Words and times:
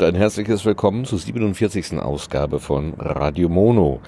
und 0.00 0.06
ein 0.06 0.14
herzliches 0.14 0.64
Willkommen 0.64 1.04
zur 1.04 1.18
47. 1.18 1.98
Ausgabe 1.98 2.58
von 2.58 2.94
Radio 2.96 3.50
Mono. 3.50 4.00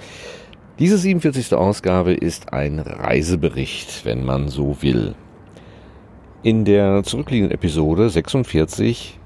Diese 0.78 0.96
47. 0.96 1.52
Ausgabe 1.52 2.14
ist 2.14 2.54
ein 2.54 2.78
Reisebericht, 2.78 4.06
wenn 4.06 4.24
man 4.24 4.48
so 4.48 4.80
will. 4.80 5.14
In 6.42 6.64
der 6.64 7.02
zurückliegenden 7.02 7.54
Episode 7.54 8.08
46 8.08 9.18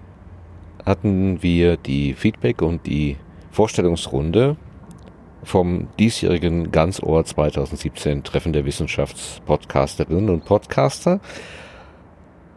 hatten 0.85 1.41
wir 1.41 1.77
die 1.77 2.15
Feedback 2.15 2.63
und 2.63 2.85
die 2.85 3.17
Vorstellungsrunde 3.53 4.57
vom 5.45 5.87
diesjährigen 6.01 6.73
Ganzohr 6.73 7.25
2017 7.25 8.25
Treffen 8.25 8.53
der 8.53 8.65
Wissenschaftspodcasterinnen 8.65 10.31
und 10.31 10.45
Podcaster. 10.45 11.21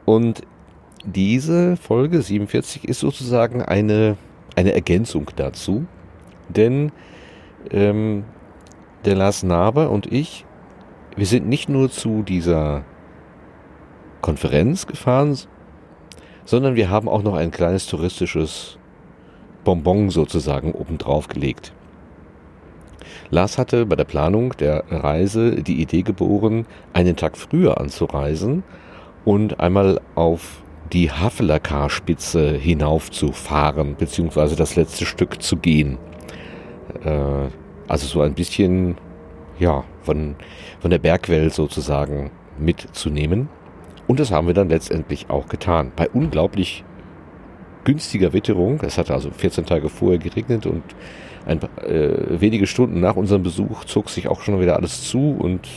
Und 0.06 0.42
diese 1.06 1.78
Folge 1.78 2.22
47 2.22 2.88
ist 2.88 3.00
sozusagen 3.00 3.62
eine, 3.62 4.18
eine 4.56 4.74
Ergänzung 4.74 5.32
dazu, 5.36 5.86
denn 6.50 6.92
ähm, 7.72 8.26
der 9.06 9.16
Lars 9.16 9.44
Naber 9.44 9.90
und 9.90 10.12
ich, 10.12 10.46
wir 11.16 11.26
sind 11.26 11.48
nicht 11.48 11.70
nur 11.70 11.90
zu 11.90 12.24
dieser 12.24 12.84
Konferenz 14.22 14.88
gefahren, 14.88 15.38
sondern 16.46 16.76
wir 16.76 16.90
haben 16.90 17.08
auch 17.08 17.24
noch 17.24 17.36
ein 17.36 17.52
kleines 17.52 17.88
touristisches 17.88 18.78
Bonbon 19.64 20.10
sozusagen 20.10 20.72
obendrauf 20.72 21.28
gelegt. 21.28 21.74
Lars 23.30 23.58
hatte 23.58 23.86
bei 23.86 23.96
der 23.96 24.06
Planung 24.06 24.54
der 24.58 24.84
Reise 24.90 25.62
die 25.62 25.82
Idee 25.82 26.02
geboren, 26.02 26.66
einen 26.94 27.16
Tag 27.16 27.38
früher 27.38 27.80
anzureisen 27.80 28.64
und 29.26 29.60
einmal 29.60 30.02
auf 30.16 30.64
die 30.94 31.12
Havelacar-Spitze 31.12 32.54
hinaufzufahren, 32.58 33.96
beziehungsweise 33.96 34.56
das 34.56 34.76
letzte 34.76 35.06
Stück 35.06 35.42
zu 35.42 35.58
gehen. 35.58 35.98
Äh, 37.04 37.50
also 37.88 38.08
so 38.08 38.22
ein 38.22 38.34
bisschen, 38.34 38.98
ja, 39.60 39.84
von, 40.04 40.36
von 40.80 40.92
der 40.92 41.00
Bergwelt 41.00 41.54
sozusagen 41.54 42.32
mitzunehmen. 42.58 43.50
Und 44.08 44.20
das 44.20 44.32
haben 44.32 44.48
wir 44.48 44.54
dann 44.54 44.70
letztendlich 44.70 45.30
auch 45.30 45.48
getan. 45.48 45.92
Bei 45.96 46.10
unglaublich 46.10 46.84
günstiger 47.84 48.34
Witterung. 48.34 48.80
Es 48.84 48.98
hatte 48.98 49.14
also 49.14 49.32
14 49.32 49.66
Tage 49.66 49.90
vorher 49.90 50.20
geregnet 50.20 50.66
und 50.66 50.84
ein, 51.46 51.60
äh, 51.88 52.40
wenige 52.40 52.68
Stunden 52.68 53.00
nach 53.00 53.16
unserem 53.16 53.44
Besuch 53.44 53.86
zog 53.86 54.10
sich 54.10 54.28
auch 54.28 54.42
schon 54.42 54.60
wieder 54.60 54.76
alles 54.76 55.04
zu 55.08 55.36
und 55.40 55.68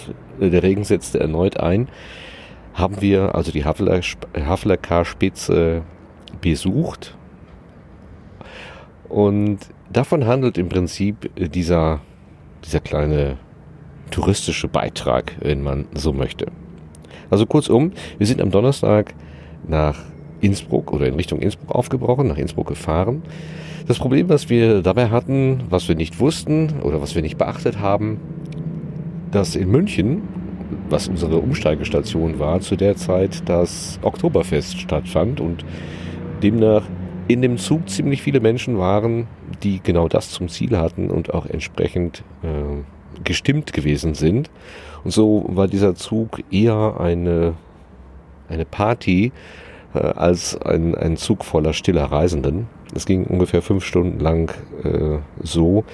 äh, 0.40 0.50
der 0.50 0.62
Regen 0.62 0.84
setzte 0.84 1.20
erneut 1.20 1.58
ein 1.58 1.88
haben 2.74 3.00
wir 3.00 3.34
also 3.34 3.52
die 3.52 3.64
Havelacar-Spitze 3.64 5.82
besucht. 6.40 7.16
Und 9.08 9.58
davon 9.92 10.26
handelt 10.26 10.58
im 10.58 10.68
Prinzip 10.68 11.30
dieser, 11.36 12.00
dieser 12.64 12.80
kleine 12.80 13.38
touristische 14.10 14.68
Beitrag, 14.68 15.32
wenn 15.40 15.62
man 15.62 15.86
so 15.94 16.12
möchte. 16.12 16.46
Also 17.30 17.46
kurzum, 17.46 17.92
wir 18.18 18.26
sind 18.26 18.40
am 18.40 18.50
Donnerstag 18.50 19.14
nach 19.66 19.98
Innsbruck 20.40 20.92
oder 20.92 21.06
in 21.06 21.14
Richtung 21.14 21.40
Innsbruck 21.40 21.74
aufgebrochen, 21.74 22.28
nach 22.28 22.36
Innsbruck 22.36 22.68
gefahren. 22.68 23.22
Das 23.86 23.98
Problem, 23.98 24.28
was 24.28 24.48
wir 24.48 24.82
dabei 24.82 25.10
hatten, 25.10 25.64
was 25.70 25.88
wir 25.88 25.94
nicht 25.94 26.20
wussten 26.20 26.80
oder 26.82 27.00
was 27.00 27.14
wir 27.14 27.22
nicht 27.22 27.38
beachtet 27.38 27.80
haben, 27.80 28.20
dass 29.30 29.56
in 29.56 29.70
München 29.70 30.22
was 30.88 31.08
unsere 31.08 31.38
Umsteigestation 31.38 32.38
war, 32.38 32.60
zu 32.60 32.76
der 32.76 32.96
Zeit 32.96 33.48
das 33.48 33.98
Oktoberfest 34.02 34.80
stattfand 34.80 35.40
und 35.40 35.64
demnach 36.42 36.84
in 37.28 37.42
dem 37.42 37.56
Zug 37.56 37.88
ziemlich 37.88 38.22
viele 38.22 38.40
Menschen 38.40 38.78
waren, 38.78 39.26
die 39.62 39.80
genau 39.82 40.08
das 40.08 40.30
zum 40.30 40.48
Ziel 40.48 40.76
hatten 40.76 41.10
und 41.10 41.32
auch 41.32 41.46
entsprechend 41.46 42.24
äh, 42.42 42.82
gestimmt 43.24 43.72
gewesen 43.72 44.14
sind. 44.14 44.50
Und 45.04 45.12
so 45.12 45.46
war 45.48 45.68
dieser 45.68 45.94
Zug 45.94 46.40
eher 46.50 46.96
eine, 47.00 47.54
eine 48.48 48.64
Party 48.64 49.32
äh, 49.94 49.98
als 49.98 50.60
ein, 50.60 50.94
ein 50.94 51.16
Zug 51.16 51.44
voller 51.44 51.72
stiller 51.72 52.04
Reisenden. 52.04 52.66
Es 52.94 53.06
ging 53.06 53.24
ungefähr 53.24 53.62
fünf 53.62 53.84
Stunden 53.84 54.20
lang 54.20 54.52
äh, 54.84 55.18
so, 55.42 55.84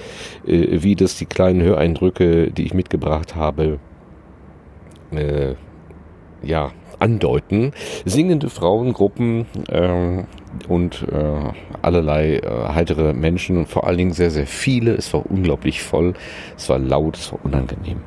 äh, 0.45 0.81
wie 0.81 0.95
das 0.95 1.15
die 1.17 1.25
kleinen 1.25 1.61
Höreindrücke, 1.61 2.51
die 2.51 2.65
ich 2.65 2.73
mitgebracht 2.73 3.35
habe, 3.35 3.79
äh, 5.11 5.55
ja, 6.41 6.71
andeuten. 6.99 7.71
Singende 8.05 8.49
Frauengruppen 8.49 9.45
ähm, 9.69 10.27
und 10.67 11.05
äh, 11.11 11.53
allerlei 11.81 12.37
äh, 12.37 12.73
heitere 12.73 13.13
Menschen 13.13 13.57
und 13.57 13.67
vor 13.67 13.87
allen 13.87 13.97
Dingen 13.97 14.13
sehr, 14.13 14.31
sehr 14.31 14.47
viele. 14.47 14.93
Es 14.93 15.13
war 15.13 15.29
unglaublich 15.29 15.81
voll, 15.81 16.13
es 16.57 16.69
war 16.69 16.79
laut, 16.79 17.17
es 17.17 17.31
war 17.31 17.39
unangenehm. 17.43 18.01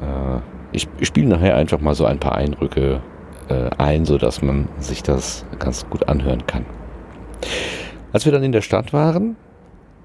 Äh, 0.00 0.40
ich 0.72 0.88
spiele 1.02 1.28
nachher 1.28 1.56
einfach 1.56 1.80
mal 1.80 1.94
so 1.94 2.04
ein 2.04 2.18
paar 2.18 2.34
Eindrücke 2.34 3.00
äh, 3.48 3.70
ein, 3.78 4.04
sodass 4.04 4.42
man 4.42 4.68
sich 4.78 5.02
das 5.02 5.44
ganz 5.58 5.88
gut 5.88 6.08
anhören 6.08 6.46
kann. 6.46 6.66
Als 8.12 8.24
wir 8.24 8.32
dann 8.32 8.42
in 8.42 8.52
der 8.52 8.62
Stadt 8.62 8.92
waren, 8.92 9.36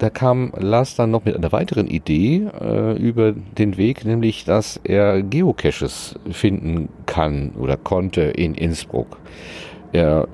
da 0.02 0.10
kam 0.10 0.52
Lars 0.58 0.96
dann 0.96 1.12
noch 1.12 1.24
mit 1.24 1.36
einer 1.36 1.52
weiteren 1.52 1.86
Idee 1.86 2.48
äh, 2.60 2.96
über 2.96 3.30
den 3.32 3.76
Weg, 3.76 4.04
nämlich 4.04 4.44
dass 4.44 4.80
er 4.82 5.22
Geocaches 5.22 6.16
finden 6.28 6.88
kann 7.06 7.52
oder 7.56 7.76
konnte 7.76 8.22
in 8.22 8.54
Innsbruck. 8.54 9.18
Er 9.92 10.26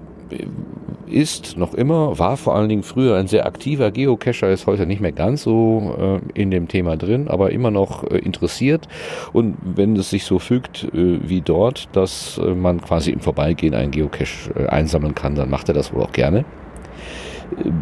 ist 1.06 1.58
noch 1.58 1.74
immer, 1.74 2.18
war 2.18 2.38
vor 2.38 2.54
allen 2.54 2.70
Dingen 2.70 2.82
früher 2.82 3.16
ein 3.16 3.26
sehr 3.26 3.44
aktiver 3.44 3.90
Geocacher, 3.90 4.50
ist 4.50 4.66
heute 4.66 4.86
nicht 4.86 5.02
mehr 5.02 5.12
ganz 5.12 5.42
so 5.42 6.20
äh, 6.34 6.40
in 6.40 6.50
dem 6.50 6.68
Thema 6.68 6.96
drin, 6.96 7.28
aber 7.28 7.50
immer 7.50 7.70
noch 7.70 8.04
äh, 8.04 8.16
interessiert. 8.18 8.88
Und 9.34 9.56
wenn 9.62 9.96
es 9.96 10.08
sich 10.08 10.24
so 10.24 10.38
fügt 10.38 10.84
äh, 10.94 11.18
wie 11.28 11.42
dort, 11.42 11.90
dass 11.92 12.38
äh, 12.38 12.54
man 12.54 12.80
quasi 12.80 13.10
im 13.10 13.20
Vorbeigehen 13.20 13.74
einen 13.74 13.90
Geocache 13.90 14.50
äh, 14.54 14.66
einsammeln 14.66 15.14
kann, 15.14 15.34
dann 15.34 15.50
macht 15.50 15.68
er 15.68 15.74
das 15.74 15.92
wohl 15.92 16.02
auch 16.02 16.12
gerne 16.12 16.46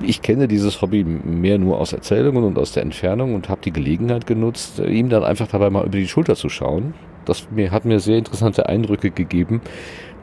ich 0.03 0.23
kenne 0.23 0.49
dieses 0.49 0.81
Hobby 0.83 1.05
mehr 1.05 1.59
nur 1.59 1.79
aus 1.79 1.93
Erzählungen 1.93 2.45
und 2.45 2.59
aus 2.59 2.73
der 2.73 2.83
Entfernung 2.83 3.35
und 3.35 3.49
habe 3.49 3.61
die 3.65 3.73
Gelegenheit 3.73 4.27
genutzt, 4.27 4.79
ihm 4.79 5.09
dann 5.09 5.25
einfach 5.25 5.49
dabei 5.49 5.71
mal 5.71 5.85
über 5.85 5.99
die 5.99 6.09
Schulter 6.09 6.37
zu 6.37 6.49
schauen. 6.49 6.95
Das 7.25 7.51
mir, 7.51 7.73
hat 7.73 7.85
mir 7.85 7.99
sehr 7.99 8.19
interessante 8.19 8.69
Eindrücke 8.69 9.11
gegeben 9.11 9.61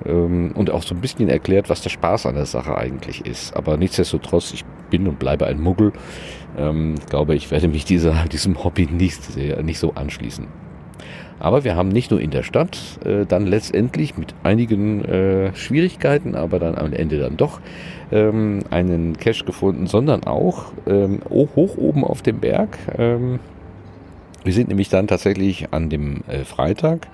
ähm, 0.05 0.53
und 0.55 0.69
auch 0.69 0.83
so 0.83 0.95
ein 0.95 1.01
bisschen 1.01 1.27
erklärt, 1.27 1.69
was 1.69 1.81
der 1.81 1.89
Spaß 1.89 2.25
an 2.25 2.35
der 2.35 2.45
Sache 2.45 2.77
eigentlich 2.77 3.25
ist. 3.25 3.55
Aber 3.55 3.75
nichtsdestotrotz, 3.75 4.53
ich 4.53 4.63
bin 4.89 5.07
und 5.07 5.19
bleibe 5.19 5.45
ein 5.45 5.59
Muggel. 5.59 5.91
Ähm, 6.57 6.95
glaube 7.09 7.35
ich, 7.35 7.51
werde 7.51 7.67
mich 7.67 7.83
dieser, 7.83 8.25
diesem 8.31 8.63
Hobby 8.63 8.85
nicht, 8.85 9.21
sehr, 9.23 9.61
nicht 9.63 9.79
so 9.79 9.93
anschließen. 9.93 10.47
Aber 11.43 11.65
wir 11.65 11.75
haben 11.75 11.89
nicht 11.89 12.09
nur 12.09 12.21
in 12.21 12.31
der 12.31 12.41
Stadt 12.41 12.79
äh, 13.03 13.25
dann 13.25 13.45
letztendlich 13.45 14.17
mit 14.17 14.33
einigen 14.43 15.03
äh, 15.03 15.53
Schwierigkeiten, 15.53 16.35
aber 16.35 16.57
dann 16.57 16.75
am 16.75 16.93
Ende 16.93 17.19
dann 17.19 17.35
doch 17.35 17.59
ähm, 18.13 18.59
einen 18.69 19.17
Cache 19.17 19.43
gefunden, 19.43 19.85
sondern 19.85 20.23
auch 20.23 20.71
ähm, 20.87 21.19
hoch 21.29 21.75
oben 21.75 22.05
auf 22.05 22.21
dem 22.21 22.39
Berg. 22.39 22.77
Ähm, 22.97 23.39
wir 24.45 24.53
sind 24.53 24.69
nämlich 24.69 24.87
dann 24.87 25.07
tatsächlich 25.07 25.73
an 25.73 25.89
dem 25.89 26.23
äh, 26.29 26.45
Freitag, 26.45 27.09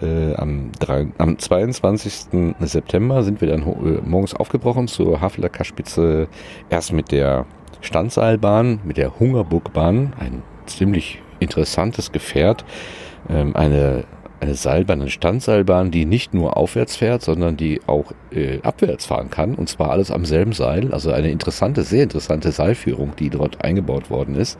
äh, 0.00 0.34
am, 0.34 0.72
3, 0.80 1.06
am 1.18 1.38
22. 1.38 2.56
September 2.58 3.22
sind 3.22 3.40
wir 3.40 3.48
dann 3.48 3.62
äh, 3.62 4.00
morgens 4.04 4.34
aufgebrochen 4.34 4.88
zur 4.88 5.20
Hafler 5.20 5.48
Kaspitze 5.48 6.26
erst 6.68 6.92
mit 6.92 7.12
der 7.12 7.46
Standseilbahn, 7.80 8.80
mit 8.82 8.96
der 8.96 9.20
Hungerburgbahn, 9.20 10.14
ein 10.18 10.42
ziemlich 10.66 11.22
interessantes 11.38 12.10
Gefährt, 12.10 12.64
ähm, 13.28 13.56
eine 13.56 14.04
eine 14.42 14.54
Seilbahn, 14.56 15.00
eine 15.00 15.10
Standseilbahn, 15.10 15.92
die 15.92 16.04
nicht 16.04 16.34
nur 16.34 16.56
aufwärts 16.56 16.96
fährt, 16.96 17.22
sondern 17.22 17.56
die 17.56 17.80
auch 17.86 18.12
äh, 18.32 18.58
abwärts 18.62 19.06
fahren 19.06 19.30
kann. 19.30 19.54
Und 19.54 19.68
zwar 19.68 19.90
alles 19.90 20.10
am 20.10 20.24
selben 20.24 20.52
Seil. 20.52 20.92
Also 20.92 21.12
eine 21.12 21.30
interessante, 21.30 21.84
sehr 21.84 22.02
interessante 22.02 22.50
Seilführung, 22.50 23.12
die 23.16 23.30
dort 23.30 23.64
eingebaut 23.64 24.10
worden 24.10 24.34
ist. 24.34 24.58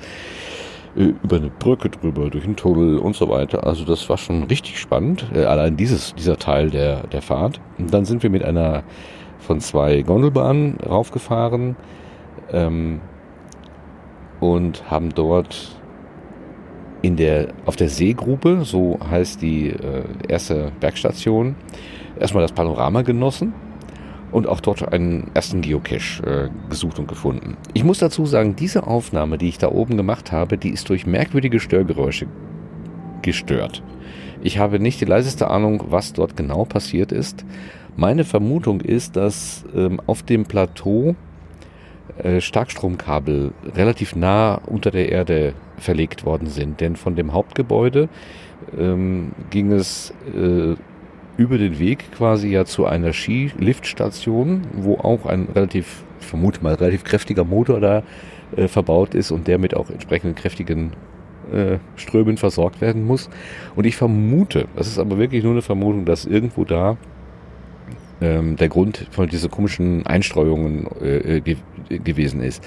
Äh, 0.95 1.15
über 1.25 1.37
eine 1.37 1.51
Brücke 1.51 1.91
drüber, 1.91 2.31
durch 2.31 2.45
einen 2.45 2.55
Tunnel 2.55 2.99
und 2.99 3.17
so 3.17 3.29
weiter. 3.29 3.67
Also 3.67 3.85
das 3.85 4.09
war 4.09 4.19
schon 4.19 4.45
richtig 4.45 4.79
spannend. 4.79 5.27
Äh, 5.35 5.45
allein 5.47 5.77
dieses, 5.77 6.15
dieser 6.15 6.39
Teil 6.39 6.71
der, 6.71 7.09
der 7.09 7.21
Fahrt. 7.21 7.61
Und 7.77 7.93
dann 7.93 8.05
sind 8.05 8.23
wir 8.23 8.31
mit 8.31 8.45
einer 8.45 8.85
von 9.41 9.59
zwei 9.61 10.03
Gondelbahnen 10.03 10.79
raufgefahren 10.89 11.75
ähm, 12.53 13.01
und 14.39 14.89
haben 14.89 15.13
dort 15.13 15.82
in 17.03 17.17
der, 17.17 17.49
auf 17.67 17.77
der 17.77 17.89
Seegrube, 17.89 18.61
so 18.65 18.99
heißt 19.11 19.43
die 19.43 19.71
äh, 19.71 20.05
erste 20.29 20.73
Bergstation, 20.81 21.57
erstmal 22.19 22.43
das 22.43 22.53
Panorama 22.53 23.03
genossen 23.03 23.53
und 24.31 24.47
auch 24.47 24.61
dort 24.61 24.93
einen 24.93 25.31
ersten 25.35 25.61
Geocache 25.61 26.23
äh, 26.25 26.71
gesucht 26.71 26.99
und 26.99 27.09
gefunden. 27.09 27.57
Ich 27.75 27.85
muss 27.85 27.99
dazu 27.99 28.25
sagen, 28.25 28.57
diese 28.57 28.87
Aufnahme, 28.87 29.37
die 29.37 29.49
ich 29.49 29.59
da 29.59 29.69
oben 29.69 29.97
gemacht 29.97 30.33
habe, 30.33 30.57
die 30.57 30.71
ist 30.71 30.89
durch 30.89 31.07
merkwürdige 31.07 31.61
Störgeräusche 31.61 32.27
gestört. 33.21 33.83
Ich 34.41 34.59
habe 34.59 34.81
nicht 34.81 35.01
die 35.01 35.05
leiseste 35.05 35.49
Ahnung, 35.49 35.85
was 35.89 36.13
dort 36.13 36.37
genau 36.37 36.65
passiert 36.65 37.13
ist. 37.13 37.45
Meine 37.97 38.25
Vermutung 38.25 38.81
ist, 38.81 39.17
dass 39.17 39.65
ähm, 39.75 40.01
auf 40.07 40.23
dem 40.23 40.45
Plateau 40.45 41.15
Starkstromkabel 42.39 43.53
relativ 43.75 44.15
nah 44.15 44.61
unter 44.67 44.91
der 44.91 45.11
Erde 45.11 45.55
verlegt 45.79 46.25
worden 46.25 46.49
sind. 46.49 46.81
Denn 46.81 46.97
von 46.97 47.17
dem 47.17 47.33
Hauptgebäude 47.33 48.09
ähm, 48.79 49.33
ging 49.51 49.73
es 49.73 50.13
äh, 50.35 50.75
über 51.37 51.59
den 51.59 51.79
Weg 51.79 52.13
quasi 52.13 52.49
ja 52.49 52.65
zu 52.65 52.87
einer 52.87 53.13
Skiliftstation, 53.13 54.63
wo 54.75 54.97
auch 54.97 55.27
ein 55.27 55.49
relativ, 55.55 56.05
ich 56.21 56.27
vermute 56.27 56.63
mal, 56.63 56.75
relativ 56.75 57.05
kräftiger 57.05 57.45
Motor 57.45 57.81
da 57.81 58.03
äh, 58.57 58.69
verbaut 58.69 59.15
ist 59.15 59.31
und 59.31 59.47
der 59.49 59.59
mit 59.59 59.75
auch 59.75 59.91
entsprechenden 59.91 60.35
kräftigen 60.35 60.93
äh, 61.53 61.79
Strömen 61.97 62.37
versorgt 62.37 62.81
werden 62.81 63.05
muss. 63.05 63.31
Und 63.75 63.87
ich 63.87 63.97
vermute, 63.97 64.67
das 64.77 64.87
ist 64.87 64.99
aber 64.99 65.19
wirklich 65.19 65.43
nur 65.43 65.53
eine 65.53 65.63
Vermutung, 65.63 66.05
dass 66.05 66.25
irgendwo 66.25 66.65
da 66.65 66.97
ähm, 68.23 68.57
der 68.57 68.69
Grund 68.69 69.07
von 69.11 69.29
diesen 69.29 69.51
komischen 69.51 70.07
Einstreuungen 70.07 70.87
äh, 71.03 71.41
ge 71.41 71.57
gewesen 71.89 72.43
ist. 72.43 72.65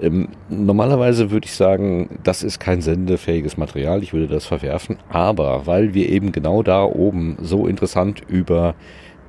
Ähm, 0.00 0.28
normalerweise 0.48 1.32
würde 1.32 1.46
ich 1.46 1.54
sagen, 1.54 2.20
das 2.22 2.44
ist 2.44 2.60
kein 2.60 2.82
sendefähiges 2.82 3.56
Material, 3.56 4.02
ich 4.02 4.12
würde 4.12 4.28
das 4.28 4.46
verwerfen, 4.46 4.98
aber 5.08 5.66
weil 5.66 5.94
wir 5.94 6.08
eben 6.08 6.30
genau 6.30 6.62
da 6.62 6.84
oben 6.84 7.36
so 7.40 7.66
interessant 7.66 8.22
über 8.28 8.74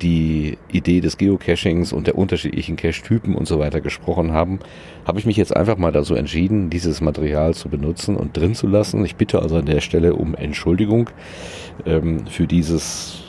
die 0.02 0.58
Idee 0.70 1.00
des 1.00 1.16
Geocachings 1.16 1.92
und 1.92 2.06
der 2.06 2.18
unterschiedlichen 2.18 2.76
Cache-Typen 2.76 3.34
und 3.34 3.46
so 3.46 3.58
weiter 3.58 3.80
gesprochen 3.80 4.32
haben, 4.32 4.58
habe 5.06 5.18
ich 5.18 5.26
mich 5.26 5.36
jetzt 5.36 5.56
einfach 5.56 5.76
mal 5.78 5.92
dazu 5.92 6.14
entschieden, 6.14 6.70
dieses 6.70 7.00
Material 7.00 7.54
zu 7.54 7.68
benutzen 7.68 8.16
und 8.16 8.36
drin 8.36 8.54
zu 8.54 8.66
lassen. 8.66 9.04
Ich 9.04 9.16
bitte 9.16 9.40
also 9.40 9.56
an 9.56 9.66
der 9.66 9.80
Stelle 9.80 10.14
um 10.14 10.34
Entschuldigung 10.34 11.10
ähm, 11.86 12.26
für 12.26 12.46
dieses 12.46 13.21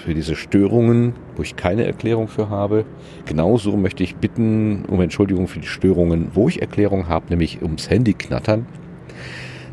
für 0.00 0.14
diese 0.14 0.34
Störungen, 0.34 1.14
wo 1.36 1.42
ich 1.42 1.56
keine 1.56 1.84
Erklärung 1.84 2.28
für 2.28 2.48
habe. 2.48 2.84
Genauso 3.26 3.76
möchte 3.76 4.02
ich 4.02 4.16
bitten 4.16 4.84
um 4.86 5.00
Entschuldigung 5.00 5.46
für 5.46 5.60
die 5.60 5.66
Störungen, 5.66 6.30
wo 6.34 6.48
ich 6.48 6.60
Erklärung 6.60 7.08
habe, 7.08 7.26
nämlich 7.28 7.62
ums 7.62 7.90
Handyknattern. 7.90 8.66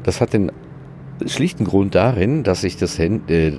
Das 0.03 0.21
hat 0.21 0.33
den 0.33 0.51
schlichten 1.25 1.65
Grund 1.65 1.95
darin, 1.95 2.43
dass 2.43 2.63
ich 2.63 2.77
das, 2.77 2.99
äh, 2.99 3.11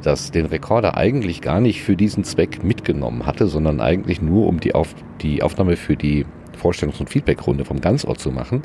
das, 0.03 0.31
den 0.31 0.47
Rekorder 0.47 0.97
eigentlich 0.97 1.41
gar 1.41 1.61
nicht 1.61 1.83
für 1.83 1.97
diesen 1.97 2.25
Zweck 2.25 2.63
mitgenommen 2.63 3.27
hatte, 3.27 3.47
sondern 3.49 3.81
eigentlich 3.81 4.23
nur 4.23 4.47
um 4.47 4.61
die, 4.61 4.75
Auf, 4.75 4.95
die 5.23 5.43
Aufnahme 5.43 5.77
für 5.77 5.97
die 5.97 6.25
Vorstellungs- 6.61 7.01
und 7.01 7.11
Feedbackrunde 7.11 7.65
vom 7.65 7.81
Ganzort 7.81 8.21
zu 8.21 8.31
machen, 8.31 8.63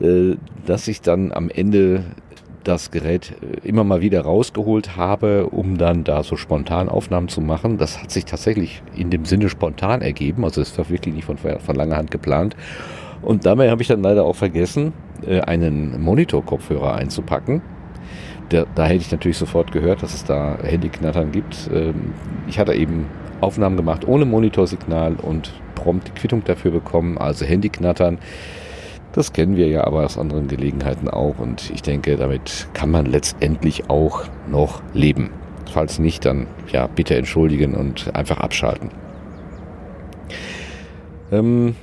äh, 0.00 0.36
dass 0.66 0.88
ich 0.88 1.00
dann 1.02 1.32
am 1.32 1.50
Ende 1.50 2.04
das 2.64 2.90
Gerät 2.90 3.32
äh, 3.42 3.66
immer 3.66 3.84
mal 3.84 4.00
wieder 4.00 4.22
rausgeholt 4.22 4.96
habe, 4.96 5.46
um 5.46 5.78
dann 5.78 6.04
da 6.04 6.22
so 6.22 6.36
spontan 6.36 6.88
Aufnahmen 6.88 7.28
zu 7.28 7.40
machen. 7.40 7.78
Das 7.78 8.02
hat 8.02 8.10
sich 8.10 8.24
tatsächlich 8.24 8.82
in 8.94 9.10
dem 9.10 9.24
Sinne 9.24 9.48
spontan 9.48 10.02
ergeben, 10.02 10.44
also 10.44 10.60
es 10.60 10.76
war 10.78 10.88
wirklich 10.88 11.14
nicht 11.14 11.24
von, 11.24 11.38
von 11.38 11.74
langer 11.74 11.96
Hand 11.96 12.10
geplant. 12.10 12.56
Und 13.22 13.44
dabei 13.44 13.70
habe 13.70 13.82
ich 13.82 13.88
dann 13.88 14.02
leider 14.02 14.24
auch 14.24 14.36
vergessen, 14.36 14.92
äh, 15.26 15.40
einen 15.40 16.00
Monitor-Kopfhörer 16.00 16.94
einzupacken. 16.94 17.62
Da, 18.48 18.64
da 18.74 18.86
hätte 18.86 19.02
ich 19.02 19.12
natürlich 19.12 19.38
sofort 19.38 19.72
gehört, 19.72 20.02
dass 20.02 20.14
es 20.14 20.24
da 20.24 20.58
Handyknattern 20.62 21.30
gibt. 21.30 21.70
Ähm, 21.72 22.14
ich 22.48 22.58
hatte 22.58 22.74
eben 22.74 23.06
Aufnahmen 23.40 23.76
gemacht 23.76 24.06
ohne 24.06 24.24
Monitorsignal 24.24 25.14
und 25.14 25.52
prompt 25.74 26.08
die 26.08 26.12
Quittung 26.12 26.44
dafür 26.44 26.70
bekommen, 26.70 27.18
also 27.18 27.44
Handyknattern. 27.44 28.18
Das 29.12 29.32
kennen 29.32 29.56
wir 29.56 29.66
ja 29.66 29.84
aber 29.84 30.04
aus 30.04 30.18
anderen 30.18 30.46
Gelegenheiten 30.46 31.08
auch 31.08 31.38
und 31.38 31.70
ich 31.74 31.82
denke, 31.82 32.16
damit 32.16 32.68
kann 32.74 32.90
man 32.90 33.06
letztendlich 33.06 33.90
auch 33.90 34.24
noch 34.48 34.82
leben. 34.94 35.30
Falls 35.72 35.98
nicht, 35.98 36.24
dann 36.24 36.46
ja, 36.72 36.86
bitte 36.86 37.16
entschuldigen 37.16 37.74
und 37.74 38.14
einfach 38.14 38.38
abschalten. 38.38 38.90
Ähm, 41.32 41.74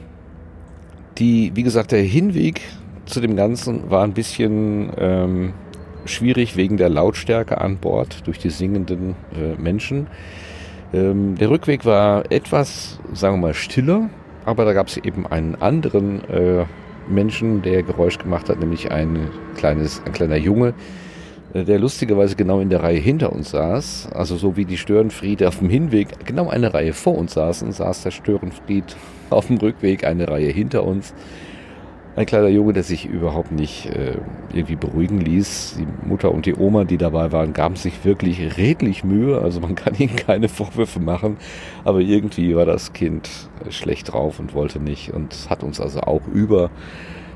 die, 1.18 1.52
wie 1.56 1.64
gesagt, 1.64 1.92
der 1.92 2.02
Hinweg 2.02 2.62
zu 3.06 3.22
dem 3.22 3.36
Ganzen 3.36 3.90
war 3.90 4.04
ein 4.04 4.14
bisschen 4.14 4.92
ähm, 4.98 5.54
schwierig 6.06 6.56
wegen 6.56 6.78
der 6.78 6.90
Lautstärke 6.90 7.60
an 7.60 7.78
Bord 7.78 8.26
durch 8.28 8.40
die 8.40 8.50
singenden 8.50 9.16
äh, 9.34 9.60
Menschen. 9.62 10.08
Ähm, 10.94 11.36
der 11.36 11.50
Rückweg 11.50 11.86
war 11.86 12.32
etwas, 12.32 13.00
sagen 13.14 13.36
wir 13.36 13.48
mal, 13.48 13.54
stiller, 13.54 14.10
aber 14.46 14.66
da 14.66 14.74
gab 14.74 14.88
es 14.88 14.98
eben 14.98 15.28
einen 15.28 15.56
anderen 15.56 16.24
äh, 16.30 16.66
Menschen, 17.10 17.62
der 17.62 17.84
Geräusch 17.84 18.18
gemacht 18.18 18.50
hat, 18.50 18.60
nämlich 18.60 18.92
ein 18.92 19.30
kleines, 19.56 20.02
ein 20.06 20.14
kleiner 20.14 20.38
Junge, 20.38 20.74
äh, 21.54 21.64
der 21.64 21.80
lustigerweise 21.80 22.36
genau 22.36 22.60
in 22.60 22.70
der 22.70 22.84
Reihe 22.84 23.00
hinter 23.00 23.34
uns 23.34 23.52
saß. 23.52 24.10
Also 24.14 24.38
so 24.38 24.58
wie 24.58 24.66
die 24.66 24.78
Störenfried 24.78 25.44
auf 25.44 25.60
dem 25.60 25.70
Hinweg 25.70 26.26
genau 26.26 26.50
eine 26.50 26.74
Reihe 26.74 26.94
vor 26.94 27.18
uns 27.18 27.34
saßen, 27.34 27.72
saß 27.72 28.04
der 28.04 28.12
Störenfried 28.12 28.96
auf 29.30 29.48
dem 29.48 29.58
Rückweg 29.58 30.04
eine 30.06 30.28
Reihe 30.28 30.52
hinter 30.52 30.84
uns. 30.84 31.14
Ein 32.18 32.26
kleiner 32.26 32.48
Junge, 32.48 32.74
der 32.74 32.82
sich 32.82 33.06
überhaupt 33.06 33.52
nicht 33.52 33.86
äh, 33.92 34.18
irgendwie 34.52 34.76
beruhigen 34.76 35.22
ließ. 35.22 35.78
Die 35.78 36.08
Mutter 36.08 36.32
und 36.32 36.48
die 36.48 36.56
Oma, 36.56 36.84
die 36.84 36.98
dabei 36.98 37.32
waren, 37.32 37.54
gaben 37.54 37.76
sich 37.76 38.04
wirklich 38.06 38.58
redlich 38.58 39.04
Mühe. 39.04 39.40
Also 39.40 39.60
man 39.60 39.76
kann 39.76 39.94
ihnen 40.00 40.16
keine 40.16 40.50
Vorwürfe 40.50 41.00
machen. 41.00 41.38
Aber 41.84 42.00
irgendwie 42.00 42.56
war 42.56 42.66
das 42.66 42.92
Kind 42.94 43.30
schlecht 43.70 44.14
drauf 44.14 44.40
und 44.40 44.56
wollte 44.56 44.80
nicht. 44.80 45.14
Und 45.14 45.36
hat 45.52 45.62
uns 45.62 45.80
also 45.80 46.00
auch 46.02 46.26
über 46.34 46.72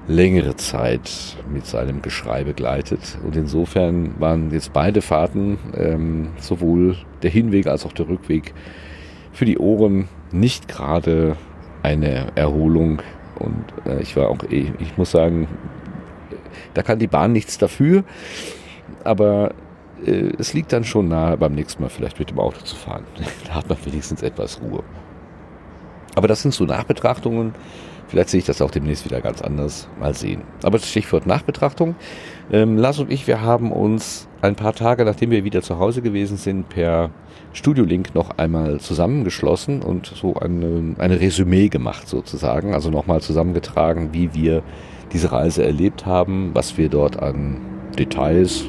längere 0.08 0.56
Zeit 0.56 1.38
mit 1.54 1.68
seinem 1.68 2.02
Geschrei 2.02 2.44
begleitet. 2.44 3.20
Und 3.24 3.36
insofern 3.36 4.20
waren 4.20 4.50
jetzt 4.50 4.74
beide 4.74 5.04
Fahrten, 5.04 5.60
ähm, 5.78 6.30
sowohl 6.40 6.98
der 7.22 7.30
Hinweg 7.30 7.68
als 7.68 7.86
auch 7.86 7.94
der 7.94 8.10
Rückweg, 8.10 8.56
für 9.32 9.46
die 9.46 9.60
Ohren 9.60 10.08
nicht 10.32 10.68
gerade 10.68 11.38
eine 11.84 12.30
Erholung 12.34 13.04
und 13.42 13.66
äh, 13.86 14.02
ich 14.02 14.16
war 14.16 14.30
auch, 14.30 14.44
eh, 14.44 14.72
ich 14.80 14.98
muss 14.98 15.12
sagen, 15.12 15.48
da 16.74 16.84
kann 16.84 17.00
die 17.00 17.08
Bahn 17.08 17.32
nichts 17.32 17.58
dafür. 17.58 18.04
Aber 19.04 19.54
äh, 20.06 20.32
es 20.38 20.54
liegt 20.54 20.74
dann 20.74 20.84
schon 20.84 21.08
nahe, 21.08 21.38
beim 21.38 21.54
nächsten 21.54 21.82
Mal 21.82 21.90
vielleicht 21.90 22.20
mit 22.20 22.30
dem 22.30 22.40
Auto 22.40 22.62
zu 22.62 22.76
fahren. 22.76 23.06
da 23.48 23.56
hat 23.56 23.70
man 23.70 23.78
wenigstens 23.86 24.22
etwas 24.22 24.62
Ruhe. 24.62 24.84
Aber 26.16 26.28
das 26.28 26.42
sind 26.42 26.54
so 26.54 26.66
Nachbetrachtungen. 26.66 27.54
Vielleicht 28.08 28.30
sehe 28.30 28.40
ich 28.40 28.46
das 28.46 28.62
auch 28.62 28.72
demnächst 28.72 29.06
wieder 29.06 29.22
ganz 29.22 29.42
anders. 29.42 29.88
Mal 30.00 30.14
sehen. 30.14 30.42
Aber 30.64 30.78
das 30.78 30.90
Stichwort 30.90 31.26
Nachbetrachtung. 31.26 31.96
Ähm, 32.52 32.78
Lars 32.78 33.00
und 33.00 33.10
ich, 33.10 33.28
wir 33.28 33.42
haben 33.42 33.72
uns 33.72 34.28
ein 34.42 34.56
paar 34.56 34.74
Tage, 34.74 35.06
nachdem 35.06 35.32
wir 35.32 35.46
wieder 35.46 35.62
zu 35.62 35.80
Hause 35.80 36.02
gewesen 36.02 36.36
sind, 36.36 36.68
per 36.68 37.10
Studio-Link 37.54 38.14
noch 38.14 38.38
einmal 38.38 38.82
zusammengeschlossen 38.82 39.82
und 39.82 40.08
so 40.08 40.34
eine, 40.36 40.96
eine 40.98 41.22
Resümee 41.22 41.70
gemacht 41.70 42.10
sozusagen. 42.10 42.74
Also 42.74 42.90
nochmal 42.90 43.22
zusammengetragen, 43.22 44.10
wie 44.12 44.34
wir 44.34 44.64
diese 45.14 45.32
Reise 45.32 45.64
erlebt 45.64 46.06
haben, 46.06 46.52
was 46.54 46.78
wir 46.78 46.90
dort 46.90 47.22
an 47.22 47.62
Details 47.98 48.66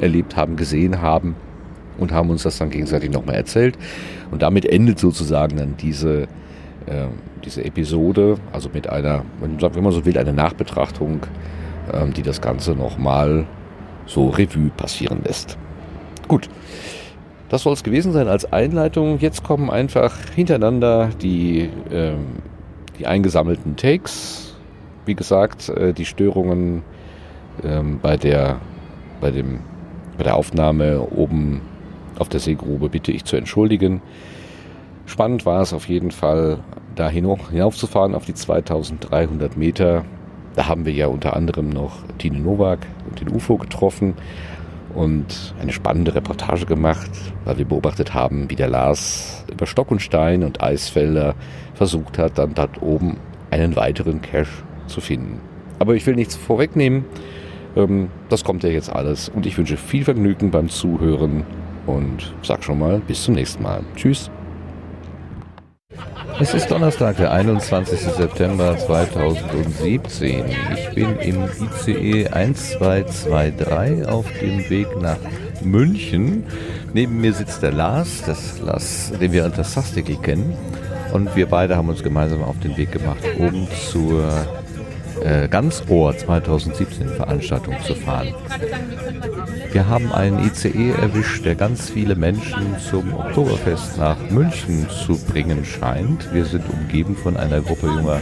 erlebt 0.00 0.36
haben, 0.36 0.56
gesehen 0.56 1.00
haben 1.00 1.34
und 1.96 2.12
haben 2.12 2.28
uns 2.28 2.42
das 2.42 2.58
dann 2.58 2.68
gegenseitig 2.68 3.10
nochmal 3.10 3.36
erzählt. 3.36 3.78
Und 4.30 4.42
damit 4.42 4.66
endet 4.66 4.98
sozusagen 4.98 5.56
dann 5.56 5.76
diese, 5.78 6.24
äh, 6.84 7.06
diese 7.42 7.64
Episode, 7.64 8.36
also 8.52 8.68
mit 8.72 8.86
einer, 8.86 9.24
wenn 9.40 9.82
man 9.82 9.92
so 9.92 10.04
will, 10.04 10.18
eine 10.18 10.34
Nachbetrachtung, 10.34 11.20
äh, 11.92 12.08
die 12.10 12.22
das 12.22 12.40
Ganze 12.40 12.72
nochmal 12.72 13.46
so 14.06 14.28
Revue 14.28 14.70
passieren 14.70 15.20
lässt. 15.24 15.58
Gut, 16.26 16.48
das 17.48 17.62
soll 17.62 17.72
es 17.72 17.82
gewesen 17.82 18.12
sein 18.12 18.28
als 18.28 18.52
Einleitung. 18.52 19.18
Jetzt 19.18 19.42
kommen 19.42 19.70
einfach 19.70 20.14
hintereinander 20.34 21.10
die, 21.20 21.70
ähm, 21.90 22.26
die 22.98 23.06
eingesammelten 23.06 23.76
Takes. 23.76 24.56
Wie 25.06 25.14
gesagt, 25.14 25.68
äh, 25.70 25.92
die 25.94 26.04
Störungen 26.04 26.82
ähm, 27.64 27.98
bei, 28.00 28.16
der, 28.16 28.60
bei, 29.20 29.30
dem, 29.30 29.60
bei 30.16 30.24
der 30.24 30.36
Aufnahme 30.36 31.00
oben 31.10 31.62
auf 32.18 32.28
der 32.28 32.40
Seegrube 32.40 32.88
bitte 32.88 33.12
ich 33.12 33.24
zu 33.24 33.36
entschuldigen. 33.36 34.02
Spannend 35.06 35.46
war 35.46 35.62
es 35.62 35.72
auf 35.72 35.88
jeden 35.88 36.10
Fall, 36.10 36.58
da 36.94 37.08
hinaufzufahren 37.08 38.14
auf 38.14 38.26
die 38.26 38.34
2300 38.34 39.56
Meter. 39.56 40.04
Da 40.58 40.66
haben 40.66 40.86
wir 40.86 40.92
ja 40.92 41.06
unter 41.06 41.36
anderem 41.36 41.68
noch 41.68 42.02
Tine 42.18 42.40
Nowak 42.40 42.80
und 43.08 43.20
den 43.20 43.28
UFO 43.28 43.58
getroffen 43.58 44.14
und 44.92 45.54
eine 45.60 45.70
spannende 45.72 46.16
Reportage 46.16 46.66
gemacht, 46.66 47.12
weil 47.44 47.58
wir 47.58 47.64
beobachtet 47.64 48.12
haben, 48.12 48.50
wie 48.50 48.56
der 48.56 48.66
Lars 48.66 49.44
über 49.48 49.66
Stock 49.66 49.92
und 49.92 50.02
Stein 50.02 50.42
und 50.42 50.60
Eisfelder 50.60 51.36
versucht 51.74 52.18
hat, 52.18 52.38
dann 52.38 52.54
dort 52.54 52.82
oben 52.82 53.18
einen 53.52 53.76
weiteren 53.76 54.20
Cache 54.20 54.64
zu 54.88 55.00
finden. 55.00 55.40
Aber 55.78 55.94
ich 55.94 56.04
will 56.08 56.16
nichts 56.16 56.34
vorwegnehmen. 56.34 57.04
Ähm, 57.76 58.08
das 58.28 58.42
kommt 58.42 58.64
ja 58.64 58.70
jetzt 58.70 58.90
alles. 58.90 59.28
Und 59.28 59.46
ich 59.46 59.56
wünsche 59.56 59.76
viel 59.76 60.02
Vergnügen 60.02 60.50
beim 60.50 60.68
Zuhören 60.68 61.44
und 61.86 62.34
sag 62.42 62.64
schon 62.64 62.80
mal 62.80 62.98
bis 62.98 63.22
zum 63.22 63.34
nächsten 63.34 63.62
Mal. 63.62 63.84
Tschüss. 63.94 64.28
Es 66.40 66.54
ist 66.54 66.70
Donnerstag, 66.70 67.16
der 67.16 67.32
21. 67.32 67.98
September 67.98 68.76
2017. 68.78 70.44
Ich 70.76 70.94
bin 70.94 71.18
im 71.18 71.44
ICE 71.44 72.28
1223 72.28 74.06
auf 74.06 74.26
dem 74.40 74.70
Weg 74.70 74.86
nach 75.00 75.18
München. 75.62 76.44
Neben 76.92 77.20
mir 77.20 77.32
sitzt 77.32 77.62
der 77.62 77.72
Lars, 77.72 78.22
das 78.24 78.60
Lars, 78.60 79.12
den 79.20 79.32
wir 79.32 79.44
unter 79.44 79.64
Sastikel 79.64 80.16
kennen. 80.16 80.56
Und 81.12 81.34
wir 81.34 81.46
beide 81.46 81.76
haben 81.76 81.88
uns 81.88 82.02
gemeinsam 82.02 82.42
auf 82.42 82.58
den 82.60 82.76
Weg 82.76 82.92
gemacht, 82.92 83.18
oben 83.38 83.66
zur 83.90 84.46
äh, 85.24 85.48
Ganzohr 85.48 86.16
2017 86.16 87.08
Veranstaltung 87.08 87.76
zu 87.84 87.94
fahren. 87.94 88.34
Wir 89.72 89.88
haben 89.88 90.12
einen 90.12 90.38
ICE 90.46 90.92
erwischt, 90.92 91.44
der 91.44 91.54
ganz 91.54 91.90
viele 91.90 92.14
Menschen 92.14 92.76
zum 92.78 93.14
Oktoberfest 93.14 93.98
nach 93.98 94.18
München 94.30 94.86
zu 94.88 95.18
bringen 95.24 95.64
scheint. 95.64 96.32
Wir 96.32 96.44
sind 96.44 96.64
umgeben 96.70 97.16
von 97.16 97.36
einer 97.36 97.60
Gruppe 97.60 97.86
junger 97.86 98.20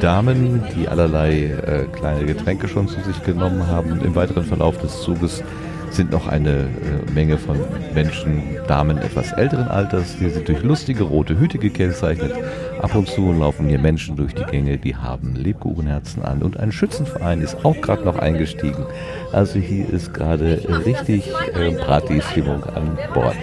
Damen, 0.00 0.62
die 0.74 0.88
allerlei 0.88 1.44
äh, 1.44 1.84
kleine 1.92 2.24
Getränke 2.24 2.68
schon 2.68 2.88
zu 2.88 3.00
sich 3.02 3.22
genommen 3.24 3.66
haben. 3.66 4.00
Im 4.00 4.14
weiteren 4.14 4.44
Verlauf 4.44 4.78
des 4.78 5.02
Zuges 5.02 5.42
sind 5.90 6.10
noch 6.12 6.26
eine 6.28 6.50
äh, 6.50 7.10
Menge 7.12 7.38
von 7.38 7.58
Menschen, 7.94 8.42
Damen 8.66 8.98
etwas 8.98 9.32
älteren 9.32 9.68
Alters, 9.68 10.16
die 10.18 10.30
sind 10.30 10.48
durch 10.48 10.62
lustige 10.62 11.02
rote 11.02 11.38
Hüte 11.38 11.58
gekennzeichnet. 11.58 12.32
Ab 12.80 12.94
und 12.94 13.08
zu 13.08 13.32
laufen 13.32 13.68
hier 13.68 13.78
Menschen 13.78 14.16
durch 14.16 14.34
die 14.34 14.44
Gänge, 14.44 14.78
die 14.78 14.96
haben 14.96 15.34
Lebkuchenherzen 15.34 16.22
an 16.22 16.42
und 16.42 16.58
ein 16.58 16.72
Schützenverein 16.72 17.40
ist 17.40 17.64
auch 17.64 17.80
gerade 17.80 18.04
noch 18.04 18.18
eingestiegen. 18.18 18.86
Also 19.32 19.58
hier 19.58 19.88
ist 19.90 20.14
gerade 20.14 20.62
richtig 20.86 21.30
äh, 21.54 21.72
Party-Stimmung 21.72 22.64
an 22.64 22.96
Bord. 23.12 23.36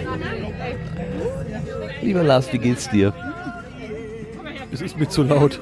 Lieber 2.02 2.22
Lars, 2.22 2.52
wie 2.52 2.58
geht's 2.58 2.88
dir? 2.88 3.12
Es 4.72 4.80
ist 4.80 4.98
mir 4.98 5.08
zu 5.08 5.22
laut. 5.22 5.60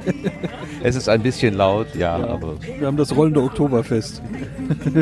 es 0.82 0.96
ist 0.96 1.08
ein 1.08 1.22
bisschen 1.22 1.54
laut, 1.54 1.94
ja, 1.94 2.18
ja, 2.18 2.26
aber. 2.26 2.54
Wir 2.78 2.86
haben 2.86 2.96
das 2.96 3.14
rollende 3.14 3.42
Oktoberfest. 3.42 4.22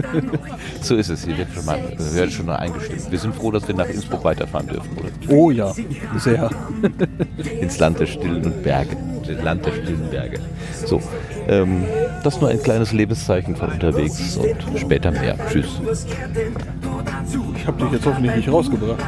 so 0.80 0.96
ist 0.96 1.08
es. 1.08 1.25
Hier 1.25 1.37
wird 1.37 1.52
schon 1.52 1.64
mal, 1.64 1.78
wir 1.96 2.14
werden 2.14 2.30
schon 2.30 2.46
mal 2.46 2.56
eingestimmt. 2.56 3.10
Wir 3.10 3.18
sind 3.18 3.34
froh, 3.34 3.50
dass 3.50 3.66
wir 3.66 3.75
nach 3.75 3.88
Innsbruck 3.88 4.25
weiterfahren 4.25 4.68
dürfen, 4.68 4.96
oder? 4.96 5.08
Oh 5.28 5.50
ja, 5.50 5.75
sehr. 6.16 6.50
Ins 7.60 7.78
Land 7.78 8.00
der 8.00 8.06
Stillen 8.06 8.44
und 8.44 8.62
Berge. 8.62 8.96
Land 9.42 9.66
der 9.66 9.72
stillen 9.72 10.08
Berge. 10.10 10.38
So, 10.87 11.02
ähm, 11.48 11.84
das 12.22 12.34
ist 12.34 12.40
nur 12.40 12.50
ein 12.50 12.62
kleines 12.62 12.92
Lebenszeichen 12.92 13.56
von 13.56 13.70
unterwegs 13.70 14.37
und 14.37 14.78
später 14.78 15.10
mehr. 15.10 15.37
Tschüss. 15.50 15.80
Ich 17.56 17.66
habe 17.66 17.82
dich 17.84 17.92
jetzt 17.92 18.06
hoffentlich 18.06 18.37
nicht 18.37 18.48
rausgebracht. 18.50 19.04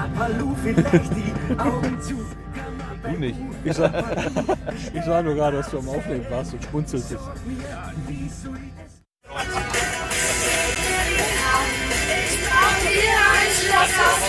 Du 3.10 3.18
nicht. 3.18 3.38
Ich 3.64 3.74
sah, 3.74 3.90
ich 4.94 5.04
sah 5.04 5.22
nur 5.22 5.34
gerade, 5.34 5.58
dass 5.58 5.70
du 5.70 5.78
am 5.78 5.88
Aufnehmen 5.88 6.26
warst 6.30 6.54
und 6.54 6.64
schmunzeltest. 6.64 7.18
Schloss 13.60 13.96
aus 13.98 14.22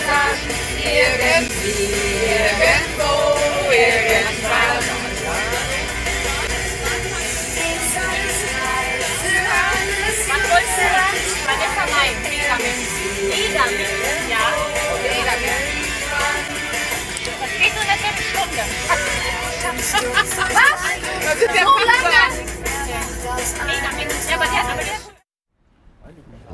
Irgendwie, 0.84 1.92
irgendwo, 2.58 3.12
irgendwann. 3.70 5.01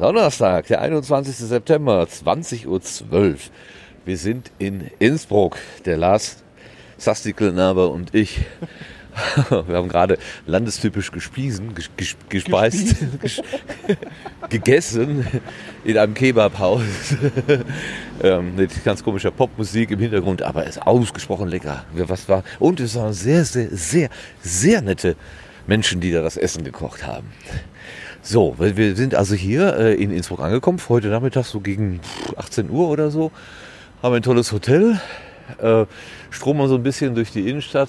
Donnerstag, 0.00 0.68
der 0.68 0.80
21. 0.80 1.34
September, 1.34 2.04
20.12 2.04 2.66
Uhr. 3.10 3.34
Wir 4.04 4.16
sind 4.16 4.52
in 4.58 4.90
Innsbruck. 5.00 5.56
Der 5.86 5.96
Lars 5.96 6.44
Sastikelnaber 6.98 7.90
und 7.90 8.14
ich. 8.14 8.40
Wir 9.50 9.76
haben 9.76 9.88
gerade 9.88 10.16
landestypisch 10.46 11.10
gespiesen, 11.10 11.74
ges 11.74 11.90
gespeist, 12.28 12.94
gegessen 14.48 15.26
in 15.82 15.98
einem 15.98 16.14
Kebabhaus 16.14 16.82
ähm, 18.22 18.54
mit 18.54 18.84
ganz 18.84 19.02
komischer 19.02 19.32
Popmusik 19.32 19.90
im 19.90 19.98
Hintergrund, 19.98 20.42
aber 20.42 20.62
es 20.62 20.76
ist 20.76 20.86
ausgesprochen 20.86 21.48
lecker. 21.48 21.84
Was 21.92 22.28
war? 22.28 22.44
Und 22.60 22.78
es 22.78 22.94
waren 22.94 23.12
sehr, 23.12 23.44
sehr, 23.44 23.70
sehr, 23.72 24.10
sehr 24.40 24.80
nette 24.80 25.16
Menschen, 25.66 26.00
die 26.00 26.12
da 26.12 26.22
das 26.22 26.36
Essen 26.36 26.62
gekocht 26.62 27.04
haben. 27.04 27.32
So, 28.22 28.56
wir 28.58 28.96
sind 28.96 29.14
also 29.14 29.34
hier 29.34 29.76
äh, 29.76 29.94
in 29.94 30.10
Innsbruck 30.10 30.40
angekommen, 30.40 30.78
heute 30.88 31.08
Nachmittag 31.08 31.44
so 31.44 31.60
gegen 31.60 32.00
18 32.36 32.68
Uhr 32.70 32.88
oder 32.88 33.10
so. 33.10 33.30
Haben 34.02 34.16
ein 34.16 34.22
tolles 34.22 34.52
Hotel, 34.52 35.00
äh, 35.58 35.86
stromen 36.30 36.68
so 36.68 36.74
ein 36.74 36.82
bisschen 36.82 37.14
durch 37.14 37.30
die 37.30 37.48
Innenstadt. 37.48 37.88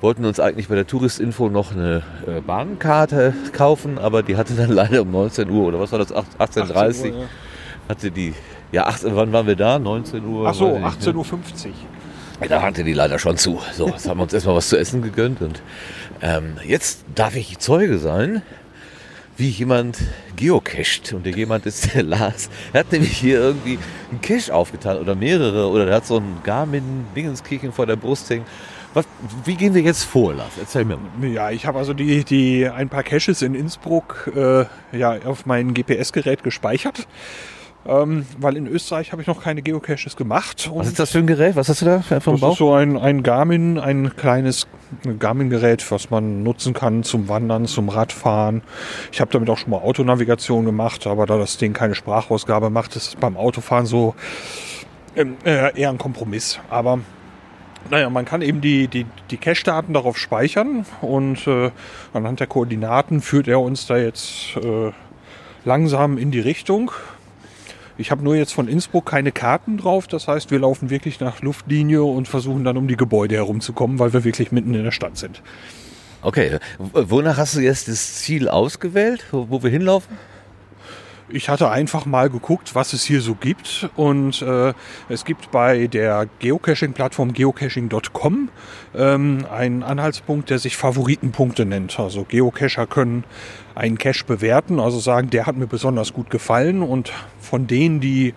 Wollten 0.00 0.24
uns 0.24 0.40
eigentlich 0.40 0.68
bei 0.68 0.74
der 0.74 0.86
Touristinfo 0.86 1.48
noch 1.48 1.72
eine 1.72 2.02
äh, 2.26 2.40
Bahnkarte 2.40 3.34
kaufen, 3.52 3.98
aber 3.98 4.22
die 4.22 4.36
hatte 4.36 4.54
dann 4.54 4.70
leider 4.72 5.02
um 5.02 5.10
19 5.10 5.50
Uhr 5.50 5.66
oder 5.66 5.80
was 5.80 5.92
war 5.92 5.98
das, 5.98 6.14
18.30 6.14 7.12
Uhr, 7.12 7.20
ja. 7.20 7.24
hatte 7.88 8.10
die, 8.10 8.34
ja, 8.72 8.86
18, 8.86 9.16
wann 9.16 9.32
waren 9.32 9.46
wir 9.46 9.56
da? 9.56 9.78
19 9.78 10.24
Uhr? 10.24 10.48
Ach 10.48 10.54
so, 10.54 10.76
18.50 10.76 11.14
Uhr. 11.14 11.24
Ja, 12.40 12.48
da 12.48 12.62
hatte 12.62 12.84
die 12.84 12.92
leider 12.92 13.18
schon 13.18 13.36
zu. 13.36 13.60
So, 13.72 13.88
jetzt 13.92 14.08
haben 14.08 14.18
wir 14.18 14.24
uns 14.24 14.34
erstmal 14.34 14.56
was 14.56 14.68
zu 14.68 14.78
essen 14.78 15.02
gegönnt 15.02 15.40
und 15.40 15.62
ähm, 16.22 16.56
jetzt 16.64 17.04
darf 17.14 17.34
ich 17.34 17.58
Zeuge 17.58 17.98
sein, 17.98 18.42
wie 19.36 19.48
jemand 19.48 19.98
geocached. 20.36 21.12
Und 21.12 21.26
der 21.26 21.34
jemand 21.34 21.66
ist 21.66 21.94
der 21.94 22.02
Lars. 22.04 22.48
Er 22.72 22.80
hat 22.80 22.92
nämlich 22.92 23.16
hier 23.16 23.38
irgendwie 23.40 23.78
einen 24.10 24.20
Cache 24.20 24.54
aufgetan 24.54 24.98
oder 24.98 25.14
mehrere. 25.14 25.68
Oder 25.68 25.86
er 25.88 25.96
hat 25.96 26.06
so 26.06 26.16
einen 26.16 26.40
Garmin-Dingenskirchen 26.42 27.72
vor 27.72 27.86
der 27.86 27.96
Brust 27.96 28.30
hängen. 28.30 28.46
Was, 28.94 29.06
wie 29.44 29.56
gehen 29.56 29.74
wir 29.74 29.82
jetzt 29.82 30.04
vor, 30.04 30.32
Lars? 30.32 30.52
Erzähl 30.58 30.86
mir 30.86 30.96
mal. 30.96 31.28
Ja, 31.28 31.50
ich 31.50 31.66
habe 31.66 31.78
also 31.78 31.92
die, 31.92 32.24
die 32.24 32.66
ein 32.66 32.88
paar 32.88 33.02
Caches 33.02 33.42
in 33.42 33.54
Innsbruck 33.54 34.32
äh, 34.34 34.64
ja, 34.96 35.18
auf 35.24 35.44
mein 35.44 35.74
GPS-Gerät 35.74 36.42
gespeichert. 36.42 37.06
Ähm, 37.88 38.26
weil 38.38 38.56
in 38.56 38.66
Österreich 38.66 39.12
habe 39.12 39.22
ich 39.22 39.28
noch 39.28 39.42
keine 39.42 39.62
Geocaches 39.62 40.16
gemacht. 40.16 40.70
Was 40.74 40.88
ist 40.88 40.98
das 40.98 41.12
für 41.12 41.18
ein 41.18 41.26
Gerät? 41.26 41.54
Was 41.54 41.68
hast 41.68 41.82
du 41.82 41.86
da 41.86 42.00
vom 42.00 42.34
das 42.34 42.40
Bauch? 42.40 42.52
ist 42.52 42.58
so 42.58 42.72
ein, 42.72 42.96
ein 42.96 43.22
Garmin, 43.22 43.78
ein 43.78 44.16
kleines 44.16 44.66
Garmin-Gerät, 45.18 45.88
was 45.90 46.10
man 46.10 46.42
nutzen 46.42 46.74
kann 46.74 47.04
zum 47.04 47.28
Wandern, 47.28 47.66
zum 47.66 47.88
Radfahren. 47.88 48.62
Ich 49.12 49.20
habe 49.20 49.30
damit 49.32 49.48
auch 49.50 49.58
schon 49.58 49.70
mal 49.70 49.78
Autonavigation 49.78 50.64
gemacht, 50.64 51.06
aber 51.06 51.26
da 51.26 51.38
das 51.38 51.58
Ding 51.58 51.72
keine 51.72 51.94
Sprachausgabe 51.94 52.70
macht, 52.70 52.96
ist 52.96 53.08
es 53.08 53.16
beim 53.16 53.36
Autofahren 53.36 53.86
so 53.86 54.14
ähm, 55.14 55.36
äh, 55.44 55.78
eher 55.78 55.90
ein 55.90 55.98
Kompromiss. 55.98 56.58
Aber 56.70 56.98
naja, 57.90 58.10
man 58.10 58.24
kann 58.24 58.42
eben 58.42 58.60
die, 58.60 58.88
die, 58.88 59.06
die 59.30 59.36
Cache-Daten 59.36 59.92
darauf 59.92 60.18
speichern 60.18 60.86
und 61.02 61.46
äh, 61.46 61.70
anhand 62.12 62.40
der 62.40 62.48
Koordinaten 62.48 63.20
führt 63.20 63.46
er 63.46 63.60
uns 63.60 63.86
da 63.86 63.96
jetzt 63.96 64.56
äh, 64.56 64.90
langsam 65.64 66.18
in 66.18 66.30
die 66.30 66.40
Richtung. 66.40 66.90
Ich 67.98 68.10
habe 68.10 68.22
nur 68.22 68.36
jetzt 68.36 68.52
von 68.52 68.68
Innsbruck 68.68 69.06
keine 69.06 69.32
Karten 69.32 69.78
drauf. 69.78 70.06
Das 70.06 70.28
heißt, 70.28 70.50
wir 70.50 70.58
laufen 70.58 70.90
wirklich 70.90 71.20
nach 71.20 71.40
Luftlinie 71.42 72.02
und 72.02 72.28
versuchen 72.28 72.64
dann 72.64 72.76
um 72.76 72.88
die 72.88 72.96
Gebäude 72.96 73.36
herumzukommen, 73.36 73.98
weil 73.98 74.12
wir 74.12 74.24
wirklich 74.24 74.52
mitten 74.52 74.74
in 74.74 74.84
der 74.84 74.90
Stadt 74.90 75.16
sind. 75.16 75.42
Okay, 76.22 76.58
wonach 76.78 77.36
hast 77.36 77.54
du 77.54 77.60
jetzt 77.60 77.88
das 77.88 78.16
Ziel 78.16 78.48
ausgewählt, 78.48 79.24
wo 79.30 79.62
wir 79.62 79.70
hinlaufen? 79.70 80.16
Ich 81.28 81.48
hatte 81.48 81.70
einfach 81.70 82.06
mal 82.06 82.30
geguckt, 82.30 82.76
was 82.76 82.92
es 82.92 83.02
hier 83.04 83.20
so 83.20 83.34
gibt. 83.34 83.90
Und 83.96 84.42
äh, 84.42 84.72
es 85.08 85.24
gibt 85.24 85.50
bei 85.50 85.88
der 85.88 86.28
Geocaching-Plattform 86.38 87.32
geocaching.com 87.32 88.48
ähm, 88.94 89.46
einen 89.50 89.82
Anhaltspunkt, 89.82 90.50
der 90.50 90.60
sich 90.60 90.76
Favoritenpunkte 90.76 91.64
nennt. 91.64 91.98
Also 91.98 92.24
Geocacher 92.24 92.86
können 92.86 93.24
einen 93.76 93.98
Cache 93.98 94.24
bewerten, 94.26 94.80
also 94.80 94.98
sagen, 94.98 95.30
der 95.30 95.46
hat 95.46 95.56
mir 95.56 95.66
besonders 95.66 96.12
gut 96.12 96.30
gefallen. 96.30 96.82
Und 96.82 97.12
von 97.38 97.66
denen, 97.66 98.00
die 98.00 98.34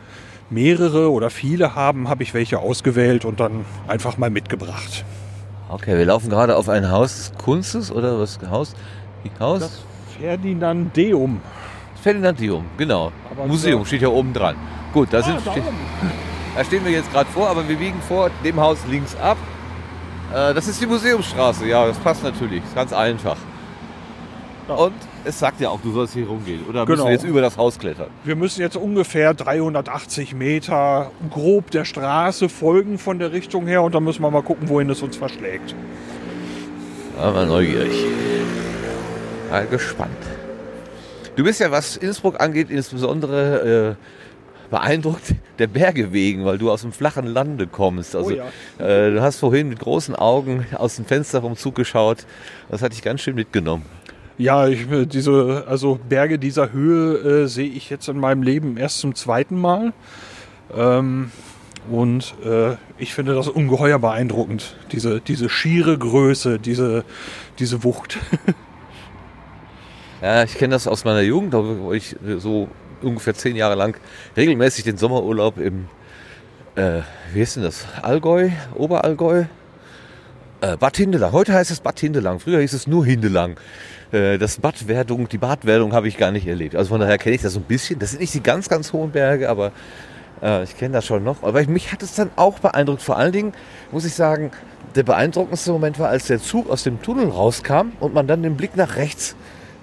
mehrere 0.50 1.12
oder 1.12 1.30
viele 1.30 1.76
haben, 1.76 2.10
habe 2.10 2.24
ich 2.24 2.34
welche 2.34 2.60
ausgewählt 2.60 3.26
und 3.26 3.40
dann 3.40 3.66
einfach 3.88 4.18
mal 4.18 4.30
mitgebracht. 4.30 5.06
Okay, 5.70 5.98
wir 5.98 6.06
laufen 6.06 6.30
gerade 6.30 6.58
auf 6.58 6.68
ein 6.68 6.92
Haus 6.92 7.16
des 7.16 7.38
Kunstes 7.38 7.92
oder 7.92 8.20
was? 8.20 8.40
Haus? 8.50 8.76
Haus? 9.40 9.60
Das 9.62 9.80
Ferdinandeum. 10.20 11.40
Ferdinandium, 12.02 12.66
genau. 12.78 13.12
Aber 13.32 13.48
Museum 13.48 13.86
steht 13.86 14.02
ja 14.02 14.10
oben 14.10 14.34
dran. 14.34 14.56
Gut, 14.94 15.10
da, 15.12 15.20
ah, 15.20 15.22
sind, 15.22 15.42
steht, 15.42 15.64
da 16.56 16.64
stehen 16.66 16.84
wir 16.84 16.92
jetzt 16.92 17.12
gerade 17.12 17.30
vor, 17.30 17.50
aber 17.50 17.68
wir 17.68 17.78
biegen 17.78 18.02
vor 18.02 18.30
dem 18.44 18.60
Haus 18.60 18.80
links 18.90 19.16
ab. 19.18 19.38
Äh, 20.34 20.54
das 20.54 20.68
ist 20.68 20.82
die 20.82 20.86
Museumsstraße, 20.86 21.66
ja, 21.68 21.86
das 21.88 21.98
passt 21.98 22.24
natürlich, 22.24 22.64
ist 22.64 22.76
ganz 22.76 22.92
einfach. 22.92 23.38
Und 24.68 24.94
es 25.26 25.40
sagt 25.40 25.62
ja 25.62 25.70
auch, 25.70 25.82
du 25.82 25.92
sollst 25.92 26.14
hier 26.14 26.28
rumgehen. 26.28 26.66
Oder 26.68 26.86
genau. 26.86 26.98
müssen 26.98 27.06
wir 27.06 27.12
jetzt 27.14 27.26
über 27.26 27.42
das 27.42 27.58
Haus 27.58 27.78
klettern? 27.78 28.08
Wir 28.24 28.36
müssen 28.36 28.62
jetzt 28.62 28.78
ungefähr 28.78 29.34
380 29.34 30.34
Meter 30.34 31.12
grob 31.30 31.72
der 31.72 31.86
Straße 31.86 32.50
folgen 32.50 32.98
von 32.98 33.20
der 33.20 33.32
Richtung 33.32 33.68
her 33.68 33.84
und 33.84 33.96
dann 33.96 34.04
müssen 34.04 34.22
wir 34.22 34.32
mal 34.32 34.44
gucken, 34.44 34.70
wohin 34.70 34.90
es 34.90 35.02
uns 35.02 35.18
verschlägt. 35.18 35.76
Mal 37.18 37.46
neugierig. 37.46 38.06
Mal 39.50 39.68
gespannt. 39.68 40.12
Du 41.36 41.44
bist 41.44 41.60
ja, 41.60 41.72
was 41.72 41.98
Innsbruck 41.98 42.40
angeht, 42.40 42.70
insbesondere 42.70 43.98
äh, 43.98 44.70
beeindruckt 44.70 45.36
der 45.58 45.68
Berge 45.68 46.14
wegen, 46.14 46.46
weil 46.46 46.58
du 46.58 46.72
aus 46.72 46.82
dem 46.82 46.92
flachen 46.92 47.26
Lande 47.26 47.68
kommst. 47.68 48.16
Also 48.16 48.30
Oh 48.30 48.34
ja. 48.34 48.46
äh, 48.86 49.12
du 49.12 49.22
hast 49.22 49.40
vorhin 49.40 49.70
mit 49.70 49.80
großen 49.80 50.16
Augen 50.16 50.66
aus 50.76 50.96
dem 50.96 51.06
Fenster 51.06 51.42
vom 51.42 51.56
Zug 51.56 51.76
geschaut. 51.76 52.26
Das 52.70 52.82
hat 52.82 52.94
dich 52.94 53.02
ganz 53.02 53.22
schön 53.22 53.36
mitgenommen. 53.36 53.86
Ja, 54.40 54.70
ich, 54.70 54.90
äh, 54.90 55.06
diese, 55.06 55.66
also 55.68 56.00
Berge 56.08 56.40
dieser 56.40 56.72
Höhe 56.72 57.44
äh, 57.44 57.48
sehe 57.48 57.70
ich 57.70 57.90
jetzt 57.90 58.08
in 58.08 58.18
meinem 58.18 58.42
Leben 58.42 58.78
erst 58.78 59.00
zum 59.00 59.14
zweiten 59.14 59.60
Mal. 59.60 59.92
Ähm, 60.74 61.32
und 61.92 62.36
äh, 62.46 62.78
ich 62.98 63.14
finde 63.14 63.36
das 63.36 63.50
ungeheuer 63.50 64.00
beeindruckend. 64.00 64.78
Diese, 64.94 65.20
diese 65.20 65.50
schiere 65.50 65.98
Größe, 65.98 66.58
diese, 66.58 67.04
diese 67.60 67.84
Wucht. 67.84 68.18
Ja, 70.22 70.44
ich 70.44 70.56
kenne 70.56 70.74
das 70.74 70.86
aus 70.86 71.06
meiner 71.06 71.22
Jugend, 71.22 71.54
da 71.54 71.64
wo 71.64 71.94
ich 71.94 72.14
äh, 72.28 72.40
so 72.40 72.68
ungefähr 73.02 73.34
zehn 73.36 73.56
Jahre 73.56 73.76
lang 73.76 73.96
regelmäßig 74.36 74.84
den 74.84 74.98
Sommerurlaub 74.98 75.58
im, 75.58 75.88
äh, 76.76 77.04
wie 77.32 77.40
ist 77.40 77.56
denn 77.56 77.64
das, 77.64 77.88
Allgäu, 78.02 78.50
Oberallgäu, 78.76 79.46
äh, 80.62 80.78
Bad 80.78 80.98
Hindelang. 80.98 81.32
Heute 81.32 81.54
heißt 81.54 81.72
es 81.72 81.80
Bad 81.80 82.00
Hindelang, 82.00 82.40
früher 82.40 82.60
hieß 82.60 82.74
es 82.74 82.88
nur 82.88 83.06
Hindelang. 83.06 83.58
Äh, 84.12 84.38
das 84.38 84.58
Badwerdung, 84.60 85.28
die 85.30 85.38
Badwerdung 85.38 85.94
habe 85.94 86.08
ich 86.08 86.18
gar 86.18 86.32
nicht 86.32 86.48
erlebt. 86.48 86.76
Also 86.76 86.90
von 86.90 87.00
daher 87.00 87.18
kenne 87.18 87.36
ich 87.36 87.42
das 87.42 87.54
so 87.54 87.60
ein 87.60 87.64
bisschen. 87.64 88.00
Das 88.00 88.12
sind 88.12 88.22
nicht 88.22 88.34
die 88.34 88.44
ganz, 88.44 88.70
ganz 88.70 88.94
hohen 88.94 89.12
Berge, 89.12 89.50
aber 89.50 89.72
äh, 90.42 90.64
ich 90.64 90.78
kenne 90.78 90.94
das 90.94 91.06
schon 91.06 91.24
noch. 91.24 91.44
Aber 91.44 91.64
mich 91.66 91.92
hat 91.92 92.04
es 92.04 92.16
dann 92.16 92.30
auch 92.36 92.60
beeindruckt. 92.60 93.02
Vor 93.02 93.18
allen 93.18 93.32
Dingen 93.32 93.54
muss 93.92 94.06
ich 94.06 94.14
sagen, 94.14 94.52
der 94.96 95.04
beeindruckendste 95.04 95.72
Moment 95.72 96.00
war, 96.00 96.10
als 96.10 96.28
der 96.28 96.42
Zug 96.42 96.70
aus 96.70 96.84
dem 96.84 97.02
Tunnel 97.02 97.30
rauskam 97.30 97.92
und 98.00 98.14
man 98.14 98.28
dann 98.28 98.44
den 98.44 98.58
Blick 98.58 98.76
nach 98.76 98.96
rechts 98.96 99.36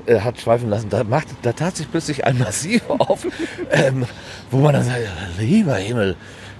äh, 0.06 0.20
hat 0.20 0.40
schweifen 0.40 0.68
lassen. 0.68 0.88
Da, 0.90 1.04
macht, 1.04 1.28
da 1.42 1.52
tat 1.52 1.76
sich 1.76 1.90
plötzlich 1.90 2.24
ein 2.24 2.38
Massiv 2.38 2.82
auf, 2.88 3.26
ähm, 3.70 4.04
wo 4.50 4.58
man 4.58 4.74
dann 4.74 4.84
sagt, 4.84 5.00
lieber 5.38 5.76
Himmel, 5.76 6.16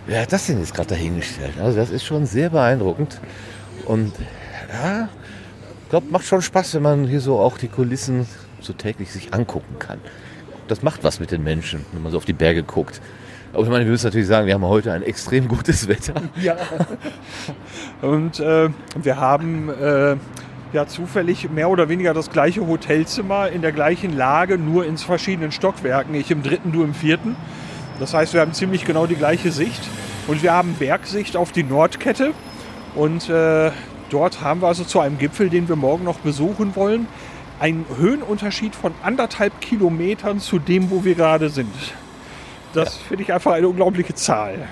wer 0.06 0.23
hat 0.23 0.32
das 0.32 0.46
denn 0.46 0.61
jetzt 0.61 0.75
gerade 0.75 0.90
dahingestellt? 0.90 1.54
Also 1.61 1.78
das 1.78 1.90
ist 1.90 2.04
schon 2.04 2.26
sehr 2.26 2.50
beeindruckend. 2.50 3.20
Und 3.87 4.12
ja, 4.73 5.09
ich 5.83 5.90
glaube, 5.90 6.07
macht 6.11 6.26
schon 6.26 6.43
Spaß, 6.43 6.75
wenn 6.75 6.83
man 6.83 7.07
hier 7.07 7.21
so 7.21 7.38
auch 7.38 7.59
die 7.59 7.69
Kulissen 7.69 8.26
so 8.61 8.73
täglich 8.73 9.12
sich 9.12 9.33
angucken 9.33 9.78
kann. 9.78 10.00
Das 10.69 10.83
macht 10.83 11.05
was 11.05 11.21
mit 11.21 11.31
den 11.31 11.45
Menschen, 11.45 11.87
wenn 11.93 12.02
man 12.02 12.11
so 12.12 12.19
auf 12.19 12.25
die 12.25 12.33
Berge 12.33 12.62
guckt. 12.64 13.00
Aber 13.52 13.62
ich 13.62 13.71
meine, 13.71 13.85
wir 13.85 13.93
müssen 13.93 14.07
natürlich 14.07 14.26
sagen, 14.26 14.47
wir 14.47 14.55
haben 14.55 14.64
heute 14.64 14.93
ein 14.93 15.02
extrem 15.02 15.49
gutes 15.49 15.88
Wetter. 15.88 16.14
Ja. 16.43 16.57
Und 18.02 18.40
äh, 18.40 18.69
wir 19.00 19.21
haben 19.21 19.71
äh, 19.71 20.16
ja 20.73 20.87
zufällig 20.87 21.49
mehr 21.50 21.71
oder 21.71 21.88
weniger 21.88 22.12
das 22.12 22.31
gleiche 22.31 22.66
Hotelzimmer 22.66 23.49
in 23.49 23.62
der 23.62 23.73
gleichen 23.73 24.16
Lage, 24.16 24.59
nur 24.59 24.85
in 24.85 24.99
verschiedenen 24.99 25.52
Stockwerken. 25.52 26.14
Ich 26.14 26.31
im 26.31 26.43
dritten, 26.43 26.73
du 26.73 26.83
im 26.83 26.95
vierten. 26.95 27.37
Das 28.00 28.12
heißt, 28.12 28.35
wir 28.35 28.40
haben 28.40 28.52
ziemlich 28.52 28.85
genau 28.85 29.07
die 29.07 29.14
gleiche 29.14 29.52
Sicht. 29.52 29.81
Und 30.26 30.43
wir 30.43 30.52
haben 30.52 30.75
Bergsicht 30.75 31.37
auf 31.37 31.52
die 31.52 31.62
Nordkette. 31.62 32.33
Und 32.97 33.29
äh, 33.29 33.71
dort 34.11 34.41
haben 34.41 34.62
wir 34.62 34.69
also 34.69 34.83
zu 34.83 35.00
einem 35.00 35.19
Gipfel, 35.19 35.50
den 35.50 35.69
wir 35.69 35.76
morgen 35.76 36.05
noch 36.05 36.19
besuchen 36.19 36.75
wollen, 36.75 37.07
einen 37.61 37.85
Höhenunterschied 37.99 38.75
von 38.75 38.93
anderthalb 39.03 39.61
Kilometern 39.61 40.41
zu 40.41 40.59
dem, 40.59 40.91
wo 40.91 41.05
wir 41.05 41.15
gerade 41.15 41.50
sind. 41.50 41.75
Das 42.73 42.97
finde 42.97 43.23
ich 43.23 43.33
einfach 43.33 43.53
eine 43.53 43.69
unglaubliche 43.69 44.15
Zahl. 44.15 44.69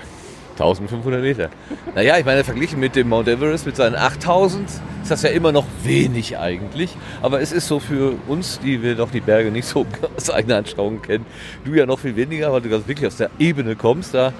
1500 0.51 1.21
Meter. 1.21 1.49
Naja, 1.95 2.17
ich 2.17 2.25
meine, 2.25 2.43
verglichen 2.43 2.79
mit 2.79 2.95
dem 2.95 3.09
Mount 3.09 3.27
Everest 3.27 3.65
mit 3.65 3.75
seinen 3.75 3.95
8000 3.95 4.69
ist 4.69 5.11
das 5.11 5.21
ja 5.21 5.29
immer 5.29 5.51
noch 5.51 5.65
wenig 5.83 6.37
eigentlich. 6.37 6.95
Aber 7.21 7.41
es 7.41 7.51
ist 7.51 7.67
so 7.67 7.79
für 7.79 8.15
uns, 8.27 8.59
die 8.59 8.81
wir 8.81 8.95
doch 8.95 9.11
die 9.11 9.19
Berge 9.19 9.51
nicht 9.51 9.67
so 9.67 9.85
aus 10.17 10.29
eigener 10.29 10.57
Anschauung 10.57 11.01
kennen, 11.01 11.25
du 11.65 11.73
ja 11.73 11.85
noch 11.85 11.99
viel 11.99 12.15
weniger, 12.15 12.53
weil 12.53 12.61
du 12.61 12.69
ganz 12.69 12.87
wirklich 12.87 13.07
aus 13.07 13.17
der 13.17 13.29
Ebene 13.37 13.75
kommst, 13.75 14.13
da 14.13 14.33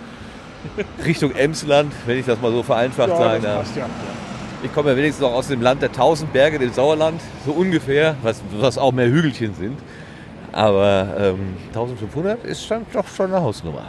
Richtung 1.05 1.33
Emsland, 1.35 1.93
wenn 2.05 2.19
ich 2.19 2.25
das 2.25 2.41
mal 2.41 2.51
so 2.51 2.63
vereinfacht 2.63 3.09
sagen 3.09 3.43
das 3.43 3.73
darf. 3.73 3.77
ja. 3.77 3.87
Ich 4.63 4.73
komme 4.73 4.91
ja 4.91 4.97
wenigstens 4.97 5.21
noch 5.21 5.33
aus 5.33 5.47
dem 5.47 5.61
Land 5.61 5.81
der 5.81 5.89
1000 5.89 6.31
Berge, 6.33 6.57
dem 6.57 6.73
Sauerland, 6.73 7.21
so 7.45 7.51
ungefähr, 7.51 8.15
was, 8.23 8.41
was 8.59 8.77
auch 8.77 8.91
mehr 8.91 9.07
Hügelchen 9.07 9.53
sind. 9.53 9.77
Aber 10.51 11.07
ähm, 11.19 11.55
1500 11.67 12.43
ist 12.45 12.69
dann 12.71 12.85
doch 12.91 13.07
schon 13.07 13.33
eine 13.33 13.41
Hausnummer. 13.41 13.85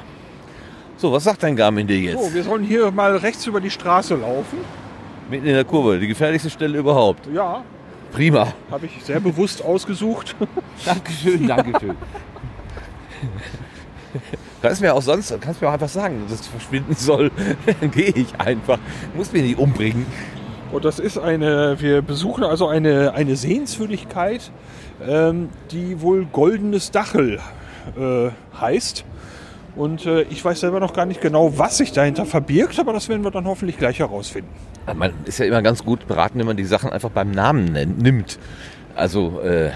So, 0.96 1.12
was 1.12 1.24
sagt 1.24 1.42
dein 1.42 1.54
Garmin 1.54 1.86
dir 1.86 1.98
jetzt? 1.98 2.22
So, 2.22 2.34
wir 2.34 2.42
sollen 2.42 2.64
hier 2.64 2.90
mal 2.90 3.16
rechts 3.16 3.46
über 3.46 3.60
die 3.60 3.70
Straße 3.70 4.14
laufen. 4.16 4.58
Mitten 5.30 5.46
in 5.46 5.54
der 5.54 5.64
Kurve, 5.64 5.98
die 5.98 6.08
gefährlichste 6.08 6.50
Stelle 6.50 6.78
überhaupt. 6.78 7.26
Ja, 7.32 7.62
Prima. 8.12 8.48
habe 8.70 8.86
ich 8.86 9.04
sehr 9.04 9.20
bewusst 9.20 9.64
ausgesucht. 9.64 10.34
Dankeschön, 10.84 11.46
Dankeschön. 11.46 11.96
Kannst 14.62 14.80
mir 14.80 14.94
auch 14.94 15.02
sonst, 15.02 15.34
kannst 15.40 15.60
mir 15.60 15.68
auch 15.68 15.74
einfach 15.74 15.88
sagen, 15.88 16.24
dass 16.28 16.40
es 16.40 16.46
verschwinden 16.46 16.94
soll. 16.94 17.30
Dann 17.80 17.90
gehe 17.90 18.12
ich 18.14 18.38
einfach. 18.38 18.78
Muss 19.14 19.32
mich 19.32 19.42
nicht 19.42 19.58
umbringen. 19.58 20.06
Und 20.72 20.84
das 20.84 20.98
ist 20.98 21.18
eine, 21.18 21.80
wir 21.80 22.02
besuchen 22.02 22.42
also 22.42 22.66
eine, 22.66 23.14
eine 23.14 23.36
Sehenswürdigkeit, 23.36 24.50
ähm, 25.06 25.50
die 25.70 26.00
wohl 26.00 26.26
Goldenes 26.26 26.90
Dachel 26.90 27.38
äh, 27.96 28.30
heißt. 28.58 29.04
Und 29.76 30.06
äh, 30.06 30.22
ich 30.22 30.44
weiß 30.44 30.60
selber 30.60 30.80
noch 30.80 30.94
gar 30.94 31.06
nicht 31.06 31.20
genau, 31.20 31.58
was 31.58 31.76
sich 31.76 31.92
dahinter 31.92 32.24
verbirgt, 32.24 32.80
aber 32.80 32.92
das 32.92 33.08
werden 33.08 33.22
wir 33.22 33.30
dann 33.30 33.44
hoffentlich 33.46 33.76
gleich 33.76 33.98
herausfinden. 33.98 34.50
Man 34.94 35.12
ist 35.26 35.38
ja 35.38 35.44
immer 35.44 35.62
ganz 35.62 35.84
gut 35.84 36.06
beraten, 36.06 36.38
wenn 36.38 36.46
man 36.46 36.56
die 36.56 36.64
Sachen 36.64 36.90
einfach 36.90 37.10
beim 37.10 37.30
Namen 37.30 37.66
nennt, 37.66 37.98
nimmt. 38.00 38.38
Also, 38.94 39.40
äh, 39.40 39.70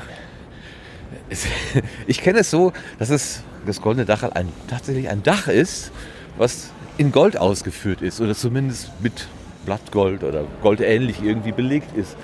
es, 1.29 1.47
ich 2.07 2.23
kenne 2.23 2.41
es 2.41 2.51
so, 2.51 2.73
dass 2.99 3.11
es 3.11 3.45
das 3.67 3.81
Goldene 3.81 4.07
Dachel 4.07 4.31
ein, 4.35 4.49
tatsächlich 4.69 5.09
ein 5.09 5.23
Dach 5.23 5.49
ist, 5.49 5.93
was 6.39 6.71
in 6.99 7.13
Gold 7.13 7.37
ausgeführt 7.37 8.03
ist 8.03 8.21
oder 8.21 8.35
zumindest 8.35 8.91
mit 9.01 9.27
Blattgold 9.65 10.25
oder 10.25 10.45
goldähnlich 10.63 11.23
irgendwie 11.23 11.53
belegt 11.53 11.97
ist. 11.97 12.17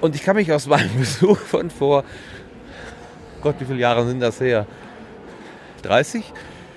Und 0.00 0.14
ich 0.14 0.22
kann 0.22 0.36
mich 0.36 0.52
aus 0.52 0.66
meinem 0.66 0.90
Besuch 0.98 1.38
von 1.38 1.70
vor, 1.70 2.04
Gott, 3.42 3.56
wie 3.58 3.64
viele 3.64 3.78
Jahre 3.78 4.06
sind 4.06 4.20
das 4.20 4.40
her? 4.40 4.66
30 5.82 6.32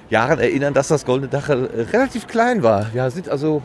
Jahren 0.09 0.39
erinnern, 0.39 0.73
dass 0.73 0.89
das 0.89 1.05
Goldene 1.05 1.29
Dachel 1.29 1.69
äh, 1.69 1.81
relativ 1.95 2.27
klein 2.27 2.63
war. 2.63 2.93
Wir 2.93 3.09
sind 3.11 3.29
also 3.29 3.61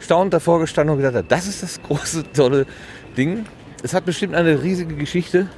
staunend 0.00 0.34
davor 0.34 0.60
gestanden 0.60 0.96
und 0.96 1.02
gedacht, 1.02 1.24
das 1.28 1.46
ist 1.46 1.62
das 1.62 1.82
große, 1.82 2.32
tolle 2.32 2.66
Ding. 3.16 3.46
Es 3.82 3.94
hat 3.94 4.04
bestimmt 4.04 4.34
eine 4.34 4.62
riesige 4.62 4.94
Geschichte. 4.94 5.48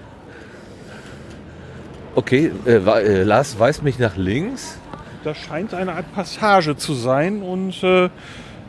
Okay, 2.14 2.50
äh, 2.66 2.76
äh, 2.76 3.22
Lars 3.22 3.58
weist 3.58 3.82
mich 3.82 3.98
nach 3.98 4.16
links. 4.16 4.78
Das 5.22 5.36
scheint 5.36 5.74
eine 5.74 5.92
Art 5.92 6.12
Passage 6.14 6.76
zu 6.76 6.94
sein 6.94 7.42
und 7.42 7.82
äh, 7.82 8.08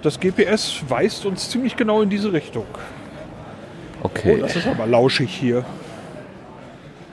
das 0.01 0.19
GPS 0.19 0.83
weist 0.87 1.25
uns 1.25 1.49
ziemlich 1.49 1.75
genau 1.75 2.01
in 2.01 2.09
diese 2.09 2.33
Richtung. 2.33 2.65
Oh, 2.73 4.05
Okay, 4.05 4.39
das 4.41 4.55
ist 4.55 4.67
aber 4.67 4.87
lauschig 4.87 5.29
hier. 5.29 5.63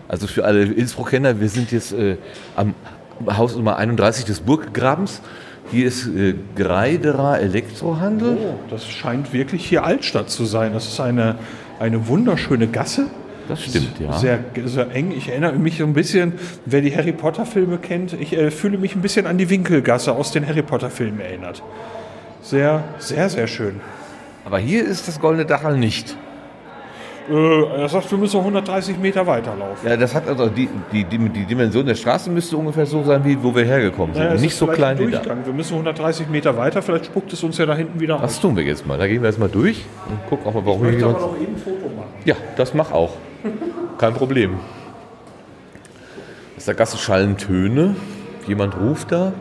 also 0.09 0.27
für 0.27 0.45
alle 0.45 0.65
Innsbruck-Kenner, 0.65 1.39
wir 1.39 1.49
sind 1.49 1.71
jetzt 1.71 1.93
äh, 1.93 2.17
am 2.57 2.75
Haus 3.27 3.55
Nummer 3.57 3.77
31 3.77 4.25
des 4.25 4.41
Burggrabens. 4.41 5.21
Hier 5.71 5.87
ist 5.87 6.07
äh, 6.07 6.35
Greiderer 6.57 7.41
Elektrohandel. 7.41 8.39
Oh, 8.41 8.55
das 8.71 8.87
scheint 8.89 9.33
wirklich 9.35 9.67
hier 9.67 9.85
Altstadt 9.85 10.31
zu 10.31 10.47
sein. 10.47 10.73
Das 10.73 10.87
ist 10.89 10.99
eine, 10.99 11.37
eine 11.79 12.09
wunderschöne 12.09 12.69
Gasse. 12.69 13.07
Das 13.49 13.63
stimmt, 13.65 13.99
ja. 13.99 14.13
Sehr, 14.13 14.41
sehr 14.67 14.91
eng. 14.95 15.13
Ich 15.17 15.29
erinnere 15.29 15.53
mich 15.55 15.79
so 15.79 15.85
ein 15.85 15.95
bisschen, 15.95 16.35
wer 16.67 16.81
die 16.83 16.95
Harry 16.95 17.13
Potter 17.13 17.47
Filme 17.47 17.79
kennt, 17.79 18.13
ich 18.13 18.37
äh, 18.37 18.51
fühle 18.51 18.77
mich 18.79 18.95
ein 18.95 19.01
bisschen 19.03 19.27
an 19.27 19.39
die 19.39 19.49
Winkelgasse 19.49 20.13
aus 20.13 20.33
den 20.33 20.47
Harry 20.47 20.63
Potter 20.63 20.91
Filmen 20.91 21.21
erinnert. 21.21 21.63
Sehr, 22.43 22.85
sehr, 22.99 23.29
sehr 23.31 23.47
schön. 23.47 23.81
Aber 24.45 24.59
hier 24.59 24.85
ist 24.87 25.09
das 25.09 25.19
Goldene 25.21 25.47
Dachel 25.47 25.77
nicht. 25.79 26.17
Äh, 27.31 27.63
er 27.83 27.89
sagt, 27.91 28.11
wir 28.11 28.17
müssen 28.19 28.39
130 28.39 28.99
Meter 28.99 29.27
weiterlaufen. 29.27 29.87
Ja, 29.87 29.97
das 29.99 30.15
hat 30.15 30.27
also 30.29 30.47
die, 30.49 30.69
die, 30.93 31.05
die, 31.05 31.19
die 31.29 31.45
Dimension 31.45 31.85
der 31.85 31.95
Straße 31.95 32.31
müsste 32.31 32.57
ungefähr 32.57 32.87
so 32.87 33.03
sein, 33.03 33.23
wie 33.25 33.43
wo 33.43 33.55
wir 33.55 33.65
hergekommen 33.65 34.15
sind. 34.15 34.25
Naja, 34.25 34.35
nicht 34.41 34.53
ist 34.53 34.59
so 34.59 34.67
klein 34.67 34.97
ein 34.97 35.07
wie 35.07 35.11
da. 35.11 35.19
Durchgang. 35.19 35.45
Wir 35.45 35.53
müssen 35.53 35.73
130 35.75 36.29
Meter 36.29 36.57
weiter, 36.57 36.81
vielleicht 36.81 37.07
spuckt 37.07 37.31
es 37.35 37.43
uns 37.43 37.59
ja 37.59 37.67
da 37.67 37.75
hinten 37.77 38.01
wieder 38.01 38.17
Das 38.19 38.37
aus. 38.37 38.41
tun 38.41 38.57
wir 38.57 38.63
jetzt 38.65 38.87
mal. 38.87 38.97
Da 38.97 39.07
gehen 39.07 39.21
wir 39.21 39.29
jetzt 39.29 39.39
mal 39.39 39.51
durch 39.51 39.85
und 40.09 40.27
gucken 40.31 40.47
auch 40.47 40.55
mal, 40.55 40.65
warum 40.65 40.87
Ich 40.87 40.93
wir 40.93 40.99
hier 40.99 41.07
aber 41.09 41.21
sonst... 41.21 41.33
noch 41.35 41.41
eben 41.43 41.55
ein 41.55 41.59
Foto 41.59 41.95
machen. 41.95 42.09
Ja, 42.25 42.35
das 42.57 42.73
mach 42.73 42.93
auch. 42.93 43.11
Kein 43.99 44.15
Problem. 44.15 44.59
Aus 46.57 46.65
der 46.65 46.75
Gasse 46.75 46.99
schallen 46.99 47.37
Töne. 47.37 47.95
Jemand 48.47 48.77
ruft 48.77 49.13
da. 49.13 49.33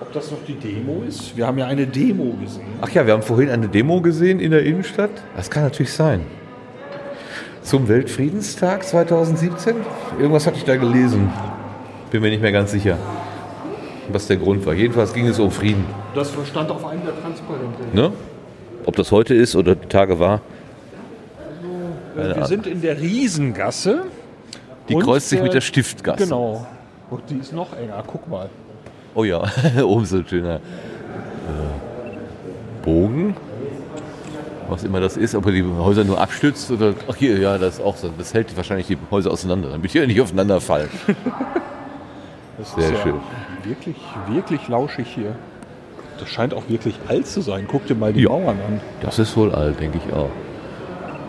Ob 0.00 0.12
das 0.12 0.30
noch 0.30 0.38
die 0.46 0.54
Demo 0.54 1.02
ist? 1.06 1.36
Wir 1.36 1.46
haben 1.46 1.58
ja 1.58 1.66
eine 1.66 1.86
Demo 1.86 2.34
gesehen. 2.40 2.66
Ach 2.80 2.90
ja, 2.90 3.06
wir 3.06 3.12
haben 3.12 3.22
vorhin 3.22 3.50
eine 3.50 3.68
Demo 3.68 4.00
gesehen 4.00 4.40
in 4.40 4.50
der 4.50 4.62
Innenstadt. 4.64 5.10
Das 5.36 5.50
kann 5.50 5.64
natürlich 5.64 5.92
sein. 5.92 6.22
Zum 7.62 7.88
Weltfriedenstag 7.88 8.84
2017? 8.84 9.76
Irgendwas 10.18 10.46
hatte 10.46 10.56
ich 10.56 10.64
da 10.64 10.76
gelesen. 10.76 11.30
Bin 12.10 12.22
mir 12.22 12.30
nicht 12.30 12.42
mehr 12.42 12.52
ganz 12.52 12.70
sicher, 12.72 12.98
was 14.10 14.26
der 14.26 14.36
Grund 14.36 14.64
war. 14.66 14.74
Jedenfalls 14.74 15.12
ging 15.12 15.26
es 15.26 15.38
um 15.38 15.50
Frieden. 15.50 15.84
Das 16.14 16.32
stand 16.48 16.70
auf 16.70 16.84
einem 16.84 17.02
der 17.04 17.20
Transparente. 17.20 17.82
Ne? 17.92 18.12
Ob 18.86 18.96
das 18.96 19.12
heute 19.12 19.34
ist 19.34 19.54
oder 19.54 19.74
die 19.74 19.88
Tage 19.88 20.18
war, 20.18 20.40
Äh, 22.16 22.36
wir 22.36 22.44
sind 22.46 22.66
in 22.66 22.80
der 22.82 23.00
Riesengasse. 23.00 24.02
die 24.88 24.94
Und, 24.94 25.02
kreuzt 25.02 25.28
sich 25.28 25.42
mit 25.42 25.54
der 25.54 25.60
Stiftgasse. 25.60 26.24
Genau. 26.24 26.66
Und 27.10 27.22
die 27.28 27.36
ist 27.38 27.52
noch 27.52 27.76
enger. 27.76 28.02
Guck 28.06 28.28
mal. 28.28 28.48
Oh 29.14 29.24
ja, 29.24 29.42
oben 29.84 30.04
so 30.04 30.18
ein 30.18 30.26
schöner 30.28 30.56
äh, 30.56 30.60
Bogen. 32.84 33.36
Was 34.68 34.84
immer 34.84 35.00
das 35.00 35.16
ist, 35.16 35.34
ob 35.34 35.46
er 35.46 35.52
die 35.52 35.64
Häuser 35.64 36.04
nur 36.04 36.20
abstützt 36.20 36.70
oder. 36.70 36.94
Ach 37.10 37.16
hier, 37.16 37.38
ja, 37.38 37.58
das 37.58 37.74
ist 37.78 37.84
auch 37.84 37.96
so. 37.96 38.08
Das 38.16 38.32
hält 38.34 38.56
wahrscheinlich 38.56 38.86
die 38.86 38.96
Häuser 39.10 39.32
auseinander, 39.32 39.70
damit 39.70 39.92
die 39.92 40.06
nicht 40.06 40.20
aufeinander 40.20 40.60
fallen. 40.60 40.88
Das 42.58 42.74
Sehr 42.74 42.84
ist 42.84 42.90
ja 42.90 43.02
schön. 43.04 43.14
Wirklich, 43.64 43.96
wirklich 44.28 44.68
lauschig 44.68 45.06
hier. 45.14 45.34
Das 46.18 46.28
scheint 46.28 46.52
auch 46.52 46.64
wirklich 46.68 46.94
alt 47.08 47.26
zu 47.26 47.40
sein. 47.40 47.66
Guck 47.66 47.86
dir 47.86 47.94
mal 47.94 48.12
die 48.12 48.20
Ja. 48.24 48.28
Mauern 48.28 48.58
an. 48.68 48.80
Das 49.00 49.18
ist 49.18 49.34
wohl 49.34 49.54
alt, 49.54 49.80
denke 49.80 49.98
ich 50.06 50.12
auch. 50.12 50.28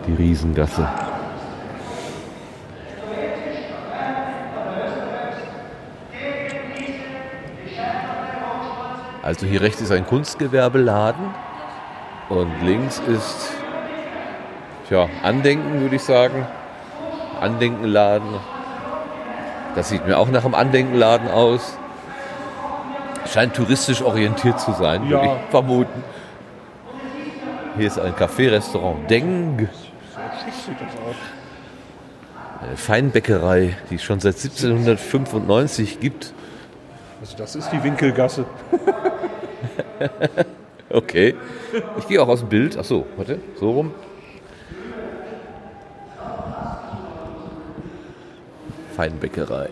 Die 0.06 0.14
Riesengasse. 0.14 0.88
Also 9.22 9.46
hier 9.46 9.60
rechts 9.60 9.80
ist 9.80 9.92
ein 9.92 10.06
Kunstgewerbeladen 10.06 11.26
und 12.28 12.50
links 12.62 13.00
ist 13.06 13.52
tja, 14.88 15.08
Andenken, 15.22 15.80
würde 15.80 15.96
ich 15.96 16.02
sagen. 16.02 16.46
Andenkenladen. 17.40 18.28
Das 19.74 19.88
sieht 19.88 20.06
mir 20.06 20.18
auch 20.18 20.28
nach 20.28 20.44
einem 20.44 20.54
Andenkenladen 20.54 21.28
aus. 21.28 21.76
Scheint 23.32 23.54
touristisch 23.54 24.02
orientiert 24.02 24.60
zu 24.60 24.72
sein, 24.72 25.08
würde 25.08 25.26
Ja. 25.26 25.36
ich 25.36 25.50
vermuten. 25.50 26.04
Hier 27.76 27.86
ist 27.86 27.98
ein 27.98 28.14
Café-Restaurant 28.14 29.08
Deng, 29.08 29.68
sieht 30.66 30.80
das 30.80 30.94
aus. 30.96 31.16
eine 32.60 32.76
Feinbäckerei, 32.76 33.76
die 33.90 33.96
es 33.96 34.02
schon 34.02 34.20
seit 34.20 34.36
1795 34.36 36.00
gibt. 36.00 36.32
Also 37.20 37.36
das 37.36 37.56
ist 37.56 37.70
die 37.70 37.82
Winkelgasse. 37.82 38.46
Okay. 40.92 41.34
Ich 41.98 42.06
gehe 42.06 42.20
auch 42.20 42.28
aus 42.28 42.40
dem 42.40 42.50
Bild. 42.50 42.76
Ach 42.78 42.84
so, 42.84 43.06
warte, 43.16 43.40
so 43.58 43.70
rum. 43.70 43.94
Feinbäckerei. 48.94 49.70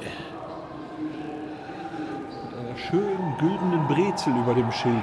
Mit 2.38 2.58
einer 2.58 2.78
schönen 2.78 3.34
güldenen 3.38 3.86
Brezel 3.86 4.32
über 4.34 4.54
dem 4.54 4.72
Schild. 4.72 5.02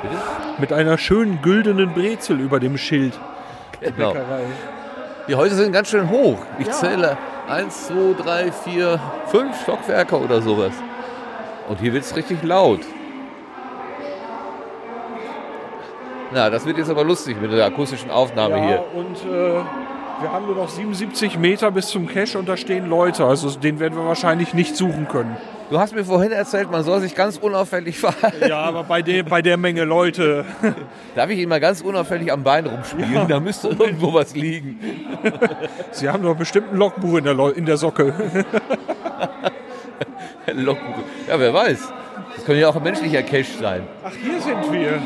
Bitte? 0.00 0.16
Mit 0.58 0.72
einer 0.72 0.96
schönen 0.96 1.42
güldenen 1.42 1.92
Brezel 1.92 2.40
über 2.40 2.58
dem 2.58 2.78
Schild. 2.78 3.18
Genau. 3.80 4.12
Bäckerei. 4.12 4.44
Die 5.28 5.34
Häuser 5.34 5.56
sind 5.56 5.72
ganz 5.72 5.88
schön 5.88 6.10
hoch. 6.10 6.38
Ich 6.58 6.70
zähle 6.70 7.16
1, 7.48 7.88
2, 7.88 8.22
3, 8.22 8.52
4, 8.52 9.00
5 9.26 9.62
Stockwerke 9.62 10.18
oder 10.18 10.42
sowas. 10.42 10.72
Und 11.68 11.80
hier 11.80 11.92
wird 11.94 12.04
es 12.04 12.14
richtig 12.14 12.42
laut. 12.42 12.80
Na, 16.32 16.50
das 16.50 16.66
wird 16.66 16.78
jetzt 16.78 16.90
aber 16.90 17.04
lustig 17.04 17.40
mit 17.40 17.52
der 17.52 17.64
akustischen 17.64 18.10
Aufnahme 18.10 18.56
Ja, 18.58 18.66
hier. 18.66 18.84
und 18.94 19.16
äh, 19.24 19.62
wir 20.20 20.32
haben 20.32 20.46
nur 20.46 20.56
noch 20.56 20.68
77 20.68 21.38
Meter 21.38 21.70
bis 21.70 21.88
zum 21.88 22.06
Cache 22.06 22.38
und 22.38 22.48
da 22.48 22.56
stehen 22.56 22.86
Leute. 22.88 23.24
Also 23.24 23.50
den 23.50 23.78
werden 23.78 23.96
wir 23.96 24.04
wahrscheinlich 24.06 24.52
nicht 24.52 24.76
suchen 24.76 25.06
können. 25.08 25.36
Du 25.70 25.78
hast 25.78 25.94
mir 25.94 26.04
vorhin 26.04 26.30
erzählt, 26.30 26.70
man 26.70 26.84
soll 26.84 27.00
sich 27.00 27.14
ganz 27.14 27.36
unauffällig 27.38 27.98
verhalten. 28.00 28.48
Ja, 28.48 28.58
aber 28.60 28.84
bei, 28.84 29.02
der 29.02 29.22
bei 29.22 29.40
der 29.42 29.56
Menge 29.56 29.84
Leute. 29.84 30.44
Darf 31.14 31.30
ich 31.30 31.38
ihn 31.38 31.48
mal 31.48 31.60
ganz 31.60 31.80
unauffällig 31.80 32.30
am 32.30 32.42
Bein 32.42 32.66
rumspielen? 32.66 33.12
Ja. 33.12 33.24
Da 33.24 33.40
müsste 33.40 33.68
irgendwo 33.68 34.12
was 34.12 34.34
liegen. 34.34 34.78
Sie 35.90 36.08
haben 36.08 36.22
doch 36.22 36.36
bestimmt 36.36 36.72
ein 36.72 36.76
Logbuch 36.76 37.16
in 37.18 37.24
der, 37.24 37.34
Leu- 37.34 37.50
in 37.50 37.64
der 37.66 37.76
Socke. 37.76 38.12
Logbuch. 40.52 41.02
Ja, 41.28 41.38
wer 41.40 41.54
weiß. 41.54 41.92
Das 42.36 42.44
könnte 42.44 42.60
ja 42.60 42.68
auch 42.68 42.76
ein 42.76 42.82
menschlicher 42.82 43.22
Cache 43.22 43.44
sein. 43.58 43.86
Ach, 44.04 44.12
hier 44.12 44.40
sind 44.40 44.72
wir. 44.72 45.00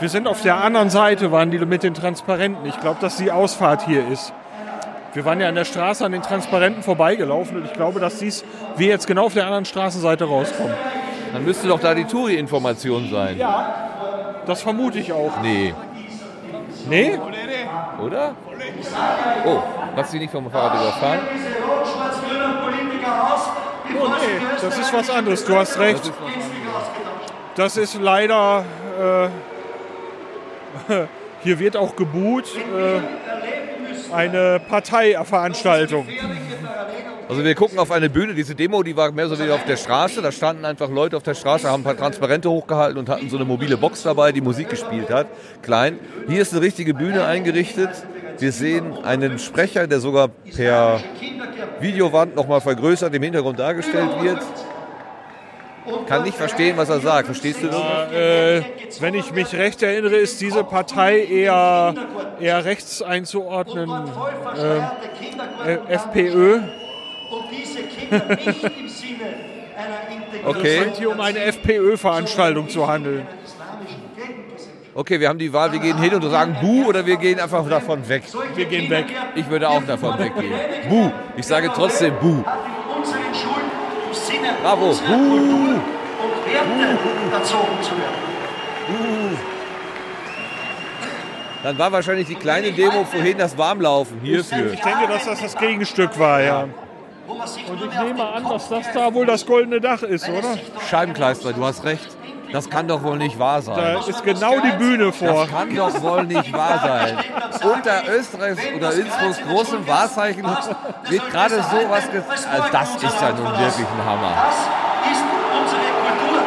Wir 0.00 0.08
sind 0.08 0.28
auf 0.28 0.40
der 0.42 0.62
anderen 0.62 0.90
Seite, 0.90 1.32
waren 1.32 1.50
die 1.50 1.58
mit 1.58 1.82
den 1.82 1.94
Transparenten. 1.94 2.64
Ich 2.66 2.78
glaube, 2.80 2.98
dass 3.00 3.16
die 3.16 3.32
Ausfahrt 3.32 3.84
hier 3.86 4.06
ist. 4.08 4.32
Wir 5.18 5.24
waren 5.24 5.40
ja 5.40 5.48
an 5.48 5.56
der 5.56 5.64
Straße 5.64 6.04
an 6.04 6.12
den 6.12 6.22
Transparenten 6.22 6.84
vorbeigelaufen 6.84 7.56
und 7.56 7.64
ich 7.64 7.72
glaube, 7.72 7.98
dass 7.98 8.20
dies 8.20 8.44
wir 8.76 8.86
jetzt 8.86 9.08
genau 9.08 9.24
auf 9.24 9.34
der 9.34 9.46
anderen 9.46 9.64
Straßenseite 9.64 10.24
rauskommen. 10.26 10.72
Dann 11.32 11.44
müsste 11.44 11.66
doch 11.66 11.80
da 11.80 11.92
die 11.92 12.04
Touri-Information 12.04 13.10
sein. 13.10 13.36
Ja, 13.36 13.74
das 14.46 14.62
vermute 14.62 15.00
ich 15.00 15.12
auch. 15.12 15.32
Nee, 15.42 15.74
Nee? 16.88 17.18
oder? 18.00 18.36
Oh, 19.44 19.58
lass 19.96 20.12
dich 20.12 20.20
nicht 20.20 20.30
vom 20.30 20.48
Fahrrad 20.52 20.80
überfahren. 20.82 21.18
Oh 24.00 24.06
nee, 24.06 24.46
das 24.62 24.78
ist 24.78 24.94
was 24.94 25.10
anderes. 25.10 25.44
Du 25.44 25.56
hast 25.56 25.80
recht. 25.80 26.12
Das 27.56 27.76
ist 27.76 28.00
leider. 28.00 28.64
Äh, 30.88 31.02
hier 31.42 31.58
wird 31.58 31.76
auch 31.76 31.96
gebuht. 31.96 32.44
Äh, 32.54 33.00
eine 34.12 34.60
Parteiveranstaltung. 34.68 36.06
Also 37.28 37.44
wir 37.44 37.54
gucken 37.54 37.78
auf 37.78 37.90
eine 37.90 38.08
Bühne. 38.08 38.34
Diese 38.34 38.54
Demo, 38.54 38.82
die 38.82 38.96
war 38.96 39.12
mehr 39.12 39.26
oder 39.26 39.38
weniger 39.38 39.54
auf 39.54 39.64
der 39.64 39.76
Straße. 39.76 40.22
Da 40.22 40.32
standen 40.32 40.64
einfach 40.64 40.88
Leute 40.88 41.16
auf 41.16 41.22
der 41.22 41.34
Straße, 41.34 41.68
haben 41.68 41.82
ein 41.82 41.84
paar 41.84 41.96
Transparente 41.96 42.48
hochgehalten 42.48 42.98
und 42.98 43.08
hatten 43.08 43.28
so 43.28 43.36
eine 43.36 43.44
mobile 43.44 43.76
Box 43.76 44.02
dabei, 44.02 44.32
die 44.32 44.40
Musik 44.40 44.70
gespielt 44.70 45.10
hat. 45.10 45.26
Klein. 45.62 45.98
Hier 46.26 46.40
ist 46.40 46.52
eine 46.52 46.62
richtige 46.62 46.94
Bühne 46.94 47.24
eingerichtet. 47.24 47.90
Wir 48.38 48.52
sehen 48.52 49.04
einen 49.04 49.38
Sprecher, 49.38 49.86
der 49.86 50.00
sogar 50.00 50.28
per 50.28 51.00
Videowand 51.80 52.34
nochmal 52.34 52.60
vergrößert 52.60 53.14
im 53.14 53.22
Hintergrund 53.22 53.58
dargestellt 53.58 54.22
wird. 54.22 54.38
Kann 56.06 56.22
nicht 56.22 56.36
verstehen, 56.36 56.76
was 56.76 56.88
er 56.88 57.00
sagt. 57.00 57.26
Verstehst 57.26 57.62
du 57.62 57.68
das? 57.68 58.12
Äh, 58.12 58.62
wenn 59.00 59.14
ich 59.14 59.32
mich 59.32 59.54
recht 59.54 59.82
erinnere, 59.82 60.16
ist 60.16 60.40
diese 60.40 60.64
Partei 60.64 61.24
eher, 61.24 61.94
eher 62.40 62.64
rechts 62.64 63.02
einzuordnen. 63.02 63.90
Äh, 65.64 65.72
äh, 65.72 65.78
FPÖ. 65.88 66.54
und 66.56 66.62
diese 67.50 67.82
Kinder 67.82 68.36
nicht 68.36 68.64
im 68.64 68.88
Sinne 68.88 69.26
einer 69.76 70.14
integrierten 70.14 70.50
Es 70.50 70.56
Okay. 70.56 70.78
scheint 70.82 70.96
hier 70.96 71.10
um 71.10 71.20
eine 71.20 71.38
FPÖ-Veranstaltung 71.40 72.68
zu 72.68 72.86
handeln. 72.88 73.26
Okay, 74.94 75.20
wir 75.20 75.28
haben 75.28 75.38
die 75.38 75.52
Wahl, 75.52 75.70
wir 75.70 75.78
gehen 75.78 75.96
hin 75.98 76.12
und 76.12 76.28
sagen 76.28 76.56
Buh 76.60 76.86
oder 76.86 77.06
wir 77.06 77.16
gehen 77.18 77.38
einfach 77.38 77.68
davon 77.68 78.08
weg. 78.08 78.24
Wir 78.56 78.64
gehen 78.64 78.90
weg. 78.90 79.06
Ich 79.36 79.48
würde 79.48 79.68
auch 79.68 79.84
davon 79.84 80.18
weggehen. 80.18 80.52
Buh. 80.88 81.12
Ich 81.36 81.46
sage 81.46 81.70
trotzdem 81.72 82.14
Buh. 82.20 82.42
Sinne 84.28 84.54
Bravo. 84.62 84.88
unserer 84.88 85.08
Uh. 85.08 85.30
Kultur 85.30 85.80
und 86.22 86.46
Werte 86.46 87.32
erzogen 87.32 87.82
zu 87.82 87.92
werden. 87.92 89.38
Dann 91.62 91.78
war 91.78 91.92
wahrscheinlich 91.92 92.28
die 92.28 92.34
kleine 92.34 92.72
Demo 92.72 93.04
vorhin 93.04 93.38
das 93.38 93.56
Warmlaufen 93.58 94.20
hierfür. 94.20 94.72
Ich 94.72 94.80
denke, 94.80 95.08
dass 95.08 95.24
das 95.24 95.40
das 95.40 95.56
Gegenstück 95.56 96.18
war, 96.18 96.40
ja. 96.40 96.68
Und 97.26 97.82
ich 97.84 98.00
nehme 98.00 98.26
an, 98.26 98.44
dass 98.44 98.68
das 98.68 98.92
da 98.92 99.12
wohl 99.12 99.26
das 99.26 99.44
goldene 99.44 99.80
Dach 99.80 100.02
ist, 100.02 100.28
oder? 100.28 100.56
Scheibenkleister, 100.88 101.52
du 101.52 101.64
hast 101.64 101.84
recht. 101.84 102.16
Das 102.52 102.70
kann 102.70 102.88
doch 102.88 103.02
wohl 103.02 103.18
nicht 103.18 103.38
wahr 103.38 103.60
sein. 103.60 103.76
Da 103.76 104.00
ist 104.00 104.24
genau 104.24 104.60
die 104.60 104.76
Bühne 104.76 105.12
vor. 105.12 105.46
Das 105.46 105.50
kann 105.50 105.74
doch 105.74 106.02
wohl 106.02 106.24
nicht 106.24 106.52
wahr 106.52 106.80
sein. 106.82 107.18
Unter 107.70 108.02
Österreichs 108.08 108.62
oder 108.74 108.92
Innsbrucks 108.92 109.40
großem 109.48 109.86
Wahrzeichen 109.86 110.44
wird 111.08 111.30
gerade 111.30 111.56
sowas 111.56 112.10
ge 112.10 112.22
also 112.28 112.68
Das 112.72 112.94
ist 112.96 113.20
ja 113.20 113.32
nun 113.32 113.58
wirklich 113.58 113.86
ein 113.86 114.04
Hammer. 114.04 114.32
Das 114.46 115.12
ist 115.12 115.24
unsere 115.60 115.80
Kultur. 116.04 116.42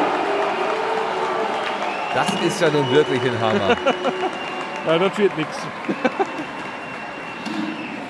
Das 2.16 2.28
ist 2.48 2.62
ja 2.62 2.70
nun 2.70 2.92
wirklich 2.92 3.22
ein 3.22 3.40
Hammer. 3.42 3.76
Ja, 4.88 4.98
das 4.98 5.16
wird 5.16 5.38
nichts. 5.38 5.58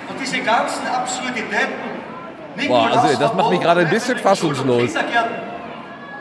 Und 0.08 0.22
diese 0.22 0.40
ganzen 0.40 0.88
Absurditäten. 0.88 1.92
Boah, 2.68 2.90
also 2.92 3.20
das 3.20 3.34
macht 3.34 3.50
mich 3.50 3.60
gerade 3.60 3.82
ein 3.82 3.90
bisschen 3.90 4.18
fassungslos. 4.18 4.92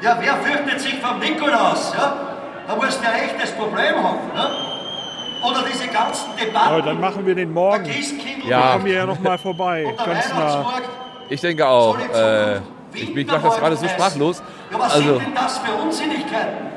Ja, 0.02 0.16
wer 0.18 0.34
fürchtet 0.36 0.80
sich 0.80 0.94
vom 1.00 1.18
Nikolaus? 1.18 1.92
Ja? 1.96 2.16
Da 2.66 2.76
muss 2.76 3.00
der 3.00 3.12
ein 3.12 3.22
echtes 3.30 3.52
Problem 3.52 4.02
haben. 4.02 4.18
Ja? 4.34 4.50
Oder 5.48 5.64
diese 5.70 5.88
ganzen 5.88 6.36
Debatten. 6.36 6.68
Aber 6.68 6.82
dann 6.82 7.00
machen 7.00 7.26
wir 7.26 7.34
den 7.34 7.52
morgen. 7.52 7.84
Wir 7.86 8.48
Ja. 8.48 8.72
kommen 8.72 8.86
hier 8.86 8.96
ja 8.96 9.06
noch 9.06 9.18
mal 9.18 9.38
vorbei. 9.38 9.86
und 9.90 9.98
der 9.98 10.06
Ganz 10.06 10.28
nah. 10.30 10.36
Weihnachtsmarkt. 10.38 10.88
Ich 11.28 11.40
denke 11.40 11.66
auch. 11.66 11.98
Äh, 11.98 12.56
ich, 12.92 13.26
mache 13.26 13.40
das 13.40 13.58
gerade 13.58 13.76
so 13.76 13.88
sprachlos. 13.88 14.42
Ja, 14.70 14.78
was 14.78 14.94
Also, 14.94 15.14
sind 15.16 15.26
denn 15.26 15.34
das 15.34 15.58
für 15.58 15.72
Unsinnigkeiten? 15.72 16.70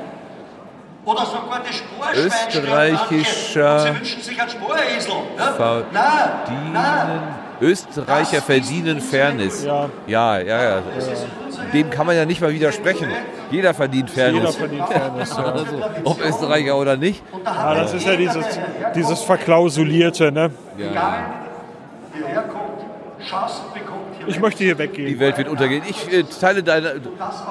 Oder 1.04 1.26
sogar 1.26 1.60
das 1.66 1.76
Sporschwein 1.76 2.26
Österreichischer 2.26 3.78
Sie 3.80 3.94
wünschen 3.94 4.22
sich 4.22 4.40
einen 4.40 4.50
Sporesel. 4.50 5.12
Ja? 5.36 5.82
Nein, 5.92 6.72
nein. 6.72 7.43
Österreicher 7.60 8.42
verdienen 8.42 9.00
Fairness. 9.00 9.64
Ja. 9.64 9.90
Ja, 10.06 10.38
ja, 10.38 10.62
ja. 10.62 10.82
Dem 11.72 11.90
kann 11.90 12.06
man 12.06 12.16
ja 12.16 12.24
nicht 12.24 12.40
mal 12.40 12.52
widersprechen. 12.52 13.08
Jeder 13.50 13.74
verdient 13.74 14.10
Jeder 14.10 14.32
Fairness. 14.32 14.56
verdient 14.56 14.86
Fairness. 14.88 15.36
Ja. 15.36 15.44
Also, 15.44 15.66
ob 16.04 16.24
Österreicher 16.24 16.76
oder 16.76 16.96
nicht. 16.96 17.22
Ah, 17.44 17.74
das 17.74 17.94
ist 17.94 18.06
ja 18.06 18.16
dieses, 18.16 18.44
dieses 18.94 19.20
Verklausulierte, 19.22 20.32
ne? 20.32 20.50
Ja. 20.78 21.40
Ich 24.26 24.40
möchte 24.40 24.64
hier 24.64 24.74
Die 24.74 24.78
weggehen. 24.78 25.20
Welt 25.20 25.38
wird 25.38 25.48
untergehen. 25.48 25.82
Ich 25.88 26.12
äh, 26.12 26.24
teile 26.24 26.62
deine. 26.62 27.00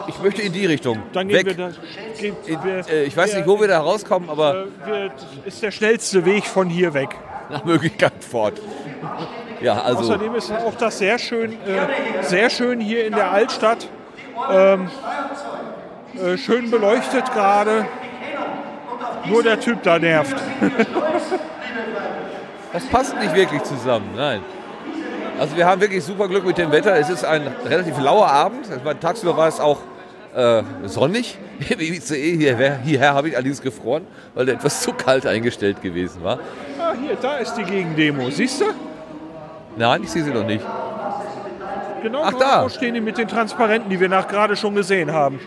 Ich 0.08 0.22
möchte 0.22 0.42
in 0.42 0.54
die 0.54 0.66
Richtung. 0.66 1.00
Dann 1.14 1.28
gehen 1.28 1.46
Weg. 1.46 1.58
wir 1.58 1.70
da. 1.70 1.72
Gehen, 2.20 2.36
wir, 2.64 2.88
äh, 2.90 3.04
ich 3.04 3.16
weiß 3.16 3.36
nicht, 3.36 3.48
wo 3.48 3.60
wir 3.60 3.68
da 3.68 3.80
rauskommen, 3.80 4.30
aber 4.30 4.66
äh, 4.86 4.88
wir, 4.88 5.12
ist 5.46 5.62
der 5.62 5.72
schnellste 5.72 6.26
Weg 6.26 6.46
von 6.46 6.70
hier 6.70 6.94
weg. 6.94 7.16
nach 7.50 7.66
Möglichkeit 7.66 8.14
fort. 8.24 8.60
Ja, 9.64 9.82
also. 9.82 10.00
Außerdem 10.00 10.36
ist 10.36 10.52
auch 10.52 10.76
das 10.76 10.98
sehr 10.98 11.18
schön, 11.18 11.54
äh, 11.54 12.24
sehr 12.24 12.50
schön 12.50 12.82
hier 12.82 13.06
in 13.08 13.14
der 13.14 13.32
Altstadt. 13.32 13.88
Ähm, 14.52 14.90
äh, 16.22 16.38
schön 16.38 16.70
beleuchtet 16.70 17.32
gerade. 17.32 17.86
Nur 19.26 19.42
der 19.42 19.60
Typ 19.60 19.82
da 19.84 19.98
nervt. 19.98 20.36
Das 22.74 22.88
passt 22.88 23.16
nicht 23.20 23.36
wirklich 23.36 23.62
zusammen, 23.62 24.10
nein. 24.18 24.42
Also 25.40 25.56
wir 25.56 25.68
haben 25.68 25.80
wirklich 25.80 26.04
super 26.04 26.28
Glück 26.28 26.44
mit 26.44 26.58
dem 26.58 26.72
Wetter. 26.72 26.96
Es 26.96 27.08
ist 27.08 27.24
ein 27.24 27.44
relativ 27.66 28.00
lauer 28.00 28.26
Abend. 28.26 28.66
Ich 28.76 28.84
meine, 28.84 29.00
tagsüber 29.00 29.38
war 29.38 29.48
es 29.48 29.60
auch 29.60 29.78
äh, 30.36 30.64
sonnig. 30.86 31.38
Im 31.70 31.80
ICE 31.80 32.36
hierher, 32.36 32.80
hierher 32.84 33.14
habe 33.14 33.30
ich 33.30 33.36
allerdings 33.36 33.62
gefroren, 33.62 34.08
weil 34.34 34.48
der 34.48 34.56
etwas 34.56 34.82
zu 34.82 34.92
kalt 34.92 35.28
eingestellt 35.28 35.84
gewesen 35.84 36.24
war. 36.24 36.40
Ah, 36.80 36.94
hier, 37.00 37.16
da 37.22 37.38
ist 37.38 37.54
die 37.54 37.64
Gegendemo. 37.64 38.32
Siehst 38.32 38.62
du? 38.62 38.66
Nein, 39.78 40.04
ich 40.04 40.12
sehe 40.12 40.24
sie 40.24 40.32
noch 40.32 40.46
nicht. 40.46 40.64
Genau 42.02 42.22
Ach, 42.24 42.34
da. 42.34 42.64
wo 42.66 42.70
stehen 42.70 42.94
die 42.94 43.02
mit 43.02 43.18
den 43.18 43.28
Transparenten, 43.28 43.90
die 43.90 44.00
wir 44.00 44.10
nach 44.10 44.28
gerade 44.28 44.56
schon 44.56 44.76
gesehen 44.76 45.12
haben. 45.14 45.40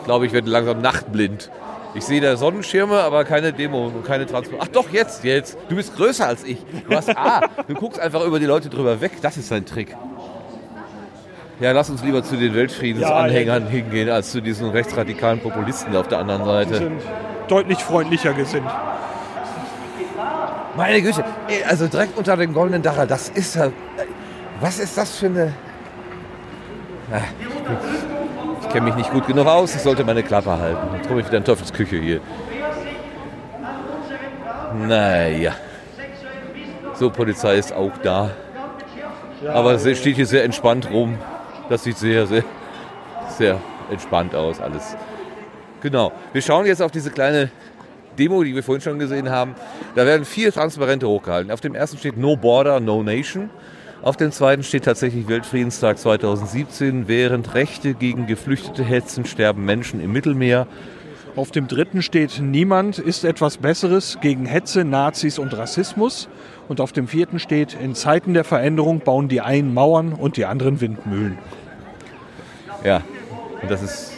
Ich 0.00 0.04
glaube, 0.04 0.26
ich 0.26 0.32
werde 0.32 0.50
langsam 0.50 0.80
nachtblind. 0.80 1.50
Ich 1.94 2.04
sehe 2.04 2.20
da 2.20 2.36
Sonnenschirme, 2.36 2.98
aber 3.00 3.24
keine 3.24 3.52
Demo 3.52 3.86
und 3.86 4.04
keine 4.04 4.26
Transport. 4.26 4.60
Ach 4.64 4.68
doch, 4.68 4.90
jetzt, 4.90 5.24
jetzt. 5.24 5.56
Du 5.68 5.76
bist 5.76 5.96
größer 5.96 6.26
als 6.26 6.44
ich. 6.44 6.58
Du 6.88 6.94
hast 6.94 7.08
A. 7.16 7.42
Du 7.66 7.74
guckst 7.74 7.98
einfach 7.98 8.22
über 8.24 8.38
die 8.38 8.44
Leute 8.44 8.68
drüber 8.68 9.00
weg. 9.00 9.12
Das 9.22 9.36
ist 9.36 9.50
dein 9.50 9.64
Trick. 9.64 9.96
Ja, 11.58 11.72
lass 11.72 11.88
uns 11.88 12.02
lieber 12.02 12.22
zu 12.22 12.36
den 12.36 12.54
Weltfriedensanhängern 12.54 13.66
hingehen, 13.68 14.10
als 14.10 14.30
zu 14.30 14.42
diesen 14.42 14.68
rechtsradikalen 14.70 15.40
Populisten 15.40 15.96
auf 15.96 16.06
der 16.06 16.18
anderen 16.18 16.42
Die 16.42 16.48
Seite. 16.48 16.74
sind 16.76 17.00
deutlich 17.48 17.78
freundlicher 17.82 18.34
gesinnt. 18.34 18.68
Meine 20.76 21.00
Güte, 21.00 21.24
ey, 21.48 21.64
also 21.64 21.86
direkt 21.86 22.16
unter 22.18 22.36
dem 22.36 22.52
goldenen 22.52 22.82
Dach, 22.82 23.06
das 23.06 23.28
ist 23.30 23.56
ja. 23.56 23.70
Was 24.60 24.78
ist 24.78 24.96
das 24.96 25.16
für 25.16 25.26
eine. 25.26 25.52
Ah, 27.12 27.20
Ich 28.62 28.68
kenne 28.68 28.86
mich 28.86 28.94
nicht 28.96 29.10
gut 29.10 29.26
genug 29.26 29.46
aus, 29.46 29.74
ich 29.74 29.80
sollte 29.80 30.04
meine 30.04 30.22
Klappe 30.22 30.50
halten. 30.58 30.94
Jetzt 30.96 31.08
komme 31.08 31.20
ich 31.20 31.26
wieder 31.26 31.38
in 31.38 31.44
Teufelsküche 31.44 31.96
hier. 31.96 32.20
Naja. 34.86 35.52
So, 36.94 37.10
Polizei 37.10 37.56
ist 37.56 37.72
auch 37.72 37.92
da. 38.02 38.30
Aber 39.52 39.78
sie 39.78 39.94
steht 39.94 40.16
hier 40.16 40.26
sehr 40.26 40.44
entspannt 40.44 40.90
rum. 40.90 41.18
Das 41.68 41.84
sieht 41.84 41.98
sehr, 41.98 42.26
sehr, 42.26 42.44
sehr 43.28 43.58
entspannt 43.90 44.34
aus, 44.34 44.60
alles. 44.60 44.96
Genau. 45.82 46.12
Wir 46.32 46.42
schauen 46.42 46.66
jetzt 46.66 46.82
auf 46.82 46.90
diese 46.90 47.10
kleine 47.10 47.50
Demo, 48.18 48.42
die 48.42 48.54
wir 48.54 48.62
vorhin 48.62 48.82
schon 48.82 48.98
gesehen 48.98 49.30
haben. 49.30 49.54
Da 49.94 50.06
werden 50.06 50.24
vier 50.24 50.52
Transparente 50.52 51.08
hochgehalten. 51.08 51.50
Auf 51.50 51.60
dem 51.60 51.74
ersten 51.74 51.98
steht 51.98 52.16
No 52.16 52.36
Border, 52.36 52.80
No 52.80 53.02
Nation. 53.02 53.50
Auf 54.02 54.16
dem 54.16 54.30
zweiten 54.30 54.62
steht 54.62 54.84
tatsächlich 54.84 55.28
Weltfriedenstag 55.28 55.98
2017. 55.98 57.08
Während 57.08 57.54
Rechte 57.54 57.94
gegen 57.94 58.26
Geflüchtete 58.26 58.84
hetzen, 58.84 59.24
sterben 59.24 59.64
Menschen 59.64 60.00
im 60.00 60.12
Mittelmeer. 60.12 60.66
Auf 61.34 61.50
dem 61.50 61.66
dritten 61.66 62.00
steht 62.02 62.40
Niemand 62.40 62.98
ist 62.98 63.24
etwas 63.24 63.58
Besseres 63.58 64.18
gegen 64.22 64.46
Hetze, 64.46 64.84
Nazis 64.84 65.38
und 65.38 65.56
Rassismus. 65.56 66.28
Und 66.68 66.80
auf 66.80 66.92
dem 66.92 67.08
vierten 67.08 67.38
steht 67.38 67.74
In 67.74 67.94
Zeiten 67.94 68.32
der 68.32 68.44
Veränderung 68.44 69.00
bauen 69.00 69.28
die 69.28 69.40
einen 69.40 69.74
Mauern 69.74 70.12
und 70.12 70.36
die 70.36 70.46
anderen 70.46 70.80
Windmühlen. 70.80 71.38
Ja, 72.84 73.02
und 73.60 73.70
das 73.70 73.82
ist 73.82 74.12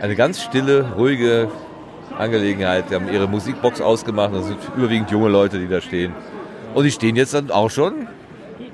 eine 0.00 0.14
ganz 0.14 0.42
stille, 0.42 0.94
ruhige 0.96 1.50
Angelegenheit. 2.18 2.84
Die 2.90 2.94
haben 2.94 3.08
ihre 3.12 3.26
Musikbox 3.28 3.80
ausgemacht. 3.80 4.34
Das 4.34 4.46
sind 4.46 4.58
überwiegend 4.76 5.10
junge 5.10 5.28
Leute, 5.28 5.58
die 5.58 5.68
da 5.68 5.80
stehen. 5.80 6.12
Und 6.74 6.84
die 6.84 6.90
stehen 6.90 7.16
jetzt 7.16 7.34
dann 7.34 7.50
auch 7.50 7.70
schon 7.70 8.06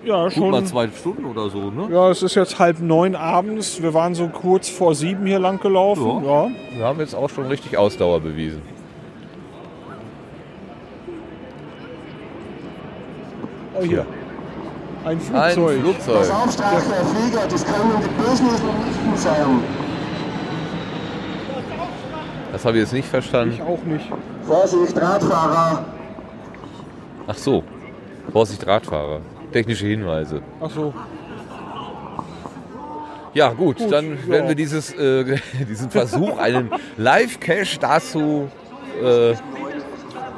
Ja, 0.04 0.28
gut 0.28 0.36
mal 0.50 0.58
schon. 0.58 0.66
zwei 0.66 0.88
Stunden 0.88 1.24
oder 1.24 1.48
so, 1.48 1.70
ne? 1.70 1.88
Ja, 1.90 2.10
es 2.10 2.22
ist 2.22 2.34
jetzt 2.34 2.58
halb 2.58 2.80
neun 2.80 3.14
abends. 3.14 3.80
Wir 3.82 3.94
waren 3.94 4.14
so 4.14 4.28
kurz 4.28 4.68
vor 4.68 4.94
sieben 4.94 5.26
hier 5.26 5.38
lang 5.38 5.60
gelaufen. 5.60 6.24
Ja. 6.24 6.48
Wir 6.74 6.84
haben 6.84 7.00
jetzt 7.00 7.14
auch 7.14 7.30
schon 7.30 7.46
richtig 7.46 7.76
Ausdauer 7.78 8.20
bewiesen. 8.20 8.62
Oh, 13.78 13.82
hier. 13.82 14.06
Ein 15.04 15.18
Ein 15.18 15.20
Flugzeug. 15.20 15.80
Flugzeug. 15.80 16.30
Aufstreiche 16.34 16.80
Flieger, 16.80 17.46
das 17.48 17.64
können 17.64 18.02
die 18.02 18.22
bösen 18.22 18.48
sein. 19.16 19.62
Das 22.56 22.64
habe 22.64 22.78
ich 22.78 22.84
jetzt 22.84 22.94
nicht 22.94 23.06
verstanden. 23.06 23.52
Ich 23.54 23.60
auch 23.60 23.82
nicht. 23.84 24.06
Vorsicht, 24.46 24.96
Radfahrer. 24.98 25.84
Ach 27.26 27.34
so. 27.34 27.62
Vorsicht, 28.32 28.66
Radfahrer. 28.66 29.20
Technische 29.52 29.84
Hinweise. 29.84 30.40
Ach 30.58 30.70
so. 30.70 30.94
Ja, 33.34 33.50
gut, 33.52 33.76
Gut, 33.76 33.92
dann 33.92 34.06
ja. 34.12 34.26
werden 34.28 34.48
wir 34.48 34.54
dieses, 34.54 34.94
äh, 34.94 35.36
diesen 35.68 35.90
Versuch, 35.90 36.38
einen 36.38 36.70
Live-Cache 36.96 37.78
dazu 37.78 38.48
äh, 39.02 39.34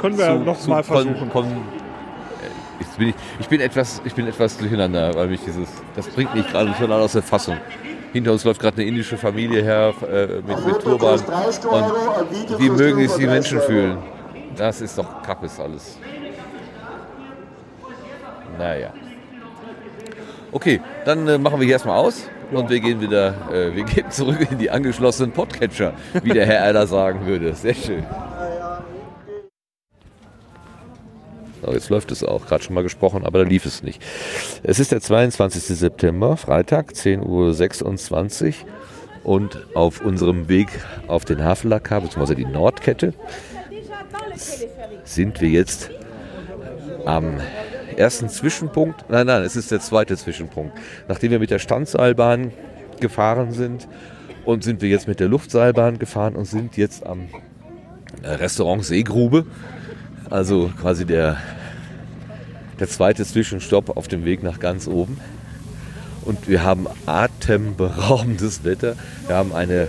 Können 0.01 0.19
wir 0.19 0.27
zu, 0.27 0.39
noch 0.41 0.59
zu 0.59 0.71
mal 0.71 0.83
kon- 0.83 1.05
versuchen. 1.05 1.31
kon- 1.31 1.45
äh, 1.47 2.81
Jetzt 2.81 2.99
bin 2.99 3.09
ich, 3.11 3.15
ich, 3.39 3.49
bin 3.49 3.61
etwas, 3.61 4.03
ich 4.05 4.15
bin 4.17 4.27
etwas 4.27 4.59
durcheinander, 4.59 5.15
weil 5.15 5.29
mich 5.29 5.41
dieses, 5.47 5.69
das 5.95 6.09
bringt 6.09 6.35
mich 6.35 6.49
gerade 6.51 6.73
total 6.73 7.01
aus 7.01 7.13
der 7.13 7.23
Fassung. 7.23 7.59
Hinter 8.19 8.33
uns 8.33 8.43
läuft 8.43 8.61
gerade 8.61 8.79
eine 8.79 8.87
indische 8.89 9.17
Familie 9.17 9.63
her 9.63 9.95
äh, 10.03 10.27
mit, 10.45 10.67
mit 10.67 10.81
Turban. 10.83 11.21
Und 11.21 12.59
wie 12.59 12.69
mögen 12.69 13.07
sich 13.07 13.17
die 13.17 13.29
Menschen 13.29 13.61
fühlen? 13.61 13.99
Das 14.57 14.81
ist 14.81 14.99
doch 14.99 15.23
Kappes 15.23 15.61
alles. 15.61 15.97
Naja. 18.59 18.93
Okay, 20.51 20.81
dann 21.05 21.29
äh, 21.29 21.39
machen 21.39 21.61
wir 21.61 21.67
hier 21.67 21.75
erstmal 21.75 21.97
aus 21.97 22.29
und 22.51 22.69
wir 22.69 22.81
gehen 22.81 23.01
wieder, 23.01 23.35
äh, 23.53 23.77
wir 23.77 23.85
gehen 23.85 24.11
zurück 24.11 24.45
in 24.51 24.59
die 24.59 24.69
angeschlossenen 24.69 25.31
Podcatcher, 25.31 25.93
wie 26.21 26.31
der 26.31 26.45
Herr 26.45 26.65
Erler 26.65 26.89
sagen 26.89 27.25
würde. 27.25 27.55
Sehr 27.55 27.75
schön. 27.75 28.05
So, 31.62 31.73
jetzt 31.73 31.90
läuft 31.90 32.12
es 32.12 32.23
auch, 32.23 32.47
gerade 32.47 32.62
schon 32.62 32.75
mal 32.75 32.83
gesprochen, 32.83 33.25
aber 33.25 33.40
da 33.40 33.44
lief 33.44 33.66
es 33.66 33.83
nicht. 33.83 34.03
Es 34.62 34.79
ist 34.79 34.92
der 34.92 35.01
22. 35.01 35.64
September, 35.77 36.37
Freitag, 36.37 36.92
10.26 36.92 38.47
Uhr 38.47 38.55
und 39.25 39.66
auf 39.75 40.01
unserem 40.01 40.49
Weg 40.49 40.68
auf 41.07 41.25
den 41.25 41.44
Havelakar, 41.44 42.01
bzw. 42.01 42.35
die 42.35 42.44
Nordkette, 42.44 43.14
sind 45.05 45.40
wir 45.40 45.49
jetzt 45.49 45.90
am 47.05 47.40
ersten 47.97 48.29
Zwischenpunkt. 48.29 49.11
Nein, 49.11 49.27
nein, 49.27 49.42
es 49.42 49.57
ist 49.57 49.71
der 49.71 49.81
zweite 49.81 50.16
Zwischenpunkt. 50.16 50.77
Nachdem 51.09 51.33
wir 51.33 51.38
mit 51.38 51.51
der 51.51 51.59
Standseilbahn 51.59 52.53
gefahren 53.01 53.53
sind 53.53 53.88
und 54.44 54.62
sind 54.62 54.81
wir 54.81 54.88
jetzt 54.88 55.09
mit 55.09 55.21
der 55.21 55.29
Luftseilbahn 55.29 55.99
gefahren 55.99 56.37
und 56.37 56.44
sind 56.44 56.77
jetzt 56.77 57.05
am 57.05 57.29
Restaurant 58.23 58.85
Seegrube. 58.85 59.47
Also 60.31 60.71
quasi 60.81 61.07
der, 61.07 61.38
der 62.79 62.88
zweite 62.88 63.25
Zwischenstopp 63.25 63.97
auf 63.97 64.09
dem 64.09 64.25
Weg 64.25 64.43
nach 64.43 64.61
ganz 64.61 64.87
oben. 64.87 65.19
Und 66.23 66.49
wir 66.49 66.62
haben 66.62 66.87
atemberaubendes 67.07 68.64
Wetter. 68.64 68.95
Wir 69.27 69.37
haben 69.37 69.55
eine 69.55 69.88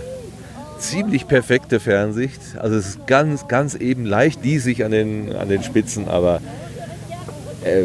ziemlich 0.78 1.28
perfekte 1.28 1.78
Fernsicht. 1.78 2.40
Also 2.58 2.76
es 2.76 2.88
ist 2.88 3.06
ganz, 3.06 3.48
ganz 3.48 3.74
eben 3.74 4.06
leicht 4.06 4.42
diesig 4.42 4.82
an 4.82 4.92
den, 4.92 5.36
an 5.36 5.50
den 5.50 5.62
Spitzen, 5.62 6.08
aber 6.08 6.40
äh, 7.62 7.84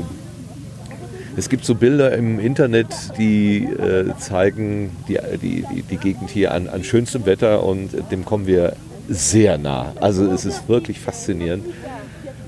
es 1.36 1.50
gibt 1.50 1.66
so 1.66 1.76
Bilder 1.76 2.14
im 2.14 2.40
Internet, 2.40 2.88
die 3.18 3.66
äh, 3.66 4.16
zeigen 4.18 4.96
die, 5.10 5.20
die, 5.42 5.66
die, 5.90 5.98
Gegend 5.98 6.30
hier 6.30 6.54
an, 6.54 6.70
an 6.70 6.86
schönstem 6.86 7.26
Wetter 7.26 7.64
und 7.64 7.90
dem 8.10 8.24
kommen 8.24 8.48
wir 8.48 8.78
sehr 9.10 9.58
nah. 9.58 9.92
Also 10.00 10.32
es 10.32 10.46
ist 10.46 10.70
wirklich 10.70 11.02
faszinierend 11.02 11.66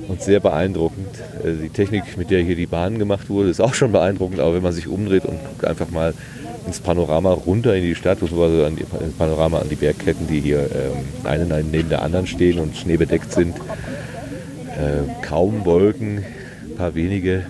und 0.07 0.21
sehr 0.21 0.39
beeindruckend. 0.39 1.07
Äh, 1.43 1.53
Die 1.63 1.69
Technik, 1.69 2.17
mit 2.17 2.29
der 2.29 2.41
hier 2.41 2.55
die 2.55 2.65
Bahn 2.65 2.99
gemacht 2.99 3.29
wurde, 3.29 3.49
ist 3.49 3.61
auch 3.61 3.73
schon 3.73 3.91
beeindruckend, 3.91 4.39
aber 4.39 4.55
wenn 4.55 4.63
man 4.63 4.73
sich 4.73 4.87
umdreht 4.87 5.25
und 5.25 5.43
guckt 5.43 5.65
einfach 5.65 5.89
mal 5.89 6.13
ins 6.65 6.79
Panorama 6.79 7.31
runter 7.31 7.75
in 7.75 7.83
die 7.83 7.95
Stadt, 7.95 8.19
beziehungsweise 8.19 8.65
an 8.65 8.75
die, 8.75 8.85
ins 9.03 9.15
Panorama 9.17 9.59
an 9.59 9.69
die 9.69 9.75
Bergketten, 9.75 10.27
die 10.27 10.41
hier 10.41 10.59
ähm, 10.59 11.25
eine 11.25 11.63
neben 11.63 11.89
der 11.89 12.01
anderen 12.01 12.27
stehen 12.27 12.59
und 12.59 12.75
schneebedeckt 12.75 13.31
sind. 13.31 13.55
Äh, 13.55 15.23
kaum 15.23 15.65
Wolken, 15.65 16.17
ein 16.17 16.75
paar 16.77 16.93
wenige. 16.93 17.45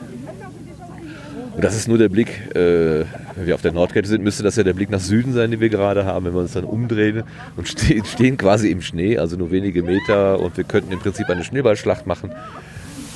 Und 1.56 1.63
das 1.63 1.76
ist 1.76 1.88
nur 1.88 1.98
der 1.98 2.10
Blick, 2.10 2.56
äh, 2.56 3.06
wenn 3.38 3.45
wir 3.45 3.54
auf 3.54 3.62
der 3.62 3.71
Nordkette 3.71 4.08
sind, 4.08 4.23
müsste 4.23 4.41
das 4.41 4.56
ja 4.56 4.63
der 4.63 4.73
Blick 4.73 4.89
nach 4.89 5.00
Süden 5.00 5.32
sein, 5.32 5.52
den 5.52 5.60
wir 5.60 5.69
gerade 5.69 6.06
haben, 6.06 6.26
wenn 6.26 6.34
wir 6.34 6.41
uns 6.41 6.54
dann 6.54 6.63
umdrehen 6.63 7.23
und 7.56 7.67
stehen, 7.67 8.04
stehen 8.04 8.36
quasi 8.36 8.71
im 8.71 8.82
Schnee, 8.82 9.19
also 9.19 9.38
nur 9.38 9.52
wenige 9.52 9.84
Meter 9.84 10.39
und 10.39 10.58
wir 10.58 10.63
könnten 10.63 10.91
im 10.91 11.00
Prinzip 11.00 11.30
eine 11.30 11.43
Schneeballschlacht 11.43 12.08
machen. 12.08 12.32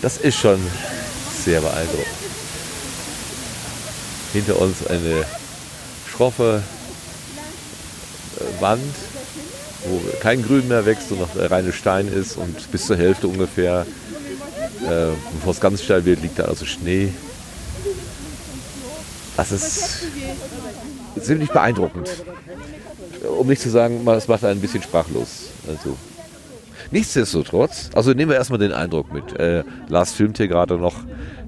Das 0.04 0.18
ist 0.18 0.38
schon 0.38 0.60
sehr 1.44 1.60
beeindruckend. 1.62 2.06
Hinter 4.34 4.62
uns 4.62 4.86
eine 4.86 5.26
schroffe 6.08 6.62
äh, 8.38 8.62
Wand, 8.62 8.82
wo 9.86 10.02
kein 10.20 10.44
Grün 10.44 10.68
mehr 10.68 10.86
wächst 10.86 11.12
und 11.12 11.20
noch 11.20 11.34
der 11.34 11.50
reine 11.50 11.74
Stein 11.74 12.08
ist 12.08 12.38
und 12.38 12.72
bis 12.72 12.86
zur 12.86 12.96
Hälfte 12.96 13.28
ungefähr, 13.28 13.88
äh, 14.84 15.08
bevor 15.34 15.54
es 15.54 15.60
ganz 15.60 15.82
steil 15.82 16.06
wird, 16.06 16.22
liegt 16.22 16.38
da 16.38 16.44
also 16.44 16.66
Schnee. 16.66 17.12
Das 19.42 19.52
ist 19.52 20.04
ziemlich 21.20 21.50
beeindruckend. 21.50 22.10
Um 23.40 23.48
nicht 23.48 23.60
zu 23.60 23.70
sagen, 23.70 24.08
es 24.08 24.28
macht 24.28 24.44
einen 24.44 24.60
ein 24.60 24.62
bisschen 24.62 24.84
sprachlos. 24.84 25.50
Also, 25.68 25.98
nichtsdestotrotz, 26.92 27.90
also 27.96 28.12
nehmen 28.14 28.30
wir 28.30 28.38
erstmal 28.38 28.60
den 28.60 28.72
Eindruck 28.72 29.12
mit. 29.12 29.40
Äh, 29.40 29.64
Lars 29.88 30.14
filmt 30.14 30.38
hier 30.38 30.48
gerade 30.48 30.78
noch. 30.78 30.96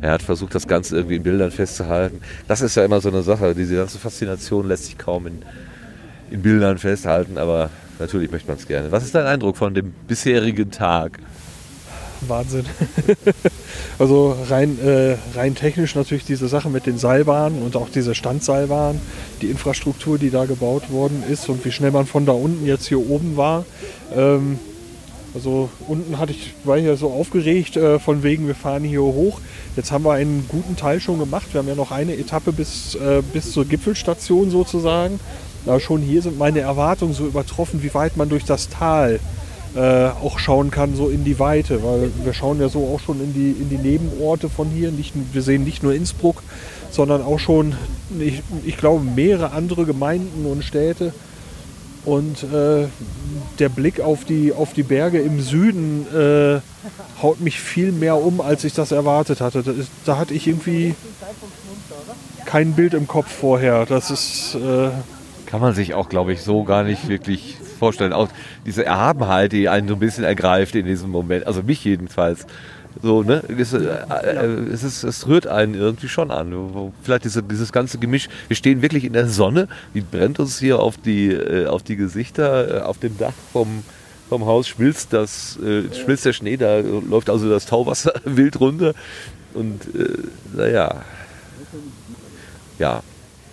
Er 0.02 0.10
hat 0.12 0.24
versucht, 0.24 0.56
das 0.56 0.68
Ganze 0.68 0.96
irgendwie 0.96 1.18
in 1.18 1.24
Bildern 1.24 1.52
festzuhalten. 1.52 2.20
Das 2.48 2.62
ist 2.62 2.76
ja 2.76 2.84
immer 2.84 3.00
so 3.00 3.10
eine 3.10 3.22
Sache. 3.22 3.54
Diese 3.54 3.76
ganze 3.76 4.00
Faszination 4.00 4.68
lässt 4.68 4.86
sich 4.86 4.98
kaum 4.98 5.28
in, 5.28 5.44
in 6.32 6.42
Bildern 6.42 6.80
festhalten, 6.80 7.38
aber 7.38 7.70
natürlich 8.00 8.32
möchte 8.32 8.48
man 8.48 8.58
es 8.58 8.68
gerne. 8.68 8.92
Was 8.92 9.04
ist 9.04 9.14
dein 9.14 9.28
Eindruck 9.28 9.56
von 9.56 9.76
dem 9.76 9.92
bisherigen 10.08 10.72
Tag? 10.72 11.20
Wahnsinn. 12.30 12.66
also 14.00 14.36
rein, 14.50 14.80
äh, 14.80 15.18
rein 15.36 15.56
technisch 15.56 15.96
natürlich 15.96 16.26
diese 16.26 16.48
Sache 16.48 16.70
mit 16.70 16.86
den 16.86 16.98
Seilbahnen 16.98 17.62
und 17.62 17.76
auch 17.76 17.90
diese 17.90 18.16
Standseilbahnen, 18.16 19.02
die 19.42 19.48
Infrastruktur, 19.48 20.18
die 20.18 20.30
da 20.30 20.46
gebaut 20.46 20.92
worden 20.92 21.24
ist 21.30 21.50
und 21.50 21.64
wie 21.66 21.72
schnell 21.72 21.92
man 21.92 22.06
von 22.06 22.26
da 22.26 22.34
unten 22.34 22.66
jetzt 22.66 22.88
hier 22.88 23.00
oben 23.00 23.38
war. 23.38 23.66
Ähm, 24.16 24.60
also 25.36 25.70
unten 25.88 26.20
hatte 26.20 26.32
ich, 26.32 26.54
war 26.64 26.78
ich 26.78 26.86
ja 26.86 26.96
so 26.96 27.10
aufgeregt, 27.10 27.76
äh, 27.76 27.98
von 27.98 28.22
wegen, 28.22 28.46
wir 28.46 28.56
fahren 28.56 28.84
hier 28.84 29.02
hoch. 29.02 29.40
Jetzt 29.76 29.92
haben 29.92 30.06
wir 30.06 30.14
einen 30.14 30.46
guten 30.48 30.76
Teil 30.76 31.00
schon 31.00 31.18
gemacht. 31.18 31.48
Wir 31.52 31.60
haben 31.60 31.68
ja 31.68 31.76
noch 31.76 31.92
eine 31.92 32.16
Etappe 32.16 32.52
bis, 32.52 32.96
äh, 32.96 33.24
bis 33.34 33.52
zur 33.52 33.66
Gipfelstation 33.66 34.52
sozusagen. 34.52 35.20
Aber 35.66 35.80
schon 35.80 36.02
hier 36.02 36.22
sind 36.22 36.38
meine 36.38 36.60
Erwartungen 36.60 37.14
so 37.14 37.26
übertroffen, 37.26 37.82
wie 37.82 37.94
weit 37.94 38.16
man 38.16 38.30
durch 38.30 38.44
das 38.44 38.70
Tal 38.70 39.16
äh, 39.16 39.20
auch 39.76 40.38
schauen 40.38 40.70
kann, 40.70 40.96
so 40.96 41.10
in 41.10 41.24
die 41.24 41.40
Weite, 41.40 41.84
weil 41.84 42.12
wir 42.24 42.34
schauen 42.34 42.62
ja 42.62 42.70
so 42.70 42.94
auch 42.94 43.00
schon 43.00 43.20
in 43.20 43.34
die, 43.34 43.52
in 43.52 43.70
die 43.70 43.78
Nebenorte 43.78 44.50
von 44.50 44.70
hier. 44.70 44.92
Nicht, 44.92 45.14
wir 45.34 45.42
sehen 45.42 45.64
nicht 45.64 45.82
nur 45.82 45.94
Innsbruck, 45.94 46.44
sondern 46.92 47.24
auch 47.24 47.40
schon, 47.40 47.76
ich, 48.20 48.44
ich 48.66 48.78
glaube, 48.78 49.04
mehrere 49.04 49.52
andere 49.52 49.86
Gemeinden 49.86 50.46
und 50.46 50.64
Städte. 50.64 51.14
Und 52.06 52.44
äh, 52.44 52.88
der 53.60 53.70
Blick 53.70 54.02
auf 54.02 54.26
die, 54.26 54.52
auf 54.52 54.74
die 54.74 54.84
Berge 54.84 55.20
im 55.20 55.40
Süden 55.40 56.06
äh, 56.14 56.60
haut 57.22 57.40
mich 57.40 57.60
viel 57.60 57.94
mehr 57.94 58.18
um, 58.18 58.42
als 58.42 58.66
ich 58.66 58.74
das 58.74 58.92
erwartet 58.92 59.40
hatte. 59.40 59.64
Da, 59.64 59.72
ist, 59.72 59.90
da 60.06 60.18
hatte 60.18 60.34
ich 60.34 60.48
irgendwie 60.48 60.96
kein 62.46 62.74
Bild 62.74 62.94
im 62.94 63.08
Kopf 63.08 63.32
vorher. 63.32 63.86
Das 63.86 64.12
ist. 64.12 64.56
Äh, 64.56 64.90
Kann 65.46 65.62
man 65.62 65.74
sich 65.74 65.94
auch, 65.94 66.10
glaube 66.10 66.34
ich, 66.34 66.42
so 66.42 66.64
gar 66.64 66.84
nicht 66.84 67.08
wirklich 67.08 67.58
vorstellen. 67.84 68.14
Auch 68.14 68.30
diese 68.66 68.86
Erhabenheit, 68.86 69.52
die 69.52 69.68
einen 69.68 69.90
so 69.90 69.96
ein 69.96 70.00
bisschen 70.00 70.24
ergreift 70.24 70.74
in 70.76 70.86
diesem 70.86 71.10
Moment, 71.10 71.46
also 71.46 71.64
mich 71.64 71.84
jedenfalls. 71.84 72.46
So, 73.02 73.24
ne? 73.24 73.44
Es, 73.50 73.74
äh, 73.74 73.80
äh, 73.80 74.46
es, 74.72 74.84
ist, 74.84 75.04
es 75.04 75.28
rührt 75.28 75.48
einen 75.48 75.74
irgendwie 75.74 76.08
schon 76.08 76.32
an. 76.32 76.54
Vielleicht 77.02 77.26
diese, 77.26 77.44
dieses 77.44 77.74
ganze 77.74 77.98
Gemisch. 77.98 78.30
Wir 78.48 78.56
stehen 78.56 78.82
wirklich 78.82 79.04
in 79.04 79.12
der 79.12 79.28
Sonne, 79.28 79.68
die 79.94 80.00
brennt 80.02 80.40
uns 80.40 80.60
hier 80.60 80.80
auf 80.80 80.96
die, 80.98 81.32
äh, 81.32 81.66
auf 81.66 81.84
die 81.84 81.98
Gesichter, 81.98 82.78
äh, 82.78 82.82
auf 82.84 83.00
dem 83.00 83.18
Dach 83.18 83.34
vom, 83.52 83.84
vom 84.30 84.46
Haus 84.46 84.70
schmilzt, 84.70 85.12
das, 85.12 85.58
äh, 85.58 85.94
schmilzt 85.94 86.24
der 86.24 86.34
Schnee, 86.34 86.56
da 86.56 86.80
läuft 86.80 87.30
also 87.30 87.50
das 87.50 87.66
Tauwasser 87.66 88.14
wild 88.24 88.60
runter. 88.62 88.94
Und 89.54 89.84
äh, 89.96 90.08
naja. 90.56 91.02
Ja, 92.80 93.02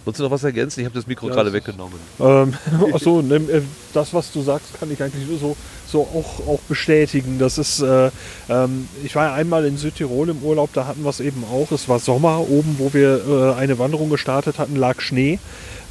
Wolltest 0.04 0.20
du 0.20 0.24
noch 0.24 0.30
was 0.30 0.44
ergänzen? 0.44 0.80
Ich 0.80 0.86
habe 0.86 0.94
das 0.94 1.06
Mikro 1.06 1.28
Ja, 1.28 1.34
gerade 1.34 1.52
weggenommen. 1.52 1.98
Ähm, 2.18 2.54
achso, 2.94 3.20
äh, 3.20 3.62
das, 3.92 4.14
was 4.14 4.32
du 4.32 4.40
sagst, 4.42 4.78
kann 4.78 4.90
ich 4.90 5.02
eigentlich 5.02 5.24
so, 5.38 5.56
so 5.86 6.00
auch, 6.00 6.48
auch 6.48 6.60
bestätigen. 6.68 7.38
Das 7.38 7.58
ist, 7.58 7.80
äh, 7.80 8.10
ähm, 8.48 8.88
ich 9.04 9.14
war 9.14 9.26
ja 9.26 9.34
einmal 9.34 9.66
in 9.66 9.76
Südtirol 9.76 10.30
im 10.30 10.42
Urlaub, 10.42 10.70
da 10.72 10.86
hatten 10.86 11.02
wir 11.02 11.10
es 11.10 11.20
eben 11.20 11.44
auch. 11.44 11.70
Es 11.70 11.88
war 11.88 11.98
Sommer, 11.98 12.40
oben, 12.48 12.76
wo 12.78 12.94
wir 12.94 13.20
äh, 13.28 13.60
eine 13.60 13.78
Wanderung 13.78 14.08
gestartet 14.08 14.58
hatten, 14.58 14.76
lag 14.76 15.00
Schnee. 15.00 15.38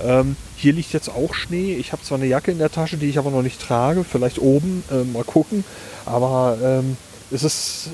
Ähm, 0.01 0.35
hier 0.55 0.73
liegt 0.73 0.93
jetzt 0.93 1.09
auch 1.09 1.33
Schnee. 1.33 1.75
Ich 1.75 1.91
habe 1.91 2.01
zwar 2.01 2.17
eine 2.17 2.27
Jacke 2.27 2.51
in 2.51 2.57
der 2.57 2.71
Tasche, 2.71 2.97
die 2.97 3.09
ich 3.09 3.19
aber 3.19 3.31
noch 3.31 3.43
nicht 3.43 3.61
trage. 3.61 4.03
Vielleicht 4.03 4.39
oben, 4.39 4.83
äh, 4.91 5.03
mal 5.03 5.23
gucken. 5.23 5.63
Aber 6.05 6.57
ähm, 6.63 6.97
es 7.31 7.43
ist 7.43 7.89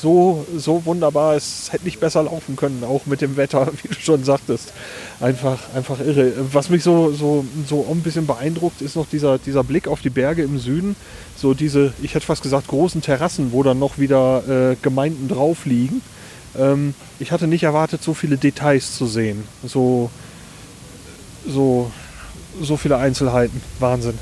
so, 0.00 0.46
so 0.56 0.84
wunderbar. 0.84 1.36
Es 1.36 1.72
hätte 1.72 1.84
nicht 1.84 2.00
besser 2.00 2.22
laufen 2.22 2.56
können, 2.56 2.84
auch 2.84 3.06
mit 3.06 3.20
dem 3.20 3.36
Wetter, 3.36 3.68
wie 3.82 3.88
du 3.88 3.94
schon 3.94 4.24
sagtest. 4.24 4.72
Einfach, 5.20 5.58
einfach 5.74 6.00
irre. 6.00 6.32
Was 6.52 6.68
mich 6.68 6.82
so, 6.82 7.12
so, 7.12 7.44
so 7.66 7.86
ein 7.90 8.02
bisschen 8.02 8.26
beeindruckt, 8.26 8.82
ist 8.82 8.96
noch 8.96 9.08
dieser, 9.08 9.38
dieser 9.38 9.64
Blick 9.64 9.88
auf 9.88 10.00
die 10.00 10.10
Berge 10.10 10.42
im 10.42 10.58
Süden. 10.58 10.96
So 11.36 11.54
diese, 11.54 11.94
ich 12.02 12.14
hätte 12.14 12.26
fast 12.26 12.42
gesagt, 12.42 12.68
großen 12.68 13.02
Terrassen, 13.02 13.52
wo 13.52 13.62
dann 13.62 13.78
noch 13.78 13.98
wieder 13.98 14.72
äh, 14.72 14.76
Gemeinden 14.82 15.28
drauf 15.28 15.64
liegen. 15.64 16.02
Ähm, 16.56 16.94
ich 17.18 17.32
hatte 17.32 17.46
nicht 17.46 17.62
erwartet, 17.62 18.02
so 18.02 18.14
viele 18.14 18.36
Details 18.36 18.96
zu 18.96 19.06
sehen. 19.06 19.44
So, 19.64 20.10
so, 21.46 21.90
so 22.60 22.76
viele 22.76 22.98
Einzelheiten. 22.98 23.60
Wahnsinn. 23.78 24.18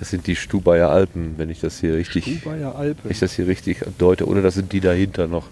Das 0.00 0.08
sind 0.08 0.26
die 0.26 0.34
Stubaier 0.34 0.88
Alpen, 0.88 1.34
wenn 1.36 1.50
ich 1.50 1.60
das 1.60 1.78
hier 1.78 1.94
richtig, 1.94 2.26
ich 3.08 3.20
das 3.20 3.34
hier 3.34 3.46
richtig 3.46 3.84
deute. 3.98 4.26
Oder 4.26 4.40
das 4.40 4.54
sind 4.54 4.72
die 4.72 4.80
dahinter 4.80 5.28
noch. 5.28 5.46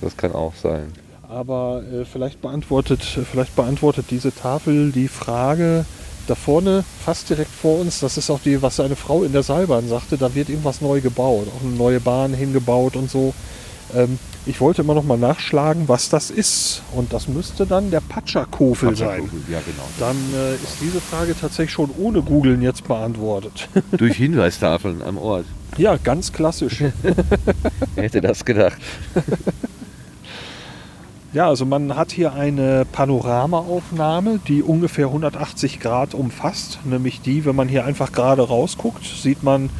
Das 0.00 0.16
kann 0.16 0.32
auch 0.32 0.54
sein. 0.54 0.92
Aber 1.28 1.82
äh, 1.92 2.04
vielleicht, 2.04 2.42
beantwortet, 2.42 3.02
vielleicht 3.02 3.54
beantwortet 3.56 4.06
diese 4.10 4.34
Tafel 4.34 4.90
die 4.90 5.08
Frage 5.08 5.86
da 6.26 6.34
vorne, 6.34 6.84
fast 7.04 7.30
direkt 7.30 7.50
vor 7.50 7.78
uns. 7.78 8.00
Das 8.00 8.18
ist 8.18 8.28
auch 8.28 8.40
die, 8.40 8.60
was 8.60 8.80
eine 8.80 8.96
Frau 8.96 9.22
in 9.22 9.32
der 9.32 9.44
Seilbahn 9.44 9.88
sagte. 9.88 10.18
Da 10.18 10.34
wird 10.34 10.48
irgendwas 10.48 10.80
neu 10.80 11.00
gebaut, 11.00 11.46
auch 11.54 11.64
eine 11.64 11.76
neue 11.76 12.00
Bahn 12.00 12.34
hingebaut 12.34 12.96
und 12.96 13.08
so. 13.08 13.34
Ähm, 13.94 14.18
ich 14.46 14.60
wollte 14.60 14.82
immer 14.82 14.94
noch 14.94 15.04
mal 15.04 15.18
nachschlagen, 15.18 15.88
was 15.88 16.08
das 16.08 16.30
ist. 16.30 16.82
Und 16.92 17.12
das 17.12 17.26
müsste 17.26 17.66
dann 17.66 17.90
der 17.90 18.00
Patscherkofel 18.00 18.96
sein. 18.96 19.28
Ja, 19.50 19.58
genau. 19.60 19.88
Dann 19.98 20.16
äh, 20.34 20.54
ist 20.54 20.78
diese 20.80 21.00
Frage 21.00 21.34
tatsächlich 21.38 21.72
schon 21.72 21.90
ohne 21.98 22.22
Googeln 22.22 22.62
jetzt 22.62 22.86
beantwortet. 22.86 23.68
Durch 23.92 24.16
Hinweistafeln 24.16 25.02
am 25.02 25.18
Ort. 25.18 25.46
ja, 25.76 25.96
ganz 25.96 26.32
klassisch. 26.32 26.84
Wer 27.02 27.24
hätte 28.04 28.20
das 28.20 28.44
gedacht? 28.44 28.78
Ja, 31.32 31.48
also 31.48 31.66
man 31.66 31.96
hat 31.96 32.12
hier 32.12 32.32
eine 32.32 32.86
Panoramaaufnahme, 32.90 34.40
die 34.46 34.62
ungefähr 34.62 35.06
180 35.06 35.80
Grad 35.80 36.14
umfasst. 36.14 36.78
Nämlich 36.84 37.20
die, 37.20 37.44
wenn 37.44 37.56
man 37.56 37.68
hier 37.68 37.84
einfach 37.84 38.12
gerade 38.12 38.42
rausguckt, 38.42 39.04
sieht 39.04 39.42
man 39.42 39.70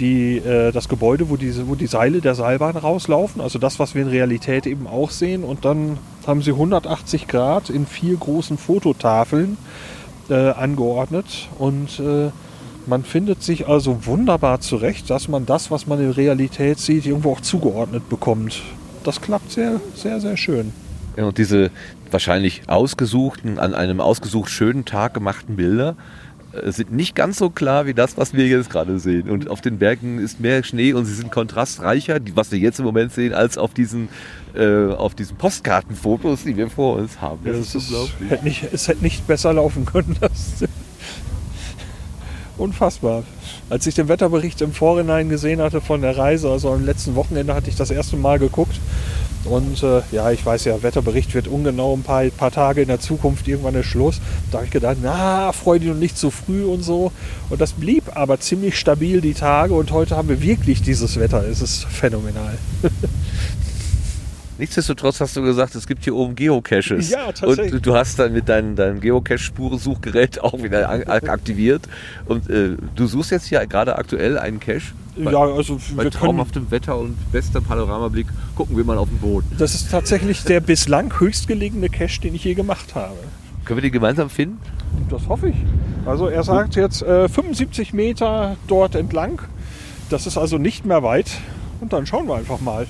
die, 0.00 0.38
äh, 0.38 0.72
das 0.72 0.88
Gebäude, 0.88 1.28
wo, 1.30 1.36
diese, 1.36 1.68
wo 1.68 1.74
die 1.74 1.86
Seile 1.86 2.20
der 2.20 2.34
Seilbahn 2.34 2.76
rauslaufen. 2.76 3.40
Also 3.40 3.58
das, 3.58 3.78
was 3.78 3.94
wir 3.94 4.02
in 4.02 4.08
Realität 4.08 4.66
eben 4.66 4.86
auch 4.86 5.10
sehen. 5.10 5.44
Und 5.44 5.64
dann 5.64 5.98
haben 6.26 6.42
sie 6.42 6.52
180 6.52 7.28
Grad 7.28 7.70
in 7.70 7.86
vier 7.86 8.16
großen 8.16 8.58
Fototafeln 8.58 9.58
äh, 10.28 10.50
angeordnet. 10.50 11.48
Und 11.58 12.00
äh, 12.00 12.30
man 12.86 13.04
findet 13.04 13.42
sich 13.42 13.68
also 13.68 14.06
wunderbar 14.06 14.60
zurecht, 14.60 15.10
dass 15.10 15.28
man 15.28 15.46
das, 15.46 15.70
was 15.70 15.86
man 15.86 16.00
in 16.00 16.10
Realität 16.10 16.78
sieht, 16.78 17.06
irgendwo 17.06 17.32
auch 17.32 17.40
zugeordnet 17.40 18.08
bekommt. 18.08 18.62
Das 19.04 19.20
klappt 19.20 19.52
sehr, 19.52 19.80
sehr, 19.94 20.20
sehr 20.20 20.36
schön. 20.36 20.72
Ja, 21.16 21.24
und 21.24 21.38
diese 21.38 21.70
wahrscheinlich 22.10 22.62
ausgesuchten, 22.68 23.58
an 23.58 23.74
einem 23.74 24.00
ausgesucht 24.00 24.50
schönen 24.50 24.84
Tag 24.84 25.14
gemachten 25.14 25.56
Bilder 25.56 25.96
sind 26.66 26.92
nicht 26.92 27.14
ganz 27.14 27.38
so 27.38 27.50
klar 27.50 27.86
wie 27.86 27.94
das, 27.94 28.16
was 28.16 28.34
wir 28.34 28.46
jetzt 28.46 28.70
gerade 28.70 28.98
sehen. 28.98 29.30
Und 29.30 29.48
auf 29.48 29.60
den 29.60 29.78
Bergen 29.78 30.18
ist 30.18 30.40
mehr 30.40 30.62
Schnee 30.64 30.92
und 30.92 31.04
sie 31.04 31.14
sind 31.14 31.30
kontrastreicher, 31.30 32.18
was 32.34 32.50
wir 32.50 32.58
jetzt 32.58 32.78
im 32.78 32.84
Moment 32.84 33.12
sehen, 33.12 33.34
als 33.34 33.56
auf 33.58 33.74
diesen, 33.74 34.08
äh, 34.54 34.86
auf 34.92 35.14
diesen 35.14 35.36
Postkartenfotos, 35.36 36.44
die 36.44 36.56
wir 36.56 36.68
vor 36.68 36.96
uns 36.96 37.20
haben. 37.20 37.40
Ja, 37.44 37.52
das 37.52 37.74
ist, 37.74 37.92
hätte 38.28 38.44
nicht, 38.44 38.64
es 38.72 38.88
hätte 38.88 39.02
nicht 39.02 39.26
besser 39.26 39.52
laufen 39.52 39.84
können. 39.84 40.16
Das 40.20 40.64
Unfassbar. 42.56 43.22
Als 43.70 43.86
ich 43.86 43.94
den 43.94 44.08
Wetterbericht 44.08 44.60
im 44.62 44.72
Vorhinein 44.72 45.28
gesehen 45.28 45.62
hatte 45.62 45.80
von 45.80 46.02
der 46.02 46.18
Reise, 46.18 46.50
also 46.50 46.70
am 46.72 46.84
letzten 46.84 47.14
Wochenende 47.14 47.54
hatte 47.54 47.70
ich 47.70 47.76
das 47.76 47.92
erste 47.92 48.16
Mal 48.16 48.40
geguckt. 48.40 48.80
Und 49.44 49.82
äh, 49.84 50.02
ja, 50.10 50.30
ich 50.32 50.44
weiß 50.44 50.64
ja, 50.64 50.82
Wetterbericht 50.82 51.34
wird 51.34 51.46
ungenau 51.46 51.94
ein 51.94 52.02
paar, 52.02 52.24
paar 52.24 52.50
Tage 52.50 52.82
in 52.82 52.88
der 52.88 53.00
Zukunft, 53.00 53.46
irgendwann 53.46 53.76
ist 53.76 53.86
Schluss. 53.86 54.20
Da 54.50 54.58
habe 54.58 54.66
ich 54.66 54.72
gedacht, 54.72 54.98
na, 55.00 55.52
freu 55.52 55.78
dich 55.78 55.88
noch 55.88 55.94
nicht 55.94 56.18
zu 56.18 56.30
früh 56.30 56.64
und 56.64 56.82
so. 56.82 57.12
Und 57.48 57.60
das 57.60 57.72
blieb 57.72 58.16
aber 58.16 58.40
ziemlich 58.40 58.76
stabil 58.76 59.20
die 59.20 59.34
Tage 59.34 59.72
und 59.72 59.92
heute 59.92 60.16
haben 60.16 60.28
wir 60.28 60.42
wirklich 60.42 60.82
dieses 60.82 61.18
Wetter. 61.18 61.44
Es 61.48 61.62
ist 61.62 61.84
phänomenal. 61.84 62.58
Nichtsdestotrotz 64.60 65.22
hast 65.22 65.34
du 65.36 65.42
gesagt, 65.42 65.74
es 65.74 65.86
gibt 65.86 66.04
hier 66.04 66.14
oben 66.14 66.34
Geocaches. 66.34 67.08
Ja, 67.08 67.32
tatsächlich. 67.32 67.72
Und 67.72 67.86
du 67.86 67.94
hast 67.94 68.18
dann 68.18 68.34
mit 68.34 68.46
deinem, 68.50 68.76
deinem 68.76 69.00
Geocache-Spurensuchgerät 69.00 70.38
auch 70.42 70.62
wieder 70.62 70.86
aktiviert. 71.08 71.88
Und 72.26 72.50
äh, 72.50 72.76
du 72.94 73.06
suchst 73.06 73.30
jetzt 73.30 73.46
hier 73.46 73.66
gerade 73.66 73.96
aktuell 73.96 74.38
einen 74.38 74.60
Cache. 74.60 74.92
Ja, 75.16 75.40
also 75.40 75.80
Bei 75.96 76.04
wir 76.04 76.10
traumhaftem 76.10 76.70
Wetter 76.70 76.98
und 76.98 77.16
bester 77.32 77.62
Panoramablick 77.62 78.26
gucken 78.54 78.76
wir 78.76 78.84
mal 78.84 78.98
auf 78.98 79.08
den 79.08 79.16
Boden. 79.18 79.50
das 79.58 79.74
ist 79.74 79.90
tatsächlich 79.90 80.44
der 80.44 80.60
bislang 80.60 81.18
höchstgelegene 81.18 81.88
Cache, 81.88 82.20
den 82.20 82.34
ich 82.34 82.44
je 82.44 82.52
gemacht 82.52 82.94
habe. 82.94 83.16
Können 83.64 83.78
wir 83.78 83.82
die 83.82 83.90
gemeinsam 83.90 84.28
finden? 84.28 84.58
Das 85.08 85.26
hoffe 85.26 85.48
ich. 85.48 85.56
Also 86.04 86.26
er 86.26 86.42
sagt 86.42 86.76
jetzt 86.76 87.00
äh, 87.00 87.30
75 87.30 87.94
Meter 87.94 88.56
dort 88.68 88.94
entlang. 88.94 89.40
Das 90.10 90.26
ist 90.26 90.36
also 90.36 90.58
nicht 90.58 90.84
mehr 90.84 91.02
weit. 91.02 91.30
Und 91.80 91.94
dann 91.94 92.04
schauen 92.04 92.28
wir 92.28 92.34
einfach 92.34 92.60
mal. 92.60 92.86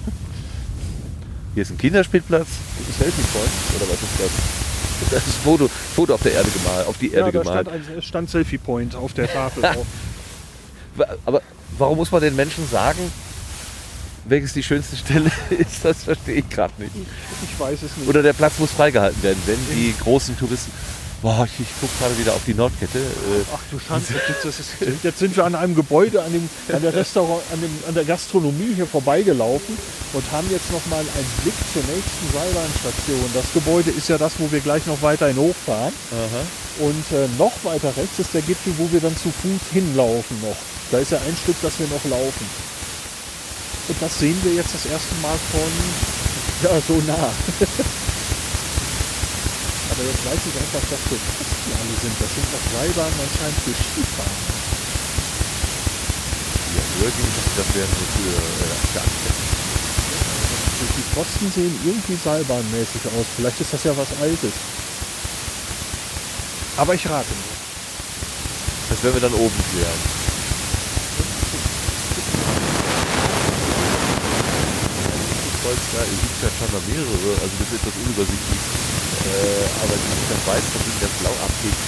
Hier 1.61 1.64
ist 1.66 1.72
ein 1.72 1.76
Kinderspielplatz. 1.76 2.46
Das 2.78 2.88
ist 2.88 2.98
Selfie 2.98 3.20
Point. 3.20 3.50
Oder 3.76 3.92
was 3.92 4.00
ist 4.00 4.18
das? 4.18 5.11
Das 5.11 5.26
ist 5.26 5.36
ein 5.40 5.42
Foto, 5.44 5.68
Foto 5.94 6.14
auf 6.14 6.22
der 6.22 6.32
Erde 6.32 6.48
gemalt, 6.48 6.86
auf 6.86 6.96
die 6.96 7.12
Erde 7.12 7.26
Ja, 7.26 7.32
da 7.32 7.38
gemalt. 7.42 7.68
stand, 7.68 7.96
ein, 7.96 8.02
stand 8.02 8.30
Selfie 8.30 8.56
Point 8.56 8.94
auf 8.94 9.12
der 9.12 9.30
Tafel 9.30 9.62
Aber 11.26 11.42
warum 11.76 11.98
muss 11.98 12.11
man 12.11 12.22
den 12.22 12.34
Menschen 12.34 12.66
sagen, 12.66 13.12
welches 14.24 14.54
die 14.54 14.62
schönste 14.62 14.96
Stelle 14.96 15.30
ist? 15.50 15.84
Das 15.84 16.04
verstehe 16.04 16.36
ich 16.36 16.48
gerade 16.48 16.72
nicht. 16.78 16.92
Ich 16.96 17.61
weiß 17.61 17.82
es 17.82 17.94
nicht. 17.94 18.08
Oder 18.08 18.22
der 18.22 18.32
Platz 18.32 18.58
muss 18.58 18.70
freigehalten 18.70 19.22
werden, 19.22 19.42
wenn 19.44 19.58
die 19.76 19.94
großen 20.00 20.38
Touristen. 20.38 20.72
Boah, 21.23 21.45
ich, 21.45 21.61
ich 21.61 21.68
gucke 21.81 21.93
gerade 21.99 22.18
wieder 22.18 22.33
auf 22.33 22.45
die 22.47 22.55
Nordkette. 22.55 22.99
Äh, 22.99 23.45
Ach 23.53 23.61
du 23.71 23.79
Schande, 23.79 24.07
jetzt, 25.03 25.18
sind 25.18 25.37
wir 25.37 25.45
an 25.45 25.55
einem 25.55 25.75
Gebäude, 25.75 26.23
an, 26.23 26.33
dem, 26.33 26.49
an, 26.75 26.81
der 26.81 26.95
Restaurant, 26.95 27.43
an, 27.53 27.61
dem, 27.61 27.71
an 27.87 27.95
der 27.95 28.05
Gastronomie 28.05 28.73
hier 28.75 28.87
vorbeigelaufen 28.87 29.77
und 30.14 30.33
haben 30.33 30.49
jetzt 30.51 30.73
noch 30.73 30.85
mal 30.87 31.01
einen 31.01 31.31
Blick 31.43 31.55
zur 31.75 31.83
nächsten 31.93 32.27
Seilbahnstation. 32.33 33.31
Das 33.35 33.53
Gebäude 33.53 33.91
ist 33.91 34.09
ja 34.09 34.16
das, 34.16 34.33
wo 34.39 34.51
wir 34.51 34.61
gleich 34.61 34.87
noch 34.87 35.03
weiterhin 35.03 35.37
hochfahren. 35.37 35.93
Und 36.81 37.05
äh, 37.12 37.29
noch 37.37 37.53
weiter 37.64 37.93
rechts 37.95 38.18
ist 38.18 38.33
der 38.33 38.43
Gipfel, 38.43 38.73
wo 38.79 38.91
wir 38.91 39.01
dann 39.01 39.14
zu 39.16 39.29
Fuß 39.29 39.61
hinlaufen 39.73 40.41
noch. 40.41 40.57
Da 40.91 40.99
ist 40.99 41.12
ja 41.12 41.18
ein 41.18 41.37
Stück, 41.37 41.57
das 41.61 41.79
wir 41.79 41.87
noch 41.89 42.05
laufen. 42.09 42.47
Und 43.89 43.97
das 44.01 44.18
sehen 44.18 44.39
wir 44.43 44.55
jetzt 44.55 44.73
das 44.73 44.87
erste 44.87 45.14
Mal 45.21 45.37
von 45.53 45.71
ja, 46.62 46.81
so 46.87 46.95
nah. 47.07 47.31
Aber 50.01 50.09
jetzt 50.09 50.24
weiß 50.24 50.40
ich 50.48 50.57
einfach, 50.57 50.80
was 50.80 51.03
für 51.12 51.20
Kosten 51.20 51.72
alle 51.76 51.96
sind. 52.01 52.16
Das 52.16 52.32
sind 52.32 52.48
noch 52.48 52.64
Seilbahnen 52.72 53.20
anscheinend 53.20 53.61
für 53.68 53.76
Skifahren. 53.76 54.40
ja, 56.72 57.09
ging 57.12 57.32
das, 57.36 57.46
das 57.61 57.68
wäre 57.76 57.84
so 57.84 58.05
für 58.16 58.32
äh, 58.32 59.05
für 60.80 60.88
die 60.96 61.05
Pfosten 61.12 61.53
sehen 61.53 61.76
irgendwie 61.84 62.16
seilbahnmäßig 62.16 63.05
aus. 63.12 63.28
Vielleicht 63.36 63.61
ist 63.61 63.74
das 63.74 63.84
ja 63.84 63.92
was 63.94 64.09
Altes. 64.24 64.57
Aber 66.78 66.94
ich 66.94 67.05
rate 67.05 67.28
nur. 67.28 67.53
Das 68.88 69.05
werden 69.05 69.20
wir 69.20 69.28
dann 69.28 69.36
oben 69.36 69.61
klären. 69.68 70.01
Kreuz 75.61 75.84
da, 75.92 76.01
es 76.09 76.09
gibt 76.09 76.40
ja 76.40 76.48
schon 76.57 76.72
mal 76.72 76.80
mehrere, 76.88 77.36
also 77.36 77.53
das 77.61 77.68
ist 77.68 77.84
etwas 77.84 77.92
unübersichtlich. 78.01 78.99
Äh, 79.21 79.66
aber 79.85 79.95
die 80.01 80.09
sind 80.16 80.29
dann 80.33 80.43
weiß 80.49 80.64
verbinden, 80.73 81.01
das 81.05 81.14
blau 81.21 81.35
abgeht. 81.45 81.79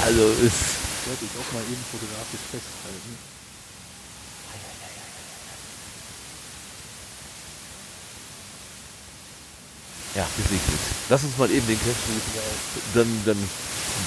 Also 0.00 0.22
ist. 0.40 0.80
Werde 1.04 1.22
ich 1.26 1.34
auch 1.36 1.50
mal 1.52 1.64
eben 1.68 1.84
fotografisch 1.90 2.44
festhalten. 2.50 3.12
Ja, 10.14 10.26
gesegnet. 10.36 10.80
Lass 11.08 11.24
uns 11.24 11.36
mal 11.38 11.50
eben 11.50 11.66
den 11.66 11.78
Cash 11.78 11.96
Dann, 12.94 13.08
dann 13.24 13.38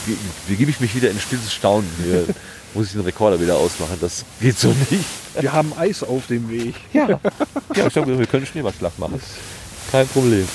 ge- 0.05 0.17
begebe 0.47 0.69
ich 0.69 0.79
mich 0.79 0.93
wieder 0.93 1.09
in 1.09 1.19
stilles 1.19 1.51
Staunen. 1.51 1.89
Hier 2.03 2.25
muss 2.75 2.87
ich 2.87 2.91
den 2.93 3.01
Rekorder 3.01 3.41
wieder 3.41 3.55
ausmachen. 3.55 3.97
Das 3.99 4.23
geht 4.39 4.59
so 4.59 4.67
nicht. 4.91 5.05
Wir 5.39 5.51
haben 5.51 5.73
Eis 5.77 6.03
auf 6.03 6.27
dem 6.27 6.49
Weg. 6.49 6.75
Ja. 6.93 7.19
Ja, 7.75 7.87
ich 7.87 7.93
glaube, 7.93 8.17
wir 8.17 8.27
können 8.27 8.45
Schneeballschlag 8.45 8.97
machen. 8.99 9.19
Kein 9.91 10.07
Problem. 10.07 10.47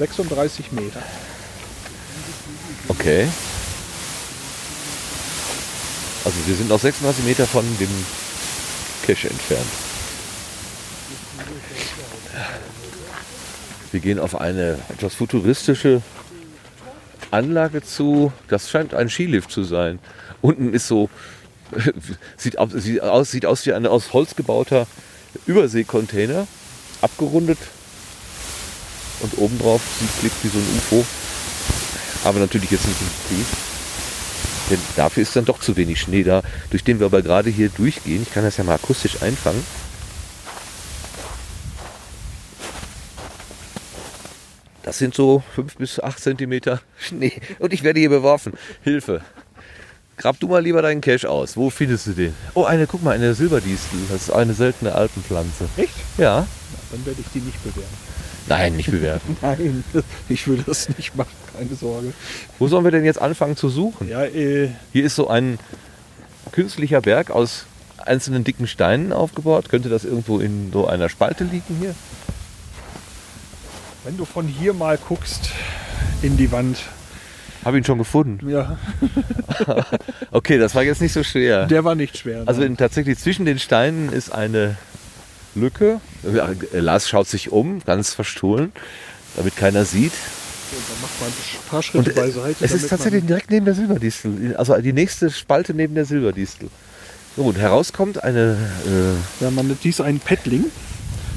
36 0.00 0.72
Meter. 0.72 1.02
Okay. 2.88 3.28
Also 6.24 6.36
wir 6.46 6.54
sind 6.54 6.70
noch 6.70 6.80
36 6.80 7.22
Meter 7.26 7.46
von 7.46 7.66
dem 7.78 7.90
Cache 9.06 9.28
entfernt. 9.28 9.66
Wir 13.92 14.00
gehen 14.00 14.18
auf 14.18 14.40
eine 14.40 14.78
etwas 14.88 15.14
futuristische 15.14 16.00
Anlage 17.30 17.82
zu. 17.82 18.32
Das 18.48 18.70
scheint 18.70 18.94
ein 18.94 19.10
Skilift 19.10 19.50
zu 19.50 19.64
sein. 19.64 19.98
Unten 20.40 20.72
ist 20.72 20.88
so, 20.88 21.10
sieht 22.38 22.56
aus, 22.56 22.72
sieht 22.72 23.44
aus, 23.44 23.66
wie 23.66 23.74
ein 23.74 23.86
aus 23.86 24.14
Holz 24.14 24.34
gebauter 24.34 24.86
Überseekontainer, 25.44 26.46
abgerundet. 27.02 27.58
Und 29.20 29.38
obendrauf 29.38 29.82
sieht 29.98 30.20
blickt 30.20 30.44
wie 30.44 30.48
so 30.48 30.58
ein 30.58 30.76
UFO. 30.76 31.04
Aber 32.24 32.38
natürlich 32.38 32.70
jetzt 32.70 32.86
nicht 32.86 33.00
im 33.00 33.08
Betrieb. 33.08 33.46
Denn 34.70 34.78
dafür 34.96 35.22
ist 35.22 35.34
dann 35.34 35.44
doch 35.44 35.58
zu 35.58 35.76
wenig 35.76 36.00
Schnee 36.00 36.22
da, 36.22 36.42
durch 36.70 36.84
den 36.84 37.00
wir 37.00 37.06
aber 37.06 37.22
gerade 37.22 37.50
hier 37.50 37.70
durchgehen. 37.70 38.22
Ich 38.22 38.32
kann 38.32 38.44
das 38.44 38.56
ja 38.56 38.64
mal 38.64 38.74
akustisch 38.74 39.20
einfangen. 39.22 39.64
Das 44.82 44.98
sind 44.98 45.14
so 45.14 45.42
5 45.54 45.76
bis 45.76 46.00
8 46.00 46.18
Zentimeter 46.18 46.80
Schnee. 46.98 47.32
Und 47.58 47.72
ich 47.72 47.82
werde 47.82 48.00
hier 48.00 48.10
beworfen. 48.10 48.54
Hilfe. 48.82 49.22
Grab 50.16 50.38
du 50.38 50.48
mal 50.48 50.62
lieber 50.62 50.82
deinen 50.82 51.00
Cache 51.00 51.30
aus. 51.30 51.56
Wo 51.56 51.70
findest 51.70 52.06
du 52.08 52.12
den? 52.12 52.34
Oh, 52.54 52.64
eine, 52.64 52.86
guck 52.86 53.02
mal, 53.02 53.14
eine 53.14 53.34
Silberdistel. 53.34 53.98
Das 54.10 54.22
ist 54.22 54.30
eine 54.30 54.52
seltene 54.52 54.94
Alpenpflanze. 54.94 55.68
Echt? 55.76 55.94
Ja. 56.18 56.46
Dann 56.90 57.06
werde 57.06 57.20
ich 57.20 57.26
die 57.32 57.38
nicht 57.38 57.62
bewerten. 57.62 58.09
Nein, 58.50 58.76
nicht 58.76 58.90
bewerten. 58.90 59.36
Nein, 59.42 59.82
ich 60.28 60.46
will 60.46 60.62
das 60.66 60.88
nicht 60.96 61.16
machen, 61.16 61.30
keine 61.56 61.74
Sorge. 61.74 62.12
Wo 62.58 62.68
sollen 62.68 62.84
wir 62.84 62.90
denn 62.90 63.04
jetzt 63.04 63.20
anfangen 63.22 63.56
zu 63.56 63.68
suchen? 63.70 64.08
Ja, 64.08 64.24
äh, 64.24 64.68
Hier 64.92 65.04
ist 65.04 65.14
so 65.16 65.28
ein 65.28 65.58
künstlicher 66.52 67.00
Berg 67.00 67.30
aus 67.30 67.64
einzelnen 67.98 68.44
dicken 68.44 68.66
Steinen 68.66 69.12
aufgebaut. 69.12 69.68
Könnte 69.68 69.88
das 69.88 70.04
irgendwo 70.04 70.40
in 70.40 70.70
so 70.72 70.86
einer 70.86 71.08
Spalte 71.08 71.44
liegen 71.44 71.76
hier? 71.80 71.94
wenn 74.04 74.16
du 74.16 74.24
von 74.24 74.46
hier 74.48 74.72
mal 74.72 74.96
guckst 74.98 75.50
in 76.22 76.36
die 76.38 76.50
Wand, 76.50 76.78
Habe 77.64 77.76
ihn 77.78 77.84
schon 77.84 77.98
gefunden. 77.98 78.48
ja, 78.48 78.78
Okay, 80.30 80.56
das 80.58 80.74
war 80.74 80.82
jetzt 80.82 81.02
nicht 81.02 81.12
so 81.12 81.22
schwer. 81.22 81.66
der 81.66 81.84
war 81.84 81.94
nicht 81.94 82.16
schwer. 82.16 82.44
Also 82.46 82.60
ne? 82.60 82.66
in, 82.66 82.76
tatsächlich 82.78 83.18
zwischen 83.18 83.44
den 83.44 83.58
Steinen 83.58 84.10
ist 84.10 84.32
eine 84.32 84.76
Lücke. 85.54 86.00
Lars 86.72 87.08
schaut 87.08 87.28
sich 87.28 87.50
um, 87.52 87.80
ganz 87.84 88.12
verstohlen, 88.14 88.72
damit 89.36 89.56
keiner 89.56 89.84
sieht. 89.84 90.12
dann 90.72 91.02
macht 91.02 91.20
man 91.20 91.28
ein 91.30 91.68
paar 91.70 91.82
Schritte 91.82 91.98
Und 91.98 92.08
äh, 92.08 92.20
beiseite. 92.20 92.64
es 92.64 92.72
ist 92.72 92.88
tatsächlich 92.88 93.24
direkt 93.26 93.50
neben 93.50 93.64
der 93.64 93.74
Silberdistel. 93.74 94.54
Also 94.56 94.76
die 94.80 94.92
nächste 94.92 95.30
Spalte 95.30 95.74
neben 95.74 95.94
der 95.94 96.04
Silberdistel. 96.04 96.68
So, 97.36 97.42
und 97.42 97.58
herauskommt 97.58 98.22
eine 98.24 98.56
äh, 98.86 98.90
Man, 98.90 99.16
ja, 99.40 99.50
man 99.50 99.66
nennt 99.68 99.84
dies 99.84 100.00
ein 100.00 100.18
Petling. 100.20 100.64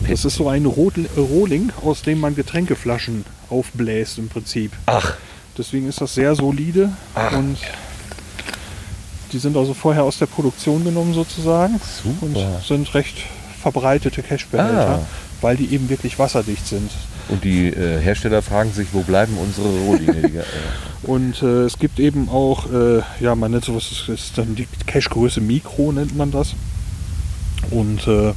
Das 0.09 0.25
ist 0.25 0.35
so 0.35 0.49
ein 0.49 0.65
Rohling, 0.65 1.71
aus 1.81 2.01
dem 2.01 2.19
man 2.19 2.35
Getränkeflaschen 2.35 3.25
aufbläst 3.49 4.17
im 4.17 4.27
Prinzip. 4.27 4.71
Ach, 4.85 5.15
Deswegen 5.57 5.87
ist 5.87 6.01
das 6.01 6.15
sehr 6.15 6.35
solide 6.35 6.91
Ach. 7.13 7.37
und 7.37 7.57
die 9.31 9.37
sind 9.39 9.55
also 9.55 9.73
vorher 9.73 10.03
aus 10.03 10.17
der 10.17 10.25
Produktion 10.25 10.83
genommen 10.83 11.13
sozusagen 11.13 11.79
Super. 12.03 12.25
und 12.25 12.63
sind 12.65 12.93
recht 12.95 13.17
verbreitete 13.63 14.21
Cashbehälter, 14.21 14.99
Ah. 15.01 15.07
weil 15.41 15.55
die 15.57 15.73
eben 15.73 15.89
wirklich 15.89 16.19
wasserdicht 16.19 16.67
sind. 16.67 16.91
Und 17.29 17.43
die 17.43 17.67
äh, 17.69 17.99
Hersteller 18.01 18.41
fragen 18.41 18.71
sich, 18.73 18.89
wo 18.91 19.01
bleiben 19.01 19.37
unsere 19.37 19.67
Rohlinge? 19.85 20.27
Die, 20.29 20.37
äh, 20.37 20.43
Und 21.03 21.41
äh, 21.41 21.63
es 21.63 21.79
gibt 21.79 21.99
eben 21.99 22.29
auch, 22.29 22.71
äh, 22.71 23.01
ja, 23.21 23.33
man 23.35 23.51
nennt 23.51 23.65
sowas, 23.65 23.89
das 24.07 24.09
ist 24.19 24.37
dann 24.37 24.55
die 24.55 24.67
Cache-Größe 24.85 25.39
Mikro, 25.41 25.91
nennt 25.93 26.15
man 26.17 26.31
das. 26.31 26.53
Und 27.71 28.05
äh, 28.07 28.29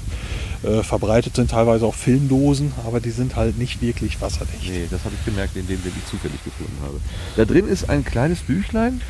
äh, 0.63 0.83
verbreitet 0.83 1.37
sind 1.37 1.51
teilweise 1.51 1.85
auch 1.85 1.95
Filmdosen, 1.95 2.73
aber 2.87 3.01
die 3.01 3.11
sind 3.11 3.35
halt 3.37 3.59
nicht 3.59 3.83
wirklich 3.83 4.21
wasserdicht. 4.21 4.71
nee, 4.71 4.87
das 4.91 5.05
habe 5.05 5.15
ich 5.19 5.25
gemerkt 5.25 5.57
in 5.57 5.67
dem, 5.67 5.83
den 5.83 5.93
ich 5.97 6.11
zufällig 6.11 6.43
gefunden 6.45 6.79
habe. 6.83 7.01
Da 7.37 7.45
drin 7.45 7.67
ist 7.69 7.91
ein 7.91 8.05
kleines 8.05 8.39
Büchlein. 8.41 9.01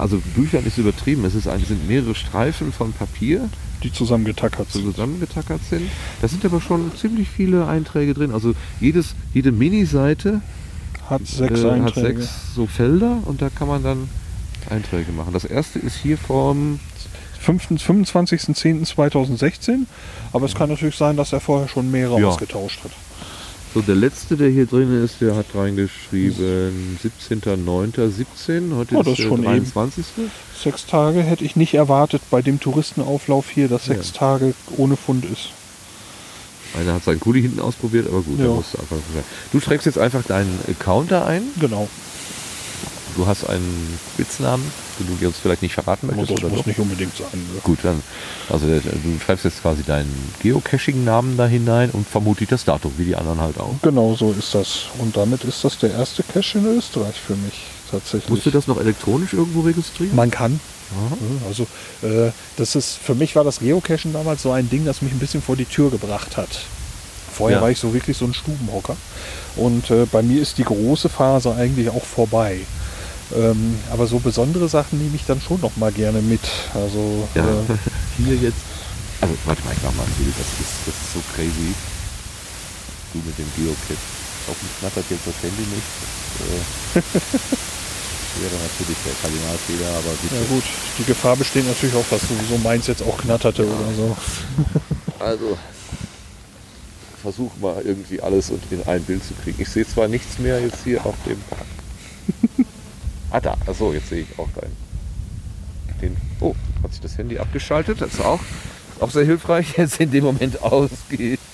Also 0.00 0.20
Büchlein 0.34 0.64
ist 0.66 0.78
übertrieben. 0.78 1.24
Es 1.24 1.34
ist 1.36 1.46
ein, 1.46 1.64
sind 1.64 1.86
mehrere 1.88 2.14
Streifen 2.14 2.72
von 2.72 2.92
Papier, 2.92 3.48
Die 3.82 3.92
zusammengetackert 3.92 4.70
sind. 4.72 4.84
zusammengetackert 4.84 5.60
sind. 5.68 5.88
Da 6.20 6.28
sind 6.28 6.44
aber 6.44 6.60
schon 6.60 6.92
ziemlich 6.96 7.28
viele 7.28 7.66
Einträge 7.66 8.14
drin. 8.14 8.32
Also 8.32 8.54
jedes, 8.80 9.14
jede 9.32 9.52
Mini-Seite 9.52 10.40
Hat 11.08 11.26
sechs 11.26 11.62
äh, 11.62 11.80
hat 11.80 11.94
sechs 11.94 12.54
so 12.54 12.66
Felder 12.66 13.18
und 13.24 13.40
da 13.40 13.48
kann 13.50 13.68
man 13.68 13.82
dann 13.82 14.08
Einträge 14.68 15.12
machen. 15.12 15.32
Das 15.32 15.44
erste 15.44 15.78
ist 15.78 15.96
hier 15.96 16.18
vom 16.18 16.80
25.10.2016, 17.46 19.86
aber 20.32 20.46
es 20.46 20.54
kann 20.54 20.68
natürlich 20.70 20.96
sein, 20.96 21.16
dass 21.16 21.32
er 21.32 21.40
vorher 21.40 21.68
schon 21.68 21.90
mehrere 21.90 22.20
Ja. 22.20 22.28
ausgetauscht 22.28 22.84
hat. 22.84 22.90
So, 23.74 23.82
der 23.82 23.94
letzte, 23.96 24.36
der 24.36 24.48
hier 24.48 24.66
drin 24.66 25.04
ist, 25.04 25.20
der 25.20 25.36
hat 25.36 25.46
reingeschrieben 25.54 26.98
17.09.17. 27.30 28.74
Heute 28.74 28.96
Oh, 28.96 29.00
ist 29.00 29.18
der 29.18 29.22
schon 29.24 29.42
23. 29.42 30.04
Sechs 30.58 30.86
Tage 30.86 31.22
hätte 31.22 31.44
ich 31.44 31.54
nicht 31.54 31.74
erwartet 31.74 32.22
bei 32.30 32.40
dem 32.40 32.60
Touristenauflauf 32.60 33.50
hier, 33.50 33.68
dass 33.68 33.86
Ja. 33.86 33.94
sechs 33.94 34.12
Tage 34.12 34.54
ohne 34.76 34.96
Fund 34.96 35.24
ist. 35.26 35.50
Einer 36.78 36.94
hat 36.94 37.04
seinen 37.04 37.20
Kuli 37.20 37.42
hinten 37.42 37.60
ausprobiert, 37.60 38.06
aber 38.08 38.22
gut, 38.22 38.38
da 38.40 38.44
Ja. 38.44 38.50
musst 38.50 38.74
du 38.74 38.78
einfach. 38.78 38.96
Du 39.52 39.60
trägst 39.60 39.86
jetzt 39.86 39.98
einfach 39.98 40.22
deinen 40.24 40.58
Counter 40.78 41.26
ein. 41.26 41.42
Genau. 41.60 41.88
Du 43.16 43.26
hast 43.26 43.48
einen 43.48 43.98
Spitznamen, 44.14 44.64
den 44.98 45.18
du 45.18 45.26
uns 45.26 45.36
vielleicht 45.38 45.62
nicht 45.62 45.74
verraten 45.74 46.06
Das 46.08 46.16
möchtest. 46.16 46.38
oder 46.40 46.48
muss 46.50 46.60
doch? 46.60 46.66
nicht 46.66 46.78
unbedingt 46.78 47.16
sein. 47.16 47.26
ne? 47.32 47.60
Gut, 47.64 47.78
dann. 47.82 48.02
Also 48.48 48.66
äh, 48.66 48.80
du 48.80 49.18
schreibst 49.24 49.44
jetzt 49.44 49.60
quasi 49.62 49.82
deinen 49.82 50.12
Geocaching-Namen 50.40 51.36
da 51.36 51.46
hinein 51.46 51.90
und 51.90 52.06
vermutlich 52.08 52.48
das 52.48 52.64
Datum, 52.64 52.92
wie 52.96 53.04
die 53.06 53.16
anderen 53.16 53.40
halt 53.40 53.58
auch. 53.58 53.74
Genau 53.82 54.14
so 54.14 54.32
ist 54.38 54.54
das. 54.54 54.84
Und 54.98 55.16
damit 55.16 55.44
ist 55.44 55.64
das 55.64 55.78
der 55.78 55.90
erste 55.92 56.22
Cache 56.22 56.58
in 56.58 56.66
Österreich 56.78 57.16
für 57.16 57.34
mich 57.36 57.54
tatsächlich. 57.90 58.30
Musst 58.30 58.46
du 58.46 58.50
das 58.50 58.66
noch 58.66 58.78
elektronisch 58.80 59.32
irgendwo 59.32 59.62
registrieren? 59.62 60.14
Man 60.14 60.30
kann. 60.30 60.60
Ja, 60.90 61.46
Also 61.48 61.64
äh, 62.02 62.30
das 62.56 62.74
ist 62.76 62.98
für 62.98 63.14
mich 63.14 63.36
war 63.36 63.44
das 63.44 63.58
Geocachen 63.58 64.12
damals 64.12 64.42
so 64.42 64.52
ein 64.52 64.70
Ding, 64.70 64.84
das 64.84 65.02
mich 65.02 65.12
ein 65.12 65.18
bisschen 65.18 65.42
vor 65.42 65.56
die 65.56 65.66
Tür 65.66 65.90
gebracht 65.90 66.36
hat. 66.36 66.48
Vorher 67.32 67.58
Ja. 67.58 67.62
war 67.62 67.70
ich 67.70 67.78
so 67.78 67.92
wirklich 67.92 68.16
so 68.16 68.24
ein 68.24 68.32
Stubenhocker. 68.34 68.96
Und 69.56 69.90
äh, 69.90 70.06
bei 70.10 70.22
mir 70.22 70.40
ist 70.40 70.56
die 70.58 70.64
große 70.64 71.08
Phase 71.08 71.54
eigentlich 71.54 71.88
auch 71.90 72.04
vorbei. 72.04 72.60
Ähm, 73.36 73.78
aber 73.92 74.06
so 74.06 74.18
besondere 74.18 74.68
Sachen 74.68 74.98
nehme 74.98 75.16
ich 75.16 75.26
dann 75.26 75.40
schon 75.40 75.60
noch 75.60 75.76
mal 75.76 75.92
gerne 75.92 76.22
mit. 76.22 76.40
Also 76.74 77.28
Ja, 77.34 77.44
äh, 77.44 77.76
hier 78.16 78.34
jetzt. 78.36 78.64
Also, 79.20 79.34
warte 79.44 79.62
mal, 79.64 79.72
ich 79.72 79.82
mach 79.82 79.94
mal 79.94 80.04
ein 80.04 80.14
Bild. 80.22 80.34
Das 80.38 80.46
ist, 80.60 80.74
das 80.86 80.94
ist 80.94 81.12
so 81.12 81.20
crazy. 81.34 81.74
Du 83.12 83.18
mit 83.18 83.36
dem 83.38 83.50
Geocache. 83.56 83.98
Hoffentlich 84.46 84.78
knattert 84.80 85.04
jetzt 85.10 85.26
das 85.26 85.34
Handy 85.42 85.62
nicht. 85.68 85.88
Das, 86.94 87.02
äh, 87.02 87.68
wäre 88.40 88.54
natürlich 88.62 88.98
der 89.04 89.14
Kardinalfehler, 89.20 89.90
aber 89.98 90.14
bitte. 90.22 90.36
ja 90.36 90.48
gut, 90.48 90.64
die 90.98 91.04
Gefahr 91.04 91.36
besteht 91.36 91.66
natürlich 91.66 91.94
auch, 91.96 92.04
dass 92.10 92.22
sowieso 92.22 92.56
meins 92.62 92.86
jetzt 92.86 93.02
auch 93.02 93.18
knatterte 93.18 93.64
oder 93.66 93.92
so. 93.96 94.16
Also, 95.18 95.58
versuch 97.20 97.50
mal 97.60 97.82
irgendwie 97.84 98.20
alles 98.20 98.50
und 98.50 98.62
in 98.70 98.82
ein 98.86 99.02
Bild 99.02 99.24
zu 99.24 99.34
kriegen. 99.34 99.60
Ich 99.60 99.68
sehe 99.68 99.86
zwar 99.86 100.08
nichts 100.08 100.38
mehr 100.38 100.60
jetzt 100.60 100.84
hier 100.84 101.04
auf 101.04 101.16
dem. 101.26 101.42
Ah, 103.30 103.40
da. 103.40 103.56
Achso, 103.66 103.92
jetzt 103.92 104.08
sehe 104.08 104.22
ich 104.22 104.38
auch 104.38 104.48
dein. 104.60 104.70
Den, 106.00 106.16
oh, 106.40 106.54
hat 106.82 106.92
sich 106.92 107.00
das 107.00 107.18
Handy 107.18 107.38
abgeschaltet? 107.38 108.00
Das 108.00 108.14
ist 108.14 108.20
auch, 108.20 108.40
auch 109.00 109.10
sehr 109.10 109.24
hilfreich, 109.24 109.66
jetzt 109.76 110.00
in 110.00 110.10
dem 110.10 110.24
Moment 110.24 110.62
ausgeht. 110.62 111.40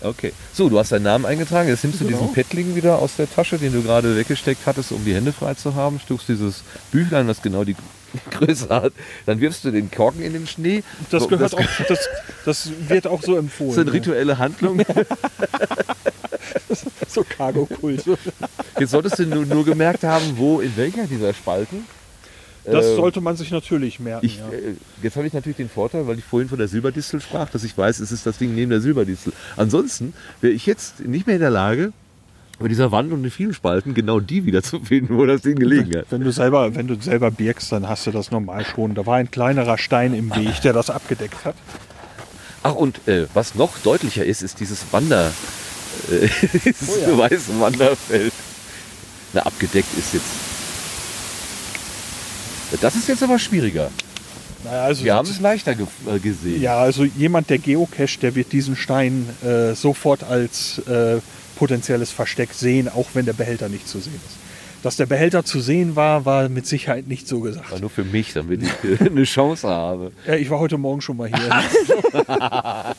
Okay. 0.00 0.32
So, 0.54 0.68
du 0.68 0.78
hast 0.78 0.92
deinen 0.92 1.02
Namen 1.02 1.26
eingetragen. 1.26 1.68
Jetzt 1.68 1.82
nimmst 1.82 2.00
du 2.00 2.04
Genau. 2.06 2.18
diesen 2.20 2.32
Pettling 2.32 2.76
wieder 2.76 3.00
aus 3.00 3.16
der 3.16 3.28
Tasche, 3.28 3.58
den 3.58 3.72
du 3.72 3.82
gerade 3.82 4.16
weggesteckt 4.16 4.64
hattest, 4.64 4.92
um 4.92 5.04
die 5.04 5.12
Hände 5.12 5.32
frei 5.32 5.54
zu 5.54 5.74
haben. 5.74 5.98
Stufst 5.98 6.28
dieses 6.28 6.62
Büchlein, 6.92 7.26
das 7.26 7.42
genau 7.42 7.64
die 7.64 7.74
Größe 8.30 8.68
hat. 8.68 8.92
Dann 9.26 9.40
wirfst 9.40 9.64
du 9.64 9.72
den 9.72 9.90
Korken 9.90 10.22
in 10.22 10.34
den 10.34 10.46
Schnee. 10.46 10.84
Das 11.10 11.26
gehört 11.26 11.52
auch, 11.52 11.60
das, 11.88 12.08
das 12.44 12.70
wird 12.86 13.08
auch 13.08 13.22
so 13.22 13.36
empfohlen. 13.36 13.70
Das 13.70 13.78
ist 13.78 13.88
eine 13.88 13.92
rituelle 13.92 14.38
Handlung. 14.38 14.84
So 17.08 17.24
Cargo-Kult. 17.24 18.04
Jetzt 18.78 18.90
solltest 18.90 19.18
du 19.18 19.26
nur, 19.26 19.46
nur 19.46 19.64
gemerkt 19.64 20.04
haben, 20.04 20.36
wo, 20.36 20.60
in 20.60 20.76
welcher 20.76 21.06
dieser 21.06 21.32
Spalten. 21.34 21.84
Das 22.64 22.84
Äh, 22.84 22.96
sollte 22.96 23.20
man 23.20 23.36
sich 23.36 23.50
natürlich 23.50 23.98
merken. 23.98 24.26
Ich, 24.26 24.38
ja. 24.38 24.48
äh, 24.50 24.74
jetzt 25.02 25.16
habe 25.16 25.26
ich 25.26 25.32
natürlich 25.32 25.56
den 25.56 25.70
Vorteil, 25.70 26.06
weil 26.06 26.18
ich 26.18 26.24
vorhin 26.24 26.48
von 26.48 26.58
der 26.58 26.68
Silberdistel 26.68 27.20
sprach, 27.20 27.48
dass 27.48 27.64
ich 27.64 27.76
weiß, 27.76 28.00
es 28.00 28.12
ist 28.12 28.26
das 28.26 28.36
Ding 28.38 28.54
neben 28.54 28.70
der 28.70 28.80
Silberdistel. 28.80 29.32
Ansonsten 29.56 30.12
wäre 30.40 30.52
ich 30.52 30.66
jetzt 30.66 31.00
nicht 31.00 31.26
mehr 31.26 31.36
in 31.36 31.40
der 31.40 31.50
Lage, 31.50 31.92
bei 32.58 32.66
dieser 32.68 32.90
Wand 32.90 33.12
und 33.12 33.22
den 33.22 33.30
vielen 33.30 33.54
Spalten 33.54 33.94
genau 33.94 34.18
die 34.18 34.44
wieder 34.44 34.62
zu 34.62 34.80
finden, 34.80 35.16
wo 35.16 35.24
das 35.26 35.42
Ding 35.42 35.56
gelegen 35.56 35.96
hat. 35.96 36.06
Wenn 36.10 36.22
du 36.22 36.32
selber, 36.32 36.74
wenn 36.74 36.88
du 36.88 37.00
selber 37.00 37.30
birgst, 37.30 37.70
dann 37.70 37.88
hast 37.88 38.06
du 38.06 38.10
das 38.10 38.30
normal 38.32 38.64
schon. 38.64 38.94
Da 38.94 39.06
war 39.06 39.16
ein 39.16 39.30
kleinerer 39.30 39.78
Stein 39.78 40.12
im 40.12 40.34
Weg, 40.34 40.60
der 40.62 40.72
das 40.72 40.90
abgedeckt 40.90 41.44
hat. 41.44 41.54
Ach, 42.64 42.74
und 42.74 43.06
äh, 43.06 43.26
was 43.32 43.54
noch 43.54 43.78
deutlicher 43.78 44.24
ist, 44.24 44.42
ist 44.42 44.58
dieses 44.58 44.92
Wander, 44.92 45.30
Oh 46.10 46.96
ja. 47.00 47.18
weiße 47.18 47.60
Wanderfeld. 47.60 48.32
Na, 49.32 49.42
abgedeckt 49.42 49.88
ist 49.98 50.14
jetzt. 50.14 50.26
Das 52.80 52.94
ist 52.96 53.08
jetzt 53.08 53.22
aber 53.22 53.38
schwieriger. 53.38 53.90
Naja, 54.64 54.82
also 54.84 55.04
Wir 55.04 55.14
haben 55.14 55.28
es 55.28 55.40
leichter 55.40 55.74
ge 55.74 55.86
äh, 56.06 56.18
gesehen. 56.18 56.60
ja, 56.60 56.78
also 56.78 57.04
jemand, 57.04 57.48
der 57.48 57.58
geocacht, 57.58 58.22
der 58.22 58.34
wird 58.34 58.52
diesen 58.52 58.76
Stein 58.76 59.28
äh, 59.44 59.74
sofort 59.74 60.24
als 60.24 60.78
äh, 60.86 61.20
potenzielles 61.56 62.10
Versteck 62.10 62.52
sehen, 62.52 62.88
auch 62.88 63.06
wenn 63.14 63.24
der 63.24 63.32
Behälter 63.32 63.68
nicht 63.68 63.88
zu 63.88 64.00
sehen 64.00 64.20
ist. 64.26 64.36
Dass 64.82 64.96
der 64.96 65.06
Behälter 65.06 65.44
zu 65.44 65.60
sehen 65.60 65.96
war, 65.96 66.24
war 66.24 66.48
mit 66.48 66.66
Sicherheit 66.66 67.08
nicht 67.08 67.26
so 67.26 67.40
gesagt. 67.40 67.66
Aber 67.70 67.80
nur 67.80 67.90
für 67.90 68.04
mich, 68.04 68.32
damit 68.32 68.62
ich 68.62 69.00
äh, 69.00 69.06
eine 69.06 69.24
Chance 69.24 69.68
habe. 69.68 70.12
Ja, 70.26 70.34
ich 70.34 70.50
war 70.50 70.60
heute 70.60 70.78
Morgen 70.78 71.00
schon 71.00 71.16
mal 71.16 71.28
hier. 71.28 71.50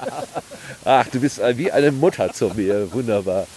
Ach, 0.85 1.07
du 1.07 1.19
bist 1.19 1.39
äh, 1.39 1.57
wie 1.57 1.71
eine 1.71 1.91
Mutter 1.91 2.33
zu 2.33 2.49
mir. 2.49 2.91
Wunderbar. 2.91 3.47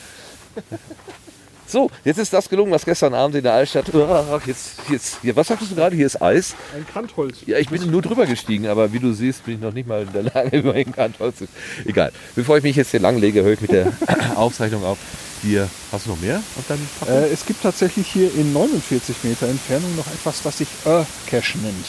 So, 1.72 1.90
jetzt 2.04 2.18
ist 2.18 2.32
das 2.34 2.50
gelungen, 2.50 2.70
was 2.70 2.84
gestern 2.84 3.14
Abend 3.14 3.34
in 3.34 3.42
der 3.42 3.54
Altstadt. 3.54 3.86
Ach, 3.94 4.46
jetzt, 4.46 4.74
jetzt, 4.90 5.22
hier, 5.22 5.34
was 5.34 5.48
sagtest 5.48 5.70
du 5.70 5.74
gerade? 5.74 5.96
Hier 5.96 6.04
ist 6.04 6.20
Eis. 6.20 6.54
Ein 6.76 6.86
Kantholz. 6.86 7.38
Ja, 7.46 7.56
ich 7.56 7.70
bin 7.70 7.90
nur 7.90 8.02
drüber 8.02 8.26
gestiegen, 8.26 8.66
aber 8.66 8.92
wie 8.92 8.98
du 8.98 9.14
siehst, 9.14 9.46
bin 9.46 9.54
ich 9.54 9.60
noch 9.60 9.72
nicht 9.72 9.88
mal 9.88 10.02
in 10.02 10.12
der 10.12 10.24
Lage, 10.24 10.56
über 10.58 10.74
den 10.74 10.92
Kantholz 10.92 11.38
zu. 11.38 11.48
Egal. 11.86 12.12
Bevor 12.34 12.58
ich 12.58 12.62
mich 12.62 12.76
jetzt 12.76 12.90
hier 12.90 13.00
langlege, 13.00 13.42
höre 13.42 13.54
ich 13.54 13.62
mit 13.62 13.72
der 13.72 13.90
Aufzeichnung 14.36 14.84
auf. 14.84 14.98
Hier, 15.42 15.68
hast 15.90 16.06
du 16.06 16.10
noch 16.10 16.20
mehr 16.20 16.40
auf 16.56 16.66
deinem? 16.68 16.86
Äh, 17.08 17.28
es 17.32 17.44
gibt 17.44 17.62
tatsächlich 17.62 18.06
hier 18.06 18.32
in 18.34 18.52
49 18.52 19.16
Meter 19.24 19.48
Entfernung 19.48 19.94
noch 19.96 20.06
etwas, 20.06 20.44
was 20.44 20.58
sich 20.58 20.68
Earth 20.84 21.08
Cache 21.26 21.58
nennt. 21.58 21.86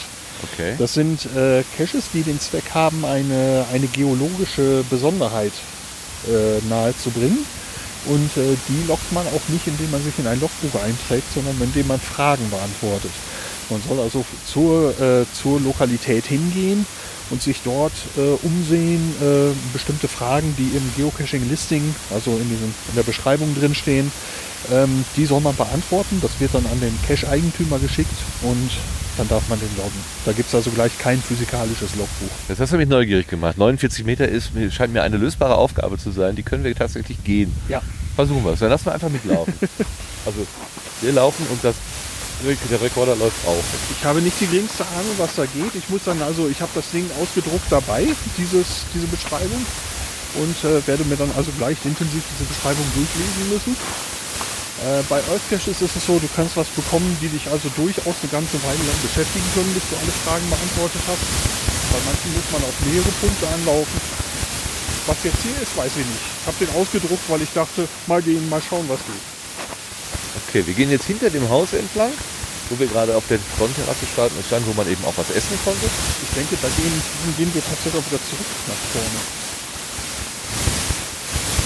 Okay. 0.52 0.74
Das 0.78 0.94
sind 0.94 1.26
äh, 1.36 1.62
Caches, 1.76 2.04
die 2.12 2.22
den 2.22 2.40
Zweck 2.40 2.64
haben, 2.74 3.04
eine, 3.04 3.64
eine 3.72 3.86
geologische 3.86 4.84
Besonderheit 4.90 5.52
äh, 6.26 6.66
nahezubringen. 6.68 7.38
Und 8.06 8.36
äh, 8.36 8.56
die 8.68 8.86
lockt 8.88 9.12
man 9.12 9.26
auch 9.28 9.48
nicht, 9.48 9.66
indem 9.66 9.90
man 9.90 10.02
sich 10.02 10.18
in 10.18 10.26
ein 10.26 10.40
Logbuch 10.40 10.82
einträgt, 10.82 11.32
sondern 11.32 11.56
indem 11.62 11.86
man 11.86 12.00
Fragen 12.00 12.50
beantwortet. 12.50 13.12
Man 13.70 13.80
soll 13.88 14.00
also 14.00 14.24
zur, 14.46 14.90
äh, 15.00 15.24
zur 15.32 15.60
Lokalität 15.60 16.26
hingehen 16.26 16.84
und 17.34 17.42
sich 17.42 17.62
dort 17.64 17.92
äh, 18.16 18.46
umsehen, 18.46 19.02
äh, 19.20 19.52
bestimmte 19.72 20.06
Fragen, 20.06 20.54
die 20.56 20.76
im 20.76 20.92
Geocaching-Listing, 20.96 21.82
also 22.14 22.30
in, 22.30 22.48
diesem, 22.48 22.72
in 22.90 22.94
der 22.94 23.02
Beschreibung 23.02 23.52
drin 23.56 23.74
stehen, 23.74 24.12
ähm, 24.72 25.04
die 25.16 25.26
soll 25.26 25.40
man 25.40 25.56
beantworten. 25.56 26.20
Das 26.22 26.38
wird 26.38 26.54
dann 26.54 26.64
an 26.66 26.80
den 26.80 26.96
Cache-Eigentümer 27.08 27.80
geschickt 27.80 28.14
und 28.42 28.70
dann 29.16 29.28
darf 29.28 29.48
man 29.48 29.58
den 29.58 29.68
loggen. 29.76 29.98
Da 30.24 30.30
gibt 30.30 30.48
es 30.48 30.54
also 30.54 30.70
gleich 30.70 30.96
kein 30.96 31.20
physikalisches 31.20 31.96
Logbuch. 31.96 32.30
Das 32.46 32.60
hast 32.60 32.72
du 32.72 32.76
mich 32.76 32.88
neugierig 32.88 33.26
gemacht. 33.26 33.58
49 33.58 34.04
Meter 34.04 34.28
ist, 34.28 34.52
scheint 34.70 34.92
mir 34.92 35.02
eine 35.02 35.16
lösbare 35.16 35.56
Aufgabe 35.56 35.98
zu 35.98 36.12
sein. 36.12 36.36
Die 36.36 36.44
können 36.44 36.62
wir 36.62 36.74
tatsächlich 36.76 37.22
gehen. 37.24 37.52
Ja. 37.68 37.82
Versuchen 38.14 38.44
wir 38.44 38.52
es. 38.52 38.60
Dann 38.60 38.70
lassen 38.70 38.86
wir 38.86 38.92
einfach 38.94 39.08
mitlaufen. 39.08 39.54
also, 40.24 40.46
wir 41.00 41.12
laufen 41.12 41.44
und 41.50 41.64
das, 41.64 41.74
der 42.42 42.80
Rekorder 42.80 43.16
läuft 43.16 43.46
auch. 43.46 43.64
Ich 43.90 44.04
habe 44.04 44.20
nicht 44.20 44.40
die 44.40 44.46
geringste 44.46 44.84
Ahnung, 44.98 45.14
was 45.18 45.34
da 45.36 45.46
geht. 45.46 45.74
Ich 45.74 45.88
muss 45.88 46.02
dann 46.04 46.20
also, 46.22 46.48
ich 46.48 46.60
habe 46.60 46.72
das 46.74 46.90
Ding 46.90 47.08
ausgedruckt 47.20 47.70
dabei, 47.70 48.08
dieses, 48.36 48.84
diese 48.92 49.06
Beschreibung, 49.06 49.64
und 50.34 50.56
äh, 50.64 50.86
werde 50.86 51.04
mir 51.04 51.16
dann 51.16 51.30
also 51.36 51.50
gleich 51.58 51.78
intensiv 51.84 52.22
diese 52.34 52.48
Beschreibung 52.48 52.84
durchlesen 52.94 53.48
müssen. 53.50 53.76
Äh, 54.82 55.02
bei 55.08 55.22
Earth 55.30 55.46
Caches 55.48 55.80
ist 55.80 55.96
es 55.96 56.06
so, 56.06 56.18
du 56.18 56.28
kannst 56.34 56.56
was 56.56 56.66
bekommen, 56.74 57.16
die 57.22 57.28
dich 57.28 57.46
also 57.48 57.70
durchaus 57.76 58.18
eine 58.20 58.30
ganze 58.30 58.58
Weile 58.66 58.82
lang 58.82 58.98
beschäftigen 59.02 59.46
können, 59.54 59.72
bis 59.72 59.86
du 59.88 59.94
alle 59.96 60.14
Fragen 60.26 60.46
beantwortet 60.50 61.02
hast. 61.06 61.24
Bei 61.94 62.00
manchen 62.02 62.34
muss 62.34 62.48
man 62.50 62.62
auf 62.66 62.76
mehrere 62.82 63.14
Punkte 63.22 63.46
anlaufen. 63.46 64.00
Was 65.06 65.22
jetzt 65.22 65.42
hier 65.42 65.56
ist, 65.62 65.76
weiß 65.76 65.92
ich 65.94 66.06
nicht. 66.06 66.26
Ich 66.42 66.46
habe 66.46 66.58
den 66.58 66.74
ausgedruckt, 66.74 67.24
weil 67.28 67.42
ich 67.42 67.52
dachte, 67.54 67.86
mal 68.06 68.22
gehen, 68.22 68.48
mal 68.48 68.62
schauen, 68.62 68.88
was 68.88 68.98
geht. 69.06 69.33
Okay, 70.42 70.66
wir 70.66 70.74
gehen 70.74 70.90
jetzt 70.90 71.06
hinter 71.06 71.30
dem 71.30 71.48
Haus 71.48 71.72
entlang, 71.72 72.10
wo 72.70 72.78
wir 72.78 72.86
gerade 72.86 73.14
auf 73.14 73.24
der 73.28 73.38
Frontterrasse 73.58 74.06
standen, 74.12 74.42
standen, 74.46 74.66
wo 74.68 74.74
man 74.74 74.90
eben 74.90 75.04
auch 75.04 75.14
was 75.16 75.30
essen 75.30 75.58
konnte. 75.64 75.86
Ich 75.86 76.32
denke, 76.34 76.56
da 76.60 76.68
gehen, 76.74 76.94
gehen 77.38 77.52
wir 77.54 77.62
tatsächlich 77.62 77.94
auch 77.94 78.06
wieder 78.10 78.22
zurück 78.24 78.50
nach 78.66 78.82
vorne. 78.92 79.20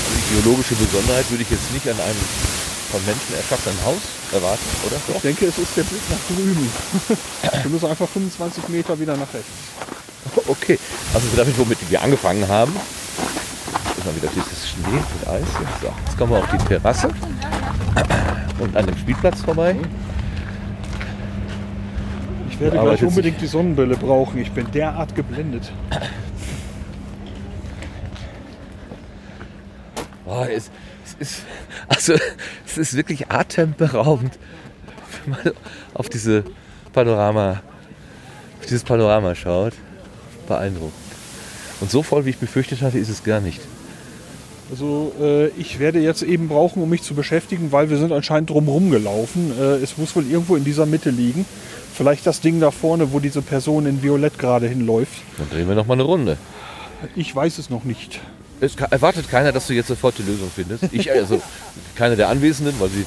Also 0.05 0.17
die 0.17 0.29
geologische 0.35 0.75
Besonderheit 0.75 1.31
würde 1.31 1.43
ich 1.43 1.51
jetzt 1.51 1.73
nicht 1.73 1.89
an 1.89 2.01
einem 2.01 2.25
von 2.91 3.05
Menschen 3.05 3.37
erschaffenen 3.37 3.77
Haus 3.85 4.01
erwarten, 4.33 4.65
oder? 4.87 4.97
Ich 5.15 5.23
denke, 5.23 5.47
es 5.47 5.59
ist 5.59 5.77
der 5.77 5.85
Blick 5.85 6.01
nach 6.09 6.25
drüben. 6.25 6.73
Wir 7.63 7.71
müssen 7.71 7.87
einfach 7.87 8.09
25 8.09 8.69
Meter 8.69 8.99
wieder 8.99 9.17
nach 9.17 9.33
rechts. 9.33 9.53
Okay, 10.47 10.79
also 11.15 11.27
damit, 11.37 11.59
womit 11.59 11.79
wir 11.89 12.03
angefangen 12.03 12.47
haben, 12.49 12.75
mal 14.09 14.17
wieder 14.17 14.29
dieses 14.35 14.71
Schnee 14.71 14.87
mit 14.91 15.29
Eis. 15.29 15.47
hier. 15.59 15.69
So, 15.83 15.93
jetzt 16.07 16.19
kommen 16.19 16.33
wir 16.33 16.39
auf 16.39 16.51
die 16.51 16.65
Terrasse 16.65 17.11
und 18.59 18.77
an 18.77 18.87
dem 18.87 18.97
Spielplatz 18.97 19.43
vorbei. 19.43 19.77
Ich 22.49 22.59
werde 22.59 22.79
gleich 22.79 23.03
unbedingt 23.03 23.41
die 23.41 23.47
Sonnenbrille 23.47 23.97
brauchen. 23.97 24.41
Ich 24.41 24.51
bin 24.51 24.71
derart 24.71 25.15
geblendet. 25.15 25.71
Oh, 30.25 30.45
es, 30.45 30.71
es 31.05 31.15
ist, 31.19 31.43
also, 31.89 32.15
es 32.67 32.79
ist 32.79 32.95
wirklich 32.97 33.31
atemberaubend, 33.31 34.39
wenn 35.25 35.31
man 35.33 35.53
auf 35.95 36.09
diese 36.09 36.45
Panorama, 36.93 37.63
auf 38.59 38.67
dieses 38.67 38.85
Panorama 38.85 39.35
schaut. 39.35 39.75
Beeindruckend. 40.47 40.95
Und 41.81 41.91
so 41.91 42.03
voll, 42.03 42.25
wie 42.25 42.31
ich 42.31 42.39
befürchtet 42.39 42.81
hatte, 42.81 42.99
ist 42.99 43.11
es 43.11 43.23
gar 43.23 43.41
nicht. 43.41 43.61
Also 44.71 45.13
äh, 45.21 45.49
ich 45.59 45.79
werde 45.79 46.01
jetzt 46.01 46.23
eben 46.23 46.49
brauchen, 46.49 46.83
um 46.83 46.91
mich 46.91 47.03
zu 47.03 47.15
beschäftigen, 47.15 47.73
weil 47.73 47.89
wir 47.89 47.97
sind 47.97 48.13
anscheinend 48.13 48.51
drumherum 48.51 48.91
gelaufen. 48.91 49.53
Äh, 49.59 49.77
es 49.77 49.97
muss 49.97 50.15
wohl 50.15 50.27
irgendwo 50.29 50.57
in 50.57 50.65
dieser 50.65 50.87
Mitte 50.87 51.11
liegen. 51.11 51.47
Vielleicht 51.95 52.27
das 52.27 52.41
Ding 52.41 52.61
da 52.61 52.71
vorne, 52.71 53.13
wo 53.13 53.19
diese 53.19 53.43
Person 53.43 53.87
in 53.87 54.03
Violett 54.03 54.39
gerade 54.39 54.69
hinläuft. 54.69 55.23
Dann 55.39 55.49
drehen 55.51 55.69
wir 55.69 55.75
noch 55.75 55.87
mal 55.87 55.95
eine 55.95 56.03
Runde. 56.03 56.37
Ich 57.17 57.35
weiß 57.35 57.59
es 57.59 57.71
noch 57.71 57.85
nicht. 57.85 58.21
Es 58.61 58.75
erwartet 58.77 59.31
keiner, 59.31 59.53
dass 59.53 59.69
du 59.69 59.73
jetzt 59.73 59.89
sofort 59.89 60.19
die 60.19 60.23
Lösung 60.23 60.51
findest. 60.55 60.85
Ich, 60.93 61.11
also 61.11 61.41
keiner 61.95 62.17
der 62.17 62.29
Anwesenden, 62.29 62.75
weil 62.79 62.89
sie 62.89 63.07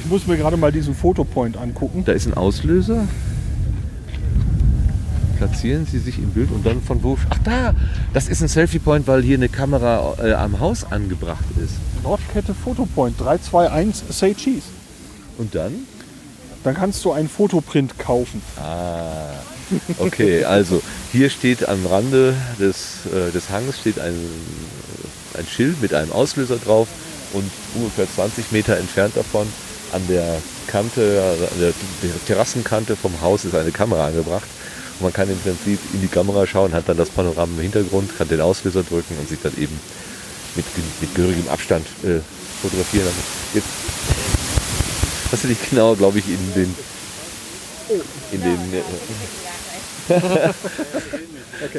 Ich 0.00 0.06
muss 0.10 0.26
mir 0.26 0.36
gerade 0.36 0.56
mal 0.56 0.72
diesen 0.72 0.94
Fotopoint 0.94 1.56
angucken. 1.56 2.04
Da 2.04 2.12
ist 2.12 2.26
ein 2.26 2.34
Auslöser. 2.34 3.06
Platzieren 5.38 5.86
Sie 5.86 6.00
sich 6.00 6.18
im 6.18 6.30
Bild 6.30 6.50
und 6.50 6.66
dann 6.66 6.82
von 6.82 7.00
wo? 7.04 7.16
Ach 7.30 7.38
da, 7.44 7.72
das 8.12 8.26
ist 8.26 8.42
ein 8.42 8.48
Selfie-Point, 8.48 9.06
weil 9.06 9.22
hier 9.22 9.36
eine 9.36 9.48
Kamera 9.48 10.16
äh, 10.20 10.32
am 10.32 10.58
Haus 10.58 10.84
angebracht 10.90 11.44
ist. 11.62 11.74
Nordkette 12.02 12.54
Fotopoint 12.54 13.20
321 13.20 14.04
Say 14.10 14.34
Cheese. 14.34 14.66
Und 15.38 15.54
dann? 15.54 15.72
Dann 16.64 16.74
kannst 16.74 17.04
du 17.04 17.12
einen 17.12 17.28
Fotoprint 17.28 18.00
kaufen. 18.00 18.42
Ah, 18.60 19.28
okay, 19.98 20.44
also 20.44 20.82
hier 21.12 21.30
steht 21.30 21.68
am 21.68 21.86
Rande 21.86 22.34
des, 22.58 23.06
äh, 23.06 23.30
des 23.30 23.48
Hanges 23.50 23.78
steht 23.78 24.00
ein, 24.00 24.14
ein 25.38 25.46
Schild 25.46 25.80
mit 25.80 25.94
einem 25.94 26.10
Auslöser 26.10 26.56
drauf 26.56 26.88
und 27.32 27.48
ungefähr 27.76 28.06
20 28.12 28.50
Meter 28.50 28.76
entfernt 28.76 29.16
davon 29.16 29.46
an 29.92 30.02
der 30.08 30.42
Kante, 30.66 31.22
an 31.52 31.60
der 31.60 31.72
Terrassenkante 32.26 32.96
vom 32.96 33.20
Haus 33.20 33.44
ist 33.44 33.54
eine 33.54 33.70
Kamera 33.70 34.08
angebracht. 34.08 34.48
Man 35.00 35.12
kann 35.12 35.30
im 35.30 35.38
Prinzip 35.38 35.78
in 35.92 36.00
die 36.00 36.08
Kamera 36.08 36.46
schauen, 36.46 36.72
hat 36.72 36.88
dann 36.88 36.96
das 36.96 37.10
Panorama 37.10 37.52
im 37.56 37.60
Hintergrund, 37.62 38.16
kann 38.18 38.28
den 38.28 38.40
Auslöser 38.40 38.82
drücken 38.82 39.16
und 39.18 39.28
sich 39.28 39.38
dann 39.40 39.52
eben 39.56 39.78
mit, 40.56 40.64
mit 41.00 41.14
gehörigem 41.14 41.48
Abstand 41.48 41.86
äh, 42.02 42.20
fotografieren 42.62 43.06
lassen. 43.06 43.22
Jetzt 43.54 43.68
hast 45.30 45.44
du 45.44 45.48
dich 45.48 45.58
genau, 45.70 45.94
glaube 45.94 46.18
ich, 46.18 46.28
in 46.28 46.54
den 46.54 46.74
in 48.32 48.42
den 48.42 48.74
äh, 50.08 50.20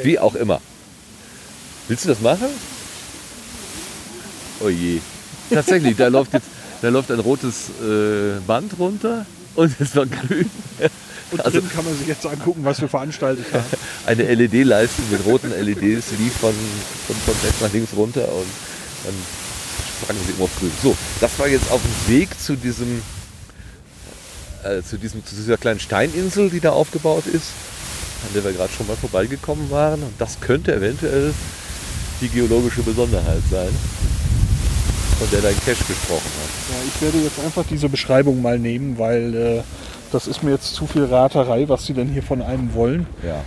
wie 0.04 0.18
auch 0.18 0.34
immer. 0.34 0.60
Willst 1.88 2.04
du 2.04 2.08
das 2.08 2.20
machen? 2.20 2.48
Oh 4.60 4.68
je. 4.68 5.00
Tatsächlich, 5.50 5.96
da 5.96 6.08
läuft 6.08 6.32
jetzt 6.32 6.46
da 6.82 6.88
läuft 6.88 7.10
ein 7.10 7.20
rotes 7.20 7.68
äh, 7.82 8.40
Band 8.46 8.78
runter 8.78 9.26
und 9.54 9.80
es 9.80 9.94
war 9.96 10.06
grün. 10.06 10.50
Und 11.30 11.44
Also- 11.44 11.60
drin 11.60 11.70
kann 11.72 11.84
man 11.84 11.96
sich 11.96 12.08
jetzt 12.08 12.26
angucken, 12.26 12.64
was 12.64 12.80
wir 12.80 12.88
veranstaltet 12.88 13.46
haben. 13.52 13.64
Eine 14.06 14.24
LED-Leiste 14.34 15.02
mit 15.10 15.24
roten 15.24 15.50
LEDs 15.50 16.06
lief 16.18 16.32
von, 16.40 16.54
von, 17.06 17.16
von 17.16 17.34
rechts 17.44 17.60
nach 17.60 17.72
links 17.72 17.92
runter 17.96 18.22
und 18.32 18.46
dann 19.04 19.14
sprangen 20.02 20.20
sie 20.26 20.32
immer 20.32 20.44
auf 20.44 20.50
grün. 20.58 20.72
So, 20.82 20.96
das 21.20 21.38
war 21.38 21.46
jetzt 21.48 21.70
auf 21.70 21.80
dem 21.82 22.14
Weg 22.14 22.28
zu 22.40 22.56
diesem, 22.56 23.02
äh, 24.64 24.82
zu, 24.82 24.98
diesem 24.98 25.24
zu 25.24 25.34
dieser 25.36 25.56
kleinen 25.56 25.78
Steininsel, 25.80 26.50
die 26.50 26.60
da 26.60 26.70
aufgebaut 26.70 27.26
ist, 27.26 27.52
an 28.26 28.34
der 28.34 28.44
wir 28.44 28.52
gerade 28.52 28.72
schon 28.72 28.86
mal 28.88 28.96
vorbeigekommen 28.96 29.70
waren. 29.70 30.02
Und 30.02 30.14
das 30.18 30.40
könnte 30.40 30.74
eventuell 30.74 31.32
die 32.20 32.28
geologische 32.28 32.82
Besonderheit 32.82 33.42
sein, 33.50 33.68
von 35.18 35.30
der 35.30 35.42
dein 35.42 35.54
Cash 35.64 35.78
gesprochen 35.86 36.30
hat. 36.42 36.49
Ja, 36.80 36.86
ich 36.86 37.02
werde 37.02 37.18
jetzt 37.18 37.38
einfach 37.44 37.64
diese 37.68 37.88
Beschreibung 37.88 38.42
mal 38.42 38.58
nehmen, 38.58 38.98
weil 38.98 39.34
äh, 39.34 39.62
das 40.12 40.26
ist 40.26 40.42
mir 40.42 40.50
jetzt 40.52 40.74
zu 40.74 40.86
viel 40.86 41.04
Raterei, 41.04 41.68
was 41.68 41.86
sie 41.86 41.94
denn 41.94 42.08
hier 42.08 42.22
von 42.22 42.42
einem 42.42 42.74
wollen. 42.74 43.06
Ja. 43.24 43.44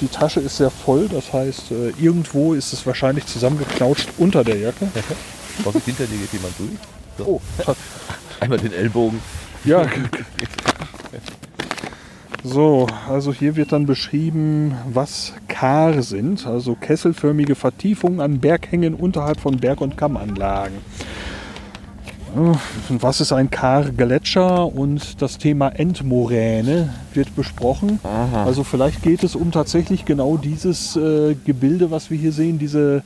Die 0.00 0.08
Tasche 0.08 0.40
ist 0.40 0.56
sehr 0.56 0.70
voll, 0.70 1.08
das 1.08 1.32
heißt, 1.32 1.70
äh, 1.72 1.90
irgendwo 2.00 2.54
ist 2.54 2.72
es 2.72 2.86
wahrscheinlich 2.86 3.26
zusammengeknautscht 3.26 4.08
unter 4.18 4.44
der 4.44 4.58
Jacke. 4.58 4.88
Vorsicht, 5.62 5.86
hinter 5.86 6.06
dir 6.06 6.18
geht 6.18 6.32
jemand 6.32 6.54
durch. 6.58 6.70
So. 7.18 7.40
Oh, 7.66 7.74
Einmal 8.40 8.58
den 8.58 8.72
Ellbogen. 8.72 9.20
ja. 9.64 9.86
So, 12.42 12.86
also 13.08 13.32
hier 13.32 13.56
wird 13.56 13.72
dann 13.72 13.86
beschrieben, 13.86 14.76
was 14.92 15.32
Kar 15.48 16.02
sind, 16.02 16.46
also 16.46 16.74
kesselförmige 16.74 17.54
Vertiefungen 17.54 18.20
an 18.20 18.40
Berghängen 18.40 18.94
unterhalb 18.94 19.40
von 19.40 19.56
Berg- 19.56 19.80
und 19.80 19.96
Kammanlagen. 19.96 20.78
Was 22.88 23.20
ist 23.20 23.32
ein 23.32 23.50
Kar-Gletscher 23.50 24.66
und 24.66 25.22
das 25.22 25.38
Thema 25.38 25.68
Endmoräne 25.68 26.92
wird 27.12 27.34
besprochen. 27.36 28.00
Also 28.34 28.64
vielleicht 28.64 29.02
geht 29.02 29.22
es 29.22 29.36
um 29.36 29.52
tatsächlich 29.52 30.04
genau 30.04 30.36
dieses 30.36 30.96
äh, 30.96 31.34
Gebilde, 31.44 31.90
was 31.90 32.10
wir 32.10 32.18
hier 32.18 32.32
sehen, 32.32 32.58
diese, 32.58 33.02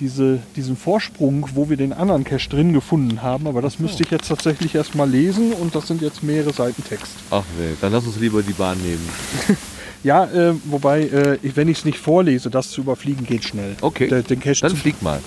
diese, 0.00 0.38
diesen 0.56 0.76
Vorsprung, 0.76 1.48
wo 1.54 1.68
wir 1.68 1.76
den 1.76 1.92
anderen 1.92 2.24
Cache 2.24 2.48
drin 2.48 2.72
gefunden 2.72 3.22
haben. 3.22 3.46
Aber 3.46 3.62
das 3.62 3.78
müsste 3.78 4.02
ich 4.02 4.10
jetzt 4.10 4.28
tatsächlich 4.28 4.74
erstmal 4.74 5.08
lesen 5.08 5.52
und 5.52 5.74
das 5.74 5.86
sind 5.86 6.02
jetzt 6.02 6.22
mehrere 6.22 6.52
Seiten 6.52 6.82
Text. 6.84 7.12
Ach 7.30 7.44
nee, 7.58 7.74
dann 7.80 7.92
lass 7.92 8.06
uns 8.06 8.18
lieber 8.18 8.42
die 8.42 8.52
Bahn 8.52 8.78
nehmen. 8.78 9.08
Ja, 10.04 10.26
äh, 10.26 10.52
wobei, 10.64 11.04
äh, 11.04 11.38
wenn 11.54 11.66
ich 11.66 11.78
es 11.78 11.84
nicht 11.86 11.96
vorlese, 11.96 12.50
das 12.50 12.70
zu 12.70 12.82
überfliegen 12.82 13.24
geht 13.24 13.42
schnell. 13.42 13.74
Okay. 13.80 14.22
Den 14.22 14.38
Cache 14.38 14.60
Dann 14.60 14.76
flieg 14.76 15.00
mal. 15.00 15.18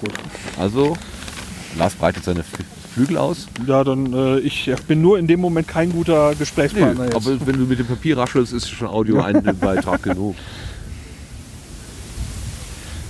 Gut. 0.00 0.14
Also, 0.58 0.96
Lars 1.76 1.94
breitet 1.94 2.24
seine 2.24 2.42
Flügel 2.94 3.16
aus. 3.16 3.46
ja, 3.66 3.84
dann, 3.84 4.12
äh, 4.12 4.38
ich 4.40 4.70
bin 4.86 5.00
nur 5.00 5.18
in 5.18 5.26
dem 5.26 5.40
Moment 5.40 5.66
kein 5.66 5.92
guter 5.92 6.34
Gesprächspartner. 6.34 7.04
jetzt. 7.04 7.16
aber 7.16 7.46
wenn 7.46 7.58
du 7.58 7.64
mit 7.64 7.78
dem 7.78 7.86
Papier 7.86 8.18
raschelst, 8.18 8.52
ist 8.52 8.68
schon 8.68 8.88
Audio 8.88 9.22
ein 9.22 9.42
Beitrag 9.60 10.02
genug. 10.02 10.36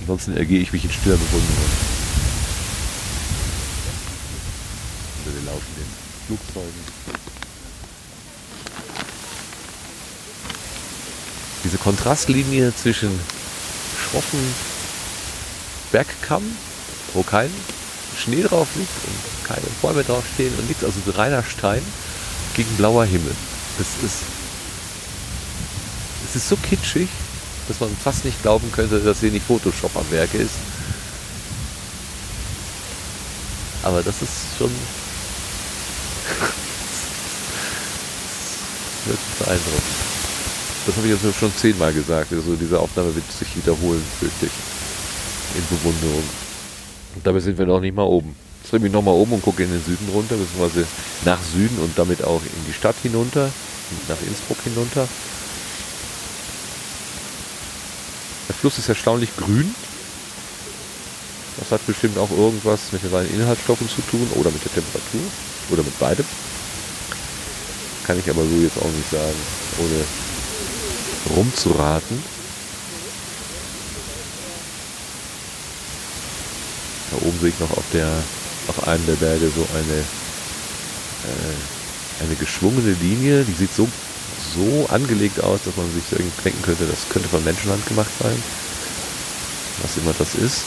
Ansonsten 0.01 0.37
ergehe 0.37 0.59
ich 0.59 0.71
mich 0.71 0.83
in 0.85 0.91
stiller 0.91 1.15
Bewunderung. 1.15 1.69
Unter 5.25 5.39
den 5.39 5.45
laufenden 5.45 5.85
Flugzeugen. 6.27 6.93
Diese 11.63 11.77
Kontrastlinie 11.77 12.73
zwischen 12.75 13.11
schroffen 13.97 14.39
Bergkamm, 15.93 16.43
wo 17.13 17.23
kein 17.23 17.49
Schnee 18.17 18.43
drauf 18.43 18.67
liegt 18.75 18.91
und 19.07 19.32
keine 19.43 19.65
Bäume 19.81 20.03
draufstehen 20.03 20.53
und 20.57 20.67
nichts, 20.67 20.83
also 20.83 20.99
so 21.05 21.11
reiner 21.11 21.43
Stein 21.43 21.81
gegen 22.55 22.69
blauer 22.75 23.05
Himmel. 23.05 23.35
Das 23.77 23.87
ist, 24.03 24.19
es 26.29 26.35
ist 26.35 26.49
so 26.49 26.55
kitschig, 26.57 27.09
dass 27.67 27.79
man 27.79 27.89
fast 28.03 28.25
nicht 28.25 28.41
glauben 28.41 28.71
könnte, 28.71 28.99
dass 28.99 29.19
hier 29.19 29.31
nicht 29.31 29.45
Photoshop 29.45 29.95
am 29.95 30.09
Werk 30.11 30.33
ist. 30.33 30.55
Aber 33.83 34.01
das 34.01 34.21
ist 34.21 34.31
schon 34.57 34.69
wirklich 39.05 39.39
beeindruckend. 39.39 39.83
Das 40.85 40.97
habe 40.97 41.07
ich 41.07 41.13
jetzt 41.13 41.39
schon 41.39 41.55
zehnmal 41.55 41.93
gesagt. 41.93 42.33
Also 42.33 42.55
diese 42.55 42.77
Aufnahme 42.79 43.15
wird 43.15 43.31
sich 43.31 43.55
wiederholen, 43.55 44.03
fürchte 44.19 44.47
ich. 44.47 44.51
In 45.55 45.65
Bewunderung. 45.77 46.23
Und 47.15 47.25
dabei 47.25 47.39
sind 47.39 47.57
wir 47.57 47.65
noch 47.65 47.79
nicht 47.79 47.95
mal 47.95 48.03
oben. 48.03 48.35
Jetzt 48.63 48.71
drehe 48.71 48.77
ich 48.77 48.83
mich 48.83 48.93
noch 48.93 49.01
mal 49.01 49.11
um 49.11 49.33
und 49.33 49.41
gucke 49.43 49.61
in 49.61 49.71
den 49.71 49.83
Süden 49.83 50.07
runter, 50.13 50.35
beziehungsweise 50.35 50.87
nach 51.25 51.39
Süden 51.53 51.79
und 51.79 51.99
damit 51.99 52.23
auch 52.23 52.41
in 52.41 52.65
die 52.65 52.73
Stadt 52.73 52.95
hinunter, 53.03 53.51
nach 54.07 54.21
Innsbruck 54.25 54.57
hinunter. 54.63 55.05
Der 58.47 58.55
Fluss 58.55 58.77
ist 58.77 58.87
erstaunlich 58.87 59.35
grün. 59.35 59.75
Das 61.59 61.71
hat 61.71 61.85
bestimmt 61.85 62.17
auch 62.17 62.31
irgendwas 62.31 62.93
mit 62.93 63.03
den 63.03 63.11
seinen 63.11 63.33
Inhaltsstoffen 63.33 63.89
zu 63.89 64.01
tun 64.09 64.27
oder 64.35 64.49
mit 64.49 64.63
der 64.63 64.73
Temperatur 64.73 65.21
oder 65.69 65.83
mit 65.83 65.99
beidem. 65.99 66.25
Kann 68.05 68.17
ich 68.17 68.29
aber 68.29 68.43
so 68.43 68.55
jetzt 68.61 68.77
auch 68.77 68.91
nicht 68.91 69.11
sagen, 69.11 69.35
ohne 69.79 71.37
rumzuraten. 71.37 72.23
Da 77.11 77.27
oben 77.27 77.39
sehe 77.39 77.49
ich 77.49 77.59
noch 77.59 77.71
auf, 77.71 77.83
der, 77.93 78.09
auf 78.67 78.87
einem 78.87 79.05
der 79.05 79.13
Berge 79.13 79.49
so 79.55 79.65
eine, 79.73 79.99
äh, 81.27 82.23
eine 82.23 82.35
geschwungene 82.35 82.95
Linie. 83.01 83.43
Die 83.43 83.53
sieht 83.53 83.73
so, 83.73 83.87
so 84.55 84.87
angelegt 84.89 85.43
aus, 85.43 85.59
dass 85.65 85.75
man 85.75 85.91
sich 85.93 86.03
denken 86.43 86.61
könnte, 86.61 86.85
das 86.85 87.09
könnte 87.09 87.29
von 87.29 87.43
Menschenhand 87.43 87.85
gemacht 87.87 88.11
sein. 88.21 88.41
Was 89.81 89.97
immer 89.97 90.13
das 90.17 90.35
ist, 90.35 90.65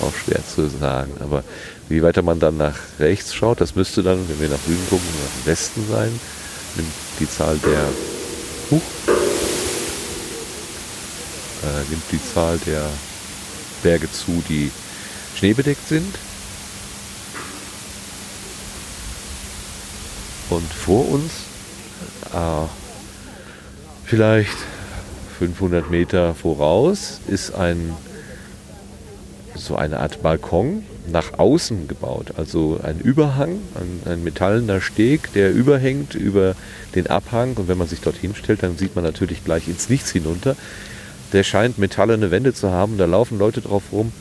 auch 0.00 0.12
schwer 0.24 0.40
zu 0.46 0.68
sagen. 0.68 1.12
Aber 1.20 1.42
wie 1.88 2.02
weiter 2.02 2.22
man 2.22 2.38
dann 2.38 2.56
nach 2.56 2.76
rechts 2.98 3.34
schaut, 3.34 3.60
das 3.60 3.74
müsste 3.74 4.02
dann, 4.02 4.28
wenn 4.28 4.40
wir 4.40 4.48
nach 4.48 4.64
Süden 4.66 4.86
gucken, 4.88 5.06
nach 5.22 5.46
Westen 5.46 5.84
sein, 5.90 6.20
nimmt 6.76 6.92
die 7.20 7.28
Zahl 7.28 7.58
der 7.58 7.88
Huch, 8.70 8.82
äh, 11.62 11.90
nimmt 11.90 12.04
die 12.12 12.20
Zahl 12.34 12.58
der 12.66 12.88
Berge 13.82 14.10
zu, 14.10 14.42
die 14.48 14.70
schneebedeckt 15.36 15.88
sind. 15.88 16.14
Und 20.50 20.72
vor 20.72 21.08
uns, 21.08 21.32
äh, 22.32 22.66
vielleicht 24.04 24.56
500 25.38 25.90
Meter 25.90 26.34
voraus, 26.34 27.20
ist 27.26 27.54
ein 27.54 27.94
so 29.54 29.76
eine 29.76 30.00
Art 30.00 30.22
Balkon 30.22 30.84
nach 31.10 31.38
außen 31.38 31.88
gebaut. 31.88 32.32
Also 32.36 32.80
ein 32.82 33.00
Überhang, 33.00 33.58
ein, 33.74 34.12
ein 34.12 34.24
metallener 34.24 34.80
Steg, 34.80 35.32
der 35.32 35.52
überhängt 35.52 36.14
über 36.14 36.54
den 36.94 37.06
Abhang. 37.06 37.54
Und 37.54 37.68
wenn 37.68 37.78
man 37.78 37.88
sich 37.88 38.00
dorthin 38.00 38.34
stellt, 38.34 38.62
dann 38.62 38.76
sieht 38.76 38.94
man 38.94 39.04
natürlich 39.04 39.44
gleich 39.44 39.68
ins 39.68 39.88
Nichts 39.88 40.10
hinunter. 40.10 40.56
Der 41.32 41.42
scheint 41.42 41.78
metallene 41.78 42.30
Wände 42.30 42.54
zu 42.54 42.70
haben. 42.70 42.98
Da 42.98 43.06
laufen 43.06 43.38
Leute 43.38 43.60
drauf 43.60 43.84
rum. 43.92 44.12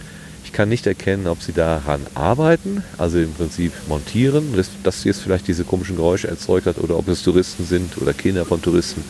Ich 0.55 0.57
kann 0.57 0.69
nicht 0.69 0.87
erkennen, 0.87 1.27
ob 1.27 1.41
sie 1.41 1.51
daran 1.51 1.99
arbeiten, 2.15 2.81
also 2.97 3.19
im 3.19 3.33
Prinzip 3.33 3.73
montieren, 3.89 4.55
dass 4.55 4.69
das 4.83 5.03
jetzt 5.03 5.19
vielleicht 5.19 5.49
diese 5.49 5.65
komischen 5.65 5.97
Geräusche 5.97 6.29
erzeugt 6.29 6.65
hat, 6.65 6.77
oder 6.77 6.95
ob 6.97 7.09
es 7.09 7.23
Touristen 7.23 7.65
sind 7.65 7.97
oder 7.97 8.13
Kinder 8.13 8.45
von 8.45 8.61
Touristen, 8.61 9.03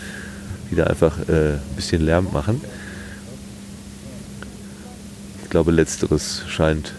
die 0.72 0.76
da 0.76 0.86
einfach 0.86 1.20
äh, 1.30 1.52
ein 1.52 1.60
bisschen 1.76 2.02
Lärm 2.04 2.30
machen. 2.34 2.62
Ich 5.44 5.52
glaube, 5.52 5.70
letzteres 5.72 6.42
scheint 6.48 6.94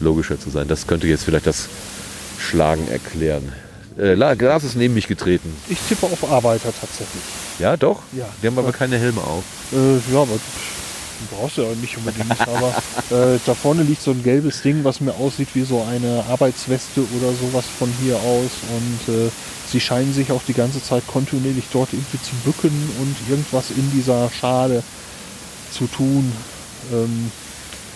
logischer 0.00 0.38
zu 0.38 0.50
sein. 0.50 0.68
Das 0.68 0.86
könnte 0.86 1.06
jetzt 1.06 1.24
vielleicht 1.24 1.46
das 1.46 1.70
Schlagen 2.38 2.86
erklären. 2.88 3.54
Äh, 3.98 4.12
La- 4.12 4.34
Glas 4.34 4.64
ist 4.64 4.76
neben 4.76 4.92
mich 4.92 5.06
getreten. 5.06 5.50
Ich 5.70 5.78
tippe 5.88 6.04
auf 6.04 6.30
Arbeiter 6.30 6.74
tatsächlich. 6.78 7.22
Ja, 7.58 7.74
doch? 7.78 8.02
Ja. 8.12 8.26
Die 8.42 8.48
haben 8.48 8.58
aber 8.58 8.72
keine 8.72 8.98
Helme 8.98 9.22
auf. 9.22 9.44
Äh, 9.72 10.12
ja, 10.12 10.20
aber 10.20 10.38
du 11.18 11.36
brauchst 11.36 11.56
ja 11.56 11.64
nicht 11.80 11.96
unbedingt. 11.96 12.40
aber 12.40 12.68
äh, 13.10 13.38
da 13.44 13.54
vorne 13.54 13.82
liegt 13.82 14.02
so 14.02 14.10
ein 14.10 14.22
gelbes 14.22 14.62
Ding, 14.62 14.84
was 14.84 15.00
mir 15.00 15.14
aussieht 15.14 15.48
wie 15.54 15.64
so 15.64 15.82
eine 15.82 16.24
Arbeitsweste 16.30 17.00
oder 17.00 17.32
sowas 17.32 17.66
von 17.78 17.92
hier 18.02 18.16
aus. 18.16 18.50
Und 18.76 19.14
äh, 19.14 19.30
sie 19.70 19.80
scheinen 19.80 20.12
sich 20.12 20.32
auch 20.32 20.42
die 20.46 20.54
ganze 20.54 20.82
Zeit 20.82 21.06
kontinuierlich 21.06 21.66
dort 21.72 21.92
irgendwie 21.92 22.20
zu 22.20 22.34
bücken 22.44 22.90
und 23.00 23.16
irgendwas 23.28 23.70
in 23.70 23.90
dieser 23.92 24.30
Schale 24.30 24.82
zu 25.70 25.86
tun. 25.86 26.32
Ähm, 26.92 27.30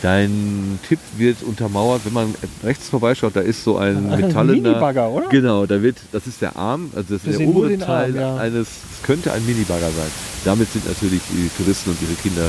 Dein 0.03 0.81
Tipp 0.89 0.99
wird 1.17 1.43
untermauert, 1.45 2.01
wenn 2.05 2.13
man 2.13 2.35
rechts 2.65 2.89
vorbeischaut, 2.89 3.37
da 3.37 3.41
ist 3.41 3.63
so 3.63 3.77
ein 3.79 4.11
Ein 4.11 4.21
metallener... 4.27 4.53
Minibagger, 4.71 5.09
oder? 5.09 5.29
Genau, 5.29 5.65
da 5.65 5.81
wird, 5.81 5.97
das 6.11 6.27
ist 6.27 6.43
der 6.43 6.57
Arm, 6.57 6.91
also 6.97 7.15
das 7.15 7.25
ist 7.25 7.39
der 7.39 7.47
obere 7.49 7.69
den 7.69 7.83
Arm, 7.83 7.89
Teil 7.89 8.17
ja. 8.17 8.37
eines, 8.37 8.67
es 8.67 9.03
könnte 9.05 9.33
ein 9.33 9.47
Minibagger 9.47 9.87
sein. 9.87 10.11
Damit 10.45 10.73
sind 10.73 10.89
natürlich 10.89 11.21
die 11.31 11.49
Touristen 11.57 11.91
und 11.91 12.03
ihre 12.03 12.15
Kinder 12.15 12.43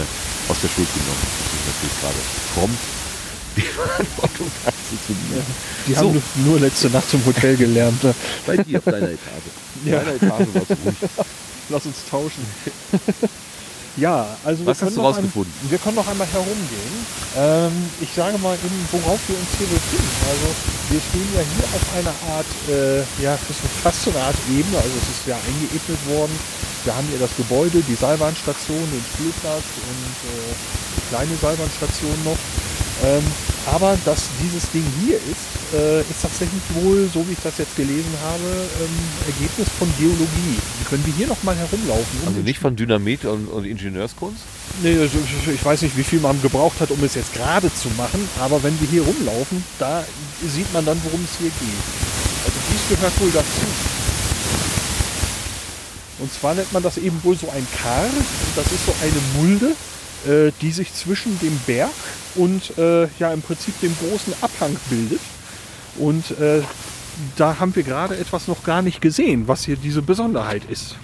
aus 0.49 0.57
der 0.61 0.67
Schuld 0.69 0.87
genommen. 0.95 1.21
Das 1.21 1.53
ist 1.53 1.67
natürlich 1.69 2.01
gerade 2.01 2.21
prompt 2.55 2.79
die 3.55 3.61
Verantwortung 3.61 4.47
dazu 4.65 4.95
zu 5.05 5.13
nehmen. 5.13 5.45
die 5.87 5.93
So. 5.93 5.99
haben 5.99 6.23
nur- 6.43 6.59
letzte 6.59 6.89
Nacht 6.89 7.07
zum 7.07 7.23
Hotel 7.23 7.55
gelernt. 7.55 8.03
ne? 8.03 8.15
Bei 8.47 8.57
dir 8.57 8.79
auf 8.79 8.85
deiner 8.85 9.09
Etage. 9.09 9.19
Ja. 9.85 9.99
deiner 9.99 10.15
Etage 10.15 10.47
warst 10.55 10.69
du 10.71 10.73
ruhig. 10.85 10.95
Lass 11.69 11.85
uns 11.85 11.95
tauschen. 12.09 12.43
Ja, 13.97 14.25
also 14.43 14.65
Was 14.65 14.65
wir 14.65 14.71
hast 14.71 14.79
können 14.79 14.95
du 14.95 15.01
noch 15.01 15.09
rausgefunden? 15.09 15.53
Ein, 15.63 15.71
wir 15.71 15.77
können 15.77 15.95
noch 15.95 16.07
einmal 16.07 16.27
herumgehen. 16.27 16.95
Ähm, 17.37 17.89
ich 18.01 18.09
sage 18.13 18.37
mal 18.39 18.55
eben, 18.55 18.79
worauf 18.91 19.19
wir 19.27 19.37
uns 19.37 19.49
hier 19.57 19.67
befinden. 19.67 20.17
Also 20.29 20.47
wir 20.89 21.01
stehen 21.01 21.29
ja 21.33 21.41
hier 21.41 21.67
auf 21.73 21.85
einer 21.97 22.15
Art, 22.33 22.51
äh, 22.69 22.99
ja, 23.21 23.37
das 23.37 23.49
ist 23.49 23.61
fast 23.81 24.03
so 24.03 24.09
eine 24.11 24.21
Art 24.21 24.35
Ebene. 24.49 24.77
Also 24.77 24.95
es 24.97 25.09
ist 25.17 25.27
ja 25.27 25.37
eingeebnet 25.37 26.01
worden. 26.07 26.33
Wir 26.83 26.95
haben 26.95 27.07
hier 27.07 27.19
das 27.19 27.35
Gebäude, 27.37 27.81
die 27.87 27.95
Seilbahnstation, 27.95 28.83
den 28.91 29.05
Spielplatz 29.13 29.63
und 29.63 30.15
äh, 30.29 30.53
die 30.97 31.03
kleine 31.09 31.35
Seilbahnstation 31.37 32.17
noch. 32.25 32.37
Ähm, 33.03 33.23
aber 33.65 33.97
dass 34.05 34.29
dieses 34.41 34.69
Ding 34.71 34.83
hier 35.03 35.17
ist, 35.17 35.73
äh, 35.73 36.01
ist 36.01 36.21
tatsächlich 36.21 36.61
wohl, 36.75 37.09
so 37.13 37.25
wie 37.27 37.33
ich 37.33 37.43
das 37.43 37.57
jetzt 37.57 37.75
gelesen 37.75 38.13
habe, 38.23 38.67
ähm, 38.81 39.33
Ergebnis 39.33 39.67
von 39.79 39.91
Geologie. 39.97 40.59
Können 40.89 41.05
wir 41.05 41.13
hier 41.13 41.27
noch 41.27 41.41
mal 41.43 41.55
herumlaufen? 41.55 42.19
um 42.21 42.27
Also 42.27 42.39
nicht 42.41 42.59
von 42.59 42.75
Dynamit 42.75 43.25
und, 43.25 43.47
und 43.47 43.65
Ingenieurskunst? 43.65 44.41
Nee, 44.81 44.97
also 44.99 45.17
ich 45.53 45.63
weiß 45.63 45.81
nicht, 45.81 45.97
wie 45.97 46.03
viel 46.03 46.19
man 46.19 46.41
gebraucht 46.41 46.79
hat, 46.79 46.91
um 46.91 47.03
es 47.03 47.15
jetzt 47.15 47.33
gerade 47.33 47.73
zu 47.73 47.89
machen, 47.97 48.27
aber 48.39 48.61
wenn 48.63 48.79
wir 48.79 48.87
hier 48.87 49.03
rumlaufen, 49.03 49.63
da 49.79 50.03
sieht 50.47 50.71
man 50.73 50.85
dann, 50.85 50.99
worum 51.03 51.23
es 51.23 51.39
hier 51.39 51.51
geht. 51.59 51.83
Also 52.45 52.57
dies 52.71 52.97
gehört 52.97 53.21
wohl 53.21 53.31
dazu. 53.31 53.67
Und 56.19 56.31
zwar 56.31 56.55
nennt 56.55 56.71
man 56.71 56.83
das 56.83 56.97
eben 56.97 57.19
wohl 57.23 57.37
so 57.37 57.49
ein 57.49 57.65
Kar. 57.81 58.05
Das 58.55 58.65
ist 58.71 58.85
so 58.85 58.93
eine 59.01 59.45
Mulde, 59.45 59.75
äh, 60.27 60.51
die 60.61 60.71
sich 60.71 60.93
zwischen 60.93 61.37
dem 61.39 61.57
Berg 61.67 61.89
und 62.35 62.77
äh, 62.77 63.07
ja 63.19 63.31
im 63.33 63.41
Prinzip 63.41 63.79
dem 63.81 63.95
großen 63.99 64.33
Abhang 64.41 64.75
bildet. 64.89 65.19
Und 65.97 66.31
äh, 66.39 66.61
da 67.35 67.59
haben 67.59 67.75
wir 67.75 67.83
gerade 67.83 68.17
etwas 68.17 68.47
noch 68.47 68.63
gar 68.63 68.81
nicht 68.81 69.01
gesehen, 69.01 69.47
was 69.47 69.65
hier 69.65 69.75
diese 69.75 70.01
Besonderheit 70.01 70.63
ist. 70.69 70.95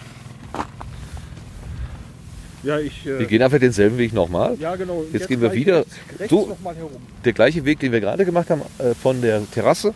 Ja, 2.64 2.78
ich. 2.80 3.06
äh, 3.06 3.20
Wir 3.20 3.26
gehen 3.28 3.42
einfach 3.42 3.60
denselben 3.60 3.98
Weg 3.98 4.12
nochmal. 4.14 4.56
ja, 4.60 4.76
genau. 4.76 5.04
Jetzt 5.14 5.28
gehen 5.28 5.40
wir 5.42 5.54
wieder 5.54 5.78
rechts, 5.80 5.94
rechts 6.20 6.30
so- 6.30 6.48
noch 6.48 6.60
mal 6.60 6.76
herum. 6.76 6.92
Der 7.24 7.34
gleiche 7.34 7.64
Weg, 7.64 7.80
den 7.80 7.92
wir 7.92 8.02
gerade 8.02 8.26
gemacht 8.26 8.50
haben, 8.50 8.62
äh, 8.80 8.94
von 8.96 9.22
der 9.22 9.42
Terrasse, 9.52 9.94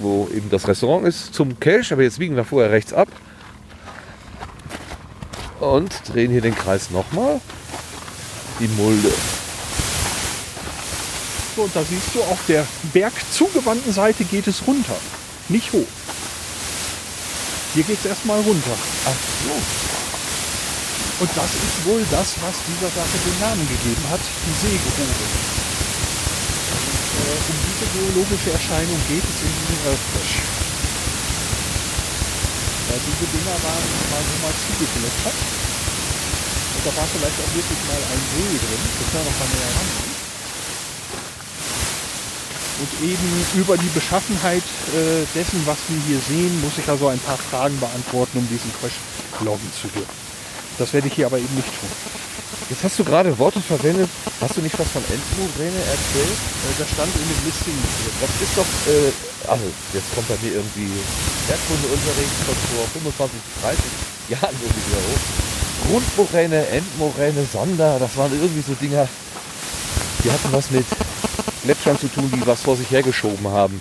wo 0.00 0.28
eben 0.34 0.50
das 0.50 0.68
Restaurant 0.68 1.06
ist, 1.06 1.34
zum 1.34 1.58
Cache. 1.58 1.94
Aber 1.94 2.02
jetzt 2.02 2.18
biegen 2.18 2.36
wir 2.36 2.44
vorher 2.44 2.70
rechts 2.70 2.92
ab. 2.92 3.08
Und 5.58 5.90
drehen 6.12 6.30
hier 6.30 6.40
den 6.42 6.54
Kreis 6.54 6.90
nochmal. 6.90 7.40
Die 8.60 8.68
Mulde. 8.68 9.12
So, 11.54 11.62
und 11.62 11.74
da 11.74 11.82
siehst 11.84 12.14
du, 12.14 12.22
auf 12.22 12.38
der 12.48 12.66
bergzugewandten 12.92 13.92
Seite 13.92 14.24
geht 14.24 14.46
es 14.46 14.66
runter, 14.66 14.96
nicht 15.48 15.72
hoch. 15.72 15.86
Hier 17.74 17.84
geht 17.84 17.98
es 18.00 18.06
erstmal 18.06 18.40
runter. 18.40 18.74
Ach 19.06 19.20
so. 19.44 19.54
Und 21.20 21.30
das 21.34 21.50
ist 21.50 21.86
wohl 21.86 22.02
das, 22.10 22.34
was 22.42 22.54
dieser 22.66 22.90
Sache 22.94 23.18
den 23.26 23.38
Namen 23.42 23.66
gegeben 23.66 24.04
hat, 24.10 24.20
die 24.22 24.54
Seegrube. 24.54 25.02
Äh, 27.18 27.42
um 27.42 27.58
diese 27.66 27.86
geologische 27.90 28.50
Erscheinung 28.54 28.98
geht 29.10 29.26
es 29.26 29.38
in 29.42 29.50
diesem 29.50 29.78
Earthcrash. 29.86 30.34
Ja, 32.86 32.96
diese 33.02 33.26
Dinger 33.34 33.58
waren 33.66 33.86
mal 34.14 34.22
so 34.22 34.34
mal 34.46 34.54
zugegletschert. 34.54 35.57
Da 36.88 36.96
war 36.96 37.04
vielleicht 37.04 37.36
auch 37.36 37.52
wirklich 37.52 37.80
mal 37.84 38.00
ein 38.00 38.22
See 38.32 38.48
drin. 38.48 38.80
Wir 38.80 39.06
können 39.12 39.28
noch 39.28 39.36
mal 39.36 39.50
näher 39.52 39.72
ran. 39.76 39.88
Und 42.80 42.92
eben 43.04 43.28
über 43.60 43.76
die 43.76 43.92
Beschaffenheit 43.92 44.64
äh, 44.96 45.28
dessen, 45.36 45.60
was 45.68 45.76
wir 45.92 46.00
hier 46.08 46.16
sehen, 46.24 46.48
muss 46.64 46.80
ich 46.80 46.88
also 46.88 47.12
ein 47.12 47.20
paar 47.28 47.36
Fragen 47.36 47.76
beantworten, 47.76 48.40
um 48.40 48.48
diesen 48.48 48.72
Crash 48.80 48.96
loggen 49.44 49.68
zu 49.76 49.92
dürfen. 49.92 50.16
Das 50.80 50.94
werde 50.96 51.08
ich 51.08 51.12
hier 51.12 51.26
aber 51.26 51.36
eben 51.36 51.52
nicht 51.60 51.68
tun. 51.76 51.92
Jetzt 52.72 52.80
hast 52.80 52.96
du 52.96 53.04
gerade 53.04 53.36
Worte 53.36 53.60
verwendet. 53.60 54.08
Hast 54.40 54.56
du 54.56 54.64
nicht 54.64 54.78
was 54.80 54.88
von 54.88 55.04
Endmoräne 55.12 55.84
erzählt? 55.92 56.40
Äh, 56.40 56.72
das 56.80 56.88
stand 56.88 57.12
in 57.12 57.28
dem 57.28 57.40
Listing. 57.44 57.76
Das 58.16 58.32
ist 58.32 58.56
doch, 58.56 58.70
äh, 58.88 59.12
also 59.44 59.68
jetzt 59.92 60.08
kommt 60.16 60.28
bei 60.32 60.40
mir 60.40 60.56
irgendwie 60.56 60.88
Erdkundeunterricht 61.52 62.36
von 62.48 62.56
vor 62.72 62.88
25, 62.96 63.36
30 63.60 64.40
Jahren 64.40 64.56
irgendwie 64.56 64.88
wieder 64.88 65.04
hoch. 65.04 65.47
Grundmoräne, 65.90 66.66
Endmoräne, 66.68 67.46
Sonder, 67.50 67.98
das 67.98 68.16
waren 68.16 68.32
irgendwie 68.32 68.62
so 68.66 68.74
Dinger, 68.74 69.08
die 70.22 70.30
hatten 70.30 70.52
was 70.52 70.70
mit 70.70 70.84
Gletschern 71.62 71.98
zu 71.98 72.08
tun, 72.08 72.30
die 72.34 72.46
was 72.46 72.60
vor 72.60 72.76
sich 72.76 72.90
hergeschoben 72.90 73.48
haben. 73.48 73.80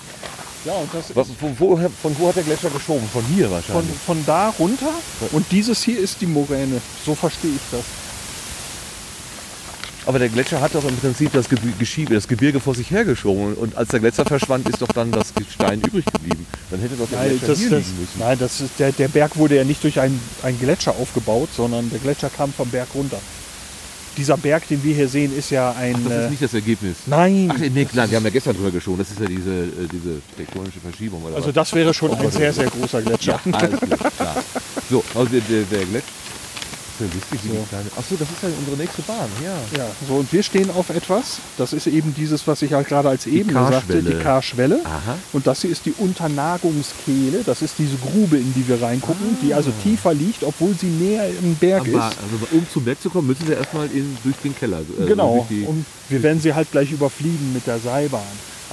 Ja, 0.66 0.74
und 0.74 0.90
das 0.94 1.16
Was, 1.16 1.28
von, 1.40 1.56
wo, 1.60 1.78
von 2.02 2.18
wo 2.18 2.28
hat 2.28 2.36
der 2.38 2.44
Gletscher 2.44 2.70
geschoben? 2.70 3.08
Von 3.12 3.24
hier 3.26 3.48
von, 3.48 3.56
wahrscheinlich. 3.56 3.96
von 4.06 4.26
da 4.26 4.54
runter 4.58 4.92
und 5.32 5.46
dieses 5.52 5.84
hier 5.84 6.00
ist 6.00 6.20
die 6.22 6.26
Moräne. 6.26 6.82
So 7.06 7.16
verstehe 7.16 7.52
ich 7.52 7.62
das. 7.72 7.84
Aber 10.08 10.20
der 10.20 10.30
Gletscher 10.30 10.62
hat 10.62 10.74
doch 10.74 10.86
im 10.86 10.96
Prinzip 10.96 11.34
das, 11.34 11.50
Gebi- 11.50 11.78
Geschiebe, 11.78 12.14
das 12.14 12.28
Gebirge 12.30 12.62
vor 12.62 12.74
sich 12.74 12.90
hergeschoben. 12.92 13.56
Und 13.56 13.76
als 13.76 13.90
der 13.90 14.00
Gletscher 14.00 14.24
verschwand, 14.26 14.68
ist 14.70 14.82
doch 14.82 14.88
dann 14.88 15.12
das 15.12 15.34
Gestein 15.36 15.82
übrig 15.82 16.06
geblieben. 16.06 16.46
Dann 16.72 16.80
hätte 16.80 16.96
doch 16.96 17.10
der 17.10 17.20
Nein, 17.20 17.30
Gletscher 17.32 17.48
das, 17.48 17.60
hier 17.60 17.70
das, 17.72 17.80
liegen 17.86 18.00
müssen. 18.00 18.20
nein 18.20 18.38
das 18.40 18.62
ist, 18.62 18.72
der, 18.80 18.92
der 18.94 19.10
Berg 19.10 19.36
wurde 19.36 19.58
ja 19.58 19.66
nicht 19.66 19.84
durch 19.84 20.00
einen, 20.00 20.18
einen 20.44 20.58
Gletscher 20.60 20.92
aufgebaut, 20.92 21.50
sondern 21.56 21.90
der 21.90 22.00
Gletscher 22.00 22.30
kam 22.30 22.54
vom 22.54 22.70
Berg 22.70 22.88
runter. 22.96 23.20
Dieser 24.16 24.38
Berg, 24.38 24.68
den 24.70 24.82
wir 24.84 24.96
hier 24.96 25.10
sehen, 25.10 25.38
ist 25.38 25.52
ja 25.52 25.76
ein. 25.78 25.94
Das 26.06 26.12
äh, 26.14 26.24
ist 26.24 26.30
nicht 26.32 26.42
das 26.42 26.54
Ergebnis. 26.56 26.96
nein, 27.06 27.52
Ach 27.54 27.60
nee, 27.60 27.86
klar, 27.86 28.10
wir 28.10 28.16
haben 28.18 28.24
ja 28.24 28.32
gestern 28.32 28.56
drüber 28.56 28.72
geschoren. 28.72 28.98
Das 29.00 29.12
ist 29.12 29.20
ja 29.20 29.28
diese, 29.28 29.52
äh, 29.52 29.88
diese 29.92 30.22
tektonische 30.38 30.80
Verschiebung. 30.80 31.22
Oder 31.24 31.36
also 31.36 31.50
was? 31.50 31.54
das 31.54 31.74
wäre 31.74 31.94
schon 31.94 32.12
ein 32.18 32.32
sehr, 32.32 32.52
sehr 32.54 32.66
großer 32.68 33.02
Gletscher. 33.04 33.40
ja, 33.46 33.54
alles 33.54 33.80
klar, 33.80 34.12
klar. 34.18 34.36
So, 34.90 35.04
also 35.14 35.26
der, 35.30 35.42
der, 35.42 35.64
der 35.64 35.86
Gletscher. 35.86 36.08
Ja 37.00 37.06
lustig, 37.14 37.40
kleine. 37.70 37.86
Achso, 37.98 38.16
das 38.18 38.28
ist 38.30 38.44
ja 38.44 38.50
unsere 38.58 38.78
nächste 38.78 39.02
Bahn, 39.04 39.30
ja. 39.44 39.56
Ja, 39.78 39.88
so 40.08 40.16
und 40.16 40.32
wir 40.32 40.44
stehen 40.44 40.70
auf 40.72 40.90
etwas. 40.90 41.40
Das 41.58 41.74
ist 41.74 41.88
eben 41.88 42.14
dieses, 42.16 42.46
was 42.48 42.62
ich 42.62 42.74
halt 42.74 42.88
gerade 42.88 43.10
als 43.10 43.26
Ebene 43.26 43.54
sagte, 43.70 44.02
die 44.02 44.16
Karschwelle. 44.16 44.80
Und 45.34 45.48
das 45.48 45.62
hier 45.62 45.72
ist 45.72 45.86
die 45.86 45.94
Unternagungskehle. 45.98 47.44
Das 47.46 47.62
ist 47.62 47.76
diese 47.78 47.98
Grube, 47.98 48.38
in 48.38 48.54
die 48.54 48.68
wir 48.68 48.82
reingucken, 48.82 49.38
die 49.42 49.54
also 49.54 49.72
tiefer 49.84 50.14
liegt, 50.14 50.44
obwohl 50.44 50.74
sie 50.74 50.88
näher 50.88 51.28
im 51.42 51.56
Berg 51.56 51.82
Aber, 51.82 51.90
ist. 51.90 51.98
also, 52.04 52.48
um 52.52 52.66
zum 52.72 52.84
Berg 52.84 53.02
zu 53.02 53.10
kommen, 53.10 53.28
müssen 53.28 53.46
Sie 53.48 53.54
erstmal 53.54 53.88
in, 53.88 54.18
durch 54.24 54.36
den 54.44 54.56
Keller. 54.56 54.80
äh, 55.00 55.06
Genau. 55.06 55.48
Und 55.66 55.86
wir 56.10 56.24
werden 56.24 56.42
sie 56.42 56.54
halt 56.54 56.72
gleich 56.72 56.92
überfliegen 56.92 57.54
mit 57.54 57.68
der 57.68 57.80
Seilbahn. 57.80 58.22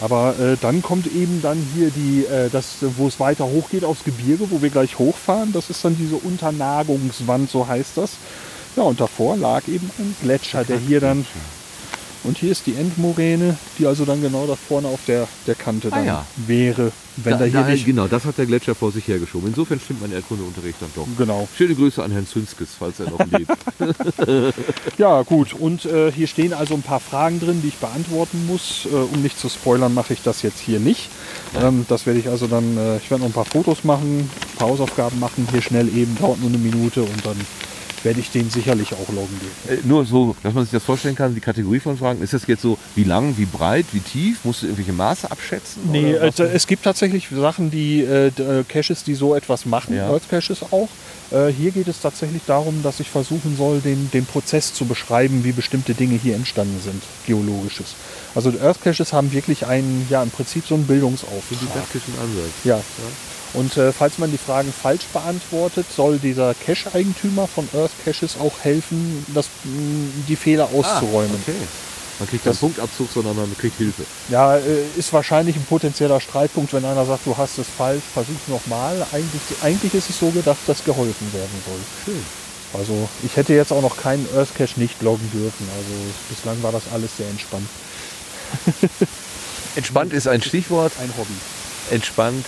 Aber 0.01 0.39
äh, 0.39 0.57
dann 0.61 0.83
kommt 0.83 1.07
eben 1.07 1.41
dann 1.41 1.59
hier 1.75 1.91
die, 1.91 2.27
äh, 2.27 2.51
das, 2.51 2.77
wo 2.81 3.07
es 3.07 3.21
weiter 3.21 3.47
hochgeht 3.47 3.85
aufs 3.85 4.05
Gebirge, 4.05 4.51
wo 4.51 4.61
wir 4.61 4.71
gleich 4.71 4.99
hochfahren. 4.99 5.53
Das 5.53 5.71
ist 5.71 5.85
dann 5.85 5.97
diese 5.97 6.17
Unternagungswand, 6.17 7.51
so 7.51 7.67
heißt 7.67 7.97
das. 7.97 8.17
Ja, 8.77 8.83
und 8.83 9.01
davor 9.01 9.37
lag 9.37 9.69
eben 9.69 9.91
ein 9.99 10.17
Gletscher, 10.21 10.65
der 10.65 10.79
hier 10.79 11.01
dann. 11.01 11.27
Und 12.25 12.39
hier 12.39 12.53
ist 12.53 12.66
die 12.66 12.75
Endmoräne, 12.75 13.57
die 13.79 13.87
also 13.87 14.05
dann 14.05 14.22
genau 14.22 14.47
da 14.47 14.57
vorne 14.57 14.89
auf 14.89 15.01
der, 15.07 15.29
der 15.47 15.55
Kante 15.55 15.89
Ah 15.91 15.97
dann 15.97 16.07
ja. 16.07 16.27
wäre, 16.47 16.91
wenn 17.16 17.33
da, 17.33 17.39
da, 17.41 17.45
hier 17.45 17.61
da, 17.61 17.68
nicht. 17.68 17.85
genau, 17.85 18.09
das 18.09 18.25
hat 18.25 18.39
der 18.39 18.47
Gletscher 18.47 18.75
vor 18.75 18.93
sich 18.93 19.07
hergeschoben. 19.07 19.49
Insofern 19.49 19.79
stimmt 19.79 20.01
mein 20.01 20.12
Erdkundeunterricht 20.12 20.81
dann 20.81 20.91
doch. 20.97 21.07
Genau. 21.18 21.47
Schöne 21.57 21.75
Grüße 21.75 22.03
an 22.03 22.11
Herrn 22.11 22.27
Zünskes, 22.27 22.70
falls 22.79 23.01
er 23.01 23.11
noch 23.11 23.27
lebt. 23.27 23.51
Ja, 24.99 25.22
gut. 25.22 25.55
Und 25.55 25.85
äh, 25.85 26.11
hier 26.12 26.27
stehen 26.27 26.53
also 26.53 26.75
ein 26.75 26.83
paar 26.83 27.01
Fragen 27.01 27.41
drin, 27.41 27.61
die 27.62 27.68
ich 27.68 27.77
beantworten 27.77 28.47
muss. 28.47 28.87
Äh, 28.87 28.95
um 28.95 29.22
nicht 29.22 29.39
zu 29.39 29.49
spoilern, 29.49 29.93
mache 29.93 30.12
ich 30.14 30.22
das 30.22 30.43
jetzt 30.43 30.61
hier 30.61 30.81
nicht. 30.81 31.11
Ähm, 31.61 31.85
das 31.89 32.07
werde 32.07 32.20
ich 32.20 32.29
also 32.29 32.47
dann, 32.47 32.77
äh, 32.77 32.97
ich 32.97 33.11
werde 33.11 33.22
noch 33.22 33.31
ein 33.31 33.35
paar 33.35 33.45
Fotos 33.45 33.85
machen, 33.85 34.20
ein 34.20 34.59
paar 34.59 34.68
Hausaufgaben 34.68 35.18
machen, 35.20 35.47
hier 35.51 35.62
schnell 35.62 35.89
eben, 35.89 36.16
dauert 36.18 36.41
nur 36.41 36.49
eine 36.49 36.59
Minute 36.59 37.03
und 37.03 37.27
dann 37.27 37.37
werde 38.05 38.21
ich 38.21 38.31
den 38.31 38.51
sicherlich 38.51 38.93
auch 38.93 39.09
loggen 39.13 39.41
gehen. 39.41 39.79
Äh, 39.79 39.87
Nur 39.87 40.05
so, 40.05 40.37
dass 40.43 40.55
man 40.55 40.65
sich 40.65 40.73
das 40.73 40.83
vorstellen 40.85 41.15
kann, 41.17 41.35
die 41.35 41.41
Kategorie 41.41 41.81
von 41.81 41.97
Fragen, 41.99 42.23
ist 42.23 42.33
das 42.33 42.47
jetzt 42.47 42.63
so, 42.63 42.79
wie 42.95 43.05
lang, 43.05 43.37
wie 43.39 43.47
breit, 43.47 43.87
wie 43.93 44.01
tief? 44.01 44.45
Musst 44.45 44.63
du 44.63 44.67
irgendwelche 44.67 44.93
Maße 44.93 45.31
abschätzen? 45.31 45.83
Nee, 45.91 46.15
oder 46.17 46.27
äh, 46.41 46.53
es 46.55 46.67
gibt 46.67 46.85
tatsächlich 46.85 47.29
Sachen, 47.35 47.71
die 47.71 48.01
äh, 48.03 48.27
äh, 48.29 48.65
Caches, 48.69 49.05
die 49.05 49.15
so 49.15 49.35
etwas 49.35 49.67
machen, 49.67 49.97
Ja. 49.97 50.11
Earth 50.11 50.29
Caches 50.29 50.63
auch. 50.71 50.89
Äh, 51.31 51.49
hier 51.49 51.71
geht 51.71 51.89
es 51.89 52.01
tatsächlich 52.01 52.43
darum, 52.47 52.83
dass 52.83 53.01
ich 53.01 53.09
versuchen 53.09 53.57
soll, 53.57 53.81
den, 53.81 54.11
den 54.13 54.27
Prozess 54.27 54.75
zu 54.75 54.85
beschreiben, 54.85 55.43
wie 55.45 55.53
bestimmte 55.53 55.95
Dinge 55.95 56.19
hier 56.23 56.35
entstanden 56.37 56.79
sind, 56.85 57.03
geologisches. 57.27 57.95
Also 58.35 58.51
die 58.51 58.61
Earth 58.61 58.83
Caches 58.83 59.13
haben 59.13 59.33
wirklich 59.33 59.67
einen, 59.67 60.07
ja 60.11 60.23
im 60.23 60.31
Prinzip 60.31 60.65
so 60.67 60.75
einen 60.75 60.87
Bildungsauftrag. 60.87 61.59
didaktischen 61.61 62.15
Ansatz. 62.21 62.53
Ja. 62.65 62.81
Und 63.55 63.77
äh, 63.77 63.93
falls 63.93 64.19
man 64.19 64.31
die 64.33 64.39
Fragen 64.39 64.73
falsch 64.73 65.05
beantwortet, 65.13 65.87
soll 65.95 66.19
dieser 66.19 66.55
Cache-Eigentümer 66.55 67.47
von 67.47 67.69
Earth 67.75 67.93
Caches 68.05 68.37
auch 68.41 68.53
helfen, 68.63 69.25
das, 69.33 69.47
mh, 69.65 70.25
die 70.29 70.37
Fehler 70.37 70.69
auszuräumen. 70.73 71.35
Ah, 71.37 71.43
Okay. 71.49 71.57
Man 72.21 72.29
kriegt 72.29 72.45
keinen 72.45 72.57
Punktabzug, 72.57 73.09
sondern 73.13 73.35
man 73.37 73.59
kriegt 73.59 73.77
Hilfe. 73.77 74.05
Ja, 74.29 74.57
äh, 74.57 74.61
ist 74.97 75.13
wahrscheinlich 75.13 75.57
ein 75.57 75.65
potenzieller 75.65 76.21
Streitpunkt, 76.21 76.73
wenn 76.73 76.85
einer 76.85 77.05
sagt, 77.05 77.27
du 77.27 77.37
hast 77.37 77.59
es 77.59 77.67
falsch, 77.77 78.05
versuch's 78.13 78.47
nochmal. 78.47 78.95
Eigentlich, 79.13 79.43
eigentlich 79.63 79.95
ist 79.95 80.11
es 80.11 80.21
so 80.21 80.31
gedacht, 80.31 80.59
dass 80.69 80.85
geholfen 80.85 81.33
werden 81.33 81.63
soll. 81.67 81.81
Schön. 82.05 82.25
Also 82.73 83.09
ich 83.25 83.35
hätte 83.37 83.53
jetzt 83.55 83.73
auch 83.73 83.83
noch 83.83 83.97
keinen 83.97 84.29
Earth 84.37 84.55
Cache 84.57 84.79
nicht 84.79 85.03
loggen 85.03 85.29
dürfen. 85.33 85.69
Also 85.77 85.91
bislang 86.29 86.63
war 86.63 86.71
das 86.71 86.83
alles 86.93 87.17
sehr 87.17 87.29
entspannt. 87.29 87.69
Entspannt 89.77 90.13
ist 90.13 90.29
ein 90.29 90.43
Stichwort. 90.43 90.93
Ein 91.01 91.13
Hobby. 91.17 91.35
Entspannt 91.91 92.47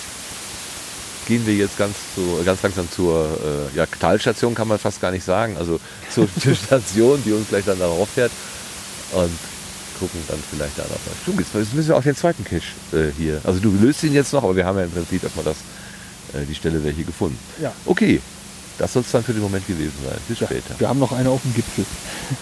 gehen 1.27 1.47
wir 1.47 1.55
jetzt 1.55 1.77
ganz, 1.77 1.95
so, 2.15 2.41
ganz 2.45 2.63
langsam 2.63 2.91
zur 2.91 3.25
äh, 3.25 3.77
ja, 3.77 3.87
Talstation, 3.87 4.55
kann 4.55 4.69
man 4.69 4.79
fast 4.79 5.01
gar 5.01 5.11
nicht 5.11 5.25
sagen. 5.25 5.57
Also 5.57 5.81
zur, 6.11 6.29
zur 6.41 6.55
Station, 6.67 7.23
die 7.25 7.33
uns 7.33 7.49
gleich 7.49 7.65
dann 7.65 7.79
darauf 7.79 8.09
fährt. 8.09 8.33
Und 9.13 9.31
gucken 9.99 10.21
dann 10.29 10.39
vielleicht 10.51 10.79
da 10.79 10.83
noch 10.83 10.91
mal. 10.91 11.17
Stimmt, 11.23 11.41
jetzt 11.41 11.75
müssen 11.75 11.89
wir 11.89 11.97
auch 11.97 12.03
den 12.03 12.17
zweiten 12.17 12.45
Cache 12.45 12.63
äh, 12.93 13.11
hier. 13.17 13.41
Also 13.45 13.61
du 13.61 13.71
löst 13.71 14.03
ihn 14.03 14.13
jetzt 14.13 14.33
noch, 14.33 14.45
aber 14.45 14.57
wir 14.57 14.65
haben 14.65 14.79
ja 14.79 14.85
im 14.85 14.91
Prinzip 14.91 15.23
erstmal 15.23 15.45
das, 15.45 15.57
äh, 16.35 16.45
die 16.45 16.55
Stelle 16.55 16.79
hier 16.91 17.05
gefunden. 17.05 17.39
Ja. 17.61 17.73
Okay, 17.87 18.21
das 18.79 18.93
soll 18.93 19.03
es 19.03 19.11
dann 19.11 19.25
für 19.25 19.33
den 19.33 19.43
Moment 19.43 19.67
gewesen 19.67 19.95
sein. 20.05 20.19
Bis 20.29 20.39
später. 20.39 20.79
Wir 20.79 20.89
haben 20.89 20.99
noch 20.99 21.13
eine 21.13 21.31
auf 21.31 21.41
dem 21.43 21.55
Gipfel. 21.55 21.85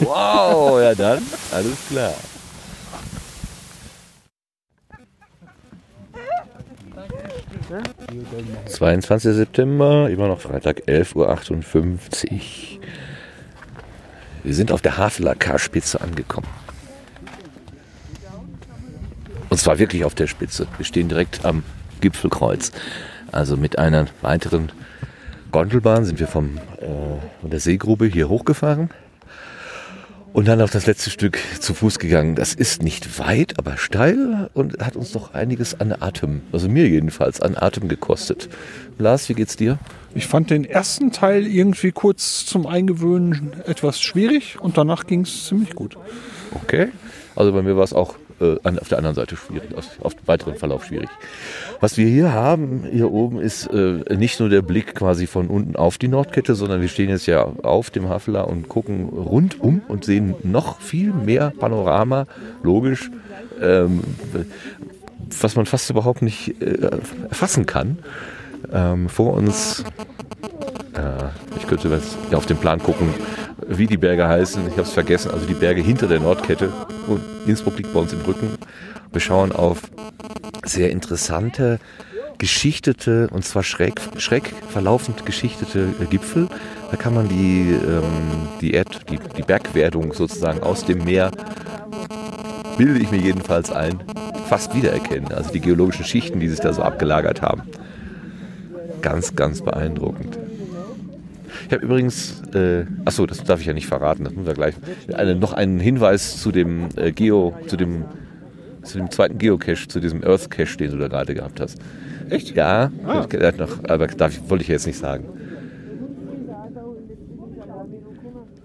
Wow, 0.00 0.80
ja 0.80 0.94
dann, 0.94 1.22
alles 1.52 1.76
klar. 1.88 2.14
...22. 8.68 9.32
September, 9.32 10.10
immer 10.10 10.28
noch 10.28 10.40
Freitag, 10.40 10.82
11.58 10.86 11.14
Uhr. 11.16 12.38
Wir 14.42 14.54
sind 14.54 14.70
auf 14.70 14.82
der 14.82 14.98
Haveler 14.98 15.34
K-Spitze 15.34 16.00
angekommen. 16.00 16.46
Und 19.48 19.58
zwar 19.58 19.78
wirklich 19.78 20.04
auf 20.04 20.14
der 20.14 20.26
Spitze. 20.26 20.66
Wir 20.76 20.84
stehen 20.84 21.08
direkt 21.08 21.44
am 21.44 21.62
Gipfelkreuz. 22.00 22.72
Also 23.32 23.56
mit 23.56 23.78
einer 23.78 24.06
weiteren 24.20 24.70
Gondelbahn 25.50 26.04
sind 26.04 26.20
wir 26.20 26.26
vom, 26.26 26.58
äh, 26.80 26.88
von 27.40 27.50
der 27.50 27.60
Seegrube 27.60 28.06
hier 28.06 28.28
hochgefahren 28.28 28.90
und 30.34 30.48
dann 30.48 30.60
auf 30.60 30.70
das 30.72 30.86
letzte 30.86 31.10
Stück 31.10 31.38
zu 31.60 31.74
Fuß 31.74 32.00
gegangen. 32.00 32.34
Das 32.34 32.54
ist 32.54 32.82
nicht 32.82 33.20
weit, 33.20 33.54
aber 33.56 33.76
steil 33.76 34.50
und 34.52 34.84
hat 34.84 34.96
uns 34.96 35.12
doch 35.12 35.32
einiges 35.32 35.80
an 35.80 35.92
Atem, 35.92 36.42
also 36.50 36.68
mir 36.68 36.88
jedenfalls, 36.88 37.40
an 37.40 37.56
Atem 37.56 37.88
gekostet. 37.88 38.48
Lars, 38.98 39.28
wie 39.28 39.34
geht's 39.34 39.56
dir? 39.56 39.78
Ich 40.12 40.26
fand 40.26 40.50
den 40.50 40.64
ersten 40.64 41.12
Teil 41.12 41.46
irgendwie 41.46 41.92
kurz 41.92 42.44
zum 42.44 42.66
Eingewöhnen 42.66 43.52
etwas 43.66 44.00
schwierig 44.00 44.60
und 44.60 44.76
danach 44.76 45.06
ging 45.06 45.20
es 45.20 45.46
ziemlich 45.46 45.74
gut. 45.76 45.96
Okay. 46.52 46.88
Also 47.36 47.52
bei 47.52 47.62
mir 47.62 47.76
war 47.76 47.84
es 47.84 47.92
auch 47.92 48.16
äh, 48.44 48.58
an, 48.62 48.78
auf 48.78 48.88
der 48.88 48.98
anderen 48.98 49.14
Seite 49.14 49.36
schwierig, 49.36 49.74
auf, 49.74 49.86
auf 50.00 50.14
dem 50.14 50.26
weiteren 50.26 50.56
Verlauf 50.56 50.84
schwierig. 50.84 51.08
Was 51.80 51.96
wir 51.96 52.06
hier 52.06 52.32
haben, 52.32 52.84
hier 52.90 53.10
oben, 53.10 53.40
ist 53.40 53.66
äh, 53.66 54.16
nicht 54.16 54.40
nur 54.40 54.48
der 54.48 54.62
Blick 54.62 54.94
quasi 54.94 55.26
von 55.26 55.48
unten 55.48 55.76
auf 55.76 55.98
die 55.98 56.08
Nordkette, 56.08 56.54
sondern 56.54 56.80
wir 56.80 56.88
stehen 56.88 57.08
jetzt 57.08 57.26
ja 57.26 57.44
auf 57.62 57.90
dem 57.90 58.08
Haveler 58.08 58.48
und 58.48 58.68
gucken 58.68 59.08
rundum 59.08 59.82
und 59.88 60.04
sehen 60.04 60.34
noch 60.42 60.80
viel 60.80 61.12
mehr 61.12 61.52
Panorama, 61.58 62.26
logisch, 62.62 63.10
ähm, 63.60 64.00
was 65.40 65.56
man 65.56 65.66
fast 65.66 65.90
überhaupt 65.90 66.22
nicht 66.22 66.60
äh, 66.60 66.90
erfassen 67.28 67.66
kann. 67.66 67.98
Ähm, 68.72 69.08
vor 69.08 69.34
uns, 69.34 69.84
ich 71.56 71.66
könnte 71.66 71.88
jetzt 71.88 72.16
auf 72.32 72.46
den 72.46 72.56
Plan 72.56 72.80
gucken, 72.80 73.12
wie 73.66 73.86
die 73.86 73.96
Berge 73.96 74.28
heißen. 74.28 74.66
Ich 74.66 74.72
habe 74.72 74.82
es 74.82 74.92
vergessen. 74.92 75.30
Also 75.30 75.46
die 75.46 75.54
Berge 75.54 75.80
hinter 75.80 76.06
der 76.06 76.20
Nordkette. 76.20 76.72
Und 77.06 77.20
Innsbruck 77.46 77.76
liegt 77.76 77.92
bei 77.92 78.00
uns 78.00 78.12
im 78.12 78.20
Rücken. 78.20 78.58
Wir 79.12 79.20
schauen 79.20 79.52
auf 79.52 79.82
sehr 80.64 80.90
interessante, 80.90 81.78
geschichtete 82.38 83.28
und 83.30 83.44
zwar 83.44 83.62
schräg, 83.62 84.00
schräg 84.16 84.52
verlaufend 84.68 85.24
geschichtete 85.24 85.88
äh, 86.00 86.06
Gipfel. 86.06 86.48
Da 86.90 86.96
kann 86.96 87.14
man 87.14 87.28
die, 87.28 87.70
ähm, 87.70 88.48
die, 88.60 88.72
Erd, 88.72 89.08
die, 89.10 89.18
die 89.36 89.42
Bergwerdung 89.42 90.12
sozusagen 90.12 90.62
aus 90.62 90.84
dem 90.84 91.04
Meer, 91.04 91.30
bilde 92.76 93.00
ich 93.00 93.10
mir 93.10 93.20
jedenfalls 93.20 93.70
ein, 93.70 94.02
fast 94.48 94.74
wiedererkennen. 94.74 95.32
Also 95.32 95.52
die 95.52 95.60
geologischen 95.60 96.04
Schichten, 96.04 96.40
die 96.40 96.48
sich 96.48 96.60
da 96.60 96.72
so 96.72 96.82
abgelagert 96.82 97.40
haben. 97.40 97.62
Ganz, 99.00 99.36
ganz 99.36 99.62
beeindruckend. 99.62 100.38
Ich 101.66 101.72
habe 101.72 101.84
übrigens, 101.84 102.42
äh, 102.54 102.84
achso, 103.04 103.26
das 103.26 103.42
darf 103.44 103.60
ich 103.60 103.66
ja 103.66 103.72
nicht 103.72 103.86
verraten, 103.86 104.24
das 104.24 104.32
müssen 104.34 104.46
wir 104.46 104.54
gleich. 104.54 104.74
Eine, 105.14 105.34
noch 105.34 105.52
einen 105.52 105.80
Hinweis 105.80 106.40
zu 106.40 106.52
dem 106.52 106.88
äh, 106.96 107.10
Geo, 107.12 107.54
zu 107.66 107.76
dem, 107.76 108.04
zu 108.82 108.98
dem 108.98 109.10
zweiten 109.10 109.38
Geocache, 109.38 109.88
zu 109.88 110.00
diesem 110.00 110.22
Earth 110.24 110.50
Cache, 110.50 110.76
den 110.76 110.90
du 110.92 110.98
da 110.98 111.08
gerade 111.08 111.34
gehabt 111.34 111.60
hast. 111.60 111.78
Echt? 112.30 112.54
Ja, 112.54 112.90
Ah. 113.06 113.26
noch, 113.58 113.78
aber 113.88 114.06
darf, 114.08 114.32
ich- 114.32 114.50
wollte 114.50 114.62
ich 114.62 114.68
jetzt 114.68 114.86
nicht 114.86 114.98
sagen. 114.98 115.24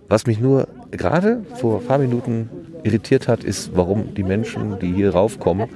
Was 0.08 0.26
mich 0.26 0.39
nur 0.39 0.68
gerade 0.91 1.43
vor 1.56 1.80
ein 1.82 1.86
paar 1.86 2.00
Minuten 2.00 2.50
irritiert 2.84 3.28
hat, 3.28 3.43
ist, 3.43 3.72
warum 3.76 4.14
die 4.16 4.24
Menschen, 4.24 4.80
die 4.80 4.91
hier 4.93 5.12
raufkommen, 5.12 5.70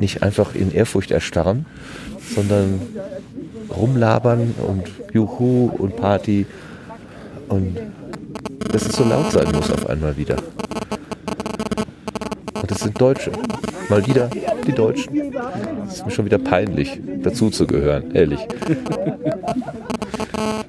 nicht 0.00 0.22
einfach 0.22 0.54
in 0.54 0.72
Ehrfurcht 0.72 1.10
erstarren, 1.10 1.66
sondern 2.34 2.80
rumlabern 3.76 4.54
und 4.66 4.84
Juhu 5.12 5.70
und 5.78 5.96
Party 5.96 6.46
und 7.48 7.76
dass 8.72 8.86
es 8.86 8.96
so 8.96 9.04
laut 9.04 9.30
sein 9.32 9.50
muss 9.52 9.70
auf 9.70 9.88
einmal 9.88 10.16
wieder. 10.16 10.36
Und 12.54 12.70
das 12.70 12.80
sind 12.80 13.00
Deutsche. 13.00 13.32
Mal 13.88 14.06
wieder 14.06 14.28
die 14.66 14.72
Deutschen. 14.72 15.32
Es 15.86 15.94
ist 15.94 16.04
mir 16.04 16.10
schon 16.10 16.26
wieder 16.26 16.38
peinlich, 16.38 17.00
dazu 17.22 17.48
zu 17.48 17.66
gehören, 17.66 18.10
ehrlich. 18.14 18.40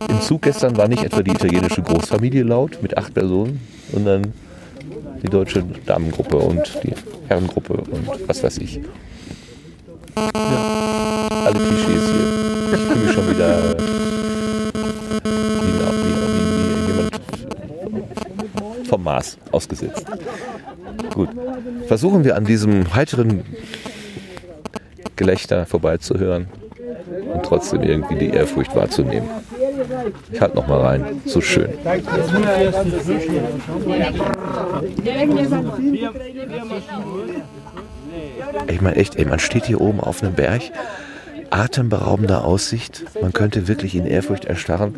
Im 0.08 0.22
Zug 0.22 0.44
gestern 0.44 0.78
war 0.78 0.88
nicht 0.88 1.04
etwa 1.04 1.22
die 1.22 1.32
italienische 1.32 1.82
Großfamilie 1.82 2.44
laut 2.44 2.82
mit 2.82 2.98
acht 2.98 3.14
Personen, 3.14 3.60
sondern 3.92 4.34
die 5.22 5.28
deutsche 5.28 5.64
Damengruppe 5.86 6.38
und 6.38 6.80
die 6.84 6.94
Herrengruppe 7.28 7.74
und 7.74 8.08
was 8.28 8.42
weiß 8.42 8.60
ich. 8.60 8.80
Alle 10.16 11.60
Klischees 11.60 12.10
hier. 12.10 12.29
Maß 19.10 19.38
ausgesetzt. 19.52 20.06
Gut. 21.14 21.30
Versuchen 21.88 22.24
wir 22.24 22.36
an 22.36 22.46
diesem 22.46 22.94
heiteren 22.94 23.44
Gelächter 25.16 25.66
vorbeizuhören 25.66 26.48
und 27.34 27.44
trotzdem 27.44 27.82
irgendwie 27.82 28.16
die 28.16 28.30
Ehrfurcht 28.30 28.76
wahrzunehmen. 28.76 29.28
Ich 30.32 30.40
halt 30.40 30.54
noch 30.54 30.68
mal 30.68 30.80
rein. 30.80 31.22
So 31.26 31.42
schön. 31.42 31.70
Ich 38.68 38.82
meine 38.82 38.96
echt, 38.96 39.16
ey, 39.16 39.26
man 39.26 39.40
steht 39.40 39.66
hier 39.66 39.82
oben 39.82 40.00
auf 40.00 40.22
einem 40.22 40.34
Berg, 40.34 40.62
atemberaubender 41.50 42.44
Aussicht. 42.46 43.06
Man 43.22 43.34
könnte 43.34 43.68
wirklich 43.68 43.96
in 43.96 44.06
Ehrfurcht 44.06 44.46
erstarren. 44.46 44.96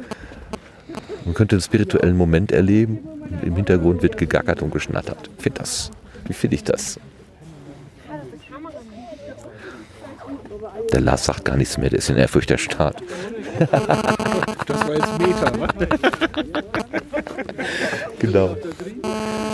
Man 1.25 1.33
könnte 1.33 1.55
einen 1.55 1.61
spirituellen 1.61 2.17
Moment 2.17 2.51
erleben. 2.51 2.99
Im 3.43 3.55
Hintergrund 3.55 4.01
wird 4.01 4.17
gegackert 4.17 4.61
und 4.61 4.71
geschnattert. 4.71 5.29
Ich 5.37 5.43
finde 5.43 5.59
das. 5.59 5.91
Wie 6.27 6.33
finde 6.33 6.55
ich 6.55 6.63
das? 6.63 6.99
Der 10.91 11.01
Lars 11.01 11.25
sagt 11.25 11.45
gar 11.45 11.57
nichts 11.57 11.77
mehr, 11.77 11.89
der 11.89 11.99
ist 11.99 12.09
in 12.09 12.17
Ehrfurcht 12.17 12.51
erstarrt. 12.51 13.01
Das 14.67 14.87
war 14.87 14.93
jetzt 14.93 15.19
Meter, 15.19 15.57
ne? 15.57 15.67
Genau. 18.19 18.55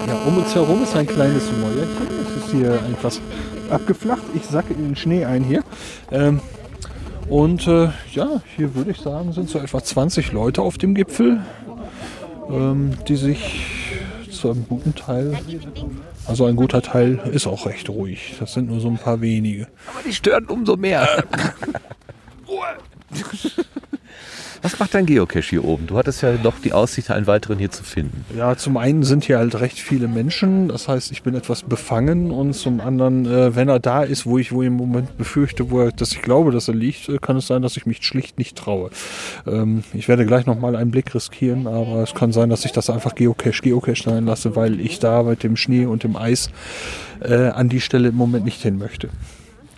Ja, 0.07 0.13
um 0.26 0.38
uns 0.38 0.53
herum 0.53 0.84
ist 0.84 0.95
ein 0.95 1.07
kleines 1.07 1.43
Mäuerchen. 1.51 2.07
Es 2.22 2.43
ist 2.43 2.51
hier 2.51 2.74
etwas 2.74 3.22
abgeflacht. 3.70 4.24
Ich 4.36 4.43
sacke 4.45 4.74
in 4.74 4.89
den 4.89 4.95
Schnee 4.95 5.26
ein 5.26 5.43
hier. 5.43 5.63
Ähm, 6.11 6.41
und 7.30 7.67
äh, 7.67 7.89
ja, 8.13 8.41
hier 8.55 8.75
würde 8.75 8.91
ich 8.91 8.97
sagen, 8.97 9.32
sind 9.34 9.49
so 9.49 9.59
etwa 9.59 9.84
20 9.84 10.32
Leute 10.32 10.61
auf 10.61 10.78
dem 10.78 10.95
Gipfel, 10.95 11.41
ähm, 12.49 12.91
die 13.07 13.15
sich 13.15 13.65
zu 14.32 14.51
einem 14.51 14.65
guten 14.67 14.93
Teil, 14.95 15.38
also 16.25 16.45
ein 16.45 16.55
guter 16.55 16.82
Teil 16.82 17.19
ist 17.32 17.47
auch 17.47 17.65
recht 17.65 17.89
ruhig. 17.89 18.36
Das 18.39 18.53
sind 18.53 18.69
nur 18.69 18.80
so 18.80 18.88
ein 18.88 18.97
paar 18.97 19.21
wenige. 19.21 19.67
Aber 19.88 20.03
die 20.05 20.13
stören 20.13 20.45
umso 20.45 20.75
mehr. 20.75 21.07
Was 24.68 24.80
macht 24.80 24.95
dein 24.95 25.05
Geocache 25.05 25.47
hier 25.47 25.63
oben? 25.63 25.88
Du 25.88 25.97
hattest 25.97 26.22
ja 26.24 26.34
noch 26.43 26.59
die 26.59 26.74
Aussicht, 26.74 27.09
einen 27.09 27.26
weiteren 27.26 27.57
hier 27.57 27.72
zu 27.72 27.86
finden. 27.86 28.26
Ja, 28.36 28.57
zum 28.57 28.76
einen 28.76 29.03
sind 29.03 29.24
hier 29.24 29.38
halt 29.38 29.57
recht 29.61 29.80
viele 29.80 30.09
Menschen, 30.09 30.68
das 30.68 30.89
heißt, 30.89 31.09
ich 31.13 31.24
bin 31.24 31.36
etwas 31.36 31.63
befangen 31.63 32.32
und 32.32 32.51
zum 32.51 32.82
anderen, 32.82 33.26
äh, 33.26 33.55
wenn 33.55 33.70
er 33.70 33.80
da 33.80 34.03
ist, 34.03 34.26
wo 34.26 34.38
ich 34.38 34.51
wo 34.51 34.61
ich 34.61 34.68
im 34.68 34.74
Moment 34.74 35.18
befürchte, 35.18 35.72
wo 35.72 35.84
er, 35.84 35.93
dass 35.93 36.11
ich 36.11 36.22
glaube, 36.22 36.51
dass 36.51 36.68
er 36.68 36.74
liegt, 36.74 37.07
äh, 37.07 37.18
kann 37.18 37.38
es 37.38 37.47
sein, 37.47 37.61
dass 37.61 37.78
ich 37.78 37.86
mich 37.86 38.03
schlicht 38.03 38.38
nicht 38.38 38.57
traue. 38.57 38.89
Ähm, 39.45 39.86
ich 39.93 40.09
werde 40.09 40.26
gleich 40.26 40.45
nochmal 40.45 40.76
einen 40.76 40.91
Blick 40.91 41.15
riskieren, 41.15 41.65
aber 41.65 42.03
es 42.03 42.13
kann 42.13 42.34
sein, 42.34 42.49
dass 42.49 42.65
ich 42.65 42.74
das 42.74 42.89
einfach 42.89 43.15
Geocache, 43.15 43.61
Geocache 43.61 44.03
sein 44.03 44.26
lasse, 44.26 44.57
weil 44.57 44.82
ich 44.82 44.99
da 44.99 45.24
mit 45.24 45.43
dem 45.43 45.55
Schnee 45.55 45.86
und 45.86 46.03
dem 46.03 46.18
Eis 46.18 46.49
äh, 47.22 47.51
an 47.51 47.70
die 47.70 47.80
Stelle 47.80 48.09
im 48.09 48.15
Moment 48.15 48.43
nicht 48.43 48.61
hin 48.61 48.78
möchte. 48.78 49.07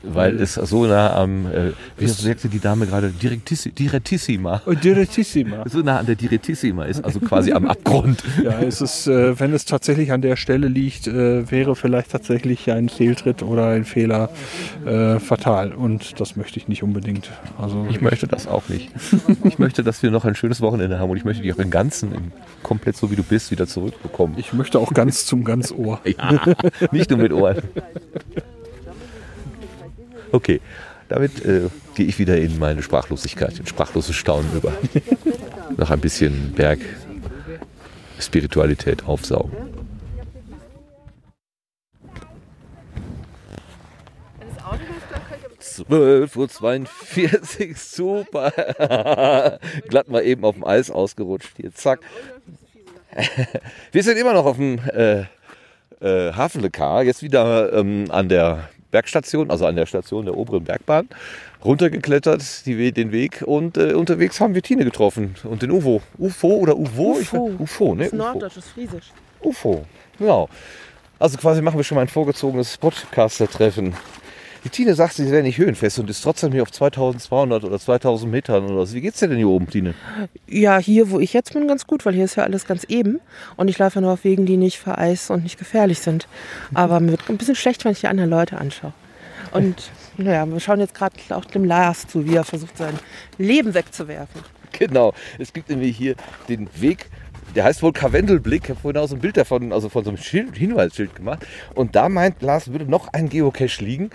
Weil 0.04 0.40
es 0.42 0.54
so 0.54 0.86
nah 0.86 1.14
am, 1.16 1.46
äh, 1.48 1.72
wie 1.98 2.08
sagte 2.08 2.48
die 2.48 2.60
Dame 2.60 2.86
gerade, 2.86 3.12
Direktissi- 3.22 3.74
Direttissima. 3.74 4.62
Oh, 4.66 4.74
Direttissima. 4.74 5.64
So 5.70 5.80
nah 5.80 5.98
an 6.00 6.06
der 6.06 6.16
Direttissima 6.16 6.86
ist, 6.86 7.04
also 7.04 7.20
quasi 7.20 7.52
am 7.52 7.68
Abgrund. 7.68 8.24
Ja, 8.44 8.62
es 8.62 8.80
ist, 8.82 9.08
äh, 9.08 9.38
wenn 9.40 9.54
es 9.54 9.66
tatsächlich 9.66 10.12
an 10.12 10.22
der 10.22 10.36
Stelle 10.38 10.68
liegt, 10.68 11.08
äh, 11.08 11.52
wäre 11.52 11.76
vielleicht 11.76 12.12
tatsächlich 12.12 12.72
ein 12.72 12.88
Fehltritt 12.90 13.44
oder 13.44 13.68
ein 13.70 13.84
Fehler 13.86 14.30
äh, 14.86 15.20
fatal. 15.20 15.74
Und 15.74 16.20
das 16.20 16.36
möchte 16.38 16.58
ich 16.60 16.68
nicht 16.70 16.82
unbedingt. 16.84 17.30
Also 17.58 17.86
Ich 17.90 18.00
möchte 18.02 18.28
das 18.28 18.48
auch 18.48 18.70
nicht. 18.70 18.90
Ich 19.44 19.60
möchte, 19.60 19.84
dass 19.84 20.02
wir 20.04 20.12
noch 20.12 20.26
ein 20.26 20.36
schönes 20.36 20.62
Wochenende 20.62 21.00
haben 21.00 21.10
und 21.12 21.18
ich 21.18 21.26
möchte 21.26 21.44
dich 21.44 21.54
auch 21.54 21.60
im 21.60 21.70
Ganzen, 21.70 22.14
im, 22.14 22.32
komplett 22.64 22.96
so 22.98 23.12
wie 23.12 23.16
du 23.16 23.24
bist, 23.24 23.52
wieder 23.52 23.68
zurückbekommen. 23.68 24.36
ich 24.38 24.54
möchte 24.54 24.80
auch 24.80 24.94
ganz 24.94 25.26
zum 25.26 25.44
ganz 25.44 25.72
Ohr. 25.72 26.00
Ja, 26.06 26.42
nicht 26.92 27.10
nur 27.10 27.20
mit 27.20 27.34
Ohren. 27.34 27.58
Okay, 30.32 30.62
damit 31.08 31.44
äh, 31.44 31.70
gehe 31.96 32.06
ich 32.06 32.20
wieder 32.20 32.38
in 32.38 32.60
meine 32.60 32.84
Sprachlosigkeit, 32.84 33.58
in 33.60 33.66
sprachloses 33.66 34.16
Staunen 34.16 34.52
über. 34.54 34.74
Noch 35.78 35.90
ein 35.90 36.00
bisschen 36.00 36.54
Berg 36.54 36.80
Spiritualität 38.20 39.06
aufsaugen. 39.06 39.52
Zwölf 45.60 46.36
Uhr 46.36 46.50
42, 46.50 47.78
super. 47.78 48.52
Glatt 49.88 50.10
mal 50.10 50.24
eben 50.24 50.44
auf 50.44 50.56
dem 50.56 50.66
Eis 50.66 50.92
ausgerutscht. 50.92 51.54
Hier, 51.58 51.74
zack. 51.74 52.02
Wir 53.92 54.04
sind 54.04 54.18
immer 54.18 54.34
noch 54.34 54.46
auf 54.46 54.58
dem 54.58 54.80
äh, 54.94 55.22
äh, 56.02 56.34
Hafenlekar, 56.34 57.04
jetzt 57.04 57.24
wieder 57.24 57.74
ähm, 57.74 58.06
an 58.10 58.30
der 58.30 58.70
Bergstation, 58.92 59.52
also 59.52 59.66
an 59.66 59.76
der 59.76 59.86
Station 59.86 60.26
der 60.26 60.36
oberen 60.36 60.64
Bergbahn, 60.64 61.08
runtergeklettert, 61.64 62.66
die, 62.66 62.92
den 62.92 63.12
Weg 63.12 63.44
und 63.46 63.78
äh, 63.78 63.94
unterwegs 63.94 64.40
haben 64.40 64.56
wir 64.56 64.62
Tine 64.62 64.86
getroffen 64.86 65.36
und 65.44 65.62
den 65.62 65.72
UFO. 65.72 66.02
UFO 66.18 66.48
oder 66.48 66.78
UFO? 66.78 67.18
Ich 67.20 67.34
UFO. 67.34 67.96
ne? 67.96 68.04
Das 68.04 68.14
ist. 68.14 68.18
Norddeutsch, 68.18 68.56
das 68.56 68.66
ist 68.66 68.72
Friesisch. 68.72 69.12
UFO, 69.42 69.86
genau. 70.18 70.50
Also 71.20 71.38
quasi 71.38 71.62
machen 71.62 71.78
wir 71.78 71.84
schon 71.84 71.96
mal 71.96 72.02
ein 72.02 72.08
vorgezogenes 72.08 72.78
Podcaster-Treffen. 72.78 73.94
Die 74.64 74.70
Tine 74.70 74.94
sagt, 74.94 75.14
sie 75.14 75.32
wäre 75.32 75.44
nicht 75.44 75.58
höhenfest 75.58 76.00
und 76.00 76.10
ist 76.10 76.22
trotzdem 76.22 76.52
hier 76.52 76.64
auf 76.64 76.72
2200 76.72 77.64
oder 77.64 77.80
2000 77.80 78.30
Metern 78.30 78.66
oder 78.66 78.86
so. 78.86 78.94
Wie 78.94 79.02
geht's 79.02 79.20
dir 79.20 79.30
denn 79.30 79.38
hier 79.38 79.48
oben, 79.48 79.70
Tine? 79.70 79.94
Ja, 80.48 80.78
hier, 80.80 81.12
wo 81.12 81.20
ich 81.20 81.32
jetzt 81.32 81.54
bin, 81.54 81.68
ganz 81.68 81.88
gut, 81.88 82.06
weil 82.06 82.14
hier 82.14 82.26
ist 82.26 82.36
ja 82.36 82.44
alles 82.44 82.66
ganz 82.66 82.84
eben. 82.86 83.22
Und 83.56 83.70
ich 83.70 83.78
laufe 83.78 83.96
ja 83.96 84.02
nur 84.02 84.12
auf 84.12 84.24
Wegen, 84.26 84.46
die 84.46 84.58
nicht 84.58 84.78
vereist 84.78 85.32
und 85.32 85.44
nicht 85.44 85.58
gefährlich 85.58 86.00
sind. 86.00 86.28
Aber 86.74 87.00
mir 87.00 87.12
wird 87.12 87.30
ein 87.30 87.38
bisschen 87.38 87.56
schlecht, 87.56 87.86
wenn 87.86 87.94
ich 87.94 88.02
die 88.02 88.08
anderen 88.08 88.30
Leute 88.30 88.58
anschaue. 88.58 88.94
Und 89.52 89.92
naja, 90.18 90.46
wir 90.46 90.60
schauen 90.60 90.82
jetzt 90.82 90.94
gerade 90.94 91.16
auch 91.30 91.46
dem 91.46 91.64
Lars 91.64 92.08
zu, 92.08 92.26
wie 92.28 92.36
er 92.36 92.44
versucht, 92.44 92.78
sein 92.78 93.00
Leben 93.38 93.74
wegzuwerfen. 93.74 94.42
Genau. 94.74 95.14
Es 95.38 95.54
gibt 95.54 95.70
nämlich 95.70 95.98
hier 95.98 96.16
den 96.48 96.70
Weg, 96.76 97.08
der 97.56 97.64
heißt 97.64 97.82
wohl 97.82 97.94
Karwendelblick. 97.94 98.64
Ich 98.66 98.70
habe 98.70 98.80
vorhin 98.80 99.02
auch 99.02 99.08
so 99.08 99.16
ein 99.16 99.22
Bild 99.22 99.38
davon, 99.38 99.74
also 99.74 99.90
von 99.90 100.04
so 100.04 100.10
einem 100.10 100.18
Schild, 100.18 100.58
Hinweisschild 100.58 101.16
gemacht. 101.16 101.46
Und 101.76 101.96
da 101.96 102.10
meint 102.10 102.42
Lars, 102.42 102.72
würde 102.72 102.86
noch 102.86 103.08
ein 103.14 103.30
Geocache 103.30 103.84
liegen. 103.84 104.10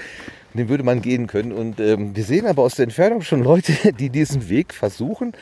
Den 0.54 0.68
würde 0.68 0.84
man 0.84 1.02
gehen 1.02 1.26
können. 1.26 1.52
Und 1.52 1.80
ähm, 1.80 2.14
wir 2.14 2.22
sehen 2.22 2.46
aber 2.46 2.62
aus 2.62 2.76
der 2.76 2.84
Entfernung 2.84 3.22
schon 3.22 3.42
Leute, 3.42 3.92
die 3.98 4.10
diesen 4.10 4.48
Weg 4.48 4.72
versuchen. 4.72 5.32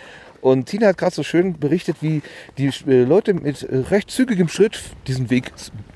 Und 0.42 0.66
Tina 0.66 0.88
hat 0.88 0.98
gerade 0.98 1.14
so 1.14 1.22
schön 1.22 1.58
berichtet, 1.58 1.98
wie 2.00 2.20
die 2.58 2.66
äh, 2.88 3.04
Leute 3.04 3.32
mit 3.32 3.62
äh, 3.62 3.76
recht 3.76 4.10
zügigem 4.10 4.48
Schritt 4.48 4.80
diesen 5.06 5.30
Weg 5.30 5.52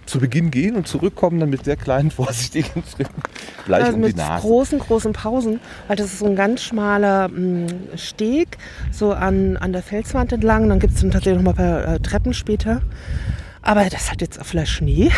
zu 0.06 0.20
Beginn 0.20 0.52
gehen 0.52 0.76
und 0.76 0.86
zurückkommen 0.86 1.40
dann 1.40 1.50
mit 1.50 1.64
sehr 1.64 1.76
kleinen, 1.76 2.10
vorsichtigen 2.12 2.84
Schritten 2.88 3.22
gleich 3.66 3.82
Also 3.84 3.96
um 3.96 4.02
die 4.02 4.08
mit 4.08 4.16
Nase. 4.16 4.46
großen, 4.46 4.78
großen 4.78 5.12
Pausen, 5.12 5.58
weil 5.88 5.96
das 5.96 6.12
ist 6.12 6.20
so 6.20 6.26
ein 6.26 6.36
ganz 6.36 6.62
schmaler 6.62 7.28
mh, 7.28 7.66
Steg, 7.96 8.56
so 8.92 9.12
an, 9.12 9.56
an 9.56 9.72
der 9.72 9.82
Felswand 9.82 10.32
entlang. 10.32 10.68
Dann 10.68 10.78
gibt 10.78 10.94
es 10.94 11.00
dann 11.00 11.10
tatsächlich 11.10 11.42
noch 11.42 11.54
mal 11.56 11.60
ein 11.64 11.84
paar 11.84 11.94
äh, 11.94 11.98
Treppen 12.00 12.32
später. 12.32 12.82
Aber 13.62 13.84
das 13.86 14.12
hat 14.12 14.20
jetzt 14.20 14.40
auch 14.40 14.46
vielleicht 14.46 14.70
Schnee. 14.70 15.10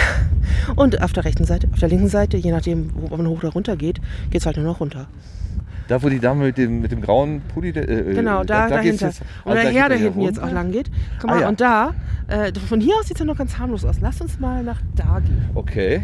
Und 0.75 1.03
auf 1.03 1.13
der 1.13 1.27
rechten 1.27 1.45
Seite, 1.45 1.69
auf 1.71 1.81
der 1.81 1.91
linken 1.91 2.09
Seite, 2.09 2.39
je 2.39 2.51
nachdem, 2.51 2.91
wo 2.95 3.15
man 3.15 3.29
hoch 3.29 3.41
oder 3.41 3.51
runter 3.51 3.77
geht, 3.77 4.01
geht 4.31 4.41
es 4.41 4.47
halt 4.47 4.57
nur 4.57 4.65
noch 4.65 4.81
runter. 4.81 5.07
Da, 5.89 6.03
wo 6.03 6.09
die 6.09 6.21
Dame 6.21 6.45
mit 6.45 6.59
dem, 6.59 6.81
mit 6.83 6.93
dem 6.93 7.01
grauen 7.01 7.41
Pulli... 7.53 7.71
Äh, 7.71 8.15
Genau, 8.15 8.45
da, 8.45 8.67
geht's 8.81 8.99
dahinter. 9.01 9.07
jetzt- 9.07 9.23
Und 9.45 9.53
ah, 9.53 9.55
der 9.55 9.65
da 9.65 9.71
Herr, 9.71 9.89
der 9.89 9.97
er 9.99 10.03
hinten 10.05 10.21
jetzt 10.21 10.41
auch 10.41 10.53
lang 10.53 10.71
geht. 10.71 10.91
Guck 11.21 11.31
Ah, 11.31 11.35
mal, 11.35 11.41
ja. 11.43 11.49
und 11.49 11.61
da, 11.61 11.95
äh, 12.29 12.53
von 12.61 12.81
hier 12.81 12.95
aus 12.97 13.07
sieht 13.07 13.17
es 13.17 13.21
ja 13.21 13.25
noch 13.25 13.39
ganz 13.39 13.59
harmlos 13.59 13.85
aus. 13.85 13.97
Lass 14.01 14.21
uns 14.21 14.39
mal 14.39 14.63
nach 14.63 14.81
da 14.95 15.21
gehen. 15.21 15.49
Okay. 15.55 16.03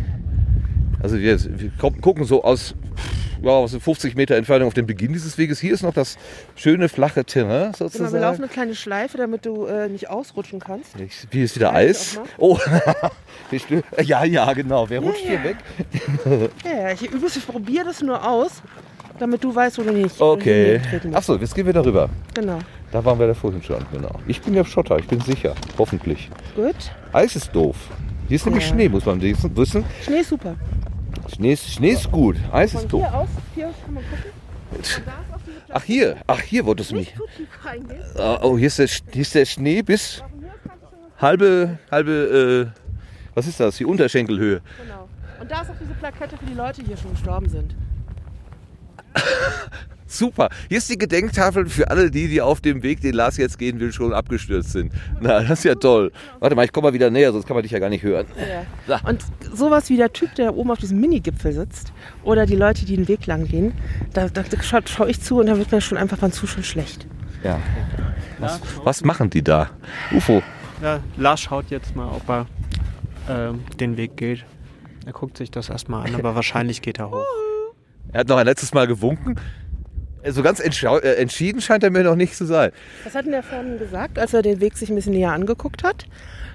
Also 1.02 1.18
wir, 1.18 1.38
wir 1.60 1.70
gu- 1.78 1.90
gucken 2.00 2.24
so 2.24 2.42
aus, 2.44 2.74
ja, 3.42 3.50
aus 3.50 3.76
50 3.76 4.16
Meter 4.16 4.36
Entfernung 4.36 4.68
auf 4.68 4.72
den 4.74 4.86
Beginn 4.86 5.12
dieses 5.12 5.36
Weges. 5.36 5.60
Hier 5.60 5.74
ist 5.74 5.82
noch 5.82 5.92
das 5.92 6.16
schöne 6.56 6.88
flache 6.88 7.26
Terrain 7.26 7.72
Genau, 7.72 7.78
wir 7.80 7.90
sozusagen. 7.90 8.20
laufen 8.22 8.42
eine 8.42 8.48
kleine 8.48 8.74
Schleife, 8.74 9.18
damit 9.18 9.44
du 9.44 9.66
äh, 9.66 9.90
nicht 9.90 10.08
ausrutschen 10.08 10.60
kannst. 10.60 10.98
Ich- 10.98 11.26
Hier 11.30 11.44
ist 11.44 11.56
wieder 11.56 11.74
Eis. 11.74 12.18
Oh, 12.38 12.58
ja, 14.02 14.24
ja, 14.24 14.50
genau. 14.54 14.88
Wer 14.88 15.00
rutscht 15.00 15.24
hier 15.26 15.44
weg? 15.44 15.56
Ja, 16.64 16.80
ja, 16.88 16.90
ich 16.92 17.02
übrigens, 17.02 17.36
ich 17.36 17.46
probiere 17.46 17.84
das 17.84 18.00
nur 18.00 18.26
aus, 18.26 18.62
damit 19.18 19.42
du 19.44 19.54
weißt, 19.54 19.78
wo 19.78 19.82
du 19.82 19.92
nicht 19.92 20.20
Okay. 20.20 20.80
Achso, 21.12 21.36
jetzt 21.36 21.54
gehen 21.54 21.66
wir 21.66 21.72
darüber. 21.72 22.08
Genau. 22.34 22.58
Da 22.92 23.04
waren 23.04 23.18
wir 23.18 23.26
da 23.26 23.34
vorhin 23.34 23.62
schon, 23.62 23.84
genau. 23.92 24.20
Ich 24.26 24.40
bin 24.40 24.54
ja 24.54 24.64
Schotter, 24.64 24.98
ich 24.98 25.06
bin 25.08 25.20
sicher. 25.20 25.54
Hoffentlich. 25.78 26.30
Gut. 26.54 26.74
Eis 27.12 27.34
ist 27.36 27.54
doof. 27.54 27.76
Hier 28.28 28.36
ist 28.36 28.46
nämlich 28.46 28.64
Ja. 28.64 28.70
Schnee, 28.74 28.88
muss 28.88 29.04
man 29.04 29.20
wissen. 29.20 29.84
Schnee 30.02 30.20
ist 30.20 30.28
super. 30.30 30.54
Schnee, 31.34 31.52
ist, 31.52 31.70
Schnee 31.70 31.90
ist 31.90 32.10
gut, 32.10 32.36
Eis 32.52 32.74
ist 32.74 32.88
doof. 32.92 33.02
Hier 33.02 33.14
aus, 33.18 33.28
hier 33.54 33.70
kann 33.84 33.94
man 33.94 34.02
gucken. 34.04 34.30
Ach 35.70 35.82
hier, 35.84 36.16
ach 36.26 36.40
hier 36.40 36.64
wolltest 36.66 36.90
du 36.90 36.96
mich. 36.96 37.14
Zu 37.14 37.22
tief 37.36 37.48
reingehen. 37.64 38.00
Ah, 38.18 38.38
Oh, 38.42 38.56
hier 38.58 38.66
ist, 38.66 38.78
der, 38.78 38.86
hier 38.86 39.22
ist 39.22 39.34
der 39.34 39.44
Schnee 39.44 39.82
bis 39.82 40.22
halbe, 41.20 41.78
halbe, 41.90 42.72
äh, 42.74 42.80
was 43.34 43.46
ist 43.46 43.58
das? 43.60 43.76
Die 43.76 43.84
Unterschenkelhöhe. 43.84 44.60
Genau. 44.82 45.08
Und 45.40 45.50
da 45.50 45.62
ist 45.62 45.70
auch 45.70 45.74
diese 45.80 45.94
Plakette 45.94 46.36
für 46.36 46.46
die 46.46 46.54
Leute, 46.54 46.82
die 46.82 46.88
hier 46.88 46.96
schon 46.96 47.12
gestorben 47.12 47.48
sind. 47.48 47.74
Super. 50.06 50.48
Hier 50.68 50.78
ist 50.78 50.88
die 50.88 50.96
Gedenktafel 50.96 51.66
für 51.66 51.90
alle 51.90 52.08
die, 52.08 52.28
die 52.28 52.40
auf 52.40 52.60
dem 52.60 52.84
Weg, 52.84 53.00
den 53.00 53.14
Lars 53.14 53.36
jetzt 53.36 53.58
gehen 53.58 53.80
will, 53.80 53.92
schon 53.92 54.12
abgestürzt 54.12 54.70
sind. 54.70 54.92
Na, 55.20 55.40
das 55.40 55.58
ist 55.58 55.64
ja 55.64 55.74
toll. 55.74 56.12
Warte 56.38 56.54
mal, 56.54 56.64
ich 56.64 56.72
komme 56.72 56.88
mal 56.88 56.94
wieder 56.94 57.10
näher, 57.10 57.32
sonst 57.32 57.46
kann 57.46 57.56
man 57.56 57.64
dich 57.64 57.72
ja 57.72 57.80
gar 57.80 57.88
nicht 57.88 58.04
hören. 58.04 58.26
Ja. 58.86 59.00
Und 59.08 59.24
sowas 59.52 59.90
wie 59.90 59.96
der 59.96 60.12
Typ, 60.12 60.34
der 60.36 60.56
oben 60.56 60.70
auf 60.70 60.78
diesem 60.78 61.00
Mini-Gipfel 61.00 61.52
sitzt, 61.52 61.92
oder 62.22 62.46
die 62.46 62.54
Leute, 62.54 62.84
die 62.84 62.94
den 62.94 63.08
Weg 63.08 63.26
lang 63.26 63.48
gehen, 63.48 63.72
da, 64.12 64.28
da 64.28 64.44
schaue 64.62 64.82
schau 64.86 65.06
ich 65.06 65.20
zu 65.20 65.40
und 65.40 65.46
da 65.46 65.58
wird 65.58 65.72
mir 65.72 65.80
schon 65.80 65.98
einfach 65.98 66.18
beim 66.18 66.30
Zuschauen 66.30 66.62
schlecht. 66.62 67.06
Ja. 67.42 67.58
Was, 68.38 68.60
was 68.84 69.04
machen 69.04 69.30
die 69.30 69.42
da? 69.42 69.70
UFO. 70.12 70.42
Ja, 70.80 71.00
Lars 71.16 71.40
schaut 71.40 71.70
jetzt 71.70 71.96
mal, 71.96 72.08
ob 72.08 72.28
er 72.28 72.46
ähm, 73.28 73.64
den 73.80 73.96
Weg 73.96 74.16
geht. 74.16 74.44
Er 75.06 75.12
guckt 75.12 75.38
sich 75.38 75.50
das 75.50 75.70
erstmal 75.70 76.06
an, 76.06 76.14
aber 76.18 76.34
wahrscheinlich 76.34 76.82
geht 76.82 76.98
er 76.98 77.10
hoch. 77.10 77.24
Er 78.14 78.20
hat 78.20 78.28
noch 78.28 78.36
ein 78.36 78.46
letztes 78.46 78.72
Mal 78.72 78.86
gewunken. 78.86 79.34
So 80.26 80.42
ganz 80.42 80.60
entschau- 80.60 81.00
äh, 81.00 81.16
entschieden 81.16 81.60
scheint 81.60 81.82
er 81.82 81.90
mir 81.90 82.04
noch 82.04 82.14
nicht 82.14 82.34
zu 82.36 82.46
sein. 82.46 82.70
Was 83.02 83.14
hat 83.14 83.24
denn 83.26 83.32
der 83.32 83.42
vorhin 83.42 83.76
gesagt, 83.78 84.18
als 84.18 84.32
er 84.32 84.40
den 84.40 84.60
Weg 84.60 84.76
sich 84.78 84.88
ein 84.88 84.94
bisschen 84.94 85.12
näher 85.12 85.32
angeguckt 85.32 85.82
hat? 85.82 86.06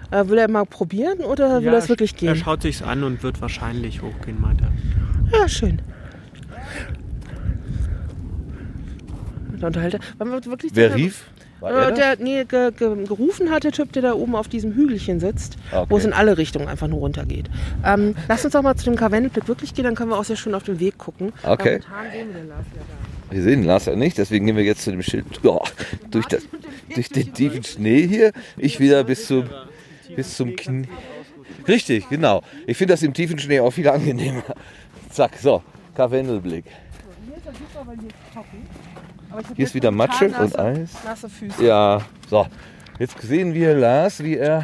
Äh, 0.10 0.28
will 0.30 0.38
er 0.40 0.50
mal 0.50 0.66
probieren 0.66 1.20
oder 1.20 1.58
will 1.60 1.66
Ja, 1.68 1.74
er 1.74 1.78
es 1.80 1.90
wirklich 1.90 2.14
Er 2.14 2.34
gehen? 2.34 2.36
schaut 2.38 2.62
sich's 2.64 2.82
an 2.82 3.04
und 3.04 3.22
wird 3.22 3.42
wahrscheinlich 3.42 4.02
hochgehen, 4.02 4.40
meint 4.42 4.62
er. 4.62 4.72
Ja, 5.38 5.48
schön. 5.50 5.82
Und 9.52 9.64
unterhalte. 9.64 10.00
Wollen 10.18 10.32
wir 10.32 10.46
wirklich 10.46 10.72
Wer 10.74 10.96
rief? 10.96 11.26
Äh, 11.62 11.66
er 11.66 11.90
das? 11.90 12.00
der, 12.00 12.18
nee, 12.20 12.44
ge, 12.46 12.72
ge, 12.72 13.06
gerufen 13.06 13.50
hat 13.52 13.64
der 13.64 13.72
Typ, 13.72 13.92
der 13.94 14.02
da 14.02 14.14
oben 14.14 14.36
auf 14.36 14.48
diesem 14.48 14.74
Hügelchen 14.74 15.20
sitzt, 15.20 15.58
Okay. 15.72 15.86
wo 15.90 15.98
es 15.98 16.06
in 16.06 16.14
alle 16.14 16.38
Richtungen 16.38 16.68
einfach 16.68 16.88
nur 16.88 17.00
runter 17.00 17.26
geht. 17.26 17.50
Ähm, 17.86 18.16
lass 18.28 18.44
uns 18.46 18.54
doch 18.54 18.62
mal 18.62 18.76
zu 18.76 18.86
dem 18.86 18.96
Karwendelblick 18.96 19.48
wirklich 19.48 19.74
gehen, 19.74 19.86
dann 19.86 19.96
können 19.96 20.10
wir 20.12 20.18
auch 20.18 20.24
sehr 20.24 20.36
schön 20.36 20.56
auf 20.56 20.64
den 20.64 20.80
Weg 20.80 20.98
gucken. 20.98 21.32
Okay. 21.44 21.80
Momentan 21.82 22.12
sehen 22.12 22.28
wir 22.34 22.42
den 22.42 22.50
Lars 22.50 22.66
ja 22.76 22.82
da. 22.82 23.36
Wir 23.36 23.44
sehen 23.44 23.64
Lars 23.64 23.86
ja 23.86 23.96
nicht, 23.96 24.18
deswegen 24.18 24.46
gehen 24.46 24.56
wir 24.56 24.64
jetzt 24.64 24.84
zu 24.84 24.92
dem 24.92 25.04
Schild. 25.04 25.26
Ja, 25.44 25.60
durch, 26.12 26.26
das, 26.26 26.44
durch 26.94 27.10
den 27.10 27.34
tiefen 27.34 27.64
Schnee 27.64 28.08
hier. 28.08 28.32
Ich 28.58 28.80
wieder 28.80 29.04
bis 29.04 29.28
zum, 29.28 29.46
bis 30.16 30.36
zum 30.36 30.56
Knie. 30.56 30.88
Richtig, 31.68 32.10
genau. 32.10 32.42
Ich 32.66 32.78
finde 32.78 32.94
das 32.94 33.04
im 33.04 33.14
tiefen 33.14 33.38
Schnee 33.38 33.60
auch 33.60 33.72
viel 33.72 33.88
angenehmer. 33.88 34.44
Zack, 35.12 35.38
so, 35.42 35.62
Karwendelblick. 35.96 36.66
Hier 37.28 37.36
ist 37.38 37.46
wieder 39.74 39.92
Matsche 39.92 40.26
und 40.26 40.58
Eis. 40.60 40.90
Nasse 41.06 41.30
Füße. 41.30 41.66
Ja, 41.66 42.02
so. 42.30 42.48
Jetzt 42.98 43.22
sehen 43.22 43.54
wir 43.54 43.76
Lars, 43.76 44.24
wie 44.24 44.38
er. 44.38 44.64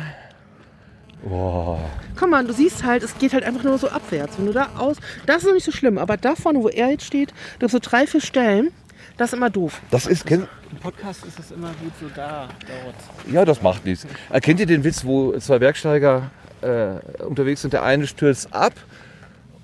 Boah. 1.24 1.80
Guck 2.20 2.30
mal, 2.30 2.46
du 2.46 2.54
siehst 2.54 2.84
halt, 2.84 3.02
es 3.02 3.18
geht 3.18 3.34
halt 3.34 3.44
einfach 3.44 3.64
nur 3.64 3.78
so 3.78 3.90
abwärts. 3.90 4.38
Wenn 4.38 4.46
du 4.46 4.54
da 4.54 4.70
aus, 4.78 4.98
das 5.26 5.38
ist 5.38 5.46
noch 5.46 5.54
nicht 5.54 5.64
so 5.66 5.72
schlimm, 5.72 5.98
aber 5.98 6.18
da 6.18 6.36
vorne, 6.36 6.62
wo 6.62 6.68
er 6.70 6.90
jetzt 6.92 7.06
steht, 7.06 7.30
da 7.60 7.60
gibt 7.68 7.72
so 7.72 7.80
drei, 7.82 8.06
vier 8.06 8.22
Stellen, 8.22 8.72
das 9.18 9.30
ist 9.32 9.38
immer 9.38 9.50
doof. 9.50 9.82
Das 9.92 10.06
ist. 10.06 10.26
kenn- 10.28 10.48
Im 10.72 10.78
Podcast 10.80 11.26
ist 11.26 11.40
es 11.40 11.52
immer 11.52 11.70
gut 11.82 11.94
so 12.00 12.08
da, 12.16 12.50
dort. 12.60 13.34
Ja, 13.34 13.46
das 13.46 13.62
macht 13.62 13.86
nichts. 13.86 14.06
Erkennt 14.30 14.60
ihr 14.60 14.66
den 14.66 14.84
Witz, 14.84 15.04
wo 15.06 15.32
zwei 15.40 15.58
Bergsteiger 15.58 16.30
äh, 16.62 17.24
unterwegs 17.24 17.62
sind? 17.62 17.74
Der 17.74 17.84
eine 17.84 18.06
stürzt 18.08 18.54
ab 18.54 18.74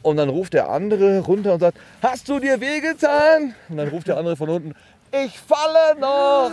und 0.02 0.18
dann 0.18 0.30
ruft 0.30 0.54
der 0.54 0.70
andere 0.70 1.20
runter 1.20 1.54
und 1.54 1.60
sagt: 1.60 1.78
Hast 2.02 2.28
du 2.30 2.40
dir 2.40 2.60
wehgetan? 2.62 3.54
Und 3.70 3.78
dann 3.78 3.90
ruft 3.90 4.08
der 4.08 4.18
andere 4.18 4.36
von 4.38 4.50
unten: 4.50 4.74
Ich 5.12 5.38
falle 5.40 6.00
noch! 6.00 6.52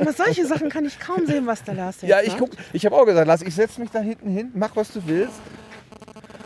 Aber 0.00 0.12
solche 0.12 0.44
Sachen 0.46 0.68
kann 0.68 0.84
ich 0.84 0.98
kaum 0.98 1.24
sehen, 1.26 1.46
was 1.46 1.62
der 1.62 1.74
Lars 1.74 2.02
jetzt 2.02 2.10
Ja, 2.10 2.20
ich 2.20 2.36
guck, 2.36 2.50
ich 2.72 2.84
habe 2.84 2.96
auch 2.96 3.04
gesagt: 3.04 3.26
Lass, 3.26 3.42
ich 3.42 3.54
setze 3.54 3.80
mich 3.80 3.90
da 3.90 4.00
hinten 4.00 4.28
hin, 4.28 4.50
mach 4.54 4.74
was 4.74 4.92
du 4.92 5.00
willst. 5.06 5.40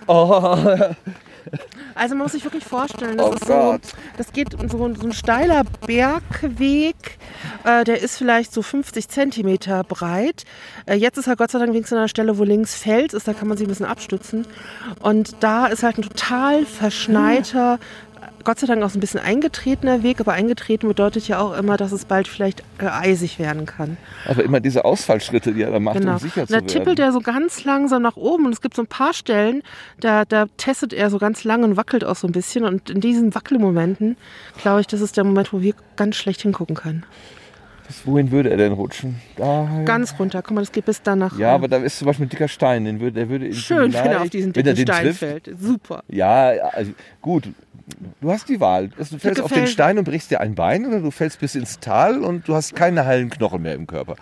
Oh, 0.07 0.67
Also 1.95 2.15
man 2.15 2.25
muss 2.25 2.33
sich 2.33 2.45
wirklich 2.45 2.65
vorstellen, 2.65 3.17
das 3.17 3.27
Oh 3.27 3.33
ist 3.33 3.47
so, 3.47 3.79
das 4.17 4.33
geht 4.33 4.49
so, 4.71 4.79
so 4.79 5.07
ein 5.07 5.13
steiler 5.13 5.63
Bergweg, 5.87 6.97
äh, 7.65 7.85
der 7.85 8.03
ist 8.03 8.19
vielleicht 8.19 8.53
so 8.53 8.63
50 8.63 9.09
Zentimeter 9.09 9.83
breit. 9.85 10.45
Äh, 10.87 10.97
jetzt 10.97 11.17
ist 11.17 11.27
er 11.27 11.37
Gott 11.37 11.51
sei 11.51 11.59
Dank 11.59 11.73
wenigstens 11.73 11.93
an 11.95 11.99
einer 12.01 12.09
Stelle, 12.09 12.37
wo 12.39 12.45
links 12.45 12.75
Fels 12.75 13.15
ist, 13.15 13.27
da 13.27 13.33
kann 13.33 13.49
man 13.49 13.57
sich 13.57 13.67
ein 13.67 13.71
bisschen 13.71 13.87
abstützen. 13.87 14.47
Und 15.01 15.37
da 15.41 15.67
ist 15.67 15.83
halt 15.83 15.99
ein 15.99 16.03
total 16.03 16.67
verschneiter, 16.67 17.79
Gott 18.47 18.61
sei 18.61 18.67
Dank 18.69 18.83
auch 18.85 18.91
so 18.91 18.97
ein 18.97 19.01
bisschen 19.01 19.19
eingetretener 19.19 20.05
Weg, 20.05 20.21
aber 20.21 20.33
eingetreten 20.33 20.87
bedeutet 20.87 21.27
ja 21.27 21.41
auch 21.41 21.53
immer, 21.59 21.77
dass 21.77 21.91
es 21.91 22.05
bald 22.05 22.29
vielleicht 22.29 22.61
äh, 22.79 22.87
eisig 22.87 23.39
werden 23.41 23.67
kann. 23.67 23.97
aber 24.25 24.45
immer 24.45 24.61
diese 24.61 24.85
Ausfallschritte, 24.85 25.53
die 25.53 25.63
er 25.63 25.73
da 25.73 25.81
macht, 25.81 25.99
Genau. 25.99 26.13
um 26.13 26.19
sicher 26.19 26.47
zu 26.47 26.53
da 26.53 26.61
werden. 26.61 26.69
tippelt 26.69 26.99
er 27.01 27.13
so 27.13 27.19
ganz 27.21 27.65
langsam 27.65 28.03
nach 28.03 28.17
oben 28.17 28.47
und 28.47 28.53
es 28.53 28.61
gibt 28.61 28.77
so 28.77 28.83
ein 28.83 28.87
paar 28.87 29.13
Stellen, 29.15 29.63
da, 30.01 30.25
da 30.25 30.47
testet 30.59 30.93
er 30.93 31.11
so 31.11 31.19
ganz 31.19 31.43
lang 31.43 31.65
und 31.65 31.77
wackelt 31.77 32.05
auch 32.05 32.15
so 32.15 32.29
ein 32.29 32.33
bisschen. 32.33 32.65
Und 32.65 32.89
in 32.89 33.01
diesen 33.01 33.35
Wackelmomenten, 33.35 34.17
glaube 34.63 34.81
ich, 34.81 34.87
das 34.87 35.01
ist 35.01 35.17
der 35.17 35.25
Moment, 35.25 35.53
wo 35.53 35.61
wir 35.61 35.75
ganz 35.97 36.15
schlecht 36.15 36.43
hingucken 36.43 36.77
können. 36.77 37.05
Bis 37.87 38.07
wohin 38.07 38.31
würde 38.33 38.51
er 38.51 38.57
denn 38.57 38.73
rutschen? 38.73 39.17
Da, 39.37 39.69
Ganz 39.85 40.19
runter. 40.19 40.43
Guck 40.43 40.55
mal, 40.55 40.61
das 40.61 40.73
geht 40.73 40.87
bis 40.87 41.03
dann 41.03 41.21
nach. 41.21 41.39
ja, 41.39 41.55
aber 41.55 41.69
da 41.69 41.77
ist 41.77 41.99
zum 41.99 42.07
Beispiel 42.07 42.27
ein 42.27 42.29
dicker 42.31 42.49
Stein, 42.49 42.85
den 42.85 42.99
würde, 43.01 43.13
der 43.13 43.29
würde 43.29 43.53
schön, 43.53 43.93
wenn 43.93 44.07
er 44.07 44.23
auf 44.23 44.31
diesen 44.31 44.53
dicken 44.53 44.77
Stein 44.77 45.05
trifft, 45.05 45.19
fällt. 45.21 45.51
Super. 45.61 46.03
Ja, 46.09 46.49
also 46.73 46.93
gut. 47.23 47.49
Du 48.21 48.31
hast 48.33 48.49
die 48.49 48.59
Wahl. 48.59 48.91
Also 48.99 49.15
Du 49.17 49.21
fällst 49.21 49.41
auf 49.41 49.53
den 49.53 49.69
Stein 49.69 49.97
und 49.99 50.05
brichst 50.05 50.33
dir 50.33 50.41
ein 50.41 50.57
Bein 50.57 50.87
oder 50.87 50.99
du 51.01 51.13
fällst 51.13 51.39
bis 51.39 51.55
ins 51.55 51.79
Tal 51.79 52.25
und 52.25 52.49
du 52.49 52.55
hast 52.57 52.75
keine 52.75 53.07
heilen 53.07 53.31
Knochen 53.31 53.63
mehr 53.63 53.75
im 53.75 53.87
Körper. 53.87 54.17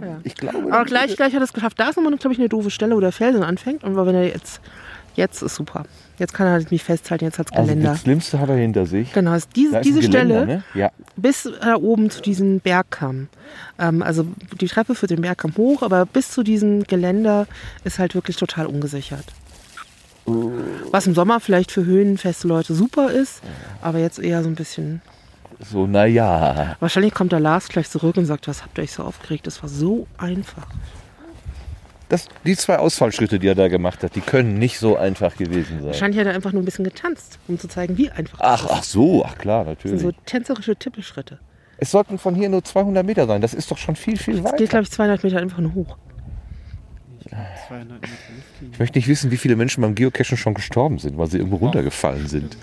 Ja. 0.00 0.18
Ich 0.24 0.34
glaube. 0.34 0.72
Aber 0.72 0.84
gleich, 0.84 1.14
gleich 1.16 1.32
hat 1.32 1.40
er 1.40 1.44
es 1.44 1.52
geschafft. 1.52 1.78
Da 1.78 1.88
ist 1.90 1.96
nochmal, 1.96 2.16
glaube 2.16 2.34
ich, 2.34 2.40
eine 2.40 2.48
doofe 2.48 2.70
Stelle, 2.70 2.96
wo 2.96 3.00
der 3.00 3.12
Felsen 3.12 3.44
anfängt. 3.44 3.84
Und 3.84 3.96
wenn 3.96 4.14
er 4.14 4.26
jetzt, 4.26 4.60
jetzt 5.14 5.42
ist 5.42 5.54
super. 5.54 5.84
Jetzt 6.18 6.32
kann 6.32 6.46
er 6.46 6.64
mich 6.70 6.82
festhalten, 6.82 7.24
jetzt 7.26 7.38
hat 7.38 7.48
es 7.50 7.52
also 7.56 7.68
Geländer. 7.68 7.90
das 7.90 8.00
Schlimmste 8.00 8.40
hat 8.40 8.48
er 8.48 8.56
hinter 8.56 8.86
sich. 8.86 9.12
Genau, 9.12 9.34
ist 9.34 9.50
diese, 9.54 9.72
Da 9.72 9.78
ist 9.80 9.86
diese 9.86 10.00
Geländer, 10.00 10.42
Stelle, 10.44 10.46
Ne? 10.46 10.64
Ja. 10.74 10.90
bis 11.16 11.48
da 11.60 11.76
oben 11.76 12.08
zu 12.10 12.22
diesem 12.22 12.60
Bergkamm. 12.60 13.28
Ähm, 13.78 14.02
also 14.02 14.26
die 14.60 14.66
Treppe 14.66 14.94
führt 14.94 15.10
den 15.10 15.20
Bergkamm 15.20 15.52
hoch, 15.56 15.82
aber 15.82 16.06
bis 16.06 16.30
zu 16.30 16.42
diesem 16.42 16.84
Geländer 16.84 17.46
ist 17.84 17.98
halt 17.98 18.14
wirklich 18.14 18.36
total 18.36 18.66
ungesichert. 18.66 19.24
Was 20.90 21.06
im 21.06 21.14
Sommer 21.14 21.38
vielleicht 21.38 21.70
für 21.70 21.84
höhenfeste 21.84 22.48
Leute 22.48 22.74
super 22.74 23.10
ist, 23.12 23.42
aber 23.80 23.98
jetzt 23.98 24.18
eher 24.18 24.42
so 24.42 24.48
ein 24.48 24.56
bisschen. 24.56 25.00
So, 25.60 25.86
naja. 25.86 26.76
Wahrscheinlich 26.80 27.14
kommt 27.14 27.32
der 27.32 27.40
Lars 27.40 27.68
gleich 27.68 27.88
zurück 27.88 28.16
und 28.16 28.24
sagt, 28.26 28.48
was 28.48 28.62
habt 28.62 28.76
ihr 28.78 28.82
euch 28.82 28.92
so 28.92 29.04
aufgeregt? 29.04 29.46
Das 29.46 29.62
war 29.62 29.68
so 29.68 30.06
einfach. 30.18 30.66
Das, 32.08 32.28
die 32.44 32.56
zwei 32.56 32.78
Ausfallschritte, 32.78 33.38
die 33.40 33.48
er 33.48 33.54
da 33.56 33.66
gemacht 33.68 34.02
hat, 34.04 34.14
die 34.14 34.20
können 34.20 34.58
nicht 34.58 34.78
so 34.78 34.96
einfach 34.96 35.36
gewesen 35.36 35.78
sein. 35.78 35.86
Wahrscheinlich 35.88 36.20
hat 36.20 36.26
er 36.28 36.34
einfach 36.34 36.52
nur 36.52 36.62
ein 36.62 36.64
bisschen 36.64 36.84
getanzt, 36.84 37.38
um 37.48 37.58
zu 37.58 37.66
zeigen, 37.66 37.98
wie 37.98 38.10
einfach 38.10 38.38
Ach, 38.40 38.62
das 38.62 38.70
ist. 38.70 38.78
ach 38.78 38.82
so, 38.84 39.24
ach 39.24 39.36
klar, 39.38 39.64
Das 39.64 39.76
natürlich. 39.76 40.00
sind 40.00 40.14
so 40.14 40.20
tänzerische 40.24 40.76
Tippelschritte. 40.76 41.40
es 41.78 41.90
sollten 41.90 42.18
von 42.18 42.34
hier 42.36 42.48
nur 42.48 42.62
200 42.62 43.04
Meter 43.04 43.26
sein. 43.26 43.40
Das 43.40 43.54
ist 43.54 43.70
doch 43.72 43.78
schon 43.78 43.96
viel, 43.96 44.16
viel 44.16 44.34
Es 44.38 44.44
geht, 44.44 44.52
weiter. 44.52 44.66
glaube 44.66 44.82
ich, 44.84 44.90
200 44.92 45.24
Meter 45.24 45.38
einfach 45.38 45.58
nur 45.58 45.74
hoch. 45.74 45.96
200 47.68 47.88
Meter 48.00 48.12
Luftlinie. 48.12 48.72
Ich 48.72 48.78
möchte 48.78 48.98
nicht 48.98 49.08
wissen, 49.08 49.30
wie 49.32 49.36
viele 49.36 49.56
Menschen 49.56 49.80
beim 49.80 49.94
Geocachen 49.96 50.36
schon 50.36 50.54
gestorben 50.54 50.98
sind, 50.98 51.18
weil 51.18 51.26
sie 51.26 51.38
irgendwo 51.38 51.56
runtergefallen 51.56 52.28
sind. 52.28 52.56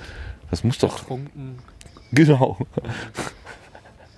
Das 0.50 0.64
muss 0.64 0.78
doch 0.78 1.00
Trunken. 1.00 1.58
Genau. 2.16 2.60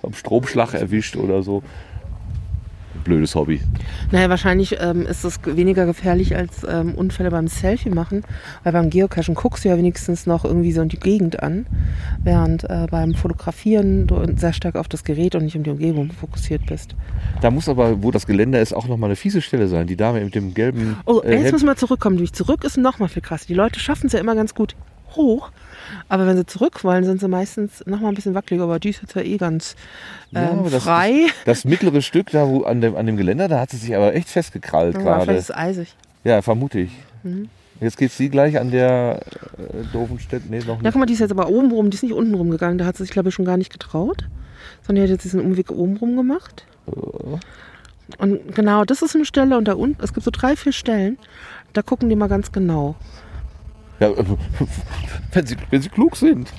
Am 0.03 0.13
Stromschlag 0.13 0.73
erwischt 0.73 1.15
oder 1.15 1.41
so. 1.43 1.63
Blödes 3.05 3.35
Hobby. 3.35 3.61
Naja, 4.11 4.29
wahrscheinlich 4.29 4.77
ähm, 4.81 5.05
ist 5.05 5.23
es 5.23 5.39
weniger 5.45 5.85
gefährlich 5.85 6.35
als 6.35 6.65
ähm, 6.67 6.95
Unfälle 6.95 7.31
beim 7.31 7.47
Selfie 7.47 7.91
machen, 7.91 8.23
weil 8.63 8.73
beim 8.73 8.89
Geocachen 8.89 9.35
guckst 9.35 9.63
du 9.63 9.69
ja 9.69 9.77
wenigstens 9.77 10.25
noch 10.25 10.43
irgendwie 10.43 10.71
so 10.71 10.81
in 10.81 10.89
die 10.89 10.99
Gegend 10.99 11.41
an, 11.41 11.67
während 12.23 12.63
äh, 12.65 12.87
beim 12.89 13.13
Fotografieren 13.13 14.07
du 14.07 14.25
sehr 14.35 14.53
stark 14.53 14.75
auf 14.75 14.87
das 14.87 15.03
Gerät 15.03 15.35
und 15.35 15.43
nicht 15.43 15.55
um 15.55 15.63
die 15.63 15.69
Umgebung 15.69 16.11
fokussiert 16.11 16.65
bist. 16.65 16.95
Da 17.41 17.51
muss 17.51 17.69
aber, 17.69 18.01
wo 18.01 18.09
das 18.09 18.25
Geländer 18.25 18.59
ist, 18.59 18.73
auch 18.73 18.87
nochmal 18.87 19.09
eine 19.09 19.15
fiese 19.15 19.41
Stelle 19.41 19.67
sein. 19.67 19.85
Die 19.85 19.95
Dame 19.95 20.21
mit 20.21 20.33
dem 20.33 20.55
gelben. 20.55 20.97
Oh, 21.05 21.21
äh, 21.21 21.41
jetzt 21.43 21.51
müssen 21.51 21.67
wir 21.67 21.75
zurückkommen. 21.75 22.17
Durch 22.17 22.33
zurück 22.33 22.63
ist 22.63 22.75
noch 22.77 22.97
mal 22.97 23.07
viel 23.07 23.21
krasser. 23.21 23.45
Die 23.47 23.53
Leute 23.53 23.79
schaffen 23.79 24.07
es 24.07 24.13
ja 24.13 24.19
immer 24.19 24.35
ganz 24.35 24.55
gut 24.55 24.75
hoch, 25.15 25.51
aber 26.09 26.27
wenn 26.27 26.37
sie 26.37 26.45
zurück 26.45 26.83
wollen, 26.83 27.03
sind 27.03 27.19
sie 27.19 27.27
meistens 27.27 27.83
noch 27.85 27.99
mal 27.99 28.09
ein 28.09 28.15
bisschen 28.15 28.35
wackeliger. 28.35 28.63
Aber 28.65 28.79
die 28.79 28.89
ist 28.89 29.01
jetzt 29.01 29.15
ja 29.15 29.21
eh 29.21 29.37
ganz 29.37 29.75
Ja, 30.31 30.51
ähm, 30.51 30.59
aber 30.59 30.69
das 30.69 30.83
frei. 30.83 31.27
Das 31.45 31.65
mittlere 31.65 32.01
Stück 32.01 32.31
da 32.31 32.47
wo 32.47 32.63
an, 32.63 32.81
dem, 32.81 32.95
an 32.95 33.05
dem 33.05 33.17
Geländer, 33.17 33.47
da 33.47 33.59
hat 33.59 33.71
sie 33.71 33.77
sich 33.77 33.95
aber 33.95 34.13
echt 34.15 34.29
festgekrallt 34.29 34.95
Ja, 34.95 35.01
gerade. 35.01 35.23
vielleicht 35.23 35.39
ist 35.39 35.49
es 35.49 35.55
eisig. 35.55 35.95
Ja, 36.23 36.41
vermute 36.41 36.79
ich. 36.79 36.91
Mhm. 37.23 37.49
Jetzt 37.81 37.97
geht 37.97 38.11
sie 38.11 38.29
gleich 38.29 38.57
an 38.59 38.71
der 38.71 39.21
äh, 39.57 39.83
doofen 39.91 40.19
Stelle. 40.19 40.43
Nee, 40.49 40.59
noch 40.59 40.81
Ja, 40.81 40.91
guck 40.91 40.95
mal, 40.99 41.05
die 41.05 41.13
ist 41.13 41.19
jetzt 41.19 41.31
aber 41.31 41.49
oben 41.49 41.71
rum, 41.71 41.89
die 41.89 41.95
ist 41.95 42.03
nicht 42.03 42.13
unten 42.13 42.33
rum 42.35 42.49
gegangen. 42.49 42.77
Da 42.77 42.85
hat 42.85 42.95
sie 42.97 43.03
sich, 43.03 43.11
glaube 43.11 43.29
ich, 43.29 43.35
schon 43.35 43.45
gar 43.45 43.57
nicht 43.57 43.71
getraut. 43.71 44.23
Sondern 44.85 45.03
die 45.05 45.11
hat 45.11 45.15
jetzt 45.15 45.25
diesen 45.25 45.41
Umweg 45.41 45.71
oben 45.71 45.97
rum 45.97 46.15
gemacht. 46.15 46.65
Und 48.17 48.55
genau, 48.55 48.85
das 48.85 49.01
ist 49.01 49.15
eine 49.15 49.25
Stelle 49.25 49.57
und 49.57 49.67
da 49.67 49.73
unten, 49.73 50.01
es 50.03 50.13
gibt 50.13 50.23
so 50.23 50.31
drei, 50.31 50.55
vier 50.55 50.71
Stellen, 50.71 51.17
da 51.73 51.81
gucken 51.81 52.07
die 52.09 52.15
mal 52.15 52.27
ganz 52.27 52.51
genau. 52.51 52.95
Ja, 53.99 54.09
äh, 54.09 54.25
wenn, 55.31 55.45
sie, 55.45 55.55
wenn 55.69 55.81
sie 55.81 55.89
klug 55.89 56.15
sind. 56.17 56.51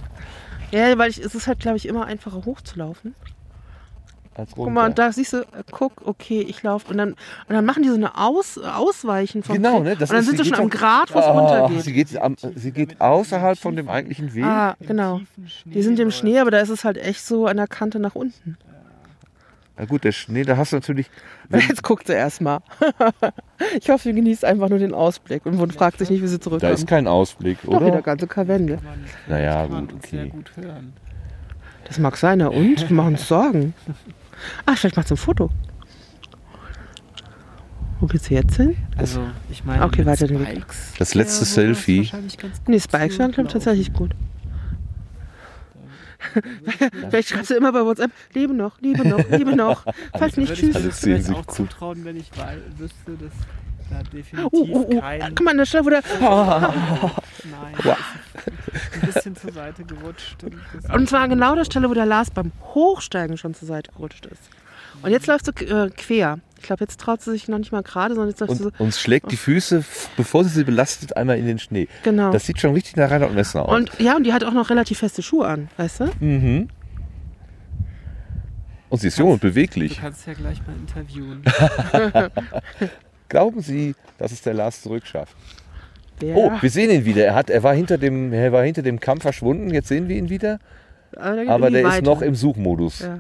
Ja, 0.71 0.97
weil 0.99 1.11
ich, 1.11 1.19
es 1.23 1.35
ist 1.35 1.47
halt, 1.47 1.61
glaube 1.61 1.77
ich, 1.77 1.87
immer 1.87 2.07
einfacher 2.07 2.45
hochzulaufen. 2.45 3.15
als 4.35 4.51
Guck 4.51 4.59
runter. 4.67 4.71
mal, 4.73 4.87
und 4.89 4.99
da 4.99 5.13
siehst 5.13 5.33
du, 5.33 5.39
äh, 5.39 5.45
guck, 5.71 5.93
okay, 6.07 6.41
ich 6.41 6.63
laufe. 6.63 6.91
Und 6.91 6.99
dann, 6.99 7.11
und 7.13 7.17
dann 7.49 7.65
machen 7.65 7.83
die 7.83 7.89
so 7.89 7.95
eine 7.95 8.17
Aus, 8.19 8.59
Ausweichen 8.59 9.43
vom 9.43 9.55
Genau, 9.57 9.81
ne? 9.81 9.97
Das 9.97 10.11
und 10.11 10.15
dann 10.17 10.21
ist- 10.25 10.27
sind 10.31 10.43
sie 10.45 10.49
schon 10.51 10.59
am 10.65 10.71
Grad, 10.71 11.15
wo 11.15 11.19
es 11.19 11.25
Ah, 11.25 11.31
runtergeht. 11.31 11.85
Sie 11.85 11.93
geht, 11.93 12.17
am, 12.17 12.37
sie 12.55 12.73
geht 12.73 13.01
außerhalb 13.01 13.59
von 13.59 13.77
dem 13.77 13.89
eigentlichen 13.89 14.35
Weg. 14.35 14.45
Ah, 14.45 14.77
genau. 14.81 15.21
Die 15.67 15.83
sind 15.83 15.99
im 16.01 16.11
Schnee, 16.11 16.39
aber 16.41 16.51
da 16.51 16.59
ist 16.61 16.69
es 16.71 16.85
halt 16.85 16.97
echt 16.99 17.25
so 17.25 17.47
an 17.47 17.57
der 17.59 17.67
Kante 17.69 17.99
nach 17.99 18.15
unten. 18.15 18.59
Na 19.79 19.85
gut, 19.85 20.05
der 20.05 20.13
Schnee, 20.13 20.43
da 20.43 20.57
hast 20.57 20.73
du 20.73 20.77
natürlich. 20.77 21.11
Jetzt 21.51 21.83
guckt 21.83 22.07
sie 22.07 22.15
erstmal. 22.15 22.61
ich 23.81 23.91
hoffe, 23.91 24.05
sie 24.05 24.15
genießt 24.15 24.45
einfach 24.45 24.69
nur 24.71 24.79
den 24.79 24.95
Ausblick 24.95 25.45
und 25.45 25.59
und 25.61 25.75
fragt 25.75 25.99
sich 25.99 26.09
nicht, 26.11 26.23
wie 26.23 26.27
sie 26.29 26.39
Da 26.39 26.43
zurückkommt. 26.45 26.73
ist 26.73 26.87
kein 26.87 27.07
Ausblick, 27.07 27.59
Doch 27.63 27.73
wieder 27.81 27.93
oder? 27.93 28.03
ganze 28.03 28.27
Kavende. 28.27 28.79
Naja, 29.29 29.67
gut, 29.67 29.93
okay. 29.93 30.29
gut 30.31 30.51
hören. 30.57 30.95
Das 31.85 31.99
mag 31.99 32.17
sein, 32.17 32.39
na 32.39 32.49
und? 32.49 32.89
Wir 32.89 32.97
machen 32.97 33.15
uns 33.15 33.29
Sorgen. 33.29 33.75
Ah, 34.67 34.75
vielleicht 34.77 34.97
macht 34.99 35.09
sie 35.09 35.15
ein 35.15 35.17
Foto. 35.17 35.49
Wo 38.01 38.07
geht's 38.07 38.29
jetzt 38.29 38.57
hin? 38.57 38.77
Also, 38.99 39.23
ich 39.51 39.65
meine, 39.65 39.83
Okay, 39.85 40.05
weiter 40.05 40.27
den 40.27 40.41
Weg. 40.41 40.49
Spikes 40.49 40.93
Das 40.99 41.15
letzte 41.15 41.37
sowas 41.47 41.55
Selfie. 41.55 42.11
gut 42.11 42.51
Nee, 42.67 42.79
Spikes 42.81 43.19
waren, 43.19 43.31
glaube 43.31 43.31
ich, 43.31 43.37
laufen. 43.39 43.49
tatsächlich 43.49 43.93
gut. 43.95 44.11
Vielleicht 47.11 47.29
schreibst 47.29 47.51
du 47.51 47.55
immer 47.55 47.73
bei 47.73 47.85
WhatsApp, 47.85 48.11
lebe 48.33 48.55
noch, 48.55 48.81
lebe 48.81 49.07
noch, 49.07 49.29
lebe 49.31 49.55
noch. 49.55 49.85
Falls 50.19 50.37
nicht, 50.37 50.51
Würde 50.51 50.67
ich 50.67 50.73
tschüss. 50.73 51.01
Sehen 51.01 51.15
vielleicht 51.15 51.27
sich 51.27 51.37
auch 51.37 51.47
zutrauen, 51.47 52.05
wenn 52.05 52.17
ich 52.17 52.31
wüsste, 52.79 53.13
dass 53.13 53.33
da 53.91 54.03
definitiv 54.03 54.49
Oh, 54.53 54.67
oh, 54.73 54.87
oh. 54.91 55.01
kein... 55.01 55.21
Guck 55.35 55.45
mal 55.45 55.51
an 55.53 55.59
der 55.59 55.67
Stelle, 55.67 55.85
wo 55.85 55.91
der... 55.91 56.03
Nein, 56.21 57.75
das 57.77 57.87
ist 57.87 58.95
ein 58.95 59.01
bisschen 59.13 59.37
zur 59.37 59.53
Seite 59.53 59.85
gerutscht. 59.85 60.37
Und, 60.93 61.09
zwar 61.09 61.29
genau 61.29 61.55
der 61.55 61.65
Stelle, 61.65 61.89
wo 61.89 61.95
der 61.95 62.07
Lars 62.07 62.31
beim 62.31 62.53
Hochsteigen 62.75 63.37
schon 63.37 63.55
zur 63.55 63.69
Seite 63.69 63.93
gerutscht 63.93 64.27
ist. 64.27 64.43
Und 65.03 65.11
jetzt 65.11 65.27
läufst 65.27 65.47
du 65.47 65.53
äh, 65.65 65.91
quer. 65.91 66.41
Ich 66.67 66.69
glaube, 66.69 66.83
jetzt 66.83 66.99
traut 66.99 67.23
sie 67.23 67.31
sich 67.31 67.47
noch 67.47 67.59
nicht 67.59 67.71
mal 67.71 67.85
gerade, 67.85 68.15
sondern 68.17 68.31
jetzt 68.31 68.41
läufst 68.41 68.59
du 68.59 68.65
so... 68.65 68.71
Und 68.71 68.81
uns 68.81 68.99
schlägt 69.01 69.31
die 69.31 69.37
Füße, 69.37 69.79
f- 69.79 70.09
bevor 70.17 70.43
sie 70.43 70.51
sie 70.51 70.65
belastet, 70.65 71.17
einmal 71.17 71.39
in 71.39 71.47
den 71.47 71.61
Schnee. 71.61 71.87
Genau. 72.03 72.33
Das 72.33 72.45
sieht 72.45 72.59
schon 72.59 72.75
richtig 72.75 72.97
nach 72.97 73.09
Reinhard 73.09 73.33
Messner 73.35 73.69
aus. 73.69 73.77
Und 73.77 73.93
ja, 74.01 74.17
und 74.17 74.25
die 74.25 74.33
hat 74.33 74.43
auch 74.43 74.53
noch 74.53 74.69
relativ 74.69 74.99
feste 74.99 75.23
Schuhe 75.23 75.47
an, 75.47 75.69
weißt 75.77 76.01
du? 76.01 76.05
mhm. 76.19 76.69
Und 78.89 79.01
sie 79.01 79.07
ist 79.09 79.19
jung 79.19 79.31
und 79.31 79.43
Du 79.45 79.49
beweglich. 79.49 80.01
kannst 80.01 80.27
ja 80.27 80.33
gleich 80.33 80.61
mal 80.67 80.75
interviewen. 80.77 81.43
Glauben 83.29 83.61
Sie, 83.61 83.95
dass 84.19 84.33
es 84.33 84.43
der 84.43 84.55
Lars 84.55 84.83
zurückschafft? 84.83 85.37
Der, 86.21 86.37
Oh, 86.37 86.51
wir 86.61 86.71
sehen 86.71 86.91
ihn 86.91 87.05
wieder. 87.05 87.25
Er, 87.27 87.35
hat, 87.37 87.49
er, 87.51 87.63
war 87.63 87.75
hinter 87.75 87.97
dem, 87.99 88.33
er 88.33 88.51
war 88.53 88.65
hinter 88.65 88.83
dem 88.83 88.99
Kamm 88.99 89.21
verschwunden. 89.21 89.71
Jetzt 89.73 89.89
sehen 89.89 90.09
wir 90.09 90.17
ihn 90.17 90.31
wieder. 90.31 90.59
aber 91.17 91.49
Aber 91.49 91.71
der 91.71 91.81
irgendwie 91.81 91.81
ist 91.81 91.87
weiter. 91.87 92.03
noch 92.03 92.23
im 92.23 92.35
Suchmodus. 92.35 93.01
Ja. 93.01 93.19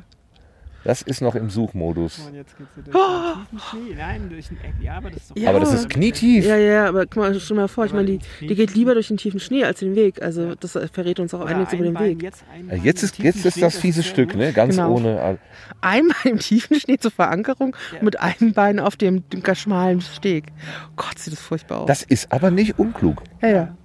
Das 0.86 1.02
ist 1.02 1.20
noch 1.20 1.34
im 1.34 1.50
Suchmodus. 1.50 2.20
Und 2.20 2.34
jetzt 2.34 2.56
geht's 2.56 2.76
wieder 2.76 2.92
durch 2.92 3.02
den 3.50 3.58
tiefen 3.58 3.58
Schnee. 3.58 3.94
Nein, 3.98 4.28
durch 4.30 4.48
den 4.48 4.56
Eck. 4.58 4.72
Ja, 4.80 4.96
aber 4.96 5.10
das 5.10 5.22
ist 5.22 5.30
doch... 5.30 5.36
Ja. 5.36 5.50
Aber 5.50 5.60
das 5.60 5.72
ist 5.74 5.88
knietief. 5.90 6.46
Ja, 6.46 6.56
ja, 6.56 6.86
aber 6.88 7.06
guck 7.06 7.16
mal, 7.16 7.40
stell 7.40 7.56
mal 7.56 7.66
vor, 7.68 7.86
ich 7.86 7.92
meine, 7.92 8.06
die, 8.06 8.18
die 8.40 8.54
geht 8.54 8.74
lieber 8.74 8.94
durch 8.94 9.08
den 9.08 9.16
tiefen 9.16 9.40
Schnee 9.40 9.64
als 9.64 9.80
den 9.80 9.96
Weg. 9.96 10.22
Also 10.22 10.54
das 10.54 10.78
verrät 10.92 11.18
uns 11.18 11.34
auch 11.34 11.40
Oder 11.40 11.56
einiges 11.56 11.72
über 11.72 11.84
den 11.84 11.94
Bein, 11.94 12.04
Weg. 12.10 12.22
Jetzt, 12.22 12.44
Jetzt 12.82 13.02
ist, 13.02 13.18
jetzt 13.18 13.44
ist 13.44 13.60
das 13.60 13.76
fiese 13.76 14.02
sehr 14.02 14.10
Stück, 14.10 14.36
ne? 14.36 14.52
Ganz 14.52 14.76
Genau. 14.76 14.92
ohne. 14.94 15.38
Einmal 15.80 16.16
im 16.24 16.38
tiefen 16.38 16.78
Schnee 16.78 16.98
zur 16.98 17.10
Verankerung 17.10 17.74
Ja. 17.92 17.98
und 17.98 18.04
mit 18.04 18.20
einem 18.20 18.52
Bein 18.52 18.78
auf 18.78 18.96
dem, 18.96 19.28
dem 19.30 19.42
schmalen 19.54 20.00
Steg. 20.00 20.46
Gott, 20.94 21.18
sieht 21.18 21.32
das 21.32 21.40
furchtbar 21.40 21.80
aus. 21.80 21.86
Das 21.88 22.02
ist 22.02 22.30
aber 22.32 22.50
nicht 22.50 22.78
unklug. 22.78 23.22
ja, 23.42 23.48
ja. 23.48 23.76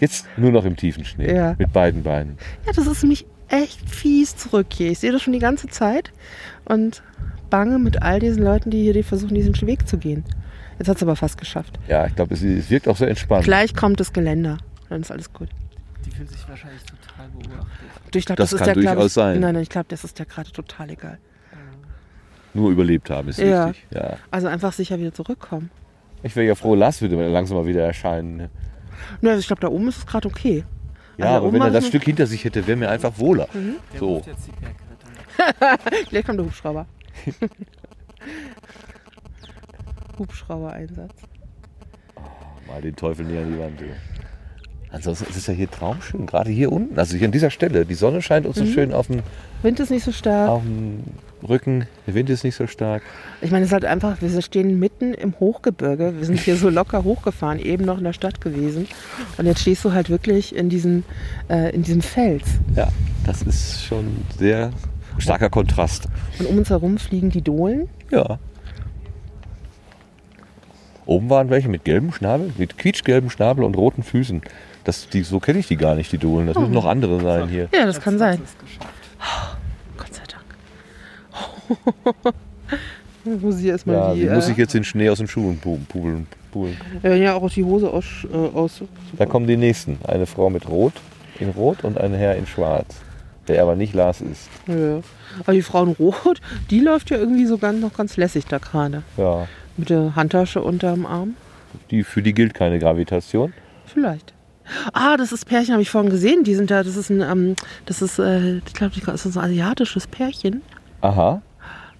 Jetzt 0.00 0.26
nur 0.38 0.50
noch 0.50 0.64
im 0.64 0.76
tiefen 0.76 1.04
Schnee. 1.04 1.32
Ja. 1.34 1.54
Mit 1.58 1.72
beiden 1.74 2.02
Beinen. 2.02 2.38
ja, 2.66 2.72
das 2.72 2.86
ist 2.86 3.02
nämlich 3.02 3.26
echt 3.50 3.88
fies 3.88 4.36
zurück 4.36 4.66
hier. 4.72 4.90
Ich 4.90 4.98
sehe 5.00 5.12
das 5.12 5.22
schon 5.22 5.32
die 5.32 5.38
ganze 5.38 5.68
Zeit 5.68 6.12
und 6.64 7.02
bange 7.50 7.78
mit 7.78 8.02
all 8.02 8.20
diesen 8.20 8.42
Leuten, 8.42 8.70
die 8.70 8.82
hier 8.82 8.92
die 8.94 9.02
versuchen, 9.02 9.34
diesen 9.34 9.54
Weg 9.66 9.86
zu 9.88 9.98
gehen. 9.98 10.24
Jetzt 10.78 10.88
hat 10.88 10.96
es 10.96 11.02
aber 11.02 11.16
fast 11.16 11.36
geschafft. 11.36 11.78
Ja, 11.88 12.06
ich 12.06 12.14
glaube, 12.14 12.32
es, 12.34 12.42
es 12.42 12.70
wirkt 12.70 12.88
auch 12.88 12.96
so 12.96 13.04
entspannt. 13.04 13.44
Gleich 13.44 13.74
kommt 13.74 14.00
das 14.00 14.12
Geländer. 14.12 14.58
Dann 14.88 15.02
ist 15.02 15.10
alles 15.10 15.32
gut. 15.32 15.48
Die 16.06 16.10
fühlt 16.10 16.30
sich 16.30 16.48
wahrscheinlich 16.48 16.82
total 16.84 17.28
beobachtet. 17.28 18.16
Ich 18.16 18.24
glaub, 18.24 18.36
Das 18.38 18.52
ist 18.52 18.60
kann 18.64 18.74
durchaus 18.74 19.06
ich, 19.06 19.12
sein. 19.12 19.40
Nein, 19.40 19.54
nein, 19.54 19.62
ich 19.62 19.68
glaube, 19.68 19.86
das 19.88 20.04
ist 20.04 20.18
ja 20.18 20.24
gerade 20.24 20.50
total 20.50 20.90
egal. 20.90 21.18
Nur 22.54 22.70
überlebt 22.70 23.10
haben 23.10 23.28
ist 23.28 23.38
Ja. 23.38 23.68
wichtig. 23.68 23.86
Ja. 23.90 24.16
Also 24.30 24.48
einfach 24.48 24.72
sicher 24.72 24.98
wieder 24.98 25.12
zurückkommen. 25.12 25.70
Ich 26.22 26.34
wäre 26.34 26.46
ja 26.46 26.54
froh, 26.54 26.74
Lars 26.74 27.00
würde 27.00 27.28
langsam 27.28 27.58
mal 27.58 27.66
wieder 27.66 27.84
erscheinen. 27.84 28.48
ne? 29.20 29.30
Also 29.30 29.40
ich 29.40 29.46
glaube, 29.46 29.60
da 29.60 29.68
oben 29.68 29.88
ist 29.88 29.98
es 29.98 30.06
gerade 30.06 30.26
okay. 30.28 30.64
Ja, 31.20 31.34
Also 31.34 31.46
aber 31.46 31.52
wenn 31.52 31.62
er 31.62 31.70
das 31.70 31.86
Stück 31.86 32.04
hinter 32.04 32.26
sich 32.26 32.44
hätte, 32.44 32.66
wäre 32.66 32.76
mir 32.76 32.90
einfach 32.90 33.12
wohler. 33.18 33.48
Der 33.92 33.98
So. 33.98 34.22
Gleich 36.08 36.24
kommt 36.26 36.38
der 36.38 36.46
Hubschrauber. 36.46 36.86
Hubschrauber-Einsatz. 40.18 41.14
Mal 42.66 42.82
den 42.82 42.94
Teufel 42.94 43.26
näher 43.26 43.42
an 43.42 43.52
die 43.52 43.58
Wand. 43.58 43.80
du. 43.80 43.84
Ansonsten 44.92 45.26
ist 45.30 45.36
es 45.36 45.46
ja 45.46 45.54
hier 45.54 45.70
traumschön, 45.70 46.26
gerade 46.26 46.50
hier 46.50 46.72
unten, 46.72 46.98
also 46.98 47.16
hier 47.16 47.26
an 47.26 47.32
dieser 47.32 47.50
Stelle. 47.50 47.86
Die 47.86 47.94
Sonne 47.94 48.22
scheint 48.22 48.44
uns 48.44 48.56
so 48.56 48.64
Mhm. 48.64 48.72
schön 48.72 48.92
auf 48.92 49.06
dem, 49.06 49.20
Wind 49.62 49.78
ist 49.78 49.90
nicht 49.90 50.02
so 50.04 50.10
stark. 50.10 50.48
auf 50.48 50.62
dem 50.62 51.04
Rücken, 51.48 51.86
der 52.08 52.14
Wind 52.14 52.28
ist 52.28 52.42
nicht 52.42 52.56
so 52.56 52.66
stark. 52.66 53.02
Ich 53.40 53.52
meine, 53.52 53.62
es 53.64 53.68
ist 53.68 53.72
halt 53.72 53.84
einfach, 53.84 54.20
wir 54.20 54.42
stehen 54.42 54.80
mitten 54.80 55.14
im 55.14 55.38
Hochgebirge. 55.38 56.14
Wir 56.18 56.24
sind 56.26 56.40
hier 56.40 56.56
so 56.56 56.68
locker 56.70 57.04
hochgefahren, 57.04 57.60
eben 57.60 57.84
noch 57.84 57.98
in 57.98 58.04
der 58.04 58.12
Stadt 58.12 58.40
gewesen. 58.40 58.88
Und 59.38 59.46
jetzt 59.46 59.60
stehst 59.60 59.84
du 59.84 59.92
halt 59.92 60.10
wirklich 60.10 60.54
in, 60.56 60.68
diesen, 60.70 61.04
äh, 61.48 61.72
in 61.72 61.82
diesem 61.82 62.02
Fels. 62.02 62.44
Ja, 62.74 62.88
das 63.24 63.42
ist 63.42 63.84
schon 63.84 64.06
sehr 64.38 64.70
starker 65.18 65.50
Kontrast. 65.50 66.08
Und 66.40 66.46
um 66.46 66.58
uns 66.58 66.68
herum 66.70 66.98
fliegen 66.98 67.30
die 67.30 67.42
Dohlen. 67.42 67.88
Ja. 68.10 68.38
Oben 71.06 71.30
waren 71.30 71.50
welche 71.50 71.68
mit 71.68 71.84
gelbem 71.84 72.12
Schnabel, 72.12 72.52
mit 72.58 72.76
quietschgelbem 72.78 73.30
Schnabel 73.30 73.64
und 73.64 73.76
roten 73.76 74.02
Füßen. 74.02 74.42
Das, 74.90 75.08
die, 75.08 75.22
so 75.22 75.38
kenne 75.38 75.60
ich 75.60 75.68
die 75.68 75.76
gar 75.76 75.94
nicht, 75.94 76.10
die 76.10 76.18
Dohlen. 76.18 76.48
Das 76.48 76.56
müssen 76.58 76.72
noch 76.72 76.86
andere 76.86 77.20
sein 77.20 77.48
hier. 77.48 77.68
Ja, 77.72 77.86
das 77.86 78.00
kann 78.00 78.18
sein. 78.18 78.40
geschafft. 78.40 79.56
Gott 79.96 80.12
sei 80.14 80.22
Dank. 80.26 80.44
Wo 83.42 83.50
sie 83.52 83.68
erstmal 83.68 83.96
Ja, 83.96 84.14
die. 84.14 84.20
die 84.22 84.28
muss 84.30 84.48
äh, 84.48 84.52
ich 84.52 84.56
jetzt 84.56 84.74
den 84.74 84.82
Schnee 84.84 85.08
aus 85.10 85.18
den 85.18 85.28
Schuhen 85.28 85.60
pu- 85.62 85.78
pulen. 85.86 86.26
pulen. 86.50 86.76
ja, 87.02 87.14
ja, 87.14 87.34
auch 87.34 87.50
die 87.50 87.62
Hose 87.64 87.90
aus. 87.90 88.04
Äh, 88.32 88.36
aus 88.36 88.82
Da 89.16 89.26
kommen 89.26 89.46
die 89.46 89.56
nächsten. 89.56 89.98
Eine 90.08 90.26
Frau 90.26 90.50
mit 90.50 90.68
Rot, 90.68 90.94
in 91.38 91.50
Rot 91.50 91.84
und 91.84 91.98
ein 91.98 92.14
Herr 92.14 92.34
in 92.36 92.46
Schwarz. 92.46 92.96
Der 93.46 93.62
aber 93.62 93.76
nicht 93.76 93.94
Lars 93.94 94.20
ist. 94.22 94.48
ja. 94.66 95.00
Aber 95.40 95.52
die 95.52 95.62
Frau 95.62 95.84
in 95.84 95.90
Rot, 95.92 96.40
die 96.70 96.80
läuft 96.80 97.10
ja 97.10 97.18
irgendwie 97.18 97.46
so 97.46 97.58
ganz, 97.58 97.80
noch 97.80 97.92
ganz 97.96 98.16
lässig 98.16 98.46
da 98.46 98.58
gerade. 98.58 99.02
Ja, 99.16 99.46
Mit 99.76 99.90
der 99.90 100.16
Handtasche 100.16 100.62
unterm 100.62 101.06
Arm. 101.06 101.36
die, 101.92 102.02
für 102.02 102.22
die 102.22 102.34
gilt 102.34 102.54
keine 102.54 102.78
Gravitation. 102.80 103.52
Vielleicht. 103.86 104.32
Ah, 104.92 105.16
das 105.16 105.32
ist 105.32 105.46
Pärchen, 105.46 105.72
habe 105.72 105.82
ich 105.82 105.90
vorhin 105.90 106.10
gesehen. 106.10 106.44
Die 106.44 106.54
sind 106.54 106.70
da, 106.70 106.82
das 106.82 106.96
ist 106.96 107.10
ein, 107.10 107.20
ähm, 107.22 107.56
das 107.86 108.02
ist, 108.02 108.18
äh, 108.18 108.58
ich 108.58 108.74
glaube, 108.74 108.94
das 109.04 109.26
ist 109.26 109.36
ein 109.36 109.44
asiatisches 109.44 110.06
Pärchen. 110.06 110.62
Aha. 111.00 111.42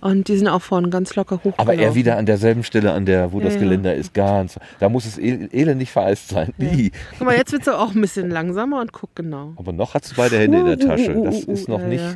Und 0.02 0.28
die 0.28 0.36
sind 0.38 0.48
auch 0.48 0.62
vorhin 0.62 0.90
ganz 0.90 1.14
locker 1.14 1.36
hochgelaufen. 1.36 1.60
Aber 1.60 1.74
er 1.74 1.94
wieder 1.94 2.16
an 2.16 2.24
derselben 2.24 2.64
Stelle, 2.64 2.92
an 2.92 3.05
der, 3.05 3.32
wo 3.32 3.38
Ja, 3.38 3.44
das 3.44 3.55
ja. 3.55 3.60
Geländer 3.60 3.94
ist. 3.94 4.14
Ganz. 4.14 4.59
Da 4.78 4.88
muss 4.88 5.05
es 5.05 5.18
el 5.18 5.51
elendig 5.52 5.90
vereist 5.90 6.30
sein. 6.30 6.55
Ih. 6.59 6.90
Guck 7.18 7.26
mal, 7.26 7.36
jetzt 7.36 7.52
wird 7.52 7.64
sie 7.64 7.78
auch 7.78 7.94
ein 7.94 8.01
bisschen 8.01 8.30
langsamer 8.30 8.80
und 8.80 8.92
guck 8.92 9.14
genau. 9.14 9.52
Aber 9.56 9.72
noch 9.72 9.92
hat 9.92 10.06
sie 10.06 10.14
beide 10.16 10.38
Hände 10.38 10.59
in 10.60 10.64
der 10.66 10.78
Uh, 10.78 10.84
uh, 10.84 10.88
Tasche. 10.88 11.14
uh, 11.16 11.24
Das 11.24 11.44
uh, 11.47 11.52
ist 11.52 11.68
noch 11.68 11.80
ja, 11.80 11.86
nicht, 11.86 12.02
ja. 12.05 12.14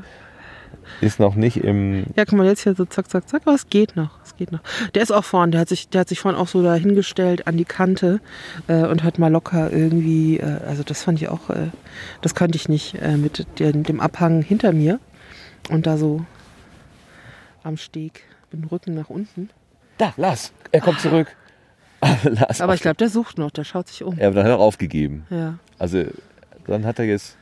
Ist 1.00 1.20
noch 1.20 1.34
nicht 1.34 1.58
im. 1.58 2.04
Ja, 2.16 2.24
guck 2.24 2.38
mal, 2.38 2.46
jetzt 2.46 2.62
hier 2.62 2.74
so 2.74 2.84
zack, 2.84 3.10
zack, 3.10 3.28
zack, 3.28 3.42
aber 3.44 3.54
es 3.54 3.68
geht 3.68 3.96
noch. 3.96 4.18
Es 4.24 4.36
geht 4.36 4.52
noch. 4.52 4.60
Der 4.94 5.02
ist 5.02 5.12
auch 5.12 5.24
vorne, 5.24 5.52
der 5.52 5.60
hat 5.62 5.68
sich, 5.68 5.88
der 5.88 6.02
hat 6.02 6.08
sich 6.08 6.20
vorhin 6.20 6.40
auch 6.40 6.48
so 6.48 6.62
da 6.62 6.74
hingestellt 6.74 7.46
an 7.46 7.56
die 7.56 7.64
Kante 7.64 8.20
äh, 8.66 8.84
und 8.86 9.02
hat 9.02 9.18
mal 9.18 9.30
locker 9.30 9.72
irgendwie, 9.72 10.38
äh, 10.38 10.60
also 10.66 10.82
das 10.82 11.02
fand 11.02 11.20
ich 11.20 11.28
auch, 11.28 11.50
äh, 11.50 11.68
das 12.20 12.34
könnte 12.34 12.56
ich 12.56 12.68
nicht 12.68 12.94
äh, 13.02 13.16
mit 13.16 13.46
den, 13.58 13.82
dem 13.82 14.00
Abhang 14.00 14.42
hinter 14.42 14.72
mir 14.72 15.00
und 15.70 15.86
da 15.86 15.96
so 15.96 16.24
am 17.62 17.76
Steg 17.76 18.22
mit 18.52 18.62
dem 18.62 18.68
Rücken 18.68 18.94
nach 18.94 19.10
unten. 19.10 19.50
Da, 19.98 20.12
Lars, 20.16 20.52
er 20.72 20.80
kommt 20.80 21.00
zurück. 21.00 21.34
Lars, 22.24 22.60
Aber 22.60 22.74
ich 22.74 22.82
glaube, 22.82 22.96
der 22.96 23.08
sucht 23.08 23.38
noch, 23.38 23.50
der 23.50 23.64
schaut 23.64 23.88
sich 23.88 24.02
um. 24.02 24.18
Ja, 24.18 24.26
aber 24.26 24.36
dann 24.36 24.44
hat 24.44 24.52
er 24.52 24.58
aufgegeben. 24.58 25.26
Ja. 25.30 25.58
Also, 25.78 26.04
dann 26.66 26.84
hat 26.84 26.98
er 26.98 27.06
jetzt. 27.06 27.36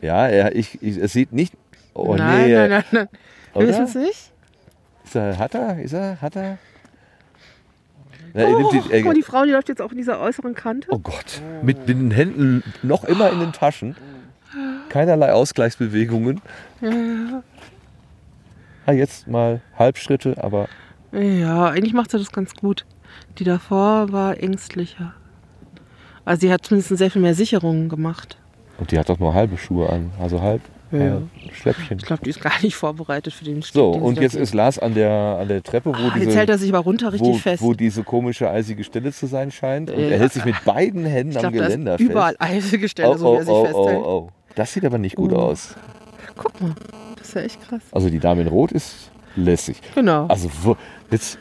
Ja, 0.00 0.26
er, 0.26 0.54
ich, 0.56 0.82
ich, 0.82 0.96
es 0.96 1.12
sieht 1.12 1.32
nicht. 1.32 1.54
Oh 1.94 2.14
nein, 2.14 2.46
nee. 2.48 2.54
nein, 2.56 2.70
nein, 2.70 2.84
nein. 2.92 3.08
Wir 3.54 3.68
wissen 3.68 3.84
es 3.84 3.94
nicht. 3.94 4.32
Ist 5.04 5.14
er, 5.16 5.38
hat 5.38 5.54
er? 5.54 5.78
Ist 5.78 5.92
er? 5.92 6.20
Hat 6.20 6.36
er? 6.36 6.58
Na, 8.34 8.44
Oh, 8.46 8.70
die, 8.72 8.78
guck 8.80 9.04
mal, 9.04 9.14
die 9.14 9.22
Frau, 9.22 9.44
die 9.44 9.50
läuft 9.50 9.68
jetzt 9.68 9.82
auch 9.82 9.90
in 9.90 9.98
dieser 9.98 10.18
äußeren 10.20 10.54
Kante. 10.54 10.88
oh 10.90 10.98
Gott. 10.98 11.42
Mit, 11.62 11.86
den 11.88 12.10
Händen 12.10 12.62
noch 12.82 13.04
immer 13.04 13.30
in 13.30 13.40
den 13.40 13.52
Taschen. 13.52 13.94
Keinerlei 14.88 15.32
Ausgleichsbewegungen. 15.32 16.40
Ah, 18.86 18.92
jetzt 18.92 19.28
mal 19.28 19.60
Halbschritte, 19.78 20.42
aber 20.42 20.68
Ja, 21.12 21.68
eigentlich 21.68 21.92
macht 21.94 22.10
sie 22.10 22.18
das 22.18 22.32
ganz 22.32 22.54
gut. 22.54 22.86
Die 23.38 23.44
davor 23.44 24.12
war 24.12 24.38
ängstlicher. 24.42 25.14
Also 26.24 26.40
sie 26.46 26.52
hat 26.52 26.64
zumindest 26.64 26.96
sehr 26.96 27.10
viel 27.10 27.20
mehr 27.22 27.34
Sicherungen 27.34 27.88
gemacht. 27.88 28.38
Und 28.78 28.90
die 28.92 28.98
hat 28.98 29.08
doch 29.08 29.18
nur 29.18 29.34
halbe 29.34 29.58
Schuhe 29.58 29.90
an. 29.90 30.10
Also 30.20 30.40
halb. 30.40 30.62
Ja. 30.92 31.22
Schläppchen. 31.52 31.98
Ich 31.98 32.04
glaube, 32.06 32.22
die 32.24 32.30
ist 32.30 32.40
gar 32.40 32.60
nicht 32.62 32.74
vorbereitet 32.76 33.32
für 33.32 33.44
den 33.44 33.62
Stieg. 33.62 33.74
So, 33.74 33.90
und 33.90 34.18
jetzt 34.20 34.34
ist 34.34 34.52
Lars 34.54 34.78
an 34.78 34.94
der, 34.94 35.10
an 35.40 35.48
der 35.48 35.62
Treppe, 35.62 35.90
wo 35.90 35.94
Ah, 35.94 36.16
jetzt 36.18 36.36
hält 36.36 36.50
er 36.50 36.58
sich 36.58 36.68
aber 36.72 36.80
runter 36.84 37.12
richtig 37.12 37.28
wo, 37.28 37.34
fest. 37.38 37.62
wo 37.62 37.72
diese 37.74 38.02
komische 38.04 38.50
eisige 38.50 38.84
Stelle 38.84 39.12
zu 39.12 39.26
sein 39.26 39.50
scheint. 39.50 39.90
Und 39.90 39.98
Ja. 40.00 40.08
er 40.10 40.18
hält 40.18 40.32
sich 40.32 40.44
mit 40.44 40.62
beiden 40.64 41.04
Händen 41.04 41.36
ich 41.38 41.44
am 41.44 41.52
Geländer 41.52 41.94
ist 41.94 42.00
überall 42.00 42.36
fest. 42.38 42.42
eisige 42.42 42.88
Stelle, 42.88 43.10
Oh, 43.10 43.16
so 43.16 43.24
wie 43.24 43.28
oh, 43.28 43.34
er 43.36 43.44
sich 43.44 43.52
oh, 43.54 43.64
festhält. 43.64 43.98
oh, 44.04 44.26
oh. 44.26 44.28
Das 44.54 44.72
sieht 44.72 44.84
aber 44.84 44.98
nicht 44.98 45.16
gut 45.16 45.32
Oh. 45.32 45.36
aus. 45.36 45.74
Guck 46.36 46.60
mal, 46.60 46.74
das 47.16 47.28
ist 47.28 47.34
ja 47.34 47.40
echt 47.42 47.60
krass. 47.68 47.80
Also 47.92 48.08
die 48.10 48.18
Dame 48.18 48.42
in 48.42 48.48
Rot 48.48 48.72
ist 48.72 49.10
lässig. 49.36 49.80
Genau. 49.94 50.26
Also 50.26 50.50
wo, 50.62 50.76
jetzt. 51.10 51.38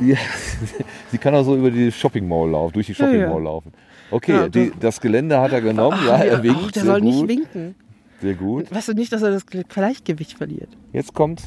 Ja, 0.00 0.16
sie 1.10 1.18
kann 1.18 1.34
auch 1.34 1.44
so 1.44 1.54
über 1.56 1.70
die 1.70 1.92
Shopping 1.92 2.26
Mall 2.26 2.50
laufen, 2.50 2.72
durch 2.74 2.86
die 2.86 2.94
Shopping. 2.94 3.28
Mall 3.28 3.42
laufen. 3.42 3.72
Okay, 4.10 4.32
Ja, 4.32 4.48
die, 4.48 4.72
das 4.78 5.00
Gelände 5.00 5.38
hat 5.40 5.52
er 5.52 5.60
genommen. 5.60 5.98
Ah, 6.02 6.18
ja, 6.18 6.24
er 6.24 6.42
winkt. 6.42 6.60
ach, 6.66 6.70
der 6.72 6.84
soll 6.84 7.00
nicht 7.00 7.18
gut, 7.20 7.28
winken. 7.28 7.74
Sehr 8.22 8.34
gut. 8.34 8.72
Weißt 8.74 8.88
du 8.88 8.94
nicht, 8.94 9.12
dass 9.12 9.20
er 9.22 9.32
das 9.32 9.44
Gleichgewicht 9.46 10.38
verliert? 10.38 10.70
Jetzt 10.92 11.12
kommt. 11.12 11.42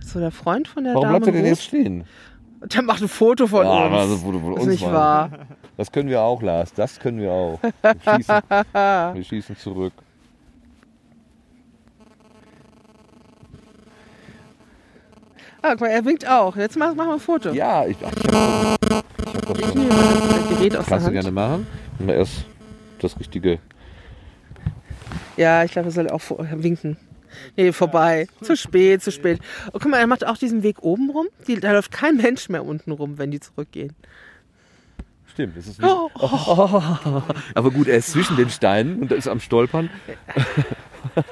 So 0.00 0.20
der 0.20 0.30
Freund 0.30 0.68
von 0.68 0.84
der 0.84 0.94
Warum 0.94 1.08
Dame. 1.08 1.18
bleibt 1.20 1.34
er 1.34 1.42
denn 1.42 1.46
jetzt 1.50 1.64
stehen? 1.64 2.04
Der 2.72 2.82
macht 2.82 3.02
ein 3.02 3.08
Foto 3.08 3.46
von 3.46 3.66
Ja, 3.66 3.86
uns. 3.86 3.94
also, 3.96 4.16
von- 4.18 4.40
von 4.40 4.52
ist 4.54 4.60
uns 4.60 4.66
nicht 4.68 4.82
wahr. 4.84 5.30
Das 5.76 5.90
können 5.92 6.08
wir 6.08 6.22
auch, 6.22 6.40
Lars. 6.42 6.72
Das 6.72 6.98
können 6.98 7.18
wir 7.18 7.30
auch. 7.32 7.58
Wir 7.62 7.94
schießen, 8.16 8.42
wir 9.14 9.24
schießen 9.24 9.56
zurück. 9.56 9.92
Ah, 15.62 15.70
guck 15.72 15.80
mal, 15.82 15.86
er 15.88 16.04
winkt 16.04 16.28
auch. 16.28 16.56
Jetzt 16.56 16.76
mach- 16.76 16.94
machen 16.94 17.08
wir 17.08 17.14
ein 17.14 17.20
Foto. 17.20 17.50
Ja, 17.50 17.86
ich, 17.86 17.96
ach, 18.04 18.12
ich 18.12 18.32
hab, 18.32 18.78
ich 19.26 19.34
hab 19.34 19.46
das 19.46 19.58
Ich 19.58 19.66
schon. 19.66 19.78
nehme 19.78 19.94
mal 19.94 20.28
das 20.28 20.48
Gerät 20.48 20.76
aus 20.76 20.86
Kannst 20.86 21.06
du 21.06 21.10
der 21.12 21.22
gerne 21.22 21.40
Hand. 21.40 21.66
machen. 21.98 22.06
Mal 22.06 22.12
erst 22.14 22.44
das 23.00 23.18
richtige. 23.18 23.58
Ja, 25.36 25.64
ich 25.64 25.72
glaube, 25.72 25.88
er 25.88 25.92
soll 25.92 26.08
auch 26.10 26.22
winken. 26.52 26.96
Nee, 27.56 27.72
vorbei. 27.72 28.28
Zu 28.42 28.56
spät, 28.56 29.02
zu 29.02 29.10
spät. 29.10 29.40
Oh, 29.68 29.78
guck 29.80 29.86
mal, 29.88 29.98
er 29.98 30.06
macht 30.06 30.24
auch 30.26 30.36
diesen 30.36 30.62
Weg 30.62 30.82
oben 30.82 31.10
rum. 31.10 31.26
Die, 31.48 31.58
da 31.58 31.72
läuft 31.72 31.90
kein 31.90 32.16
Mensch 32.16 32.48
mehr 32.48 32.64
unten 32.64 32.92
rum, 32.92 33.18
wenn 33.18 33.30
die 33.32 33.40
zurückgehen. 33.40 33.92
Stimmt, 35.26 35.56
das 35.56 35.66
ist 35.66 35.82
Oh, 35.82 36.10
Aber 37.54 37.70
gut, 37.72 37.88
er 37.88 37.96
ist 37.96 38.12
zwischen 38.12 38.36
den 38.36 38.50
Steinen 38.50 39.00
und 39.02 39.10
ist 39.10 39.26
am 39.26 39.40
Stolpern. 39.40 39.90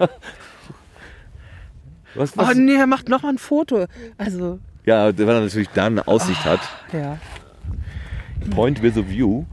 was, 2.14 2.32
oh 2.36 2.40
was? 2.42 2.54
nee, 2.56 2.74
er 2.74 2.88
macht 2.88 3.08
noch 3.08 3.22
mal 3.22 3.30
ein 3.30 3.38
Foto. 3.38 3.86
Also, 4.18 4.58
Ja, 4.84 5.16
wenn 5.16 5.28
er 5.28 5.40
natürlich 5.40 5.68
dann 5.70 5.98
eine 5.98 6.08
Aussicht 6.08 6.44
hat. 6.44 6.60
ja. 6.92 7.18
Point 8.50 8.82
with 8.82 8.96
a 8.96 9.08
view. 9.08 9.44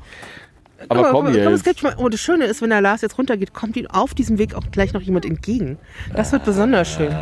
Aber 0.90 1.00
Aber 1.02 1.12
komm 1.12 1.26
guck 1.28 1.34
mal, 1.36 1.40
es 1.40 1.52
jetzt. 1.52 1.64
gibt 1.66 1.80
schon 1.80 1.92
mal, 1.92 1.98
und 2.04 2.14
das 2.14 2.20
Schöne 2.20 2.46
ist, 2.46 2.62
wenn 2.62 2.70
der 2.72 2.82
Lars 2.82 3.02
jetzt 3.02 3.18
runtergeht, 3.18 3.54
kommt 3.54 3.78
ihm 3.78 3.88
auf 3.88 4.14
diesem 4.14 4.38
Weg 4.40 4.56
auch 4.56 4.64
gleich 4.72 4.92
noch 4.94 5.02
jemand 5.02 5.24
entgegen. 5.26 5.78
Das 6.16 6.32
wird 6.32 6.44
besonders 6.46 6.92
schön. 6.92 7.14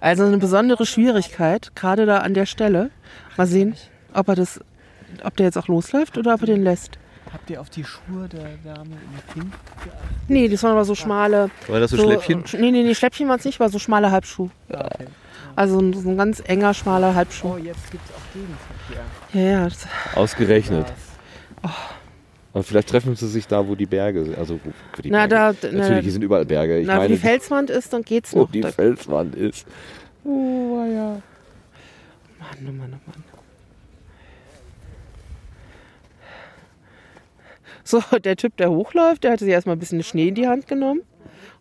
Also 0.00 0.24
eine 0.24 0.38
besondere 0.38 0.84
Schwierigkeit, 0.86 1.72
gerade 1.74 2.06
da 2.06 2.18
an 2.18 2.34
der 2.34 2.46
Stelle. 2.46 2.90
Mal 3.36 3.46
sehen, 3.46 3.74
ob 4.12 4.28
er 4.28 4.34
das, 4.34 4.60
ob 5.22 5.36
der 5.36 5.46
jetzt 5.46 5.56
auch 5.58 5.68
losläuft 5.68 6.18
oder 6.18 6.34
ob 6.34 6.40
er 6.42 6.46
den 6.46 6.62
lässt. 6.62 6.98
Habt 7.32 7.50
ihr 7.50 7.60
auf 7.60 7.68
die 7.70 7.82
Schuhe 7.84 8.28
der 8.28 8.44
Dame 8.64 8.90
in 8.90 9.32
Pink 9.42 9.52
geachtet? 9.82 10.00
Nee, 10.28 10.48
das 10.48 10.62
waren 10.62 10.72
aber 10.72 10.84
so 10.84 10.94
schmale. 10.94 11.50
War 11.66 11.80
das 11.80 11.90
so, 11.90 11.96
Schläppchen? 11.96 12.44
Nee, 12.52 12.70
nee, 12.70 12.82
nee, 12.82 12.94
Schläppchen 12.94 13.28
waren 13.28 13.38
es 13.40 13.44
nicht, 13.44 13.58
war 13.60 13.68
so 13.70 13.78
schmale 13.78 14.10
Halbschuh. 14.10 14.50
Ja, 14.70 14.84
okay. 14.84 15.06
Also 15.56 15.80
ein- 15.80 15.94
so 15.94 16.08
ein 16.10 16.16
ganz 16.16 16.42
enger, 16.46 16.74
schmaler 16.74 17.14
Halbschuh. 17.14 17.54
Oh, 17.54 17.56
jetzt 17.56 17.90
gibt 17.90 18.04
es 18.04 18.14
auch 18.14 18.32
Gegenverkehr. 18.34 19.04
Ja, 19.32 19.60
ja. 19.62 19.64
Das, 19.68 19.86
Ausgerechnet. 20.14 20.86
Oh. 21.64 21.68
Aber 22.52 22.62
vielleicht 22.62 22.88
treffen 22.88 23.16
sie 23.16 23.26
sich 23.26 23.48
da, 23.48 23.66
wo 23.66 23.74
die 23.74 23.86
Berge 23.86 24.24
sind. 24.24 24.38
Also 24.38 24.60
wo 24.62 24.70
wo 24.96 25.02
die 25.02 25.10
Na, 25.10 25.26
Berge. 25.26 25.56
da- 25.60 25.68
na, 25.72 25.78
Natürlich, 25.78 26.02
hier 26.04 26.12
sind 26.12 26.22
überall 26.22 26.44
Berge. 26.46 26.78
Ich 26.78 26.86
na, 26.86 26.94
wo 26.94 26.98
meine, 26.98 27.14
die 27.14 27.20
Felswand 27.20 27.68
ist, 27.70 27.92
dann 27.92 28.02
geht's 28.02 28.32
wo 28.34 28.40
noch. 28.42 28.50
die 28.52 28.60
Da- 28.60 28.70
Felswand 28.70 29.34
ist. 29.34 29.66
Oh, 30.24 30.84
ja. 30.88 31.20
Mann, 32.38 32.58
oh 32.68 32.72
Mann, 32.72 32.94
oh 32.94 33.10
Mann. 33.10 33.24
So, 37.82 38.02
der 38.18 38.36
Typ, 38.36 38.56
der 38.56 38.70
hochläuft, 38.70 39.24
der 39.24 39.32
hatte 39.32 39.44
sich 39.44 39.52
erstmal 39.52 39.76
ein 39.76 39.78
bisschen 39.78 40.02
Schnee 40.02 40.28
in 40.28 40.34
die 40.34 40.46
Hand 40.48 40.66
genommen 40.66 41.02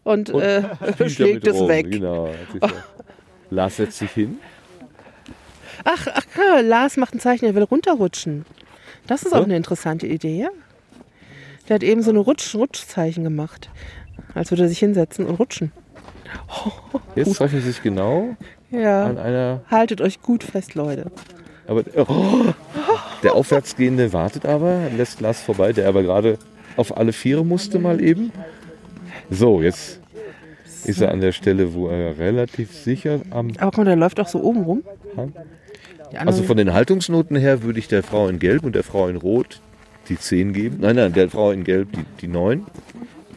und, 0.04 0.30
Und 0.30 0.42
äh, 0.42 0.64
schlägt 1.10 1.46
es 1.48 1.56
rum, 1.58 1.68
weg. 1.68 1.90
Genau. 1.92 2.30
sicher. 2.54 2.74
Lars 3.50 3.76
setzt 3.78 3.98
sich 4.00 4.12
hin. 4.12 4.38
Ach, 5.84 6.08
ach, 6.14 6.26
klar, 6.34 6.62
Lars 6.62 6.96
macht 6.98 7.14
ein 7.14 7.20
Zeichen, 7.20 7.46
er 7.46 7.56
will 7.56 7.64
runterrutschen. 7.64 8.46
Das 9.08 9.24
ist 9.24 9.34
auch 9.34 9.40
Hä? 9.40 9.44
eine 9.46 9.58
interessante 9.58 10.08
Idee, 10.08 10.42
ja? 10.42 10.50
Der 11.68 11.76
hat 11.76 11.84
eben 11.84 12.02
so 12.02 12.10
eine 12.12 12.20
Rutsch 12.20 12.56
Rutschzeichen 12.56 13.24
gemacht. 13.24 13.70
Als 14.34 14.52
würde 14.52 14.64
er 14.64 14.70
sich 14.70 14.80
hinsetzen 14.80 15.26
und 15.26 15.36
rutschen. 15.36 15.72
Jetzt 17.16 17.36
treffen 17.36 17.62
sie 17.62 17.68
sich 17.68 17.82
genau 17.82 18.36
Ja. 18.72 19.06
an 19.06 19.18
einer. 19.18 19.62
Haltet 19.70 20.02
euch 20.02 20.22
gut 20.22 20.44
fest, 20.44 20.76
Leute. 20.76 21.12
Aber 21.68 21.84
oh, 21.96 22.52
der 23.24 23.36
Aufwärtsgehende 23.36 24.12
wartet 24.12 24.46
aber, 24.46 24.90
lässt 24.98 25.22
Lars 25.22 25.42
vorbei, 25.42 25.72
der 25.72 25.88
aber 25.88 26.04
gerade 26.04 26.38
auf 26.76 26.98
alle 26.98 27.14
Viere 27.14 27.46
musste 27.46 27.80
mal 27.80 28.02
eben. 28.02 28.32
So, 29.30 29.62
jetzt 29.62 30.02
ist 30.84 31.00
er 31.00 31.12
an 31.12 31.22
der 31.22 31.32
Stelle, 31.32 31.74
wo 31.74 31.88
er 31.88 32.18
relativ 32.18 32.74
sicher 32.74 33.22
am. 33.30 33.52
Aber 33.60 33.72
guck 33.72 33.78
mal, 33.78 33.86
der 33.86 33.96
läuft 33.96 34.20
auch 34.20 34.28
so 34.28 34.42
oben 34.44 34.64
rum. 34.64 34.84
Also 36.16 36.44
von 36.44 36.58
den 36.58 36.74
Haltungsnoten 36.74 37.36
her 37.38 37.64
würde 37.64 37.80
ich 37.80 37.88
der 37.88 38.04
Frau 38.04 38.28
in 38.28 38.40
Gelb 38.40 38.64
und 38.64 38.76
der 38.76 38.84
Frau 38.84 39.08
in 39.08 39.16
Rot 39.16 39.62
die 40.10 40.18
10 40.18 40.54
geben. 40.54 40.78
Nein, 40.82 40.96
nein, 40.98 41.14
der 41.14 41.30
Frau 41.30 41.52
in 41.52 41.64
Gelb 41.64 41.90
die, 41.94 42.04
die 42.22 42.28
9. 42.28 42.66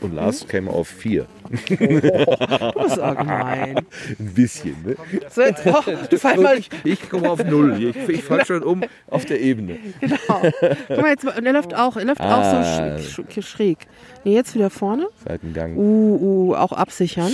Und 0.00 0.14
Lars 0.14 0.46
käme 0.46 0.70
auf 0.70 0.88
4. 0.88 1.24
du 1.68 1.76
bist 1.76 3.00
auch 3.00 3.16
gemein. 3.16 3.76
Ein 4.18 4.34
bisschen, 4.34 4.74
ne? 4.84 4.94
So, 5.30 5.40
jetzt, 5.42 5.62
oh, 5.64 5.80
du 6.10 6.18
fall 6.18 6.36
mal, 6.36 6.58
Ich, 6.58 6.68
ich 6.84 7.08
komme 7.08 7.30
auf 7.30 7.42
0. 7.42 7.82
Ich, 7.82 8.08
ich 8.08 8.22
falle 8.22 8.44
schon 8.44 8.62
um 8.62 8.82
auf 9.08 9.24
der 9.24 9.40
Ebene. 9.40 9.78
genau. 10.00 10.16
Guck 10.88 11.00
mal, 11.00 11.10
jetzt, 11.10 11.24
und 11.24 11.46
er 11.46 11.52
läuft 11.52 11.74
auch, 11.74 11.96
er 11.96 12.04
läuft 12.04 12.20
auch 12.20 12.26
Ah. 12.26 12.98
so 12.98 13.22
sch 13.24 13.32
sch 13.32 13.46
schräg. 13.48 13.78
Nee, 14.24 14.34
jetzt 14.34 14.54
wieder 14.54 14.68
vorne. 14.70 15.06
Seitengang. 15.26 15.76
Uh, 15.76 16.18
uh, 16.50 16.54
auch 16.56 16.72
absichern. 16.72 17.32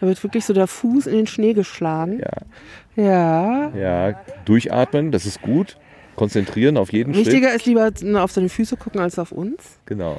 Da 0.00 0.06
wird 0.06 0.22
wirklich 0.22 0.44
so 0.44 0.52
der 0.52 0.66
Fuß 0.66 1.06
in 1.06 1.16
den 1.16 1.26
Schnee 1.26 1.54
geschlagen. 1.54 2.20
Ja. 2.20 2.42
Ja. 3.02 3.70
Ja, 3.76 4.20
durchatmen, 4.44 5.12
das 5.12 5.24
ist 5.26 5.40
gut. 5.42 5.76
Konzentrieren 6.16 6.76
auf 6.76 6.92
jeden 6.92 7.14
Schritt. 7.14 7.26
Wichtiger 7.26 7.54
ist 7.54 7.64
lieber 7.66 7.92
auf 8.22 8.32
seine 8.32 8.48
Füße 8.48 8.76
gucken 8.76 9.00
als 9.00 9.18
auf 9.18 9.30
uns. 9.30 9.78
Genau. 9.86 10.18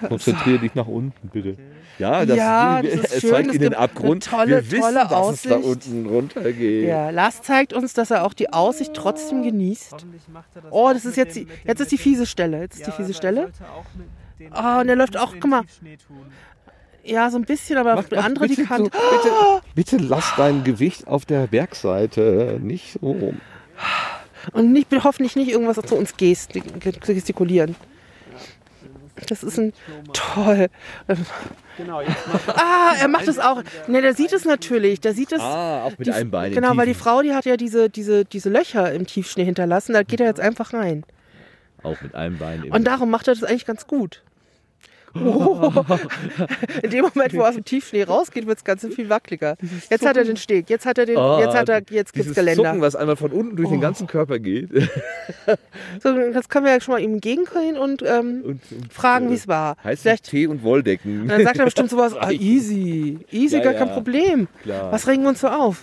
Konzentriere 0.08 0.60
dich 0.60 0.74
nach 0.76 0.86
unten, 0.86 1.28
bitte. 1.28 1.56
Ja, 1.98 2.24
das, 2.24 2.36
Ja, 2.38 2.80
das 2.80 2.92
ist 2.94 3.12
es 3.14 3.20
schön, 3.20 3.30
zeigt 3.30 3.48
es 3.48 3.54
in 3.56 3.60
den 3.62 3.74
Abgrund. 3.74 4.32
eine 4.32 4.38
tolle, 4.44 4.50
Wir 4.56 4.70
wissen, 4.70 4.80
tolle 4.80 4.94
dass 4.94 5.30
es 5.34 5.42
da 5.42 5.56
Aussicht. 5.56 5.64
unten 5.66 6.06
runtergeht. 6.06 6.88
Ja, 6.88 7.10
Lars 7.10 7.42
zeigt 7.42 7.72
uns, 7.74 7.92
dass 7.92 8.10
er 8.10 8.24
auch 8.24 8.32
die 8.32 8.50
Aussicht 8.52 8.94
trotzdem 8.94 9.42
genießt. 9.42 10.06
Oh, 10.70 10.90
das 10.94 11.04
ist 11.04 11.16
jetzt 11.16 11.36
dem- 11.36 11.46
die, 11.46 11.52
jetzt 11.68 11.80
ist 11.80 11.92
die 11.92 11.98
fiese 11.98 12.24
Stelle. 12.26 12.60
Jetzt 12.60 12.78
ist 12.78 12.86
die 12.86 12.92
fiese 12.92 13.12
Stelle. 13.12 13.50
Oh, 14.54 14.80
und 14.80 14.88
er 14.88 14.96
läuft 14.96 15.18
auch, 15.18 15.34
guck 15.38 15.50
mal. 15.50 15.62
Ja, 17.04 17.30
so 17.30 17.36
ein 17.38 17.44
bisschen, 17.44 17.78
aber 17.78 17.94
Mach- 17.96 18.04
die 18.04 18.14
mach 18.16 18.24
andere, 18.24 18.46
die 18.46 18.56
kann. 18.64 18.78
so- 18.78 18.84
bitte, 18.84 19.62
bitte 19.74 19.96
lass 19.98 20.32
dein 20.36 20.64
Gewicht 20.64 21.06
auf 21.06 21.24
der 21.24 21.46
Bergseite 21.46 22.58
nicht 22.62 22.92
so 23.00 23.10
rum. 23.12 23.40
Und 24.52 24.72
nicht, 24.72 24.88
hoffentlich 25.04 25.36
nicht 25.36 25.50
irgendwas 25.50 25.76
zu 25.86 25.96
uns 25.96 26.14
gesti- 26.16 26.62
gestikulieren. 27.00 27.76
Das 29.28 29.42
ist 29.42 29.58
ein 29.58 29.72
toll. 30.14 30.68
Genau, 31.76 32.00
jetzt 32.00 32.16
Ah, 32.56 32.94
er 32.98 33.08
macht 33.08 33.28
es 33.28 33.38
auch. 33.38 33.62
Ne, 33.86 34.00
der 34.00 34.14
sieht 34.14 34.32
es 34.32 34.44
natürlich. 34.46 35.00
Der 35.00 35.12
sieht 35.12 35.32
es. 35.32 35.40
Ah, 35.40 35.84
auch 35.84 35.98
mit 35.98 36.06
die, 36.06 36.12
einem 36.12 36.30
Bein. 36.30 36.52
Genau, 36.54 36.74
weil 36.76 36.86
die. 36.86 36.94
Frau, 36.94 37.20
die 37.20 37.34
hat 37.34 37.44
ja 37.44 37.56
diese, 37.58 37.90
diese, 37.90 38.24
diese 38.24 38.48
Löcher 38.48 38.92
im 38.92 39.06
Tiefschnee 39.06 39.44
hinterlassen. 39.44 39.92
Da 39.92 40.02
geht 40.04 40.20
er 40.20 40.26
jetzt 40.26 40.40
einfach 40.40 40.72
rein. 40.72 41.04
Auch 41.82 42.00
mit 42.00 42.14
einem 42.14 42.38
Bein. 42.38 42.64
Und 42.70 42.84
darum 42.84 43.10
macht 43.10 43.28
er 43.28 43.34
das 43.34 43.44
eigentlich 43.44 43.66
ganz 43.66 43.86
gut. 43.86 44.22
Oh. 45.14 45.72
In 46.82 46.90
dem 46.90 47.02
Moment, 47.12 47.34
wo 47.34 47.40
er 47.40 47.48
aus 47.48 47.54
dem 47.56 47.64
Tiefschnee 47.64 48.04
rausgeht, 48.04 48.46
wird 48.46 48.58
es 48.58 48.64
ganz 48.64 48.86
viel 48.94 49.08
wackeliger. 49.08 49.56
Jetzt 49.90 50.06
hat 50.06 50.16
er 50.16 50.24
den 50.24 50.36
Steg, 50.36 50.70
jetzt 50.70 50.86
hat 50.86 50.98
er 50.98 51.06
den, 51.06 51.16
Ah, 51.16 51.40
jetzt 51.40 51.54
hat 51.54 51.68
er, 51.68 51.82
jetzt 51.90 52.12
gibt's 52.12 52.34
Geländer. 52.34 52.62
Zucken, 52.64 52.80
was 52.80 52.94
einmal 52.94 53.16
von 53.16 53.32
unten 53.32 53.56
durch 53.56 53.68
den 53.68 53.78
Oh. 53.78 53.80
ganzen 53.80 54.06
Körper 54.06 54.38
geht. 54.38 54.68
So, 56.02 56.16
jetzt 56.16 56.48
können 56.48 56.66
wir 56.66 56.72
ja 56.74 56.80
schon 56.80 56.94
mal 56.94 57.00
ihm 57.00 57.14
entgegenkommen 57.14 57.76
und, 57.76 58.02
ähm, 58.02 58.42
Und, 58.44 58.60
und 58.70 58.92
fragen, 58.92 59.26
äh, 59.26 59.30
wie 59.30 59.34
es 59.34 59.48
war. 59.48 59.76
Heißt 59.82 60.02
Vielleicht, 60.02 60.24
Tee 60.30 60.46
und 60.46 60.62
Wolldecken. 60.62 61.22
und 61.22 61.28
dann 61.28 61.42
sagt 61.42 61.58
er 61.58 61.64
bestimmt 61.64 61.90
sowas, 61.90 62.14
ah, 62.16 62.30
easy, 62.30 63.18
easy, 63.32 63.56
Ja, 63.56 63.62
gar 63.64 63.74
kein 63.74 63.88
ja. 63.88 63.94
Problem. 63.94 64.48
Klar. 64.62 64.92
Was 64.92 65.08
regen 65.08 65.22
wir 65.22 65.30
uns 65.30 65.40
so 65.40 65.48
auf? 65.48 65.82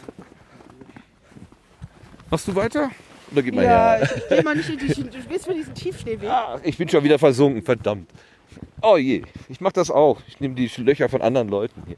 Machst 2.29 2.47
du 2.47 2.55
weiter? 2.55 2.91
Oder 3.31 3.41
gib 3.41 3.55
mal 3.55 3.63
Ja, 3.65 3.95
her? 3.95 4.09
ich 4.15 4.23
geh 4.29 4.41
mal 4.41 4.55
nicht 4.55 4.69
in 4.69 4.77
die, 4.77 4.87
du 4.93 5.03
gehst 5.29 5.47
mir 5.47 5.53
diesen 5.55 5.73
Tiefschneeweg. 5.73 6.29
Ach, 6.29 6.59
ich 6.63 6.77
bin 6.77 6.87
schon 6.87 7.03
wieder 7.03 7.19
versunken, 7.19 7.61
verdammt. 7.61 8.09
Oh 8.81 8.97
je, 8.97 9.23
ich 9.49 9.59
mach 9.61 9.71
das 9.71 9.89
auch. 9.89 10.21
Ich 10.27 10.39
nehme 10.39 10.55
die 10.55 10.69
Löcher 10.77 11.09
von 11.09 11.21
anderen 11.21 11.49
Leuten 11.49 11.83
hier. 11.87 11.97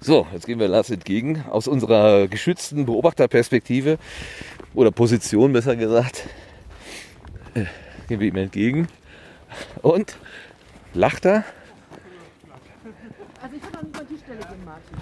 So, 0.00 0.26
jetzt 0.32 0.46
gehen 0.46 0.58
wir 0.58 0.66
Lars 0.66 0.90
entgegen. 0.90 1.44
Aus 1.50 1.68
unserer 1.68 2.26
geschützten 2.26 2.86
Beobachterperspektive 2.86 3.98
oder 4.74 4.90
Position 4.90 5.52
besser 5.52 5.76
gesagt, 5.76 6.26
äh, 7.54 7.66
gehen 8.08 8.20
wir 8.20 8.28
ihm 8.28 8.36
entgegen. 8.36 8.88
Und 9.82 10.16
lacht 10.94 11.26
er 11.26 11.44
Also 13.42 13.56
ich 13.56 13.62
habe 13.62 13.86
mal 13.92 14.06
die 14.08 14.16
Stelle 14.16 14.38
gehen, 14.38 14.64
Martin. 14.64 14.96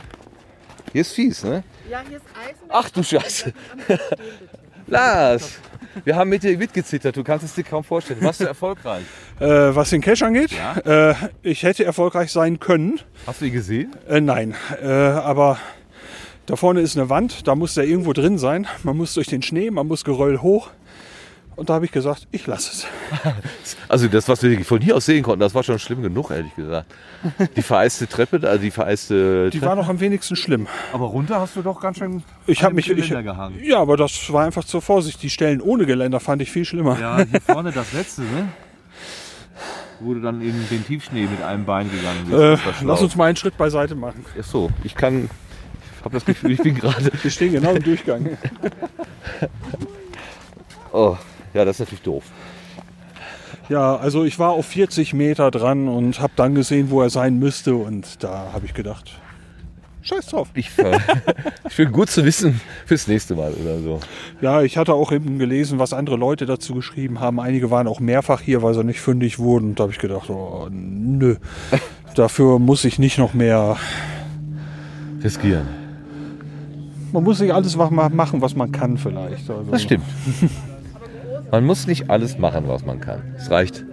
Hier 0.93 1.01
ist 1.03 1.13
fies, 1.13 1.45
ne? 1.45 1.63
Ja, 1.89 2.03
hier 2.07 2.17
ist 2.17 2.27
Eisen. 2.37 2.65
Ach 2.69 2.91
du 2.91 3.03
Scheiße. 3.03 3.53
Lars, 4.87 5.59
wir 6.05 6.17
haben 6.17 6.31
mit 6.31 6.43
dir 6.43 6.57
mitgezittert. 6.57 7.17
Du 7.17 7.25
kannst 7.25 7.45
es 7.45 7.55
dir 7.55 7.65
kaum 7.65 7.85
vorstellen. 7.85 8.23
Warst 8.23 8.41
du 8.41 8.45
erfolgreich? 8.45 9.03
Äh, 9.41 9.75
was 9.75 9.91
den 9.91 10.01
Cash 10.01 10.23
angeht, 10.23 10.51
äh, 10.85 11.15
ich 11.43 11.63
hätte 11.63 11.85
erfolgreich 11.85 12.33
sein 12.33 12.59
können. 12.59 12.99
Hast 13.25 13.41
du 13.41 13.45
ihn 13.45 13.53
gesehen? 13.53 13.95
Äh, 14.09 14.21
nein, 14.21 14.57
äh, 14.83 14.89
aber 14.89 15.59
da 16.47 16.57
vorne 16.57 16.81
ist 16.81 16.97
eine 16.97 17.09
Wand, 17.09 17.47
da 17.47 17.55
muss 17.55 17.75
der 17.75 17.85
irgendwo 17.85 18.13
drin 18.13 18.37
sein. 18.37 18.67
Man 18.83 18.97
muss 18.97 19.15
durch 19.15 19.29
den 19.29 19.43
Schnee, 19.43 19.71
man 19.71 19.87
muss 19.87 20.03
Geröll 20.03 20.39
hoch. 20.39 20.71
Und 21.59 21.69
da 21.69 21.75
habe 21.75 21.85
ich 21.87 21.91
gesagt, 21.91 22.29
ich 22.31 22.47
lasse 22.47 22.71
es. 22.71 22.87
Also 23.89 24.07
das, 24.07 24.29
was 24.29 24.43
wir 24.43 24.65
von 24.65 24.81
hier 24.81 24.95
aus 24.97 25.07
sehen 25.07 25.25
konnten, 25.25 25.41
das 25.41 25.55
war 25.55 25.63
schon 25.65 25.79
schlimm 25.79 26.03
genug, 26.03 26.31
ehrlich 26.31 26.55
gesagt. 26.55 26.87
Die 27.57 27.63
vereiste 27.63 28.07
Treppe, 28.07 28.47
also 28.49 28.63
die 28.63 28.71
vereiste 28.71 29.51
Die 29.51 29.59
Treppe. 29.59 29.71
war 29.71 29.77
noch 29.77 29.89
am 29.89 29.99
wenigsten 29.99 30.37
schlimm. 30.37 30.69
Aber 30.93 31.07
runter 31.07 31.41
hast 31.41 31.57
du 31.57 31.63
doch 31.63 31.81
ganz 31.81 31.99
schön 31.99 32.23
Ich 32.47 32.63
habe 32.63 32.75
mich, 32.75 32.89
ich, 32.89 33.09
gehangen. 33.09 33.59
ja, 33.65 33.81
aber 33.81 33.97
das 33.97 34.33
war 34.33 34.45
einfach 34.45 34.63
zur 34.65 34.83
Vorsicht. 34.83 35.21
Die 35.23 35.31
Stellen 35.31 35.61
ohne 35.61 35.85
Geländer 35.87 36.21
fand 36.21 36.43
ich 36.43 36.51
viel 36.53 36.65
schlimmer. 36.65 36.97
Ja, 37.01 37.17
hier 37.25 37.41
vorne 37.41 37.73
das 37.73 37.93
letzte, 37.93 38.23
ne? 38.23 38.49
Wo 39.99 40.15
du 40.15 40.21
dann 40.21 40.41
in 40.43 40.69
den 40.71 40.87
Tiefschnee 40.87 41.27
mit 41.27 41.43
einem 41.43 41.65
Bein 41.65 41.91
gegangen 41.91 42.27
bist. 42.27 42.69
Äh, 42.79 42.85
lass 42.85 43.03
uns 43.03 43.17
mal 43.17 43.25
einen 43.25 43.37
Schritt 43.37 43.57
beiseite 43.57 43.97
machen. 43.97 44.25
Ach 44.39 44.45
so, 44.45 44.71
ich 44.85 44.95
kann. 44.95 45.29
Ich 45.99 46.05
habe 46.05 46.15
das 46.15 46.25
Gefühl, 46.25 46.53
ich 46.53 46.63
bin 46.63 46.77
gerade. 46.77 47.11
Wir 47.21 47.31
stehen 47.33 47.53
genau 47.53 47.73
im 47.73 47.83
Durchgang. 47.83 48.37
Oh, 50.93 51.17
ja, 51.59 51.65
das 51.65 51.77
ist 51.77 51.81
natürlich 51.81 52.03
doof. 52.03 52.25
Ja, 53.69 53.97
also 53.97 54.25
ich 54.25 54.39
war 54.39 54.51
auf 54.53 54.65
40 54.67 55.13
Meter 55.13 55.51
dran 55.51 55.89
und 55.89 56.21
habe 56.21 56.33
dann 56.37 56.55
gesehen, 56.55 56.91
wo 56.91 57.03
er 57.03 57.11
sein 57.11 57.39
müsste. 57.39 57.75
Und 57.75 58.23
da 58.23 58.51
habe 58.53 58.65
ich 58.65 58.73
gedacht, 58.73 59.11
scheiß 60.03 60.27
drauf. 60.29 60.49
Ich, 60.55 60.71
finde 61.69 61.93
gut 61.93 62.09
zu 62.09 62.25
wissen 62.25 62.61
fürs 62.87 63.09
nächste 63.09 63.35
Mal 63.35 63.53
oder 63.53 63.79
so. 63.81 64.01
Ja, 64.41 64.63
ich 64.63 64.79
hatte 64.79 64.95
auch 64.95 65.13
eben 65.13 65.39
gelesen, 65.39 65.79
was 65.79 65.93
andere 65.93 66.17
Leute 66.17 66.47
dazu 66.47 66.75
geschrieben 66.77 67.21
haben. 67.21 67.41
Einige 67.41 67.71
waren 67.71 67.89
auch 67.89 68.01
mehrfach 68.01 68.41
hier, 68.41 68.63
weil 68.63 68.73
sie 68.73 68.85
nicht 68.85 69.01
fündig 69.01 69.39
wurden. 69.39 69.71
Und 69.71 69.81
da 69.81 69.83
habe 69.83 69.93
ich 69.93 69.99
gedacht, 69.99 70.31
oh, 70.31 70.69
nö. 70.71 71.37
Dafür 72.15 72.59
muss 72.59 72.85
ich 72.85 72.99
nicht 72.99 73.19
noch 73.19 73.35
mehr. 73.35 73.77
Riskieren. 75.23 75.67
Man 77.13 77.23
muss 77.25 77.41
nicht 77.41 77.53
alles 77.53 77.77
mach- 77.77 77.91
machen, 77.91 78.41
was 78.41 78.55
man 78.55 78.71
kann, 78.73 78.97
vielleicht. 78.97 79.51
Also, 79.51 79.71
Das 79.71 79.83
stimmt. 79.83 80.05
Man 81.51 81.65
muss 81.65 81.87
nicht 81.87 82.11
alles 82.11 82.39
machen, 82.39 82.69
was 82.69 82.85
man 82.85 83.01
kann. 83.01 83.23
Es 83.37 83.51
reicht, 83.51 83.85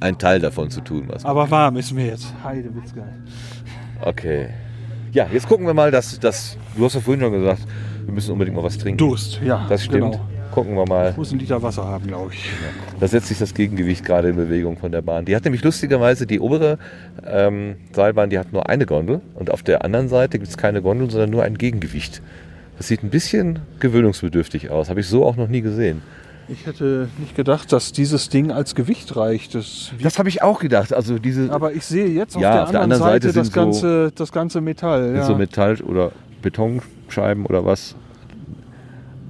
einen 0.00 0.18
Teil 0.18 0.40
davon 0.40 0.70
zu 0.70 0.80
tun, 0.80 1.04
was 1.06 1.22
man 1.22 1.30
Aber 1.30 1.50
warm 1.50 1.76
ist 1.76 1.92
mir 1.92 2.06
jetzt. 2.06 2.32
Heide, 2.42 2.68
geil. 2.94 3.14
Okay. 4.02 4.48
Ja, 5.12 5.28
jetzt 5.32 5.48
gucken 5.48 5.66
wir 5.66 5.74
mal, 5.74 5.90
dass 5.90 6.18
das. 6.18 6.58
Du 6.76 6.84
hast 6.84 6.94
ja 6.94 7.00
vorhin 7.00 7.22
schon 7.22 7.32
gesagt, 7.32 7.62
wir 8.04 8.12
müssen 8.12 8.32
unbedingt 8.32 8.56
mal 8.56 8.64
was 8.64 8.76
trinken. 8.76 8.98
Durst, 8.98 9.40
ja. 9.44 9.66
Das 9.68 9.84
stimmt. 9.84 10.12
Genau. 10.12 10.28
Gucken 10.50 10.74
wir 10.76 10.86
mal. 10.86 11.10
Ich 11.10 11.16
muss 11.16 11.30
einen 11.30 11.40
Liter 11.40 11.62
Wasser 11.62 11.84
haben, 11.84 12.06
glaube 12.06 12.32
ich. 12.32 12.48
Da 13.00 13.08
setzt 13.08 13.26
sich 13.28 13.38
das 13.38 13.54
Gegengewicht 13.54 14.04
gerade 14.04 14.28
in 14.28 14.36
Bewegung 14.36 14.76
von 14.76 14.92
der 14.92 15.02
Bahn. 15.02 15.24
Die 15.24 15.34
hat 15.34 15.44
nämlich 15.44 15.64
lustigerweise 15.64 16.26
die 16.26 16.38
obere 16.38 16.78
ähm, 17.26 17.76
Seilbahn, 17.92 18.30
die 18.30 18.38
hat 18.38 18.52
nur 18.52 18.68
eine 18.68 18.86
Gondel 18.86 19.20
und 19.34 19.50
auf 19.50 19.64
der 19.64 19.84
anderen 19.84 20.08
Seite 20.08 20.38
gibt 20.38 20.48
es 20.48 20.56
keine 20.56 20.80
Gondel, 20.80 21.10
sondern 21.10 21.30
nur 21.30 21.42
ein 21.42 21.58
Gegengewicht. 21.58 22.22
Das 22.76 22.88
sieht 22.88 23.02
ein 23.02 23.10
bisschen 23.10 23.60
gewöhnungsbedürftig 23.80 24.70
aus. 24.70 24.90
Habe 24.90 25.00
ich 25.00 25.08
so 25.08 25.24
auch 25.24 25.36
noch 25.36 25.48
nie 25.48 25.60
gesehen. 25.60 26.02
Ich 26.48 26.66
hätte 26.66 27.08
nicht 27.18 27.34
gedacht, 27.34 27.72
dass 27.72 27.92
dieses 27.92 28.28
Ding 28.28 28.50
als 28.52 28.74
Gewicht 28.74 29.16
reicht. 29.16 29.54
Das 29.54 29.92
Das 30.02 30.18
habe 30.18 30.28
ich 30.28 30.42
auch 30.42 30.58
gedacht. 30.60 30.92
Also 30.92 31.18
diese 31.18 31.50
aber 31.50 31.72
ich 31.72 31.84
sehe 31.86 32.06
jetzt 32.08 32.36
auf, 32.36 32.42
Ja, 32.42 32.52
der, 32.52 32.62
auf 32.64 32.70
der 32.70 32.80
anderen 32.82 33.02
anderen 33.02 33.12
Seite, 33.14 33.26
Seite 33.28 33.38
das, 33.38 33.46
so- 33.48 33.52
ganze, 33.54 34.12
das 34.14 34.30
ganze 34.32 34.60
Metall. 34.60 35.14
Ja. 35.16 35.24
so 35.24 35.34
Metall- 35.36 35.80
oder 35.82 36.12
Betonscheiben 36.42 37.46
oder 37.46 37.64
was. 37.64 37.94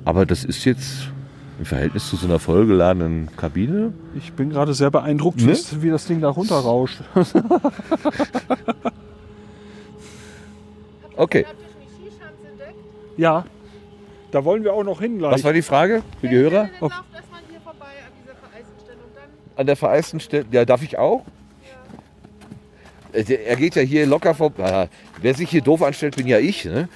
Aber 0.05 0.27
das 0.27 0.45
ist 0.45 0.65
jetzt 0.65 1.09
im 1.61 1.65
Verhältnis 1.65 2.09
zu 2.11 2.17
so 2.17 2.27
einer 2.27 2.41
vollgeladenen 2.41 3.29
Kabine. 3.37 3.93
ich 4.17 4.33
bin 4.33 4.51
gerade 4.51 4.75
sehr 4.75 4.91
beeindruckt, 4.91 5.41
Ne? 5.41 5.53
wie- 5.57 5.83
wie 5.83 5.91
das 5.91 6.07
Ding 6.07 6.21
da 6.21 6.29
runterrauscht. 6.31 6.99
Okay. 11.17 11.47
ja, 13.17 13.45
da 14.35 14.45
wollen 14.45 14.65
wir 14.65 14.73
auch 14.75 14.83
noch 14.85 15.01
hin 15.01 15.19
gleich. 15.19 15.33
Was 15.33 15.45
war 15.45 15.53
die 15.53 15.63
Frage 15.63 16.03
für 16.21 16.29
die 16.29 16.37
Hörer? 16.37 16.69
Dann 16.81 16.81
läuft 16.81 17.15
erstmal 17.15 17.41
hier 17.49 17.61
vorbei 17.61 17.87
an 17.87 18.13
dieser 18.21 18.35
vereisten 18.35 18.81
Stelle 18.85 18.99
und 18.99 19.17
dann 19.17 19.59
An 19.61 19.67
der 19.67 19.77
vereisten 19.77 20.21
Stelle. 20.21 20.45
Ja, 20.51 20.65
darf 20.65 20.83
ich 20.83 20.99
auch? 20.99 21.25
Äh, 23.13 23.23
der- 23.25 23.47
Er 23.47 23.57
geht 23.57 23.77
ja 23.77 23.83
hier 23.83 24.07
locker 24.07 24.35
vor. 24.35 24.53
Ah, 24.59 24.89
wer 25.23 25.35
sich 25.35 25.49
hier 25.51 25.63
doof 25.63 25.83
anstellt, 25.83 26.17
bin 26.17 26.27
ja 26.27 26.39
ich. 26.39 26.65
Ne? 26.65 26.89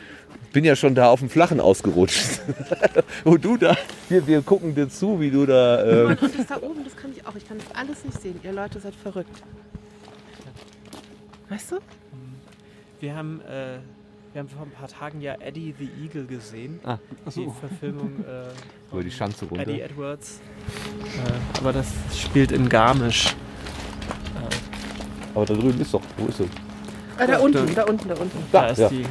Bin 0.52 0.64
ja 0.64 0.74
schon 0.74 0.94
da 0.94 1.10
auf 1.10 1.20
dem 1.20 1.30
Flachen 1.30 1.60
ausgerutscht. 1.60 2.40
Und 3.24 3.44
du 3.44 3.56
da, 3.56 3.76
wir, 4.08 4.26
wir 4.26 4.42
gucken 4.42 4.74
dir 4.74 4.88
zu, 4.88 5.20
wie 5.20 5.30
du 5.30 5.46
da. 5.46 5.84
Ähm, 5.86 6.08
und 6.20 6.38
das 6.38 6.46
da 6.46 6.56
oben, 6.56 6.82
das 6.84 6.96
kann 6.96 7.12
ich 7.14 7.24
auch. 7.26 7.36
Ich 7.36 7.46
kann 7.46 7.58
das 7.58 7.76
alles 7.76 8.04
nicht 8.04 8.20
sehen. 8.20 8.40
Ihr 8.42 8.52
Leute 8.52 8.80
seid 8.80 8.94
verrückt. 8.94 9.42
Weißt 11.50 11.72
du? 11.72 11.76
Wir 13.00 13.14
haben, 13.14 13.40
äh, 13.42 13.78
wir 14.32 14.40
haben 14.40 14.48
vor 14.48 14.62
ein 14.62 14.70
paar 14.70 14.88
Tagen 14.88 15.20
ja 15.20 15.34
Eddie 15.40 15.74
the 15.78 15.88
Eagle 16.02 16.24
gesehen. 16.26 16.80
Ah, 16.84 16.98
Die 17.34 17.48
Verfilmung 17.60 18.24
äh, 18.26 18.44
über 18.92 19.02
die 19.02 19.10
Schanze 19.10 19.44
runter. 19.46 19.62
Eddie 19.62 19.80
Edwards. 19.80 20.40
Äh, 21.16 21.58
aber 21.58 21.72
das 21.72 21.88
spielt 22.14 22.52
in 22.52 22.68
Garmisch. 22.68 23.34
Aber 25.34 25.44
da 25.46 25.54
drüben 25.54 25.80
ist 25.80 25.94
doch. 25.94 26.02
Wo 26.16 26.26
ist 26.26 26.38
sie? 26.38 26.44
Äh, 27.18 27.26
da 27.26 27.38
unten, 27.38 27.74
da 27.74 27.84
unten, 27.84 28.08
da 28.08 28.14
unten. 28.14 28.38
Da, 28.50 28.62
Da, 28.62 28.66
ist 28.68 28.78
ja. 28.78 28.88
die. 28.88 29.04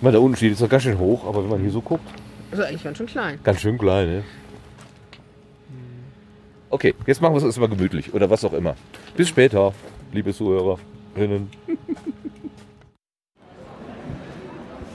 Mal 0.00 0.12
da 0.12 0.18
unten 0.18 0.36
steht, 0.36 0.52
ist 0.52 0.62
doch 0.62 0.68
ganz 0.68 0.82
schön 0.84 0.98
hoch, 0.98 1.26
aber 1.26 1.42
wenn 1.42 1.50
man 1.50 1.60
hier 1.60 1.70
so 1.70 1.80
guckt, 1.80 2.04
Also 2.50 2.62
eigentlich 2.64 2.82
ganz 2.84 2.98
schön 2.98 3.06
klein. 3.06 3.38
ganz 3.42 3.60
schön 3.60 3.76
klein, 3.78 4.08
ne? 4.08 4.24
Okay, 6.70 6.94
jetzt 7.06 7.20
machen 7.22 7.32
wir 7.32 7.38
es 7.38 7.44
uns 7.44 7.58
mal 7.58 7.68
gemütlich 7.68 8.12
oder 8.14 8.28
was 8.30 8.44
auch 8.44 8.52
immer. 8.52 8.76
Bis 9.16 9.28
später, 9.28 9.72
liebe 10.12 10.32
Zuhörerinnen. 10.34 11.48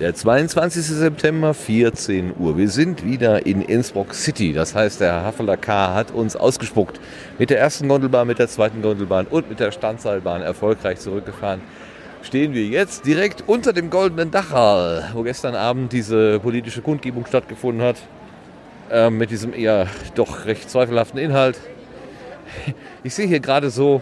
Der 0.04 0.14
22. 0.14 0.84
September, 0.84 1.54
14 1.54 2.34
Uhr. 2.38 2.58
Wir 2.58 2.68
sind 2.68 3.06
wieder 3.06 3.46
in 3.46 3.62
Innsbruck 3.62 4.14
City. 4.14 4.52
Das 4.52 4.76
heißt, 4.76 5.00
der 5.00 5.24
Haffeler 5.24 5.56
K. 5.56 5.94
hat 5.94 6.12
uns 6.12 6.36
ausgespuckt. 6.36 7.00
Mit 7.40 7.50
der 7.50 7.62
ersten 7.62 7.88
Gondelbahn, 7.88 8.28
mit 8.28 8.38
der 8.38 8.50
zweiten 8.50 8.82
Gondelbahn 8.82 9.28
und 9.28 9.48
mit 9.48 9.62
der 9.62 9.72
Standseilbahn 9.72 10.42
erfolgreich 10.42 11.00
zurückgefahren. 11.00 11.62
Stehen 12.22 12.54
wir 12.54 12.66
jetzt 12.66 13.06
direkt 13.06 13.46
unter 13.48 13.72
dem 13.72 13.90
goldenen 13.90 14.30
Dachal, 14.30 15.10
wo 15.14 15.24
gestern 15.24 15.56
Abend 15.56 15.94
diese 15.94 16.38
politische 16.42 16.82
Kundgebung 16.82 17.26
stattgefunden 17.26 17.82
hat. 17.82 17.96
Ähm, 18.92 19.18
mit 19.18 19.32
diesem 19.32 19.54
eher 19.54 19.88
doch 20.16 20.44
recht 20.46 20.70
zweifelhaften 20.70 21.18
Inhalt. 21.18 21.58
Ich 23.06 23.16
sehe 23.16 23.28
hier 23.28 23.40
gerade 23.40 23.70
so 23.70 24.02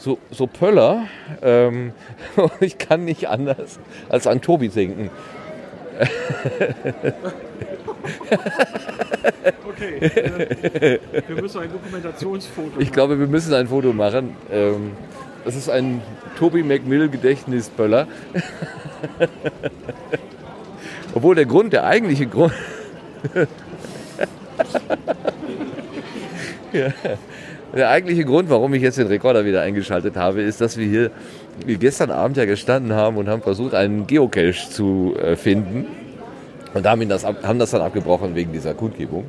so, 0.00 0.18
so 0.30 0.46
Pöller. 0.46 1.06
Ähm, 1.42 1.92
ich 2.60 2.78
kann 2.78 3.04
nicht 3.04 3.28
anders 3.28 3.78
als 4.08 4.26
an 4.26 4.40
Tobi 4.40 4.68
denken. 4.68 5.10
Okay, 9.68 9.98
äh, 9.98 10.98
wir 11.28 11.42
müssen 11.42 11.60
ein 11.60 11.70
Dokumentationsfoto 11.70 12.80
Ich 12.80 12.90
glaube, 12.90 13.18
wir 13.18 13.26
müssen 13.26 13.52
ein 13.52 13.68
Foto 13.68 13.92
machen. 13.92 14.34
Ähm, 14.50 14.92
das 15.44 15.54
ist 15.54 15.68
ein 15.68 16.00
Tobi 16.38 16.62
McMill 16.62 17.10
Gedächtnispöller. 17.10 18.08
Obwohl 21.14 21.34
der 21.34 21.46
Grund, 21.46 21.74
der 21.74 21.84
eigentliche 21.84 22.26
Grund. 22.26 22.54
ja. 26.72 26.88
Der 27.76 27.88
eigentliche 27.90 28.24
Grund, 28.24 28.50
warum 28.50 28.74
ich 28.74 28.82
jetzt 28.82 28.98
den 28.98 29.06
Rekorder 29.06 29.44
wieder 29.44 29.62
eingeschaltet 29.62 30.16
habe, 30.16 30.42
ist, 30.42 30.60
dass 30.60 30.76
wir 30.76 30.86
hier 30.86 31.10
wir 31.64 31.76
gestern 31.76 32.10
Abend 32.10 32.36
ja 32.36 32.44
gestanden 32.44 32.92
haben 32.94 33.16
und 33.16 33.28
haben 33.28 33.42
versucht, 33.42 33.74
einen 33.74 34.06
Geocache 34.06 34.68
zu 34.70 35.14
äh, 35.22 35.36
finden. 35.36 35.86
Und 36.74 36.86
haben, 36.86 37.08
das, 37.08 37.24
ab- 37.24 37.42
haben 37.42 37.58
das 37.58 37.70
dann 37.72 37.82
abgebrochen 37.82 38.34
wegen 38.34 38.52
dieser 38.52 38.74
Kundgebung. 38.74 39.24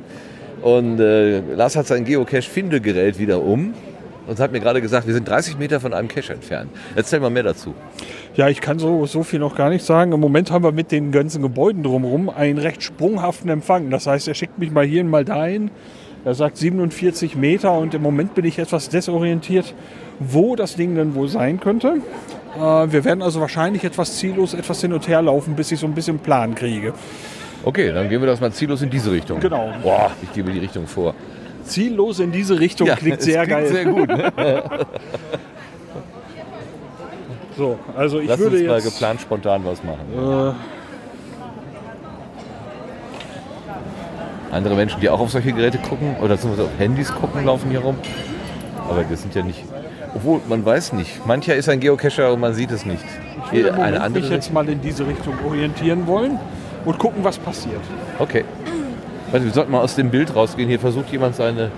Und 0.62 1.00
äh, 1.00 1.40
Lars 1.54 1.74
hat 1.76 1.86
sein 1.88 2.04
Geocache-Findegerät 2.04 3.18
wieder 3.18 3.42
um 3.42 3.74
und 4.28 4.38
hat 4.38 4.52
mir 4.52 4.60
gerade 4.60 4.80
gesagt, 4.80 5.06
wir 5.08 5.14
sind 5.14 5.28
30 5.28 5.58
Meter 5.58 5.80
von 5.80 5.92
einem 5.92 6.06
Cache 6.06 6.32
entfernt. 6.32 6.70
Erzähl 6.94 7.18
mal 7.18 7.30
mehr 7.30 7.42
dazu. 7.42 7.74
Ja, 8.36 8.48
ich 8.48 8.60
kann 8.60 8.78
so, 8.78 9.06
so 9.06 9.24
viel 9.24 9.40
noch 9.40 9.56
gar 9.56 9.70
nicht 9.70 9.84
sagen. 9.84 10.12
Im 10.12 10.20
Moment 10.20 10.52
haben 10.52 10.62
wir 10.64 10.70
mit 10.72 10.92
den 10.92 11.10
ganzen 11.10 11.42
Gebäuden 11.42 11.82
drumherum 11.82 12.30
einen 12.30 12.58
recht 12.58 12.82
sprunghaften 12.82 13.50
Empfang. 13.50 13.90
Das 13.90 14.06
heißt, 14.06 14.28
er 14.28 14.34
schickt 14.34 14.58
mich 14.60 14.70
mal 14.70 14.84
hier 14.86 15.02
und 15.02 15.10
mal 15.10 15.24
dahin. 15.24 15.70
Er 16.24 16.34
sagt 16.34 16.56
47 16.56 17.36
Meter 17.36 17.72
und 17.72 17.94
im 17.94 18.02
Moment 18.02 18.34
bin 18.34 18.44
ich 18.44 18.58
etwas 18.58 18.88
desorientiert, 18.88 19.74
wo 20.20 20.54
das 20.54 20.76
Ding 20.76 20.94
denn 20.94 21.14
wohl 21.14 21.28
sein 21.28 21.58
könnte. 21.58 21.96
Äh, 22.56 22.60
wir 22.60 23.04
werden 23.04 23.22
also 23.22 23.40
wahrscheinlich 23.40 23.82
etwas 23.84 24.18
ziellos 24.18 24.54
etwas 24.54 24.80
hin 24.80 24.92
und 24.92 25.08
her 25.08 25.22
laufen, 25.22 25.56
bis 25.56 25.72
ich 25.72 25.80
so 25.80 25.86
ein 25.86 25.94
bisschen 25.94 26.20
Plan 26.20 26.54
kriege. 26.54 26.94
Okay, 27.64 27.92
dann 27.92 28.08
gehen 28.08 28.20
wir 28.20 28.26
das 28.26 28.40
mal 28.40 28.52
ziellos 28.52 28.82
in 28.82 28.90
diese 28.90 29.10
Richtung. 29.10 29.40
Genau. 29.40 29.72
Boah, 29.82 30.10
ich 30.22 30.32
gebe 30.32 30.52
die 30.52 30.58
Richtung 30.60 30.86
vor. 30.86 31.14
Ziellos 31.64 32.20
in 32.20 32.32
diese 32.32 32.58
Richtung 32.58 32.88
klingt 32.88 33.18
es 33.20 33.24
sehr 33.24 33.46
geil. 33.46 33.66
Sehr 33.66 33.84
gut. 33.84 34.08
Ne? 34.08 34.32
So, 37.56 37.78
also 37.94 38.18
ich 38.18 38.28
Lass 38.28 38.38
würde 38.38 38.56
uns 38.56 38.66
mal 38.66 38.74
jetzt... 38.76 38.84
geplant 38.84 39.20
spontan 39.20 39.62
was 39.64 39.82
machen. 39.84 40.06
Äh, 40.14 40.52
Andere 44.52 44.74
Menschen, 44.74 45.00
die 45.00 45.08
auch 45.08 45.18
auf 45.18 45.30
solche 45.30 45.52
Geräte 45.52 45.78
gucken 45.78 46.14
oder 46.20 46.38
zumindest 46.38 46.68
auf 46.68 46.78
Handys 46.78 47.12
gucken, 47.12 47.44
laufen 47.44 47.70
hier 47.70 47.80
rum. 47.80 47.96
Aber 48.88 49.02
das 49.02 49.22
sind 49.22 49.34
ja 49.34 49.42
nicht. 49.42 49.64
Obwohl, 50.14 50.40
man 50.46 50.64
weiß 50.64 50.92
nicht. 50.92 51.26
Mancher 51.26 51.56
ist 51.56 51.70
ein 51.70 51.80
Geocacher 51.80 52.32
und 52.32 52.40
man 52.40 52.52
sieht 52.52 52.70
es 52.70 52.84
nicht. 52.84 53.04
ich 53.50 53.64
würde 53.64 53.82
Eine 53.82 54.02
andere 54.02 54.22
mich 54.22 54.30
jetzt 54.30 54.52
mal 54.52 54.68
in 54.68 54.82
diese 54.82 55.06
Richtung 55.06 55.34
orientieren 55.46 56.06
wollen 56.06 56.38
und 56.84 56.98
gucken, 56.98 57.24
was 57.24 57.38
passiert. 57.38 57.80
Okay. 58.18 58.44
Also 59.32 59.46
wir 59.46 59.52
sollten 59.54 59.72
mal 59.72 59.80
aus 59.80 59.94
dem 59.94 60.10
Bild 60.10 60.36
rausgehen. 60.36 60.68
Hier 60.68 60.80
versucht 60.80 61.10
jemand 61.10 61.34
seine 61.34 61.70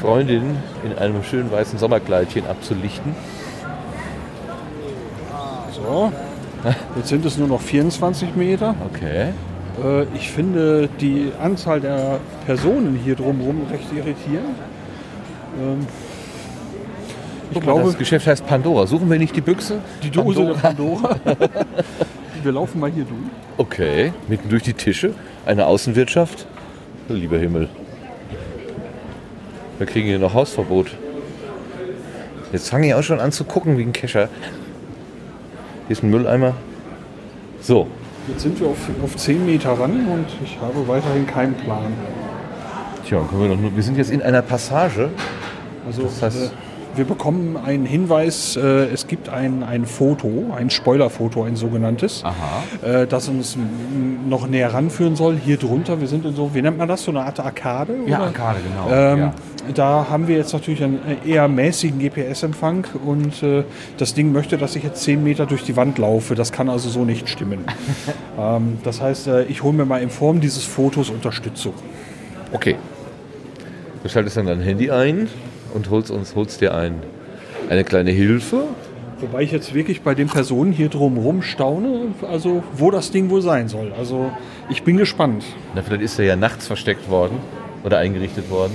Freundin 0.00 0.56
in 0.84 0.96
einem 0.96 1.24
schönen 1.24 1.50
weißen 1.50 1.80
Sommerkleidchen 1.80 2.46
abzulichten. 2.46 3.16
So, 5.72 6.12
jetzt 6.96 7.08
sind 7.08 7.24
es 7.26 7.36
nur 7.36 7.48
noch 7.48 7.60
24 7.60 8.36
Meter. 8.36 8.76
Okay. 8.92 9.32
Äh, 9.84 10.04
ich 10.14 10.30
finde 10.30 10.88
die 11.00 11.30
Anzahl 11.40 11.80
der 11.80 12.18
Personen 12.46 12.98
hier 13.04 13.14
drumherum 13.14 13.66
recht 13.70 13.92
irritierend. 13.92 14.56
Ähm, 15.60 15.86
ich 17.50 17.54
Guck 17.54 17.66
mal, 17.66 17.72
glaube, 17.74 17.88
das 17.90 17.98
Geschäft 17.98 18.26
heißt 18.26 18.46
Pandora. 18.46 18.86
Suchen 18.86 19.10
wir 19.10 19.18
nicht 19.18 19.36
die 19.36 19.40
Büchse? 19.40 19.80
die 20.02 20.10
Dose 20.10 20.44
der 20.46 20.54
Pandora. 20.54 21.16
Wir 22.42 22.52
laufen 22.52 22.78
mal 22.78 22.90
hier 22.90 23.04
durch. 23.04 23.20
Okay. 23.56 24.12
Mitten 24.28 24.50
durch 24.50 24.62
die 24.62 24.74
Tische. 24.74 25.14
Eine 25.46 25.64
Außenwirtschaft. 25.64 26.46
Lieber 27.08 27.38
Himmel. 27.38 27.70
Wir 29.78 29.86
kriegen 29.86 30.08
hier 30.08 30.18
noch 30.18 30.34
Hausverbot. 30.34 30.88
Jetzt 32.52 32.68
fange 32.68 32.88
ich 32.88 32.94
auch 32.94 33.02
schon 33.02 33.18
an 33.18 33.32
zu 33.32 33.44
gucken 33.44 33.78
wie 33.78 33.82
ein 33.82 33.94
Kescher. 33.94 34.28
Hier 35.86 35.96
ist 35.96 36.02
ein 36.02 36.10
Mülleimer. 36.10 36.54
So, 37.62 37.88
Jetzt 38.28 38.40
sind 38.42 38.58
wir 38.60 38.68
auf, 38.68 38.78
auf 39.02 39.16
10 39.16 39.44
Meter 39.44 39.70
ran 39.78 39.92
und 40.08 40.26
ich 40.42 40.58
habe 40.60 40.86
weiterhin 40.88 41.26
keinen 41.26 41.54
Plan. 41.54 41.92
Tja, 43.06 43.20
können 43.28 43.42
wir, 43.42 43.48
doch 43.50 43.60
nur, 43.60 43.76
wir 43.76 43.82
sind 43.82 43.98
jetzt 43.98 44.10
in 44.10 44.22
einer 44.22 44.40
Passage. 44.42 45.10
Also 45.86 46.04
Das 46.04 46.22
heißt- 46.22 46.46
äh, 46.46 46.50
wir 46.96 47.04
bekommen 47.04 47.56
einen 47.56 47.86
Hinweis, 47.86 48.56
äh, 48.56 48.86
es 48.86 49.06
gibt 49.06 49.28
ein, 49.28 49.62
ein 49.62 49.86
Foto, 49.86 50.52
ein 50.56 50.70
Spoilerfoto, 50.70 51.42
ein 51.42 51.56
sogenanntes, 51.56 52.22
äh, 52.82 53.06
das 53.06 53.28
uns 53.28 53.56
noch 54.28 54.46
näher 54.46 54.72
ranführen 54.72 55.16
soll. 55.16 55.36
Hier 55.36 55.56
drunter, 55.56 56.00
wir 56.00 56.08
sind 56.08 56.24
in 56.24 56.34
so, 56.34 56.54
wie 56.54 56.62
nennt 56.62 56.78
man 56.78 56.88
das, 56.88 57.04
so 57.04 57.10
eine 57.10 57.22
Art 57.22 57.40
Arkade? 57.40 57.96
Ja, 58.06 58.18
oder? 58.18 58.26
Arkade, 58.26 58.58
genau. 58.62 58.94
Ähm, 58.94 59.18
ja. 59.18 59.34
Da 59.74 60.06
haben 60.10 60.28
wir 60.28 60.36
jetzt 60.36 60.52
natürlich 60.52 60.84
einen 60.84 61.00
eher 61.24 61.48
mäßigen 61.48 61.98
GPS-Empfang 61.98 62.86
und 63.04 63.42
äh, 63.42 63.64
das 63.96 64.12
Ding 64.12 64.32
möchte, 64.32 64.58
dass 64.58 64.76
ich 64.76 64.82
jetzt 64.82 65.02
10 65.02 65.24
Meter 65.24 65.46
durch 65.46 65.64
die 65.64 65.76
Wand 65.76 65.98
laufe. 65.98 66.34
Das 66.34 66.52
kann 66.52 66.68
also 66.68 66.90
so 66.90 67.04
nicht 67.04 67.28
stimmen. 67.28 67.64
ähm, 68.38 68.78
das 68.84 69.00
heißt, 69.00 69.28
äh, 69.28 69.44
ich 69.44 69.62
hole 69.62 69.74
mir 69.74 69.86
mal 69.86 70.02
in 70.02 70.10
Form 70.10 70.40
dieses 70.40 70.64
Fotos 70.64 71.08
Unterstützung. 71.08 71.74
Okay. 72.52 72.76
Du 74.02 74.08
schaltest 74.10 74.36
dann 74.36 74.46
dein 74.46 74.60
Handy 74.60 74.90
ein 74.90 75.28
und 75.74 75.90
holst 75.90 76.10
uns 76.10 76.34
holst 76.34 76.60
dir 76.60 76.74
ein, 76.74 77.02
eine 77.68 77.84
kleine 77.84 78.10
Hilfe. 78.10 78.62
Wobei 79.20 79.42
ich 79.42 79.52
jetzt 79.52 79.74
wirklich 79.74 80.02
bei 80.02 80.14
den 80.14 80.28
Personen 80.28 80.72
hier 80.72 80.88
drumherum 80.88 81.42
staune, 81.42 82.06
also 82.28 82.62
wo 82.76 82.90
das 82.90 83.10
Ding 83.10 83.30
wohl 83.30 83.42
sein 83.42 83.68
soll. 83.68 83.92
Also 83.96 84.30
ich 84.68 84.82
bin 84.82 84.96
gespannt. 84.96 85.44
Na, 85.74 85.82
vielleicht 85.82 86.02
ist 86.02 86.18
er 86.18 86.24
ja 86.24 86.36
nachts 86.36 86.66
versteckt 86.66 87.08
worden 87.08 87.36
oder 87.84 87.98
eingerichtet 87.98 88.50
worden, 88.50 88.72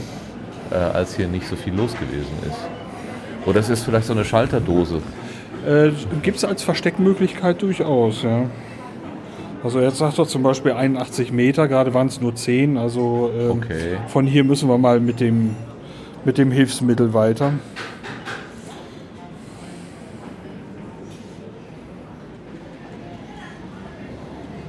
äh, 0.71 0.75
als 0.75 1.15
hier 1.15 1.27
nicht 1.27 1.47
so 1.47 1.55
viel 1.55 1.73
los 1.73 1.93
gewesen 1.93 2.31
ist. 2.47 2.57
Oder 3.45 3.59
es 3.59 3.69
ist 3.69 3.83
vielleicht 3.83 4.05
so 4.07 4.13
eine 4.13 4.23
Schalterdose. 4.25 5.01
Äh, 5.67 5.89
Gibt 6.23 6.37
es 6.37 6.45
als 6.45 6.63
Versteckmöglichkeit 6.63 7.61
durchaus, 7.61 8.23
ja. 8.23 8.45
Also 9.61 9.81
jetzt 9.81 9.97
sagt 9.97 10.17
er 10.17 10.25
zum 10.25 10.41
Beispiel 10.41 10.71
81 10.71 11.33
Meter, 11.33 11.67
gerade 11.67 11.93
waren 11.93 12.07
es 12.07 12.21
nur 12.21 12.33
10. 12.33 12.77
Also 12.77 13.29
ähm, 13.37 13.51
Okay. 13.51 13.97
von 14.07 14.25
hier 14.25 14.45
müssen 14.45 14.69
wir 14.69 14.77
mal 14.77 15.01
mit 15.01 15.19
dem, 15.19 15.55
mit 16.25 16.37
dem 16.37 16.51
Hilfsmittel 16.51 17.13
weiter. 17.13 17.53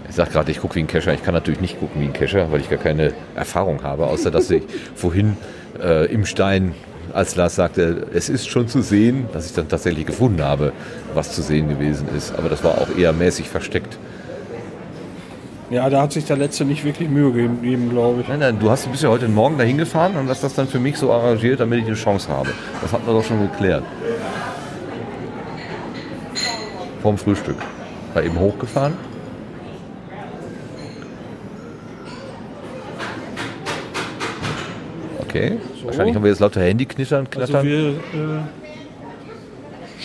Ich 0.09 0.16
sag 0.16 0.32
gerade, 0.32 0.51
ich 0.51 0.60
gucke 0.60 0.74
wie 0.74 0.81
ein 0.81 0.86
Kescher. 0.86 1.14
Ich 1.14 1.22
kann 1.22 1.35
natürlich 1.35 1.60
nicht 1.60 1.78
gucken 1.78 2.01
wie 2.01 2.06
ein 2.06 2.12
Kescher, 2.12 2.51
weil 2.51 2.60
ich 2.60 2.68
gar 2.68 2.78
keine 2.78 3.12
Erfahrung 3.35 3.82
habe, 3.82 4.06
außer 4.06 4.31
dass 4.31 4.51
ich 4.51 4.62
vorhin 4.94 5.36
äh, 5.81 6.06
im 6.12 6.27
Stein, 6.27 6.74
als 7.12 7.35
Lars 7.35 7.56
sagte, 7.56 8.06
es 8.14 8.28
ist 8.28 8.48
schon 8.48 8.68
zu 8.68 8.82
sehen, 8.82 9.28
dass 9.32 9.47
ich 9.47 9.52
dann 9.52 9.68
tatsächlich 9.68 10.06
gefunden 10.06 10.43
habe, 10.43 10.72
was 11.14 11.32
zu 11.32 11.43
sehen 11.43 11.68
gewesen 11.68 12.09
ist. 12.16 12.32
Aber 12.36 12.48
das 12.48 12.62
war 12.62 12.78
auch 12.78 12.97
eher 12.97 13.12
mäßig 13.12 13.48
versteckt. 13.48 13.98
Ja, 15.71 15.89
da 15.89 16.03
hat 16.03 16.13
sich 16.13 16.25
der 16.25 16.37
Letzte 16.37 16.65
nicht 16.65 16.85
wirklich 16.85 17.09
Mühe 17.09 17.31
gegeben, 17.31 17.91
glaube 17.91 18.23
ich. 18.23 18.29
Nein, 18.29 18.41
nein, 18.41 18.59
du 18.59 18.69
hast, 18.69 18.91
bist 18.91 19.05
ja 19.05 19.09
heute 19.09 19.29
Morgen 19.29 19.57
dahin 19.57 19.79
gefahren 19.79 20.17
und 20.17 20.29
hast 20.29 20.43
das 20.43 20.55
dann 20.55 20.67
für 20.67 20.81
mich 20.81 20.97
so 20.97 21.13
arrangiert, 21.13 21.61
damit 21.61 21.79
ich 21.79 21.87
eine 21.87 21.95
Chance 21.95 22.29
habe. 22.29 22.51
Das 22.83 22.93
hatten 22.93 23.07
wir 23.07 23.13
doch 23.15 23.25
schon 23.25 23.41
geklärt. 23.41 23.85
Vorm 27.03 27.17
Frühstück. 27.17 27.57
War 28.15 28.25
eben 28.25 28.37
hochgefahren. 28.39 28.95
Okay. 35.21 35.59
Wahrscheinlich 35.85 36.15
haben 36.17 36.25
wir 36.25 36.31
jetzt 36.31 36.41
lauter 36.41 36.61
Handyknittern, 36.61 37.27
Also 37.37 37.53
knattern. 37.53 37.67
wir 37.67 37.89
äh, 37.91 38.60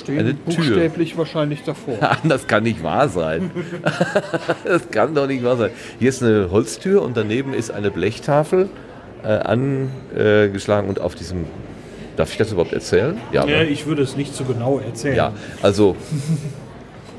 stehen 0.05 0.19
Eine 0.19 0.29
Tür. 0.35 0.55
buchstäblich 0.55 1.17
wahrscheinlich 1.17 1.63
davor. 1.63 1.97
das 2.23 2.47
kann 2.47 2.63
nicht 2.63 2.81
wahr 2.83 3.09
sein. 3.09 3.51
das 4.63 4.89
kann 4.89 5.13
doch 5.13 5.27
nicht 5.27 5.43
wahr 5.43 5.57
sein. 5.57 5.71
Hier 5.99 6.09
ist 6.09 6.23
eine 6.23 6.49
Holztür 6.51 7.01
und 7.01 7.17
daneben 7.17 7.53
ist 7.53 7.71
eine 7.71 7.91
Blechtafel 7.91 8.69
äh, 9.23 9.27
angeschlagen 9.27 10.87
und 10.89 11.01
auf 11.01 11.15
diesem. 11.15 11.45
Darf 12.15 12.31
ich 12.31 12.37
das 12.37 12.51
überhaupt 12.53 12.71
erzählen? 12.71 13.17
Ja, 13.33 13.45
Ja, 13.45 13.57
ne? 13.57 13.65
ich 13.65 13.85
würde 13.87 14.01
es 14.03 14.15
nicht 14.15 14.33
so 14.33 14.45
genau 14.45 14.79
erzählen. 14.79 15.15
ja 15.17 15.33
also. 15.61 15.95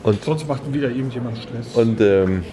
Und, 0.02 0.22
Sonst 0.22 0.46
macht 0.46 0.72
wieder 0.72 0.88
irgendjemand 0.88 1.36
Stress. 1.36 1.74
und 1.74 2.00
ähm, 2.00 2.44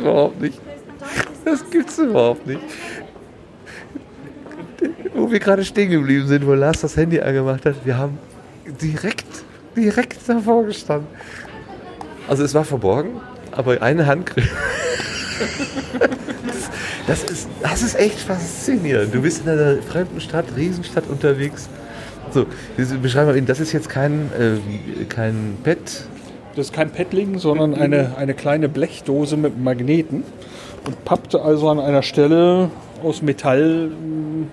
überhaupt 0.00 0.40
nicht. 0.40 0.60
Das 1.44 1.68
gibt's 1.70 1.98
überhaupt 1.98 2.46
nicht. 2.46 2.60
Wo 5.14 5.30
wir 5.30 5.38
gerade 5.38 5.64
stehen 5.64 5.90
geblieben 5.90 6.26
sind, 6.26 6.46
wo 6.46 6.54
Lars 6.54 6.80
das 6.80 6.96
Handy 6.96 7.20
angemacht 7.20 7.64
hat, 7.66 7.74
wir 7.84 7.96
haben 7.96 8.18
direkt, 8.80 9.26
direkt 9.76 10.18
davor 10.28 10.64
gestanden. 10.64 11.08
Also 12.28 12.44
es 12.44 12.54
war 12.54 12.64
verborgen, 12.64 13.20
aber 13.52 13.82
eine 13.82 14.06
Hand. 14.06 14.32
Das 17.06 17.24
ist, 17.24 17.48
das 17.60 17.82
ist 17.82 17.98
echt 17.98 18.20
faszinierend. 18.20 19.12
Du 19.12 19.20
bist 19.20 19.42
in 19.44 19.48
einer 19.48 19.82
fremden 19.82 20.20
Stadt, 20.20 20.44
Riesenstadt 20.56 21.08
unterwegs. 21.08 21.68
So, 22.30 22.46
wir 22.76 22.86
beschreiben 22.98 23.26
mal, 23.26 23.36
Ihnen, 23.36 23.48
das 23.48 23.58
ist 23.58 23.72
jetzt 23.72 23.88
kein, 23.88 24.30
äh, 24.38 25.04
kein 25.06 25.56
Bett. 25.64 26.04
Das 26.56 26.66
ist 26.66 26.72
kein 26.72 26.90
Paddling, 26.90 27.38
sondern 27.38 27.74
eine, 27.74 28.16
eine 28.16 28.34
kleine 28.34 28.68
Blechdose 28.68 29.36
mit 29.36 29.58
Magneten 29.62 30.24
und 30.84 31.04
pappte 31.04 31.42
also 31.42 31.68
an 31.68 31.78
einer 31.78 32.02
Stelle 32.02 32.70
aus 33.02 33.22
Metall, 33.22 33.88
mh, 33.88 34.46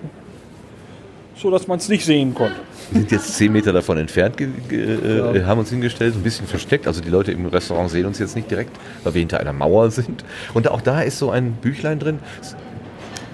so 1.34 1.50
dass 1.50 1.66
man 1.66 1.78
es 1.78 1.88
nicht 1.88 2.04
sehen 2.04 2.34
konnte. 2.34 2.56
Wir 2.90 3.00
sind 3.00 3.10
jetzt 3.10 3.34
zehn 3.34 3.52
Meter 3.52 3.72
davon 3.72 3.98
entfernt, 3.98 4.36
ge 4.36 4.48
ge 4.68 5.36
äh, 5.36 5.44
haben 5.44 5.58
uns 5.60 5.70
hingestellt, 5.70 6.14
ein 6.14 6.22
bisschen 6.22 6.46
versteckt. 6.46 6.86
Also 6.86 7.00
die 7.00 7.10
Leute 7.10 7.32
im 7.32 7.46
Restaurant 7.46 7.90
sehen 7.90 8.06
uns 8.06 8.18
jetzt 8.18 8.34
nicht 8.34 8.50
direkt, 8.50 8.70
weil 9.04 9.14
wir 9.14 9.20
hinter 9.20 9.40
einer 9.40 9.52
Mauer 9.52 9.90
sind. 9.90 10.24
Und 10.54 10.68
auch 10.68 10.80
da 10.80 11.02
ist 11.02 11.18
so 11.18 11.30
ein 11.30 11.52
Büchlein 11.52 11.98
drin. 11.98 12.20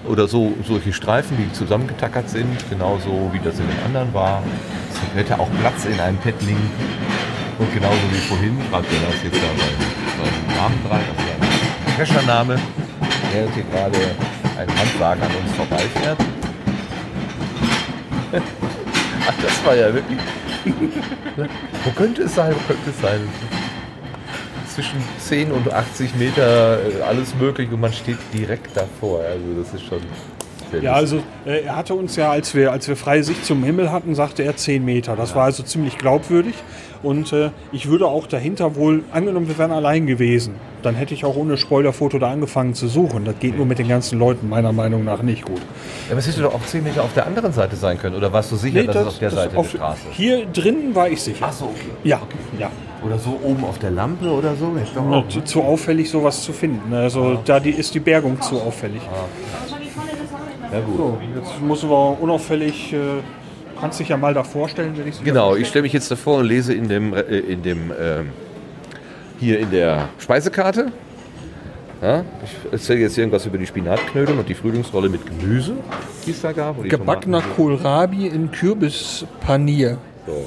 Oder 0.07 0.27
so 0.27 0.53
solche 0.67 0.93
Streifen, 0.93 1.37
die 1.37 1.51
zusammengetackert 1.53 2.29
sind, 2.29 2.69
genauso 2.69 3.31
wie 3.31 3.39
das 3.39 3.57
in 3.59 3.65
den 3.67 3.79
anderen 3.85 4.13
war. 4.13 4.43
Es 4.91 5.17
hätte 5.17 5.39
auch 5.39 5.49
Platz 5.61 5.85
in 5.85 5.99
einem 5.99 6.17
Paddling. 6.17 6.57
Und 7.57 7.73
genauso 7.73 8.01
wie 8.11 8.17
vorhin, 8.27 8.57
schreibt 8.69 8.87
er 8.91 9.11
das 9.11 9.23
jetzt 9.23 9.35
da 9.35 9.47
seinen, 9.47 9.79
seinen 10.19 10.57
Namen 10.57 10.83
dran, 10.87 10.99
also 10.99 11.25
ein 11.87 11.97
Cacher-Name, 11.97 12.59
während 13.31 13.53
hier 13.53 13.63
gerade 13.63 13.97
ein 14.57 14.67
Handwagen 14.77 15.21
an 15.21 15.31
uns 15.41 15.55
vorbeifährt. 15.55 16.17
Ach, 18.33 19.33
das 19.41 19.65
war 19.65 19.75
ja 19.75 19.93
wirklich. 19.93 20.19
Wo 21.85 21.91
könnte 21.91 22.23
es 22.23 22.35
sein? 22.35 22.53
Wo 22.53 22.73
könnte 22.73 22.89
es 22.89 23.01
sein? 23.01 23.21
Zwischen 24.73 25.01
10 25.19 25.51
und 25.51 25.71
80 25.71 26.15
Meter 26.15 26.79
äh, 26.79 27.01
alles 27.03 27.33
möglich 27.35 27.71
und 27.71 27.79
man 27.79 27.93
steht 27.93 28.17
direkt 28.33 28.75
davor. 28.75 29.21
Also 29.21 29.45
das 29.57 29.73
ist 29.73 29.87
schon. 29.87 30.01
Ja, 30.81 30.93
also 30.93 31.17
äh, 31.45 31.61
er 31.65 31.75
hatte 31.75 31.93
uns 31.93 32.15
ja, 32.15 32.29
als 32.31 32.53
wir, 32.55 32.71
als 32.71 32.87
wir 32.87 32.95
freie 32.95 33.23
Sicht 33.23 33.45
zum 33.45 33.63
Himmel 33.63 33.91
hatten, 33.91 34.15
sagte 34.15 34.43
er 34.43 34.55
10 34.55 34.83
Meter. 34.83 35.15
Das 35.15 35.35
war 35.35 35.43
also 35.45 35.63
ziemlich 35.63 35.97
glaubwürdig. 35.97 36.55
Und 37.03 37.33
äh, 37.33 37.51
ich 37.71 37.87
würde 37.87 38.07
auch 38.07 38.25
dahinter 38.25 38.75
wohl, 38.75 39.03
angenommen, 39.11 39.47
wir 39.47 39.57
wären 39.59 39.71
allein 39.71 40.07
gewesen, 40.07 40.55
dann 40.81 40.95
hätte 40.95 41.13
ich 41.13 41.23
auch 41.23 41.35
ohne 41.35 41.55
Spoilerfoto 41.57 42.17
da 42.17 42.31
angefangen 42.31 42.73
zu 42.73 42.87
suchen. 42.87 43.25
Das 43.25 43.35
geht 43.39 43.55
nur 43.57 43.65
mit 43.67 43.77
den 43.77 43.87
ganzen 43.87 44.17
Leuten 44.17 44.49
meiner 44.49 44.71
Meinung 44.71 45.03
nach 45.03 45.21
nicht 45.21 45.45
gut. 45.45 45.59
Ja, 46.07 46.11
aber 46.11 46.19
es 46.19 46.27
hätte 46.27 46.41
doch 46.41 46.55
auch 46.55 46.65
10 46.65 46.83
Meter 46.83 47.03
auf 47.03 47.13
der 47.13 47.27
anderen 47.27 47.53
Seite 47.53 47.75
sein 47.75 47.99
können. 47.99 48.15
Oder 48.15 48.33
warst 48.33 48.51
du 48.51 48.55
sicher, 48.55 48.83
dass 48.85 48.95
es 48.95 49.07
auf 49.07 49.19
der 49.19 49.29
Seite 49.31 49.55
auf- 49.57 49.69
der 49.71 49.77
Straße 49.77 49.99
ist? 50.09 50.15
Hier 50.17 50.45
drin 50.47 50.95
war 50.95 51.07
ich 51.09 51.21
sicher. 51.21 51.45
Ach 51.47 51.53
so, 51.53 51.65
okay. 51.65 51.91
Ja, 52.03 52.21
ja. 52.59 52.71
Oder 53.05 53.19
so 53.19 53.39
oben 53.43 53.63
auf 53.65 53.77
der 53.77 53.91
Lampe 53.91 54.27
oder 54.31 54.55
so? 54.55 54.75
Hätte 54.75 54.95
doch 54.95 55.11
Ja, 55.11 55.17
auch- 55.17 55.27
zu, 55.27 55.41
zu 55.41 55.61
auffällig, 55.61 56.09
sowas 56.09 56.41
zu 56.41 56.53
finden. 56.53 56.91
Also 56.91 57.37
da 57.45 57.59
die, 57.59 57.69
ist 57.69 57.93
die 57.93 57.99
Bergung 57.99 58.41
zu 58.41 58.55
auffällig. 58.59 59.01
Ja, 60.75 60.81
gut. 60.81 60.97
So, 60.97 61.17
jetzt 61.33 61.61
müssen 61.61 61.89
wir 61.89 62.21
unauffällig, 62.21 62.91
äh, 62.91 62.97
kannst 63.79 64.01
dich 64.01 64.09
ja 64.09 64.17
mal 64.17 64.33
da 64.33 64.43
vorstellen, 64.43 64.93
wenn 64.97 65.07
ich 65.07 65.23
Genau, 65.23 65.55
ich 65.55 65.69
stelle 65.69 65.83
mich 65.83 65.93
jetzt 65.93 66.11
davor 66.11 66.39
und 66.39 66.47
lese 66.47 66.73
in 66.73 66.89
dem, 66.89 67.13
äh, 67.13 67.21
in 67.21 67.61
dem 67.61 67.93
ähm, 67.97 68.29
hier 69.39 69.59
in 69.59 69.71
der 69.71 70.09
Speisekarte. 70.19 70.91
Ja, 72.01 72.25
ich 72.43 72.73
erzähle 72.73 72.99
jetzt 72.99 73.17
irgendwas 73.17 73.45
über 73.45 73.57
die 73.57 73.65
Spinatknödel 73.65 74.37
und 74.37 74.49
die 74.49 74.53
Frühlingsrolle 74.53 75.07
mit 75.07 75.25
Gemüse, 75.25 75.77
die 76.25 76.31
es 76.31 76.41
da 76.41 76.51
gab. 76.51 76.83
Gebackener 76.83 77.39
Tomaten. 77.39 77.55
Kohlrabi 77.55 78.27
in 78.27 78.51
Kürbispanier. 78.51 79.97
So. 80.27 80.45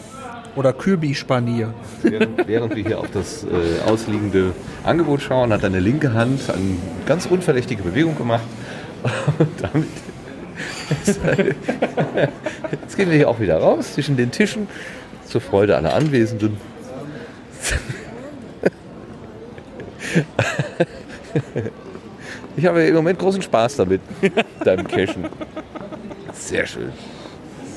Oder 0.57 0.75
Kürbispanier. 0.75 1.73
Während, 2.03 2.47
während 2.47 2.77
wir 2.77 2.85
hier 2.85 3.01
auf 3.01 3.11
das 3.13 3.45
äh, 3.45 3.91
ausliegende 3.91 4.53
Angebot 4.85 5.23
schauen, 5.23 5.55
hat 5.55 5.63
deine 5.63 5.81
linke 5.81 6.13
Hand 6.13 6.51
eine 6.51 6.77
ganz 7.07 7.25
unverdächtige 7.25 7.83
Bewegung 7.83 8.19
gemacht. 8.19 8.43
Und 9.39 9.49
damit 9.63 9.87
Jetzt 12.71 12.97
gehen 12.97 13.11
wir 13.11 13.17
hier 13.17 13.29
auch 13.29 13.41
wieder 13.41 13.59
raus 13.59 13.95
zwischen 13.95 14.17
den 14.17 14.31
Tischen 14.31 14.69
zur 15.27 15.41
Freude 15.41 15.77
aller 15.77 15.95
Anwesenden. 15.95 16.57
Ich 22.57 22.67
habe 22.67 22.83
im 22.83 22.95
Moment 22.95 23.19
großen 23.19 23.43
Spaß 23.43 23.77
damit, 23.77 24.01
deinem 24.65 24.87
Cashen. 24.89 25.27
Sehr 26.33 26.67
schön. 26.67 26.93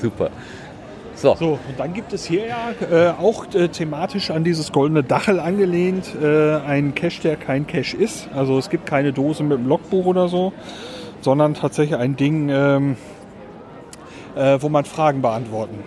Super. 0.00 0.30
So, 1.14 1.36
So, 1.36 1.50
und 1.52 1.78
dann 1.78 1.94
gibt 1.94 2.12
es 2.12 2.24
hier 2.24 2.46
ja 2.46 2.72
äh, 2.90 3.10
auch 3.10 3.46
äh, 3.54 3.68
thematisch 3.68 4.32
an 4.32 4.42
dieses 4.42 4.72
goldene 4.72 5.04
Dachel 5.04 5.38
angelehnt 5.38 6.16
äh, 6.20 6.56
ein 6.56 6.96
Cache, 6.96 7.22
der 7.22 7.36
kein 7.36 7.68
Cache 7.68 7.96
ist. 7.96 8.28
Also 8.34 8.58
es 8.58 8.70
gibt 8.70 8.86
keine 8.86 9.12
Dose 9.12 9.44
mit 9.44 9.58
einem 9.58 9.68
Logbuch 9.68 10.04
oder 10.06 10.28
so, 10.28 10.52
sondern 11.22 11.54
tatsächlich 11.54 11.98
ein 11.98 12.16
Ding, 12.16 12.48
ähm, 12.50 12.96
äh, 14.36 14.58
wo 14.60 14.68
man 14.68 14.84
Fragen 14.84 15.22
beantworten. 15.22 15.78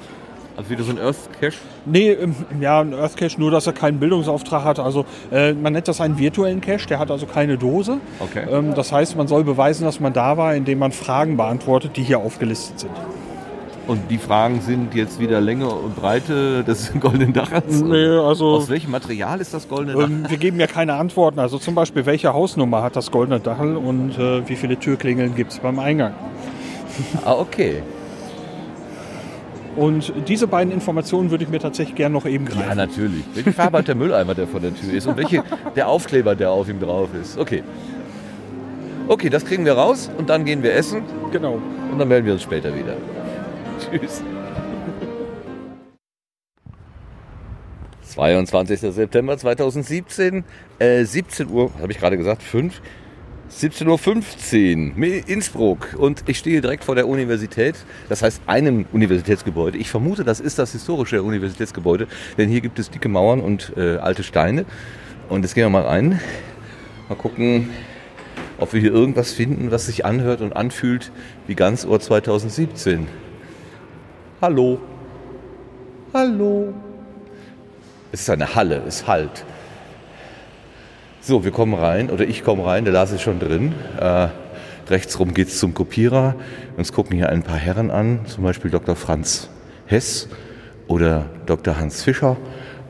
also 0.57 0.69
wieder 0.69 0.83
so 0.83 0.91
ein 0.91 0.99
Earth 0.99 1.29
Cache. 1.39 1.57
Nee, 1.85 2.11
ähm, 2.11 2.35
ja, 2.59 2.79
ein 2.81 2.93
Earth 2.93 3.17
Cache, 3.17 3.39
nur 3.39 3.51
dass 3.51 3.67
er 3.67 3.73
keinen 3.73 3.99
Bildungsauftrag 3.99 4.63
hat. 4.63 4.79
Also 4.79 5.05
äh, 5.31 5.53
man 5.53 5.73
nennt 5.73 5.87
das 5.87 6.01
einen 6.01 6.17
virtuellen 6.17 6.61
Cache, 6.61 6.87
der 6.87 6.99
hat 6.99 7.11
also 7.11 7.25
keine 7.25 7.57
Dose. 7.57 7.97
Okay. 8.19 8.45
Ähm, 8.49 8.73
das 8.73 8.91
heißt, 8.91 9.15
man 9.17 9.27
soll 9.27 9.43
beweisen, 9.43 9.83
dass 9.83 9.99
man 9.99 10.13
da 10.13 10.37
war, 10.37 10.55
indem 10.55 10.79
man 10.79 10.91
Fragen 10.91 11.37
beantwortet, 11.37 11.97
die 11.97 12.03
hier 12.03 12.19
aufgelistet 12.19 12.79
sind. 12.79 12.91
Und 13.87 14.09
die 14.09 14.17
Fragen 14.17 14.61
sind 14.61 14.95
jetzt 14.95 15.19
wieder 15.19 15.39
Länge 15.41 15.67
und 15.69 15.95
Breite 15.95 16.63
des 16.63 16.91
goldenen 16.99 17.33
Dachels. 17.33 17.81
Nee, 17.81 18.07
also 18.07 18.47
Aus 18.55 18.69
welchem 18.69 18.89
Material 18.91 19.39
ist 19.39 19.53
das 19.53 19.67
goldene 19.67 19.93
Dach? 19.93 20.07
ähm, 20.07 20.25
wir 20.27 20.37
geben 20.37 20.59
ja 20.59 20.65
keine 20.67 20.95
Antworten. 20.95 21.39
Also 21.39 21.59
zum 21.59 21.75
Beispiel, 21.75 22.05
welche 22.07 22.33
Hausnummer 22.33 22.81
hat 22.81 22.95
das 22.95 23.11
goldene 23.11 23.39
Dachel 23.39 23.75
und 23.77 24.17
äh, 24.17 24.47
wie 24.49 24.55
viele 24.55 24.77
Türklingeln 24.79 25.35
gibt 25.35 25.51
es 25.51 25.59
beim 25.59 25.77
Eingang. 25.77 26.13
Ah, 27.25 27.33
okay. 27.33 27.83
Und 29.75 30.13
diese 30.29 30.47
beiden 30.47 30.71
Informationen 30.73 31.29
würde 31.31 31.43
ich 31.43 31.49
mir 31.49 31.59
tatsächlich 31.59 31.95
gerne 31.95 32.13
noch 32.13 32.25
eben 32.25 32.45
Ja, 32.47 32.53
greifen. 32.53 32.77
natürlich. 32.77 33.23
Welche 33.33 33.51
Farbe 33.51 33.79
hat 33.79 33.87
der 33.89 33.95
Mülleimer, 33.95 34.33
der 34.33 34.47
vor 34.47 34.61
der 34.61 34.73
Tür 34.73 34.93
ist? 34.93 35.05
Und 35.05 35.17
welche 35.17 35.43
der 35.75 35.89
Aufkleber, 35.89 36.33
der 36.33 36.49
auf 36.51 36.69
ihm 36.69 36.79
drauf 36.79 37.09
ist? 37.21 37.37
Okay. 37.37 37.61
Okay, 39.09 39.29
das 39.29 39.45
kriegen 39.45 39.65
wir 39.65 39.73
raus 39.73 40.09
und 40.17 40.29
dann 40.29 40.45
gehen 40.45 40.63
wir 40.63 40.73
essen 40.73 41.03
genau. 41.31 41.59
und 41.91 41.99
dann 41.99 42.07
melden 42.07 42.25
wir 42.25 42.33
uns 42.33 42.41
später 42.41 42.73
wieder. 42.73 42.95
Tschüss. 43.91 44.23
22. 48.01 48.79
September 48.79 49.37
2017, 49.37 50.43
äh, 50.79 51.03
17 51.03 51.49
Uhr, 51.49 51.71
habe 51.81 51.91
ich 51.91 51.97
gerade 51.97 52.17
gesagt, 52.17 52.43
5? 52.43 52.81
17.15 53.51 54.97
Uhr, 54.97 55.27
Innsbruck. 55.29 55.95
Und 55.97 56.23
ich 56.27 56.39
stehe 56.39 56.61
direkt 56.61 56.83
vor 56.83 56.95
der 56.95 57.07
Universität, 57.07 57.75
das 58.09 58.23
heißt 58.23 58.41
einem 58.47 58.85
Universitätsgebäude. 58.91 59.77
Ich 59.77 59.89
vermute, 59.89 60.23
das 60.23 60.39
ist 60.39 60.57
das 60.57 60.71
historische 60.71 61.21
Universitätsgebäude, 61.21 62.07
denn 62.37 62.49
hier 62.49 62.61
gibt 62.61 62.79
es 62.79 62.89
dicke 62.89 63.09
Mauern 63.09 63.41
und 63.41 63.73
äh, 63.77 63.97
alte 63.97 64.23
Steine. 64.23 64.65
Und 65.29 65.43
jetzt 65.43 65.53
gehen 65.53 65.65
wir 65.65 65.69
mal 65.69 65.83
rein, 65.83 66.19
mal 67.07 67.15
gucken, 67.15 67.69
ob 68.57 68.73
wir 68.73 68.81
hier 68.81 68.93
irgendwas 68.93 69.31
finden, 69.31 69.71
was 69.71 69.85
sich 69.87 70.05
anhört 70.05 70.41
und 70.41 70.55
anfühlt 70.55 71.11
wie 71.47 71.55
Ganzohr 71.55 71.99
2017. 71.99 73.07
Hallo. 74.45 74.77
Hallo. 76.13 76.71
Es 78.11 78.21
ist 78.21 78.29
eine 78.29 78.53
Halle, 78.53 78.83
es 78.87 79.07
halt. 79.07 79.43
So, 81.19 81.43
wir 81.43 81.49
kommen 81.49 81.73
rein, 81.73 82.11
oder 82.11 82.27
ich 82.27 82.43
komme 82.43 82.63
rein, 82.63 82.83
der 82.83 82.93
Lars 82.93 83.11
ist 83.11 83.23
schon 83.23 83.39
drin. 83.39 83.73
Äh, 83.99 84.27
rechts 84.87 85.17
rum 85.17 85.33
geht 85.33 85.47
es 85.47 85.57
zum 85.57 85.73
Kopierer. 85.73 86.35
Uns 86.77 86.93
gucken 86.93 87.17
hier 87.17 87.29
ein 87.29 87.41
paar 87.41 87.57
Herren 87.57 87.89
an, 87.89 88.19
zum 88.27 88.43
Beispiel 88.43 88.69
Dr. 88.69 88.95
Franz 88.95 89.49
Hess 89.87 90.29
oder 90.85 91.25
Dr. 91.47 91.79
Hans 91.79 92.03
Fischer 92.03 92.37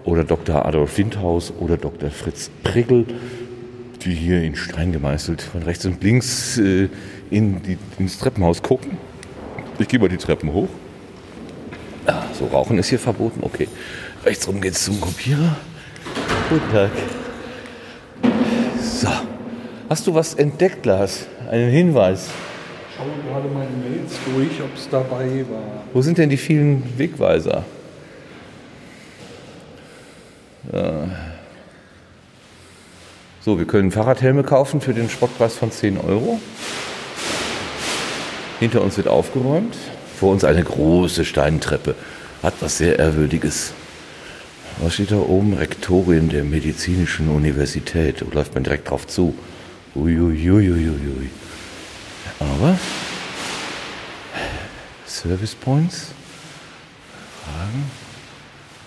oder 0.04 0.26
Dr. 0.26 0.66
Adolf 0.66 0.98
Windhaus 0.98 1.54
oder 1.58 1.78
Dr. 1.78 2.12
Fritz 2.12 2.52
Prigel, 2.66 3.06
die 4.02 4.14
hier 4.14 4.44
in 4.44 4.58
Stein 4.58 4.92
gemeißelt 4.92 5.42
von 5.42 5.64
rechts 5.64 5.86
und 5.86 6.04
links 6.04 6.58
äh, 6.58 6.90
in 7.30 7.64
die, 7.64 7.78
ins 7.98 8.20
Treppenhaus 8.20 8.62
gucken. 8.62 8.98
Ich 9.80 9.88
gehe 9.88 10.02
mal 10.02 10.10
die 10.10 10.18
Treppen 10.18 10.52
hoch. 10.52 10.68
Ah, 12.08 12.24
so 12.38 12.46
Rauchen 12.46 12.78
ist 12.78 12.90
hier 12.90 13.00
verboten, 13.00 13.40
okay. 13.42 13.68
Rechts 14.24 14.48
rum 14.48 14.62
geht's 14.62 14.86
zum 14.86 15.02
Kopierer. 15.02 15.56
Guten 16.50 16.72
Tag. 16.72 16.92
So. 18.82 19.10
Hast 19.90 20.06
du 20.08 20.14
was 20.14 20.36
entdeckt, 20.36 20.86
Lars? 20.86 21.26
Einen 21.50 21.72
Hinweis? 21.72 22.30
Ich 22.90 22.96
schaue 22.96 23.08
gerade 23.28 23.48
meine 23.48 23.70
Mails 23.70 24.14
durch, 24.26 24.62
ob 24.62 24.76
es 24.76 24.88
dabei 24.90 25.46
war. 25.50 25.84
Wo 25.94 26.02
sind 26.02 26.18
denn 26.18 26.30
die 26.30 26.38
vielen 26.38 26.98
Wegweiser? 26.98 27.64
Ja. 30.72 31.10
So, 33.42 33.58
wir 33.60 33.66
können 33.66 33.92
Fahrradhelme 33.92 34.44
kaufen 34.44 34.82
für 34.82 34.94
den 34.94 35.10
Spottpreis 35.10 35.56
von 35.56 35.72
10 35.72 36.00
Euro. 36.00 36.40
Hinter 38.60 38.82
uns 38.82 38.98
wird 38.98 39.08
aufgeräumt. 39.08 39.76
Vor 40.20 40.32
uns 40.32 40.44
eine 40.44 40.64
große 40.64 41.26
Steintreppe. 41.26 41.96
Hat 42.42 42.54
was 42.62 42.78
sehr 42.78 43.00
Ehrwürdiges. 43.00 43.74
Was 44.80 44.94
steht 44.94 45.12
da 45.12 45.18
oben? 45.18 45.54
Rektorin 45.54 46.30
der 46.30 46.44
Medizinischen 46.44 47.30
Universität. 47.30 48.22
Da 48.22 48.26
läuft 48.34 48.54
man 48.54 48.64
direkt 48.64 48.90
drauf 48.90 49.08
zu. 49.08 49.36
Uiuiuiuiui. 49.96 51.30
Aber 52.40 52.78
Service 55.08 55.56
Points? 55.56 56.08
Fragen 57.44 57.92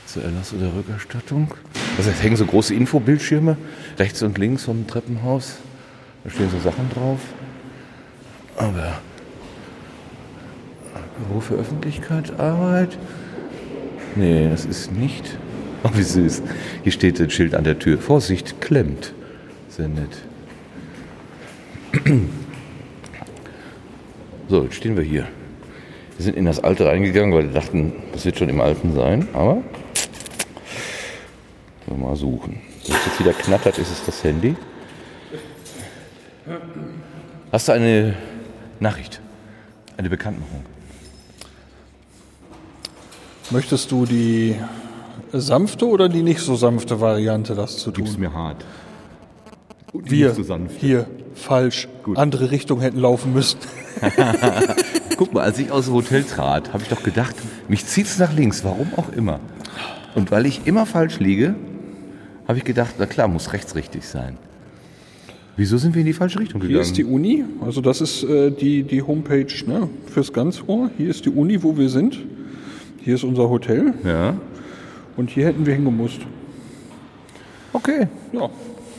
zur 0.07 0.25
Erlass 0.25 0.53
oder 0.53 0.75
Rückerstattung? 0.75 1.55
Also 1.97 2.11
es 2.11 2.23
hängen 2.23 2.37
so 2.37 2.47
große 2.47 2.75
Infobildschirme 2.75 3.57
rechts 3.99 4.23
und 4.23 4.39
links 4.39 4.65
vom 4.65 4.87
Treppenhaus. 4.87 5.57
Da 6.25 6.31
stehen 6.31 6.51
so 6.51 6.59
Sachen 6.59 6.91
drauf. 6.91 7.21
Aber 8.57 8.99
Büro 11.19 11.41
für 11.41 11.55
Öffentlichkeit, 11.55 12.39
Arbeit? 12.39 12.97
Nee, 14.17 14.49
das 14.49 14.65
ist 14.65 14.93
nicht. 14.93 15.39
Oh, 15.85 15.91
wie 15.95 16.03
süß. 16.03 16.43
Hier 16.83 16.93
steht 16.93 17.21
ein 17.21 17.31
Schild 17.31 17.55
an 17.55 17.65
der 17.65 17.79
Tür. 17.79 17.99
Vorsicht, 17.99 18.61
klemmt. 18.61 19.13
Sehr 19.69 19.89
nett. 19.89 20.11
So, 24.49 24.65
jetzt 24.65 24.75
stehen 24.75 24.97
wir 24.97 25.05
hier. 25.05 25.27
Wir 26.17 26.25
sind 26.25 26.37
in 26.37 26.47
das 26.47 26.59
Alte 26.59 26.87
reingegangen, 26.87 27.33
weil 27.35 27.45
wir 27.45 27.53
dachten, 27.53 27.93
das 28.13 28.25
wird 28.25 28.39
schon 28.39 28.49
im 28.49 28.61
Alten 28.61 28.95
sein. 28.95 29.29
Aber 29.33 29.63
mal 32.09 32.17
suchen. 32.17 32.61
Wenn 32.87 32.97
es 32.97 33.07
jetzt 33.07 33.21
wieder 33.21 33.33
knattert, 33.33 33.79
ist 33.79 33.91
es 33.91 34.05
das 34.05 34.25
Handy. 34.25 34.57
Hast 37.53 37.69
du 37.69 37.73
eine 37.73 38.15
Nachricht? 38.81 39.21
Eine 39.97 40.09
Bekanntmachung? 40.09 40.65
Möchtest 43.51 43.91
du 43.91 44.05
die 44.05 44.57
sanfte 45.33 45.87
oder 45.87 46.09
die 46.09 46.23
nicht 46.23 46.41
so 46.41 46.55
sanfte 46.55 47.01
Variante, 47.01 47.55
das 47.55 47.79
zu 47.79 47.91
tun? 47.91 48.07
mir 48.19 48.33
hart. 48.33 48.65
Wir, 49.95 50.35
so 50.35 50.45
hier, 50.79 51.07
Falsch. 51.35 51.89
Andere 52.15 52.51
Richtung 52.51 52.81
hätten 52.81 53.01
laufen 53.01 53.33
müssen. 53.33 53.59
Guck 55.17 55.33
mal, 55.33 55.45
als 55.45 55.59
ich 55.59 55.71
aus 55.71 55.87
dem 55.87 55.95
Hotel 55.95 56.25
trat, 56.25 56.73
habe 56.75 56.83
ich 56.83 56.91
doch 56.91 57.03
gedacht, 57.03 57.35
mich 57.69 57.87
zieht's 57.87 58.19
nach 58.19 58.35
links, 58.35 58.65
warum 58.65 58.89
auch 58.97 59.11
immer. 59.11 59.41
Und 60.15 60.31
weil 60.31 60.45
ich 60.45 60.67
immer 60.67 60.85
falsch 60.85 61.19
liege, 61.19 61.55
habe 62.47 62.59
ich 62.59 62.65
gedacht, 62.65 62.97
na 62.99 63.07
klar, 63.07 63.29
muss 63.29 63.53
rechts 63.53 63.75
richtig 63.75 64.07
sein. 64.07 64.37
Wieso 65.57 65.77
sind 65.79 65.95
wir 65.95 66.01
in 66.01 66.07
die 66.07 66.13
falsche 66.13 66.39
Richtung 66.39 66.61
Hier 66.61 66.69
gegangen? 66.69 66.85
ist 66.87 66.97
die 66.99 67.05
Uni, 67.05 67.45
also 67.65 67.81
das 67.81 68.01
ist 68.01 68.23
äh, 68.25 68.51
die, 68.51 68.83
die 68.85 69.03
Homepage 69.03 69.53
ne, 69.67 69.89
fürs 70.07 70.33
Ganzohr. 70.33 70.91
Hier 70.99 71.09
ist 71.09 71.25
die 71.25 71.31
Uni, 71.31 71.63
wo 71.63 71.77
wir 71.77 71.89
sind. 71.89 72.19
Hier 73.09 73.15
ist 73.15 73.25
unser 73.25 73.49
Hotel 73.49 73.95
ja. 74.05 74.37
und 75.17 75.31
hier 75.31 75.47
hätten 75.47 75.65
wir 75.65 75.73
hingemusst. 75.73 76.21
Okay. 77.73 78.07
Ja, 78.33 78.51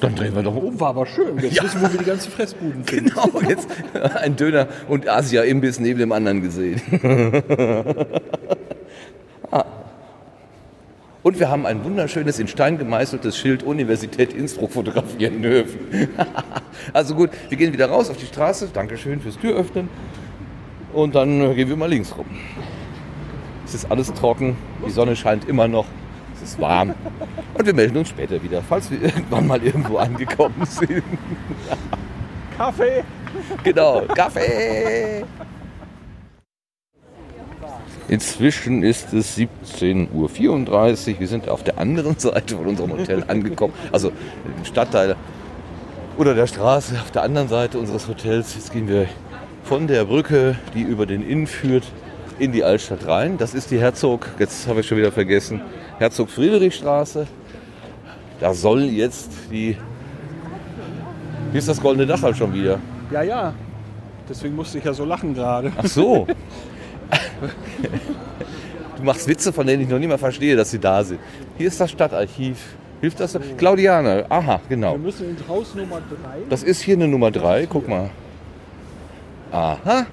Dann 0.02 0.15
drehen 0.15 0.34
wir 0.34 0.41
doch 0.41 0.56
um. 0.56 0.80
war 0.80 0.90
aber 0.90 1.06
schön. 1.06 1.38
Jetzt 1.38 1.61
wissen 1.61 1.80
wir, 1.80 1.90
wo 1.90 1.94
wir 1.94 1.99
die 1.99 2.06
ganzen 2.06 2.31
Fressbuden 2.31 2.84
finden. 2.86 3.11
Genau, 3.14 3.40
jetzt 3.48 3.69
ein 4.15 4.36
Döner 4.36 4.68
und 4.88 5.07
Asia-Imbiss 5.07 5.80
neben 5.80 5.99
dem 5.99 6.11
anderen 6.11 6.41
gesehen. 6.41 6.81
Ah. 9.52 9.65
Und 11.22 11.40
wir 11.40 11.52
haben 11.52 11.68
ein 11.68 11.84
wunderschönes 11.84 12.40
in 12.40 12.48
Stein 12.48 12.80
gemeißeltes 12.80 13.38
Schild 13.38 13.61
Universität 13.61 14.34
Innsbruck 14.34 14.72
fotografieren 14.72 15.44
dürfen. 15.44 15.77
also 16.94 17.14
gut, 17.14 17.30
wir 17.49 17.57
gehen 17.60 17.73
wieder 17.73 17.90
raus 17.90 18.10
auf 18.10 18.18
die 18.18 18.26
Straße. 18.26 18.69
Dankeschön 18.73 19.22
fürs 19.22 19.38
Türöffnen. 19.38 19.88
Und 20.94 21.14
dann 21.14 21.56
gehen 21.56 21.69
wir 21.69 21.76
mal 21.76 21.90
links 21.90 22.18
rum. 22.18 22.26
Es 23.70 23.76
ist 23.76 23.91
alles 23.91 24.12
trocken, 24.14 24.58
die 24.84 24.90
Sonne 24.90 25.16
scheint 25.16 25.48
immer 25.48 25.68
noch, 25.68 25.86
es 26.34 26.41
ist 26.41 26.60
warm. 26.60 26.96
Und 27.54 27.66
wir 27.68 27.76
melden 27.76 27.98
uns 27.98 28.10
später 28.10 28.41
wieder, 28.41 28.64
falls 28.68 28.90
wir 28.90 29.00
irgendwann 29.04 29.46
mal 29.46 29.62
irgendwo 29.62 29.98
angekommen 29.98 30.66
sind. 30.66 31.04
Kaffee! 32.58 33.04
Genau, 33.64 34.02
Kaffee! 34.16 35.24
Inzwischen 38.08 38.82
ist 38.82 39.14
es 39.14 39.38
17.34 39.38 40.10
Uhr. 40.14 41.20
Wir 41.20 41.28
sind 41.28 41.48
auf 41.48 41.64
der 41.64 41.78
anderen 41.78 42.18
Seite 42.18 42.56
von 42.56 42.66
unserem 42.66 42.94
Hotel 42.94 43.24
angekommen. 43.28 43.76
Also 43.91 44.08
im 44.58 44.66
Stadtteil 44.66 45.16
oder 46.18 46.34
der 46.34 46.48
Straße 46.48 46.96
auf 47.00 47.12
der 47.12 47.22
anderen 47.22 47.50
Seite 47.50 47.78
unseres 47.78 48.08
Hotels. 48.08 48.56
Jetzt 48.56 48.74
gehen 48.74 48.88
wir 48.88 49.08
von 49.64 49.86
der 49.86 50.06
Brücke, 50.06 50.56
die 50.74 50.82
über 50.82 51.06
den 51.06 51.22
Inn 51.22 51.46
führt, 51.46 51.84
in 52.40 52.52
die 52.52 52.64
Altstadt 52.64 53.06
rein. 53.07 53.38
Das 53.38 53.53
ist 53.53 53.72
die 53.72 53.80
Herzog, 53.80 54.28
jetzt 54.40 54.68
habe 54.68 54.80
ich 54.80 54.88
schon 54.88 54.98
wieder 54.98 55.11
vergessen, 55.11 55.61
Herzog-Friedrich-Straße. 55.99 57.28
Da 58.40 58.53
soll 58.53 58.84
jetzt 58.84 59.32
die. 59.52 59.78
Wie 61.52 61.57
ist 61.57 61.68
das 61.68 61.82
Goldene 61.82 62.06
Dach 62.07 62.22
halt 62.22 62.38
schon 62.38 62.53
wieder? 62.53 62.80
Ja, 63.11 63.22
ja. 63.22 63.53
Deswegen 64.30 64.56
musste 64.56 64.78
ich 64.78 64.84
ja 64.84 64.94
so 64.94 65.03
lachen 65.03 65.34
gerade. 65.34 65.72
Ach 65.78 65.86
so. 65.86 66.28
Du 68.98 69.06
machst 69.06 69.30
Witze, 69.30 69.53
von 69.53 69.66
denen 69.66 69.84
ich 69.84 69.88
noch 69.88 69.98
nicht 69.98 70.10
mal 70.10 70.18
verstehe, 70.18 70.57
dass 70.57 70.72
sie 70.72 70.80
da 70.80 71.02
sind. 71.02 71.22
Hier 71.57 71.68
ist 71.68 71.80
das 71.80 71.90
Stadtarchiv. 71.90 72.57
Hilft 72.99 73.22
das? 73.22 73.40
Claudiane. 73.57 74.26
Aha, 74.28 74.60
genau. 74.68 74.91
Wir 74.91 74.99
müssen 74.99 75.30
ins 75.30 75.48
Haus 75.48 75.74
Nummer 75.74 76.02
3. 76.10 76.49
Das 76.49 76.64
ist 76.64 76.82
hier 76.82 76.95
eine 76.95 77.07
Nummer 77.07 77.32
3. 77.32 77.66
Guck 77.68 77.88
mal. 77.88 78.10
Aha. 79.53 80.06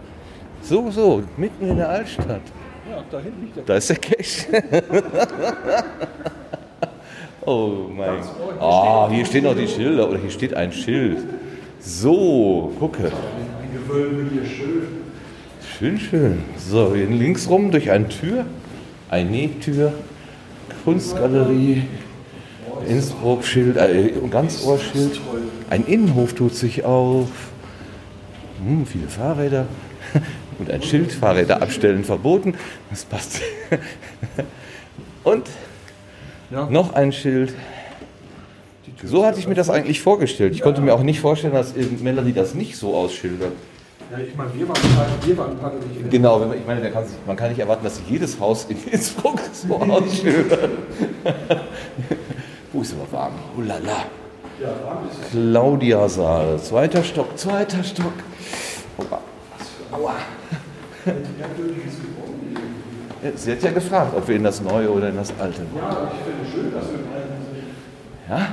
So, 0.68 0.90
so. 0.90 1.22
Mitten 1.36 1.68
in 1.68 1.76
der 1.76 1.88
Altstadt. 1.88 2.40
Ja, 2.90 3.04
da 3.08 3.20
hinten 3.20 3.42
liegt 3.42 3.56
der 3.56 3.64
Da 3.64 3.76
ist 3.76 3.88
der 3.88 3.96
Cash. 3.98 4.46
oh 7.46 7.88
mein 7.94 8.20
Gott. 8.20 8.60
Ah, 8.60 9.08
hier 9.08 9.24
stehen 9.26 9.44
noch 9.44 9.54
die 9.54 9.68
Schilder. 9.68 10.08
Oder 10.10 10.18
hier 10.18 10.30
steht 10.30 10.54
ein 10.54 10.72
Schild. 10.72 11.18
So, 11.78 12.72
gucke. 12.80 13.12
Schön, 15.78 16.00
schön. 16.00 16.42
So, 16.58 16.96
hier 16.96 17.06
links 17.06 17.48
rum 17.48 17.70
durch 17.70 17.88
eine 17.92 18.08
Tür. 18.08 18.44
Eine 19.08 19.30
Nähtür. 19.30 19.92
Kunstgalerie. 20.84 21.84
Innsbruck-Schild, 22.88 23.76
äh, 23.76 24.12
Ganzohrschild. 24.30 25.20
Ein 25.70 25.86
Innenhof 25.86 26.34
tut 26.34 26.56
sich 26.56 26.84
auf. 26.84 27.28
Hm, 28.64 28.84
viele 28.84 29.06
Fahrräder. 29.06 29.66
Und 30.58 30.70
ein 30.70 30.82
Schild, 30.82 31.12
Fahrräder 31.12 31.60
abstellen 31.62 32.04
verboten. 32.04 32.54
Das 32.90 33.04
passt. 33.04 33.40
Und 35.24 35.46
noch 36.50 36.94
ein 36.94 37.12
Schild. 37.12 37.54
So 39.04 39.26
hatte 39.26 39.38
ich 39.38 39.46
mir 39.46 39.54
das 39.54 39.68
eigentlich 39.68 40.00
vorgestellt. 40.00 40.54
Ich 40.54 40.62
konnte 40.62 40.80
mir 40.80 40.94
auch 40.94 41.02
nicht 41.02 41.20
vorstellen, 41.20 41.52
dass 41.52 41.74
Melanie 42.00 42.32
das 42.32 42.54
nicht 42.54 42.76
so 42.76 42.94
ausschildert. 42.94 43.52
Ja, 44.10 44.18
ich 44.18 44.36
meine, 44.36 44.54
wir 44.54 44.68
waren, 44.68 44.76
wir 45.24 45.36
waren 45.36 45.58
gerade 45.58 45.76
nicht 45.78 46.10
Genau, 46.10 46.40
wenn 46.40 46.48
man, 46.48 46.58
ich 46.58 46.66
meine, 46.66 46.80
der 46.80 46.92
kann 46.92 47.04
man 47.26 47.36
kann 47.36 47.48
nicht 47.48 47.58
erwarten, 47.58 47.82
dass 47.82 48.00
jedes 48.08 48.38
Haus 48.38 48.66
in 48.68 48.76
Innsbruck 48.88 49.40
so 49.52 49.74
ausschildert. 49.74 50.70
Wo 52.72 52.82
ist 52.82 52.94
aber 52.94 53.10
warm? 53.10 53.32
Oh 53.58 53.62
la 53.62 53.78
la. 53.78 54.04
Claudia-Saal, 55.32 56.60
zweiter 56.60 57.02
Stock, 57.02 57.36
zweiter 57.36 57.82
Stock. 57.82 58.12
Aua. 58.98 59.20
Aua. 59.92 60.14
Sie 63.34 63.52
hat 63.52 63.62
ja 63.62 63.70
gefragt, 63.70 64.12
ob 64.16 64.28
wir 64.28 64.36
in 64.36 64.44
das 64.44 64.60
Neue 64.60 64.90
oder 64.90 65.08
in 65.08 65.16
das 65.16 65.32
Alte 65.38 65.62
wollen. 65.72 65.84
Ja, 65.84 66.10
ich 66.12 66.20
finde 66.24 66.50
schön, 66.52 66.72
dass 66.72 66.84
wir 66.90 68.36
Ja? 68.36 68.48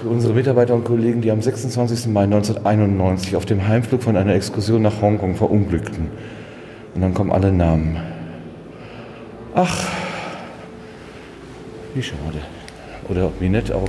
Für 0.00 0.08
unsere 0.08 0.34
Mitarbeiter 0.34 0.74
und 0.74 0.84
Kollegen, 0.84 1.20
die 1.20 1.30
am 1.30 1.40
26. 1.40 2.08
Mai 2.08 2.24
1991 2.24 3.36
auf 3.36 3.46
dem 3.46 3.66
Heimflug 3.66 4.02
von 4.02 4.16
einer 4.16 4.34
Exkursion 4.34 4.82
nach 4.82 5.00
Hongkong 5.00 5.36
verunglückten. 5.36 6.10
Und 6.94 7.00
dann 7.00 7.14
kommen 7.14 7.32
alle 7.32 7.52
Namen. 7.52 7.96
Ach, 9.54 9.88
wie 11.94 12.02
schade. 12.02 12.40
Oder 13.08 13.30
wie 13.38 13.48
nett 13.48 13.72
auch, 13.72 13.88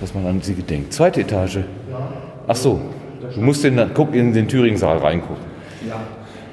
dass 0.00 0.12
man 0.14 0.26
an 0.26 0.42
sie 0.42 0.54
gedenkt. 0.54 0.92
Zweite 0.92 1.20
Etage. 1.20 1.60
Ach 2.46 2.56
so, 2.56 2.80
du 3.36 3.40
musst 3.40 3.64
in, 3.64 3.80
guck 3.94 4.14
in 4.14 4.32
den 4.32 4.48
Thüringen-Saal 4.48 4.98
reingucken. 4.98 5.44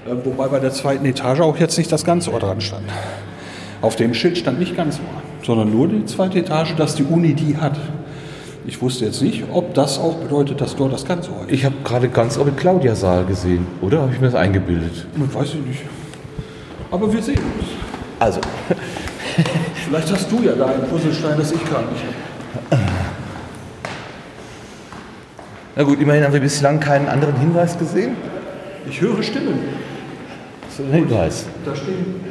Äh, 0.06 0.26
Wobei 0.26 0.48
bei 0.48 0.60
der 0.60 0.72
zweiten 0.72 1.06
Etage 1.06 1.40
auch 1.40 1.58
jetzt 1.58 1.78
nicht 1.78 1.92
das 1.92 2.06
Ganzohr 2.06 2.40
dran 2.40 2.62
stand. 2.62 2.84
Auf 3.82 3.96
dem 3.96 4.14
Schild 4.14 4.38
stand 4.38 4.60
nicht 4.60 4.78
Ganzohr, 4.78 5.06
sondern 5.44 5.72
nur 5.72 5.88
die 5.88 6.06
zweite 6.06 6.40
Etage, 6.40 6.76
dass 6.76 6.96
die 6.96 7.04
Uni 7.04 7.34
die 7.34 7.58
hat. 7.58 7.78
Ich 8.66 8.82
wusste 8.82 9.06
jetzt 9.06 9.22
nicht, 9.22 9.44
ob 9.52 9.74
das 9.74 9.98
auch 10.00 10.16
bedeutet, 10.16 10.62
dass 10.62 10.76
dort 10.76 10.94
das 10.94 11.06
Ganzohr 11.06 11.42
ist. 11.48 11.52
Ich 11.52 11.66
habe 11.66 11.76
gerade 11.84 12.08
ganz 12.08 12.38
oben 12.38 12.56
Claudia-Saal 12.56 13.26
gesehen, 13.26 13.66
oder? 13.82 14.02
Habe 14.02 14.14
ich 14.14 14.22
mir 14.22 14.28
das 14.28 14.36
eingebildet? 14.36 15.06
Weiß 15.16 15.50
ich 15.50 15.66
nicht. 15.66 15.82
Aber 16.92 17.12
wir 17.12 17.22
sehen 17.22 17.40
uns. 17.40 17.68
Also, 18.20 18.40
Vielleicht 19.86 20.12
hast 20.14 20.32
du 20.32 20.44
ja 20.44 20.54
da 20.54 20.68
einen 20.68 20.84
Puzzlestein, 20.84 21.38
das 21.38 21.52
ich 21.52 21.66
gerade 21.66 21.86
nicht 21.92 22.04
habe. 22.72 22.93
Na 25.76 25.84
gut, 25.84 26.00
immerhin 26.00 26.24
haben 26.24 26.34
wir 26.34 26.40
bislang 26.40 26.80
keinen 26.80 27.08
anderen 27.08 27.36
Hinweis 27.40 27.78
gesehen. 27.78 28.16
Ich 28.88 29.02
höre 29.02 29.24
Stimmen. 29.24 29.76
Was 30.66 30.80
ist 30.80 30.86
ein 30.86 30.94
Hinweis? 30.94 31.46
Da 31.66 31.76
stehen. 31.76 32.24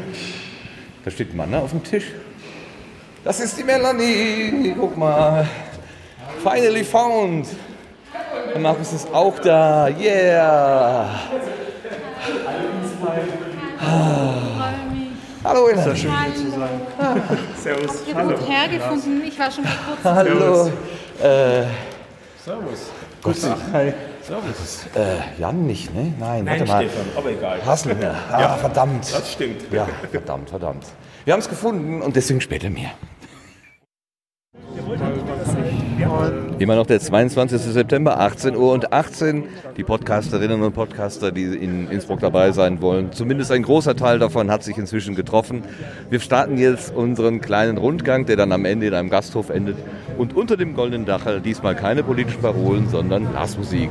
Da 1.04 1.10
steht 1.10 1.32
ein 1.32 1.36
Mann 1.36 1.54
auf 1.54 1.70
dem 1.70 1.82
Tisch. 1.82 2.12
Das 3.24 3.40
ist 3.40 3.58
die 3.58 3.64
Melanie. 3.64 4.74
Guck 4.78 4.96
mal. 4.96 5.48
Finally 6.42 6.84
found. 6.84 7.48
Der 8.52 8.60
Markus 8.60 8.92
ist 8.92 9.12
auch 9.12 9.38
da. 9.38 9.88
Yeah. 9.88 11.08
Ah. 13.80 14.72
Hallo, 15.44 15.66
Melanie. 15.66 16.06
Servus. 17.60 18.02
Ich 18.06 18.14
habe 18.14 18.34
gut 18.34 18.48
hergefunden. 18.48 19.24
Ich 19.24 19.38
war 19.38 19.50
schon 19.50 19.64
mal 19.64 19.72
kurz. 19.86 20.04
Hallo. 20.04 20.66
Äh, 21.20 21.64
Servus. 22.44 22.90
Gott 23.22 23.36
sei 23.36 23.54
Hi. 23.72 23.88
Äh, 23.88 23.92
Jan 25.38 25.66
nicht, 25.66 25.94
ne? 25.94 26.12
Nein, 26.18 26.44
Nein, 26.44 26.60
warte 26.60 26.64
mal. 26.64 26.82
Stefan, 26.88 27.06
aber 27.16 27.30
egal. 27.30 27.64
Hasslinger. 27.64 28.14
Ah, 28.30 28.56
verdammt. 28.56 29.12
Das 29.12 29.32
stimmt. 29.32 29.72
Ja, 29.72 29.88
verdammt, 30.10 30.50
verdammt. 30.50 30.86
Wir 31.24 31.32
haben 31.32 31.40
es 31.40 31.48
gefunden 31.48 32.02
und 32.02 32.16
deswegen 32.16 32.40
später 32.40 32.70
mehr. 32.70 32.90
Immer 36.62 36.76
noch 36.76 36.86
der 36.86 37.00
22. 37.00 37.60
September, 37.60 38.20
18 38.20 38.54
Uhr 38.54 38.72
und 38.72 38.92
18. 38.92 39.42
Die 39.76 39.82
Podcasterinnen 39.82 40.62
und 40.62 40.72
Podcaster, 40.72 41.32
die 41.32 41.42
in 41.42 41.90
Innsbruck 41.90 42.20
dabei 42.20 42.52
sein 42.52 42.80
wollen, 42.80 43.10
zumindest 43.10 43.50
ein 43.50 43.64
großer 43.64 43.96
Teil 43.96 44.20
davon 44.20 44.48
hat 44.48 44.62
sich 44.62 44.78
inzwischen 44.78 45.16
getroffen. 45.16 45.64
Wir 46.08 46.20
starten 46.20 46.58
jetzt 46.58 46.94
unseren 46.94 47.40
kleinen 47.40 47.78
Rundgang, 47.78 48.26
der 48.26 48.36
dann 48.36 48.52
am 48.52 48.64
Ende 48.64 48.86
in 48.86 48.94
einem 48.94 49.10
Gasthof 49.10 49.50
endet. 49.50 49.76
Und 50.16 50.36
unter 50.36 50.56
dem 50.56 50.76
goldenen 50.76 51.04
Dachel 51.04 51.40
diesmal 51.40 51.74
keine 51.74 52.04
politischen 52.04 52.42
Parolen, 52.42 52.88
sondern 52.88 53.26
Blasmusik. 53.26 53.90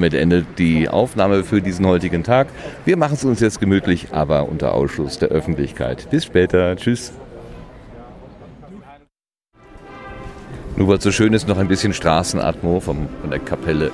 Damit 0.00 0.14
endet 0.14 0.58
die 0.58 0.88
Aufnahme 0.88 1.44
für 1.44 1.60
diesen 1.60 1.86
heutigen 1.86 2.24
Tag. 2.24 2.48
Wir 2.86 2.96
machen 2.96 3.12
es 3.12 3.24
uns 3.24 3.40
jetzt 3.40 3.60
gemütlich, 3.60 4.08
aber 4.12 4.48
unter 4.48 4.72
Ausschuss 4.72 5.18
der 5.18 5.28
Öffentlichkeit. 5.28 6.08
Bis 6.10 6.24
später. 6.24 6.74
Tschüss. 6.74 7.12
Nur 10.74 10.88
weil 10.88 10.96
es 10.96 11.04
so 11.04 11.12
schön 11.12 11.34
ist, 11.34 11.46
noch 11.46 11.58
ein 11.58 11.68
bisschen 11.68 11.92
Straßenatmo 11.92 12.80
vom, 12.80 13.10
von 13.20 13.30
der 13.30 13.40
Kapelle. 13.40 13.90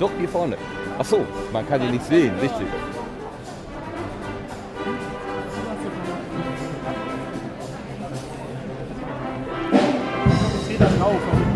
Doch, 0.00 0.10
hier 0.18 0.28
vorne. 0.28 0.56
Ach 0.98 1.04
so, 1.04 1.26
man 1.52 1.68
kann 1.68 1.82
ihn 1.82 1.90
nicht 1.90 2.06
sehen, 2.06 2.32
richtig. 2.40 2.66
Thank 10.76 11.53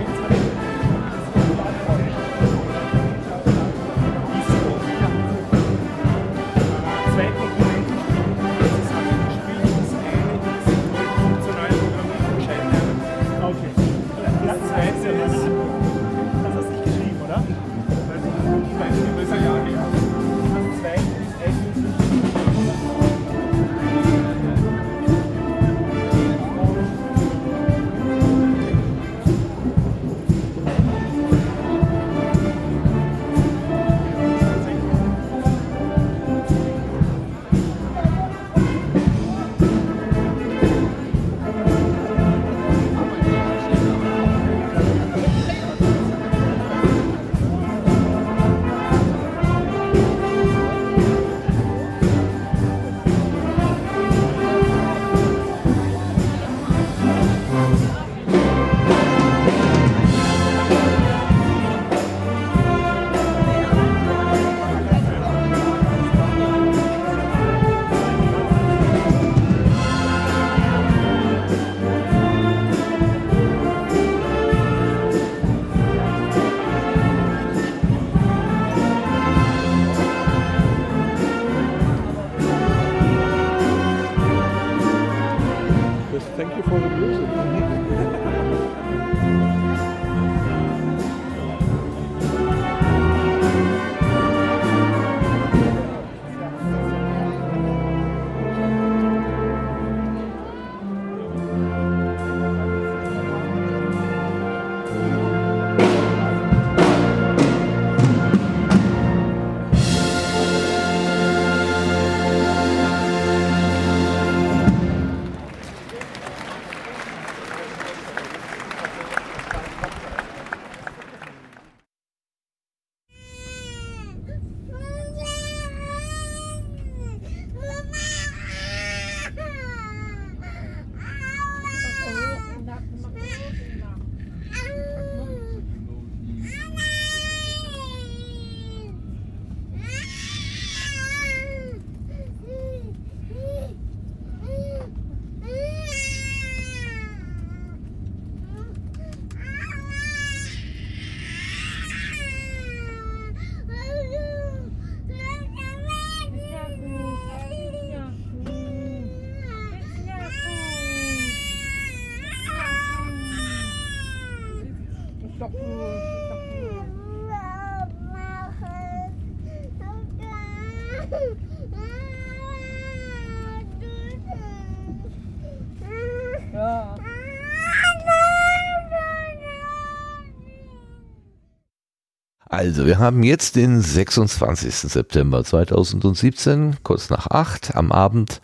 Also, 182.68 182.84
wir 182.84 182.98
haben 182.98 183.22
jetzt 183.22 183.56
den 183.56 183.80
26. 183.80 184.74
September 184.74 185.42
2017, 185.42 186.76
kurz 186.82 187.08
nach 187.08 187.26
acht 187.28 187.74
am 187.74 187.92
Abend. 187.92 188.42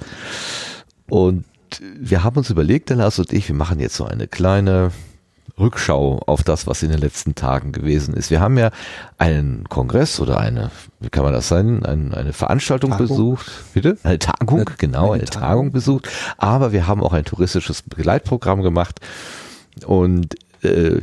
Und 1.10 1.44
wir 2.00 2.24
haben 2.24 2.38
uns 2.38 2.48
überlegt, 2.48 2.88
der 2.88 2.96
Lars 2.96 3.18
und 3.18 3.34
ich, 3.34 3.48
wir 3.48 3.54
machen 3.54 3.80
jetzt 3.80 3.96
so 3.96 4.06
eine 4.06 4.26
kleine 4.26 4.92
Rückschau 5.58 6.22
auf 6.24 6.42
das, 6.42 6.66
was 6.66 6.82
in 6.82 6.88
den 6.88 7.00
letzten 7.00 7.34
Tagen 7.34 7.72
gewesen 7.72 8.14
ist. 8.14 8.30
Wir 8.30 8.40
haben 8.40 8.56
ja 8.56 8.70
einen 9.18 9.68
Kongress 9.68 10.18
oder 10.20 10.38
eine, 10.38 10.70
wie 11.00 11.10
kann 11.10 11.24
man 11.24 11.34
das 11.34 11.48
sein, 11.48 11.84
ein, 11.84 12.14
eine 12.14 12.32
Veranstaltung 12.32 12.92
Tagung. 12.92 13.06
besucht. 13.06 13.52
Bitte? 13.74 13.98
Eine 14.04 14.18
Tagung, 14.18 14.64
genau, 14.78 15.12
eine, 15.12 15.20
eine 15.20 15.24
Tagung. 15.26 15.40
Tagung. 15.42 15.72
besucht. 15.72 16.08
Aber 16.38 16.72
wir 16.72 16.86
haben 16.86 17.02
auch 17.02 17.12
ein 17.12 17.26
touristisches 17.26 17.82
Begleitprogramm 17.82 18.62
gemacht. 18.62 19.00
Und 19.84 20.34
äh, 20.62 21.02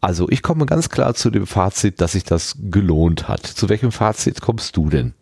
also 0.00 0.28
ich 0.30 0.42
komme 0.42 0.66
ganz 0.66 0.88
klar 0.88 1.14
zu 1.14 1.30
dem 1.30 1.46
Fazit, 1.46 2.00
dass 2.00 2.12
sich 2.12 2.24
das 2.24 2.56
gelohnt 2.70 3.28
hat. 3.28 3.44
Zu 3.46 3.68
welchem 3.68 3.92
Fazit 3.92 4.40
kommst 4.40 4.76
du 4.76 4.88
denn? 4.88 5.14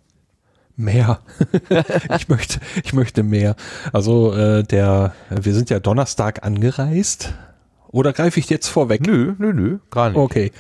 Mehr. 0.77 1.21
ich 2.17 2.29
möchte, 2.29 2.61
ich 2.85 2.93
möchte 2.93 3.23
mehr. 3.23 3.57
Also 3.93 4.35
äh, 4.35 4.63
der, 4.63 5.15
wir 5.31 5.55
sind 5.55 5.71
ja 5.71 5.81
Donnerstag 5.81 6.45
angereist. 6.45 7.33
Oder 7.89 8.13
greife 8.13 8.39
ich 8.41 8.51
jetzt 8.51 8.69
vorweg? 8.69 9.07
Nö, 9.07 9.35
nö, 9.39 9.55
nö, 9.55 9.79
gar 9.91 10.11
nicht. 10.11 10.19
Okay. 10.19 10.53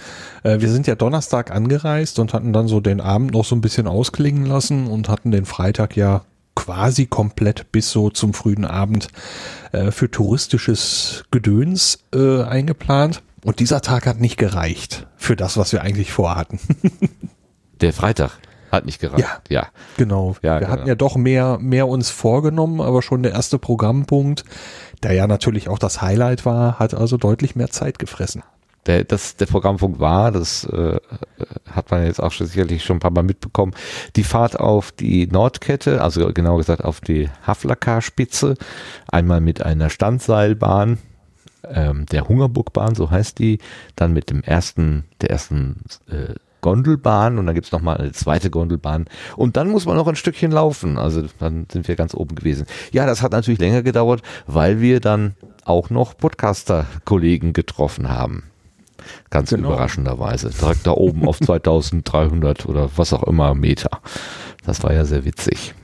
Äh, 0.43 0.61
wir 0.61 0.71
sind 0.71 0.87
ja 0.87 0.95
Donnerstag 0.95 1.51
angereist 1.51 2.19
und 2.19 2.33
hatten 2.33 2.55
dann 2.55 2.69
so 2.69 2.81
den 2.81 3.03
Abend 3.03 3.33
noch 3.33 3.45
so 3.45 3.55
ein 3.55 3.61
bisschen 3.61 3.87
ausklingen 3.87 4.47
lassen 4.47 4.87
und 4.87 5.11
hatten 5.11 5.33
den 5.33 5.45
Freitag 5.45 5.97
ja 5.97 6.23
quasi 6.55 7.05
komplett 7.05 7.71
bis 7.71 7.91
so 7.91 8.09
zum 8.09 8.33
frühen 8.33 8.65
Abend 8.65 9.09
äh, 9.73 9.91
für 9.91 10.11
touristisches 10.11 11.25
Gedöns 11.31 11.99
äh, 12.15 12.43
eingeplant. 12.43 13.23
Und 13.47 13.61
dieser 13.61 13.81
Tag 13.81 14.07
hat 14.07 14.21
nicht 14.21 14.39
gereicht 14.39 15.07
für 15.17 15.37
das, 15.37 15.57
was 15.57 15.71
wir 15.71 15.83
eigentlich 15.83 16.13
vorhatten. 16.13 16.59
Der 17.81 17.93
Freitag 17.93 18.33
hat 18.73 18.87
nicht 18.87 19.01
gereicht. 19.01 19.21
Ja. 19.21 19.39
ja. 19.49 19.69
Genau. 19.97 20.35
Ja, 20.43 20.55
wir 20.55 20.59
genau. 20.59 20.73
hatten 20.73 20.89
ja 20.89 20.97
doch 20.97 21.15
mehr, 21.15 21.57
mehr 21.61 21.87
uns 21.87 22.11
vorgenommen, 22.11 22.81
aber 22.81 23.03
schon 23.03 23.23
der 23.23 23.31
erste 23.31 23.61
Programmpunkt, 23.61 24.45
der 25.05 25.13
ja 25.13 25.29
natürlich 25.29 25.69
auch 25.69 25.79
das 25.79 26.03
Highlight 26.03 26.45
war, 26.45 26.81
hat 26.81 26.93
also 26.95 27.19
deutlich 27.19 27.55
mehr 27.55 27.71
Zeit 27.71 28.01
gefressen. 28.01 28.43
Der, 28.87 29.05
das, 29.05 29.37
der 29.37 29.47
Programmpunkt 29.47 30.01
war, 30.01 30.33
das 30.33 30.65
äh, 30.65 30.99
hat 31.71 31.93
man 31.93 32.05
jetzt 32.05 32.21
auch 32.21 32.33
schon 32.33 32.49
sicherlich 32.49 32.83
schon 32.83 32.97
ein 32.97 33.01
paar 33.01 33.13
Mal 33.13 33.23
mitbekommen, 33.23 33.75
die 34.17 34.25
Fahrt 34.25 34.59
auf 34.59 34.91
die 34.91 35.29
Nordkette, 35.29 36.03
also 36.03 36.33
genau 36.33 36.57
gesagt 36.57 36.85
auf 36.85 37.01
die 37.01 37.31
Havlakar-Spitze, 37.47 38.57
einmal 39.07 39.41
mit 39.41 39.63
einer 39.63 39.89
Standseilbahn 39.89 40.99
ähm, 41.71 42.07
der 42.07 42.29
Hungerburgbahn, 42.29 42.95
so 42.95 43.11
heißt 43.11 43.39
die, 43.39 43.59
dann 43.97 44.13
mit 44.13 44.31
dem 44.31 44.43
ersten, 44.43 45.05
der 45.21 45.31
ersten 45.31 45.81
äh, 46.09 46.35
Gondelbahn 46.63 47.39
und 47.39 47.47
dann 47.47 47.55
gibt's 47.55 47.71
noch 47.71 47.81
mal 47.81 47.97
eine 47.97 48.13
zweite 48.13 48.51
Gondelbahn 48.51 49.07
und 49.37 49.57
dann 49.57 49.69
muss 49.71 49.87
man 49.87 49.97
noch 49.97 50.09
ein 50.09 50.17
Stückchen 50.17 50.51
laufen. 50.51 50.99
Also 50.99 51.23
dann 51.39 51.67
sind 51.71 51.87
wir 51.87 51.95
ganz 51.97 52.15
oben 52.15 52.35
gewesen. 52.35 52.67
Ja, 52.93 53.07
das 53.07 53.23
hat 53.23 53.33
natürlich 53.33 53.61
länger 53.61 53.83
gedauert, 53.83 54.23
weil 54.47 54.81
wir 54.81 55.01
dann 55.01 55.37
auch 55.65 55.91
noch 55.91 56.17
Podcaster-Kollegen 56.17 57.53
getroffen 57.53 58.09
haben. 58.09 58.45
Ganz 59.31 59.51
Genau. 59.51 59.69
überraschenderweise. 59.69 60.51
Direkt 60.51 60.87
da 60.87 60.93
oben 60.93 61.29
auf 61.29 61.39
2300 61.41 62.67
oder 62.67 62.91
was 62.97 63.13
auch 63.13 63.23
immer 63.25 63.55
Meter. 63.55 64.01
Das 64.65 64.83
war 64.83 64.93
ja 64.93 65.05
sehr 65.05 65.25
witzig. 65.25 65.75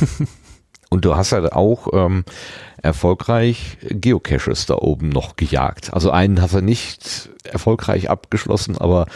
Und 0.90 1.04
du 1.04 1.16
hast 1.16 1.30
ja 1.32 1.50
auch 1.52 1.88
ähm, 1.92 2.24
erfolgreich 2.84 3.78
Geocaches 3.88 4.66
da 4.66 4.76
oben 4.76 5.08
noch 5.08 5.36
gejagt. 5.36 5.92
Also 5.94 6.10
einen 6.10 6.40
hast 6.40 6.54
du 6.54 6.60
nicht 6.60 7.30
erfolgreich 7.44 8.10
abgeschlossen, 8.10 8.76
aber 8.78 9.06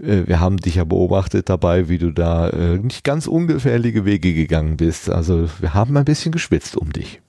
äh, 0.00 0.26
wir 0.26 0.40
haben 0.40 0.58
dich 0.58 0.76
ja 0.76 0.84
beobachtet 0.84 1.48
dabei, 1.48 1.88
wie 1.88 1.98
du 1.98 2.12
da 2.12 2.48
äh, 2.50 2.78
nicht 2.78 3.04
ganz 3.04 3.26
ungefährliche 3.26 4.04
Wege 4.04 4.34
gegangen 4.34 4.76
bist. 4.76 5.10
Also 5.10 5.48
wir 5.60 5.74
haben 5.74 5.96
ein 5.96 6.04
bisschen 6.04 6.32
geschwitzt 6.32 6.76
um 6.76 6.92
dich. 6.92 7.20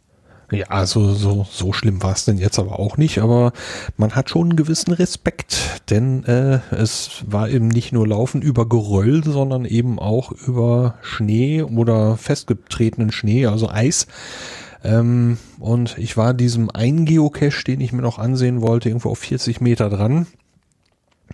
Ja, 0.52 0.66
also 0.68 1.14
so, 1.14 1.46
so 1.50 1.74
schlimm 1.74 2.02
war 2.02 2.14
es 2.14 2.26
denn 2.26 2.40
jetzt 2.40 2.58
aber 2.58 2.80
auch 2.80 2.98
nicht, 2.98 3.20
aber 3.20 3.54
man 3.98 4.16
hat 4.16 4.32
schon 4.32 4.50
einen 4.50 4.56
gewissen 4.56 4.94
Respekt, 4.94 5.82
denn 5.92 6.24
äh, 6.26 6.60
es 6.72 7.24
war 7.28 7.50
eben 7.50 7.68
nicht 7.68 7.94
nur 7.94 8.08
Laufen 8.08 8.42
über 8.42 8.68
Geröll, 8.68 9.24
sondern 9.24 9.66
eben 9.66 10.00
auch 10.00 10.32
über 10.32 10.96
Schnee 11.02 11.62
oder 11.62 12.18
festgetretenen 12.18 13.12
Schnee, 13.12 13.46
also 13.46 13.70
Eis. 13.70 14.08
Ähm, 14.84 15.38
und 15.60 15.98
ich 15.98 16.18
war 16.18 16.34
diesem 16.34 16.70
einen 16.70 17.06
Geocache, 17.06 17.64
den 17.66 17.82
ich 17.82 17.92
mir 17.92 18.02
noch 18.02 18.20
ansehen 18.20 18.62
wollte, 18.62 18.90
irgendwo 18.90 19.10
auf 19.10 19.20
40 19.20 19.62
Meter 19.62 19.90
dran. 19.90 20.28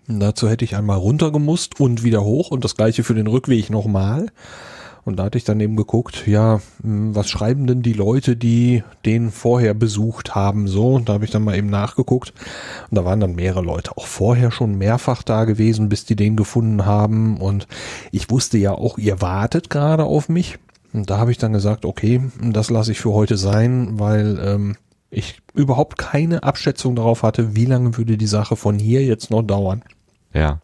Dazu 0.07 0.49
hätte 0.49 0.65
ich 0.65 0.75
einmal 0.75 0.97
runtergemusst 0.97 1.79
und 1.79 2.03
wieder 2.03 2.23
hoch 2.23 2.51
und 2.51 2.63
das 2.63 2.75
gleiche 2.75 3.03
für 3.03 3.15
den 3.15 3.27
Rückweg 3.27 3.69
nochmal. 3.69 4.27
Und 5.05 5.17
da 5.17 5.25
hatte 5.25 5.37
ich 5.37 5.43
dann 5.43 5.59
eben 5.59 5.75
geguckt, 5.75 6.25
ja, 6.25 6.61
hm, 6.81 7.13
was 7.13 7.29
schreiben 7.29 7.67
denn 7.67 7.83
die 7.83 7.93
Leute, 7.93 8.35
die 8.35 8.83
den 9.05 9.29
vorher 9.29 9.75
besucht 9.75 10.33
haben, 10.33 10.67
so. 10.67 10.95
Und 10.95 11.09
da 11.09 11.13
habe 11.13 11.25
ich 11.25 11.31
dann 11.31 11.43
mal 11.43 11.55
eben 11.55 11.69
nachgeguckt. 11.69 12.33
Und 12.89 12.97
da 12.97 13.05
waren 13.05 13.19
dann 13.19 13.35
mehrere 13.35 13.61
Leute 13.61 13.97
auch 13.97 14.07
vorher 14.07 14.49
schon 14.49 14.75
mehrfach 14.75 15.21
da 15.21 15.45
gewesen, 15.45 15.89
bis 15.89 16.05
die 16.05 16.15
den 16.15 16.35
gefunden 16.35 16.87
haben. 16.87 17.37
Und 17.37 17.67
ich 18.11 18.31
wusste 18.31 18.57
ja 18.57 18.71
auch, 18.71 18.97
ihr 18.97 19.21
wartet 19.21 19.69
gerade 19.69 20.03
auf 20.03 20.27
mich. 20.27 20.57
Und 20.95 21.09
da 21.09 21.17
habe 21.17 21.29
ich 21.29 21.37
dann 21.37 21.51
gesagt, 21.51 21.83
okay, 21.83 22.21
das 22.41 22.69
lasse 22.69 22.93
ich 22.93 23.01
für 23.01 23.11
heute 23.11 23.35
sein, 23.35 23.99
weil 23.99 24.39
ähm, 24.41 24.77
ich 25.09 25.41
überhaupt 25.53 25.97
keine 25.97 26.43
Abschätzung 26.43 26.95
darauf 26.95 27.21
hatte, 27.21 27.53
wie 27.53 27.65
lange 27.65 27.97
würde 27.97 28.17
die 28.17 28.27
Sache 28.27 28.55
von 28.55 28.79
hier 28.79 29.03
jetzt 29.03 29.29
noch 29.29 29.43
dauern. 29.43 29.83
Ja. 30.33 30.61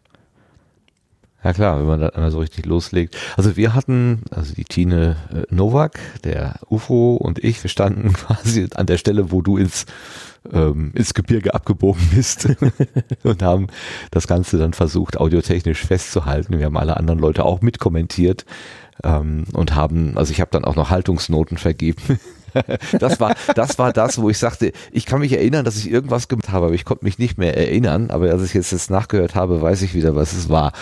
Ja 1.44 1.52
klar, 1.52 1.78
wenn 1.78 1.86
man 1.86 2.00
da 2.00 2.08
einmal 2.10 2.30
so 2.30 2.38
richtig 2.38 2.64
loslegt. 2.64 3.14
Also 3.36 3.56
wir 3.58 3.74
hatten, 3.74 4.22
also 4.30 4.54
die 4.54 4.64
Tine 4.64 5.16
äh, 5.34 5.54
Nowak, 5.54 5.98
der 6.24 6.54
UFO 6.70 7.16
und 7.16 7.44
ich, 7.44 7.62
wir 7.62 7.68
standen 7.68 8.12
quasi 8.14 8.68
an 8.74 8.86
der 8.86 8.96
Stelle, 8.96 9.32
wo 9.32 9.42
du 9.42 9.58
ins, 9.58 9.84
ähm, 10.50 10.92
ins 10.94 11.12
Gebirge 11.12 11.52
abgebogen 11.52 12.08
bist 12.14 12.48
und 13.22 13.42
haben 13.42 13.66
das 14.10 14.28
Ganze 14.28 14.56
dann 14.56 14.72
versucht, 14.72 15.18
audiotechnisch 15.18 15.84
festzuhalten. 15.84 16.58
Wir 16.58 16.66
haben 16.66 16.78
alle 16.78 16.96
anderen 16.96 17.18
Leute 17.18 17.44
auch 17.44 17.60
mitkommentiert 17.60 18.46
ähm, 19.04 19.44
und 19.52 19.74
haben, 19.74 20.16
also 20.16 20.32
ich 20.32 20.40
habe 20.40 20.50
dann 20.50 20.64
auch 20.64 20.76
noch 20.76 20.90
Haltungsnoten 20.90 21.58
vergeben. 21.58 22.18
Das 22.98 23.18
war, 23.18 23.34
das 23.54 23.78
war 23.78 23.94
das, 23.94 24.20
wo 24.20 24.28
ich 24.28 24.36
sagte, 24.36 24.72
ich 24.90 25.06
kann 25.06 25.20
mich 25.20 25.32
erinnern, 25.32 25.64
dass 25.64 25.78
ich 25.78 25.90
irgendwas 25.90 26.28
gemacht 26.28 26.50
habe, 26.50 26.66
aber 26.66 26.74
ich 26.74 26.84
konnte 26.84 27.02
mich 27.02 27.18
nicht 27.18 27.38
mehr 27.38 27.56
erinnern. 27.56 28.10
Aber 28.10 28.30
als 28.30 28.42
ich 28.42 28.52
jetzt 28.52 28.74
das 28.74 28.90
nachgehört 28.90 29.34
habe, 29.34 29.62
weiß 29.62 29.80
ich 29.80 29.94
wieder, 29.94 30.14
was 30.16 30.34
es 30.34 30.50
war. 30.50 30.74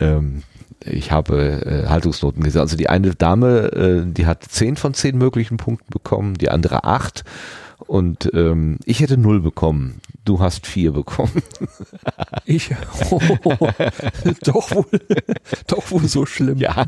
Ähm, 0.00 0.44
ich 0.84 1.12
habe 1.12 1.84
äh, 1.84 1.88
Haltungsnoten 1.88 2.42
gesehen. 2.42 2.62
Also 2.62 2.76
die 2.76 2.88
eine 2.88 3.14
Dame, 3.14 3.72
äh, 3.72 4.02
die 4.06 4.26
hat 4.26 4.44
zehn 4.44 4.76
von 4.76 4.94
zehn 4.94 5.18
möglichen 5.18 5.56
Punkten 5.56 5.90
bekommen, 5.90 6.34
die 6.34 6.50
andere 6.50 6.84
acht. 6.84 7.24
Und 7.78 8.30
ähm, 8.34 8.78
ich 8.84 9.00
hätte 9.00 9.18
null 9.18 9.40
bekommen. 9.40 10.00
Du 10.24 10.40
hast 10.40 10.66
vier 10.66 10.92
bekommen. 10.92 11.42
Ich, 12.46 12.70
oh, 13.10 13.18
doch 14.44 14.70
wohl, 14.74 14.84
doch 15.66 15.90
wohl 15.90 16.06
so 16.06 16.26
schlimm. 16.26 16.58
Ja. 16.58 16.84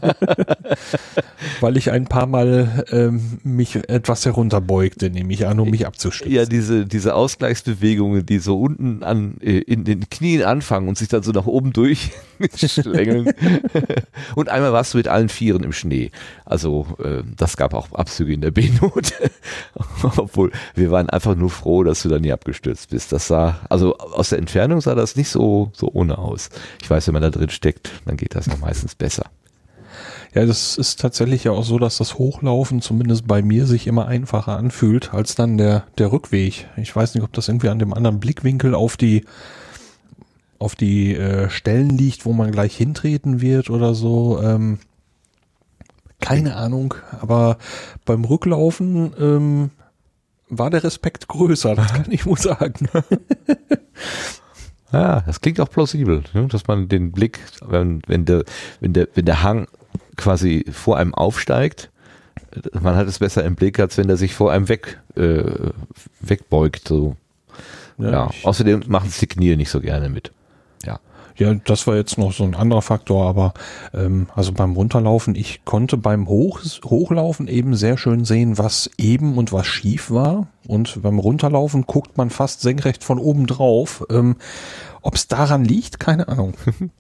Weil 1.61 1.79
ich 1.79 1.91
ein 1.91 2.05
paar 2.05 2.27
Mal 2.27 2.85
ähm, 2.91 3.39
mich 3.43 3.77
etwas 3.89 4.27
herunterbeugte, 4.27 5.09
nehme 5.09 5.33
ich 5.33 5.47
an, 5.47 5.59
um 5.61 5.71
mich 5.71 5.87
abzustützen. 5.87 6.35
Ja, 6.35 6.45
diese, 6.45 6.85
diese 6.85 7.15
Ausgleichsbewegungen, 7.15 8.27
die 8.27 8.39
so 8.39 8.61
unten 8.61 9.03
an, 9.03 9.39
äh, 9.41 9.61
in 9.61 9.85
den 9.85 10.11
Knien 10.11 10.43
anfangen 10.43 10.89
und 10.89 10.99
sich 10.99 11.09
dann 11.09 11.23
so 11.23 11.33
nach 11.33 11.47
oben 11.47 11.73
durchschlängeln. 11.73 13.33
und 14.35 14.51
einmal 14.51 14.75
warst 14.75 14.93
du 14.93 14.99
mit 14.99 15.09
allen 15.09 15.31
Vieren 15.31 15.65
im 15.65 15.73
Schnee. 15.73 16.11
Also 16.45 16.87
äh, 17.03 17.23
das 17.35 17.57
gab 17.57 17.73
auch 17.73 17.93
Abzüge 17.93 18.35
in 18.35 18.43
der 18.43 18.51
B-Note. 18.51 19.31
Obwohl, 20.03 20.53
wir 20.75 20.91
waren 20.91 21.09
einfach 21.09 21.35
nur 21.35 21.51
froh, 21.51 21.83
dass 21.83 22.03
du 22.03 22.11
da 22.11 22.19
nie 22.19 22.33
abgestürzt 22.33 22.91
bist. 22.91 23.13
Das 23.13 23.26
sah, 23.27 23.61
also 23.69 23.97
aus 23.99 24.31
der 24.31 24.39
Entfernung 24.39 24.81
sah 24.81 24.95
das 24.95 25.17
nicht 25.17 25.29
so, 25.29 25.71
so 25.75 25.91
ohne 25.93 26.19
aus. 26.19 26.51
Ich 26.83 26.91
weiß, 26.91 27.07
wenn 27.07 27.15
man 27.15 27.23
da 27.23 27.31
drin 27.31 27.51
steckt, 27.51 27.91
dann 28.05 28.17
geht 28.17 28.35
das 28.35 28.47
noch 28.47 28.59
meistens 28.59 28.95
besser. 28.95 29.27
Ja, 30.35 30.45
das 30.45 30.77
ist 30.77 31.01
tatsächlich 31.01 31.45
ja 31.45 31.53
auch 31.53 31.65
so, 31.65 31.79
dass 31.79 31.97
das 31.97 32.19
Hochlaufen 32.19 32.83
zumindest 32.83 33.27
bei 33.27 33.41
mir 33.41 33.65
sich 33.65 33.87
immer 33.87 34.07
einfacher 34.07 34.59
anfühlt 34.59 35.15
als 35.15 35.35
dann 35.35 35.57
der, 35.57 35.85
der 35.97 36.13
Rückweg. 36.13 36.69
Ich 36.77 36.95
weiß 36.95 37.15
nicht, 37.15 37.25
ob 37.25 37.33
das 37.33 37.49
irgendwie 37.49 37.71
an 37.71 37.79
dem 37.79 37.95
anderen 37.95 38.21
Blickwinkel 38.21 38.75
auf 38.75 38.97
die 38.97 39.25
auf 40.59 40.75
die 40.75 41.15
äh, 41.15 41.51
Stellen 41.51 41.91
liegt, 41.91 42.25
wo 42.25 42.33
man 42.33 42.51
gleich 42.51 42.77
hintreten 42.77 43.41
wird 43.41 43.71
oder 43.71 43.95
so. 43.95 44.41
Ähm, 44.43 44.79
keine 46.21 46.57
Ahnung, 46.57 46.95
aber 47.21 47.59
beim 48.05 48.25
Rücklaufen 48.25 49.13
ähm, 49.19 49.71
war 50.49 50.71
der 50.71 50.85
Respekt 50.85 51.29
größer, 51.29 51.75
das 51.75 51.93
kann 51.93 52.11
ich 52.11 52.25
wohl 52.27 52.39
sagen. 52.39 52.89
Ja, 54.93 55.21
das 55.27 55.41
klingt 55.41 55.61
auch 55.61 55.71
plausibel, 55.71 56.23
ne? 56.35 56.47
dass 56.49 56.67
man 56.67 56.89
den 56.89 57.13
Blick, 57.13 57.41
wenn, 57.67 58.03
wenn, 58.07 58.25
der, 58.25 58.45
wenn, 58.81 58.93
der, 58.93 59.09
wenn 59.15 59.25
der 59.25 59.43
Hang 59.43 59.67
quasi 60.17 60.65
vor 60.71 60.97
einem 60.99 61.15
aufsteigt, 61.15 61.91
man 62.81 62.95
hat 62.97 63.07
es 63.07 63.19
besser 63.19 63.45
im 63.45 63.55
Blick, 63.55 63.79
als 63.81 63.99
wenn 63.99 64.07
der 64.07 64.17
sich 64.17 64.35
vor 64.35 64.53
einem 64.53 64.69
weg, 64.69 64.99
äh, 65.17 65.43
wegbeugt. 66.21 66.89
So. 66.89 67.17
Ja, 67.99 68.31
ich- 68.31 68.47
Außerdem 68.47 68.85
machen 68.87 69.09
es 69.09 69.19
die 69.19 69.27
Knie 69.27 69.57
nicht 69.57 69.71
so 69.71 69.81
gerne 69.81 70.09
mit. 70.09 70.33
Ja. 71.37 71.55
Das 71.55 71.87
war 71.87 71.97
jetzt 71.97 72.19
noch 72.19 72.33
so 72.33 72.45
ein 72.45 72.55
anderer 72.55 72.83
Faktor, 72.83 73.29
aber 73.29 73.55
ähm, 73.93 74.29
also 74.35 74.53
beim 74.53 74.73
Runterlaufen, 74.73 75.35
ich 75.35 75.65
konnte 75.65 75.97
beim 75.97 76.29
Hoch, 76.29 76.61
Hochlaufen 76.85 77.49
eben 77.49 77.75
sehr 77.75 77.99
schön 77.99 78.25
sehen, 78.25 78.59
was 78.59 78.91
eben 78.99 79.37
und 79.37 79.53
was 79.53 79.67
schief 79.67 80.11
war. 80.11 80.49
Und 80.67 81.03
beim 81.03 81.19
Runterlaufen 81.19 81.87
guckt 81.87 82.17
man 82.17 82.31
fast 82.31 82.61
senkrecht 82.61 83.05
von 83.05 83.19
oben 83.19 83.47
drauf. 83.47 84.05
Ähm, 84.11 84.37
Ob 85.03 85.15
es 85.15 85.29
daran 85.29 85.65
liegt, 85.65 86.01
keine 86.01 86.29
Ahnung. 86.29 86.55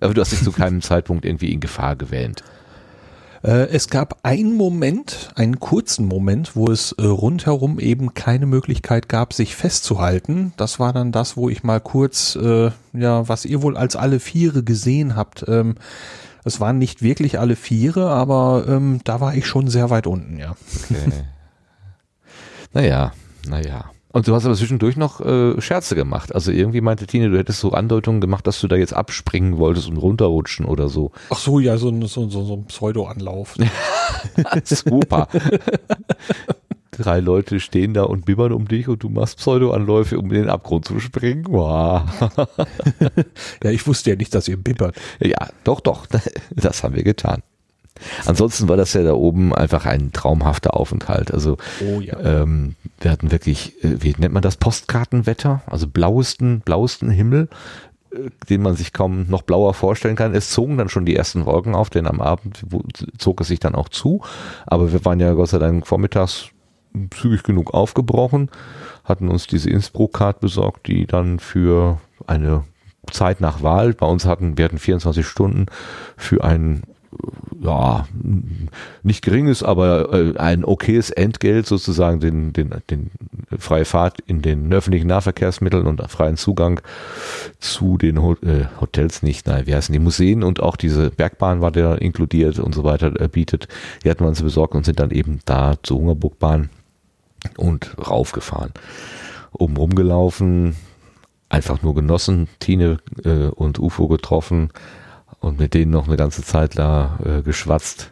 Aber 0.00 0.14
du 0.14 0.20
hast 0.20 0.32
dich 0.32 0.42
zu 0.42 0.52
keinem 0.52 0.82
Zeitpunkt 0.82 1.24
irgendwie 1.24 1.52
in 1.52 1.60
Gefahr 1.60 1.96
gewähnt. 1.96 2.42
Äh, 3.42 3.68
es 3.68 3.88
gab 3.88 4.18
einen 4.22 4.56
Moment, 4.56 5.30
einen 5.34 5.60
kurzen 5.60 6.06
Moment, 6.06 6.56
wo 6.56 6.66
es 6.70 6.92
äh, 6.92 7.04
rundherum 7.04 7.78
eben 7.78 8.14
keine 8.14 8.46
Möglichkeit 8.46 9.08
gab, 9.08 9.32
sich 9.32 9.56
festzuhalten. 9.56 10.52
Das 10.56 10.78
war 10.78 10.92
dann 10.92 11.12
das, 11.12 11.36
wo 11.36 11.48
ich 11.48 11.62
mal 11.62 11.80
kurz, 11.80 12.36
äh, 12.36 12.70
ja, 12.92 13.28
was 13.28 13.44
ihr 13.44 13.62
wohl 13.62 13.76
als 13.76 13.96
alle 13.96 14.20
Viere 14.20 14.62
gesehen 14.62 15.16
habt. 15.16 15.44
Ähm, 15.48 15.76
es 16.44 16.60
waren 16.60 16.78
nicht 16.78 17.02
wirklich 17.02 17.38
alle 17.40 17.56
Viere, 17.56 18.10
aber 18.10 18.66
ähm, 18.68 19.00
da 19.04 19.20
war 19.20 19.34
ich 19.34 19.46
schon 19.46 19.68
sehr 19.68 19.90
weit 19.90 20.06
unten, 20.06 20.38
ja. 20.38 20.54
Okay. 20.84 21.24
naja, 22.72 23.12
naja. 23.48 23.90
Und 24.16 24.26
du 24.26 24.34
hast 24.34 24.46
aber 24.46 24.54
zwischendurch 24.54 24.96
noch 24.96 25.20
äh, 25.20 25.60
Scherze 25.60 25.94
gemacht. 25.94 26.34
Also 26.34 26.50
irgendwie 26.50 26.80
meinte 26.80 27.06
Tine, 27.06 27.28
du 27.28 27.36
hättest 27.36 27.60
so 27.60 27.72
Andeutungen 27.72 28.22
gemacht, 28.22 28.46
dass 28.46 28.58
du 28.62 28.66
da 28.66 28.74
jetzt 28.74 28.94
abspringen 28.94 29.58
wolltest 29.58 29.90
und 29.90 29.98
runterrutschen 29.98 30.64
oder 30.64 30.88
so. 30.88 31.10
Ach 31.28 31.36
so, 31.36 31.60
ja, 31.60 31.76
so, 31.76 31.90
ein- 31.90 32.00
so, 32.06 32.26
so, 32.30 32.42
so 32.42 32.54
ein 32.54 32.64
Pseudo-Anlauf. 32.64 33.56
Super. 34.64 35.28
Drei 36.92 37.20
Leute 37.20 37.60
stehen 37.60 37.92
da 37.92 38.04
und 38.04 38.24
bibbern 38.24 38.52
um 38.52 38.66
dich 38.66 38.88
und 38.88 39.02
du 39.02 39.10
machst 39.10 39.36
Pseudo-Anläufe, 39.36 40.18
um 40.18 40.24
in 40.32 40.44
den 40.44 40.48
Abgrund 40.48 40.86
zu 40.86 40.98
springen. 40.98 41.44
Wow. 41.50 42.04
ja, 43.62 43.70
ich 43.70 43.86
wusste 43.86 44.08
ja 44.08 44.16
nicht, 44.16 44.34
dass 44.34 44.48
ihr 44.48 44.56
bibbert. 44.56 44.96
Ja, 45.20 45.50
doch, 45.62 45.80
doch. 45.80 46.06
Das 46.52 46.82
haben 46.82 46.94
wir 46.94 47.02
getan. 47.04 47.42
Ansonsten 48.24 48.68
war 48.68 48.76
das 48.76 48.92
ja 48.92 49.02
da 49.02 49.12
oben 49.12 49.54
einfach 49.54 49.86
ein 49.86 50.12
traumhafter 50.12 50.74
Aufenthalt. 50.74 51.32
Also 51.32 51.56
Oh 51.80 52.00
ja. 52.00 52.18
ähm, 52.20 52.74
wir 53.00 53.10
hatten 53.10 53.30
wirklich, 53.30 53.82
äh, 53.84 54.02
wie 54.02 54.14
nennt 54.18 54.34
man 54.34 54.42
das, 54.42 54.56
Postkartenwetter, 54.56 55.62
also 55.66 55.86
blauesten, 55.86 56.60
blauesten 56.60 57.10
Himmel, 57.10 57.48
äh, 58.12 58.30
den 58.48 58.62
man 58.62 58.76
sich 58.76 58.92
kaum 58.92 59.26
noch 59.28 59.42
blauer 59.42 59.74
vorstellen 59.74 60.16
kann. 60.16 60.34
Es 60.34 60.50
zogen 60.50 60.78
dann 60.78 60.88
schon 60.88 61.06
die 61.06 61.16
ersten 61.16 61.46
Wolken 61.46 61.74
auf, 61.74 61.90
denn 61.90 62.06
am 62.06 62.20
Abend 62.20 62.64
zog 63.18 63.40
es 63.40 63.48
sich 63.48 63.60
dann 63.60 63.74
auch 63.74 63.88
zu. 63.88 64.22
Aber 64.66 64.92
wir 64.92 65.04
waren 65.04 65.20
ja 65.20 65.32
Gott 65.32 65.48
sei 65.48 65.58
Dank 65.58 65.86
vormittags 65.86 66.50
zügig 67.10 67.42
genug 67.42 67.74
aufgebrochen, 67.74 68.50
hatten 69.04 69.28
uns 69.28 69.46
diese 69.46 69.68
Innsbruck-Card 69.70 70.40
besorgt, 70.40 70.86
die 70.86 71.06
dann 71.06 71.38
für 71.38 72.00
eine 72.26 72.64
Zeit 73.12 73.40
nach 73.40 73.62
Wahl, 73.62 73.92
bei 73.92 74.06
uns 74.06 74.24
hatten, 74.24 74.58
wir 74.58 74.64
hatten 74.64 74.78
24 74.78 75.26
Stunden 75.26 75.66
für 76.16 76.42
ein 76.42 76.82
ja, 77.60 78.06
nicht 79.02 79.24
geringes, 79.24 79.62
aber 79.62 80.12
äh, 80.12 80.36
ein 80.36 80.64
okayes 80.64 81.10
Entgelt 81.10 81.66
sozusagen 81.66 82.20
den, 82.20 82.52
den, 82.52 82.74
den 82.90 83.10
freie 83.58 83.84
Fahrt 83.84 84.20
in 84.26 84.42
den 84.42 84.72
öffentlichen 84.72 85.06
Nahverkehrsmitteln 85.06 85.86
und 85.86 86.02
freien 86.10 86.36
Zugang 86.36 86.80
zu 87.58 87.98
den 87.98 88.16
äh, 88.16 88.66
Hotels 88.80 89.22
nicht, 89.22 89.46
nein, 89.46 89.66
wie 89.66 89.74
heißen 89.74 89.92
die 89.92 89.98
Museen 89.98 90.42
und 90.42 90.60
auch 90.60 90.76
diese 90.76 91.10
Bergbahn 91.10 91.60
war 91.60 91.70
der 91.70 92.02
inkludiert 92.02 92.58
und 92.58 92.74
so 92.74 92.84
weiter 92.84 93.18
äh, 93.20 93.28
bietet. 93.28 93.68
Die 94.04 94.10
hatten 94.10 94.24
wir 94.24 94.28
uns 94.28 94.42
besorgt 94.42 94.74
und 94.74 94.84
sind 94.84 95.00
dann 95.00 95.10
eben 95.10 95.40
da 95.44 95.74
zur 95.82 95.98
Hungerburgbahn 95.98 96.70
und 97.56 97.96
raufgefahren. 97.98 98.72
Oben 99.52 99.76
rumgelaufen, 99.76 100.76
einfach 101.48 101.82
nur 101.82 101.94
genossen, 101.94 102.48
Tine 102.58 102.98
äh, 103.24 103.46
und 103.46 103.78
UFO 103.78 104.08
getroffen, 104.08 104.70
und 105.40 105.58
mit 105.58 105.74
denen 105.74 105.92
noch 105.92 106.06
eine 106.06 106.16
ganze 106.16 106.42
Zeit 106.42 106.78
da 106.78 107.18
äh, 107.24 107.42
geschwatzt. 107.42 108.10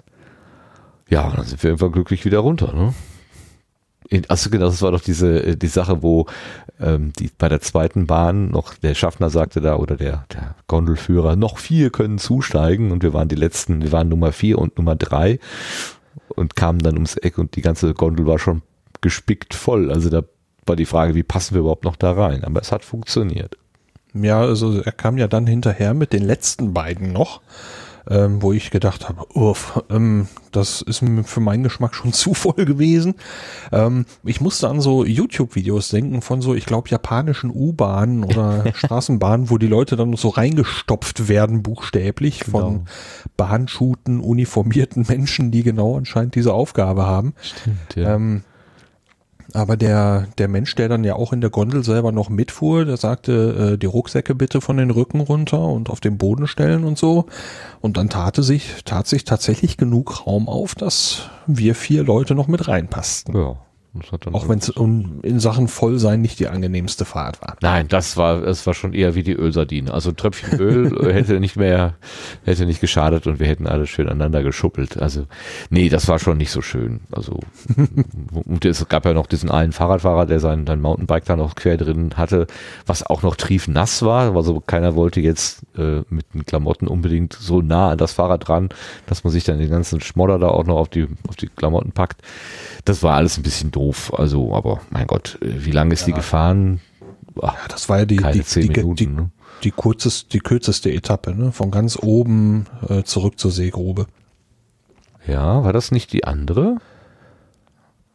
Ja, 1.09 1.31
dann 1.35 1.45
sind 1.45 1.63
wir 1.63 1.71
irgendwann 1.71 1.93
glücklich 1.93 2.25
wieder 2.25 2.39
runter. 2.39 2.73
Ne? 2.73 2.95
In, 4.09 4.23
genau, 4.23 4.67
das 4.67 4.83
war 4.83 4.93
doch 4.93 5.01
diese 5.01 5.43
äh, 5.43 5.57
die 5.57 5.67
Sache, 5.67 6.03
wo 6.03 6.27
ähm, 6.81 7.13
die 7.19 7.31
bei 7.37 7.49
der 7.49 7.61
zweiten 7.61 8.07
Bahn 8.07 8.51
noch 8.51 8.75
der 8.75 8.95
Schaffner 8.95 9.31
sagte 9.31 9.61
da 9.61 9.77
oder 9.77 9.97
der, 9.97 10.25
der 10.33 10.55
Gondelführer, 10.67 11.37
noch 11.37 11.59
vier 11.59 11.91
können 11.91 12.19
zusteigen 12.19 12.91
und 12.91 13.03
wir 13.03 13.13
waren 13.13 13.29
die 13.29 13.35
letzten, 13.35 13.83
wir 13.83 13.93
waren 13.93 14.09
Nummer 14.09 14.33
vier 14.33 14.59
und 14.59 14.77
Nummer 14.77 14.97
drei 14.97 15.39
und 16.29 16.57
kamen 16.57 16.81
dann 16.81 16.95
ums 16.95 17.17
Eck 17.17 17.39
und 17.39 17.57
die 17.57 17.63
ganze 17.63 17.95
Gondel 17.95 18.27
war 18.27 18.39
schon 18.39 18.63
gespickt 19.01 19.55
voll. 19.55 19.91
Also 19.91 20.11
da 20.11 20.23
war 20.67 20.77
die 20.77 20.87
Frage, 20.87 21.15
wie 21.15 21.23
passen 21.23 21.55
wir 21.55 21.61
überhaupt 21.61 21.85
noch 21.85 21.97
da 21.97 22.13
rein? 22.13 22.45
Aber 22.45 22.61
es 22.61 22.73
hat 22.73 22.85
funktioniert. 22.85 23.57
Ja, 24.15 24.41
also 24.41 24.81
er 24.81 24.93
kam 24.93 25.19
ja 25.19 25.27
dann 25.29 25.47
hinterher 25.47 25.93
mit 25.95 26.13
den 26.13 26.23
letzten 26.23 26.73
beiden 26.73 27.13
noch, 27.13 27.41
ähm, 28.09 28.43
wo 28.43 28.53
ich 28.53 28.71
gedacht 28.71 29.09
habe, 29.09 29.25
uff, 29.35 29.83
ähm, 29.91 30.29
das 30.53 30.83
ist 30.83 31.03
für 31.25 31.41
meinen 31.41 31.63
Geschmack 31.63 31.95
schon 31.95 32.13
zu 32.13 32.35
voll 32.35 32.65
gewesen. 32.65 33.15
Ähm, 33.73 34.05
ich 34.23 34.41
musste 34.41 34.69
an 34.69 34.81
so 34.81 35.05
YouTube-Videos 35.05 35.89
denken 35.89 36.21
von 36.23 36.43
so, 36.43 36.55
ich 36.55 36.67
glaube, 36.67 36.91
japanischen 36.91 37.51
U-Bahnen 37.51 38.23
oder 38.25 38.65
Straßenbahnen, 38.75 39.51
wo 39.51 39.59
die 39.59 39.67
Leute 39.69 39.97
dann 39.97 40.15
so 40.17 40.29
reingestopft 40.29 41.29
werden, 41.29 41.63
buchstäblich, 41.63 42.41
Genau. 42.41 42.59
von 42.61 42.85
Bahnschuten, 43.37 44.21
uniformierten 44.21 45.07
Menschen, 45.09 45.51
die 45.51 45.63
genau 45.63 45.97
anscheinend 45.97 46.35
diese 46.35 46.53
Aufgabe 46.53 47.07
haben. 47.07 47.35
Stimmt, 47.41 47.97
ja. 47.97 48.15
Ähm, 48.15 48.43
aber 49.53 49.77
der, 49.77 50.27
der 50.39 50.49
Mensch, 50.49 50.75
der 50.75 50.89
dann 50.89 51.05
ja 51.05 51.15
auch 51.15 51.33
in 51.33 51.41
der 51.41 51.51
Gondel 51.51 51.85
selber 51.85 52.13
noch 52.13 52.29
mitfuhr, 52.29 52.85
der 52.85 52.97
sagte, 52.97 53.73
äh, 53.75 53.79
die 53.79 53.87
Rucksäcke 53.87 54.35
bitte 54.35 54.61
von 54.61 54.77
den 54.77 54.91
Rücken 54.91 55.21
runter 55.21 55.61
und 55.61 55.91
auf 55.91 56.01
den 56.01 56.19
Boden 56.19 56.47
stellen 56.47 56.85
und 56.85 56.99
so. 56.99 57.27
Und 57.81 57.97
dann 57.97 58.09
tate 58.09 58.43
sich, 58.43 58.85
tat 58.85 59.07
sich 59.07 59.25
tatsächlich 59.25 59.77
genug 59.77 60.27
Raum 60.27 60.49
auf, 60.49 60.75
dass 60.75 61.31
wir 61.47 61.75
vier 61.75 62.05
Leute 62.05 62.35
noch 62.35 62.49
mit 62.49 62.67
reinpassten. 62.69 63.37
ja. 63.37 63.57
Auch 64.33 64.49
wenn 64.49 64.59
es 64.59 64.69
in 64.71 65.39
Sachen 65.39 65.69
Vollsein 65.69 66.21
nicht 66.21 66.41
die 66.41 66.49
angenehmste 66.49 67.05
Fahrt 67.05 67.41
war. 67.43 67.57
Nein, 67.61 67.87
das 67.87 68.17
war, 68.17 68.43
es 68.43 68.67
war 68.67 68.75
schon 68.75 68.93
eher 68.93 69.15
wie 69.15 69.23
die 69.23 69.35
Ölsardine. 69.35 69.95
Also 69.95 70.11
ein 70.11 70.17
Tröpfchen 70.17 70.59
Öl 70.59 71.13
hätte 71.15 71.39
nicht 71.39 71.55
mehr, 71.55 71.95
hätte 72.45 72.67
nicht 72.67 72.81
geschadet 72.81 73.29
und 73.29 73.39
wir 73.39 73.47
hätten 73.47 73.69
alle 73.69 73.87
schön 73.87 74.09
aneinander 74.09 74.43
geschuppelt. 74.43 74.99
Also, 74.99 75.27
nee, 75.71 75.89
das 75.89 76.09
war 76.09 76.19
schon 76.19 76.39
nicht 76.39 76.51
so 76.51 76.61
schön. 76.61 77.03
Also, 77.13 77.39
und 78.33 78.65
es 78.65 78.87
gab 78.89 79.05
ja 79.05 79.13
noch 79.13 79.27
diesen 79.27 79.51
einen 79.51 79.71
Fahrradfahrer, 79.71 80.27
der 80.27 80.41
sein, 80.41 80.67
sein 80.67 80.81
Mountainbike 80.81 81.25
da 81.27 81.37
noch 81.37 81.55
quer 81.55 81.77
drin 81.77 82.15
hatte, 82.17 82.49
was 82.87 83.07
auch 83.07 83.23
noch 83.23 83.37
triefnass 83.37 84.03
war. 84.03 84.35
Also 84.35 84.59
keiner 84.59 84.97
wollte 84.97 85.21
jetzt 85.21 85.63
äh, 85.79 86.03
mit 86.11 86.35
den 86.35 86.45
Klamotten 86.45 86.89
unbedingt 86.89 87.33
so 87.33 87.63
nah 87.63 87.91
an 87.91 87.99
das 87.99 88.13
Fahrrad 88.13 88.49
dran, 88.49 88.71
dass 89.07 89.23
man 89.23 89.33
sich 89.33 89.45
dann 89.45 89.61
den 89.61 89.71
ganzen 89.71 90.01
Schmodder 90.01 90.41
da 90.41 90.49
auch 90.49 90.65
noch 90.65 90.79
auf 90.79 90.89
die, 90.89 91.07
auf 91.29 91.37
die 91.37 91.47
Klamotten 91.47 91.93
packt. 91.93 92.23
Das 92.85 93.05
war 93.05 93.15
alles 93.15 93.39
ein 93.39 93.45
bisschen 93.45 93.71
doof. 93.71 93.84
Also, 94.17 94.55
aber 94.55 94.81
mein 94.91 95.07
Gott, 95.07 95.39
wie 95.41 95.71
lange 95.73 95.95
ist 95.95 96.07
die 96.07 96.13
gefahren? 96.13 96.81
Ach, 97.43 97.55
Ja, 97.55 97.69
das 97.69 97.89
war 97.89 97.99
ja 98.01 98.05
die, 98.07 98.17
die, 98.17 98.43
die, 98.43 98.69
Minuten. 98.69 98.95
die, 98.97 99.07
ne? 99.07 99.31
die, 99.65 99.71
kurzes, 99.71 100.29
die 100.29 100.39
kürzeste 100.39 100.93
Etappe, 100.93 101.35
ne? 101.35 101.53
von 101.53 101.71
ganz 101.71 101.99
oben 102.01 102.67
äh, 102.89 103.03
zurück 103.03 103.39
zur 103.39 103.51
Seegrube. 103.51 104.07
Ja, 105.27 105.65
war 105.65 105.73
das 105.73 105.91
nicht 105.91 106.13
die 106.13 106.25
andere? 106.25 106.77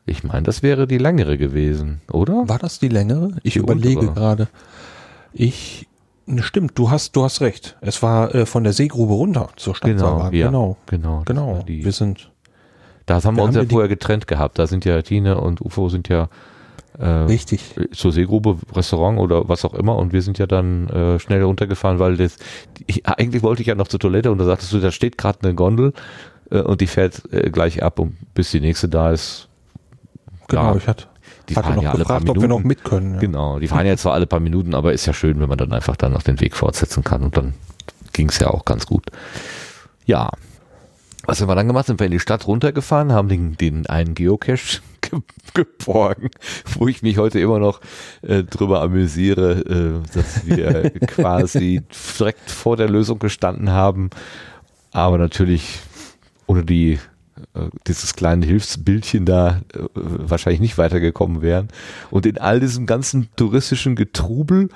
Ich 0.05 0.23
meine, 0.23 0.43
das 0.43 0.63
wäre 0.63 0.87
die 0.87 0.97
längere 0.97 1.37
gewesen, 1.37 2.01
oder? 2.11 2.47
War 2.47 2.57
das 2.59 2.79
die 2.79 2.87
längere? 2.87 3.31
Ich 3.43 3.53
Die 3.53 3.59
überlege 3.59 3.99
untere. 3.99 4.15
gerade. 4.15 4.47
Ich, 5.33 5.87
ne, 6.25 6.41
stimmt, 6.41 6.77
du 6.77 6.89
hast, 6.89 7.15
du 7.15 7.23
hast 7.23 7.41
recht. 7.41 7.77
Es 7.81 8.01
war 8.01 8.33
äh, 8.33 8.45
von 8.45 8.63
der 8.63 8.73
Seegrube 8.73 9.13
runter 9.13 9.49
zur 9.55 9.75
Stadtseilbahn. 9.75 10.33
ja, 10.33 10.47
genau. 10.47 10.77
genau. 10.87 11.21
Genau. 11.25 11.63
Wir 11.67 11.91
sind 11.91 12.31
das 13.15 13.25
haben 13.25 13.35
wir 13.35 13.41
wir 13.41 13.45
uns 13.45 13.55
haben 13.55 13.63
ja 13.63 13.67
die- 13.67 13.73
vorher 13.73 13.89
getrennt 13.89 14.27
gehabt. 14.27 14.59
Da 14.59 14.67
sind 14.67 14.85
ja 14.85 15.01
Tine 15.01 15.39
und 15.39 15.61
UFO 15.61 15.89
sind 15.89 16.07
ja 16.09 16.29
äh, 16.97 17.05
richtig. 17.07 17.61
zur 17.93 18.11
Seegrube, 18.11 18.57
Restaurant 18.73 19.19
oder 19.19 19.47
was 19.47 19.63
auch 19.63 19.73
immer 19.73 19.95
und 19.95 20.11
wir 20.11 20.21
sind 20.21 20.37
ja 20.37 20.47
dann 20.47 20.89
äh, 20.89 21.19
schnell 21.19 21.41
runtergefahren, 21.43 21.99
weil 21.99 22.17
das, 22.17 22.37
ich, 22.87 23.05
eigentlich 23.07 23.41
wollte 23.43 23.61
ich 23.61 23.67
ja 23.67 23.75
noch 23.75 23.87
zur 23.87 23.99
Toilette 23.99 24.31
und 24.31 24.37
da 24.37 24.45
sagtest 24.45 24.73
du, 24.73 24.79
da 24.79 24.91
steht 24.91 25.17
gerade 25.17 25.39
eine 25.43 25.53
Gondel 25.55 25.93
äh, 26.51 26.59
und 26.61 26.81
die 26.81 26.87
fährt 26.87 27.21
äh, 27.31 27.49
gleich 27.51 27.83
ab 27.83 27.99
und 27.99 28.17
bis 28.33 28.51
die 28.51 28.59
nächste 28.59 28.89
da 28.89 29.11
ist. 29.11 29.47
Genau, 30.49 30.71
ja, 30.71 30.75
ich 30.77 30.87
hatte, 30.87 31.05
die 31.47 31.55
hatte 31.55 31.67
fahren 31.67 31.75
noch 31.77 31.83
ja 31.83 31.91
alle 31.91 32.03
paar 32.05 32.19
gefragt, 32.19 32.29
ob 32.37 32.41
wir 32.41 32.47
noch 32.49 32.57
Minuten. 32.57 32.67
mit 32.67 32.83
können. 32.83 33.13
Ja. 33.13 33.19
Genau, 33.19 33.59
die 33.59 33.67
fahren 33.67 33.85
ja 33.85 33.95
zwar 33.95 34.13
alle 34.13 34.25
paar 34.27 34.39
Minuten, 34.39 34.73
aber 34.75 34.91
ist 34.93 35.05
ja 35.05 35.13
schön, 35.13 35.39
wenn 35.39 35.47
man 35.47 35.57
dann 35.59 35.71
einfach 35.71 35.95
dann 35.95 36.11
noch 36.11 36.23
den 36.23 36.41
Weg 36.41 36.55
fortsetzen 36.55 37.03
kann 37.03 37.23
und 37.23 37.37
dann 37.37 37.53
ging 38.13 38.29
es 38.29 38.39
ja 38.39 38.47
auch 38.49 38.65
ganz 38.65 38.85
gut. 38.87 39.05
Ja. 40.05 40.31
Was 41.29 41.41
haben 41.41 41.47
wir 41.49 41.55
dann 41.55 41.67
gemacht? 41.67 41.85
Sind 41.85 41.99
wir 41.99 42.07
in 42.07 42.11
die 42.11 42.19
Stadt 42.19 42.47
runtergefahren, 42.47 43.11
haben 43.11 43.29
den, 43.29 43.55
den 43.55 43.85
einen 43.85 44.15
Geocache 44.15 44.81
ge 45.01 45.19
geborgen, 45.53 46.31
wo 46.77 46.87
ich 46.87 47.03
mich 47.03 47.17
heute 47.19 47.39
immer 47.39 47.59
noch 47.59 47.81
äh, 48.23 48.43
drüber 48.43 48.81
amüsiere, 48.81 49.59
äh, 49.59 50.13
dass 50.15 50.47
wir 50.47 50.89
quasi 51.07 51.83
direkt 52.19 52.49
vor 52.49 52.77
der 52.77 52.89
Lösung 52.89 53.19
gestanden 53.19 53.69
haben, 53.69 54.09
aber 54.91 55.19
natürlich 55.19 55.79
ohne 56.47 56.63
die 56.65 56.93
äh, 57.53 57.69
dieses 57.85 58.15
kleine 58.15 58.45
Hilfsbildchen 58.45 59.25
da 59.25 59.61
äh, 59.73 59.79
wahrscheinlich 59.93 60.61
nicht 60.61 60.79
weitergekommen 60.79 61.43
wären. 61.43 61.67
Und 62.09 62.25
in 62.25 62.39
all 62.39 62.59
diesem 62.59 62.87
ganzen 62.87 63.29
touristischen 63.35 63.95
Getrubel 63.95 64.69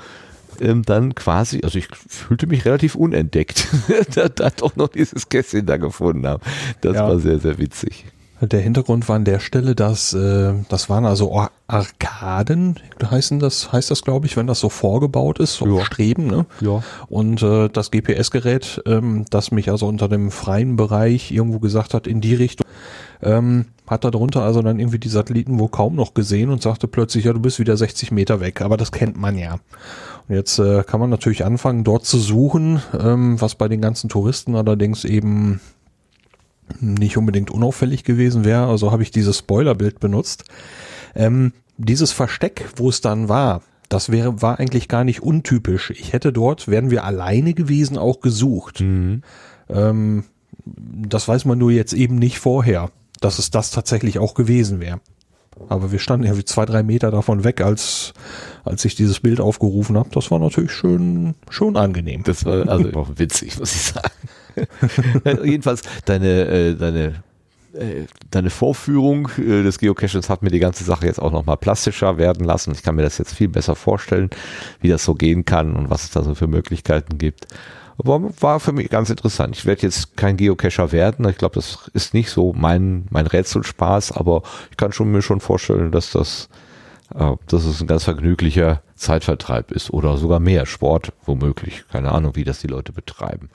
ähm, 0.62 0.84
dann 0.84 1.16
quasi, 1.16 1.62
also 1.64 1.78
ich 1.80 1.88
fühlte 2.08 2.48
mich 2.48 2.66
relativ 2.66 2.96
unentdeckt, 2.96 3.68
da, 4.16 4.30
da 4.30 4.50
doch 4.50 4.76
noch 4.76 4.90
dieses 4.90 5.30
Kästchen 5.30 5.66
da 5.66 5.78
gefunden 5.78 6.28
haben. 6.28 6.42
Das 6.82 6.96
Ja. 6.96 7.08
war 7.08 7.20
sehr, 7.20 7.40
sehr 7.40 7.58
witzig. 7.58 8.06
Der 8.42 8.60
Hintergrund 8.60 9.08
war 9.08 9.16
an 9.16 9.24
der 9.24 9.40
Stelle, 9.40 9.74
dass 9.74 10.12
äh, 10.14 10.54
das 10.68 10.90
waren 10.90 11.06
also 11.06 11.34
Ar- 11.34 11.52
Arkaden, 11.68 12.76
heißen 13.02 13.40
das, 13.40 13.72
heißt 13.72 13.90
das, 13.90 14.02
glaube 14.02 14.26
ich, 14.26 14.36
wenn 14.36 14.48
das 14.48 14.60
so 14.60 14.68
vorgebaut 14.68 15.40
ist, 15.40 15.54
so 15.56 15.78
Ja. 15.78 15.86
Streben, 15.86 16.28
ne? 16.28 16.46
Ja. 16.60 16.84
Und 17.08 17.42
äh, 17.42 17.70
das 17.70 17.90
GPS-Gerät, 17.92 18.82
ähm, 18.86 19.24
das 19.30 19.52
mich 19.52 19.70
also 19.70 19.88
unter 19.88 20.10
dem 20.10 20.30
freien 20.30 20.76
Bereich 20.76 21.32
irgendwo 21.32 21.60
gesagt 21.60 21.94
hat, 21.94 22.06
in 22.06 22.20
die 22.20 22.36
Richtung, 22.36 22.68
ähm, 23.22 23.66
hat 23.88 24.04
da 24.04 24.12
drunter 24.12 24.44
also 24.44 24.62
dann 24.62 24.80
irgendwie 24.80 25.00
die 25.00 25.10
Satelliten 25.10 25.60
wohl 25.60 25.70
kaum 25.70 25.96
noch 25.96 26.14
gesehen 26.14 26.50
und 26.50 26.62
sagte 26.62 26.88
plötzlich, 26.88 27.26
ja, 27.26 27.34
du 27.34 27.40
bist 27.40 27.60
wieder 27.60 27.78
60 27.78 28.12
Meter 28.12 28.40
weg, 28.42 28.62
aber 28.62 28.76
das 28.76 28.92
kennt 28.92 29.18
man 29.18 29.38
ja. 29.38 29.58
Und 30.28 30.36
jetzt 30.36 30.60
äh, 30.60 30.84
kann 30.84 31.00
man 31.00 31.10
natürlich 31.10 31.46
anfangen, 31.46 31.84
dort 31.84 32.06
zu 32.06 32.18
suchen, 32.18 32.82
ähm, 32.98 33.40
was 33.42 33.56
bei 33.56 33.68
den 33.68 33.82
ganzen 33.82 34.10
Touristen 34.10 34.56
allerdings 34.56 35.04
eben 35.06 35.60
nicht 36.80 37.18
unbedingt 37.18 37.52
unauffällig 37.52 38.04
gewesen 38.04 38.46
wäre. 38.46 38.68
Also 38.68 38.92
habe 38.92 39.04
ich 39.04 39.12
dieses 39.12 39.40
Spoilerbild 39.40 40.00
benutzt. 40.00 40.46
Ähm, 41.16 41.54
dieses 41.78 42.12
Versteck, 42.12 42.70
wo 42.76 42.90
es 42.90 43.02
dann 43.02 43.30
war, 43.30 43.62
das 43.90 44.12
wäre, 44.12 44.42
war 44.42 44.60
eigentlich 44.60 44.88
gar 44.88 45.04
nicht 45.04 45.22
untypisch. 45.22 45.92
Ich 45.92 46.14
hätte 46.14 46.32
dort, 46.32 46.68
wären 46.68 46.90
wir 46.90 47.04
alleine 47.04 47.54
gewesen, 47.54 47.98
auch 47.98 48.22
gesucht. 48.22 48.82
Ähm, 49.70 50.24
das 50.66 51.28
weiß 51.28 51.46
man 51.46 51.58
nur 51.58 51.72
jetzt 51.72 51.94
eben 51.94 52.16
nicht 52.16 52.40
vorher, 52.40 52.90
dass 53.20 53.40
es 53.40 53.52
das 53.52 53.72
tatsächlich 53.72 54.20
auch 54.20 54.34
gewesen 54.34 54.80
wäre. 54.80 55.00
Aber 55.70 55.92
wir 55.92 56.00
standen 56.00 56.26
irgendwie 56.26 56.46
zwei, 56.46 56.66
drei 56.66 56.84
Meter 56.84 57.12
davon 57.12 57.44
weg, 57.44 57.62
als, 57.62 58.14
als 58.64 58.84
ich 58.86 58.96
dieses 58.96 59.20
Bild 59.20 59.40
aufgerufen 59.40 59.98
habe. 59.98 60.10
Das 60.12 60.32
war 60.32 60.40
natürlich 60.40 60.72
schön, 60.72 61.36
schon 61.50 61.78
angenehm. 61.78 62.24
Das 62.24 62.46
war 62.46 62.68
also 62.68 62.92
auch 62.94 63.10
witzig, 63.16 63.60
muss 63.60 63.76
ich 63.76 63.82
sagen. 63.82 64.10
Ja, 65.26 65.44
Jedenfalls, 65.44 65.82
deine, 66.06 66.46
äh, 66.46 66.76
deine, 66.76 67.24
äh, 67.74 68.06
deine 68.30 68.50
Vorführung 68.50 69.30
äh, 69.38 69.64
des 69.64 69.80
Geocaches 69.80 70.30
hat 70.30 70.44
mir 70.44 70.52
die 70.52 70.60
ganze 70.60 70.84
Sache 70.84 71.06
jetzt 71.06 71.20
auch 71.20 71.32
nochmal 71.32 71.58
plastischer 71.58 72.18
werden 72.18 72.46
lassen. 72.46 72.72
Ich 72.72 72.84
kann 72.84 72.96
mir 72.96 73.04
das 73.04 73.18
jetzt 73.18 73.34
viel 73.34 73.50
besser 73.50 73.76
vorstellen, 73.76 74.30
wie 74.82 74.90
das 74.90 75.04
so 75.04 75.16
gehen 75.16 75.46
kann 75.46 75.76
und 75.76 75.90
was 75.90 76.04
es 76.04 76.12
da 76.12 76.24
so 76.24 76.36
für 76.36 76.48
Möglichkeiten 76.48 77.18
gibt. 77.18 77.48
Aber 77.98 78.22
war 78.42 78.60
für 78.60 78.72
mich 78.72 78.90
ganz 78.90 79.10
interessant. 79.10 79.56
Ich 79.56 79.66
werde 79.66 79.84
jetzt 79.84 80.18
kein 80.18 80.38
Geocacher 80.38 80.92
werden. 80.92 81.28
Ich 81.30 81.38
glaube, 81.38 81.56
das 81.56 81.90
ist 81.94 82.14
nicht 82.14 82.30
so 82.30 82.54
mein, 82.54 83.06
mein 83.10 83.28
Rätselspaß, 83.28 84.14
aber 84.14 84.44
ich 84.72 84.78
kann 84.78 84.92
schon 84.92 85.12
mir 85.12 85.22
schon 85.22 85.40
vorstellen, 85.40 85.92
dass 85.92 86.12
das, 86.12 86.50
äh, 87.14 87.36
dass 87.48 87.66
es 87.66 87.82
ein 87.82 87.88
ganz 87.88 88.04
vergnüglicher 88.04 88.82
Zeitvertreib 88.96 89.72
ist 89.72 89.92
oder 89.92 90.18
sogar 90.18 90.40
mehr 90.40 90.66
Sport 90.66 91.14
womöglich. 91.26 91.84
Keine 91.92 92.12
Ahnung, 92.12 92.36
wie 92.36 92.44
das 92.44 92.60
die 92.60 92.68
Leute 92.68 92.92
betreiben. 92.92 93.50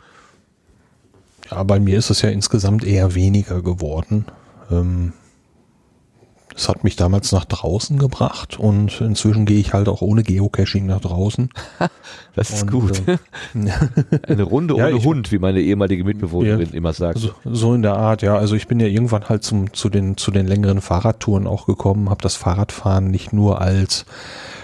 Ja, 1.51 1.63
bei 1.63 1.81
mir 1.81 1.99
ist 1.99 2.11
es 2.11 2.23
ja 2.23 2.29
insgesamt 2.29 2.85
eher 2.85 3.15
weniger 3.15 3.63
geworden. 3.63 4.27
Ähm, 4.71 5.13
es 6.59 6.69
hat 6.69 6.83
mich 6.83 6.97
damals 6.97 7.31
nach 7.31 7.45
draußen 7.45 7.99
gebracht 7.99 8.59
und 8.59 9.01
inzwischen 9.01 9.47
gehe 9.47 9.61
ich 9.61 9.73
halt 9.73 9.89
auch 9.89 10.03
ohne 10.03 10.23
Geocaching 10.25 10.87
nach 10.87 11.01
draußen. 11.01 11.49
Das 12.35 12.51
ist 12.51 12.63
Und, 12.63 12.71
gut. 12.71 13.03
äh, 13.09 13.19
Eine 14.29 14.43
Runde 14.45 14.77
Ja, 14.77 14.87
ohne 14.87 14.97
ich- 14.99 15.05
Hund, 15.05 15.33
wie 15.33 15.39
meine 15.41 15.61
ehemalige 15.61 16.05
Mitbewohnerin 16.05 16.71
immer 16.73 16.93
sagt. 16.93 17.19
So, 17.19 17.31
so 17.45 17.75
in 17.75 17.83
der 17.83 17.97
Art, 17.97 18.23
ja. 18.23 18.37
Also 18.37 18.55
ich 18.55 18.69
bin 18.69 18.79
ja 18.79 18.87
irgendwann 18.87 19.29
halt 19.29 19.43
zum, 19.43 19.73
zu, 19.73 19.89
den, 19.89 20.17
zu 20.17 20.31
den 20.31 20.47
längeren 20.47 20.81
Fahrradtouren 20.81 21.47
auch 21.49 21.67
gekommen, 21.67 22.11
habe 22.11 22.23
das 22.23 22.37
Fahrradfahren 22.37 23.11
nicht 23.11 23.33
nur 23.33 23.61
als, 23.61 24.07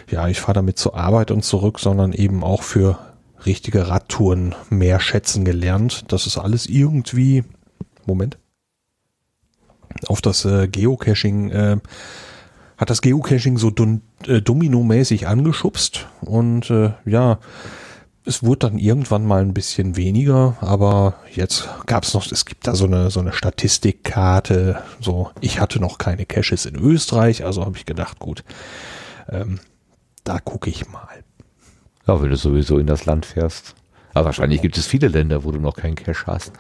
ja, 0.09 0.29
ich 0.29 0.41
fahre 0.41 0.55
damit 0.55 0.79
zur 0.79 0.97
Arbeit 0.97 1.33
und 1.33 1.45
zurück, 1.45 1.81
sondern 1.81 2.13
eben 2.13 2.45
auch 2.45 2.63
für 2.63 2.99
richtige 3.45 3.89
Radtouren 3.89 4.55
mehr 4.71 5.01
schätzen 5.01 5.45
gelernt. 5.45 6.05
Das 6.13 6.27
ist 6.29 6.39
alles 6.39 6.67
irgendwie, 6.67 7.43
Moment, 8.07 8.39
auf 10.07 10.21
das 10.21 10.45
äh, 10.45 10.69
Geocaching, 10.69 11.51
äh, 11.51 11.77
hat 12.77 12.91
das 12.91 13.03
Geocaching 13.03 13.59
so 13.59 13.71
dun, 13.71 14.03
äh, 14.27 14.41
dominomäßig 14.41 15.27
angeschubst 15.27 16.09
und 16.21 16.71
äh, 16.71 16.93
ja, 17.05 17.39
es 18.27 18.43
wurde 18.43 18.71
dann 18.71 18.79
irgendwann 18.79 19.27
mal 19.27 19.43
ein 19.43 19.53
bisschen 19.53 19.97
weniger, 19.97 20.57
aber 20.61 21.15
jetzt 21.35 21.69
gab 21.87 22.05
es 22.05 22.15
noch, 22.15 22.31
es 22.31 22.47
gibt 22.47 22.67
da 22.67 22.75
so 22.75 22.87
eine, 22.87 23.11
so 23.11 23.21
eine 23.21 23.33
Statistikkarte, 23.33 24.83
so, 25.01 25.31
ich 25.41 25.61
hatte 25.61 25.79
noch 25.79 25.99
keine 25.99 26.25
Caches 26.25 26.65
in 26.65 26.77
Österreich, 26.77 27.45
also 27.45 27.65
habe 27.65 27.77
ich 27.77 27.85
gedacht, 27.85 28.19
gut, 28.19 28.43
ähm, 29.29 29.61
da 30.25 30.39
gucke 30.39 30.71
ich 30.71 30.89
mal. 30.89 31.09
Ja, 32.07 32.21
wenn 32.21 32.31
du 32.31 32.37
sowieso 32.37 32.79
in 32.79 32.87
das 32.87 33.05
Land 33.05 33.27
fährst. 33.27 33.75
Aber 34.15 34.27
wahrscheinlich 34.27 34.63
gibt 34.63 34.79
es 34.79 34.87
viele 34.87 35.09
Länder, 35.09 35.45
wo 35.45 35.51
du 35.51 35.59
noch 35.59 35.77
keinen 35.77 35.97
Cash 35.97 36.27
hast. 36.27 36.53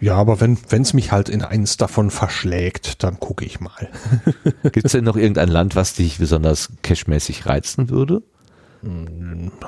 Ja, 0.00 0.14
aber 0.14 0.40
wenn 0.40 0.56
es 0.70 0.94
mich 0.94 1.12
halt 1.12 1.28
in 1.28 1.42
eins 1.42 1.76
davon 1.76 2.10
verschlägt, 2.10 3.02
dann 3.02 3.20
gucke 3.20 3.44
ich 3.44 3.60
mal. 3.60 3.88
Gibt 4.62 4.86
es 4.86 4.92
denn 4.92 5.04
noch 5.04 5.16
irgendein 5.16 5.48
Land, 5.48 5.76
was 5.76 5.94
dich 5.94 6.18
besonders 6.18 6.70
cashmäßig 6.82 7.46
reizen 7.46 7.90
würde? 7.90 8.22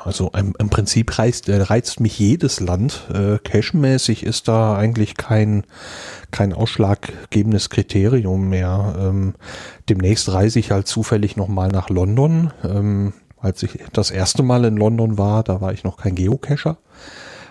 Also 0.05 0.31
im, 0.37 0.55
im 0.59 0.71
Prinzip 0.71 1.19
reizt, 1.19 1.49
äh, 1.49 1.61
reizt 1.61 2.01
mich 2.01 2.19
jedes 2.19 2.61
Land. 2.61 3.09
Äh, 3.13 3.39
Cashmäßig 3.39 4.25
ist 4.25 4.49
da 4.49 4.77
eigentlich 4.77 5.17
kein, 5.17 5.65
kein 6.31 6.53
ausschlaggebendes 6.53 7.71
Kriterium 7.71 8.49
mehr. 8.49 8.95
Ähm, 8.99 9.35
demnächst 9.89 10.33
reise 10.33 10.59
ich 10.59 10.71
halt 10.71 10.87
zufällig 10.87 11.37
nochmal 11.37 11.69
nach 11.69 11.89
London. 11.89 12.53
Ähm, 12.63 13.13
als 13.41 13.63
ich 13.63 13.79
das 13.93 14.11
erste 14.11 14.43
Mal 14.43 14.65
in 14.65 14.77
London 14.77 15.19
war, 15.19 15.43
da 15.43 15.61
war 15.61 15.73
ich 15.73 15.85
noch 15.85 15.97
kein 15.97 16.15
Geocacher. 16.15 16.79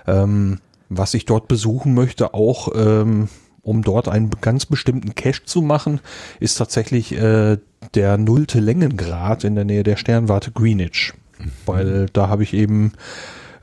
Ähm, 0.06 0.60
was 0.90 1.14
ich 1.14 1.26
dort 1.26 1.48
besuchen 1.48 1.94
möchte, 1.94 2.34
auch 2.34 2.70
ähm, 2.76 3.30
um 3.62 3.84
dort 3.84 4.08
einen 4.08 4.30
ganz 4.42 4.66
bestimmten 4.66 5.14
Cache 5.14 5.44
zu 5.46 5.62
machen, 5.62 6.00
ist 6.40 6.56
tatsächlich 6.56 7.12
äh, 7.14 7.58
der 7.96 8.18
nullte 8.18 8.60
Längengrad 8.60 9.44
in 9.44 9.56
der 9.56 9.66
Nähe 9.66 9.84
der 9.84 9.98
Sternwarte 9.98 10.52
Greenwich. 10.52 11.14
Weil 11.66 12.08
da 12.14 12.30
habe 12.30 12.44
ich 12.44 12.54
eben 12.54 12.94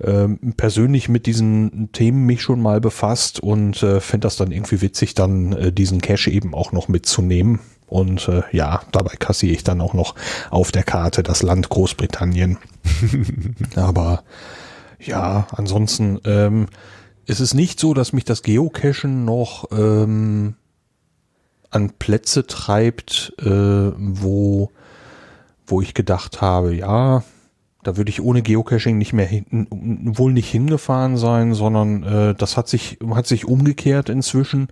ähm, 0.02 0.38
persönlich 0.56 1.08
mit 1.08 1.26
diesen 1.26 1.90
Themen 1.92 2.26
mich 2.26 2.42
schon 2.42 2.60
mal 2.60 2.80
befasst 2.80 3.40
und 3.40 3.82
äh, 3.82 4.00
fände 4.00 4.26
das 4.26 4.36
dann 4.36 4.50
irgendwie 4.50 4.82
witzig, 4.82 5.14
dann 5.14 5.52
äh, 5.52 5.72
diesen 5.72 6.00
Cache 6.00 6.30
eben 6.30 6.54
auch 6.54 6.72
noch 6.72 6.88
mitzunehmen. 6.88 7.60
Und 7.86 8.28
äh, 8.28 8.42
ja, 8.52 8.82
dabei 8.92 9.14
kassiere 9.16 9.54
ich 9.54 9.64
dann 9.64 9.80
auch 9.80 9.94
noch 9.94 10.14
auf 10.50 10.72
der 10.72 10.82
Karte 10.82 11.22
das 11.22 11.42
Land 11.42 11.68
Großbritannien. 11.68 12.58
Aber 13.76 14.24
ja, 14.98 15.46
ansonsten 15.52 16.18
ähm, 16.24 16.66
ist 17.26 17.40
es 17.40 17.54
nicht 17.54 17.80
so, 17.80 17.94
dass 17.94 18.12
mich 18.12 18.24
das 18.24 18.42
Geocachen 18.42 19.24
noch 19.24 19.70
ähm, 19.72 20.54
an 21.70 21.90
Plätze 21.98 22.46
treibt, 22.46 23.32
äh, 23.40 23.48
wo, 23.96 24.70
wo 25.66 25.80
ich 25.80 25.94
gedacht 25.94 26.40
habe, 26.40 26.74
ja, 26.74 27.24
da 27.84 27.98
würde 27.98 28.08
ich 28.08 28.22
ohne 28.22 28.42
Geocaching 28.42 28.96
nicht 28.96 29.12
mehr 29.12 29.26
hin, 29.26 29.66
wohl 29.70 30.32
nicht 30.32 30.50
hingefahren 30.50 31.16
sein, 31.18 31.52
sondern 31.52 32.02
äh, 32.02 32.34
das 32.34 32.56
hat 32.56 32.66
sich 32.66 32.98
hat 33.10 33.26
sich 33.26 33.44
umgekehrt 33.44 34.08
inzwischen. 34.08 34.68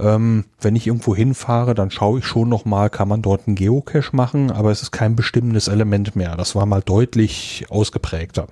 Ähm, 0.00 0.46
wenn 0.60 0.74
ich 0.74 0.86
irgendwo 0.86 1.14
hinfahre, 1.14 1.74
dann 1.74 1.90
schaue 1.90 2.20
ich 2.20 2.24
schon 2.24 2.48
noch 2.48 2.64
mal, 2.64 2.88
kann 2.88 3.08
man 3.08 3.20
dort 3.20 3.46
einen 3.46 3.56
Geocache 3.56 4.16
machen, 4.16 4.50
aber 4.50 4.70
es 4.70 4.80
ist 4.80 4.90
kein 4.90 5.16
bestimmendes 5.16 5.68
Element 5.68 6.16
mehr. 6.16 6.34
Das 6.36 6.54
war 6.54 6.64
mal 6.64 6.80
deutlich 6.80 7.66
ausgeprägter. 7.68 8.46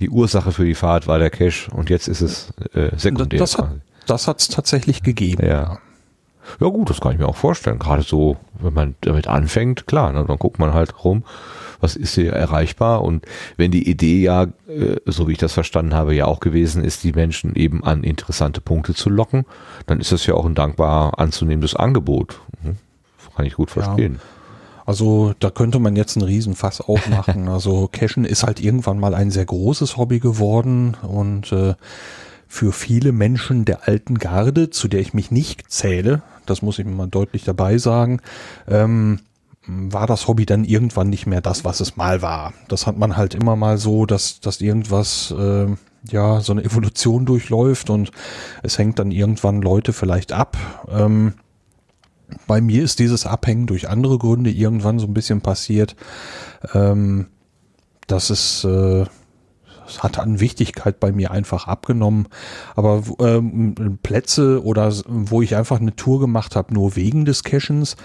Die 0.00 0.10
Ursache 0.10 0.52
für 0.52 0.64
die 0.64 0.74
Fahrt 0.74 1.06
war 1.06 1.18
der 1.18 1.30
Cache 1.30 1.70
und 1.72 1.90
jetzt 1.90 2.08
ist 2.08 2.20
es 2.20 2.52
äh, 2.74 2.90
sekundär. 2.96 3.38
Das 3.38 3.56
hat 3.56 3.70
das 4.06 4.28
hat's 4.28 4.48
tatsächlich 4.48 5.02
gegeben. 5.02 5.46
ja. 5.46 5.78
Ja 6.60 6.68
gut, 6.68 6.90
das 6.90 7.00
kann 7.00 7.10
ich 7.10 7.18
mir 7.18 7.26
auch 7.26 7.36
vorstellen. 7.36 7.80
Gerade 7.80 8.02
so, 8.02 8.36
wenn 8.60 8.72
man 8.72 8.94
damit 9.00 9.26
anfängt, 9.26 9.88
klar, 9.88 10.12
ne, 10.12 10.24
dann 10.24 10.38
guckt 10.38 10.60
man 10.60 10.74
halt 10.74 11.04
rum, 11.04 11.24
was 11.80 11.96
ist 11.96 12.14
hier 12.14 12.32
erreichbar 12.32 13.02
und 13.02 13.26
wenn 13.56 13.72
die 13.72 13.90
Idee 13.90 14.20
ja, 14.20 14.44
äh, 14.68 14.96
so 15.06 15.26
wie 15.26 15.32
ich 15.32 15.38
das 15.38 15.52
verstanden 15.52 15.92
habe, 15.92 16.14
ja 16.14 16.26
auch 16.26 16.38
gewesen 16.38 16.84
ist, 16.84 17.02
die 17.02 17.12
Menschen 17.12 17.56
eben 17.56 17.82
an 17.82 18.04
interessante 18.04 18.60
Punkte 18.60 18.94
zu 18.94 19.10
locken, 19.10 19.44
dann 19.86 19.98
ist 20.00 20.12
das 20.12 20.24
ja 20.26 20.34
auch 20.34 20.46
ein 20.46 20.54
dankbar 20.54 21.18
anzunehmendes 21.18 21.74
Angebot. 21.74 22.40
Mhm. 22.62 22.76
Kann 23.34 23.44
ich 23.44 23.54
gut 23.54 23.74
Ja. 23.74 24.16
Also 24.86 25.34
da 25.40 25.50
könnte 25.50 25.80
man 25.80 25.96
jetzt 25.96 26.16
einen 26.16 26.26
Riesenfass 26.26 26.80
aufmachen. 26.80 27.48
Also 27.56 27.88
Cashen 27.90 28.24
ist 28.24 28.44
halt 28.44 28.60
irgendwann 28.60 28.98
mal 29.00 29.14
ein 29.14 29.30
sehr 29.30 29.44
großes 29.44 29.96
Hobby 29.96 30.20
geworden 30.20 30.96
und 31.02 31.52
äh, 31.52 31.74
für 32.48 32.72
viele 32.72 33.12
Menschen 33.12 33.64
der 33.64 33.88
alten 33.88 34.18
Garde, 34.18 34.70
zu 34.70 34.88
der 34.88 35.00
ich 35.00 35.14
mich 35.14 35.30
nicht 35.30 35.70
zähle, 35.70 36.22
das 36.44 36.62
muss 36.62 36.78
ich 36.78 36.86
mal 36.86 37.08
deutlich 37.08 37.44
dabei 37.44 37.78
sagen, 37.78 38.20
ähm, 38.68 39.20
war 39.66 40.06
das 40.06 40.28
Hobby 40.28 40.46
dann 40.46 40.64
irgendwann 40.64 41.10
nicht 41.10 41.26
mehr 41.26 41.40
das, 41.40 41.64
was 41.64 41.80
es 41.80 41.96
mal 41.96 42.22
war. 42.22 42.52
Das 42.68 42.86
hat 42.86 42.96
man 42.96 43.16
halt 43.16 43.34
immer 43.34 43.56
mal 43.56 43.78
so, 43.78 44.06
dass, 44.06 44.40
dass 44.40 44.60
irgendwas 44.60 45.34
äh, 45.36 45.66
ja 46.08 46.40
so 46.40 46.52
eine 46.52 46.64
Evolution 46.64 47.26
durchläuft 47.26 47.90
und 47.90 48.12
es 48.62 48.78
hängt 48.78 48.98
dann 48.98 49.10
irgendwann 49.10 49.62
Leute 49.62 49.92
vielleicht 49.92 50.32
ab. 50.32 50.56
Ähm, 50.88 51.34
bei 52.46 52.60
mir 52.60 52.82
ist 52.82 52.98
dieses 52.98 53.26
Abhängen 53.26 53.66
durch 53.66 53.88
andere 53.88 54.18
Gründe 54.18 54.50
irgendwann 54.50 54.98
so 54.98 55.06
ein 55.06 55.14
bisschen 55.14 55.40
passiert. 55.40 55.96
Ähm, 56.74 57.26
dass 58.06 58.30
es, 58.30 58.64
äh, 58.64 59.04
es 59.88 60.02
hat 60.02 60.18
an 60.18 60.40
Wichtigkeit 60.40 60.98
bei 60.98 61.12
mir 61.12 61.30
einfach 61.30 61.68
abgenommen. 61.68 62.26
Aber 62.74 63.02
ähm, 63.20 63.98
Plätze 64.02 64.64
oder 64.64 64.92
wo 65.06 65.42
ich 65.42 65.54
einfach 65.56 65.80
eine 65.80 65.94
Tour 65.94 66.20
gemacht 66.20 66.56
habe, 66.56 66.74
nur 66.74 66.96
wegen 66.96 67.24
des 67.24 67.44
Cachens, 67.44 67.96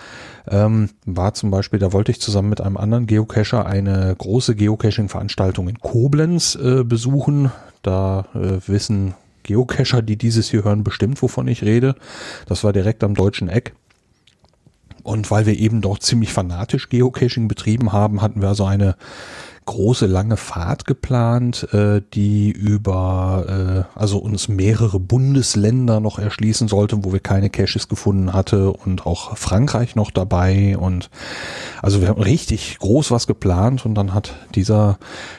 ähm, 0.48 0.90
war 1.06 1.34
zum 1.34 1.50
Beispiel, 1.52 1.80
da 1.80 1.94
wollte 1.94 2.12
ich 2.12 2.22
zusammen 2.22 2.50
mit 2.50 2.62
einem 2.62 2.78
anderen 2.78 3.08
Geocacher 3.08 3.66
eine 3.66 4.16
große 4.16 4.56
Geocaching-Veranstaltung 4.56 5.68
in 5.68 5.80
Koblenz 5.80 6.56
äh, 6.56 6.84
besuchen. 6.84 7.52
Da 7.82 8.26
äh, 8.36 8.60
wissen 8.68 9.16
Geocacher, 9.44 10.04
die 10.04 10.18
dieses 10.18 10.50
hier 10.52 10.64
hören, 10.64 10.84
bestimmt, 10.84 11.22
wovon 11.24 11.48
ich 11.48 11.64
rede. 11.64 11.96
Das 12.46 12.64
war 12.64 12.74
direkt 12.74 13.04
am 13.04 13.16
deutschen 13.16 13.50
Eck. 13.50 13.74
Und 15.04 15.30
weil 15.32 15.46
wir 15.46 15.58
eben 15.58 15.82
dort 15.82 16.04
ziemlich 16.04 16.34
fanatisch 16.34 16.90
Geocaching 16.90 17.48
betrieben 17.48 17.92
haben, 17.92 18.22
hatten 18.22 18.42
wir 18.42 18.50
also 18.50 18.66
eine 18.66 18.96
große 19.66 20.06
lange 20.06 20.38
Fahrt 20.38 20.86
geplant, 20.86 21.68
äh, 21.74 22.02
die 22.14 22.52
über 22.52 23.86
äh, 23.96 24.00
also 24.00 24.18
uns 24.18 24.48
mehrere 24.48 25.00
Bundesländer 25.00 26.00
noch 26.00 26.20
erschließen 26.20 26.68
sollte, 26.68 27.04
wo 27.04 27.14
wir 27.14 27.20
keine 27.20 27.50
Caches 27.50 27.88
gefunden 27.88 28.34
hatte 28.34 28.72
und 28.72 29.06
auch 29.06 29.38
Frankreich 29.38 29.96
noch 29.96 30.12
dabei 30.12 30.78
und 30.78 31.10
also 31.82 32.02
wir 32.02 32.08
haben 32.10 32.22
richtig 32.22 32.80
groß 32.80 33.12
was 33.12 33.28
geplant 33.28 33.86
und 33.86 33.96
dann 33.96 34.14
hat 34.14 34.34
dieser 34.56 34.98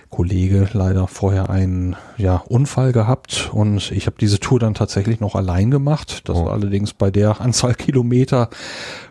Kollege 0.08 0.68
leider 0.72 1.08
vorher 1.08 1.48
einen 1.50 1.96
ja, 2.18 2.36
Unfall 2.36 2.92
gehabt 2.92 3.50
und 3.52 3.90
ich 3.92 4.06
habe 4.06 4.16
diese 4.20 4.38
Tour 4.40 4.58
dann 4.60 4.74
tatsächlich 4.74 5.20
noch 5.20 5.34
allein 5.34 5.70
gemacht. 5.70 6.28
Das 6.28 6.36
Oh. 6.36 6.46
war 6.46 6.52
allerdings 6.52 6.92
bei 6.92 7.10
der 7.10 7.40
Anzahl 7.40 7.74
Kilometer 7.74 8.48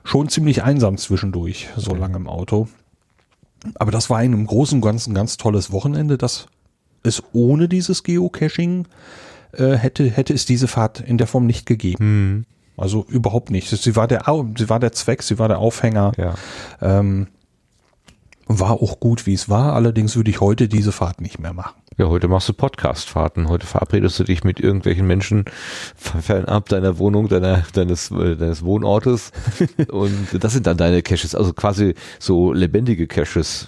schon 0.04 0.30
ziemlich 0.30 0.64
einsam 0.64 0.98
zwischendurch, 0.98 1.70
so 1.76 1.94
lange 1.96 2.18
im 2.18 2.28
Auto. 2.28 2.68
Aber 3.76 3.92
das 3.92 4.10
war 4.10 4.18
ein 4.18 4.34
im 4.34 4.46
Großen 4.46 4.78
und 4.78 4.82
Ganzen 4.82 5.14
ganz 5.14 5.38
tolles 5.38 5.72
Wochenende, 5.72 6.18
das 6.18 6.48
es 7.04 7.24
ohne 7.34 7.68
dieses 7.68 8.04
Geocaching 8.04 8.88
äh, 9.54 9.76
hätte, 9.76 10.06
hätte 10.10 10.34
es 10.34 10.46
diese 10.46 10.68
Fahrt 10.68 11.00
in 11.00 11.18
der 11.18 11.28
Form 11.28 11.46
nicht 11.46 11.66
gegeben. 11.66 12.46
Also 12.78 13.06
überhaupt 13.10 13.52
nicht. 13.52 13.70
Sie 13.70 13.96
war 13.96 14.08
der, 14.08 14.24
sie 14.58 14.70
war 14.70 14.80
der 14.80 14.92
Zweck, 14.92 15.24
sie 15.24 15.38
war 15.40 15.48
der 15.48 15.60
Aufhänger. 15.60 16.14
Ja. 16.18 16.36
Ähm, 16.82 17.28
War 18.60 18.82
auch 18.82 19.00
gut, 19.00 19.26
wie 19.26 19.34
es 19.34 19.50
war. 19.50 19.74
Allerdings 19.74 20.16
würde 20.16 20.30
ich 20.30 20.42
heute 20.42 20.68
diese 20.68 20.92
Fahrt 20.92 21.22
nicht 21.22 21.40
mehr 21.40 21.54
machen. 21.54 21.82
Ja, 21.98 22.08
heute 22.08 22.28
machst 22.28 22.50
du 22.50 22.54
Podcast-Fahrten. 22.54 23.48
Heute 23.48 23.68
verabredest 23.68 24.18
du 24.20 24.24
dich 24.24 24.44
mit 24.44 24.60
irgendwelchen 24.60 25.06
Menschen 25.06 25.46
fernab 25.96 26.68
deiner 26.70 26.98
Wohnung, 26.98 27.28
deiner, 27.28 27.64
deines, 27.74 28.12
äh, 28.12 28.36
deines 28.36 28.64
Wohnortes. 28.64 29.32
Und 29.92 30.44
das 30.44 30.54
sind 30.54 30.68
dann 30.68 30.78
deine 30.78 31.02
Caches, 31.02 31.36
also 31.36 31.54
quasi 31.54 31.96
so 32.18 32.54
lebendige 32.54 33.08
Caches. 33.08 33.68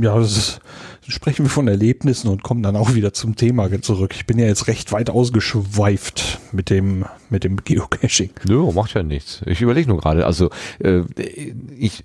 Ja, 0.00 0.20
ist, 0.20 0.60
sprechen 1.06 1.44
wir 1.44 1.50
von 1.50 1.68
Erlebnissen 1.68 2.28
und 2.28 2.42
kommen 2.42 2.62
dann 2.62 2.76
auch 2.76 2.94
wieder 2.94 3.12
zum 3.12 3.36
Thema 3.36 3.70
zurück. 3.82 4.14
Ich 4.14 4.26
bin 4.26 4.38
ja 4.38 4.46
jetzt 4.46 4.66
recht 4.66 4.92
weit 4.92 5.10
ausgeschweift 5.10 6.40
mit 6.52 6.70
dem, 6.70 7.04
mit 7.30 7.44
dem 7.44 7.56
Geocaching. 7.56 8.30
Nö, 8.46 8.70
macht 8.72 8.94
ja 8.94 9.02
nichts. 9.02 9.42
Ich 9.46 9.60
überlege 9.60 9.88
nur 9.88 9.98
gerade. 9.98 10.26
Also 10.26 10.50
äh, 10.78 11.02
ich, 11.76 12.04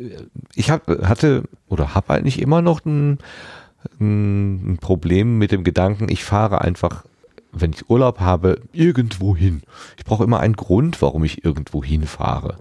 ich 0.56 0.70
hab, 0.70 0.88
hatte 0.88 1.44
oder 1.68 1.96
habe 1.96 2.14
eigentlich 2.14 2.42
immer 2.42 2.62
noch 2.62 2.84
ein, 2.86 3.20
ein 4.00 4.78
Problem 4.82 5.38
mit 5.38 5.52
dem 5.52 5.64
Gedanken, 5.64 6.10
ich 6.10 6.24
fahre 6.24 6.62
einfach 6.62 7.04
wenn 7.52 7.72
ich 7.72 7.90
Urlaub 7.90 8.20
habe, 8.20 8.62
irgendwo 8.74 9.36
hin. 9.36 9.62
Ich 9.98 10.06
brauche 10.06 10.24
immer 10.24 10.40
einen 10.40 10.56
Grund, 10.56 11.02
warum 11.02 11.24
ich 11.24 11.44
irgendwo 11.44 11.84
hinfahre. 11.84 12.58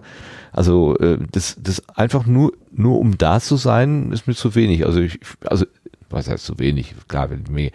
Also 0.51 0.97
äh, 0.97 1.17
das, 1.31 1.57
das 1.59 1.87
einfach 1.89 2.25
nur, 2.25 2.53
nur 2.71 2.99
um 2.99 3.17
da 3.17 3.39
zu 3.39 3.55
sein, 3.55 4.11
ist 4.11 4.27
mir 4.27 4.35
zu 4.35 4.55
wenig. 4.55 4.85
Also 4.85 4.99
ich, 4.99 5.19
also 5.45 5.65
was 6.09 6.27
heißt 6.27 6.45
zu 6.45 6.57
wenig? 6.59 6.95
Klar, 7.07 7.29
wenn 7.29 7.43
mir, 7.49 7.71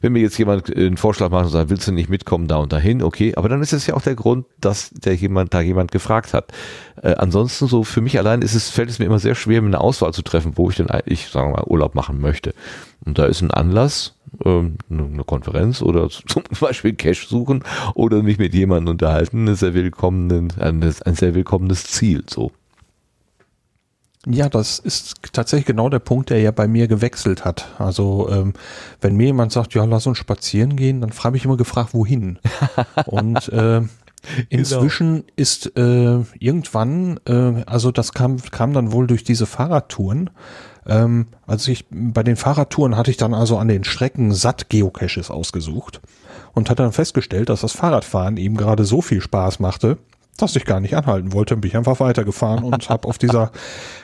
wenn 0.00 0.12
mir 0.12 0.20
jetzt 0.20 0.38
jemand 0.38 0.74
einen 0.74 0.96
Vorschlag 0.96 1.30
macht 1.30 1.44
und 1.44 1.50
sagt, 1.50 1.70
willst 1.70 1.86
du 1.86 1.92
nicht 1.92 2.10
mitkommen 2.10 2.48
da 2.48 2.56
und 2.56 2.72
dahin, 2.72 3.02
okay, 3.02 3.34
aber 3.36 3.48
dann 3.48 3.62
ist 3.62 3.72
es 3.72 3.86
ja 3.86 3.94
auch 3.94 4.02
der 4.02 4.14
Grund, 4.14 4.46
dass 4.60 4.90
der 4.90 5.14
jemand 5.14 5.54
da 5.54 5.60
jemand 5.60 5.92
gefragt 5.92 6.34
hat. 6.34 6.52
Äh, 7.02 7.14
ansonsten 7.14 7.66
so 7.68 7.84
für 7.84 8.00
mich 8.00 8.18
allein 8.18 8.42
ist 8.42 8.54
es, 8.54 8.70
fällt 8.70 8.90
es 8.90 8.98
mir 8.98 9.06
immer 9.06 9.18
sehr 9.18 9.34
schwer, 9.34 9.62
mir 9.62 9.68
eine 9.68 9.80
Auswahl 9.80 10.12
zu 10.12 10.22
treffen, 10.22 10.52
wo 10.56 10.70
ich 10.70 10.76
denn 10.76 10.90
eigentlich, 10.90 11.28
sagen 11.28 11.52
wir 11.52 11.58
mal, 11.58 11.66
Urlaub 11.66 11.94
machen 11.94 12.20
möchte. 12.20 12.54
Und 13.04 13.18
da 13.18 13.26
ist 13.26 13.40
ein 13.42 13.50
Anlass, 13.52 14.15
ähm, 14.44 14.76
eine 14.90 15.24
Konferenz 15.24 15.82
oder 15.82 16.08
zum 16.26 16.42
Beispiel 16.60 16.94
Cash 16.94 17.28
suchen 17.28 17.64
oder 17.94 18.22
mich 18.22 18.38
mit 18.38 18.54
jemandem 18.54 18.92
unterhalten, 18.92 19.48
ein 19.48 19.54
sehr 19.54 19.74
willkommenes, 19.74 21.02
ein 21.02 21.14
sehr 21.14 21.34
willkommenes 21.34 21.84
Ziel, 21.84 22.24
so. 22.28 22.52
Ja, 24.28 24.48
das 24.48 24.80
ist 24.80 25.14
tatsächlich 25.32 25.66
genau 25.66 25.88
der 25.88 26.00
Punkt, 26.00 26.30
der 26.30 26.40
ja 26.40 26.50
bei 26.50 26.66
mir 26.66 26.88
gewechselt 26.88 27.44
hat. 27.44 27.68
Also 27.78 28.28
ähm, 28.28 28.54
wenn 29.00 29.14
mir 29.14 29.26
jemand 29.26 29.52
sagt, 29.52 29.72
ja, 29.74 29.84
lass 29.84 30.08
uns 30.08 30.18
spazieren 30.18 30.74
gehen, 30.74 31.00
dann 31.00 31.12
frage 31.12 31.36
ich 31.36 31.44
immer 31.44 31.56
gefragt, 31.56 31.94
wohin. 31.94 32.40
Und 33.06 33.48
äh, 33.50 33.82
inzwischen 34.48 35.14
genau. 35.14 35.26
ist 35.36 35.76
äh, 35.76 36.24
irgendwann, 36.40 37.20
äh, 37.28 37.62
also 37.66 37.92
das 37.92 38.14
kam, 38.14 38.38
kam 38.50 38.72
dann 38.72 38.90
wohl 38.90 39.06
durch 39.06 39.22
diese 39.22 39.46
Fahrradtouren, 39.46 40.30
ähm, 40.88 41.26
also 41.46 41.70
ich, 41.70 41.86
bei 41.90 42.22
den 42.22 42.36
Fahrradtouren 42.36 42.96
hatte 42.96 43.10
ich 43.10 43.16
dann 43.16 43.34
also 43.34 43.58
an 43.58 43.68
den 43.68 43.84
Strecken 43.84 44.32
satt 44.32 44.68
Geocaches 44.68 45.30
ausgesucht 45.30 46.00
und 46.54 46.70
hatte 46.70 46.82
dann 46.82 46.92
festgestellt, 46.92 47.48
dass 47.48 47.60
das 47.60 47.72
Fahrradfahren 47.72 48.36
eben 48.36 48.56
gerade 48.56 48.84
so 48.84 49.02
viel 49.02 49.20
Spaß 49.20 49.60
machte, 49.60 49.98
dass 50.36 50.56
ich 50.56 50.64
gar 50.64 50.80
nicht 50.80 50.96
anhalten 50.96 51.32
wollte, 51.32 51.56
bin 51.56 51.68
ich 51.68 51.76
einfach 51.76 52.00
weitergefahren 52.00 52.62
und 52.64 52.88
habe 52.90 53.08
auf 53.08 53.18
dieser 53.18 53.52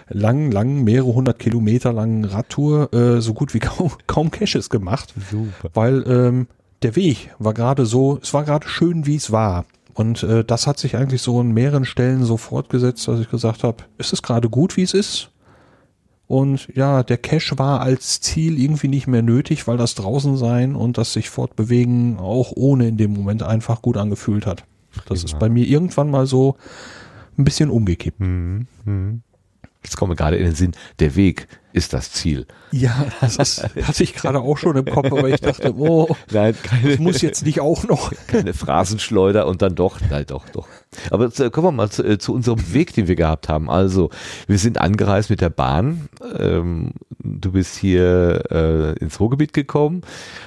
langen, 0.08 0.50
langen, 0.50 0.84
mehrere 0.84 1.14
hundert 1.14 1.38
Kilometer 1.38 1.92
langen 1.92 2.24
Radtour 2.24 2.92
äh, 2.92 3.20
so 3.20 3.34
gut 3.34 3.54
wie 3.54 3.58
kaum, 3.58 3.92
kaum 4.06 4.30
Caches 4.30 4.70
gemacht, 4.70 5.14
Super. 5.30 5.70
weil 5.74 6.04
ähm, 6.06 6.46
der 6.82 6.96
Weg 6.96 7.30
war 7.38 7.54
gerade 7.54 7.86
so, 7.86 8.18
es 8.22 8.34
war 8.34 8.44
gerade 8.44 8.66
schön, 8.66 9.06
wie 9.06 9.16
es 9.16 9.30
war. 9.30 9.64
Und 9.94 10.22
äh, 10.22 10.42
das 10.42 10.66
hat 10.66 10.78
sich 10.78 10.96
eigentlich 10.96 11.20
so 11.20 11.38
an 11.38 11.52
mehreren 11.52 11.84
Stellen 11.84 12.24
so 12.24 12.38
fortgesetzt, 12.38 13.06
dass 13.08 13.20
ich 13.20 13.30
gesagt 13.30 13.62
habe, 13.62 13.84
ist 13.98 14.12
es 14.12 14.22
gerade 14.22 14.48
gut, 14.48 14.76
wie 14.76 14.82
es 14.82 14.94
ist? 14.94 15.31
Und 16.26 16.68
ja, 16.74 17.02
der 17.02 17.18
Cache 17.18 17.58
war 17.58 17.80
als 17.80 18.20
Ziel 18.20 18.58
irgendwie 18.58 18.88
nicht 18.88 19.06
mehr 19.06 19.22
nötig, 19.22 19.66
weil 19.66 19.76
das 19.76 19.94
draußen 19.94 20.36
sein 20.36 20.74
und 20.74 20.96
das 20.96 21.12
sich 21.12 21.28
fortbewegen 21.28 22.18
auch 22.18 22.52
ohne 22.54 22.88
in 22.88 22.96
dem 22.96 23.12
Moment 23.12 23.42
einfach 23.42 23.82
gut 23.82 23.96
angefühlt 23.96 24.46
hat. 24.46 24.64
Das 24.94 25.04
Prima. 25.04 25.24
ist 25.24 25.38
bei 25.38 25.48
mir 25.48 25.66
irgendwann 25.66 26.10
mal 26.10 26.26
so 26.26 26.56
ein 27.36 27.44
bisschen 27.44 27.70
umgekippt. 27.70 28.20
Mhm. 28.20 28.66
Mhm. 28.84 29.22
Jetzt 29.82 29.96
kommt 29.96 30.10
mir 30.10 30.16
gerade 30.16 30.36
in 30.36 30.44
den 30.44 30.54
Sinn, 30.54 30.72
der 31.00 31.16
Weg 31.16 31.48
ist 31.72 31.92
das 31.92 32.12
Ziel. 32.12 32.46
Ja, 32.70 33.06
das 33.20 33.36
ist, 33.36 33.62
hatte 33.82 34.02
ich 34.02 34.14
gerade 34.14 34.40
auch 34.40 34.58
schon 34.58 34.76
im 34.76 34.84
Kopf, 34.84 35.06
aber 35.06 35.28
ich 35.28 35.40
dachte, 35.40 35.74
oh, 35.76 36.14
nein, 36.30 36.54
keine, 36.62 36.90
das 36.90 36.98
muss 36.98 37.22
jetzt 37.22 37.44
nicht 37.44 37.60
auch 37.60 37.84
noch. 37.84 38.12
Keine 38.26 38.54
Phrasenschleuder 38.54 39.46
und 39.46 39.62
dann 39.62 39.74
doch, 39.74 39.98
nein, 40.10 40.24
doch, 40.26 40.48
doch. 40.50 40.68
Aber 41.10 41.24
jetzt, 41.24 41.52
kommen 41.52 41.68
wir 41.68 41.72
mal 41.72 41.90
zu, 41.90 42.04
äh, 42.04 42.18
zu, 42.18 42.34
unserem 42.34 42.72
Weg, 42.72 42.94
den 42.94 43.08
wir 43.08 43.16
gehabt 43.16 43.48
haben. 43.48 43.70
Also, 43.70 44.10
wir 44.46 44.58
sind 44.58 44.80
angereist 44.80 45.30
mit 45.30 45.40
der 45.40 45.50
Bahn. 45.50 46.08
Ähm, 46.38 46.92
du 47.18 47.52
bist 47.52 47.76
hier 47.76 48.44
äh, 48.50 48.98
ins 48.98 49.20
Ruhrgebiet 49.20 49.52
gekommen 49.52 50.02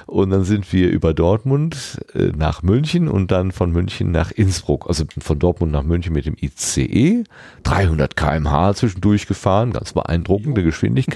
und 0.06 0.30
dann 0.30 0.44
sind 0.44 0.72
wir 0.72 0.90
über 0.90 1.14
Dortmund 1.14 2.00
äh, 2.14 2.32
nach 2.36 2.62
München 2.62 3.08
und 3.08 3.30
dann 3.30 3.50
von 3.50 3.72
München 3.72 4.10
nach 4.12 4.30
Innsbruck. 4.30 4.86
Also 4.88 5.04
von 5.18 5.38
Dortmund 5.38 5.72
nach 5.72 5.82
München 5.82 6.12
mit 6.12 6.26
dem 6.26 6.36
ICE. 6.40 7.24
300 7.64 8.16
kmh 8.16 8.74
zwischendurch 8.74 9.26
gefahren, 9.26 9.72
ganz 9.72 9.92
beeindruckende 9.92 10.62
Geschwindigkeit. 10.62 11.15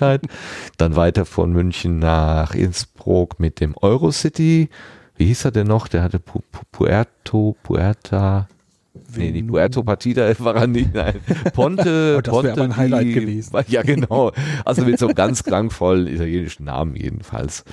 Dann 0.77 0.97
weiter 0.97 1.25
von 1.25 1.53
München 1.53 1.99
nach 1.99 2.55
Innsbruck 2.55 3.41
mit 3.41 3.61
dem 3.61 3.75
Eurocity. 3.81 4.69
Wie 5.17 5.27
hieß 5.27 5.45
er 5.47 5.51
denn 5.51 5.67
noch? 5.67 5.89
Der 5.89 6.03
hatte 6.03 6.19
Pu 6.19 6.41
Puerto, 6.73 7.57
Puerta, 7.63 8.49
Nee, 9.17 9.33
die 9.33 9.43
Puerto 9.43 9.83
Partida 9.83 10.33
war 10.41 10.57
er 10.57 10.67
nicht, 10.67 10.95
nein. 10.95 11.15
Ponte, 11.53 12.15
oh, 12.19 12.21
das 12.21 12.33
Ponte. 12.33 12.49
Das 12.51 12.59
ein 12.59 12.77
Highlight 12.77 13.07
die, 13.07 13.13
gewesen. 13.13 13.59
Ja, 13.69 13.83
genau. 13.83 14.33
Also 14.65 14.85
mit 14.85 14.99
so 14.99 15.07
einem 15.07 15.15
ganz 15.15 15.45
klangvollen 15.45 16.07
italienischen 16.07 16.65
Namen 16.65 16.97
jedenfalls. 16.97 17.65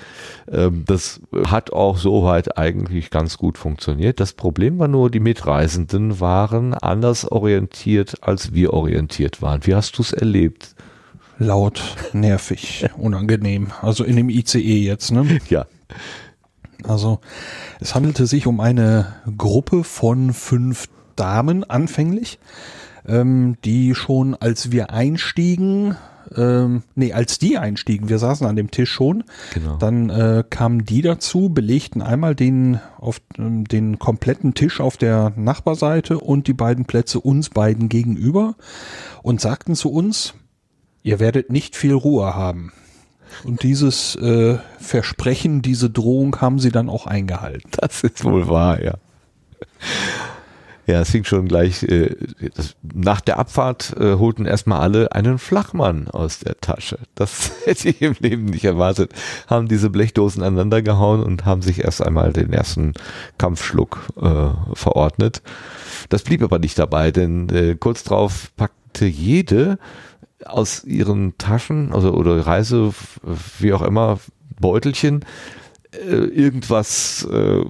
Ähm, 0.51 0.83
das 0.85 1.21
hat 1.47 1.73
auch 1.73 1.97
soweit 1.97 2.57
eigentlich 2.57 3.09
ganz 3.09 3.37
gut 3.37 3.57
funktioniert. 3.57 4.19
Das 4.19 4.33
Problem 4.33 4.79
war 4.79 4.87
nur, 4.87 5.09
die 5.09 5.19
Mitreisenden 5.19 6.19
waren 6.19 6.73
anders 6.73 7.29
orientiert, 7.29 8.17
als 8.21 8.53
wir 8.53 8.73
orientiert 8.73 9.41
waren. 9.41 9.65
Wie 9.65 9.75
hast 9.75 9.97
du 9.97 10.01
es 10.03 10.13
erlebt? 10.13 10.75
Laut, 11.39 11.95
nervig, 12.13 12.89
unangenehm. 12.97 13.67
Also 13.81 14.03
in 14.03 14.15
dem 14.15 14.29
ICE 14.29 14.59
jetzt, 14.59 15.11
ne? 15.11 15.39
Ja. 15.49 15.65
Also 16.83 17.19
es 17.79 17.95
handelte 17.95 18.27
sich 18.27 18.47
um 18.47 18.59
eine 18.59 19.15
Gruppe 19.37 19.83
von 19.83 20.33
fünf 20.33 20.87
Damen 21.15 21.63
anfänglich, 21.63 22.39
ähm, 23.07 23.57
die 23.65 23.95
schon 23.95 24.35
als 24.35 24.71
wir 24.71 24.91
einstiegen, 24.91 25.95
ähm, 26.35 26.83
nee, 26.95 27.13
als 27.13 27.39
die 27.39 27.57
einstiegen, 27.57 28.09
wir 28.09 28.19
saßen 28.19 28.45
an 28.45 28.55
dem 28.55 28.69
Tisch 28.69 28.91
schon, 28.91 29.23
genau. 29.53 29.77
dann 29.77 30.09
äh, 30.09 30.43
kamen 30.49 30.85
die 30.85 31.01
dazu, 31.01 31.49
belegten 31.49 32.01
einmal 32.01 32.35
den, 32.35 32.79
auf, 32.97 33.21
ähm, 33.37 33.65
den 33.65 33.97
kompletten 33.97 34.53
Tisch 34.53 34.79
auf 34.81 34.97
der 34.97 35.33
Nachbarseite 35.35 36.19
und 36.19 36.47
die 36.47 36.53
beiden 36.53 36.85
Plätze 36.85 37.19
uns 37.19 37.49
beiden 37.49 37.89
gegenüber 37.89 38.55
und 39.23 39.41
sagten 39.41 39.75
zu 39.75 39.91
uns, 39.91 40.33
ihr 41.07 41.21
werdet 41.21 41.49
nicht 41.49 41.77
viel 41.77 41.93
Ruhe 41.93 42.35
haben. 42.35 42.73
Und 43.45 43.63
dieses 43.63 44.15
äh, 44.15 44.57
Versprechen, 44.79 45.61
diese 45.61 45.89
Drohung 45.89 46.41
haben 46.41 46.59
sie 46.59 46.71
dann 46.71 46.89
auch 46.89 47.07
eingehalten. 47.07 47.69
Das 47.71 48.03
ist 48.03 48.25
wohl 48.25 48.47
wahr, 48.47 48.83
ja. 48.83 48.95
Ja, 50.85 51.01
es 51.01 51.11
fing 51.11 51.23
schon 51.23 51.47
gleich, 51.47 51.83
äh, 51.83 52.15
das, 52.55 52.75
nach 52.81 53.21
der 53.21 53.39
Abfahrt 53.39 53.95
äh, 53.99 54.15
holten 54.15 54.45
erstmal 54.45 54.79
alle 54.79 55.11
einen 55.13 55.37
Flachmann 55.37 56.07
aus 56.09 56.39
der 56.39 56.59
Tasche. 56.59 56.97
Das 57.15 57.51
hätte 57.65 57.89
ich 57.89 58.01
im 58.01 58.15
Leben 58.19 58.45
nicht 58.45 58.65
erwartet. 58.65 59.13
Haben 59.47 59.67
diese 59.67 59.89
Blechdosen 59.89 60.43
aneinander 60.43 60.81
gehauen 60.81 61.23
und 61.23 61.45
haben 61.45 61.61
sich 61.61 61.83
erst 61.83 62.01
einmal 62.01 62.33
den 62.33 62.51
ersten 62.51 62.93
Kampfschluck 63.37 64.07
äh, 64.21 64.49
verordnet. 64.73 65.41
Das 66.09 66.23
blieb 66.23 66.41
aber 66.41 66.59
nicht 66.59 66.79
dabei, 66.79 67.11
denn 67.11 67.49
äh, 67.49 67.75
kurz 67.75 68.03
drauf 68.03 68.51
packte 68.55 69.05
jede 69.05 69.77
aus 70.45 70.83
ihren 70.83 71.37
Taschen, 71.37 71.93
also 71.93 72.13
oder 72.13 72.45
Reise, 72.45 72.93
wie 73.59 73.73
auch 73.73 73.81
immer, 73.81 74.19
Beutelchen 74.59 75.25
äh, 75.97 76.15
irgendwas, 76.15 77.27
äh, 77.31 77.63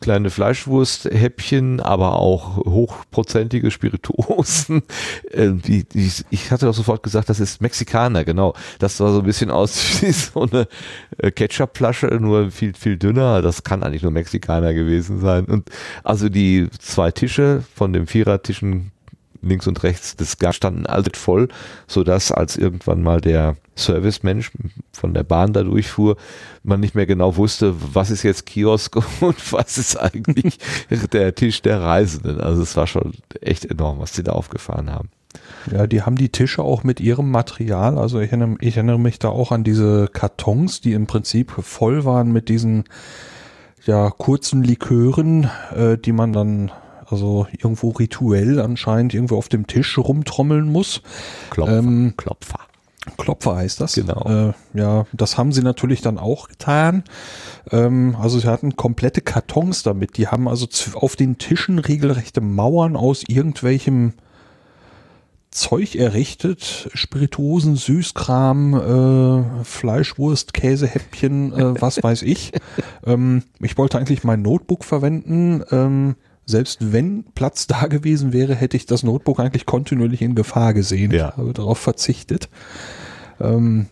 kleine 0.00 0.30
Fleischwursthäppchen, 0.30 1.80
aber 1.80 2.16
auch 2.16 2.56
hochprozentige 2.58 3.70
Spirituosen. 3.70 4.82
Äh, 5.32 5.52
ich 6.30 6.50
hatte 6.50 6.68
auch 6.68 6.74
sofort 6.74 7.02
gesagt, 7.02 7.28
das 7.28 7.38
ist 7.40 7.60
Mexikaner, 7.60 8.24
genau. 8.24 8.54
Das 8.78 8.96
sah 8.96 9.12
so 9.12 9.18
ein 9.20 9.24
bisschen 9.24 9.50
aus 9.50 9.78
wie 10.02 10.12
so 10.12 10.42
eine 10.42 10.68
Ketchupflasche, 11.32 12.06
nur 12.20 12.50
viel, 12.50 12.74
viel 12.74 12.96
dünner. 12.96 13.42
Das 13.42 13.62
kann 13.62 13.82
eigentlich 13.82 14.02
nur 14.02 14.12
Mexikaner 14.12 14.74
gewesen 14.74 15.20
sein. 15.20 15.44
Und 15.44 15.70
also 16.02 16.28
die 16.28 16.68
zwei 16.78 17.10
Tische 17.10 17.62
von 17.74 17.92
dem 17.92 18.06
Vierertischen 18.06 18.92
links 19.42 19.66
und 19.66 19.82
rechts 19.82 20.16
des 20.16 20.38
Gas 20.38 20.56
standen 20.56 20.86
alles 20.86 21.18
voll, 21.18 21.48
sodass 21.86 22.32
als 22.32 22.56
irgendwann 22.56 23.02
mal 23.02 23.20
der 23.20 23.56
Servicemensch 23.76 24.50
von 24.92 25.14
der 25.14 25.22
Bahn 25.22 25.52
da 25.52 25.62
durchfuhr, 25.62 26.16
man 26.62 26.80
nicht 26.80 26.94
mehr 26.94 27.06
genau 27.06 27.36
wusste, 27.36 27.74
was 27.94 28.10
ist 28.10 28.22
jetzt 28.22 28.46
Kiosk 28.46 28.96
und 29.20 29.52
was 29.52 29.78
ist 29.78 29.96
eigentlich 29.96 30.58
der 31.12 31.34
Tisch 31.34 31.62
der 31.62 31.80
Reisenden. 31.80 32.40
Also 32.40 32.62
es 32.62 32.76
war 32.76 32.86
schon 32.86 33.14
echt 33.40 33.64
enorm, 33.64 34.00
was 34.00 34.14
sie 34.14 34.22
da 34.22 34.32
aufgefahren 34.32 34.90
haben. 34.90 35.10
Ja, 35.70 35.86
die 35.86 36.02
haben 36.02 36.16
die 36.16 36.30
Tische 36.30 36.62
auch 36.62 36.84
mit 36.84 37.00
ihrem 37.00 37.30
Material. 37.30 37.98
Also 37.98 38.20
ich 38.20 38.32
erinnere, 38.32 38.56
ich 38.60 38.76
erinnere 38.76 38.98
mich 38.98 39.18
da 39.18 39.28
auch 39.28 39.52
an 39.52 39.62
diese 39.64 40.08
Kartons, 40.08 40.80
die 40.80 40.94
im 40.94 41.06
Prinzip 41.06 41.50
voll 41.50 42.04
waren 42.04 42.32
mit 42.32 42.48
diesen 42.48 42.84
ja 43.84 44.10
kurzen 44.10 44.62
Likören, 44.62 45.50
äh, 45.74 45.98
die 45.98 46.12
man 46.12 46.32
dann 46.32 46.70
also 47.10 47.46
irgendwo 47.52 47.90
rituell 47.90 48.60
anscheinend 48.60 49.14
irgendwo 49.14 49.36
auf 49.36 49.48
dem 49.48 49.66
Tisch 49.66 49.98
rumtrommeln 49.98 50.70
muss. 50.70 51.02
Klopfer. 51.50 51.78
Ähm, 51.78 52.14
Klopfer. 52.16 52.60
Klopfer 53.16 53.56
heißt 53.56 53.80
das. 53.80 53.94
Genau. 53.94 54.50
Äh, 54.50 54.78
ja, 54.78 55.06
das 55.12 55.38
haben 55.38 55.52
sie 55.52 55.62
natürlich 55.62 56.02
dann 56.02 56.18
auch 56.18 56.48
getan. 56.48 57.04
Ähm, 57.70 58.16
also 58.20 58.38
sie 58.38 58.48
hatten 58.48 58.76
komplette 58.76 59.20
Kartons 59.20 59.82
damit. 59.82 60.16
Die 60.18 60.28
haben 60.28 60.48
also 60.48 60.66
auf 60.94 61.16
den 61.16 61.38
Tischen 61.38 61.78
regelrechte 61.78 62.40
Mauern 62.40 62.96
aus 62.96 63.24
irgendwelchem 63.26 64.14
Zeug 65.50 65.94
errichtet. 65.94 66.90
Spirituosen, 66.92 67.76
Süßkram, 67.76 68.74
äh, 68.74 69.64
Fleischwurst, 69.64 70.52
Käsehäppchen, 70.52 71.52
äh, 71.52 71.80
was 71.80 72.02
weiß 72.02 72.22
ich. 72.22 72.52
ähm, 73.06 73.42
ich 73.60 73.78
wollte 73.78 73.98
eigentlich 73.98 74.24
mein 74.24 74.42
Notebook 74.42 74.84
verwenden. 74.84 75.62
Ähm, 75.70 76.16
selbst 76.48 76.92
wenn 76.92 77.24
Platz 77.34 77.66
da 77.66 77.86
gewesen 77.86 78.32
wäre, 78.32 78.54
hätte 78.54 78.76
ich 78.76 78.86
das 78.86 79.02
Notebook 79.02 79.38
eigentlich 79.38 79.66
kontinuierlich 79.66 80.22
in 80.22 80.34
Gefahr 80.34 80.72
gesehen. 80.72 81.12
Ja. 81.12 81.28
Ich 81.28 81.36
habe 81.36 81.52
darauf 81.52 81.78
verzichtet. 81.78 82.48
Ähm, 83.38 83.86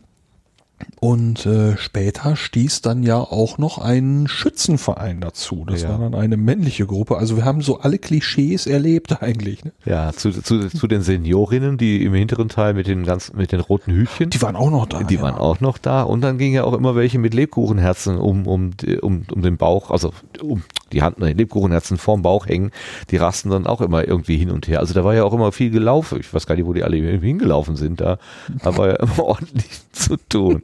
und 1.00 1.46
äh, 1.46 1.76
später 1.78 2.36
stieß 2.36 2.82
dann 2.82 3.02
ja 3.02 3.18
auch 3.18 3.56
noch 3.56 3.78
ein 3.78 4.26
Schützenverein 4.28 5.20
dazu. 5.20 5.64
Das 5.66 5.82
Ja. 5.82 5.90
war 5.90 5.98
dann 5.98 6.14
eine 6.14 6.36
männliche 6.36 6.86
Gruppe. 6.86 7.16
Also 7.16 7.36
wir 7.36 7.44
haben 7.44 7.62
so 7.62 7.80
alle 7.80 7.98
Klischees 7.98 8.66
erlebt 8.66 9.22
eigentlich. 9.22 9.64
Ne? 9.64 9.72
Ja, 9.86 10.12
zu, 10.12 10.30
zu, 10.32 10.68
zu 10.68 10.86
den 10.86 11.00
Seniorinnen, 11.02 11.78
die 11.78 12.02
im 12.04 12.12
hinteren 12.12 12.48
Teil 12.48 12.74
mit 12.74 12.86
den 12.88 13.04
ganzen, 13.04 13.36
mit 13.36 13.52
den 13.52 13.60
roten 13.60 13.92
Hütchen. 13.92 14.30
Die 14.30 14.42
waren 14.42 14.56
auch 14.56 14.70
noch 14.70 14.86
da. 14.86 15.02
Die 15.02 15.14
ja. 15.14 15.22
waren 15.22 15.36
auch 15.36 15.60
noch 15.60 15.78
da 15.78 16.02
und 16.02 16.20
dann 16.20 16.36
gingen 16.36 16.54
ja 16.54 16.64
auch 16.64 16.74
immer 16.74 16.94
welche 16.94 17.18
mit 17.18 17.32
Lebkuchenherzen 17.32 18.18
um, 18.18 18.46
um, 18.46 18.70
um, 19.00 19.22
um 19.32 19.42
den 19.42 19.56
Bauch, 19.56 19.90
also 19.90 20.12
um 20.42 20.62
die 20.92 21.02
Hand, 21.02 21.18
ne, 21.18 21.32
Lebkuchenherzen 21.32 21.98
vorm 21.98 22.22
Bauch 22.22 22.46
hängen, 22.46 22.70
die 23.10 23.16
rasten 23.16 23.50
dann 23.50 23.66
auch 23.66 23.80
immer 23.80 24.06
irgendwie 24.06 24.36
hin 24.36 24.50
und 24.50 24.68
her. 24.68 24.80
Also 24.80 24.94
da 24.94 25.04
war 25.04 25.14
ja 25.14 25.24
auch 25.24 25.32
immer 25.32 25.52
viel 25.52 25.70
gelaufen. 25.70 26.20
Ich 26.20 26.32
weiß 26.32 26.46
gar 26.46 26.54
nicht, 26.54 26.66
wo 26.66 26.72
die 26.72 26.84
alle 26.84 26.96
hingelaufen 26.96 27.76
sind. 27.76 28.00
Da 28.00 28.18
war 28.62 28.88
ja 28.88 28.96
immer 28.96 29.24
ordentlich 29.24 29.70
zu 29.92 30.16
tun. 30.28 30.62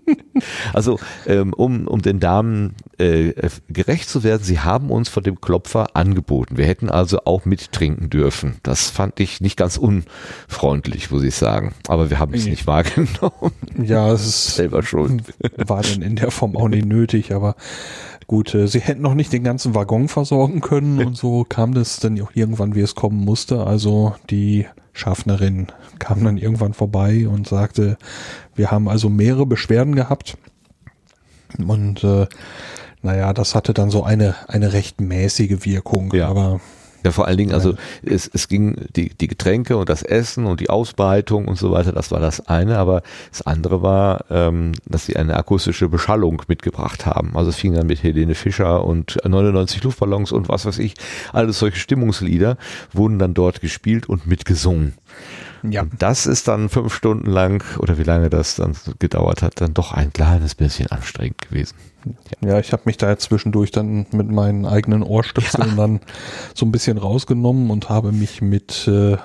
Also 0.73 0.99
ähm, 1.27 1.53
um, 1.53 1.87
um 1.87 2.03
den 2.03 2.21
Damen 2.21 2.75
äh, 2.99 3.33
gerecht 3.69 4.09
zu 4.09 4.23
werden, 4.23 4.43
sie 4.43 4.61
haben 4.61 4.91
uns 4.91 5.09
von 5.09 5.23
dem 5.23 5.41
Klopfer 5.41 5.97
angeboten. 5.97 6.57
Wir 6.57 6.67
hätten 6.67 6.91
also 6.91 7.21
auch 7.25 7.45
mittrinken 7.45 8.11
dürfen. 8.11 8.57
Das 8.63 8.91
fand 8.91 9.21
ich 9.21 9.41
nicht 9.41 9.57
ganz 9.57 9.77
unfreundlich, 9.77 11.11
muss 11.11 11.23
ich 11.23 11.35
sagen. 11.35 11.75
Aber 11.89 12.11
wir 12.11 12.19
haben 12.19 12.35
es 12.35 12.47
nicht 12.47 12.67
wahrgenommen. 12.67 13.53
Ja, 13.83 14.13
es 14.13 14.27
ist, 14.27 14.55
Selber 14.57 14.83
schuld. 14.83 15.23
war 15.57 15.83
dann 15.83 16.03
in 16.03 16.17
der 16.17 16.31
Form 16.31 16.57
auch 16.57 16.69
nicht 16.69 16.87
nötig, 16.87 17.35
aber 17.35 17.57
gut, 18.27 18.55
äh, 18.55 18.67
sie 18.69 18.81
hätten 18.81 19.03
noch 19.03 19.15
nicht 19.15 19.33
den 19.33 19.45
ganzen 19.45 19.75
Waggon 19.75 20.09
versorgen 20.09 20.61
können 20.61 21.05
und 21.05 21.17
so 21.17 21.45
kam 21.49 21.75
das 21.75 22.01
dann 22.01 22.21
auch 22.21 22.33
irgendwann, 22.35 22.75
wie 22.75 22.81
es 22.81 22.95
kommen 22.95 23.25
musste. 23.25 23.67
Also 23.67 24.15
die 24.31 24.67
Schaffnerin 24.93 25.69
kam 25.99 26.23
dann 26.25 26.37
irgendwann 26.39 26.75
vorbei 26.75 27.27
und 27.29 27.49
sagte, 27.49 27.97
wir 28.55 28.71
haben 28.71 28.89
also 28.89 29.09
mehrere 29.09 29.47
Beschwerden 29.47 29.95
gehabt 29.95 30.37
und 31.59 32.03
äh, 32.05 32.27
naja, 33.03 33.33
das 33.33 33.55
hatte 33.55 33.75
dann 33.75 33.91
so 33.91 34.05
eine, 34.05 34.35
eine 34.49 34.73
recht 34.73 35.01
mäßige 35.01 35.65
Wirkung, 35.65 36.13
Ja. 36.15 36.29
aber 36.29 36.61
Ja, 37.05 37.11
vor 37.11 37.27
allen 37.27 37.39
Dingen, 37.39 37.53
also 37.53 37.75
es, 38.03 38.31
es 38.33 38.49
ging 38.49 38.77
die, 38.95 39.11
die 39.11 39.29
Getränke 39.29 39.77
und 39.77 39.89
das 39.89 40.03
Essen 40.03 40.47
und 40.47 40.61
die 40.61 40.71
Ausbreitung 40.71 41.49
und 41.49 41.59
so 41.59 41.73
weiter, 41.73 41.93
das 41.93 42.11
war 42.11 42.21
das 42.21 42.47
eine, 42.47 42.79
aber 42.79 43.03
das 43.31 43.43
andere 43.43 43.83
war, 43.83 44.25
ähm, 44.31 44.73
dass 44.87 45.07
sie 45.07 45.17
eine 45.17 45.37
akustische 45.37 45.89
Beschallung 45.89 46.43
mitgebracht 46.47 47.07
haben. 47.07 47.37
Also 47.37 47.51
es 47.51 47.57
fing 47.57 47.75
dann 47.75 47.87
mit 47.87 48.03
Helene 48.03 48.35
Fischer 48.35 48.85
und 48.85 49.19
99 49.25 49.83
Luftballons 49.83 50.33
und 50.33 50.49
was 50.49 50.65
weiß 50.65 50.79
ich, 50.79 50.95
alles 51.33 51.59
solche 51.59 51.79
Stimmungslieder 51.79 52.57
wurden 52.93 53.19
dann 53.19 53.35
dort 53.35 53.61
gespielt 53.61 54.09
und 54.09 54.27
mitgesungen. 54.27 54.95
ja. 55.63 55.83
Und 55.83 56.01
das 56.01 56.27
ist 56.27 56.49
dann 56.49 56.69
fünf 56.69 56.95
Stunden 56.95 57.31
lang 57.31 57.65
oder 57.79 57.99
wie 57.99 58.05
lange 58.05 58.31
das 58.31 58.57
dann 58.57 58.77
gedauert 58.99 59.43
hat, 59.43 59.61
dann 59.61 59.75
doch 59.75 59.93
ein 59.93 60.13
kleines 60.13 60.55
bisschen 60.55 60.89
anstrengend 60.89 61.39
gewesen. 61.49 61.75
Ja, 62.41 62.59
ich 62.59 62.73
habe 62.73 62.83
mich 62.87 62.97
da 62.97 63.11
jetzt 63.11 63.25
zwischendurch 63.25 63.71
dann 63.71 64.07
mit 64.13 64.31
meinen 64.31 64.67
eigenen 64.67 65.03
Ohrstöpseln 65.03 65.77
dann 65.77 66.01
so 66.55 66.67
ein 66.67 66.73
bisschen 66.73 66.99
rausgenommen 66.99 67.71
und 67.71 67.89
habe 67.89 68.13
mich 68.13 68.43
mit 68.43 68.89
äh, 68.89 69.17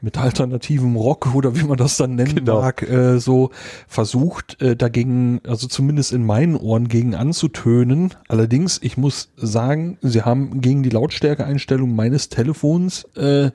mit 0.00 0.16
alternativem 0.16 0.96
Rock 0.96 1.34
oder 1.34 1.56
wie 1.56 1.64
man 1.64 1.76
das 1.76 1.96
dann 1.96 2.14
nennen 2.14 2.36
Genau. 2.36 2.60
mag, 2.60 2.88
äh, 2.88 3.18
so 3.18 3.50
versucht 3.88 4.60
äh, 4.62 4.76
dagegen, 4.76 5.40
also 5.46 5.66
zumindest 5.66 6.12
in 6.12 6.24
meinen 6.24 6.56
Ohren 6.56 6.88
gegen 6.88 7.14
anzutönen. 7.14 8.14
Allerdings, 8.28 8.78
ich 8.82 8.96
muss 8.96 9.30
sagen, 9.36 9.98
sie 10.00 10.22
haben 10.22 10.60
gegen 10.60 10.82
die 10.82 10.90
Lautstärkeeinstellung 10.90 11.94
meines 11.96 12.28
Telefons 12.28 13.04
äh, 13.16 13.50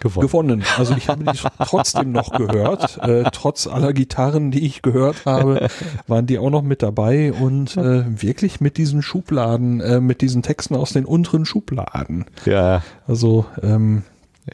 Gewonnen. 0.00 0.26
gewonnen. 0.26 0.64
Also 0.78 0.94
ich 0.96 1.08
habe 1.08 1.24
die 1.24 1.38
trotzdem 1.64 2.12
noch 2.12 2.32
gehört. 2.32 2.98
Äh, 3.02 3.24
trotz 3.32 3.66
aller 3.66 3.92
Gitarren, 3.92 4.50
die 4.50 4.64
ich 4.66 4.82
gehört 4.82 5.24
habe, 5.26 5.68
waren 6.06 6.26
die 6.26 6.38
auch 6.38 6.50
noch 6.50 6.62
mit 6.62 6.82
dabei 6.82 7.32
und 7.32 7.76
äh, 7.76 8.04
wirklich 8.20 8.60
mit 8.60 8.76
diesen 8.76 9.02
Schubladen, 9.02 9.80
äh, 9.80 10.00
mit 10.00 10.20
diesen 10.20 10.42
Texten 10.42 10.74
aus 10.74 10.92
den 10.92 11.04
unteren 11.04 11.44
Schubladen. 11.44 12.26
Ja, 12.44 12.82
Also 13.06 13.46
ähm, 13.62 14.02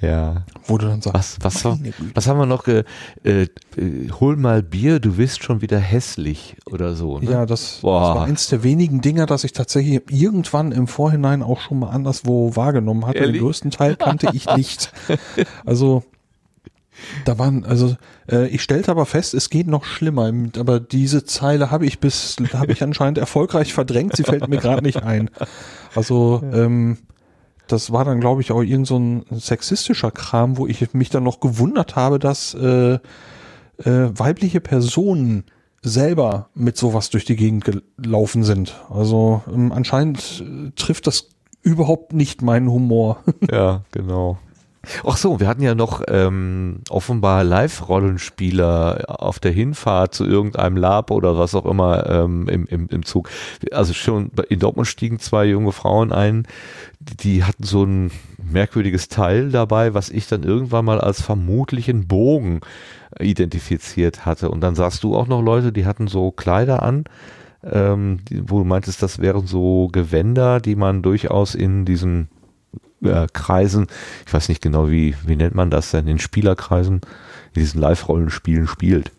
ja. 0.01 0.44
wo 0.66 0.78
du 0.78 0.86
dann 0.86 1.02
sagst, 1.02 1.39
Was, 1.43 1.56
was, 1.56 1.64
war, 1.64 1.78
was 2.14 2.27
haben 2.27 2.39
wir 2.39 2.47
noch? 2.47 2.64
Ge, 2.64 2.85
äh, 3.24 3.43
äh, 3.43 3.48
hol 4.20 4.36
mal 4.36 4.62
Bier, 4.62 5.01
du 5.01 5.14
bist 5.16 5.43
schon 5.43 5.60
wieder 5.60 5.78
hässlich 5.78 6.56
oder 6.70 6.94
so. 6.94 7.19
Ne? 7.19 7.31
Ja, 7.31 7.47
das, 7.47 7.74
das 7.77 7.82
war 7.85 8.23
eins 8.24 8.48
der 8.48 8.62
wenigen 8.62 9.01
Dinger, 9.01 9.27
das 9.27 9.44
ich 9.44 9.52
tatsächlich 9.52 10.01
irgendwann 10.10 10.73
im 10.73 10.86
Vorhinein 10.86 11.43
auch 11.43 11.60
schon 11.60 11.78
mal 11.81 11.90
anderswo 11.90 12.56
wahrgenommen 12.56 13.06
hatte. 13.06 13.19
Ehrlich? 13.19 13.36
Den 13.36 13.44
größten 13.44 13.70
Teil 13.70 13.97
kannte 13.97 14.28
ich 14.32 14.47
nicht. 14.56 14.93
Also 15.66 16.02
da 17.24 17.39
waren, 17.39 17.64
also 17.64 17.97
äh, 18.31 18.47
ich 18.48 18.62
stellte 18.62 18.90
aber 18.90 19.06
fest, 19.06 19.35
es 19.35 19.51
geht 19.51 19.66
noch 19.66 19.85
schlimmer. 19.85 20.28
Im- 20.28 20.52
Aber 20.59 20.78
diese 20.78 21.24
Zeile 21.24 21.70
habe 21.70 21.86
ich 21.86 21.98
bis, 21.98 22.36
habe 22.52 22.73
ich 22.73 22.82
anscheinend 22.82 23.19
erfolgreich 23.19 23.73
verdrängt. 23.73 24.16
Sie 24.16 24.23
fällt 24.24 24.47
mir 24.48 24.59
gerade 24.59 24.82
nicht 24.82 25.02
ein. 25.02 25.31
Also 25.94 26.43
ähm, 26.52 26.98
das 27.66 27.93
war 27.93 28.05
dann, 28.05 28.20
glaube 28.20 28.40
ich, 28.40 28.52
auch 28.52 28.62
irgend 28.62 28.86
so 28.86 28.98
ein 28.98 29.24
sexistischer 29.30 30.10
Kram, 30.10 30.56
wo 30.56 30.66
ich 30.66 30.93
mich 30.94 31.10
dann 31.10 31.24
noch 31.24 31.40
gewundert 31.40 31.97
habe, 31.97 32.18
dass 32.18 32.55
äh, 32.55 32.94
äh, 32.94 33.01
weibliche 33.84 34.60
Personen 34.60 35.44
selber 35.82 36.48
mit 36.55 36.76
sowas 36.76 37.10
durch 37.10 37.24
die 37.24 37.36
Gegend 37.36 37.64
gelaufen 37.97 38.44
sind. 38.44 38.74
Also 38.89 39.43
ähm, 39.52 39.72
anscheinend 39.72 40.44
äh, 40.47 40.70
trifft 40.76 41.06
das 41.06 41.30
überhaupt 41.62 42.12
nicht 42.12 42.43
meinen 42.43 42.70
Humor. 42.70 43.22
Ja, 43.51 43.82
genau. 43.90 44.39
Ach 45.06 45.16
so, 45.16 45.38
wir 45.38 45.46
hatten 45.46 45.62
ja 45.62 45.76
noch 45.76 46.02
ähm, 46.09 46.80
offenbar 46.90 47.44
Live-Rollenspieler 47.44 49.04
auf 49.06 49.38
der 49.38 49.52
Hinfahrt 49.52 50.12
zu 50.12 50.26
irgendeinem 50.26 50.76
Lab 50.76 51.12
oder 51.12 51.38
was 51.38 51.54
auch 51.54 51.66
immer 51.66 52.09
ähm, 52.09 52.48
im, 52.48 52.66
im, 52.66 52.88
im 52.88 53.04
Zug. 53.04 53.30
Also 53.70 53.92
schon 53.94 54.32
in 54.48 54.59
Dortmund 54.59 54.88
stiegen 54.88 55.20
zwei 55.20 55.44
junge 55.44 55.70
Frauen 55.70 56.12
ein, 56.12 56.48
die, 56.98 57.44
hatten 57.44 57.62
so 57.62 57.84
ein 57.84 58.10
merkwürdiges 58.42 59.09
Teil 59.09 59.50
dabei, 59.50 59.94
was 59.94 60.10
ich 60.10 60.26
dann 60.26 60.42
irgendwann 60.42 60.84
mal 60.84 61.00
als 61.00 61.22
vermutlichen 61.22 62.09
Bogen 62.09 62.60
identifiziert 63.20 64.26
hatte. 64.26 64.50
Und 64.50 64.62
dann 64.62 64.74
sahst 64.74 65.04
du 65.04 65.14
auch 65.14 65.28
noch 65.28 65.42
Leute, 65.42 65.72
die 65.72 65.86
hatten 65.86 66.09
so 66.09 66.32
Kleider 66.32 66.82
an, 66.82 67.04
ähm, 67.62 68.18
wo 68.30 68.59
du 68.59 68.64
meintest, 68.64 69.00
das 69.00 69.20
wären 69.20 69.46
so 69.46 69.88
Gewänder, 69.92 70.59
die 70.60 70.74
man 70.74 71.02
durchaus 71.02 71.54
in 71.54 71.84
diesen 71.84 72.28
äh, 73.05 73.27
Kreisen, 73.33 73.87
ich 74.27 74.33
weiß 74.33 74.49
nicht 74.49 74.62
genau, 74.62 74.91
wie, 74.91 75.15
wie 75.27 75.37
nennt 75.37 75.55
man 75.55 75.70
das 75.70 75.91
denn, 75.91 76.07
in 76.09 76.19
Spielerkreisen, 76.19 77.01
in 77.55 77.61
diesen 77.61 77.81
Live-Rollenspielen 77.81 78.66
spielt. 78.66 79.11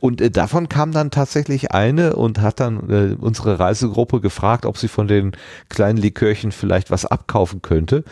Und 0.00 0.20
äh, 0.20 0.30
davon 0.30 0.68
kam 0.68 0.92
dann 0.92 1.10
tatsächlich 1.10 1.72
eine 1.72 2.16
und 2.16 2.40
hat 2.40 2.60
dann 2.60 2.88
äh, 2.90 3.16
unsere 3.18 3.58
Reisegruppe 3.58 4.20
gefragt, 4.20 4.64
ob 4.64 4.78
sie 4.78 4.88
von 4.88 5.08
den 5.08 5.32
kleinen 5.68 5.98
Likörchen 5.98 6.52
vielleicht 6.52 6.90
was 6.90 7.04
abkaufen 7.04 7.62
könnte. 7.62 8.04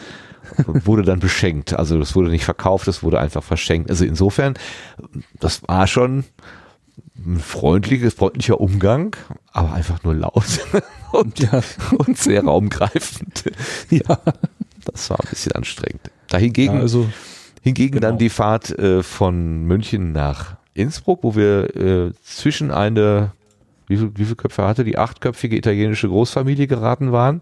Und 0.66 0.86
wurde 0.86 1.02
dann 1.04 1.20
beschenkt. 1.20 1.72
Also 1.72 1.98
das 1.98 2.14
wurde 2.14 2.28
nicht 2.28 2.44
verkauft, 2.44 2.86
das 2.86 3.02
wurde 3.02 3.18
einfach 3.18 3.42
verschenkt. 3.42 3.88
Also 3.88 4.04
insofern, 4.04 4.54
das 5.40 5.62
war 5.66 5.86
schon 5.86 6.24
ein 7.16 7.38
freundliches, 7.38 8.14
freundlicher 8.14 8.60
Umgang, 8.60 9.16
aber 9.52 9.72
einfach 9.72 10.02
nur 10.02 10.14
laut 10.14 10.44
und, 11.12 11.38
Ja. 11.38 11.62
und 11.96 12.18
sehr 12.18 12.44
raumgreifend. 12.44 13.44
ja, 13.88 14.18
Das 14.84 15.10
war 15.10 15.18
ein 15.20 15.28
bisschen 15.30 15.52
anstrengend. 15.52 16.10
Da 16.28 16.38
hingegen, 16.38 16.74
ja 16.74 16.80
also 16.80 17.08
hingegen 17.62 17.94
genau. 18.00 18.08
dann 18.08 18.18
die 18.18 18.28
Fahrt 18.30 18.70
äh, 18.78 19.02
von 19.02 19.64
München 19.64 20.12
nach 20.12 20.56
Innsbruck, 20.74 21.20
wo 21.22 21.34
wir 21.36 21.76
äh, 21.76 22.12
zwischen 22.22 22.70
eine, 22.70 23.32
wie 23.86 23.96
viel, 23.96 24.10
wie 24.16 24.24
viele 24.24 24.36
Köpfe 24.36 24.64
hatte 24.66 24.84
die 24.84 24.98
achtköpfige 24.98 25.56
italienische 25.56 26.08
Großfamilie 26.08 26.66
geraten 26.66 27.12
waren. 27.12 27.40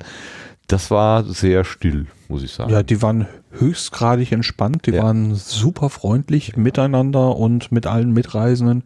das 0.69 0.91
war 0.91 1.25
sehr 1.25 1.65
still, 1.65 2.07
muss 2.29 2.43
ich 2.43 2.53
sagen. 2.53 2.71
Ja, 2.71 2.83
die 2.83 3.03
waren 3.03 3.27
höchstgradig 3.51 4.33
entspannt, 4.33 4.87
die 4.87 4.93
Ja. 4.93 5.03
waren 5.03 5.35
super 5.35 5.91
freundlich 5.91 6.57
miteinander 6.57 7.37
und 7.37 7.73
mit 7.73 7.87
allen 7.87 8.13
Mitreisenden. 8.13 8.85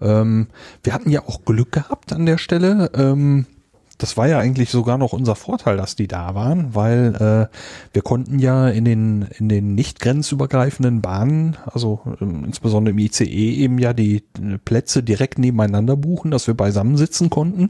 Ähm, 0.00 0.48
wir 0.82 0.92
hatten 0.94 1.10
ja 1.10 1.22
auch 1.26 1.44
Glück 1.44 1.72
gehabt 1.72 2.12
an 2.12 2.26
der 2.26 2.38
Stelle. 2.38 2.90
Ähm, 2.94 3.46
das 3.98 4.16
war 4.16 4.28
ja 4.28 4.38
eigentlich 4.38 4.70
sogar 4.70 4.98
noch 4.98 5.12
unser 5.12 5.34
Vorteil, 5.34 5.76
dass 5.76 5.96
die 5.96 6.06
da 6.06 6.34
waren, 6.34 6.74
weil 6.74 7.14
äh, 7.14 7.56
wir 7.92 8.02
konnten 8.02 8.38
ja 8.38 8.68
in 8.68 8.84
den 8.84 9.22
in 9.38 9.48
den 9.48 9.74
nicht 9.74 10.00
grenzübergreifenden 10.00 11.00
Bahnen, 11.00 11.56
also 11.64 12.00
ähm, 12.20 12.44
insbesondere 12.44 12.92
im 12.92 12.98
ICE 12.98 13.24
eben 13.24 13.78
ja 13.78 13.92
die 13.92 14.16
äh, 14.16 14.58
Plätze 14.64 15.02
direkt 15.02 15.38
nebeneinander 15.38 15.96
buchen, 15.96 16.30
dass 16.30 16.46
wir 16.46 16.54
beisammen 16.54 16.96
sitzen 16.96 17.30
konnten. 17.30 17.68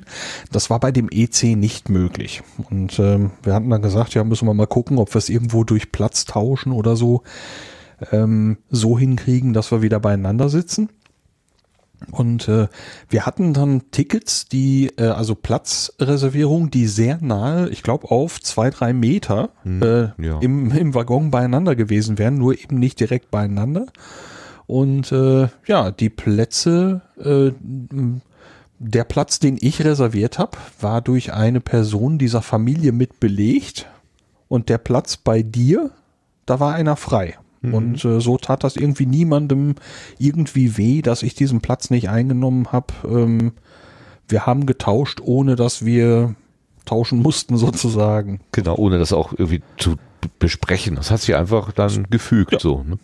Das 0.51 0.71
war 0.71 0.81
bei 0.81 0.93
dem 0.93 1.09
EC 1.11 1.57
nicht 1.57 1.89
möglich. 1.89 2.43
Und 2.71 2.99
ähm, 2.99 3.31
wir 3.43 3.55
hatten 3.55 3.71
dann 3.71 3.83
gesagt, 3.83 4.15
ja, 4.15 4.25
müssen 4.25 4.49
wir 4.49 4.55
mal 4.55 4.67
gucken, 4.67 4.99
ob 4.99 5.15
wir 5.15 5.19
es 5.19 5.29
irgendwo 5.29 5.65
durch 5.65 5.93
Platz 5.93 6.25
tauschen 6.25 6.73
oder 6.73 6.97
so 6.97 7.23
ähm, 8.13 8.59
so 8.71 8.99
hinkriegen, 8.99 9.53
dass 9.53 9.71
wir 9.71 9.83
wieder 9.83 10.01
beieinander 10.01 10.49
sitzen. 10.49 10.91
Und 12.11 12.49
äh, 12.49 12.69
wir 13.09 13.27
hatten 13.27 13.55
dann 13.55 13.91
Tickets, 13.91 14.47
die, 14.47 14.91
äh, 14.99 15.07
also 15.07 15.35
Platzreservierung, 15.35 16.71
die 16.71 16.87
sehr 16.87 17.19
nahe, 17.21 17.69
ich 17.71 17.83
glaube 17.83 18.11
auf 18.11 18.41
zwei, 18.41 18.71
drei 18.71 18.93
Meter 18.93 19.51
äh, 19.65 20.09
ja. 20.23 20.39
im, 20.41 20.71
im 20.71 20.95
Waggon 20.95 21.31
beieinander 21.31 21.75
gewesen 21.75 22.19
wären, 22.19 22.39
nur 22.39 22.59
eben 22.59 22.79
nicht 22.79 23.01
direkt 23.01 23.31
beieinander. 23.31 23.87
Und 24.67 25.13
äh, 25.13 25.49
ja, 25.67 25.91
die 25.91 26.11
Plätze, 26.11 27.03
äh, 27.19 27.53
der 28.79 29.05
Platz, 29.05 29.39
den 29.39 29.57
ich 29.61 29.85
reserviert 29.85 30.39
habe, 30.39 30.59
war 30.81 31.01
durch 31.01 31.33
eine 31.33 31.61
Person 31.61 32.19
dieser 32.19 32.43
Familie 32.43 32.93
mit 32.93 33.21
belegt. 33.21 33.87
Und 34.49 34.69
der 34.69 34.79
Platz 34.79 35.17
bei 35.17 35.43
dir, 35.43 35.91
da 36.45 36.61
war 36.61 36.75
einer 36.75 36.97
frei. 36.97 37.37
Und 37.63 38.05
äh, 38.05 38.21
so 38.21 38.39
tat 38.39 38.65
das 38.65 38.77
irgendwie 38.77 39.07
niemandem 39.07 39.75
irgendwie 40.19 40.77
weh, 40.77 41.03
dass 41.03 41.23
ich 41.23 41.35
diesen 41.35 41.61
Platz 41.61 41.91
nicht 41.91 42.09
eingenommen 42.09 42.73
habe. 42.73 42.95
Ähm, 43.05 43.53
wir 44.29 44.47
haben 44.47 44.67
getauscht, 44.67 45.21
ohne 45.23 45.57
dass 45.57 45.85
wir 45.85 46.35
tauschen 46.85 47.21
mussten 47.21 47.57
sozusagen. 47.59 48.41
Genau, 48.53 48.77
ohne 48.77 48.99
das 48.99 49.13
auch 49.13 49.33
irgendwie 49.33 49.63
zu 49.79 49.97
besprechen. 50.39 50.97
Das 50.97 51.11
hat 51.11 51.21
sich 51.21 51.35
einfach 51.35 51.73
dann 51.73 52.07
gefügt 52.11 52.61
so. 52.61 52.83
Ne? 52.83 52.99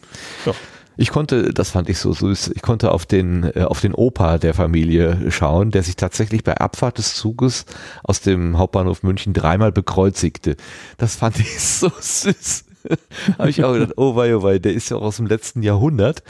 Ja. 0.46 0.52
Ich 0.96 1.10
konnte, 1.10 1.54
das 1.54 1.70
fand 1.70 1.88
ich 1.88 1.98
so 1.98 2.12
süß, 2.12 2.52
ich 2.54 2.62
konnte 2.62 2.92
auf 2.92 3.06
den, 3.06 3.44
äh, 3.54 3.62
auf 3.62 3.80
den 3.80 3.94
Opa 3.94 4.38
der 4.38 4.52
Familie 4.52 5.30
schauen, 5.30 5.70
der 5.70 5.82
sich 5.82 5.96
tatsächlich 5.96 6.44
bei 6.44 6.56
Abfahrt 6.56 6.98
des 6.98 7.14
Zuges 7.14 7.64
aus 8.02 8.20
dem 8.20 8.58
Hauptbahnhof 8.58 9.02
München 9.02 9.32
dreimal 9.32 9.72
bekreuzigte. 9.72 10.56
Das 10.98 11.16
fand 11.16 11.38
ich 11.40 11.60
so 11.60 11.90
süß. 11.98 12.64
Habe 13.38 13.50
ich 13.50 13.62
auch 13.64 13.72
gedacht, 13.72 13.92
oh 13.96 14.16
wei, 14.16 14.34
oh 14.36 14.42
wei, 14.42 14.58
der 14.58 14.72
ist 14.72 14.90
ja 14.90 14.96
auch 14.96 15.02
aus 15.02 15.16
dem 15.16 15.26
letzten 15.26 15.62
Jahrhundert. 15.62 16.22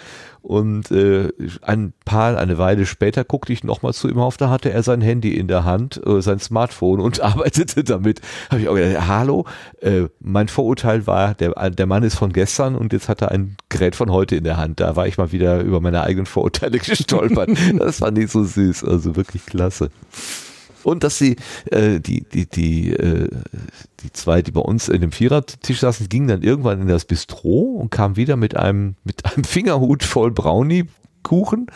Und 0.43 0.91
äh, 0.91 1.29
ein 1.63 1.93
paar, 2.05 2.37
eine 2.37 2.59
Weile 2.59 2.85
später 2.85 3.23
guckte 3.23 3.53
ich 3.53 3.63
nochmal 3.63 3.95
zu 3.95 4.09
ihm 4.09 4.19
auf, 4.19 4.37
da 4.37 4.51
hatte 4.51 4.73
er 4.73 4.83
sein 4.83 5.01
Handy 5.01 5.37
in 5.37 5.47
der 5.47 5.65
Hand, 5.65 6.05
äh, 6.05 6.21
sein 6.21 6.41
Smartphone 6.41 6.99
und 6.99 7.21
arbeitete 7.23 7.85
damit. 7.85 8.21
Habe 8.51 8.61
ich 8.61 8.69
auch 8.69 8.75
gedacht, 8.75 9.07
hallo, 9.07 9.47
äh, 9.81 10.09
mein 10.19 10.49
Vorurteil 10.49 11.07
war, 11.07 11.35
der, 11.35 11.71
der 11.71 11.87
Mann 11.87 12.03
ist 12.03 12.17
von 12.17 12.33
gestern 12.33 12.75
und 12.75 12.93
jetzt 12.93 13.09
hat 13.09 13.23
er 13.23 13.31
ein 13.31 13.57
Gerät 13.69 13.95
von 13.95 14.11
heute 14.11 14.35
in 14.35 14.45
der 14.45 14.57
Hand. 14.57 14.81
Da 14.81 14.97
war 14.97 15.07
ich 15.07 15.17
mal 15.17 15.31
wieder 15.31 15.61
über 15.61 15.81
meine 15.81 16.03
eigenen 16.03 16.27
Vorurteile 16.27 16.79
gestolpert. 16.81 17.51
das 17.79 17.99
fand 17.99 18.19
ich 18.19 18.31
so 18.31 18.43
süß, 18.43 18.83
also 18.85 19.15
wirklich 19.15 19.47
klasse. 19.47 19.91
Und 20.85 21.05
dass 21.05 21.19
sie, 21.19 21.37
äh, 21.71 22.01
die, 22.01 22.25
die, 22.25 22.47
die, 22.47 22.93
äh, 22.93 23.29
die 24.01 24.13
zwei, 24.13 24.43
die 24.43 24.51
bei 24.51 24.61
uns 24.61 24.89
in 24.89 25.01
dem 25.01 25.13
Vierertisch 25.13 25.81
saßen, 25.81 26.09
gingen 26.09 26.29
dann 26.29 26.43
irgendwann 26.43 26.81
in 26.81 26.89
das 26.89 27.05
Bistro 27.05 27.77
und 27.81 27.91
kamen 27.91 28.17
wieder 28.17 28.37
mit 28.37 28.57
einem, 28.57 28.97
mit 29.05 29.25
einem 29.25 29.45
Fingerhut 29.45 30.03
voll 30.03 30.31
Brownie-Kuchen. 30.31 31.67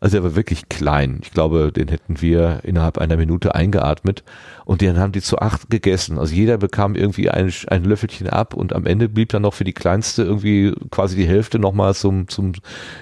Also 0.00 0.16
der 0.16 0.24
war 0.24 0.36
wirklich 0.36 0.68
klein. 0.68 1.20
Ich 1.22 1.32
glaube, 1.32 1.72
den 1.72 1.88
hätten 1.88 2.20
wir 2.20 2.60
innerhalb 2.62 2.98
einer 2.98 3.16
Minute 3.16 3.54
eingeatmet. 3.54 4.22
Und 4.64 4.82
dann 4.82 4.98
haben 4.98 5.12
die 5.12 5.22
zu 5.22 5.38
acht 5.38 5.70
gegessen. 5.70 6.18
Also 6.18 6.34
jeder 6.34 6.58
bekam 6.58 6.94
irgendwie 6.94 7.30
ein, 7.30 7.52
ein 7.68 7.84
Löffelchen 7.84 8.28
ab 8.28 8.54
und 8.54 8.74
am 8.74 8.86
Ende 8.86 9.08
blieb 9.08 9.30
dann 9.30 9.42
noch 9.42 9.54
für 9.54 9.64
die 9.64 9.72
kleinste 9.72 10.22
irgendwie 10.22 10.74
quasi 10.90 11.16
die 11.16 11.26
Hälfte 11.26 11.58
nochmal 11.58 11.94
zum, 11.94 12.28
zum 12.28 12.52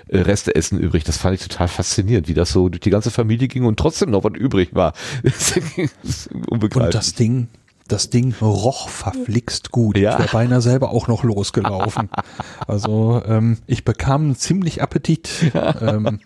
äh, 0.08 0.18
Resteessen 0.18 0.78
übrig. 0.78 1.04
Das 1.04 1.18
fand 1.18 1.34
ich 1.34 1.46
total 1.46 1.68
faszinierend, 1.68 2.28
wie 2.28 2.34
das 2.34 2.52
so 2.52 2.68
durch 2.68 2.80
die 2.80 2.90
ganze 2.90 3.10
Familie 3.10 3.48
ging 3.48 3.64
und 3.64 3.78
trotzdem 3.78 4.10
noch 4.10 4.24
was 4.24 4.34
übrig 4.34 4.74
war. 4.74 4.92
Das 5.36 5.56
ist 6.02 6.30
Unbegreiflich. 6.48 6.86
Und 6.86 6.94
das 6.94 7.14
Ding, 7.14 7.48
das 7.88 8.10
Ding 8.10 8.34
roch 8.40 8.88
verflixt 8.88 9.70
gut. 9.70 9.98
Ja. 9.98 10.12
Ich 10.12 10.18
wäre 10.18 10.28
beinahe 10.32 10.60
selber 10.60 10.90
auch 10.90 11.08
noch 11.08 11.24
losgelaufen. 11.24 12.10
also 12.66 13.22
ähm, 13.26 13.58
ich 13.66 13.84
bekam 13.84 14.34
ziemlich 14.36 14.82
Appetit. 14.82 15.52
Ähm, 15.80 16.20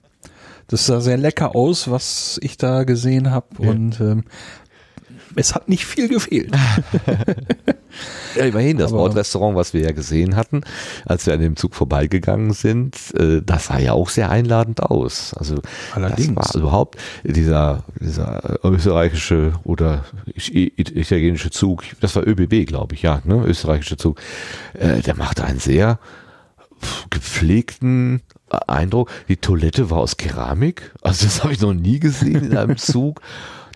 das 0.70 0.86
sah 0.86 1.00
sehr 1.00 1.16
lecker 1.18 1.54
aus, 1.54 1.90
was 1.90 2.38
ich 2.42 2.56
da 2.56 2.84
gesehen 2.84 3.30
habe. 3.30 3.46
Und 3.58 4.00
ähm, 4.00 4.24
es 5.36 5.54
hat 5.54 5.68
nicht 5.68 5.84
viel 5.84 6.08
gefehlt. 6.08 6.52
Ja, 8.36 8.44
immerhin, 8.44 8.78
das 8.78 8.92
Aber- 8.92 9.00
Bordrestaurant, 9.00 9.56
was 9.56 9.74
wir 9.74 9.80
ja 9.80 9.90
gesehen 9.90 10.36
hatten, 10.36 10.60
als 11.06 11.26
wir 11.26 11.34
an 11.34 11.40
dem 11.40 11.56
Zug 11.56 11.74
vorbeigegangen 11.74 12.52
sind, 12.52 12.94
äh, 13.18 13.42
das 13.44 13.66
sah 13.66 13.78
ja 13.80 13.92
auch 13.94 14.08
sehr 14.08 14.30
einladend 14.30 14.80
aus. 14.80 15.34
Also 15.34 15.56
Allerdings. 15.92 16.36
das 16.36 16.54
war 16.54 16.60
überhaupt 16.60 16.98
dieser, 17.24 17.82
dieser 17.98 18.60
österreichische 18.64 19.54
oder 19.64 20.04
italienische 20.36 21.50
Zug, 21.50 21.82
das 22.00 22.14
war 22.14 22.24
ÖBB, 22.24 22.66
glaube 22.68 22.94
ich, 22.94 23.02
ja, 23.02 23.20
ne, 23.24 23.42
österreichische 23.44 23.96
Zug, 23.96 24.20
äh, 24.74 25.00
der 25.02 25.16
machte 25.16 25.42
einen 25.44 25.58
sehr 25.58 25.98
pf, 26.80 27.06
gepflegten 27.10 28.22
Eindruck. 28.50 29.10
Die 29.28 29.36
Toilette 29.36 29.90
war 29.90 29.98
aus 29.98 30.16
Keramik, 30.16 30.92
also 31.02 31.24
das 31.26 31.42
habe 31.42 31.52
ich 31.52 31.60
noch 31.60 31.74
nie 31.74 32.00
gesehen 32.00 32.44
in 32.44 32.56
einem 32.56 32.76
Zug. 32.78 33.20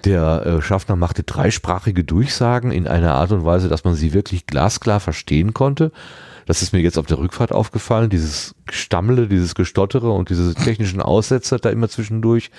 Der 0.04 0.44
äh, 0.44 0.62
Schaffner 0.62 0.96
machte 0.96 1.22
dreisprachige 1.22 2.04
Durchsagen 2.04 2.72
in 2.72 2.86
einer 2.86 3.14
Art 3.14 3.32
und 3.32 3.44
Weise, 3.44 3.68
dass 3.68 3.84
man 3.84 3.94
sie 3.94 4.12
wirklich 4.12 4.46
glasklar 4.46 5.00
verstehen 5.00 5.54
konnte. 5.54 5.92
Das 6.46 6.60
ist 6.60 6.74
mir 6.74 6.80
jetzt 6.80 6.98
auf 6.98 7.06
der 7.06 7.18
Rückfahrt 7.18 7.52
aufgefallen, 7.52 8.10
dieses 8.10 8.54
Gestammele, 8.66 9.28
dieses 9.28 9.54
Gestottere 9.54 10.10
und 10.10 10.28
diese 10.28 10.54
technischen 10.54 11.00
Aussetzer 11.00 11.58
da 11.58 11.70
immer 11.70 11.88
zwischendurch. 11.88 12.50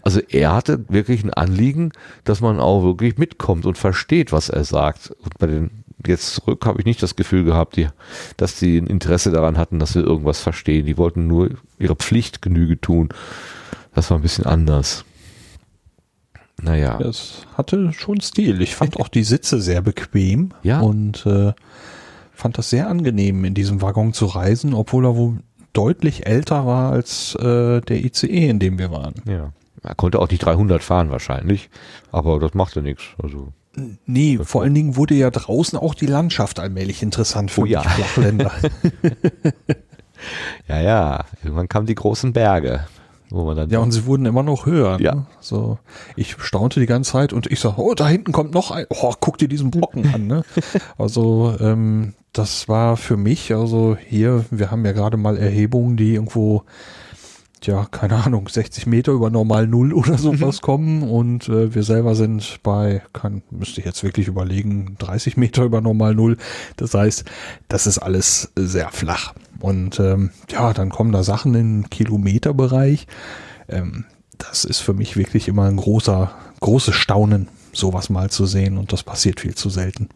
Also 0.00 0.20
er 0.20 0.54
hatte 0.54 0.86
wirklich 0.88 1.22
ein 1.22 1.34
Anliegen, 1.34 1.92
dass 2.24 2.40
man 2.40 2.60
auch 2.60 2.82
wirklich 2.82 3.18
mitkommt 3.18 3.66
und 3.66 3.76
versteht, 3.76 4.32
was 4.32 4.48
er 4.48 4.64
sagt. 4.64 5.10
Und 5.22 5.38
bei 5.38 5.46
den 5.48 5.84
jetzt 6.08 6.34
zurück 6.34 6.64
habe 6.66 6.78
ich 6.80 6.86
nicht 6.86 7.02
das 7.02 7.16
Gefühl 7.16 7.44
gehabt, 7.44 7.76
die, 7.76 7.88
dass 8.36 8.58
die 8.58 8.78
ein 8.78 8.86
Interesse 8.86 9.30
daran 9.30 9.56
hatten, 9.58 9.78
dass 9.78 9.94
wir 9.94 10.02
irgendwas 10.02 10.40
verstehen. 10.40 10.86
Die 10.86 10.96
wollten 10.96 11.26
nur 11.26 11.50
ihre 11.78 11.96
Pflicht 11.96 12.42
Genüge 12.42 12.80
tun. 12.80 13.08
Das 13.94 14.10
war 14.10 14.18
ein 14.18 14.22
bisschen 14.22 14.46
anders. 14.46 15.04
Naja. 16.60 16.98
Es 17.00 17.42
hatte 17.56 17.92
schon 17.92 18.20
Stil. 18.20 18.62
Ich 18.62 18.74
fand 18.74 18.98
auch 18.98 19.08
die 19.08 19.24
Sitze 19.24 19.60
sehr 19.60 19.82
bequem 19.82 20.50
Ja. 20.62 20.80
und 20.80 21.26
äh, 21.26 21.52
fand 22.32 22.58
das 22.58 22.70
sehr 22.70 22.88
angenehm, 22.88 23.44
in 23.44 23.54
diesem 23.54 23.82
Waggon 23.82 24.12
zu 24.12 24.26
reisen, 24.26 24.72
obwohl 24.74 25.04
er 25.04 25.16
wohl 25.16 25.38
deutlich 25.72 26.26
älter 26.26 26.66
war 26.66 26.92
als 26.92 27.34
äh, 27.34 27.80
der 27.82 28.04
ICE, 28.04 28.48
in 28.48 28.58
dem 28.58 28.78
wir 28.78 28.90
waren. 28.90 29.14
Ja. 29.26 29.52
Er 29.82 29.94
konnte 29.94 30.18
auch 30.18 30.28
nicht 30.30 30.44
300 30.44 30.82
fahren 30.82 31.10
wahrscheinlich, 31.10 31.68
aber 32.10 32.40
das 32.40 32.54
machte 32.54 32.82
nichts. 32.82 33.04
Also 33.22 33.52
Nee, 34.06 34.38
vor 34.42 34.62
allen 34.62 34.74
Dingen 34.74 34.96
wurde 34.96 35.14
ja 35.14 35.30
draußen 35.30 35.78
auch 35.78 35.94
die 35.94 36.06
Landschaft 36.06 36.58
allmählich 36.60 37.02
interessant 37.02 37.50
für 37.50 37.62
Oh 37.62 37.64
ja. 37.66 37.82
Flachländer. 37.82 38.52
ja, 40.68 40.80
ja. 40.80 41.24
Irgendwann 41.42 41.68
kamen 41.68 41.86
die 41.86 41.94
großen 41.94 42.32
Berge, 42.32 42.86
wo 43.30 43.44
man 43.44 43.56
dann 43.56 43.70
ja, 43.70 43.80
und 43.80 43.92
sie 43.92 44.06
wurden 44.06 44.26
immer 44.26 44.42
noch 44.42 44.66
höher. 44.66 44.98
Ja. 45.00 45.14
Ne? 45.14 45.26
So, 45.40 45.78
ich 46.16 46.36
staunte 46.38 46.80
die 46.80 46.86
ganze 46.86 47.12
Zeit 47.12 47.32
und 47.32 47.46
ich 47.46 47.60
sag, 47.60 47.78
oh, 47.78 47.94
da 47.94 48.08
hinten 48.08 48.32
kommt 48.32 48.54
noch 48.54 48.70
ein. 48.70 48.86
Oh, 48.88 49.12
guck 49.20 49.38
dir 49.38 49.48
diesen 49.48 49.70
Brocken 49.70 50.12
an. 50.14 50.26
Ne? 50.26 50.42
Also 50.98 51.54
ähm, 51.60 52.14
das 52.32 52.68
war 52.68 52.96
für 52.96 53.16
mich, 53.16 53.54
also 53.54 53.96
hier, 54.08 54.44
wir 54.50 54.70
haben 54.70 54.84
ja 54.84 54.92
gerade 54.92 55.16
mal 55.16 55.36
Erhebungen, 55.36 55.96
die 55.96 56.14
irgendwo 56.14 56.64
ja, 57.64 57.86
keine 57.86 58.24
Ahnung, 58.24 58.48
60 58.48 58.86
Meter 58.86 59.12
über 59.12 59.30
normal 59.30 59.66
Null 59.66 59.92
oder 59.92 60.18
sowas 60.18 60.60
kommen 60.60 61.02
und 61.02 61.48
äh, 61.48 61.74
wir 61.74 61.82
selber 61.82 62.14
sind 62.14 62.60
bei, 62.62 63.02
kann, 63.12 63.42
müsste 63.50 63.80
ich 63.80 63.86
jetzt 63.86 64.04
wirklich 64.04 64.28
überlegen, 64.28 64.96
30 64.98 65.36
Meter 65.36 65.64
über 65.64 65.80
normal 65.80 66.14
Null. 66.14 66.36
Das 66.76 66.94
heißt, 66.94 67.24
das 67.68 67.86
ist 67.86 67.98
alles 67.98 68.52
sehr 68.56 68.90
flach. 68.90 69.34
Und 69.60 69.98
ähm, 70.00 70.30
ja, 70.50 70.72
dann 70.72 70.90
kommen 70.90 71.12
da 71.12 71.22
Sachen 71.22 71.54
im 71.54 71.90
Kilometerbereich. 71.90 73.06
Ähm, 73.68 74.04
das 74.38 74.64
ist 74.64 74.80
für 74.80 74.92
mich 74.92 75.16
wirklich 75.16 75.48
immer 75.48 75.64
ein 75.64 75.76
großer, 75.76 76.30
großes 76.60 76.94
Staunen, 76.94 77.48
sowas 77.72 78.10
mal 78.10 78.30
zu 78.30 78.46
sehen 78.46 78.76
und 78.76 78.92
das 78.92 79.02
passiert 79.02 79.40
viel 79.40 79.54
zu 79.54 79.70
selten. 79.70 80.08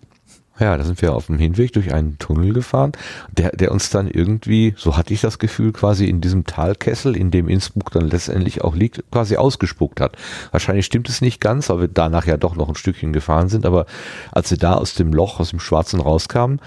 Ja, 0.61 0.77
da 0.77 0.85
sind 0.85 1.01
wir 1.01 1.15
auf 1.15 1.27
dem 1.27 1.39
Hinweg 1.39 1.73
durch 1.73 1.93
einen 1.95 2.19
Tunnel 2.19 2.53
gefahren, 2.53 2.93
der, 3.33 3.51
der 3.53 3.73
uns 3.73 3.89
dann 3.89 4.09
irgendwie, 4.09 4.75
so 4.77 4.97
hatte 4.97 5.15
ich 5.15 5.23
das 5.23 5.39
Gefühl, 5.39 5.73
quasi 5.73 6.05
in 6.05 6.21
diesem 6.21 6.45
Talkessel, 6.45 7.17
in 7.17 7.31
dem 7.31 7.49
Innsbruck 7.49 7.91
dann 7.93 8.09
letztendlich 8.09 8.63
auch 8.63 8.77
liegt, 8.77 9.03
quasi 9.11 9.37
ausgespuckt 9.37 10.01
hat. 10.01 10.17
Wahrscheinlich 10.51 10.85
stimmt 10.85 11.09
es 11.09 11.23
nicht 11.23 11.41
ganz, 11.41 11.71
weil 11.71 11.81
wir 11.81 11.89
danach 11.89 12.27
ja 12.27 12.37
doch 12.37 12.57
noch 12.57 12.69
ein 12.69 12.75
Stückchen 12.75 13.15
gefahren 13.15 13.49
sind, 13.49 13.65
aber 13.65 13.87
als 14.33 14.51
wir 14.51 14.59
da 14.59 14.75
aus 14.75 14.95
dem 14.95 15.15
Loch, 15.15 15.41
aus 15.41 15.51
dem 15.51 15.61
Schwarzen 15.61 15.99
rauskamen, 15.99 16.61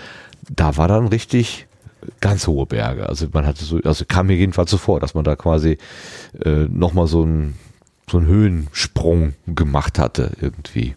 da 0.50 0.76
war 0.76 0.88
dann 0.88 1.08
richtig 1.08 1.68
ganz 2.20 2.48
hohe 2.48 2.66
Berge. 2.66 3.08
Also 3.08 3.28
man 3.32 3.46
hatte 3.46 3.64
so, 3.64 3.80
also 3.84 4.06
kam 4.08 4.28
mir 4.28 4.36
jedenfalls 4.36 4.72
so 4.72 4.78
vor, 4.78 5.00
dass 5.00 5.14
man 5.14 5.24
da 5.24 5.36
quasi 5.36 5.78
äh, 6.44 6.66
nochmal 6.68 7.08
so 7.08 7.22
einen 7.22 7.56
so 8.10 8.18
einen 8.18 8.28
Höhensprung 8.28 9.34
gemacht 9.48 9.98
hatte 10.00 10.32
irgendwie. 10.42 10.96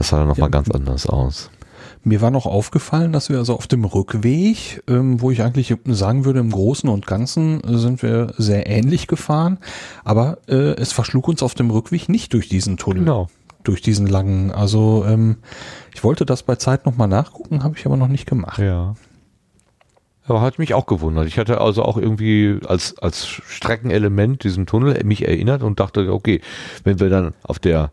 Das 0.00 0.08
sah 0.08 0.18
dann 0.18 0.28
nochmal 0.28 0.46
Ja. 0.48 0.50
ganz 0.50 0.70
anders 0.70 1.06
aus. 1.06 1.50
Mir 2.02 2.22
war 2.22 2.30
noch 2.30 2.46
aufgefallen, 2.46 3.12
dass 3.12 3.28
wir 3.28 3.36
also 3.36 3.54
auf 3.54 3.66
dem 3.66 3.84
Rückweg, 3.84 4.82
ähm, 4.88 5.20
wo 5.20 5.30
ich 5.30 5.42
eigentlich 5.42 5.74
sagen 5.84 6.24
würde, 6.24 6.40
im 6.40 6.50
Großen 6.50 6.88
und 6.88 7.06
Ganzen 7.06 7.62
äh, 7.62 7.76
sind 7.76 8.02
wir 8.02 8.32
sehr 8.38 8.66
ähnlich 8.66 9.08
gefahren, 9.08 9.58
aber 10.02 10.38
äh, 10.48 10.74
es 10.76 10.92
verschlug 10.92 11.28
uns 11.28 11.42
auf 11.42 11.52
dem 11.52 11.70
Rückweg 11.70 12.08
nicht 12.08 12.32
durch 12.32 12.48
diesen 12.48 12.78
Tunnel. 12.78 13.00
Genau. 13.04 13.28
Durch 13.62 13.82
diesen 13.82 14.06
langen. 14.06 14.50
Also 14.50 15.04
ähm, 15.06 15.36
ich 15.94 16.02
wollte 16.02 16.24
das 16.24 16.44
bei 16.44 16.56
Zeit 16.56 16.86
nochmal 16.86 17.08
nachgucken, 17.08 17.62
habe 17.62 17.76
ich 17.76 17.84
aber 17.84 17.98
noch 17.98 18.08
nicht 18.08 18.24
gemacht. 18.24 18.58
Ja. 18.58 18.94
Aber 20.24 20.40
hat 20.40 20.58
mich 20.58 20.72
auch 20.72 20.86
gewundert. 20.86 21.26
Ich 21.26 21.38
hatte 21.38 21.60
also 21.60 21.82
auch 21.82 21.98
irgendwie 21.98 22.58
als, 22.66 22.96
als 22.98 23.26
Streckenelement 23.26 24.44
diesen 24.44 24.64
Tunnel 24.64 24.98
mich 25.04 25.28
erinnert 25.28 25.62
und 25.62 25.78
dachte, 25.78 26.10
okay, 26.10 26.40
wenn 26.84 27.00
wir 27.00 27.10
dann 27.10 27.34
auf 27.42 27.58
der 27.58 27.90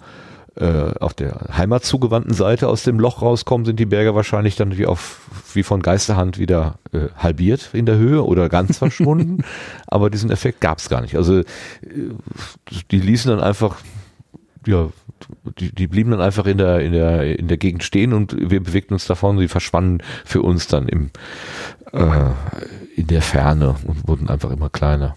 äh, 0.59 0.93
auf 0.99 1.13
der 1.13 1.49
heimatzugewandten 1.55 2.33
Seite 2.33 2.67
aus 2.67 2.83
dem 2.83 2.99
Loch 2.99 3.21
rauskommen, 3.21 3.65
sind 3.65 3.79
die 3.79 3.85
Berge 3.85 4.15
wahrscheinlich 4.15 4.55
dann 4.55 4.77
wie 4.77 4.85
auf 4.85 5.21
wie 5.53 5.63
von 5.63 5.81
Geisterhand 5.81 6.37
wieder 6.37 6.79
äh, 6.93 7.07
halbiert 7.17 7.69
in 7.73 7.85
der 7.85 7.97
Höhe 7.97 8.23
oder 8.23 8.49
ganz 8.49 8.77
verschwunden. 8.79 9.43
Aber 9.87 10.09
diesen 10.09 10.31
Effekt 10.31 10.61
gab 10.61 10.79
es 10.79 10.89
gar 10.89 11.01
nicht. 11.01 11.15
Also 11.15 11.39
äh, 11.39 11.45
die 12.91 12.99
ließen 12.99 13.29
dann 13.29 13.39
einfach 13.39 13.77
ja, 14.65 14.89
die, 15.59 15.73
die 15.73 15.87
blieben 15.87 16.11
dann 16.11 16.21
einfach 16.21 16.45
in 16.45 16.57
der, 16.57 16.81
in 16.81 16.91
der, 16.91 17.39
in 17.39 17.47
der 17.47 17.57
Gegend 17.57 17.83
stehen 17.83 18.13
und 18.13 18.35
wir 18.37 18.61
bewegten 18.61 18.93
uns 18.93 19.05
davon, 19.05 19.39
sie 19.39 19.47
verschwanden 19.47 19.99
für 20.25 20.41
uns 20.41 20.67
dann 20.67 20.87
im, 20.89 21.09
äh, 21.93 22.31
in 22.95 23.07
der 23.07 23.21
Ferne 23.21 23.75
und 23.85 24.07
wurden 24.07 24.29
einfach 24.29 24.51
immer 24.51 24.69
kleiner. 24.69 25.15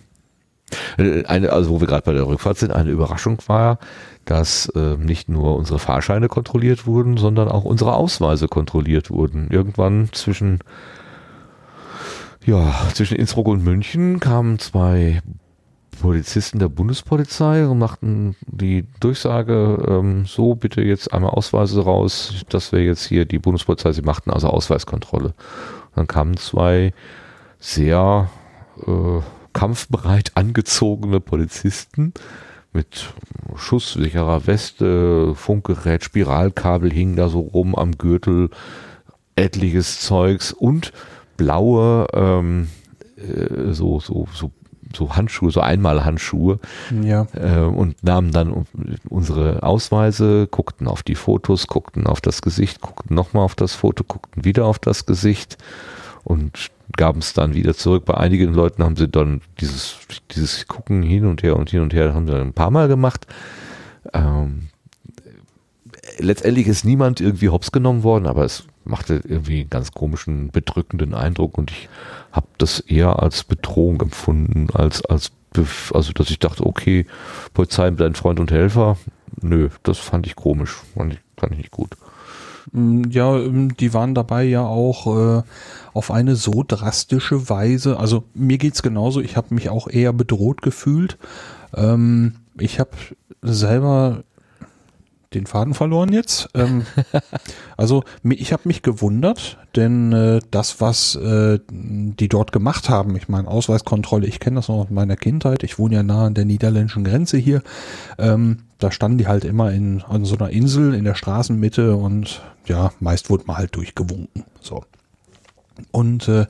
Äh, 0.98 1.24
Eine, 1.24 1.52
also 1.52 1.70
wo 1.70 1.80
wir 1.80 1.86
gerade 1.86 2.02
bei 2.02 2.12
der 2.12 2.26
Rückfahrt 2.26 2.58
sind, 2.58 2.72
eine 2.72 2.90
Überraschung 2.90 3.38
war, 3.46 3.78
dass 4.24 4.68
äh, 4.76 4.96
nicht 4.96 5.28
nur 5.28 5.56
unsere 5.56 5.78
Fahrscheine 5.78 6.28
kontrolliert 6.28 6.86
wurden, 6.86 7.16
sondern 7.16 7.48
auch 7.48 7.64
unsere 7.64 7.94
Ausweise 7.94 8.48
kontrolliert 8.48 9.10
wurden. 9.10 9.48
Irgendwann 9.50 10.08
zwischen 10.12 10.60
ja, 12.46 12.72
zwischen 12.94 13.16
Innsbruck 13.18 13.48
und 13.48 13.62
München 13.62 14.18
kamen 14.18 14.58
zwei 14.58 15.20
Polizisten 16.00 16.58
der 16.58 16.68
Bundespolizei 16.68 17.66
und 17.66 17.78
machten 17.78 18.34
die 18.46 18.86
Durchsage, 19.00 19.84
ähm, 19.86 20.24
so 20.24 20.54
bitte 20.54 20.80
jetzt 20.80 21.12
einmal 21.12 21.32
Ausweise 21.32 21.82
raus, 21.84 22.44
dass 22.48 22.72
wir 22.72 22.82
jetzt 22.82 23.06
hier 23.06 23.26
die 23.26 23.38
Bundespolizei, 23.38 23.92
sie 23.92 24.02
machten 24.02 24.30
also 24.30 24.48
Ausweiskontrolle. 24.48 25.34
Dann 25.94 26.06
kamen 26.06 26.36
zwei 26.38 26.94
sehr 27.58 28.30
äh, 28.86 29.20
kampfbereit 29.52 30.32
angezogene 30.34 31.20
Polizisten 31.20 32.12
mit 32.72 33.12
schusssicherer 33.56 34.46
Weste, 34.46 35.34
Funkgerät, 35.34 36.04
Spiralkabel 36.04 36.92
hingen 36.92 37.16
da 37.16 37.28
so 37.28 37.40
rum 37.40 37.74
am 37.74 37.98
Gürtel, 37.98 38.50
etliches 39.34 40.00
Zeugs 40.00 40.52
und 40.52 40.92
blaue 41.36 42.06
ähm, 42.12 42.68
äh, 43.16 43.72
so, 43.72 43.98
so, 43.98 44.28
so, 44.32 44.52
so 44.94 45.16
Handschuhe, 45.16 45.50
so 45.50 45.60
Einmalhandschuhe 45.60 46.58
Ja. 47.02 47.26
äh, 47.34 47.62
und 47.64 48.02
nahmen 48.04 48.30
dann 48.30 48.66
unsere 49.08 49.62
Ausweise, 49.62 50.46
guckten 50.50 50.86
auf 50.86 51.02
die 51.02 51.14
Fotos, 51.14 51.66
guckten 51.66 52.06
auf 52.06 52.20
das 52.20 52.42
Gesicht, 52.42 52.80
guckten 52.80 53.16
nochmal 53.16 53.44
auf 53.44 53.54
das 53.54 53.74
Foto, 53.74 54.04
guckten 54.04 54.44
wieder 54.44 54.66
auf 54.66 54.78
das 54.78 55.06
Gesicht 55.06 55.58
und 56.24 56.70
gaben 56.96 57.20
es 57.20 57.32
dann 57.32 57.54
wieder 57.54 57.74
zurück. 57.74 58.04
Bei 58.04 58.14
einigen 58.14 58.52
Leuten 58.52 58.82
haben 58.82 58.96
sie 58.96 59.08
dann 59.08 59.40
dieses, 59.60 59.96
dieses 60.32 60.66
Gucken 60.66 61.02
hin 61.02 61.26
und 61.26 61.42
her 61.42 61.56
und 61.56 61.70
hin 61.70 61.80
und 61.80 61.94
her, 61.94 62.14
haben 62.14 62.26
sie 62.26 62.32
dann 62.32 62.48
ein 62.48 62.52
paar 62.52 62.70
Mal 62.70 62.88
gemacht. 62.88 63.26
Ähm, 64.12 64.68
letztendlich 66.18 66.66
ist 66.66 66.84
niemand 66.84 67.20
irgendwie 67.20 67.48
hops 67.48 67.72
genommen 67.72 68.02
worden, 68.02 68.26
aber 68.26 68.44
es 68.44 68.64
machte 68.84 69.20
irgendwie 69.24 69.60
einen 69.60 69.70
ganz 69.70 69.92
komischen, 69.92 70.50
bedrückenden 70.50 71.14
Eindruck 71.14 71.58
und 71.58 71.70
ich 71.70 71.88
habe 72.32 72.46
das 72.58 72.80
eher 72.80 73.22
als 73.22 73.44
Bedrohung 73.44 74.00
empfunden, 74.00 74.68
als, 74.72 75.04
als, 75.04 75.32
also 75.92 76.12
dass 76.12 76.30
ich 76.30 76.38
dachte, 76.38 76.64
okay, 76.66 77.06
Polizei 77.54 77.90
dein 77.90 78.14
Freund 78.14 78.40
und 78.40 78.50
Helfer, 78.50 78.96
nö, 79.40 79.68
das 79.82 79.98
fand 79.98 80.26
ich 80.26 80.36
komisch, 80.36 80.76
fand 80.94 81.14
ich, 81.14 81.20
fand 81.36 81.52
ich 81.52 81.58
nicht 81.58 81.70
gut. 81.70 81.90
Mm, 82.72 83.04
Ja, 83.10 83.36
ähm, 83.38 83.76
die 83.76 83.94
waren 83.94 84.14
dabei 84.14 84.44
ja 84.44 84.62
auch 84.64 85.40
äh, 85.40 85.42
auf 85.92 86.10
eine 86.10 86.36
so 86.36 86.64
drastische 86.66 87.48
Weise. 87.48 87.98
Also 87.98 88.24
mir 88.34 88.58
geht's 88.58 88.82
genauso. 88.82 89.20
Ich 89.20 89.36
habe 89.36 89.54
mich 89.54 89.68
auch 89.70 89.88
eher 89.88 90.12
bedroht 90.12 90.62
gefühlt. 90.62 91.18
Ähm, 91.74 92.36
ich 92.58 92.78
habe 92.80 92.90
selber 93.42 94.22
den 95.34 95.46
Faden 95.46 95.74
verloren 95.74 96.12
jetzt. 96.12 96.48
Ähm, 96.54 96.86
also 97.76 98.04
ich 98.24 98.52
habe 98.52 98.62
mich 98.64 98.82
gewundert, 98.82 99.58
denn 99.76 100.12
äh, 100.12 100.40
das, 100.50 100.80
was 100.80 101.14
äh, 101.14 101.60
die 101.70 102.28
dort 102.28 102.52
gemacht 102.52 102.88
haben, 102.88 103.14
ich 103.16 103.28
meine 103.28 103.48
Ausweiskontrolle, 103.48 104.26
ich 104.26 104.40
kenne 104.40 104.56
das 104.56 104.68
noch 104.68 104.76
aus 104.76 104.90
meiner 104.90 105.16
Kindheit. 105.16 105.62
Ich 105.62 105.78
wohne 105.78 105.94
ja 105.96 106.02
nah 106.02 106.26
an 106.26 106.34
der 106.34 106.44
niederländischen 106.44 107.04
Grenze 107.04 107.38
hier. 107.38 107.62
Ähm, 108.18 108.64
da 108.78 108.90
standen 108.90 109.18
die 109.18 109.28
halt 109.28 109.44
immer 109.44 109.72
in 109.72 110.02
an 110.02 110.24
so 110.24 110.36
einer 110.36 110.50
Insel 110.50 110.94
in 110.94 111.04
der 111.04 111.14
Straßenmitte 111.14 111.94
und 111.94 112.42
ja, 112.66 112.92
meist 112.98 113.30
wurde 113.30 113.44
man 113.46 113.58
halt 113.58 113.76
durchgewunken. 113.76 114.44
So. 114.60 114.84
Und 115.92 116.28
äh, 116.28 116.46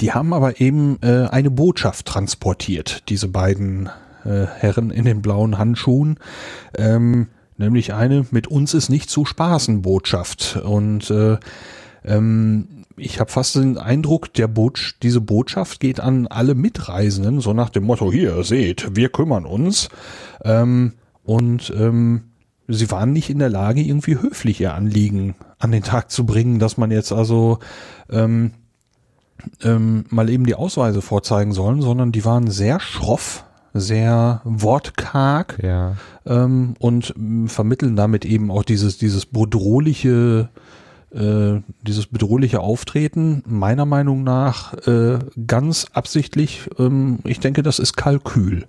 die 0.00 0.12
haben 0.12 0.32
aber 0.32 0.60
eben 0.60 0.98
äh, 1.02 1.28
eine 1.28 1.50
Botschaft 1.50 2.06
transportiert, 2.06 3.08
diese 3.08 3.28
beiden 3.28 3.90
äh, 4.24 4.46
Herren 4.46 4.90
in 4.90 5.04
den 5.04 5.22
blauen 5.22 5.58
Handschuhen. 5.58 6.18
Ähm, 6.76 7.28
nämlich 7.56 7.94
eine 7.94 8.26
mit 8.30 8.46
uns 8.46 8.74
ist 8.74 8.88
nicht 8.88 9.10
zu 9.10 9.24
spaßen 9.24 9.82
Botschaft. 9.82 10.56
Und 10.64 11.10
äh, 11.10 11.38
ähm, 12.04 12.68
ich 12.96 13.20
habe 13.20 13.30
fast 13.30 13.56
den 13.56 13.78
Eindruck, 13.78 14.32
der 14.34 14.48
Botsch 14.48 14.94
diese 15.02 15.20
Botschaft 15.20 15.80
geht 15.80 16.00
an 16.00 16.26
alle 16.26 16.54
Mitreisenden, 16.54 17.40
so 17.40 17.52
nach 17.52 17.70
dem 17.70 17.84
Motto, 17.84 18.12
hier, 18.12 18.44
seht, 18.44 18.94
wir 18.96 19.08
kümmern 19.08 19.46
uns. 19.46 19.88
Ähm, 20.44 20.92
und 21.24 21.72
ähm, 21.76 22.24
sie 22.68 22.90
waren 22.90 23.12
nicht 23.12 23.30
in 23.30 23.38
der 23.38 23.50
Lage, 23.50 23.80
irgendwie 23.80 24.18
höflich 24.20 24.60
ihr 24.60 24.74
Anliegen 24.74 25.34
an 25.58 25.72
den 25.72 25.82
Tag 25.82 26.10
zu 26.10 26.26
bringen, 26.26 26.58
dass 26.58 26.76
man 26.76 26.90
jetzt 26.90 27.12
also 27.12 27.58
ähm, 28.10 28.52
ähm, 29.62 30.04
mal 30.10 30.30
eben 30.30 30.46
die 30.46 30.54
Ausweise 30.54 31.02
vorzeigen 31.02 31.52
sollen, 31.52 31.82
sondern 31.82 32.12
die 32.12 32.24
waren 32.24 32.50
sehr 32.50 32.80
schroff, 32.80 33.44
sehr 33.74 34.40
wortkarg 34.44 35.58
Ja. 35.62 35.96
ähm, 36.24 36.74
und 36.78 37.12
vermitteln 37.46 37.96
damit 37.96 38.24
eben 38.24 38.50
auch 38.50 38.62
dieses, 38.62 38.98
dieses 38.98 39.26
bedrohliche, 39.26 40.48
äh, 41.12 41.60
dieses 41.82 42.06
bedrohliche 42.06 42.60
Auftreten, 42.60 43.42
meiner 43.46 43.84
Meinung 43.84 44.22
nach 44.22 44.74
äh, 44.86 45.18
ganz 45.46 45.86
absichtlich. 45.92 46.70
Ähm, 46.78 47.18
ich 47.24 47.40
denke, 47.40 47.62
das 47.62 47.78
ist 47.80 47.96
Kalkül. 47.96 48.66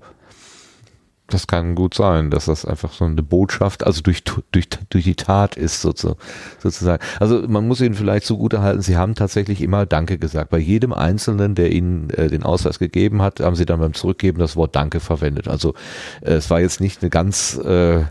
Das 1.28 1.48
kann 1.48 1.74
gut 1.74 1.96
sein, 1.96 2.30
dass 2.30 2.46
das 2.46 2.66
einfach 2.66 2.94
so 2.94 3.04
eine 3.04 3.24
Botschaft, 3.24 3.84
also 3.84 4.02
durch, 4.02 4.24
durch, 4.24 4.70
durch 4.90 5.04
die 5.04 5.16
Tat 5.16 5.58
ist 5.58 5.84
sozu- 5.84 6.18
sozusagen. 6.60 7.04
Also 7.20 7.48
man 7.48 7.68
muss 7.68 7.82
ihnen 7.82 7.96
vielleicht 7.96 8.28
zugute 8.28 8.62
halten, 8.62 8.84
sie 8.84 8.96
haben 8.96 9.16
tatsächlich 9.16 9.62
immer 9.62 9.88
Danke 9.88 10.20
gesagt. 10.20 10.52
Bei 10.52 10.60
jedem 10.60 10.94
Einzelnen, 10.94 11.56
der 11.56 11.72
ihnen 11.72 12.12
äh, 12.12 12.28
den 12.28 12.44
Ausweis 12.44 12.78
gegeben 12.78 13.24
hat, 13.24 13.40
haben 13.40 13.56
sie 13.56 13.66
dann 13.66 13.80
beim 13.80 13.96
Zurückgeben 13.96 14.38
das 14.38 14.56
Wort 14.56 14.76
Danke 14.76 15.00
verwendet. 15.00 15.48
Also 15.48 15.74
äh, 16.22 16.34
es 16.34 16.52
war 16.52 16.60
jetzt 16.60 16.80
nicht 16.80 17.02
eine 17.02 17.10
ganz 17.10 17.58
äh, 17.58 18.04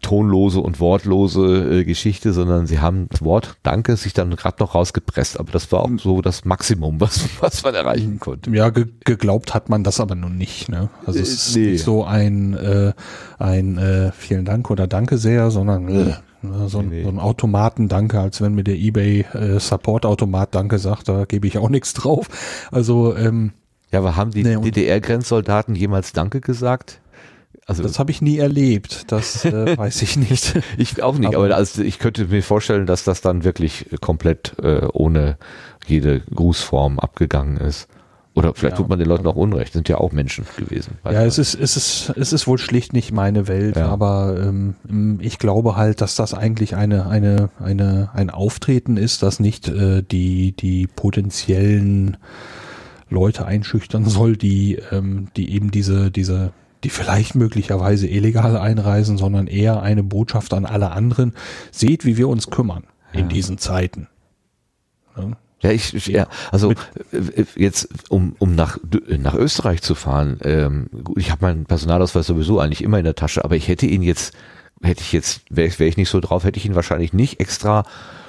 tonlose 0.00 0.60
und 0.60 0.80
wortlose 0.80 1.80
äh, 1.80 1.84
Geschichte, 1.84 2.32
sondern 2.32 2.66
sie 2.66 2.80
haben 2.80 3.08
das 3.10 3.22
Wort 3.22 3.56
Danke 3.62 3.96
sich 3.96 4.12
dann 4.12 4.34
gerade 4.36 4.56
noch 4.60 4.74
rausgepresst. 4.74 5.38
Aber 5.38 5.52
das 5.52 5.70
war 5.72 5.80
auch 5.80 5.90
so 5.98 6.22
das 6.22 6.44
Maximum, 6.44 7.00
was, 7.00 7.28
was 7.40 7.62
man 7.62 7.74
erreichen 7.74 8.18
konnte. 8.18 8.50
Ja, 8.50 8.70
ge 8.70 8.86
geglaubt 9.04 9.54
hat 9.54 9.68
man 9.68 9.84
das 9.84 10.00
aber 10.00 10.14
nun 10.14 10.36
nicht. 10.36 10.68
Ne? 10.68 10.88
Also 11.06 11.20
es 11.20 11.32
ist 11.32 11.56
nee. 11.56 11.72
nicht 11.72 11.84
so 11.84 12.04
ein, 12.04 12.54
äh, 12.54 12.92
ein 13.38 13.78
äh, 13.78 14.12
vielen 14.12 14.44
Dank 14.44 14.70
oder 14.70 14.86
Danke 14.86 15.18
sehr, 15.18 15.50
sondern 15.50 15.88
äh, 15.88 16.14
ne, 16.42 16.68
so, 16.68 16.78
ein, 16.78 16.88
Nee. 16.88 17.02
so 17.02 17.08
ein 17.08 17.18
Automaten-Danke, 17.18 18.20
als 18.20 18.40
wenn 18.40 18.54
mir 18.54 18.64
der 18.64 18.76
eBay 18.76 19.20
äh, 19.32 20.46
Danke 20.50 20.78
sagt, 20.78 21.08
da 21.08 21.24
gebe 21.24 21.46
ich 21.46 21.58
auch 21.58 21.68
nichts 21.68 21.94
drauf. 21.94 22.28
Also 22.70 23.16
ähm, 23.16 23.52
Ja, 23.90 23.98
aber 24.00 24.16
haben 24.16 24.30
die 24.30 24.44
Nee, 24.44 24.56
DDR-Grenzsoldaten 24.56 25.74
jemals 25.74 26.12
Danke 26.12 26.40
gesagt? 26.40 27.00
Also 27.68 27.82
Das 27.82 27.98
habe 27.98 28.10
ich 28.10 28.20
nie 28.22 28.38
erlebt, 28.38 29.12
das 29.12 29.44
äh, 29.44 29.76
weiß 29.78 30.02
ich 30.02 30.16
nicht. 30.16 30.58
ich 30.78 31.02
auch 31.02 31.16
nicht, 31.18 31.34
aber, 31.36 31.44
Aber- 31.44 31.54
also 31.56 31.82
ich 31.82 31.98
könnte 31.98 32.26
mir 32.26 32.42
vorstellen, 32.42 32.86
dass 32.86 33.04
das 33.04 33.20
dann 33.20 33.44
wirklich 33.44 33.86
komplett 34.00 34.54
äh, 34.62 34.86
ohne 34.92 35.36
jede 35.86 36.20
Grußform 36.34 36.98
abgegangen 36.98 37.58
ist. 37.58 37.86
Oder 38.34 38.54
vielleicht 38.54 38.74
Ja. 38.76 38.82
tut 38.82 38.88
man 38.88 38.98
den 39.00 39.08
Leuten 39.08 39.26
auch 39.26 39.34
Unrecht, 39.36 39.72
sind 39.72 39.88
ja 39.88 39.98
auch 39.98 40.12
Menschen 40.12 40.46
gewesen. 40.56 40.96
Ja, 41.04 41.24
es 41.24 41.38
ist, 41.38 41.54
es 41.54 41.76
ist, 41.76 42.12
es 42.16 42.32
ist 42.32 42.46
wohl 42.46 42.56
schlicht 42.58 42.92
nicht 42.92 43.10
meine 43.12 43.48
Welt, 43.48 43.76
Ja. 43.76 43.88
aber 43.88 44.36
ähm, 44.40 45.18
ich 45.20 45.38
glaube 45.38 45.76
halt, 45.76 46.00
dass 46.00 46.14
das 46.14 46.34
eigentlich 46.34 46.74
eine, 46.76 47.06
eine, 47.08 47.50
eine, 47.58 48.10
ein 48.14 48.30
Auftreten 48.30 48.96
ist, 48.96 49.22
das 49.24 49.40
nicht 49.40 49.68
äh, 49.68 50.02
die, 50.02 50.52
die 50.52 50.86
potenziellen 50.86 52.16
Leute 53.10 53.44
einschüchtern 53.44 54.04
soll, 54.06 54.36
die, 54.36 54.78
ähm, 54.92 55.28
die 55.36 55.52
eben 55.52 55.70
diese, 55.70 56.10
diese, 56.10 56.52
die 56.84 56.90
vielleicht 56.90 57.34
möglicherweise 57.34 58.06
illegal 58.06 58.56
einreisen, 58.56 59.18
sondern 59.18 59.46
eher 59.46 59.82
eine 59.82 60.02
Botschaft 60.02 60.54
an 60.54 60.64
alle 60.64 60.90
anderen. 60.90 61.34
Seht, 61.70 62.04
wie 62.04 62.16
wir 62.16 62.28
uns 62.28 62.50
kümmern 62.50 62.84
in 63.12 63.28
diesen 63.28 63.58
Zeiten. 63.58 64.08
Ja. 65.16 65.30
Ja, 65.60 65.72
ich, 65.72 66.06
ja, 66.06 66.28
also 66.52 66.70
äh, 66.70 67.44
jetzt, 67.56 67.88
um, 68.10 68.36
um 68.38 68.54
nach, 68.54 68.78
nach 69.08 69.34
Österreich 69.34 69.82
zu 69.82 69.96
fahren, 69.96 70.38
ähm, 70.42 70.88
ich 71.16 71.32
habe 71.32 71.44
meinen 71.46 71.66
Personalausweis 71.66 72.26
sowieso 72.26 72.60
eigentlich 72.60 72.82
immer 72.82 72.98
in 72.98 73.04
der 73.04 73.16
Tasche, 73.16 73.44
aber 73.44 73.56
ich 73.56 73.66
hätte 73.66 73.86
ihn 73.86 74.02
jetzt, 74.02 74.34
hätte 74.82 75.00
ich 75.00 75.12
jetzt, 75.12 75.42
wäre 75.50 75.76
wär 75.80 75.88
ich 75.88 75.96
nicht 75.96 76.10
so 76.10 76.20
drauf, 76.20 76.44
hätte 76.44 76.58
ich 76.58 76.66
ihn 76.66 76.76
wahrscheinlich 76.76 77.12
nicht 77.12 77.40
extra 77.40 77.82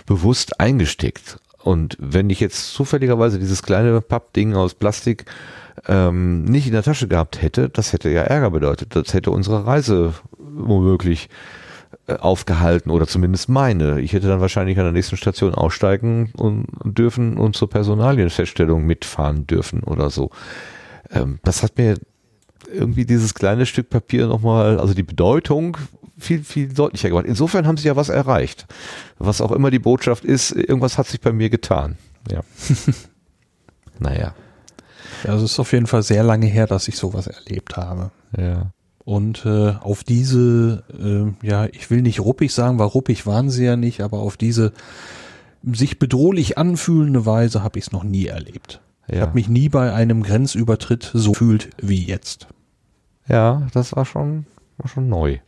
bewusst 0.07 0.59
eingesteckt. 0.59 1.37
Und 1.61 1.97
wenn 1.99 2.31
ich 2.31 2.39
jetzt 2.39 2.73
zufälligerweise 2.73 3.37
dieses 3.37 3.61
kleine 3.61 4.01
Pappding 4.01 4.55
aus 4.55 4.73
Plastik 4.73 5.25
ähm, 5.88 6.45
nicht 6.45 6.67
in 6.67 6.74
der 6.74 6.83
Tasche 6.83 7.08
gehabt 7.08 7.41
hätte, 7.41 7.69
das 7.69 7.93
hätte 7.93 8.09
ja 8.09 8.22
Ärger 8.22 8.51
bedeutet. 8.51 8.95
Das 8.95 9.14
hätte 9.14 9.32
unsere 9.32 9.66
Reise 9.66 10.14
womöglich 10.38 11.30
äh, 12.08 12.16
aufgehalten 12.16 12.91
oder 12.91 13.08
zumindest 13.08 13.49
meine. 13.49 14.01
Ich 14.01 14.14
hätte 14.14 14.27
dann 14.27 14.41
wahrscheinlich 14.41 14.77
an 14.77 14.85
der 14.85 14.93
nächsten 14.93 15.17
Station 15.17 15.53
aussteigen 15.53 16.32
und 16.35 16.67
dürfen 16.83 17.38
und 17.38 17.56
zur 17.56 17.69
Personalienfeststellung 17.69 18.85
mitfahren 18.85 19.48
dürfen 19.48 19.83
oder 19.83 20.09
so. 20.09 20.32
Ähm, 21.11 21.40
das 21.43 21.64
hat 21.64 21.77
mir 21.77 21.95
irgendwie 22.72 23.06
dieses 23.06 23.33
kleine 23.33 23.66
Stück 23.66 23.90
Papier 23.90 24.27
nochmal, 24.27 24.80
also 24.80 24.93
die 24.93 25.03
Bedeutung 25.03 25.77
viel, 26.17 26.43
viel 26.43 26.74
deutlicher 26.74 27.09
gemacht. 27.09 27.25
Insofern 27.25 27.66
haben 27.66 27.77
sie 27.77 27.88
ja 27.88 27.95
was 27.95 28.09
erreicht. 28.09 28.67
Was 29.17 29.41
auch 29.41 29.51
immer 29.51 29.72
die 29.72 29.80
Botschaft 29.80 30.25
ist, 30.25 30.51
irgendwas 30.51 30.98
hat 30.98 31.08
sich 31.08 31.22
bei 31.22 31.32
mir 31.32 31.49
getan. 31.49 31.98
Ja. 32.30 32.41
naja. 33.99 34.33
Ja, 35.25 35.35
es 35.35 35.41
ist 35.43 35.59
auf 35.59 35.72
jeden 35.73 35.88
Fall 35.88 36.03
sehr 36.03 36.23
lange 36.23 36.45
her, 36.48 36.67
dass 36.67 36.88
ich 36.88 36.98
sowas 36.98 37.27
erlebt 37.27 37.77
habe. 37.77 38.11
Ja. 38.38 38.72
Und 39.06 39.45
äh, 39.45 39.73
auf 39.81 40.03
diese, 40.03 40.83
äh, 41.41 41.45
ja, 41.48 41.65
ich 41.65 41.89
will 41.89 42.01
nicht 42.01 42.19
ruppig 42.19 42.53
sagen, 42.53 42.77
weil 42.80 42.88
ruppig 42.88 43.25
waren 43.25 43.49
sie 43.49 43.65
ja 43.65 43.75
nicht, 43.75 44.01
aber 44.01 44.19
auf 44.19 44.38
diese 44.38 44.72
sich 45.64 45.99
bedrohlich 45.99 46.57
anfühlende 46.57 47.25
Weise 47.25 47.64
habe 47.64 47.80
ich 47.80 47.85
es 47.88 47.91
noch 47.91 48.03
nie 48.03 48.27
erlebt. 48.27 48.81
Ich 49.07 49.15
Ja. 49.15 49.22
habe 49.22 49.33
mich 49.33 49.49
nie 49.49 49.67
bei 49.69 49.91
einem 49.93 50.22
Grenzübertritt 50.23 51.09
so 51.14 51.33
fühlt 51.33 51.69
wie 51.81 52.03
jetzt. 52.06 52.48
Ja, 53.27 53.67
das 53.73 53.95
war 53.95 54.06
schon, 54.06 54.45
war 54.77 54.88
schon 54.88 55.09
neu. 55.09 55.39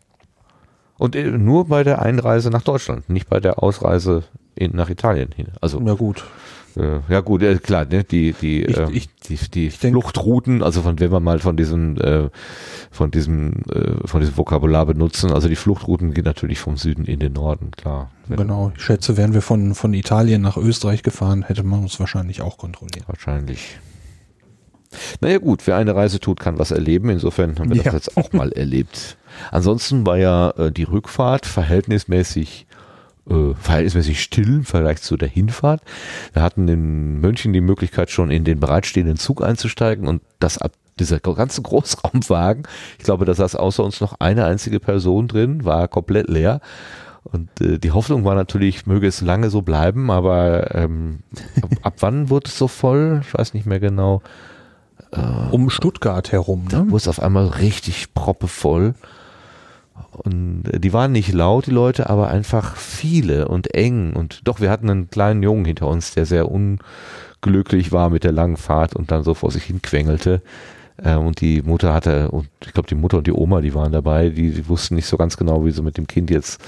Und 0.97 1.15
äh, 1.15 1.31
nur 1.31 1.65
bei 1.67 1.83
der 1.83 2.01
Einreise 2.01 2.49
nach 2.49 2.63
Deutschland, 2.63 3.09
nicht 3.09 3.29
bei 3.29 3.39
der 3.39 3.61
Ausreise 3.63 4.23
in, 4.55 4.75
nach 4.75 4.89
Italien 4.89 5.29
hin. 5.35 5.47
Also 5.61 5.79
Ja 5.81 5.93
gut. 5.93 6.23
Ja 6.75 7.19
gut, 7.19 7.43
äh, 7.43 7.55
klar, 7.57 7.85
ne, 7.85 8.03
die 8.03 8.33
die 8.33 8.63
Ich- 8.63 8.77
äh, 8.77 8.91
ich- 8.91 9.09
die, 9.27 9.37
die 9.53 9.69
Fluchtrouten, 9.69 10.63
also 10.63 10.81
von 10.81 10.99
wenn 10.99 11.11
wir 11.11 11.19
mal 11.19 11.39
von 11.39 11.55
diesem 11.57 11.97
äh, 11.97 12.29
von 12.91 13.11
diesem 13.11 13.63
äh, 13.71 14.07
von 14.07 14.19
diesem 14.21 14.37
Vokabular 14.37 14.85
benutzen, 14.85 15.31
also 15.31 15.47
die 15.47 15.55
Fluchtrouten 15.55 16.13
gehen 16.13 16.23
natürlich 16.25 16.59
vom 16.59 16.77
Süden 16.77 17.05
in 17.05 17.19
den 17.19 17.33
Norden, 17.33 17.71
klar. 17.71 18.09
Genau. 18.29 18.71
Ich 18.75 18.83
schätze, 18.83 19.17
wären 19.17 19.33
wir 19.33 19.41
von, 19.41 19.75
von 19.75 19.93
Italien 19.93 20.41
nach 20.41 20.57
Österreich 20.57 21.03
gefahren, 21.03 21.43
hätte 21.43 21.63
man 21.63 21.81
uns 21.81 21.99
wahrscheinlich 21.99 22.41
auch 22.41 22.57
kontrolliert. 22.57 23.07
Wahrscheinlich. 23.07 23.77
Naja 25.21 25.37
gut, 25.37 25.67
wer 25.67 25.77
eine 25.77 25.95
Reise 25.95 26.19
tut, 26.19 26.39
kann 26.39 26.59
was 26.59 26.71
erleben. 26.71 27.09
Insofern 27.09 27.57
haben 27.59 27.69
wir 27.69 27.77
Ja. 27.77 27.83
das 27.83 27.93
jetzt 27.93 28.17
auch 28.17 28.33
mal 28.33 28.51
erlebt. 28.51 29.17
Ansonsten 29.51 30.05
war 30.05 30.17
ja 30.17 30.49
äh, 30.51 30.71
die 30.71 30.83
Rückfahrt 30.83 31.45
verhältnismäßig 31.45 32.67
äh, 33.29 33.53
verhältnismäßig 33.53 34.21
still 34.21 34.55
im 34.57 34.65
Vergleich 34.65 35.01
zu 35.01 35.17
der 35.17 35.29
Hinfahrt. 35.29 35.81
Wir 36.33 36.41
hatten 36.41 36.67
in 36.67 37.19
München 37.19 37.53
die 37.53 37.61
Möglichkeit 37.61 38.09
schon 38.09 38.31
in 38.31 38.43
den 38.43 38.59
bereitstehenden 38.59 39.17
Zug 39.17 39.43
einzusteigen 39.43 40.07
und 40.07 40.21
das 40.39 40.57
ab 40.57 40.71
dieser 40.99 41.19
ganze 41.19 41.61
Großraumwagen, 41.61 42.67
ich 42.97 43.03
glaube, 43.05 43.25
da 43.25 43.33
saß 43.33 43.55
außer 43.55 43.83
uns 43.83 44.01
noch 44.01 44.15
eine 44.19 44.45
einzige 44.45 44.79
Person 44.79 45.27
drin, 45.27 45.65
war 45.65 45.87
komplett 45.87 46.29
leer. 46.29 46.61
Und 47.23 47.49
äh, 47.61 47.77
die 47.77 47.91
Hoffnung 47.91 48.25
war 48.25 48.35
natürlich, 48.35 48.87
möge 48.87 49.07
es 49.07 49.21
lange 49.21 49.49
so 49.51 49.61
bleiben, 49.61 50.09
aber 50.09 50.73
ähm, 50.73 51.19
ab, 51.61 51.69
ab 51.83 51.93
wann 51.99 52.29
wurde 52.29 52.47
es 52.47 52.57
so 52.57 52.67
voll? 52.67 53.21
Ich 53.23 53.33
weiß 53.33 53.53
nicht 53.53 53.65
mehr 53.65 53.79
genau. 53.79 54.21
Um 55.51 55.69
Stuttgart 55.69 56.31
herum, 56.31 56.67
Da 56.69 56.83
ne? 56.83 56.91
wurde 56.91 57.01
es 57.01 57.07
auf 57.07 57.21
einmal 57.21 57.47
richtig 57.47 58.13
proppevoll. 58.13 58.95
Und 60.11 60.63
die 60.73 60.93
waren 60.93 61.11
nicht 61.11 61.31
laut, 61.33 61.67
die 61.67 61.71
Leute, 61.71 62.09
aber 62.09 62.29
einfach 62.29 62.75
viele 62.75 63.47
und 63.47 63.73
eng. 63.73 64.13
Und 64.13 64.41
doch, 64.45 64.59
wir 64.59 64.69
hatten 64.69 64.89
einen 64.89 65.09
kleinen 65.09 65.43
Jungen 65.43 65.65
hinter 65.65 65.87
uns, 65.87 66.13
der 66.13 66.25
sehr 66.25 66.49
unglücklich 66.49 67.91
war 67.91 68.09
mit 68.09 68.23
der 68.23 68.31
langen 68.31 68.57
Fahrt 68.57 68.95
und 68.95 69.11
dann 69.11 69.23
so 69.23 69.33
vor 69.33 69.51
sich 69.51 69.63
hin 69.63 69.81
quengelte. 69.81 70.41
Äh, 70.97 71.15
Und 71.15 71.41
die 71.41 71.61
Mutter 71.61 71.93
hatte, 71.93 72.29
und 72.31 72.47
ich 72.65 72.73
glaube, 72.73 72.87
die 72.87 72.95
Mutter 72.95 73.17
und 73.17 73.27
die 73.27 73.33
Oma, 73.33 73.61
die 73.61 73.73
waren 73.73 73.91
dabei, 73.91 74.29
die, 74.29 74.51
die 74.51 74.67
wussten 74.67 74.95
nicht 74.95 75.07
so 75.07 75.17
ganz 75.17 75.37
genau, 75.37 75.65
wie 75.65 75.71
sie 75.71 75.81
mit 75.81 75.97
dem 75.97 76.07
Kind 76.07 76.29
jetzt 76.29 76.61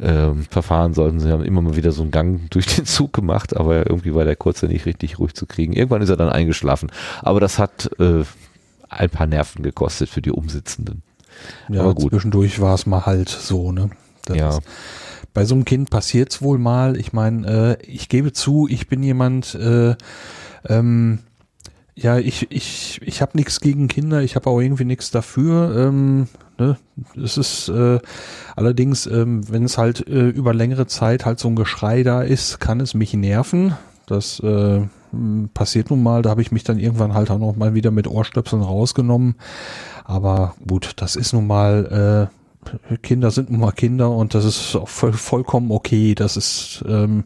ähm, 0.00 0.44
verfahren 0.48 0.94
sollten. 0.94 1.20
Sie 1.20 1.30
haben 1.30 1.44
immer 1.44 1.60
mal 1.60 1.76
wieder 1.76 1.92
so 1.92 2.02
einen 2.02 2.10
Gang 2.10 2.40
durch 2.50 2.66
den 2.66 2.86
Zug 2.86 3.12
gemacht, 3.12 3.56
aber 3.56 3.86
irgendwie 3.88 4.14
war 4.14 4.24
der 4.24 4.36
Kurze 4.36 4.66
nicht 4.66 4.86
richtig 4.86 5.18
ruhig 5.18 5.34
zu 5.34 5.46
kriegen. 5.46 5.72
Irgendwann 5.72 6.02
ist 6.02 6.10
er 6.10 6.16
dann 6.16 6.30
eingeschlafen. 6.30 6.90
Aber 7.20 7.40
das 7.40 7.58
hat 7.58 7.90
äh, 7.98 8.24
ein 8.88 9.10
paar 9.10 9.26
Nerven 9.26 9.62
gekostet 9.62 10.08
für 10.08 10.22
die 10.22 10.32
Umsitzenden. 10.32 11.02
Ja, 11.68 11.80
aber 11.82 11.94
gut. 11.94 12.10
zwischendurch 12.10 12.60
war 12.60 12.74
es 12.74 12.86
mal 12.86 13.06
halt 13.06 13.28
so, 13.28 13.72
ne? 13.72 13.90
Das 14.24 14.36
Ja. 14.36 14.48
ist, 14.50 14.62
bei 15.34 15.44
so 15.44 15.54
einem 15.54 15.64
Kind 15.64 15.90
passiert's 15.90 16.42
wohl 16.42 16.58
mal. 16.58 16.96
Ich 16.96 17.12
meine, 17.12 17.78
äh, 17.80 17.86
ich 17.86 18.08
gebe 18.08 18.32
zu, 18.32 18.68
ich 18.68 18.88
bin 18.88 19.02
jemand, 19.02 19.54
äh, 19.54 19.94
ähm, 20.68 21.20
ja, 21.94 22.18
ich, 22.18 22.50
ich, 22.50 23.00
ich 23.02 23.20
habe 23.22 23.36
nichts 23.36 23.60
gegen 23.60 23.88
Kinder, 23.88 24.22
ich 24.22 24.36
habe 24.36 24.48
auch 24.48 24.60
irgendwie 24.60 24.84
nichts 24.84 25.10
dafür. 25.10 25.74
Ähm, 25.88 26.28
ne? 26.58 26.76
Es 27.22 27.36
ist 27.36 27.68
äh, 27.68 27.98
allerdings, 28.56 29.06
ähm, 29.06 29.50
wenn 29.50 29.64
es 29.64 29.78
halt 29.78 30.06
äh, 30.06 30.28
über 30.28 30.54
längere 30.54 30.86
Zeit 30.86 31.26
halt 31.26 31.38
so 31.38 31.48
ein 31.48 31.56
Geschrei 31.56 32.02
da 32.02 32.22
ist, 32.22 32.60
kann 32.60 32.80
es 32.80 32.94
mich 32.94 33.14
nerven. 33.14 33.74
Das 34.06 34.40
äh, 34.40 34.82
passiert 35.54 35.90
nun 35.90 36.02
mal, 36.02 36.22
da 36.22 36.30
habe 36.30 36.42
ich 36.42 36.52
mich 36.52 36.64
dann 36.64 36.78
irgendwann 36.78 37.14
halt 37.14 37.30
auch 37.30 37.38
noch 37.38 37.56
mal 37.56 37.74
wieder 37.74 37.90
mit 37.90 38.06
Ohrstöpseln 38.06 38.62
rausgenommen. 38.62 39.36
Aber 40.04 40.54
gut, 40.66 40.92
das 40.96 41.16
ist 41.16 41.32
nun 41.32 41.46
mal, 41.46 42.30
äh, 42.30 42.96
Kinder 43.02 43.30
sind 43.30 43.50
nun 43.50 43.60
mal 43.60 43.72
Kinder 43.72 44.10
und 44.10 44.34
das 44.34 44.44
ist 44.44 44.76
auch 44.76 44.88
voll, 44.88 45.12
vollkommen 45.12 45.70
okay. 45.70 46.14
Das 46.14 46.36
ist, 46.36 46.84
ähm, 46.88 47.24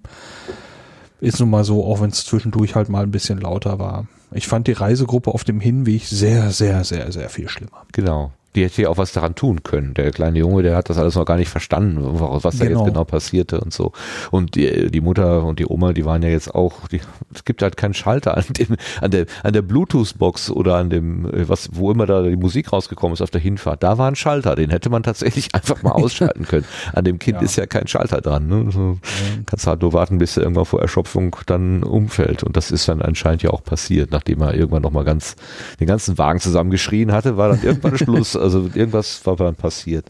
ist 1.20 1.40
nun 1.40 1.50
mal 1.50 1.64
so, 1.64 1.84
auch 1.84 2.00
wenn 2.00 2.10
es 2.10 2.24
zwischendurch 2.24 2.74
halt 2.74 2.88
mal 2.88 3.02
ein 3.02 3.10
bisschen 3.10 3.40
lauter 3.40 3.78
war. 3.78 4.06
Ich 4.32 4.46
fand 4.46 4.66
die 4.66 4.72
Reisegruppe 4.72 5.32
auf 5.32 5.44
dem 5.44 5.60
Hinweg 5.60 6.04
sehr, 6.04 6.50
sehr, 6.50 6.84
sehr, 6.84 7.12
sehr 7.12 7.28
viel 7.28 7.48
schlimmer. 7.48 7.84
Genau. 7.92 8.32
Die 8.56 8.64
hätte 8.64 8.82
ja 8.82 8.88
auch 8.88 8.96
was 8.96 9.12
daran 9.12 9.34
tun 9.36 9.62
können. 9.62 9.94
Der 9.94 10.10
kleine 10.10 10.38
Junge, 10.38 10.62
der 10.62 10.74
hat 10.76 10.88
das 10.90 10.98
alles 10.98 11.14
noch 11.14 11.24
gar 11.26 11.36
nicht 11.36 11.48
verstanden, 11.50 11.98
was 12.02 12.56
da 12.58 12.64
Genau. 12.64 12.80
jetzt 12.80 12.88
genau 12.88 13.04
passierte 13.04 13.60
und 13.60 13.72
so. 13.72 13.92
Und 14.30 14.54
die, 14.56 14.90
die 14.90 15.00
Mutter 15.00 15.44
und 15.44 15.58
die 15.60 15.66
Oma, 15.66 15.92
die 15.92 16.04
waren 16.04 16.22
ja 16.22 16.28
jetzt 16.30 16.54
auch, 16.54 16.88
die, 16.88 17.00
es 17.34 17.44
gibt 17.44 17.62
halt 17.62 17.76
keinen 17.76 17.94
Schalter 17.94 18.36
an 18.36 18.44
dem, 18.58 18.76
an 19.00 19.10
der, 19.10 19.26
an 19.42 19.52
der 19.52 19.62
Bluetooth-Box 19.62 20.50
oder 20.50 20.76
an 20.76 20.90
dem, 20.90 21.26
äh, 21.32 21.48
was, 21.48 21.68
wo 21.72 21.90
immer 21.92 22.06
da 22.06 22.22
die 22.22 22.36
Musik 22.36 22.72
rausgekommen 22.72 23.12
ist 23.12 23.20
auf 23.22 23.30
der 23.30 23.40
Hinfahrt. 23.40 23.82
Da 23.82 23.98
war 23.98 24.08
ein 24.08 24.16
Schalter, 24.16 24.56
den 24.56 24.70
hätte 24.70 24.88
man 24.90 25.02
tatsächlich 25.02 25.48
einfach 25.54 25.82
mal 25.82 25.92
ausschalten 25.92 26.44
können. 26.48 26.64
An 26.94 27.04
dem 27.04 27.18
Kind 27.18 27.36
Ja. 27.38 27.42
ist 27.44 27.56
ja 27.56 27.66
kein 27.66 27.86
Schalter 27.86 28.20
dran. 28.22 28.46
Ne? 28.48 28.70
So, 28.72 28.98
Kannst 29.44 29.66
halt 29.66 29.82
nur 29.82 29.92
warten, 29.92 30.18
bis 30.18 30.36
er 30.36 30.44
irgendwann 30.44 30.64
vor 30.64 30.80
Erschöpfung 30.80 31.36
dann 31.46 31.82
umfällt. 31.82 32.42
Und 32.42 32.56
das 32.56 32.70
ist 32.70 32.88
dann 32.88 33.02
anscheinend 33.02 33.42
ja 33.42 33.50
auch 33.50 33.62
passiert, 33.62 34.10
nachdem 34.12 34.40
er 34.40 34.54
irgendwann 34.54 34.82
nochmal 34.82 35.04
ganz, 35.04 35.36
den 35.78 35.86
ganzen 35.86 36.16
Wagen 36.18 36.40
zusammengeschrien 36.40 37.12
hatte, 37.12 37.36
war 37.36 37.50
dann 37.50 37.62
irgendwann 37.62 37.98
Schluss. 38.06 38.34
Also 38.54 38.70
irgendwas 38.74 39.24
war 39.26 39.36
dann 39.36 39.54
passiert. 39.54 40.06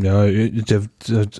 Ja, 0.00 0.24
der, 0.26 0.82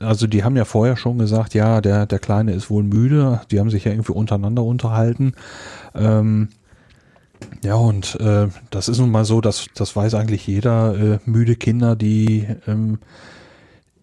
also 0.00 0.26
die 0.26 0.42
haben 0.42 0.56
ja 0.56 0.64
vorher 0.64 0.96
schon 0.96 1.18
gesagt, 1.18 1.54
ja, 1.54 1.80
der, 1.80 2.06
der 2.06 2.18
Kleine 2.18 2.52
ist 2.52 2.70
wohl 2.70 2.82
müde. 2.82 3.40
Die 3.50 3.60
haben 3.60 3.70
sich 3.70 3.84
ja 3.84 3.92
irgendwie 3.92 4.12
untereinander 4.12 4.64
unterhalten. 4.64 5.34
Ähm, 5.94 6.48
ja, 7.62 7.74
und 7.74 8.18
äh, 8.20 8.48
das 8.70 8.88
ist 8.88 8.98
nun 8.98 9.10
mal 9.10 9.24
so, 9.24 9.40
dass 9.40 9.66
das 9.74 9.94
weiß 9.94 10.14
eigentlich 10.14 10.46
jeder, 10.46 10.96
äh, 10.98 11.18
müde 11.24 11.56
Kinder, 11.56 11.96
die 11.96 12.46
ähm, 12.66 12.98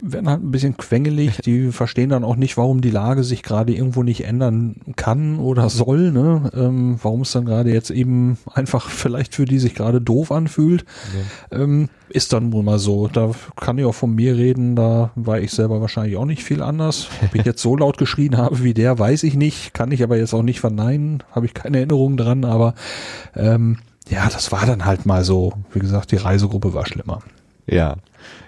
werden 0.01 0.29
halt 0.29 0.43
ein 0.43 0.51
bisschen 0.51 0.77
quengelig. 0.77 1.37
Die 1.43 1.71
verstehen 1.71 2.09
dann 2.09 2.23
auch 2.23 2.35
nicht, 2.35 2.57
warum 2.57 2.81
die 2.81 2.91
Lage 2.91 3.23
sich 3.23 3.43
gerade 3.43 3.73
irgendwo 3.73 4.03
nicht 4.03 4.23
ändern 4.23 4.75
kann 4.95 5.39
oder 5.39 5.69
soll. 5.69 6.11
Ne? 6.11 6.51
Ähm, 6.53 6.99
warum 7.01 7.21
es 7.21 7.31
dann 7.31 7.45
gerade 7.45 7.71
jetzt 7.71 7.89
eben 7.89 8.37
einfach 8.53 8.89
vielleicht 8.89 9.35
für 9.35 9.45
die 9.45 9.59
sich 9.59 9.75
gerade 9.75 10.01
doof 10.01 10.31
anfühlt. 10.31 10.85
Ähm, 11.51 11.89
ist 12.09 12.33
dann 12.33 12.53
wohl 12.53 12.63
mal 12.63 12.79
so. 12.79 13.07
Da 13.07 13.31
kann 13.55 13.77
ich 13.77 13.85
auch 13.85 13.95
von 13.95 14.13
mir 14.13 14.37
reden. 14.37 14.75
Da 14.75 15.11
war 15.15 15.39
ich 15.39 15.51
selber 15.51 15.81
wahrscheinlich 15.81 16.17
auch 16.17 16.25
nicht 16.25 16.43
viel 16.43 16.61
anders. 16.61 17.09
Ob 17.23 17.35
ich 17.35 17.45
jetzt 17.45 17.61
so 17.61 17.75
laut 17.75 17.97
geschrien 17.97 18.37
habe 18.37 18.63
wie 18.63 18.73
der, 18.73 18.97
weiß 18.99 19.23
ich 19.23 19.35
nicht. 19.35 19.73
Kann 19.73 19.91
ich 19.91 20.03
aber 20.03 20.17
jetzt 20.17 20.33
auch 20.33 20.43
nicht 20.43 20.59
verneinen. 20.59 21.23
Habe 21.31 21.45
ich 21.45 21.53
keine 21.53 21.77
Erinnerung 21.77 22.17
dran. 22.17 22.45
Aber 22.45 22.75
ähm, 23.35 23.79
ja, 24.09 24.29
das 24.29 24.51
war 24.51 24.65
dann 24.65 24.85
halt 24.85 25.05
mal 25.05 25.23
so. 25.23 25.53
Wie 25.73 25.79
gesagt, 25.79 26.11
die 26.11 26.17
Reisegruppe 26.17 26.73
war 26.73 26.85
schlimmer. 26.85 27.21
Ja. 27.65 27.97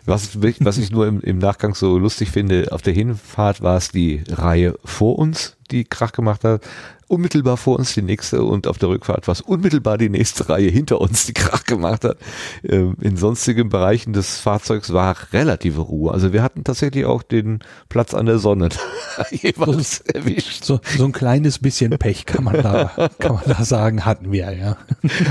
Was, 0.10 0.42
was 0.42 0.78
ich 0.80 0.92
nur 0.92 1.08
im, 1.08 1.22
im 1.22 1.38
Nachgang 1.38 1.76
so 1.76 1.98
lustig 2.00 2.32
finde, 2.32 2.70
auf 2.72 2.82
der 2.82 2.94
Hinfahrt 2.94 3.62
war 3.62 3.78
es 3.78 3.90
die 3.90 4.24
Reihe 4.28 4.74
vor 4.84 5.20
uns, 5.20 5.56
die 5.70 5.84
Krach 5.84 6.12
gemacht 6.12 6.44
hat. 6.44 6.64
Unmittelbar 7.10 7.58
vor 7.58 7.80
uns 7.80 7.96
die 7.96 8.04
nächste 8.04 8.44
und 8.44 8.68
auf 8.68 8.78
der 8.78 8.90
Rückfahrt 8.90 9.28
war 9.28 9.32
es 9.32 9.42
unmittelbar 9.42 9.98
die 9.98 10.10
nächste 10.10 10.48
Reihe 10.48 10.70
hinter 10.70 11.02
uns, 11.02 11.26
die 11.26 11.34
Krach 11.34 11.64
gemacht 11.64 12.04
hat. 12.04 12.18
Ähm, 12.64 12.96
in 13.02 13.18
sonstigen 13.18 13.70
Bereichen 13.70 14.14
des 14.14 14.38
Fahrzeugs 14.40 14.94
war 14.94 15.18
relative 15.34 15.82
Ruhe. 15.82 16.12
Also 16.14 16.34
wir 16.34 16.44
hatten 16.44 16.64
tatsächlich 16.64 17.06
auch 17.06 17.24
den 17.24 17.60
Platz 17.90 18.14
an 18.14 18.28
der 18.28 18.38
Sonne 18.38 18.70
jeweils 19.32 20.02
erwischt. 20.02 20.64
So, 20.64 20.82
so 20.98 21.04
ein 21.06 21.12
kleines 21.12 21.58
bisschen 21.58 21.98
Pech 21.98 22.28
kann 22.28 22.44
man 22.44 22.62
da, 22.62 23.10
kann 23.20 23.34
man 23.34 23.44
da 23.48 23.66
sagen, 23.66 24.06
hatten 24.06 24.32
wir, 24.32 24.56
ja. 24.56 24.78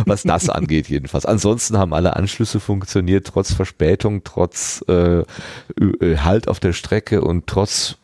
was 0.04 0.24
das 0.24 0.48
angeht 0.50 0.88
jedenfalls. 0.88 1.26
Ansonsten 1.26 1.78
haben 1.78 1.94
alle 1.94 2.16
Anschlüsse 2.16 2.58
funktioniert, 2.58 3.28
trotz 3.28 3.52
Verspätung, 3.52 4.24
trotz 4.24 4.84
äh, 4.88 5.22
Ö- 5.80 6.16
Halt 6.18 6.48
auf 6.48 6.58
der 6.58 6.72
Strecke 6.72 7.20
und 7.20 7.46
trotz 7.46 7.98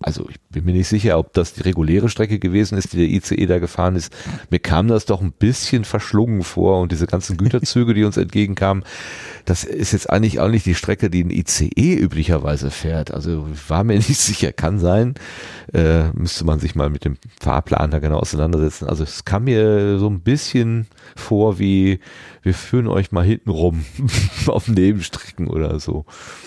also 0.00 0.28
ich 0.28 0.40
bin 0.50 0.64
mir 0.64 0.72
nicht 0.72 0.88
sicher, 0.88 1.18
ob 1.18 1.32
das 1.32 1.54
die 1.54 1.62
reguläre 1.62 2.08
Strecke 2.08 2.38
gewesen 2.38 2.78
ist, 2.78 2.92
die 2.92 2.98
der 2.98 3.08
ICE 3.08 3.46
da 3.46 3.58
gefahren 3.58 3.96
ist. 3.96 4.14
Mir 4.48 4.60
kam 4.60 4.86
das 4.86 5.06
doch 5.06 5.20
ein 5.20 5.32
bisschen 5.32 5.84
verschlungen 5.84 6.42
vor 6.42 6.80
und 6.80 6.92
diese 6.92 7.08
ganzen 7.08 7.36
Güterzüge, 7.36 7.94
die 7.94 8.04
uns 8.04 8.16
entgegenkamen, 8.16 8.84
das 9.44 9.64
ist 9.64 9.92
jetzt 9.92 10.08
eigentlich 10.08 10.38
auch 10.38 10.48
nicht 10.48 10.66
die 10.66 10.76
Strecke, 10.76 11.10
die 11.10 11.24
ein 11.24 11.30
ICE 11.30 11.96
üblicherweise 11.96 12.70
fährt. 12.70 13.12
Also 13.12 13.48
war 13.66 13.82
mir 13.82 13.94
nicht 13.96 14.18
sicher, 14.18 14.52
kann 14.52 14.78
sein. 14.78 15.14
Äh, 15.72 16.10
müsste 16.12 16.44
man 16.44 16.60
sich 16.60 16.76
mal 16.76 16.90
mit 16.90 17.04
dem 17.04 17.16
Fahrplan 17.40 17.90
da 17.90 17.98
genau 17.98 18.18
auseinandersetzen. 18.18 18.86
Also 18.88 19.02
es 19.02 19.24
kam 19.24 19.44
mir 19.44 19.98
so 19.98 20.08
ein 20.08 20.20
bisschen 20.20 20.86
vor 21.16 21.58
wie, 21.58 21.98
wir 22.48 22.54
führen 22.54 22.86
euch 22.88 23.12
mal 23.12 23.24
hinten 23.24 23.50
rum 23.50 23.84
auf 24.46 24.68
Nebenstrecken 24.68 25.48
oder 25.48 25.78
so. 25.80 26.06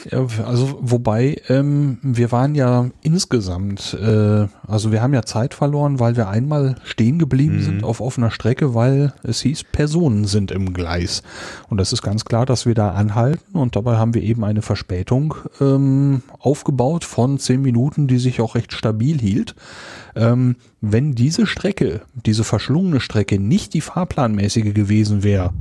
Ja, 0.10 0.26
also 0.44 0.80
wobei, 0.82 1.40
ähm, 1.48 2.00
wir 2.02 2.32
waren 2.32 2.56
ja 2.56 2.90
insgesamt, 3.04 3.94
äh, 3.94 4.48
also 4.68 4.92
wir 4.92 5.04
haben 5.04 5.14
ja 5.14 5.22
Zeit 5.22 5.54
verloren, 5.54 6.00
weil 6.00 6.18
wir 6.18 6.28
einmal 6.28 6.76
stehen 6.84 7.20
geblieben 7.20 7.58
Mhm. 7.58 7.62
sind 7.62 7.84
auf 7.84 8.02
offener 8.02 8.32
Strecke, 8.32 8.74
weil 8.74 9.14
es 9.22 9.42
hieß, 9.42 9.66
Personen 9.66 10.26
sind 10.26 10.50
im 10.50 10.74
Gleis. 10.74 11.22
Und 11.70 11.78
das 11.78 11.94
ist 11.94 12.02
ganz 12.02 12.26
klar, 12.26 12.48
dass 12.48 12.66
wir 12.66 12.74
da 12.74 12.92
anhalten 12.94 13.56
und 13.56 13.76
dabei 13.76 13.98
haben 13.98 14.16
wir 14.16 14.24
eben 14.24 14.44
eine 14.44 14.64
Verspätung 14.64 15.36
ähm, 15.60 16.24
aufgebaut 16.40 17.04
von 17.04 17.38
zehn 17.38 17.62
Minuten, 17.62 18.08
die 18.08 18.18
sich 18.18 18.42
auch 18.42 18.56
recht 18.56 18.74
stabil 18.74 19.20
hielt. 19.20 19.54
Ähm, 20.16 20.56
wenn 20.82 21.14
diese 21.14 21.46
Strecke, 21.46 22.02
diese 22.26 22.44
verschlungene 22.44 23.00
Strecke 23.02 23.40
nicht 23.40 23.76
die 23.76 23.82
fahrplanmäßige 23.82 24.74
gewesen 24.74 25.22
wäre, 25.24 25.54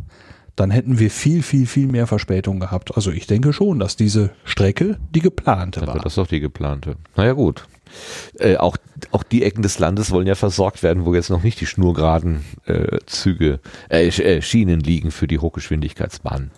dann 0.60 0.70
hätten 0.70 0.98
wir 0.98 1.10
viel, 1.10 1.42
viel, 1.42 1.66
viel 1.66 1.86
mehr 1.86 2.06
Verspätung 2.06 2.60
gehabt. 2.60 2.94
Also 2.94 3.10
ich 3.10 3.26
denke 3.26 3.54
schon, 3.54 3.78
dass 3.78 3.96
diese 3.96 4.30
Strecke 4.44 4.98
die 5.14 5.20
geplante 5.20 5.80
Dann 5.80 5.88
war. 5.88 5.98
das 6.00 6.16
doch 6.16 6.26
die 6.26 6.40
geplante. 6.40 6.96
Naja 7.16 7.32
gut. 7.32 7.66
Äh, 8.38 8.56
auch, 8.58 8.76
auch 9.10 9.22
die 9.22 9.42
Ecken 9.42 9.62
des 9.62 9.78
Landes 9.78 10.10
wollen 10.10 10.26
ja 10.26 10.34
versorgt 10.34 10.82
werden, 10.82 11.06
wo 11.06 11.14
jetzt 11.14 11.30
noch 11.30 11.42
nicht 11.42 11.60
die 11.60 11.66
schnurgeraden 11.66 12.44
äh, 12.66 12.98
Züge, 13.06 13.58
äh, 13.88 14.06
äh, 14.08 14.42
Schienen 14.42 14.80
liegen 14.80 15.10
für 15.10 15.26
die 15.26 15.38
Hochgeschwindigkeitsbahnen. 15.38 16.50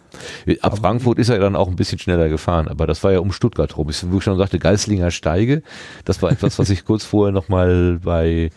Ab 0.61 0.79
Frankfurt 0.79 1.19
ist 1.21 1.29
er 1.29 1.39
dann 1.39 1.57
auch 1.57 1.69
ein 1.69 1.77
bisschen 1.77 2.01
schneller 2.01 2.29
gefahren, 2.29 2.67
aber 2.67 2.89
das 2.89 3.05
war 3.05 3.13
ja 3.13 3.21
um 3.21 3.33
Stuttgart 3.33 3.77
rum. 3.77 3.89
Ich, 3.89 4.05
wo 4.11 4.19
ich 4.19 4.25
schon 4.25 4.37
sagte, 4.37 4.59
Geislinger 4.59 5.13
Steige, 5.13 5.63
das 6.05 6.21
war 6.23 6.33
etwas, 6.33 6.59
was 6.59 6.71
ich 6.71 6.85
kurz 6.85 7.05
vorher 7.05 7.33
nochmal 7.33 8.01
bei 8.03 8.27
äh, 8.27 8.51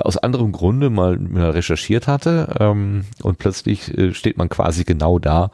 aus 0.00 0.16
anderem 0.16 0.52
Grunde 0.52 0.90
mal, 0.90 1.18
mal 1.18 1.50
recherchiert 1.50 2.06
hatte 2.08 2.56
ähm, 2.60 3.04
und 3.22 3.38
plötzlich 3.38 3.96
äh, 3.96 4.14
steht 4.14 4.36
man 4.36 4.48
quasi 4.48 4.84
genau 4.84 5.18
da. 5.18 5.50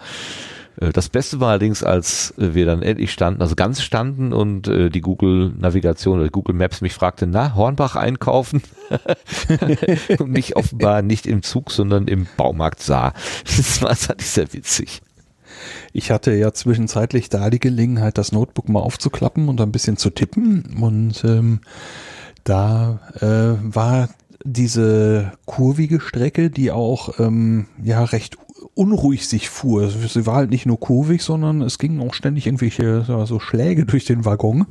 Äh, 0.81 0.91
Das 0.92 1.08
Beste 1.08 1.41
war 1.41 1.50
allerdings, 1.50 1.83
als 1.83 2.34
äh, 2.39 2.55
wir 2.55 2.67
dann 2.67 2.83
endlich 2.83 3.12
standen, 3.12 3.42
also 3.42 3.55
ganz 3.55 3.83
standen 3.83 4.33
und 4.33 4.68
äh, 4.68 4.91
die 4.91 5.00
Google 5.00 5.52
Navigation 5.58 6.20
oder 6.20 6.31
Google 6.31 6.55
Maps 6.55 6.81
mich 6.81 6.94
fragte, 6.94 7.26
na, 7.26 7.55
Hornbach 7.55 7.97
einkaufen? 7.97 8.62
und 10.18 10.31
mich 10.31 10.57
offenbar 10.57 11.02
nicht 11.02 11.26
im 11.26 11.42
Zug, 11.42 11.70
sondern 11.70 12.08
im 12.08 12.26
Baumarkt 12.36 12.81
sah. 12.81 13.12
Das 13.44 13.83
war 13.83 13.91
das 13.91 14.34
sehr 14.34 14.52
witzig. 14.52 15.02
Ich 15.92 16.10
hatte 16.10 16.33
ja 16.34 16.52
zwischenzeitlich 16.52 17.28
da 17.28 17.50
die 17.50 17.58
Gelegenheit, 17.58 18.18
das 18.18 18.33
Notebook 18.33 18.68
mal 18.68 18.81
aufzuklappen 18.81 19.49
und 19.49 19.60
ein 19.60 19.73
bisschen 19.73 19.97
zu 19.97 20.10
tippen. 20.10 20.78
Und 20.81 21.25
ähm, 21.25 21.60
da 22.44 23.00
äh, 23.20 23.75
war 23.75 24.08
diese 24.52 25.33
kurvige 25.44 26.01
Strecke, 26.01 26.51
die 26.51 26.70
auch 26.70 27.18
ähm, 27.18 27.67
ja 27.83 28.05
recht 28.05 28.36
unruhig 28.75 29.28
sich 29.28 29.49
fuhr. 29.51 29.89
Sie 29.91 30.27
war 30.27 30.36
halt 30.36 30.51
nicht 30.51 30.67
nur 30.67 30.81
kurvig, 30.81 31.23
sondern 31.23 31.62
es 31.62 31.78
gingen 31.78 32.01
auch 32.01 32.15
ständig 32.15 32.47
irgendwelche 32.47 33.02
so 33.02 33.41
Schläge 33.41 33.86
durch 33.86 34.05
den 34.05 34.25
Waggon, 34.25 34.67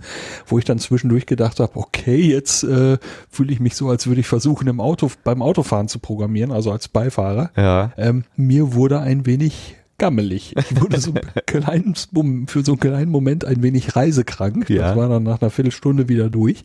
wo 0.45 0.57
ich 0.57 0.65
dann 0.65 0.79
zwischendurch 0.79 1.25
gedacht 1.25 1.59
habe, 1.59 1.77
okay, 1.77 2.21
jetzt 2.21 2.63
äh, 2.63 2.97
fühle 3.29 3.53
ich 3.53 3.59
mich 3.59 3.75
so, 3.75 3.89
als 3.89 4.07
würde 4.07 4.21
ich 4.21 4.27
versuchen, 4.27 4.67
im 4.67 4.79
Auto 4.79 5.11
beim 5.23 5.41
Autofahren 5.41 5.87
zu 5.87 5.99
programmieren, 5.99 6.51
also 6.51 6.71
als 6.71 6.87
Beifahrer. 6.87 7.51
Ja. 7.55 7.91
Ähm, 7.97 8.23
mir 8.35 8.73
wurde 8.73 8.99
ein 8.99 9.25
wenig 9.25 9.75
gammelig. 9.97 10.55
Ich 10.57 10.81
wurde 10.81 10.99
so 10.99 11.13
Mom- 12.11 12.47
für 12.47 12.63
so 12.63 12.73
einen 12.73 12.79
kleinen 12.79 13.11
Moment 13.11 13.45
ein 13.45 13.63
wenig 13.63 13.95
reisekrank. 13.95 14.69
Ja. 14.69 14.89
Das 14.89 14.95
war 14.97 15.09
dann 15.09 15.23
nach 15.23 15.41
einer 15.41 15.49
Viertelstunde 15.51 16.07
wieder 16.09 16.29
durch. 16.29 16.63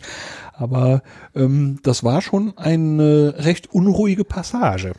Aber 0.53 1.03
ähm, 1.35 1.79
das 1.83 2.05
war 2.05 2.21
schon 2.23 2.57
eine 2.59 3.35
recht 3.39 3.73
unruhige 3.73 4.25
Passage. 4.25 4.93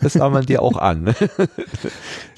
Das 0.00 0.14
sah 0.14 0.30
man 0.30 0.46
dir 0.46 0.62
auch 0.62 0.76
an. 0.78 1.02
ne? 1.04 1.14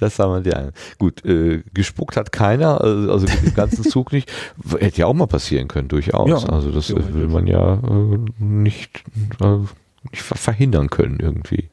Das 0.00 0.16
sah 0.16 0.26
man 0.28 0.42
dir 0.42 0.56
an. 0.58 0.72
Gut, 0.98 1.24
äh, 1.24 1.62
gespuckt 1.74 2.16
hat 2.16 2.32
keiner, 2.32 2.80
also, 2.80 3.12
also 3.12 3.26
im 3.44 3.54
ganzen 3.54 3.84
Zug 3.90 4.12
nicht. 4.12 4.30
Hätte 4.78 5.00
ja 5.02 5.06
auch 5.06 5.14
mal 5.14 5.26
passieren 5.26 5.68
können, 5.68 5.88
durchaus. 5.88 6.28
Ja, 6.44 6.48
also 6.48 6.70
das 6.72 6.90
äh, 6.90 7.14
will 7.14 7.28
man 7.28 7.46
ja 7.46 7.74
äh, 7.74 8.18
nicht, 8.38 9.04
äh, 9.40 9.58
nicht 10.10 10.22
ver- 10.22 10.36
verhindern 10.36 10.88
können 10.90 11.18
irgendwie. 11.20 11.68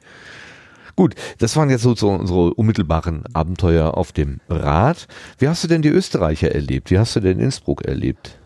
Gut, 0.96 1.16
das 1.40 1.58
waren 1.58 1.70
jetzt 1.70 1.82
so, 1.82 1.94
so 1.96 2.10
unsere 2.12 2.54
unmittelbaren 2.54 3.24
Abenteuer 3.34 3.98
auf 3.98 4.14
dem 4.14 4.40
Rad. 4.50 5.08
Wie 5.38 5.50
hast 5.50 5.64
du 5.64 5.68
denn 5.68 5.82
die 5.82 5.90
Österreicher 5.90 6.54
erlebt? 6.54 6.90
Wie 6.90 6.98
hast 6.98 7.16
du 7.16 7.20
denn 7.20 7.40
Innsbruck 7.40 7.84
erlebt? 7.86 8.38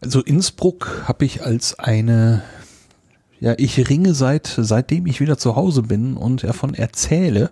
Also 0.00 0.20
Innsbruck 0.20 1.04
habe 1.06 1.24
ich 1.24 1.42
als 1.42 1.78
eine, 1.78 2.42
ja, 3.40 3.54
ich 3.56 3.88
ringe 3.88 4.12
seit, 4.12 4.46
seitdem 4.46 5.06
ich 5.06 5.20
wieder 5.20 5.38
zu 5.38 5.56
Hause 5.56 5.82
bin 5.82 6.16
und 6.16 6.44
davon 6.44 6.74
erzähle, 6.74 7.50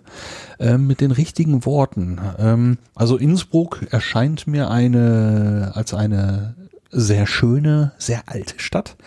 ähm, 0.59 0.85
mit 0.85 1.01
den 1.01 1.11
richtigen 1.11 1.65
Worten. 1.65 2.21
Ähm, 2.37 2.77
also 2.93 3.17
Innsbruck 3.17 3.87
erscheint 3.89 4.45
mir 4.45 4.69
eine, 4.69 5.71
als 5.73 5.95
eine 5.95 6.55
sehr 6.91 7.25
schöne, 7.27 7.91
sehr 7.97 8.23
alte 8.27 8.59
Stadt. 8.59 8.97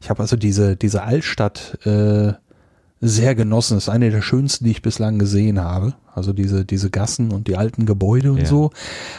Ich 0.00 0.10
habe 0.10 0.20
also 0.20 0.36
diese, 0.36 0.76
diese 0.76 1.02
Altstadt, 1.02 1.78
äh, 1.86 2.34
sehr 3.06 3.34
genossen. 3.34 3.74
Das 3.74 3.84
ist 3.84 3.88
eine 3.88 4.10
der 4.10 4.22
schönsten, 4.22 4.64
die 4.64 4.70
ich 4.70 4.82
bislang 4.82 5.18
gesehen 5.18 5.60
habe. 5.60 5.94
Also 6.14 6.32
diese, 6.32 6.64
diese 6.64 6.90
Gassen 6.90 7.32
und 7.32 7.48
die 7.48 7.56
alten 7.56 7.86
Gebäude 7.86 8.32
und 8.32 8.38
Ja. 8.38 8.46
so. 8.46 8.70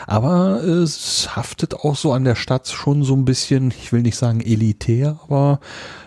Aber 0.08 0.64
es 0.64 1.36
haftet 1.36 1.76
auch 1.76 1.96
so 1.96 2.12
an 2.12 2.24
der 2.24 2.36
Stadt 2.36 2.68
schon 2.68 3.04
so 3.04 3.16
ein 3.16 3.26
bisschen, 3.26 3.70
ich 3.72 3.92
will 3.94 4.02
nicht 4.02 4.16
sagen 4.18 4.42
elitär, 4.42 5.20
aber 5.24 5.60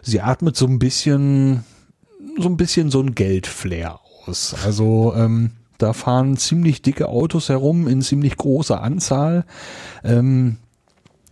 sie 0.03 0.21
atmet 0.21 0.57
so 0.57 0.67
ein 0.67 0.79
bisschen, 0.79 1.65
so 2.39 2.49
ein 2.49 2.57
bisschen 2.57 2.91
so 2.91 3.01
ein 3.01 3.15
Geldflair 3.15 4.01
aus. 4.27 4.55
Also, 4.65 5.15
ähm, 5.17 5.53
da 5.79 5.93
fahren 5.93 6.37
ziemlich 6.37 6.83
dicke 6.83 7.09
Autos 7.09 7.49
herum 7.49 7.87
in 7.87 8.03
ziemlich 8.03 8.37
großer 8.37 8.83
Anzahl. 8.83 9.45
Ähm, 10.03 10.57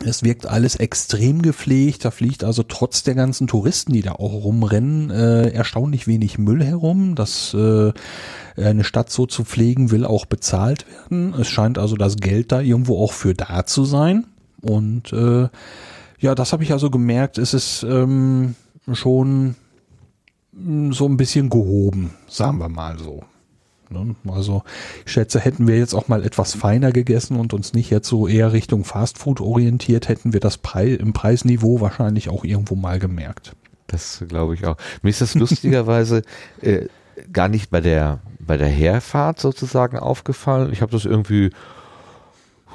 es 0.05 0.23
wirkt 0.23 0.47
alles 0.47 0.76
extrem 0.76 1.42
gepflegt. 1.42 2.05
Da 2.05 2.10
fliegt 2.10 2.44
also 2.44 2.62
trotz 2.62 3.02
der 3.02 3.15
ganzen 3.15 3.47
Touristen, 3.47 3.92
die 3.92 4.02
da 4.02 4.12
auch 4.12 4.33
rumrennen, 4.33 5.10
äh, 5.10 5.49
erstaunlich 5.50 6.07
wenig 6.07 6.39
Müll 6.39 6.62
herum. 6.62 7.15
Das 7.15 7.55
äh, 7.55 7.92
eine 8.57 8.84
Stadt 8.84 9.10
so 9.10 9.26
zu 9.26 9.44
pflegen 9.44 9.91
will 9.91 10.05
auch 10.05 10.26
bezahlt 10.26 10.86
werden. 10.89 11.34
Es 11.34 11.49
scheint 11.49 11.78
also 11.78 11.97
das 11.97 12.16
Geld 12.16 12.52
da 12.52 12.60
irgendwo 12.60 13.02
auch 13.02 13.12
für 13.12 13.34
da 13.34 13.65
zu 13.66 13.84
sein. 13.84 14.26
Und 14.60 15.12
äh, 15.12 15.49
ja, 16.18 16.34
das 16.34 16.52
habe 16.52 16.62
ich 16.62 16.73
also 16.73 16.91
gemerkt. 16.91 17.39
Es 17.39 17.55
ist 17.55 17.83
ähm, 17.83 18.55
schon 18.92 19.55
mh, 20.52 20.94
so 20.94 21.07
ein 21.07 21.16
bisschen 21.16 21.50
gehoben, 21.50 22.10
sagen 22.28 22.58
wir 22.58 22.68
mal 22.68 22.99
so. 22.99 23.23
Ne? 23.91 24.17
Also 24.29 24.63
ich 25.05 25.13
schätze, 25.13 25.41
hätten 25.41 25.67
wir 25.67 25.79
jetzt 25.79 25.95
auch 25.95 26.09
mal 26.09 26.25
etwas 26.25 26.55
feiner 26.55 26.93
gegessen 26.93 27.37
und 27.39 27.53
uns 27.53 27.73
nicht 27.73 27.91
jetzt 27.91 28.09
so 28.09 28.27
eher 28.27 28.53
Richtung 28.53 28.85
Fastfood 28.85 29.41
orientiert, 29.41 30.09
hätten 30.09 30.33
wir 30.33 30.41
das 30.41 30.59
Pre 30.59 30.95
im 30.95 31.13
Preisniveau 31.13 31.81
wahrscheinlich 31.81 32.29
auch 32.29 32.45
irgendwo 32.45 32.75
mal 32.75 32.99
gemerkt. 32.99 33.53
Das 33.87 34.25
glaube 34.29 34.55
ich 34.55 34.67
auch. 34.67 34.77
Mir 35.03 35.11
ist 35.11 35.21
das 35.21 35.35
lustigerweise 35.35 36.23
äh, 36.61 36.87
gar 37.33 37.49
nicht 37.49 37.71
bei 37.71 37.81
der 37.81 38.21
bei 38.39 38.57
der 38.57 38.69
Herfahrt 38.69 39.41
sozusagen 39.41 39.99
aufgefallen. 39.99 40.73
Ich 40.73 40.81
habe 40.81 40.93
das 40.93 41.05
irgendwie 41.05 41.51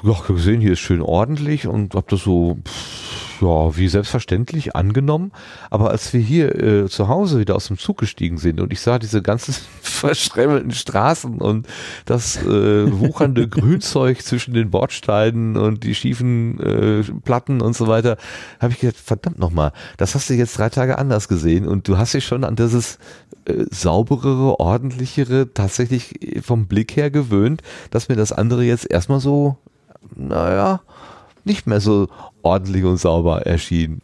ja, 0.02 0.14
gesehen, 0.26 0.60
hier 0.60 0.72
ist 0.72 0.80
schön 0.80 1.00
ordentlich 1.00 1.66
und 1.66 1.94
habe 1.94 2.06
das 2.08 2.20
so 2.20 2.58
pff, 2.64 3.31
ja, 3.42 3.76
wie 3.76 3.88
selbstverständlich 3.88 4.76
angenommen. 4.76 5.32
Aber 5.70 5.90
als 5.90 6.12
wir 6.12 6.20
hier 6.20 6.54
äh, 6.54 6.88
zu 6.88 7.08
Hause 7.08 7.40
wieder 7.40 7.56
aus 7.56 7.66
dem 7.66 7.78
Zug 7.78 7.98
gestiegen 7.98 8.38
sind 8.38 8.60
und 8.60 8.72
ich 8.72 8.80
sah 8.80 8.98
diese 8.98 9.22
ganzen 9.22 9.54
verschremmelten 9.82 10.70
Straßen 10.70 11.40
und 11.40 11.66
das 12.04 12.36
äh, 12.36 13.00
wuchernde 13.00 13.48
Grünzeug 13.52 14.22
zwischen 14.22 14.54
den 14.54 14.70
Bordsteinen 14.70 15.56
und 15.56 15.84
die 15.84 15.94
schiefen 15.94 16.60
äh, 16.60 17.02
Platten 17.24 17.60
und 17.60 17.76
so 17.76 17.88
weiter, 17.88 18.16
habe 18.60 18.72
ich 18.72 18.80
gedacht, 18.80 18.96
verdammt 18.96 19.38
nochmal, 19.38 19.72
das 19.96 20.14
hast 20.14 20.30
du 20.30 20.34
jetzt 20.34 20.56
drei 20.56 20.68
Tage 20.68 20.98
anders 20.98 21.28
gesehen 21.28 21.66
und 21.66 21.88
du 21.88 21.98
hast 21.98 22.14
dich 22.14 22.24
schon 22.24 22.44
an 22.44 22.56
dieses 22.56 22.98
äh, 23.44 23.64
sauberere, 23.70 24.60
ordentlichere 24.60 25.52
tatsächlich 25.52 26.14
vom 26.42 26.66
Blick 26.66 26.96
her 26.96 27.10
gewöhnt, 27.10 27.62
dass 27.90 28.08
mir 28.08 28.16
das 28.16 28.30
andere 28.32 28.62
jetzt 28.62 28.88
erstmal 28.88 29.20
so, 29.20 29.56
naja, 30.14 30.80
nicht 31.44 31.66
mehr 31.66 31.80
so 31.80 32.08
ordentlich 32.42 32.84
und 32.84 32.98
sauber 32.98 33.46
erschien. 33.46 34.00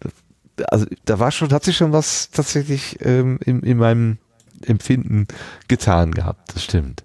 Also 0.68 0.86
da 1.04 1.18
war 1.18 1.30
schon, 1.30 1.52
hat 1.52 1.64
sich 1.64 1.76
schon 1.76 1.92
was 1.92 2.30
tatsächlich 2.30 2.98
ähm, 3.00 3.38
in, 3.44 3.60
in 3.60 3.78
meinem 3.78 4.18
Empfinden 4.62 5.26
getan 5.68 6.12
gehabt, 6.12 6.54
das 6.54 6.64
stimmt. 6.64 7.04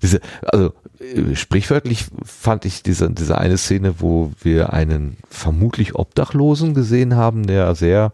Diese, 0.00 0.20
also 0.42 0.72
äh, 1.00 1.34
sprichwörtlich 1.34 2.06
fand 2.24 2.64
ich 2.64 2.82
diese, 2.82 3.10
diese 3.10 3.38
eine 3.38 3.58
Szene, 3.58 3.96
wo 3.98 4.32
wir 4.40 4.72
einen 4.72 5.16
vermutlich 5.28 5.94
Obdachlosen 5.94 6.74
gesehen 6.74 7.16
haben, 7.16 7.46
der 7.46 7.74
sehr, 7.74 8.12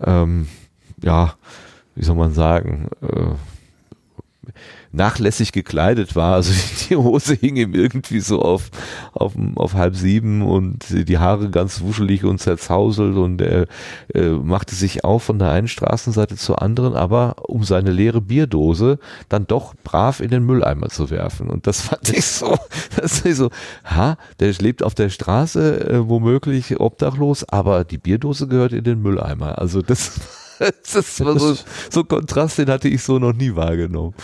ähm, 0.00 0.48
ja, 1.02 1.34
wie 1.94 2.04
soll 2.04 2.16
man 2.16 2.32
sagen, 2.32 2.88
äh, 3.02 4.50
nachlässig 4.94 5.52
gekleidet 5.52 6.16
war. 6.16 6.34
Also 6.34 6.52
die 6.88 6.96
Hose 6.96 7.34
hing 7.34 7.56
ihm 7.56 7.74
irgendwie 7.74 8.20
so 8.20 8.42
auf, 8.42 8.70
auf, 9.12 9.32
auf 9.56 9.74
halb 9.74 9.96
sieben 9.96 10.42
und 10.42 10.84
die 10.90 11.18
Haare 11.18 11.50
ganz 11.50 11.80
wuschelig 11.80 12.24
und 12.24 12.38
zerzauselt 12.40 13.16
und 13.16 13.40
er 13.40 13.66
äh, 14.14 14.28
machte 14.30 14.74
sich 14.74 15.04
auf 15.04 15.24
von 15.24 15.38
der 15.38 15.50
einen 15.50 15.68
Straßenseite 15.68 16.36
zur 16.36 16.62
anderen, 16.62 16.94
aber 16.94 17.36
um 17.48 17.64
seine 17.64 17.90
leere 17.90 18.20
Bierdose 18.20 18.98
dann 19.28 19.46
doch 19.46 19.74
brav 19.82 20.20
in 20.20 20.30
den 20.30 20.44
Mülleimer 20.44 20.88
zu 20.88 21.10
werfen. 21.10 21.50
Und 21.50 21.66
das 21.66 21.80
fand 21.80 22.10
ich 22.10 22.26
so, 22.26 22.56
das 22.96 23.20
ist 23.20 23.38
so, 23.38 23.50
ha, 23.84 24.16
der 24.40 24.52
lebt 24.60 24.82
auf 24.82 24.94
der 24.94 25.08
Straße, 25.08 25.90
äh, 25.90 26.08
womöglich 26.08 26.78
obdachlos, 26.80 27.44
aber 27.48 27.84
die 27.84 27.98
Bierdose 27.98 28.46
gehört 28.46 28.72
in 28.72 28.84
den 28.84 29.02
Mülleimer. 29.02 29.58
Also 29.58 29.82
das 29.82 30.20
das 30.92 31.20
war 31.20 31.38
so, 31.38 31.56
so 31.90 32.00
ein 32.00 32.08
Kontrast, 32.08 32.58
den 32.58 32.68
hatte 32.68 32.88
ich 32.88 33.02
so 33.02 33.18
noch 33.18 33.32
nie 33.32 33.54
wahrgenommen. 33.54 34.14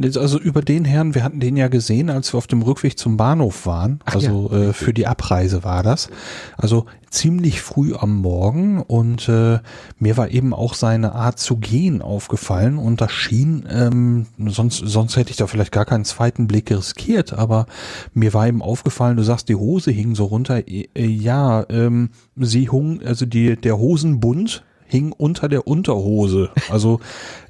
Also 0.00 0.38
über 0.38 0.62
den 0.62 0.84
Herrn, 0.84 1.14
wir 1.14 1.24
hatten 1.24 1.40
den 1.40 1.56
ja 1.56 1.68
gesehen, 1.68 2.10
als 2.10 2.32
wir 2.32 2.38
auf 2.38 2.46
dem 2.46 2.62
Rückweg 2.62 2.98
zum 2.98 3.16
Bahnhof 3.16 3.66
waren. 3.66 4.00
Ach 4.04 4.14
also 4.14 4.50
ja, 4.52 4.58
äh, 4.58 4.72
für 4.72 4.92
die 4.92 5.06
Abreise 5.06 5.64
war 5.64 5.82
das. 5.82 6.08
Also 6.56 6.86
ziemlich 7.10 7.60
früh 7.60 7.94
am 7.94 8.16
Morgen 8.16 8.82
und 8.82 9.28
äh, 9.28 9.60
mir 9.98 10.16
war 10.16 10.30
eben 10.30 10.52
auch 10.52 10.74
seine 10.74 11.14
Art 11.14 11.38
zu 11.38 11.56
gehen 11.56 12.02
aufgefallen 12.02 12.78
und 12.78 13.00
das 13.00 13.12
schien, 13.12 13.66
ähm, 13.70 14.26
sonst, 14.46 14.78
sonst 14.84 15.16
hätte 15.16 15.30
ich 15.30 15.36
da 15.36 15.46
vielleicht 15.46 15.72
gar 15.72 15.86
keinen 15.86 16.04
zweiten 16.04 16.46
Blick 16.46 16.70
riskiert, 16.70 17.32
aber 17.32 17.66
mir 18.12 18.34
war 18.34 18.46
eben 18.46 18.62
aufgefallen, 18.62 19.16
du 19.16 19.22
sagst, 19.22 19.48
die 19.48 19.56
Hose 19.56 19.90
hing 19.90 20.14
so 20.14 20.26
runter. 20.26 20.68
Äh, 20.68 20.86
ja, 20.94 21.64
ähm, 21.70 22.10
sie 22.36 22.68
hung, 22.68 23.00
also 23.02 23.24
die, 23.24 23.56
der 23.56 23.78
Hosenbund 23.78 24.64
hing 24.88 25.12
unter 25.12 25.48
der 25.48 25.66
Unterhose. 25.66 26.50
Also 26.70 27.00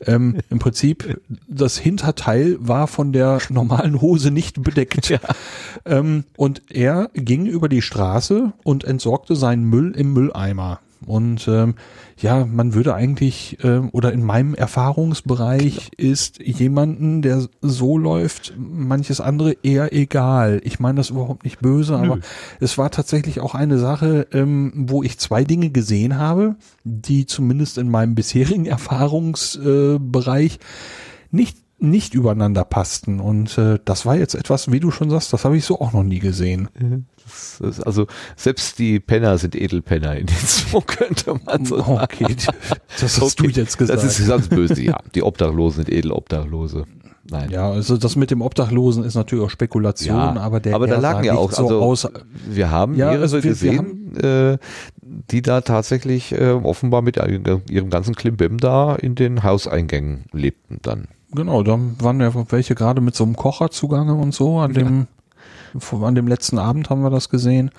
ähm, 0.04 0.38
im 0.50 0.58
Prinzip 0.58 1.20
das 1.46 1.78
Hinterteil 1.78 2.56
war 2.60 2.86
von 2.86 3.12
der 3.12 3.38
normalen 3.48 4.00
Hose 4.00 4.30
nicht 4.30 4.62
bedeckt. 4.62 5.08
Ja. 5.08 5.20
Ähm, 5.86 6.24
und 6.36 6.62
er 6.68 7.08
ging 7.14 7.46
über 7.46 7.68
die 7.68 7.80
Straße 7.80 8.52
und 8.62 8.84
entsorgte 8.84 9.36
seinen 9.36 9.64
Müll 9.64 9.92
im 9.96 10.12
Mülleimer. 10.12 10.80
Und 11.06 11.46
ähm, 11.48 11.74
ja, 12.16 12.44
man 12.44 12.74
würde 12.74 12.94
eigentlich, 12.94 13.58
ähm, 13.62 13.90
oder 13.92 14.12
in 14.12 14.24
meinem 14.24 14.54
Erfahrungsbereich 14.54 15.90
ist 15.96 16.40
jemanden, 16.40 17.22
der 17.22 17.46
so 17.60 17.96
läuft, 17.96 18.54
manches 18.58 19.20
andere 19.20 19.56
eher 19.62 19.92
egal. 19.92 20.60
Ich 20.64 20.80
meine 20.80 20.96
das 20.96 21.10
überhaupt 21.10 21.44
nicht 21.44 21.60
böse, 21.60 21.96
aber 21.96 22.18
es 22.60 22.78
war 22.78 22.90
tatsächlich 22.90 23.40
auch 23.40 23.54
eine 23.54 23.78
Sache, 23.78 24.26
ähm, 24.32 24.72
wo 24.74 25.02
ich 25.02 25.18
zwei 25.18 25.44
Dinge 25.44 25.70
gesehen 25.70 26.18
habe, 26.18 26.56
die 26.84 27.26
zumindest 27.26 27.78
in 27.78 27.90
meinem 27.90 28.14
bisherigen 28.14 28.66
Erfahrungsbereich 28.78 30.58
nicht 31.30 31.58
nicht 31.78 32.14
übereinander 32.14 32.64
passten. 32.64 33.20
Und 33.20 33.56
äh, 33.58 33.78
das 33.84 34.04
war 34.06 34.16
jetzt 34.16 34.34
etwas, 34.34 34.70
wie 34.72 34.80
du 34.80 34.90
schon 34.90 35.10
sagst, 35.10 35.32
das 35.32 35.44
habe 35.44 35.56
ich 35.56 35.64
so 35.64 35.80
auch 35.80 35.92
noch 35.92 36.02
nie 36.02 36.18
gesehen. 36.18 36.68
Das 37.24 37.60
ist, 37.60 37.80
also 37.86 38.06
selbst 38.36 38.78
die 38.78 39.00
Penner 39.00 39.38
sind 39.38 39.54
Edelpenner 39.54 40.16
in 40.16 40.26
den 40.26 40.36
Zoo, 40.44 40.80
könnte 40.80 41.34
man 41.44 41.64
so 41.64 41.78
sagen. 41.78 42.00
Okay, 42.02 42.36
das 43.00 43.20
hast 43.20 43.38
du 43.40 43.44
jetzt 43.48 43.78
gesagt. 43.78 44.02
Das 44.02 44.18
ist 44.18 44.26
ganz 44.28 44.48
böse, 44.48 44.82
ja. 44.82 44.98
Die 45.14 45.22
Obdachlosen 45.22 45.84
sind 45.84 45.94
Edelobdachlose. 45.94 46.84
Nein. 47.30 47.50
Ja, 47.50 47.70
also 47.70 47.98
das 47.98 48.16
mit 48.16 48.30
dem 48.30 48.40
Obdachlosen 48.40 49.04
ist 49.04 49.14
natürlich 49.14 49.44
auch 49.44 49.50
Spekulation, 49.50 50.16
Ja, 50.16 50.36
aber 50.40 50.60
der 50.60 50.74
aber 50.74 50.86
da 50.86 50.98
lagen 50.98 51.24
ja 51.24 51.34
auch 51.34 51.52
so 51.52 51.64
also, 51.64 51.80
aus. 51.82 52.08
Wir 52.48 52.70
haben 52.70 52.94
Ja, 52.96 53.08
mehrere 53.08 53.22
also 53.22 53.36
wir- 53.36 53.44
wir 53.44 53.50
gesehen, 53.50 54.16
äh, 54.16 54.56
die 55.30 55.42
da 55.42 55.60
tatsächlich 55.60 56.32
äh, 56.32 56.52
offenbar 56.52 57.02
mit 57.02 57.18
ihrem 57.18 57.90
ganzen 57.90 58.14
Klimbim 58.14 58.56
da 58.56 58.94
in 58.96 59.14
den 59.14 59.42
Hauseingängen 59.42 60.24
lebten 60.32 60.78
dann. 60.80 61.08
Genau, 61.32 61.62
da 61.62 61.78
waren 62.00 62.20
ja 62.20 62.32
welche 62.50 62.74
gerade 62.74 63.00
mit 63.00 63.14
so 63.14 63.24
einem 63.24 63.36
Kocher 63.36 63.70
zugange 63.70 64.14
und 64.14 64.32
so. 64.32 64.58
An 64.58 64.72
dem, 64.72 65.06
an 66.02 66.14
dem 66.14 66.26
letzten 66.26 66.58
Abend 66.58 66.88
haben 66.88 67.02
wir 67.02 67.10
das 67.10 67.28
gesehen. 67.28 67.70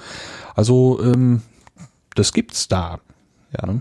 Also 0.55 0.99
ähm, 1.03 1.41
das 2.15 2.33
gibt's 2.33 2.67
da. 2.67 2.99
Ja. 3.59 3.75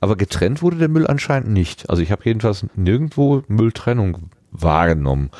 Aber 0.00 0.16
getrennt 0.16 0.62
wurde 0.62 0.76
der 0.76 0.88
Müll 0.88 1.06
anscheinend 1.06 1.50
nicht. 1.50 1.90
Also 1.90 2.02
ich 2.02 2.12
habe 2.12 2.22
jedenfalls 2.24 2.66
nirgendwo 2.76 3.42
Mülltrennung 3.48 4.30
wahrgenommen. 4.50 5.30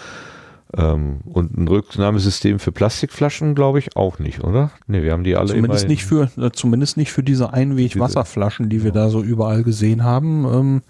Ähm, 0.77 1.21
und 1.25 1.57
ein 1.57 1.69
Rücknahmesystem 1.69 2.59
für 2.59 2.73
Plastikflaschen 2.73 3.55
glaube 3.55 3.79
ich 3.79 3.97
auch 3.97 4.19
nicht, 4.19 4.43
oder? 4.43 4.71
Ne, 4.87 5.03
wir 5.03 5.13
haben 5.13 5.23
die 5.25 5.37
alle 5.37 5.49
Zumindest 5.49 5.89
nicht 5.89 6.05
für, 6.05 6.29
äh, 6.37 6.51
zumindest 6.51 6.97
nicht 6.97 7.13
für 7.13 7.23
diese 7.23 7.53
Einweg-Wasserflaschen, 7.53 8.69
die 8.69 8.83
wir 8.83 8.91
da 8.91 9.09
so 9.09 9.23
überall 9.23 9.63
gesehen 9.63 10.03
haben. 10.03 10.45
Ähm, 10.45 10.83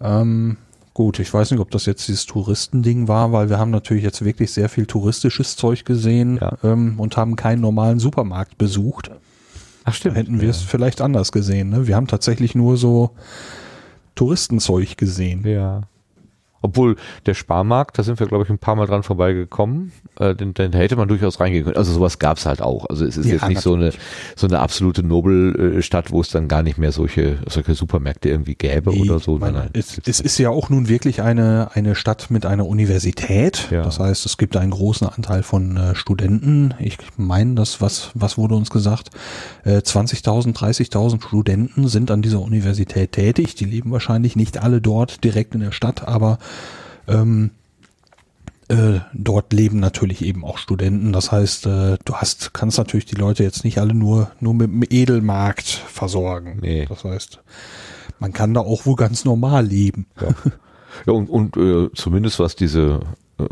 ähm, 0.00 0.56
gut, 0.94 1.18
ich 1.18 1.32
weiß 1.34 1.50
nicht, 1.50 1.60
ob 1.60 1.70
das 1.70 1.86
jetzt 1.86 2.06
dieses 2.08 2.24
Touristending 2.26 3.08
war, 3.08 3.32
weil 3.32 3.50
wir 3.50 3.58
haben 3.58 3.70
natürlich 3.72 4.04
jetzt 4.04 4.24
wirklich 4.24 4.52
sehr 4.52 4.68
viel 4.68 4.86
touristisches 4.86 5.56
Zeug 5.56 5.84
gesehen 5.84 6.38
Ja. 6.40 6.56
ähm, 6.62 6.94
und 6.98 7.16
haben 7.16 7.36
keinen 7.36 7.60
normalen 7.60 7.98
Supermarkt 7.98 8.56
besucht. 8.58 9.10
Ach 9.10 9.16
Da 9.86 9.92
stimmt. 9.92 10.16
hätten 10.16 10.40
wir 10.40 10.48
es 10.48 10.62
vielleicht 10.62 11.00
anders 11.00 11.30
gesehen. 11.32 11.68
Ne? 11.70 11.86
Wir 11.86 11.96
haben 11.96 12.06
tatsächlich 12.06 12.54
nur 12.54 12.76
so 12.76 13.10
Touristenzeug 14.14 14.96
gesehen. 14.96 15.46
Ja. 15.46 15.82
Obwohl 16.64 16.96
der 17.26 17.34
Sparmarkt, 17.34 17.98
da 17.98 18.02
sind 18.02 18.18
wir, 18.18 18.26
glaube 18.26 18.44
ich, 18.44 18.50
ein 18.50 18.56
paar 18.58 18.74
Mal 18.74 18.86
dran 18.86 19.02
vorbeigekommen, 19.02 19.92
äh, 20.18 20.34
den, 20.34 20.54
den 20.54 20.72
hätte 20.72 20.96
man 20.96 21.08
durchaus 21.08 21.38
reingehen 21.38 21.64
können. 21.64 21.76
Also 21.76 21.92
sowas 21.92 22.18
gab 22.18 22.38
es 22.38 22.46
halt 22.46 22.62
auch. 22.62 22.86
Also 22.88 23.04
es 23.04 23.18
ist 23.18 23.26
Ja, 23.26 23.34
jetzt 23.34 23.48
nicht 23.48 23.60
so 23.60 23.74
eine, 23.74 23.92
so 24.34 24.46
eine 24.46 24.60
absolute 24.60 25.02
Nobelstadt, 25.02 26.10
wo 26.10 26.22
es 26.22 26.30
dann 26.30 26.48
gar 26.48 26.62
nicht 26.62 26.78
mehr 26.78 26.90
solche, 26.90 27.36
solche 27.48 27.74
Supermärkte 27.74 28.30
irgendwie 28.30 28.54
gäbe 28.54 28.90
Nee, 28.92 29.02
oder 29.02 29.18
so. 29.18 29.36
meine, 29.38 29.52
Nein, 29.58 29.70
nein. 29.74 29.82
es, 29.82 30.00
es 30.06 30.20
ist 30.20 30.38
ja 30.38 30.48
auch 30.48 30.70
nun 30.70 30.88
wirklich 30.88 31.20
eine, 31.20 31.68
eine 31.74 31.94
Stadt 31.94 32.30
mit 32.30 32.46
einer 32.46 32.66
Universität. 32.66 33.68
Ja. 33.70 33.82
Das 33.82 33.98
heißt, 34.00 34.24
es 34.24 34.38
gibt 34.38 34.56
einen 34.56 34.70
großen 34.70 35.06
Anteil 35.06 35.42
von 35.42 35.76
äh, 35.76 35.94
Studenten. 35.94 36.72
Ich 36.78 36.96
meine, 37.18 37.54
das, 37.56 37.80
was, 37.82 38.10
was 38.14 38.38
wurde 38.38 38.54
uns 38.54 38.70
gesagt? 38.70 39.10
Äh, 39.64 39.78
20.000, 39.78 40.54
30.000 40.56 41.22
Studenten 41.26 41.88
sind 41.88 42.10
an 42.10 42.22
dieser 42.22 42.40
Universität 42.40 43.12
tätig. 43.12 43.54
Die 43.54 43.66
leben 43.66 43.90
wahrscheinlich 43.90 44.34
nicht 44.34 44.62
alle 44.62 44.80
dort 44.80 45.24
direkt 45.24 45.54
in 45.54 45.60
der 45.60 45.72
Stadt, 45.72 46.08
aber 46.08 46.38
ähm, 47.08 47.50
äh, 48.68 49.00
dort 49.12 49.52
leben 49.52 49.78
natürlich 49.78 50.24
eben 50.24 50.44
auch 50.44 50.58
Studenten. 50.58 51.12
Das 51.12 51.30
heißt, 51.30 51.66
äh, 51.66 51.98
du 52.04 52.14
hast, 52.14 52.54
kannst 52.54 52.78
natürlich 52.78 53.04
die 53.04 53.16
Leute 53.16 53.42
jetzt 53.42 53.64
nicht 53.64 53.78
alle 53.78 53.94
nur, 53.94 54.30
nur 54.40 54.54
mit 54.54 54.68
dem 54.68 54.82
Edelmarkt 54.88 55.66
versorgen. 55.66 56.58
Nee. 56.62 56.86
Das 56.88 57.04
heißt, 57.04 57.40
man 58.18 58.32
kann 58.32 58.54
da 58.54 58.60
auch 58.60 58.86
wohl 58.86 58.96
ganz 58.96 59.24
normal 59.24 59.66
leben. 59.66 60.06
Ja, 61.06 61.12
und, 61.12 61.28
und 61.28 61.56
äh, 61.56 61.90
zumindest 61.92 62.38
was 62.38 62.56
diese 62.56 63.00
äh, 63.38 63.44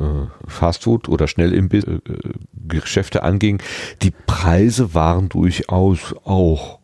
Fastfood- 0.46 1.08
oder 1.08 1.26
Schnellimbiss-Geschäfte 1.26 3.22
anging, 3.24 3.60
die 4.00 4.12
Preise 4.26 4.94
waren 4.94 5.28
durchaus 5.28 6.14
auch 6.24 6.78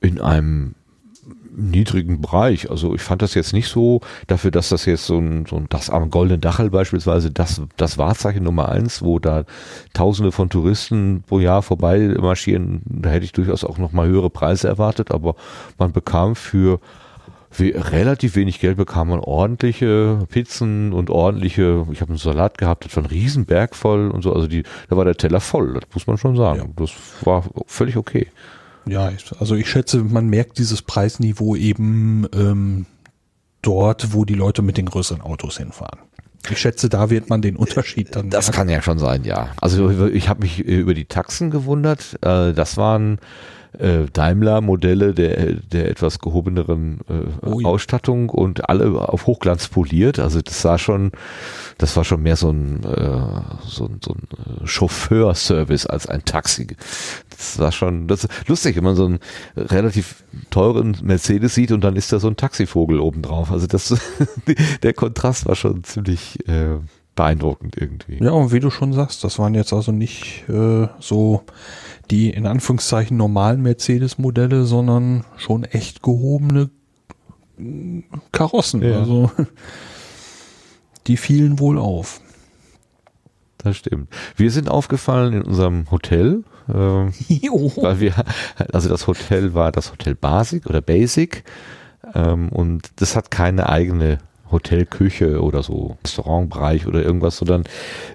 in 0.00 0.20
einem 0.20 0.74
niedrigen 1.56 2.20
Bereich. 2.20 2.70
Also 2.70 2.94
ich 2.94 3.02
fand 3.02 3.22
das 3.22 3.34
jetzt 3.34 3.52
nicht 3.52 3.68
so, 3.68 4.00
dafür, 4.26 4.50
dass 4.50 4.68
das 4.68 4.84
jetzt 4.84 5.06
so 5.06 5.18
ein, 5.18 5.46
so 5.46 5.56
ein 5.56 5.66
das 5.68 5.90
am 5.90 6.10
Goldenen 6.10 6.40
Dachel 6.40 6.70
beispielsweise, 6.70 7.30
das, 7.30 7.62
das 7.76 7.98
Wahrzeichen 7.98 8.44
Nummer 8.44 8.68
eins, 8.68 9.02
wo 9.02 9.18
da 9.18 9.44
tausende 9.94 10.32
von 10.32 10.50
Touristen 10.50 11.24
pro 11.26 11.40
Jahr 11.40 11.62
vorbei 11.62 12.14
marschieren, 12.20 12.82
da 12.84 13.10
hätte 13.10 13.24
ich 13.24 13.32
durchaus 13.32 13.64
auch 13.64 13.78
nochmal 13.78 14.08
höhere 14.08 14.30
Preise 14.30 14.68
erwartet, 14.68 15.10
aber 15.10 15.34
man 15.78 15.92
bekam 15.92 16.36
für 16.36 16.80
we 17.58 17.72
relativ 17.74 18.36
wenig 18.36 18.60
Geld 18.60 18.76
bekam 18.76 19.08
man 19.08 19.20
ordentliche 19.20 20.26
Pizzen 20.30 20.92
und 20.92 21.10
ordentliche, 21.10 21.86
ich 21.92 22.00
habe 22.00 22.10
einen 22.10 22.18
Salat 22.18 22.58
gehabt, 22.58 22.84
das 22.84 22.96
war 22.96 23.04
ein 23.04 23.06
Riesenberg 23.06 23.74
voll 23.74 24.10
und 24.10 24.22
so, 24.22 24.32
also 24.32 24.46
die, 24.46 24.62
da 24.88 24.96
war 24.96 25.04
der 25.04 25.16
Teller 25.16 25.40
voll, 25.40 25.74
das 25.74 25.94
muss 25.94 26.06
man 26.06 26.18
schon 26.18 26.36
sagen. 26.36 26.58
Ja. 26.60 26.84
Das 26.84 26.92
war 27.24 27.44
völlig 27.66 27.96
okay. 27.96 28.28
Ja, 28.88 29.10
also 29.40 29.54
ich 29.56 29.68
schätze, 29.68 29.98
man 30.04 30.28
merkt 30.28 30.58
dieses 30.58 30.82
Preisniveau 30.82 31.56
eben 31.56 32.26
ähm, 32.34 32.86
dort, 33.62 34.12
wo 34.12 34.24
die 34.24 34.34
Leute 34.34 34.62
mit 34.62 34.76
den 34.76 34.86
größeren 34.86 35.20
Autos 35.22 35.58
hinfahren. 35.58 35.98
Ich 36.48 36.58
schätze, 36.58 36.88
da 36.88 37.10
wird 37.10 37.28
man 37.28 37.42
den 37.42 37.56
Unterschied 37.56 38.14
dann 38.14 38.30
Das 38.30 38.46
merken. 38.46 38.56
kann 38.56 38.68
ja 38.68 38.80
schon 38.82 38.98
sein, 39.00 39.24
ja. 39.24 39.48
Also 39.60 39.90
ich 40.06 40.28
habe 40.28 40.42
mich 40.42 40.60
über 40.60 40.94
die 40.94 41.06
Taxen 41.06 41.50
gewundert. 41.50 42.16
Äh, 42.22 42.52
Das 42.52 42.76
waren 42.76 43.18
äh, 43.78 44.06
Daimler-Modelle 44.12 45.14
der, 45.14 45.54
der 45.54 45.90
etwas 45.90 46.18
gehobeneren 46.18 47.00
äh, 47.08 47.46
Oh 47.46 47.60
ja. 47.60 47.68
Ausstattung 47.68 48.30
und 48.30 48.68
alle 48.68 49.08
auf 49.08 49.26
Hochglanz 49.26 49.68
poliert. 49.68 50.18
Also 50.18 50.40
das 50.40 50.62
sah 50.62 50.78
schon, 50.78 51.12
das 51.78 51.96
war 51.96 52.04
schon 52.04 52.22
mehr 52.22 52.36
so 52.36 52.50
ein, 52.50 52.82
äh, 52.84 53.20
so 53.64 53.86
ein, 53.86 54.00
so 54.04 54.14
ein 54.14 54.62
äh, 54.62 54.66
Chauffeurservice 54.66 55.86
als 55.86 56.06
ein 56.06 56.24
Taxi. 56.24 56.68
Das 57.30 57.58
war 57.58 57.72
schon, 57.72 58.08
das 58.08 58.24
ist 58.24 58.48
lustig, 58.48 58.76
wenn 58.76 58.84
man 58.84 58.96
so 58.96 59.06
einen 59.06 59.18
relativ 59.56 60.24
teuren 60.50 60.96
Mercedes 61.02 61.54
sieht 61.54 61.72
und 61.72 61.82
dann 61.82 61.96
ist 61.96 62.12
da 62.12 62.18
so 62.18 62.28
ein 62.28 62.36
Taxivogel 62.36 63.00
obendrauf. 63.00 63.50
Also 63.50 63.66
das, 63.66 63.94
der 64.82 64.94
Kontrast 64.94 65.46
war 65.46 65.54
schon 65.54 65.84
ziemlich 65.84 66.46
äh, 66.48 66.78
beeindruckend 67.16 67.76
irgendwie. 67.76 68.22
Ja, 68.22 68.30
und 68.30 68.52
wie 68.52 68.60
du 68.60 68.70
schon 68.70 68.92
sagst, 68.92 69.24
das 69.24 69.38
waren 69.38 69.54
jetzt 69.54 69.72
also 69.72 69.90
nicht 69.90 70.48
äh, 70.48 70.86
so 71.00 71.42
die 72.10 72.30
in 72.30 72.46
Anführungszeichen 72.46 73.16
normalen 73.16 73.62
Mercedes-Modelle, 73.62 74.64
sondern 74.64 75.24
schon 75.36 75.64
echt 75.64 76.02
gehobene 76.02 76.70
mm, 77.58 78.00
Karossen. 78.32 78.82
Ja. 78.82 79.00
Also 79.00 79.30
die 81.06 81.16
fielen 81.16 81.58
wohl 81.58 81.78
auf. 81.78 82.20
Das 83.58 83.76
stimmt. 83.76 84.08
Wir 84.36 84.50
sind 84.50 84.68
aufgefallen 84.68 85.32
in 85.32 85.42
unserem 85.42 85.90
Hotel, 85.90 86.44
ähm, 86.68 87.12
weil 87.76 88.00
wir, 88.00 88.14
also 88.72 88.88
das 88.88 89.06
Hotel 89.06 89.54
war 89.54 89.72
das 89.72 89.90
Hotel 89.90 90.14
Basic 90.14 90.66
oder 90.66 90.80
Basic 90.80 91.44
ähm, 92.14 92.48
und 92.50 92.90
das 92.96 93.16
hat 93.16 93.30
keine 93.30 93.68
eigene 93.68 94.18
Hotelküche 94.50 95.42
oder 95.42 95.62
so 95.62 95.96
Restaurantbereich 96.04 96.86
oder 96.86 97.02
irgendwas, 97.02 97.36
sondern 97.36 97.64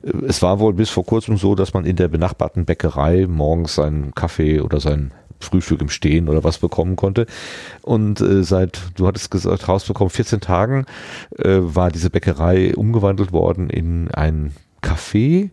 äh, 0.03 0.25
es 0.25 0.41
war 0.41 0.59
wohl 0.59 0.73
bis 0.73 0.89
vor 0.89 1.05
kurzem 1.05 1.37
so, 1.37 1.55
dass 1.55 1.73
man 1.73 1.85
in 1.85 1.95
der 1.95 2.07
benachbarten 2.07 2.65
Bäckerei 2.65 3.27
morgens 3.27 3.75
seinen 3.75 4.13
Kaffee 4.15 4.61
oder 4.61 4.79
sein 4.79 5.11
Frühstück 5.39 5.81
im 5.81 5.89
Stehen 5.89 6.29
oder 6.29 6.43
was 6.43 6.59
bekommen 6.59 6.95
konnte. 6.95 7.25
Und 7.81 8.21
äh, 8.21 8.43
seit, 8.43 8.81
du 8.95 9.07
hattest 9.07 9.31
gesagt, 9.31 9.67
rausbekommen, 9.67 10.09
14 10.09 10.39
Tagen 10.39 10.85
äh, 11.37 11.57
war 11.59 11.91
diese 11.91 12.09
Bäckerei 12.09 12.75
umgewandelt 12.75 13.31
worden 13.31 13.69
in 13.69 14.09
ein 14.11 14.53
Café, 14.81 15.49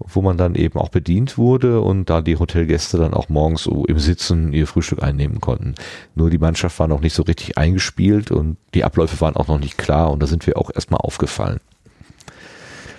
wo 0.00 0.22
man 0.22 0.36
dann 0.36 0.54
eben 0.54 0.78
auch 0.78 0.88
bedient 0.88 1.38
wurde 1.38 1.80
und 1.80 2.10
da 2.10 2.22
die 2.22 2.38
Hotelgäste 2.38 2.98
dann 2.98 3.14
auch 3.14 3.28
morgens 3.28 3.66
im 3.66 3.98
Sitzen 3.98 4.52
ihr 4.52 4.66
Frühstück 4.66 5.02
einnehmen 5.02 5.40
konnten. 5.40 5.74
Nur 6.14 6.30
die 6.30 6.38
Mannschaft 6.38 6.78
war 6.78 6.88
noch 6.88 7.00
nicht 7.00 7.14
so 7.14 7.22
richtig 7.22 7.58
eingespielt 7.58 8.30
und 8.30 8.56
die 8.74 8.84
Abläufe 8.84 9.20
waren 9.20 9.36
auch 9.36 9.48
noch 9.48 9.58
nicht 9.58 9.78
klar 9.78 10.10
und 10.10 10.22
da 10.22 10.26
sind 10.26 10.46
wir 10.46 10.56
auch 10.56 10.70
erstmal 10.74 11.00
aufgefallen. 11.00 11.60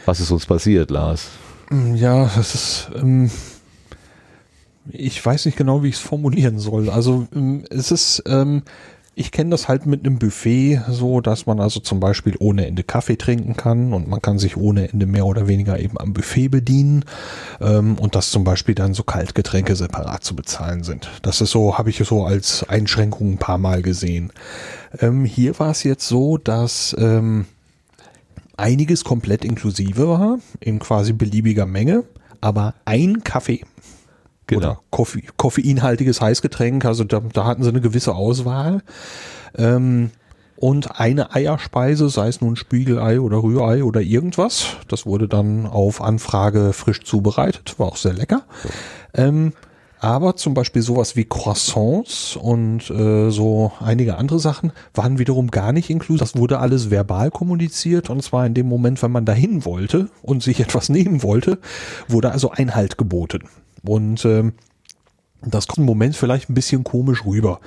Was 0.06 0.20
ist 0.20 0.32
uns 0.32 0.46
passiert, 0.46 0.92
Lars? 0.92 1.30
Ja, 1.96 2.30
das 2.36 2.56
ist. 2.56 2.92
Ähm, 2.96 3.30
ich 4.92 5.24
weiß 5.24 5.46
nicht 5.46 5.58
genau, 5.58 5.84
wie 5.84 5.90
ich 5.90 5.96
es 5.96 6.02
formulieren 6.02 6.58
soll. 6.58 6.90
Also 6.90 7.28
ähm, 7.36 7.64
es 7.70 7.92
ist. 7.92 8.24
Ähm, 8.26 8.64
ich 9.20 9.34
kenne 9.34 9.50
das 9.50 9.68
halt 9.68 9.86
mit 9.86 10.06
einem 10.06 10.18
Buffet 10.18 10.82
so, 10.88 11.20
dass 11.20 11.46
man 11.46 11.60
also 11.60 11.82
zum 11.82 12.00
Beispiel 12.00 12.38
ohne 12.40 12.66
Ende 12.66 12.84
Kaffee 12.84 13.18
trinken 13.18 13.58
kann 13.58 13.92
und 13.92 14.08
man 14.08 14.22
kann 14.22 14.40
sich 14.40 14.56
ohne 14.56 14.90
Ende 14.90 15.06
mehr 15.08 15.26
oder 15.26 15.50
weniger 15.50 15.78
eben 15.78 16.00
am 16.00 16.14
Buffet 16.14 16.48
bedienen 16.48 17.04
ähm, 17.60 17.98
und 18.00 18.16
dass 18.16 18.32
zum 18.32 18.46
Beispiel 18.46 18.76
dann 18.76 18.94
so 18.94 19.04
Kaltgetränke 19.04 19.76
separat 19.76 20.24
zu 20.24 20.38
bezahlen 20.38 20.86
sind. 20.86 21.10
Das 21.22 21.42
ist 21.42 21.52
so, 21.52 21.78
habe 21.78 21.90
ich 21.90 21.98
so 21.98 22.24
als 22.24 22.64
Einschränkung 22.70 23.34
ein 23.34 23.38
paar 23.38 23.58
Mal 23.58 23.82
gesehen. 23.82 24.32
Ähm, 25.00 25.26
hier 25.26 25.60
war 25.60 25.72
es 25.72 25.84
jetzt 25.84 26.08
so, 26.08 26.38
dass 26.38 26.96
ähm, 26.98 27.46
einiges 28.56 29.04
komplett 29.04 29.44
inklusive 29.44 30.08
war, 30.08 30.40
in 30.62 30.80
quasi 30.80 31.12
beliebiger 31.12 31.66
Menge, 31.66 32.06
aber 32.40 32.74
ein 32.86 33.22
Kaffee 33.26 33.66
oder 34.58 34.80
Koffe 34.90 35.22
koffeinhaltiges 35.38 36.22
Heißgetränk, 36.22 36.86
also 36.86 37.04
da, 37.04 37.22
da 37.34 37.46
hatten 37.46 37.64
sie 37.64 37.70
eine 37.70 37.82
gewisse 37.82 38.16
Auswahl. 38.16 38.82
Ähm, 39.58 40.12
und 40.60 41.00
eine 41.00 41.34
Eierspeise, 41.34 42.10
sei 42.10 42.28
es 42.28 42.42
nun 42.42 42.58
Spiegelei 42.58 43.22
oder 43.22 43.42
Rührei 43.42 43.82
oder 43.84 44.02
irgendwas, 44.02 44.76
das 44.90 45.06
wurde 45.06 45.30
dann 45.30 45.66
auf 45.66 46.02
Anfrage 46.02 46.74
frisch 46.74 47.04
zubereitet, 47.06 47.76
war 47.78 47.88
auch 47.88 47.96
sehr 47.96 48.14
lecker. 48.14 48.44
Ähm, 49.14 49.54
aber 50.02 50.36
zum 50.38 50.54
Beispiel 50.54 50.82
sowas 50.82 51.16
wie 51.16 51.26
Croissants 51.26 52.38
und 52.38 52.90
äh, 52.90 53.30
so 53.32 53.72
einige 53.80 54.18
andere 54.18 54.40
Sachen 54.40 54.72
waren 54.94 55.20
wiederum 55.20 55.52
gar 55.52 55.74
nicht 55.74 55.90
inklusiv. 55.90 56.20
Das 56.20 56.38
wurde 56.38 56.60
alles 56.60 56.90
verbal 56.90 57.32
kommuniziert 57.32 58.10
und 58.10 58.24
zwar 58.24 58.46
in 58.46 58.54
dem 58.54 58.68
Moment, 58.68 59.02
wenn 59.04 59.12
man 59.12 59.26
dahin 59.26 59.66
wollte 59.66 60.10
und 60.22 60.42
sich 60.42 60.60
etwas 60.62 60.90
nehmen 60.90 61.22
wollte, 61.22 61.60
wurde 62.08 62.32
also 62.32 62.52
Einhalt 62.52 62.98
geboten. 62.98 63.44
Und 63.84 64.26
ähm, 64.26 64.54
das 65.42 65.68
kommt 65.68 65.80
im 65.80 65.86
Moment 65.86 66.16
vielleicht 66.16 66.50
ein 66.50 66.54
bisschen 66.54 66.84
komisch 66.84 67.26
rüber. 67.26 67.62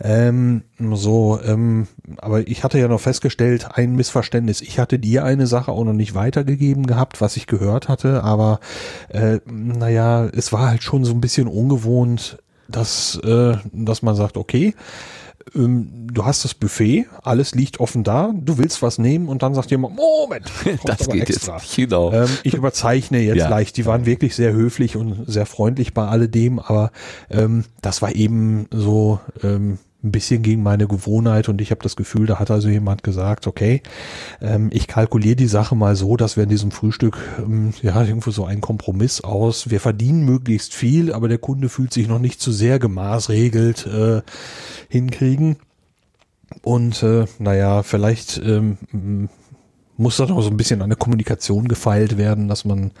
Ähm, 0.00 0.62
so, 0.78 1.40
ähm, 1.44 1.88
aber 2.18 2.46
ich 2.46 2.62
hatte 2.62 2.78
ja 2.78 2.86
noch 2.86 3.00
festgestellt, 3.00 3.68
ein 3.74 3.96
Missverständnis. 3.96 4.60
Ich 4.60 4.78
hatte 4.78 4.98
dir 4.98 5.24
eine 5.24 5.48
Sache 5.48 5.72
auch 5.72 5.84
noch 5.84 5.92
nicht 5.92 6.14
weitergegeben 6.14 6.86
gehabt, 6.86 7.20
was 7.20 7.36
ich 7.36 7.46
gehört 7.46 7.88
hatte, 7.88 8.22
aber 8.22 8.60
äh, 9.08 9.40
naja, 9.46 10.26
es 10.26 10.52
war 10.52 10.68
halt 10.68 10.84
schon 10.84 11.04
so 11.04 11.12
ein 11.12 11.20
bisschen 11.20 11.48
ungewohnt, 11.48 12.38
dass, 12.68 13.16
äh, 13.24 13.56
dass 13.72 14.02
man 14.02 14.14
sagt, 14.14 14.36
okay, 14.36 14.74
ähm, 15.54 16.06
du 16.12 16.24
hast 16.24 16.44
das 16.44 16.54
Buffet, 16.54 17.06
alles 17.22 17.54
liegt 17.54 17.80
offen 17.80 18.04
da, 18.04 18.32
du 18.34 18.58
willst 18.58 18.82
was 18.82 18.98
nehmen 18.98 19.28
und 19.28 19.42
dann 19.42 19.54
sagt 19.54 19.70
jemand, 19.70 19.96
Moment, 19.96 20.50
Das 20.84 21.08
geht 21.08 21.28
extra. 21.28 21.54
jetzt 21.56 21.62
nicht, 21.78 21.88
genau. 21.88 22.12
Ähm, 22.12 22.28
ich 22.42 22.54
überzeichne 22.54 23.20
jetzt 23.20 23.36
Ja. 23.38 23.48
leicht. 23.48 23.76
Die 23.76 23.86
waren 23.86 24.06
wirklich 24.06 24.34
sehr 24.34 24.52
höflich 24.52 24.96
und 24.96 25.24
sehr 25.26 25.46
freundlich 25.46 25.94
bei 25.94 26.06
alledem, 26.06 26.58
aber 26.58 26.90
ähm, 27.30 27.64
das 27.82 28.02
war 28.02 28.14
eben 28.14 28.66
so 28.72 29.20
ähm, 29.42 29.78
ein 30.04 30.12
bisschen 30.12 30.42
gegen 30.42 30.62
meine 30.62 30.86
Gewohnheit 30.86 31.48
und 31.48 31.60
ich 31.60 31.72
habe 31.72 31.82
das 31.82 31.96
Gefühl, 31.96 32.26
da 32.26 32.38
hat 32.38 32.52
also 32.52 32.68
jemand 32.68 33.02
gesagt, 33.02 33.48
okay, 33.48 33.82
ähm, 34.40 34.70
ich 34.72 34.86
kalkuliere 34.86 35.34
die 35.34 35.48
Sache 35.48 35.74
mal 35.74 35.96
so, 35.96 36.16
dass 36.16 36.36
wir 36.36 36.44
in 36.44 36.48
diesem 36.48 36.70
Frühstück 36.70 37.18
ähm, 37.38 37.72
ja 37.82 38.00
irgendwo 38.04 38.30
so 38.30 38.44
einen 38.44 38.60
Kompromiss 38.60 39.22
aus. 39.22 39.70
Wir 39.70 39.80
verdienen 39.80 40.24
möglichst 40.24 40.72
viel, 40.72 41.12
aber 41.12 41.28
der 41.28 41.38
Kunde 41.38 41.68
fühlt 41.68 41.92
sich 41.92 42.06
noch 42.06 42.20
nicht 42.20 42.40
zu 42.40 42.52
sehr 42.52 42.78
gemaßregelt 42.78 43.86
äh, 43.86 44.22
hinkriegen. 44.88 45.56
Und 46.62 47.02
äh, 47.02 47.26
naja, 47.40 47.82
vielleicht 47.82 48.38
ähm, 48.38 48.78
muss 49.96 50.16
da 50.16 50.26
noch 50.26 50.40
so 50.42 50.48
ein 50.48 50.56
bisschen 50.56 50.80
an 50.80 50.90
der 50.90 50.98
Kommunikation 50.98 51.66
gefeilt 51.66 52.16
werden, 52.16 52.46
dass 52.46 52.64
man 52.64 52.92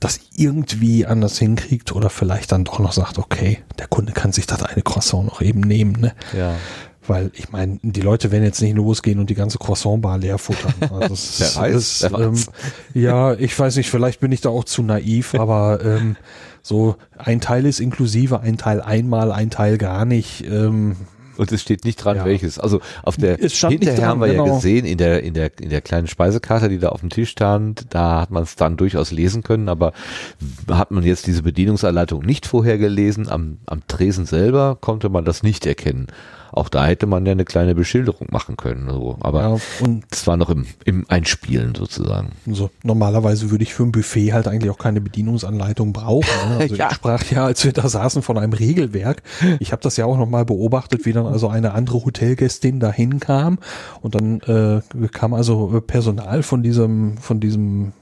das 0.00 0.20
irgendwie 0.34 1.06
anders 1.06 1.38
hinkriegt 1.38 1.92
oder 1.92 2.10
vielleicht 2.10 2.52
dann 2.52 2.64
doch 2.64 2.78
noch 2.78 2.92
sagt, 2.92 3.18
okay, 3.18 3.58
der 3.78 3.86
Kunde 3.86 4.12
kann 4.12 4.32
sich 4.32 4.46
das 4.46 4.62
eine 4.62 4.82
Croissant 4.82 5.26
noch 5.26 5.40
eben 5.40 5.60
nehmen, 5.60 5.92
ne? 6.00 6.14
Ja. 6.36 6.54
Weil 7.06 7.30
ich 7.34 7.50
meine, 7.50 7.78
die 7.82 8.00
Leute 8.00 8.32
werden 8.32 8.44
jetzt 8.44 8.62
nicht 8.62 8.76
losgehen 8.76 9.18
und 9.18 9.28
die 9.28 9.34
ganze 9.34 9.58
Croissant-Bar 9.58 10.18
leer 10.18 10.38
futtern. 10.38 10.72
Also 10.90 11.14
es 11.14 11.40
Wer 11.40 11.62
weiß, 11.62 11.74
ist, 11.74 12.02
ähm, 12.04 12.34
ja, 12.94 13.34
ich 13.34 13.58
weiß 13.58 13.76
nicht, 13.76 13.90
vielleicht 13.90 14.20
bin 14.20 14.32
ich 14.32 14.40
da 14.40 14.48
auch 14.48 14.64
zu 14.64 14.82
naiv, 14.82 15.34
aber 15.38 15.84
ähm, 15.84 16.16
so 16.62 16.96
ein 17.18 17.40
Teil 17.42 17.66
ist 17.66 17.80
inklusive, 17.80 18.40
ein 18.40 18.56
Teil 18.56 18.80
einmal, 18.80 19.32
ein 19.32 19.50
Teil 19.50 19.76
gar 19.76 20.06
nicht. 20.06 20.44
Ähm, 20.46 20.96
Und 21.36 21.52
es 21.52 21.62
steht 21.62 21.84
nicht 21.84 21.96
dran, 21.96 22.18
Ja. 22.18 22.24
welches. 22.24 22.58
Also 22.58 22.80
auf 23.02 23.16
der 23.16 23.36
hinterher 23.38 23.96
dran, 23.96 24.04
haben 24.06 24.20
wir 24.20 24.26
ja 24.28 24.42
genau. 24.42 24.56
gesehen 24.56 24.84
in 24.84 24.98
der 24.98 25.22
in 25.22 25.34
der 25.34 25.50
in 25.60 25.70
der 25.70 25.80
kleinen 25.80 26.06
Speisekarte, 26.06 26.68
die 26.68 26.78
da 26.78 26.90
auf 26.90 27.00
dem 27.00 27.10
Tisch 27.10 27.30
stand, 27.30 27.86
da 27.90 28.20
hat 28.20 28.30
man 28.30 28.42
es 28.42 28.56
dann 28.56 28.76
durchaus 28.76 29.10
lesen 29.10 29.42
können, 29.42 29.68
aber 29.68 29.92
hat 30.70 30.90
man 30.90 31.04
jetzt 31.04 31.26
diese 31.26 31.42
Bedienungsanleitung 31.42 32.24
nicht 32.24 32.46
vorher 32.46 32.78
gelesen, 32.78 33.28
am 33.28 33.58
am 33.66 33.86
Tresen 33.86 34.26
selber 34.26 34.76
konnte 34.80 35.08
man 35.08 35.24
das 35.24 35.42
nicht 35.42 35.66
erkennen. 35.66 36.06
Auch 36.56 36.68
da 36.68 36.86
hätte 36.86 37.06
man 37.06 37.26
ja 37.26 37.32
eine 37.32 37.44
kleine 37.44 37.74
Beschilderung 37.74 38.28
machen 38.30 38.56
können. 38.56 38.88
So. 38.88 39.16
Aber 39.20 39.40
Ja, 39.42 39.56
und 39.84 40.04
das 40.10 40.26
war 40.26 40.36
noch 40.36 40.50
im, 40.50 40.66
im 40.84 41.04
Einspielen 41.08 41.74
sozusagen. 41.74 42.32
so, 42.46 42.70
normalerweise 42.82 43.50
würde 43.50 43.64
ich 43.64 43.74
für 43.74 43.82
ein 43.82 43.90
Buffet 43.92 44.32
halt 44.32 44.46
eigentlich 44.46 44.70
auch 44.70 44.78
keine 44.78 45.00
Bedienungsanleitung 45.00 45.92
brauchen. 45.92 46.28
Ne? 46.50 46.56
Also 46.60 46.74
Ja. 46.76 46.88
ich 46.90 46.96
sprach 46.96 47.24
ja, 47.30 47.44
als 47.44 47.64
wir 47.64 47.72
da 47.72 47.88
saßen, 47.88 48.22
von 48.22 48.38
einem 48.38 48.52
Regelwerk. 48.52 49.22
Ich 49.58 49.72
habe 49.72 49.82
das 49.82 49.96
ja 49.96 50.04
auch 50.06 50.16
nochmal 50.16 50.44
beobachtet, 50.44 51.04
wie 51.06 51.12
dann 51.12 51.26
also 51.26 51.48
eine 51.48 51.72
andere 51.72 52.04
Hotelgästin 52.04 52.78
da 52.80 52.92
hinkam 52.92 53.58
und 54.00 54.14
dann 54.14 54.40
äh, 54.42 54.80
kam 55.08 55.34
also 55.34 55.82
Personal 55.86 56.42
von 56.42 56.62
diesem, 56.62 57.18
von 57.18 57.40
diesem 57.40 57.92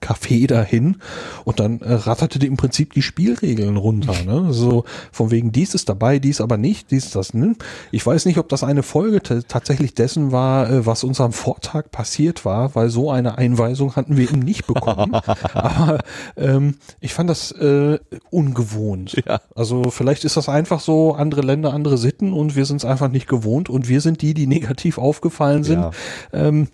Café 0.00 0.46
dahin 0.46 0.96
und 1.44 1.60
dann 1.60 1.80
äh, 1.80 1.92
ratterte 1.92 2.38
die 2.38 2.46
im 2.46 2.56
Prinzip 2.56 2.92
die 2.92 3.02
Spielregeln 3.02 3.76
runter. 3.76 4.14
Ne? 4.24 4.52
So 4.52 4.84
von 5.12 5.30
wegen 5.30 5.52
dies 5.52 5.74
ist 5.74 5.88
dabei, 5.88 6.18
dies 6.18 6.40
aber 6.40 6.56
nicht, 6.56 6.90
dies 6.90 7.10
das. 7.10 7.34
Ne? 7.34 7.56
Ich 7.90 8.06
weiß 8.06 8.26
nicht, 8.26 8.38
ob 8.38 8.48
das 8.48 8.64
eine 8.64 8.82
Folge 8.82 9.22
tatsächlich 9.22 9.94
dessen 9.94 10.32
war, 10.32 10.70
äh, 10.70 10.86
was 10.86 11.04
uns 11.04 11.20
am 11.20 11.32
Vortag 11.32 11.90
passiert 11.90 12.44
war, 12.44 12.74
weil 12.74 12.90
so 12.90 13.10
eine 13.10 13.38
Einweisung 13.38 13.96
hatten 13.96 14.16
wir 14.16 14.30
eben 14.30 14.40
nicht 14.40 14.66
bekommen. 14.66 15.14
aber 15.54 15.98
ähm, 16.36 16.76
ich 17.00 17.14
fand 17.14 17.30
das 17.30 17.52
äh, 17.52 17.98
ungewohnt. 18.30 19.16
Ja. 19.26 19.40
Also 19.54 19.90
vielleicht 19.90 20.24
ist 20.24 20.36
das 20.36 20.48
einfach 20.48 20.80
so 20.80 21.14
andere 21.14 21.42
Länder, 21.42 21.72
andere 21.72 21.98
Sitten 21.98 22.32
und 22.32 22.56
wir 22.56 22.64
sind 22.64 22.78
es 22.78 22.84
einfach 22.84 23.08
nicht 23.08 23.28
gewohnt 23.28 23.68
und 23.68 23.88
wir 23.88 24.00
sind 24.00 24.22
die, 24.22 24.34
die 24.34 24.46
negativ 24.46 24.98
aufgefallen 24.98 25.64
sind. 25.64 25.80
Ja. 25.80 25.90
Ähm, 26.32 26.68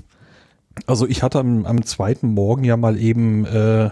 also 0.87 1.07
ich 1.07 1.23
hatte 1.23 1.39
am, 1.39 1.67
am 1.67 1.85
zweiten 1.85 2.29
Morgen 2.35 2.65
ja 2.65 2.77
mal 2.77 2.99
eben 2.99 3.45
äh, 3.47 3.91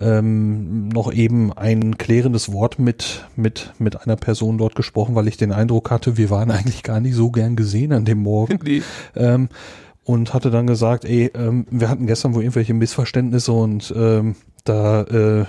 ähm, 0.00 0.88
noch 0.88 1.12
eben 1.12 1.52
ein 1.52 1.98
klärendes 1.98 2.52
Wort 2.52 2.78
mit, 2.78 3.26
mit, 3.36 3.72
mit 3.78 4.02
einer 4.02 4.16
Person 4.16 4.58
dort 4.58 4.74
gesprochen, 4.74 5.14
weil 5.14 5.28
ich 5.28 5.36
den 5.36 5.52
Eindruck 5.52 5.90
hatte, 5.90 6.16
wir 6.16 6.30
waren 6.30 6.50
eigentlich 6.50 6.82
gar 6.82 7.00
nicht 7.00 7.14
so 7.14 7.30
gern 7.30 7.56
gesehen 7.56 7.92
an 7.92 8.04
dem 8.04 8.18
Morgen. 8.18 8.58
Ähm, 9.16 9.48
und 10.04 10.34
hatte 10.34 10.50
dann 10.50 10.66
gesagt, 10.66 11.04
ey, 11.04 11.30
ähm, 11.34 11.66
wir 11.70 11.88
hatten 11.88 12.06
gestern 12.06 12.34
wohl 12.34 12.42
irgendwelche 12.42 12.74
Missverständnisse 12.74 13.52
und 13.52 13.92
ähm, 13.96 14.34
da, 14.64 15.02
äh, 15.02 15.44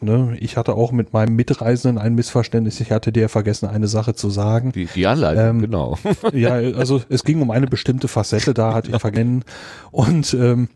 ne, 0.00 0.36
ich 0.38 0.56
hatte 0.56 0.74
auch 0.74 0.92
mit 0.92 1.12
meinem 1.12 1.36
Mitreisenden 1.36 1.98
ein 1.98 2.14
Missverständnis. 2.14 2.80
Ich 2.80 2.90
hatte 2.90 3.12
dir 3.12 3.28
vergessen, 3.28 3.68
eine 3.68 3.88
Sache 3.88 4.14
zu 4.14 4.30
sagen. 4.30 4.72
Die, 4.72 4.86
die 4.86 5.06
Anleitung, 5.06 5.44
Ähm, 5.44 5.60
genau. 5.60 5.98
Ja, 6.32 6.54
also 6.54 7.02
es 7.08 7.24
ging 7.24 7.40
um 7.40 7.50
eine 7.50 7.66
bestimmte 7.66 8.08
Facette, 8.08 8.54
da 8.54 8.74
hatte 8.74 8.90
ich 8.90 9.00
vergessen. 9.00 9.44
Und 9.90 10.34
ähm, 10.34 10.68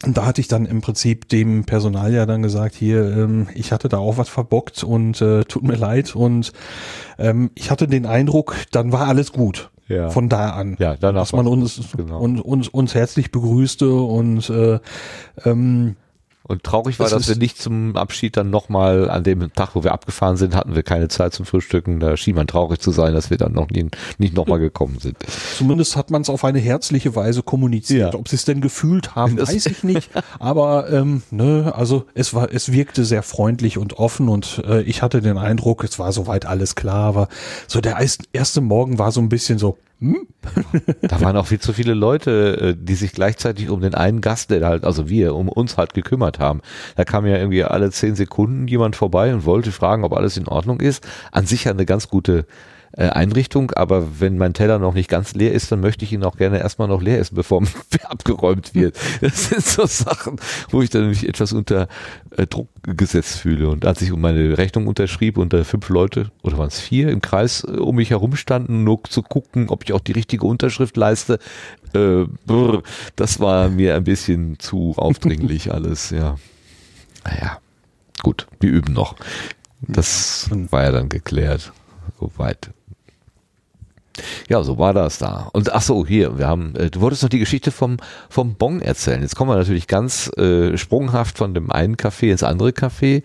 da 0.00 0.26
hatte 0.26 0.40
ich 0.40 0.48
dann 0.48 0.64
im 0.66 0.80
Prinzip 0.80 1.28
dem 1.28 1.64
Personal 1.64 2.12
ja 2.12 2.24
dann 2.24 2.42
gesagt, 2.42 2.74
hier, 2.74 3.04
ähm, 3.16 3.48
ich 3.54 3.72
hatte 3.72 3.88
da 3.88 3.98
auch 3.98 4.16
was 4.16 4.28
verbockt 4.28 4.84
und 4.84 5.20
äh, 5.20 5.44
tut 5.44 5.64
mir 5.64 5.76
leid. 5.76 6.14
Und 6.14 6.52
ähm, 7.18 7.50
ich 7.54 7.70
hatte 7.70 7.88
den 7.88 8.06
Eindruck, 8.06 8.54
dann 8.70 8.92
war 8.92 9.08
alles 9.08 9.32
gut. 9.32 9.70
Ja. 9.88 10.10
Von 10.10 10.28
da 10.28 10.50
an. 10.50 10.76
Ja, 10.78 10.96
danach 11.00 11.22
Dass 11.22 11.32
man 11.32 11.46
uns, 11.46 11.80
genau. 11.96 12.20
uns, 12.20 12.40
uns, 12.42 12.68
uns 12.68 12.94
herzlich 12.94 13.32
begrüßte 13.32 13.90
und 13.90 14.48
äh, 14.50 14.78
ähm, 15.44 15.96
Und 16.48 16.64
traurig 16.64 16.98
war, 16.98 17.08
Das 17.10 17.12
dass 17.26 17.28
wir 17.28 17.36
nicht 17.36 17.58
zum 17.60 17.94
Abschied 17.96 18.36
dann 18.38 18.48
nochmal 18.48 19.10
an 19.10 19.22
dem 19.22 19.52
Tag, 19.52 19.74
wo 19.74 19.84
wir 19.84 19.92
abgefahren 19.92 20.38
sind, 20.38 20.56
hatten 20.56 20.74
wir 20.74 20.82
keine 20.82 21.08
Zeit 21.08 21.34
zum 21.34 21.44
Frühstücken. 21.44 22.00
Da 22.00 22.16
schien 22.16 22.34
man 22.34 22.46
traurig 22.46 22.80
zu 22.80 22.90
sein, 22.90 23.12
dass 23.12 23.28
wir 23.28 23.36
dann 23.36 23.52
noch 23.52 23.68
nie, 23.68 23.86
nicht 24.16 24.34
nochmal 24.34 24.58
gekommen 24.58 24.98
sind. 24.98 25.16
Zumindest 25.56 25.94
hat 25.94 26.10
man 26.10 26.22
es 26.22 26.30
auf 26.30 26.44
eine 26.44 26.58
herzliche 26.58 27.14
Weise 27.14 27.42
kommuniziert. 27.42 28.14
Ja. 28.14 28.18
Ob 28.18 28.28
sie 28.28 28.36
es 28.36 28.46
denn 28.46 28.62
gefühlt 28.62 29.14
haben, 29.14 29.36
Das- 29.36 29.50
weiß 29.54 29.66
ich 29.66 29.84
nicht. 29.84 30.10
Aber 30.38 30.90
ähm, 30.90 31.22
ne, 31.30 31.72
also 31.76 32.06
es 32.14 32.32
war, 32.32 32.50
es 32.52 32.72
wirkte 32.72 33.04
sehr 33.04 33.22
freundlich 33.22 33.76
und 33.76 33.98
offen 33.98 34.30
und 34.30 34.62
äh, 34.66 34.80
ich 34.82 35.02
hatte 35.02 35.20
den 35.20 35.36
Eindruck, 35.36 35.84
es 35.84 35.98
war 35.98 36.12
soweit 36.12 36.46
alles 36.46 36.74
klar. 36.74 37.04
Aber 37.08 37.28
so 37.66 37.82
der 37.82 37.98
erste 38.32 38.60
Morgen 38.62 38.98
war 38.98 39.12
so 39.12 39.20
ein 39.20 39.28
bisschen 39.28 39.58
so. 39.58 39.76
Hm? 40.00 40.28
Da 41.02 41.20
waren 41.20 41.36
auch 41.36 41.46
viel 41.46 41.58
zu 41.58 41.72
viele 41.72 41.94
Leute, 41.94 42.76
äh, 42.76 42.76
die 42.78 42.94
sich 42.94 43.12
gleichzeitig 43.12 43.68
um 43.68 43.80
den 43.80 43.94
einen 43.94 44.20
Gast, 44.20 44.50
der 44.50 44.64
halt, 44.64 44.84
also 44.84 45.08
wir, 45.08 45.34
um 45.34 45.48
uns 45.48 45.76
halt 45.76 45.92
gekümmert 45.92 46.38
haben. 46.38 46.60
Da 46.94 47.04
kam 47.04 47.26
ja 47.26 47.36
irgendwie 47.36 47.64
alle 47.64 47.90
zehn 47.90 48.14
Sekunden 48.14 48.68
jemand 48.68 48.94
vorbei 48.94 49.34
und 49.34 49.44
wollte 49.44 49.72
fragen, 49.72 50.04
ob 50.04 50.12
alles 50.12 50.36
in 50.36 50.46
Ordnung 50.46 50.80
ist. 50.80 51.06
An 51.32 51.46
sich 51.46 51.64
ja 51.64 51.72
eine 51.72 51.84
ganz 51.84 52.08
gute 52.08 52.46
Einrichtung, 53.06 53.70
aber 53.72 54.20
wenn 54.20 54.38
mein 54.38 54.54
Teller 54.54 54.78
noch 54.80 54.94
nicht 54.94 55.08
ganz 55.08 55.34
leer 55.34 55.52
ist, 55.52 55.70
dann 55.70 55.80
möchte 55.80 56.04
ich 56.04 56.12
ihn 56.12 56.24
auch 56.24 56.36
gerne 56.36 56.58
erstmal 56.58 56.88
noch 56.88 57.00
leer 57.00 57.20
essen, 57.20 57.36
bevor 57.36 57.62
abgeräumt 58.02 58.74
wird. 58.74 58.98
Das 59.20 59.48
sind 59.48 59.64
so 59.64 59.86
Sachen, 59.86 60.40
wo 60.70 60.82
ich 60.82 60.90
dann 60.90 61.08
mich 61.08 61.28
etwas 61.28 61.52
unter 61.52 61.86
äh, 62.36 62.46
Druck 62.46 62.68
gesetzt 62.82 63.38
fühle. 63.38 63.68
Und 63.68 63.86
als 63.86 64.02
ich 64.02 64.10
um 64.10 64.20
meine 64.20 64.58
Rechnung 64.58 64.88
unterschrieb 64.88 65.38
und 65.38 65.52
da 65.52 65.62
fünf 65.62 65.88
Leute, 65.88 66.32
oder 66.42 66.58
waren 66.58 66.68
es 66.68 66.80
vier, 66.80 67.10
im 67.10 67.20
Kreis 67.20 67.62
äh, 67.62 67.76
um 67.76 67.96
mich 67.96 68.10
herum 68.10 68.34
standen, 68.34 68.82
nur 68.82 69.04
zu 69.04 69.22
gucken, 69.22 69.68
ob 69.68 69.84
ich 69.84 69.92
auch 69.92 70.00
die 70.00 70.12
richtige 70.12 70.46
Unterschrift 70.46 70.96
leiste, 70.96 71.38
äh, 71.94 72.24
brr, 72.46 72.82
das 73.14 73.38
war 73.38 73.68
mir 73.68 73.94
ein 73.94 74.04
bisschen 74.04 74.58
zu 74.58 74.94
aufdringlich 74.96 75.72
alles, 75.72 76.10
ja. 76.10 76.36
Naja, 77.24 77.58
gut, 78.22 78.48
wir 78.58 78.70
üben 78.70 78.92
noch. 78.92 79.14
Das 79.82 80.50
war 80.70 80.82
ja 80.82 80.90
dann 80.90 81.08
geklärt. 81.08 81.72
Soweit. 82.18 82.70
Ja, 84.48 84.62
so 84.62 84.78
war 84.78 84.92
das 84.94 85.18
da. 85.18 85.48
Und 85.52 85.72
ach 85.72 85.82
so, 85.82 86.06
hier, 86.06 86.38
wir 86.38 86.46
haben, 86.46 86.74
äh, 86.76 86.90
du 86.90 87.00
wolltest 87.00 87.22
noch 87.22 87.28
die 87.28 87.38
Geschichte 87.38 87.70
vom, 87.70 87.98
vom 88.28 88.54
Bon 88.54 88.80
erzählen. 88.80 89.22
Jetzt 89.22 89.36
kommen 89.36 89.50
wir 89.50 89.56
natürlich 89.56 89.86
ganz 89.86 90.30
äh, 90.36 90.76
sprunghaft 90.76 91.38
von 91.38 91.54
dem 91.54 91.70
einen 91.70 91.96
Café 91.96 92.30
ins 92.30 92.42
andere 92.42 92.70
Café. 92.70 93.22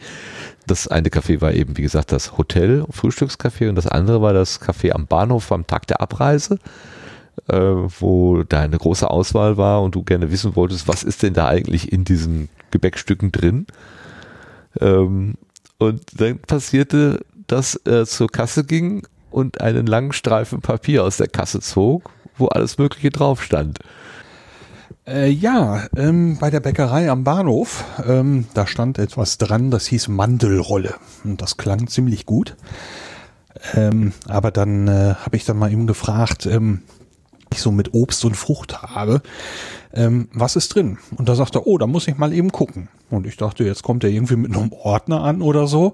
Das 0.68 0.88
eine 0.88 1.10
Café 1.10 1.42
war 1.42 1.54
eben, 1.54 1.78
wie 1.78 1.82
gesagt, 1.82 2.12
das 2.12 2.38
Hotel, 2.38 2.86
Frühstückscafé 2.90 3.70
und 3.70 3.76
das 3.76 3.88
andere 3.88 4.22
war 4.22 4.34
das 4.34 4.62
Café 4.62 4.92
am 4.92 5.08
Bahnhof 5.08 5.52
am 5.52 5.68
Tag 5.68 5.88
der 5.88 6.02
Abreise, 6.02 6.58
äh, 7.48 7.58
wo 7.58 8.44
da 8.44 8.62
eine 8.62 8.78
große 8.78 9.10
Auswahl 9.10 9.58
war 9.58 9.82
und 9.82 9.96
du 9.96 10.04
gerne 10.04 10.32
wissen 10.32 10.56
wolltest, 10.56 10.88
was 10.88 11.04
ist 11.04 11.24
denn 11.24 11.34
da 11.34 11.48
eigentlich 11.48 11.92
in 11.92 12.06
diesen 12.06 12.50
Gebäckstücken 12.72 13.32
drin? 13.32 13.68
Ähm, 14.80 15.36
und 15.80 16.02
dann 16.18 16.40
passierte, 16.40 17.26
dass 17.48 17.76
er 17.76 18.06
zur 18.06 18.30
Kasse 18.30 18.64
ging 18.64 19.06
und 19.34 19.62
einen 19.62 19.88
langen 19.88 20.14
Streifen 20.14 20.62
Papier 20.62 21.04
aus 21.04 21.18
der 21.18 21.28
Kasse 21.28 21.60
zog, 21.60 22.10
wo 22.38 22.48
alles 22.48 22.78
Mögliche 22.78 23.10
drauf 23.10 23.44
stand. 23.44 23.80
Äh, 25.06 25.30
ja, 25.30 25.84
ähm, 25.98 26.38
bei 26.40 26.50
der 26.50 26.62
Bäckerei 26.62 27.10
am 27.10 27.24
Bahnhof, 27.26 27.84
ähm, 28.08 28.46
da 28.54 28.66
stand 28.66 29.00
etwas 29.00 29.38
dran, 29.38 29.70
das 29.70 29.86
hieß 29.88 30.08
Mandelrolle. 30.08 30.96
Und 31.26 31.42
das 31.42 31.58
klang 31.58 31.88
ziemlich 31.88 32.26
gut. 32.26 32.56
Ähm, 33.74 34.14
aber 34.28 34.52
dann 34.52 34.88
äh, 34.88 35.16
habe 35.16 35.36
ich 35.36 35.46
dann 35.46 35.58
mal 35.58 35.72
eben 35.72 35.88
gefragt, 35.88 36.46
ähm, 36.46 36.84
ich 37.52 37.62
so 37.62 37.72
mit 37.72 37.94
Obst 37.94 38.24
und 38.26 38.36
Frucht 38.36 38.82
habe, 38.82 39.22
ähm, 39.94 40.28
was 40.34 40.56
ist 40.56 40.74
drin? 40.74 40.98
Und 41.16 41.30
da 41.30 41.36
sagte 41.36 41.60
er, 41.60 41.68
oh, 41.68 41.78
da 41.78 41.86
muss 41.86 42.08
ich 42.08 42.18
mal 42.18 42.34
eben 42.34 42.52
gucken. 42.52 42.90
Und 43.10 43.28
ich 43.28 43.38
dachte, 43.38 43.64
jetzt 43.64 43.84
kommt 43.84 44.04
er 44.04 44.10
irgendwie 44.10 44.36
mit 44.36 44.56
einem 44.56 44.72
Ordner 44.72 45.22
an 45.22 45.42
oder 45.42 45.68
so. 45.68 45.94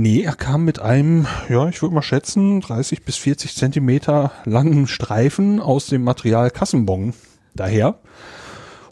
Nee, 0.00 0.22
er 0.22 0.36
kam 0.36 0.64
mit 0.64 0.78
einem, 0.78 1.26
ja, 1.48 1.68
ich 1.68 1.82
würde 1.82 1.92
mal 1.92 2.02
schätzen, 2.02 2.60
30 2.60 3.02
bis 3.02 3.16
40 3.16 3.56
Zentimeter 3.56 4.30
langen 4.44 4.86
Streifen 4.86 5.58
aus 5.58 5.88
dem 5.88 6.04
Material 6.04 6.52
Kassenbon 6.52 7.14
daher. 7.56 7.98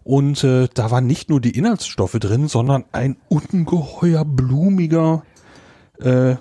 Und 0.02 0.42
äh, 0.42 0.66
da 0.74 0.90
waren 0.90 1.06
nicht 1.06 1.30
nur 1.30 1.40
die 1.40 1.56
Inhaltsstoffe 1.56 2.18
drin, 2.18 2.48
sondern 2.48 2.86
ein 2.90 3.18
ungeheuer 3.28 4.24
blumiger 4.24 5.22
äh, 6.00 6.34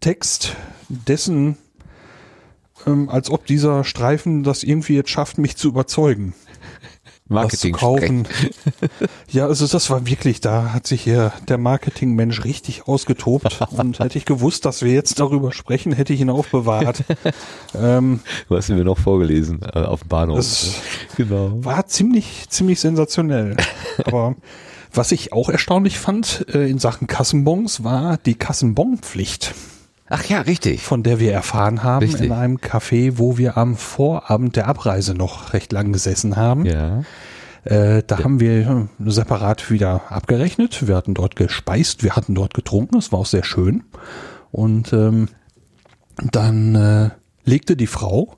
Text, 0.00 0.56
dessen, 0.88 1.56
ähm, 2.88 3.08
als 3.08 3.30
ob 3.30 3.46
dieser 3.46 3.84
Streifen 3.84 4.42
das 4.42 4.64
irgendwie 4.64 4.96
jetzt 4.96 5.10
schafft, 5.10 5.38
mich 5.38 5.56
zu 5.56 5.68
überzeugen. 5.68 6.34
Was 7.28 7.58
zu 7.58 7.68
Marketing 7.68 7.72
kaufen. 7.72 8.28
Ja, 9.28 9.46
also 9.46 9.66
das 9.66 9.90
war 9.90 10.06
wirklich, 10.06 10.40
da 10.40 10.72
hat 10.72 10.86
sich 10.86 11.02
hier 11.02 11.32
der 11.48 11.58
Marketingmensch 11.58 12.44
richtig 12.44 12.86
ausgetobt 12.86 13.60
und 13.76 13.98
hätte 13.98 14.16
ich 14.18 14.24
gewusst, 14.24 14.64
dass 14.64 14.82
wir 14.82 14.92
jetzt 14.92 15.18
darüber 15.18 15.52
sprechen, 15.52 15.92
hätte 15.92 16.12
ich 16.12 16.20
ihn 16.20 16.30
aufbewahrt. 16.30 17.02
ähm, 17.74 18.20
Du 18.48 18.56
hast 18.56 18.68
ihn 18.68 18.76
mir 18.76 18.84
noch 18.84 18.98
vorgelesen 18.98 19.60
äh, 19.62 19.80
auf 19.80 20.00
dem 20.00 20.08
Bahnhof. 20.08 20.36
Das- 20.38 20.74
genau. 21.16 21.52
war 21.64 21.86
ziemlich, 21.86 22.46
ziemlich 22.48 22.80
sensationell. 22.80 23.56
Aber 24.04 24.36
was 24.92 25.12
ich 25.12 25.32
auch 25.32 25.48
erstaunlich 25.50 25.98
fand 25.98 26.46
äh, 26.54 26.70
in 26.70 26.78
Sachen 26.78 27.06
Kassenbons 27.06 27.84
war 27.84 28.16
die 28.18 28.34
Kassenbonpflicht, 28.36 29.54
Ach 30.08 30.24
ja, 30.24 30.40
richtig. 30.40 30.82
von 30.82 31.02
der 31.02 31.18
wir 31.18 31.32
erfahren 31.32 31.82
haben 31.82 32.04
Richtig. 32.04 32.26
in 32.26 32.32
einem 32.32 32.56
Café, 32.58 33.14
wo 33.16 33.38
wir 33.38 33.56
am 33.56 33.76
Vorabend 33.76 34.56
der 34.56 34.68
Abreise 34.68 35.14
noch 35.14 35.52
recht 35.52 35.72
lang 35.72 35.92
gesessen 35.92 36.36
haben. 36.36 36.64
Ja. 36.64 37.02
Äh, 37.64 38.04
da 38.06 38.22
haben 38.22 38.38
wir 38.38 38.88
äh, 39.04 39.10
separat 39.10 39.70
wieder 39.70 40.12
abgerechnet. 40.12 40.86
Wir 40.86 40.94
hatten 40.94 41.14
dort 41.14 41.34
gespeist, 41.34 42.04
wir 42.04 42.14
hatten 42.14 42.34
dort 42.34 42.54
getrunken. 42.54 42.96
Es 42.98 43.10
war 43.10 43.20
auch 43.20 43.26
sehr 43.26 43.42
schön. 43.42 43.82
Und 44.52 44.92
ähm, 44.92 45.28
dann 46.16 46.74
äh, 46.76 47.10
legte 47.44 47.76
die 47.76 47.88
Frau, 47.88 48.36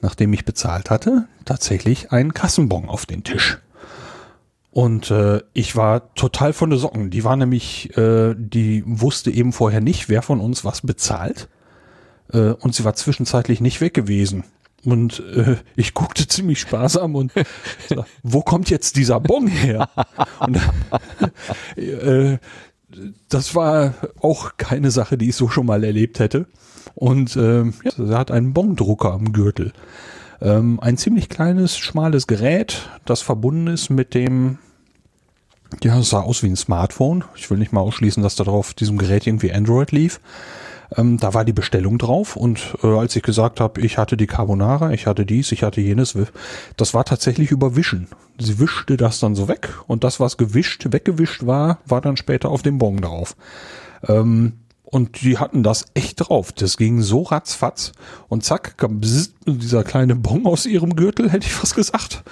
nachdem 0.00 0.32
ich 0.32 0.44
bezahlt 0.44 0.90
hatte, 0.90 1.26
tatsächlich 1.44 2.12
einen 2.12 2.32
Kassenbon 2.32 2.88
auf 2.88 3.06
den 3.06 3.24
Tisch. 3.24 3.58
Und 4.70 5.10
äh, 5.10 5.40
ich 5.54 5.76
war 5.76 6.14
total 6.14 6.52
von 6.52 6.70
der 6.70 6.78
Socken. 6.78 7.10
Die 7.10 7.24
war 7.24 7.36
nämlich, 7.36 7.96
äh, 7.96 8.34
die 8.36 8.82
wusste 8.86 9.30
eben 9.30 9.52
vorher 9.52 9.80
nicht, 9.80 10.08
wer 10.08 10.22
von 10.22 10.40
uns 10.40 10.64
was 10.64 10.82
bezahlt. 10.82 11.48
Äh, 12.32 12.50
und 12.50 12.74
sie 12.74 12.84
war 12.84 12.94
zwischenzeitlich 12.94 13.60
nicht 13.60 13.80
weg 13.80 13.94
gewesen. 13.94 14.44
Und 14.84 15.20
äh, 15.34 15.56
ich 15.74 15.94
guckte 15.94 16.28
ziemlich 16.28 16.60
sparsam 16.60 17.14
und 17.14 17.32
sag, 17.88 18.06
wo 18.22 18.42
kommt 18.42 18.70
jetzt 18.70 18.96
dieser 18.96 19.20
Bon 19.20 19.46
her? 19.46 19.88
Und, 20.38 20.60
äh, 21.76 22.38
das 23.28 23.54
war 23.54 23.94
auch 24.20 24.56
keine 24.56 24.90
Sache, 24.90 25.18
die 25.18 25.30
ich 25.30 25.36
so 25.36 25.48
schon 25.48 25.66
mal 25.66 25.84
erlebt 25.84 26.20
hätte. 26.20 26.46
Und 26.94 27.36
ähm, 27.36 27.74
ja, 27.84 27.90
sie 27.90 28.16
hat 28.16 28.30
einen 28.30 28.54
Bongdrucker 28.54 29.12
am 29.12 29.32
Gürtel. 29.32 29.72
Ähm, 30.40 30.78
ein 30.80 30.96
ziemlich 30.96 31.28
kleines, 31.28 31.76
schmales 31.76 32.26
Gerät, 32.26 32.88
das 33.04 33.22
verbunden 33.22 33.66
ist 33.66 33.90
mit 33.90 34.14
dem, 34.14 34.58
ja, 35.82 35.98
es 35.98 36.10
sah 36.10 36.20
aus 36.20 36.42
wie 36.42 36.48
ein 36.48 36.56
Smartphone. 36.56 37.24
Ich 37.34 37.50
will 37.50 37.58
nicht 37.58 37.72
mal 37.72 37.80
ausschließen, 37.80 38.22
dass 38.22 38.36
da 38.36 38.44
drauf 38.44 38.74
diesem 38.74 38.98
Gerät 38.98 39.26
irgendwie 39.26 39.52
Android 39.52 39.92
lief. 39.92 40.20
Ähm, 40.96 41.18
da 41.18 41.34
war 41.34 41.44
die 41.44 41.52
Bestellung 41.52 41.98
drauf 41.98 42.34
und 42.34 42.76
äh, 42.82 42.86
als 42.86 43.14
ich 43.14 43.22
gesagt 43.22 43.60
habe, 43.60 43.80
ich 43.80 43.98
hatte 43.98 44.16
die 44.16 44.26
Carbonara, 44.26 44.92
ich 44.92 45.06
hatte 45.06 45.26
dies, 45.26 45.52
ich 45.52 45.62
hatte 45.62 45.82
jenes, 45.82 46.16
das 46.76 46.94
war 46.94 47.04
tatsächlich 47.04 47.50
überwischen. 47.50 48.08
Sie 48.38 48.58
wischte 48.58 48.96
das 48.96 49.20
dann 49.20 49.34
so 49.34 49.48
weg 49.48 49.68
und 49.86 50.02
das, 50.02 50.18
was 50.18 50.38
gewischt, 50.38 50.86
weggewischt 50.90 51.44
war, 51.44 51.78
war 51.84 52.00
dann 52.00 52.16
später 52.16 52.48
auf 52.48 52.62
dem 52.62 52.78
Bon 52.78 52.96
drauf. 52.96 53.36
Ähm, 54.06 54.54
und 54.90 55.22
die 55.22 55.38
hatten 55.38 55.62
das 55.62 55.86
echt 55.94 56.16
drauf. 56.20 56.52
Das 56.52 56.78
ging 56.78 57.02
so 57.02 57.22
ratzfatz. 57.22 57.92
Und 58.28 58.44
zack, 58.44 58.78
kam 58.78 59.00
dieser 59.00 59.84
kleine 59.84 60.16
Bon 60.16 60.46
aus 60.46 60.64
ihrem 60.64 60.96
Gürtel, 60.96 61.30
hätte 61.30 61.46
ich 61.46 61.52
fast 61.52 61.74
gesagt. 61.74 62.22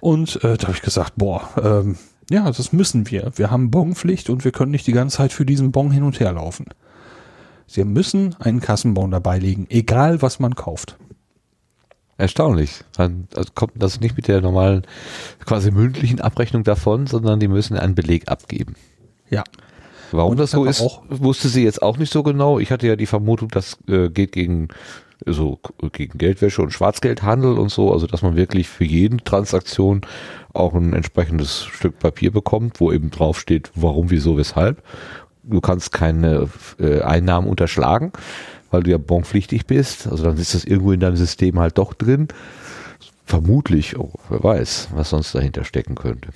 Und 0.00 0.42
äh, 0.44 0.58
da 0.58 0.68
habe 0.68 0.76
ich 0.76 0.82
gesagt, 0.82 1.14
boah, 1.16 1.48
ähm, 1.62 1.96
ja, 2.30 2.50
das 2.50 2.72
müssen 2.72 3.10
wir. 3.10 3.32
Wir 3.36 3.50
haben 3.50 3.70
Bonpflicht 3.70 4.28
und 4.28 4.44
wir 4.44 4.52
können 4.52 4.70
nicht 4.70 4.86
die 4.86 4.92
ganze 4.92 5.16
Zeit 5.16 5.32
für 5.32 5.46
diesen 5.46 5.72
Bon 5.72 5.90
hin 5.90 6.02
und 6.02 6.20
her 6.20 6.32
laufen. 6.32 6.66
Sie 7.66 7.84
müssen 7.84 8.34
einen 8.38 8.60
Kassenbon 8.60 9.10
dabei 9.10 9.38
legen, 9.38 9.66
egal 9.70 10.20
was 10.20 10.40
man 10.40 10.54
kauft. 10.54 10.98
Erstaunlich. 12.18 12.84
Dann 12.96 13.28
also 13.34 13.50
kommt 13.54 13.74
das 13.76 14.00
nicht 14.00 14.16
mit 14.16 14.28
der 14.28 14.42
normalen 14.42 14.82
quasi 15.44 15.70
mündlichen 15.70 16.20
Abrechnung 16.20 16.64
davon, 16.64 17.06
sondern 17.06 17.40
die 17.40 17.48
müssen 17.48 17.78
einen 17.78 17.94
Beleg 17.94 18.28
abgeben. 18.28 18.74
Ja. 19.30 19.44
Warum 20.12 20.32
Und 20.32 20.40
das 20.40 20.52
so 20.52 20.64
ist, 20.64 20.80
auch- 20.80 21.02
wusste 21.08 21.48
sie 21.48 21.64
jetzt 21.64 21.82
auch 21.82 21.98
nicht 21.98 22.12
so 22.12 22.22
genau. 22.22 22.58
Ich 22.58 22.70
hatte 22.70 22.86
ja 22.86 22.96
die 22.96 23.06
Vermutung, 23.06 23.48
das 23.48 23.78
äh, 23.88 24.08
geht 24.08 24.32
gegen 24.32 24.68
so 25.26 25.58
gegen 25.92 26.16
Geldwäsche 26.16 26.62
und 26.62 26.70
Schwarzgeldhandel 26.72 27.58
und 27.58 27.70
so, 27.70 27.92
also 27.92 28.06
dass 28.06 28.22
man 28.22 28.36
wirklich 28.36 28.68
für 28.68 28.84
jede 28.84 29.16
Transaktion 29.16 30.02
auch 30.54 30.74
ein 30.74 30.92
entsprechendes 30.94 31.64
Stück 31.64 31.98
Papier 31.98 32.30
bekommt, 32.30 32.80
wo 32.80 32.92
eben 32.92 33.10
draufsteht, 33.10 33.70
warum, 33.74 34.10
wieso, 34.10 34.36
weshalb. 34.36 34.82
Du 35.42 35.60
kannst 35.60 35.92
keine 35.92 36.48
äh, 36.78 37.00
Einnahmen 37.00 37.48
unterschlagen, 37.48 38.12
weil 38.70 38.84
du 38.84 38.90
ja 38.92 38.98
bonpflichtig 38.98 39.66
bist. 39.66 40.06
Also 40.06 40.22
dann 40.24 40.36
ist 40.36 40.54
das 40.54 40.64
irgendwo 40.64 40.92
in 40.92 41.00
deinem 41.00 41.16
System 41.16 41.58
halt 41.58 41.78
doch 41.78 41.94
drin. 41.94 42.28
Vermutlich, 43.24 43.98
oh, 43.98 44.12
wer 44.30 44.42
weiß, 44.42 44.88
was 44.94 45.10
sonst 45.10 45.34
dahinter 45.34 45.64
stecken 45.64 45.96
könnte. 45.96 46.28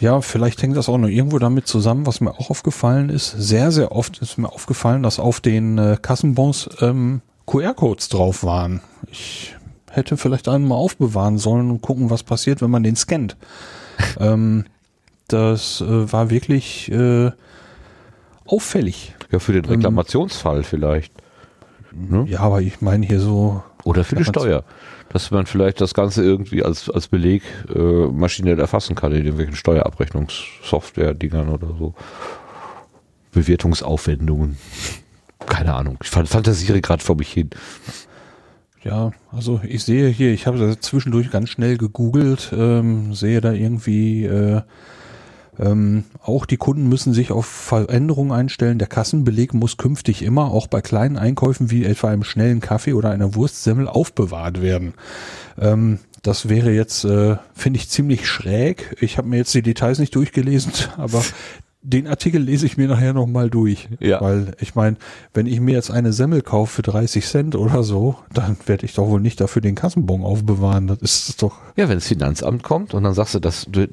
Ja, 0.00 0.20
vielleicht 0.20 0.60
hängt 0.62 0.76
das 0.76 0.88
auch 0.88 0.98
noch 0.98 1.08
irgendwo 1.08 1.38
damit 1.38 1.68
zusammen, 1.68 2.06
was 2.06 2.20
mir 2.20 2.32
auch 2.32 2.50
aufgefallen 2.50 3.10
ist. 3.10 3.30
Sehr, 3.30 3.70
sehr 3.70 3.92
oft 3.92 4.18
ist 4.18 4.38
mir 4.38 4.50
aufgefallen, 4.50 5.02
dass 5.02 5.18
auf 5.18 5.40
den 5.40 5.78
äh, 5.78 5.96
Kassenbons 6.00 6.68
ähm, 6.80 7.20
QR-Codes 7.46 8.08
drauf 8.08 8.42
waren. 8.42 8.80
Ich 9.10 9.54
hätte 9.90 10.16
vielleicht 10.16 10.48
einen 10.48 10.66
mal 10.66 10.74
aufbewahren 10.74 11.38
sollen 11.38 11.70
und 11.70 11.80
gucken, 11.80 12.10
was 12.10 12.24
passiert, 12.24 12.60
wenn 12.60 12.70
man 12.70 12.82
den 12.82 12.96
scannt. 12.96 13.36
ähm, 14.20 14.64
das 15.28 15.80
äh, 15.80 16.12
war 16.12 16.30
wirklich 16.30 16.90
äh, 16.90 17.30
auffällig. 18.46 19.14
Ja, 19.30 19.38
für 19.38 19.52
den 19.52 19.64
Reklamationsfall 19.64 20.64
vielleicht. 20.64 21.12
Ne? 21.92 22.24
Ja, 22.28 22.40
aber 22.40 22.60
ich 22.60 22.80
meine 22.80 23.06
hier 23.06 23.20
so. 23.20 23.62
Oder 23.84 24.02
für 24.04 24.16
die 24.16 24.24
Steuer. 24.24 24.64
Dass 25.14 25.30
man 25.30 25.46
vielleicht 25.46 25.80
das 25.80 25.94
Ganze 25.94 26.24
irgendwie 26.24 26.64
als, 26.64 26.90
als 26.90 27.06
Beleg 27.06 27.42
äh, 27.72 27.78
maschinell 27.78 28.58
erfassen 28.58 28.96
kann 28.96 29.12
in 29.12 29.18
irgendwelchen 29.18 29.54
Steuerabrechnungssoftware-Dingern 29.54 31.48
oder 31.48 31.68
so. 31.68 31.94
Bewertungsaufwendungen. 33.30 34.58
Keine 35.46 35.74
Ahnung. 35.74 35.98
Ich 36.02 36.10
fan- 36.10 36.26
fantasiere 36.26 36.80
gerade 36.80 37.02
vor 37.02 37.16
mich 37.16 37.32
hin. 37.32 37.50
Ja, 38.82 39.12
also 39.30 39.60
ich 39.62 39.84
sehe 39.84 40.08
hier, 40.08 40.32
ich 40.32 40.48
habe 40.48 40.76
zwischendurch 40.80 41.30
ganz 41.30 41.50
schnell 41.50 41.78
gegoogelt, 41.78 42.52
ähm, 42.52 43.14
sehe 43.14 43.40
da 43.40 43.52
irgendwie 43.52 44.24
äh, 44.24 44.62
ähm, 45.58 46.04
auch 46.22 46.46
die 46.46 46.56
Kunden 46.56 46.88
müssen 46.88 47.12
sich 47.12 47.30
auf 47.30 47.46
Veränderungen 47.46 48.32
einstellen. 48.32 48.78
Der 48.78 48.88
Kassenbeleg 48.88 49.54
muss 49.54 49.76
künftig 49.76 50.22
immer, 50.22 50.50
auch 50.50 50.66
bei 50.66 50.80
kleinen 50.80 51.16
Einkäufen 51.16 51.70
wie 51.70 51.84
etwa 51.84 52.08
einem 52.08 52.24
schnellen 52.24 52.60
Kaffee 52.60 52.94
oder 52.94 53.10
einer 53.10 53.34
Wurstsemmel, 53.34 53.88
aufbewahrt 53.88 54.60
werden. 54.62 54.94
Ähm, 55.58 55.98
das 56.22 56.48
wäre 56.48 56.72
jetzt, 56.72 57.04
äh, 57.04 57.36
finde 57.54 57.78
ich, 57.78 57.90
ziemlich 57.90 58.26
schräg. 58.26 58.96
Ich 59.00 59.18
habe 59.18 59.28
mir 59.28 59.36
jetzt 59.36 59.54
die 59.54 59.62
Details 59.62 59.98
nicht 59.98 60.14
durchgelesen, 60.14 60.72
aber 60.96 61.22
den 61.86 62.08
Artikel 62.08 62.40
lese 62.40 62.64
ich 62.64 62.78
mir 62.78 62.88
nachher 62.88 63.12
nochmal 63.12 63.50
durch. 63.50 63.88
Ja. 64.00 64.20
Weil 64.20 64.56
ich 64.58 64.74
meine, 64.74 64.96
wenn 65.34 65.46
ich 65.46 65.60
mir 65.60 65.74
jetzt 65.74 65.90
eine 65.90 66.14
Semmel 66.14 66.40
kaufe 66.40 66.76
für 66.76 66.82
30 66.82 67.26
Cent 67.26 67.56
oder 67.56 67.82
so, 67.82 68.16
dann 68.32 68.56
werde 68.64 68.86
ich 68.86 68.94
doch 68.94 69.06
wohl 69.06 69.20
nicht 69.20 69.38
dafür 69.38 69.60
den 69.60 69.74
Kassenbon 69.74 70.24
aufbewahren. 70.24 70.86
Das 70.86 71.28
ist 71.28 71.42
doch. 71.42 71.58
Ja, 71.76 71.88
wenn 71.88 71.98
das 71.98 72.08
Finanzamt 72.08 72.62
kommt 72.62 72.94
und 72.94 73.04
dann 73.04 73.12
sagst 73.12 73.34
du, 73.34 73.38
dass 73.38 73.66
du, 73.68 73.86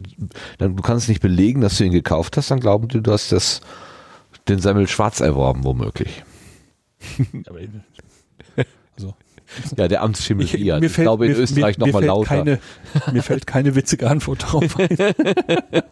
dann, 0.58 0.78
du 0.78 0.82
kannst 0.82 1.10
nicht 1.10 1.22
belegen, 1.22 1.60
dass 1.60 1.78
du 1.78 1.84
ihn 1.84 1.92
gekauft 1.92 2.38
hast, 2.38 2.50
dann 2.50 2.62
glauben 2.62 2.88
die, 2.88 3.02
du 3.02 3.12
hast 3.12 3.34
das, 3.34 3.60
den 4.48 4.60
Semmel 4.60 4.88
schwarz 4.88 5.20
erworben, 5.20 5.64
womöglich. 5.66 6.24
Also, 8.98 9.16
Ja, 9.78 9.88
der 9.88 10.02
Amtsschimmel 10.02 10.46
ich, 10.46 10.52
hier. 10.52 10.80
mir 10.80 10.86
Ich 10.86 10.92
fällt, 10.92 11.06
glaube 11.06 11.26
in 11.26 11.34
mir, 11.34 11.40
Österreich 11.40 11.78
nochmal 11.78 12.06
lauter. 12.06 12.28
Keine, 12.28 12.60
mir 13.12 13.24
fällt 13.24 13.48
keine 13.48 13.76
witzige 13.76 14.10
Antwort 14.10 14.44
darauf 14.44 14.78
ein. 14.80 14.90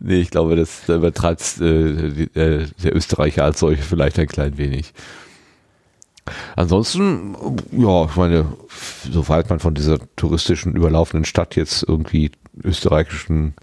Nee, 0.00 0.20
ich 0.20 0.30
glaube, 0.30 0.56
das 0.56 0.82
da 0.86 0.96
übertreibt 0.96 1.60
äh, 1.60 2.24
äh, 2.24 2.66
der 2.82 2.96
Österreicher 2.96 3.44
als 3.44 3.60
solche 3.60 3.82
vielleicht 3.82 4.18
ein 4.18 4.26
klein 4.26 4.56
wenig. 4.56 4.94
Ansonsten, 6.56 7.36
ja, 7.72 8.06
ich 8.06 8.16
meine, 8.16 8.46
soweit 9.10 9.50
man 9.50 9.58
von 9.58 9.74
dieser 9.74 9.98
touristischen, 10.16 10.74
überlaufenden 10.74 11.24
Stadt 11.24 11.56
jetzt 11.56 11.82
irgendwie 11.86 12.30
österreichischen 12.62 13.54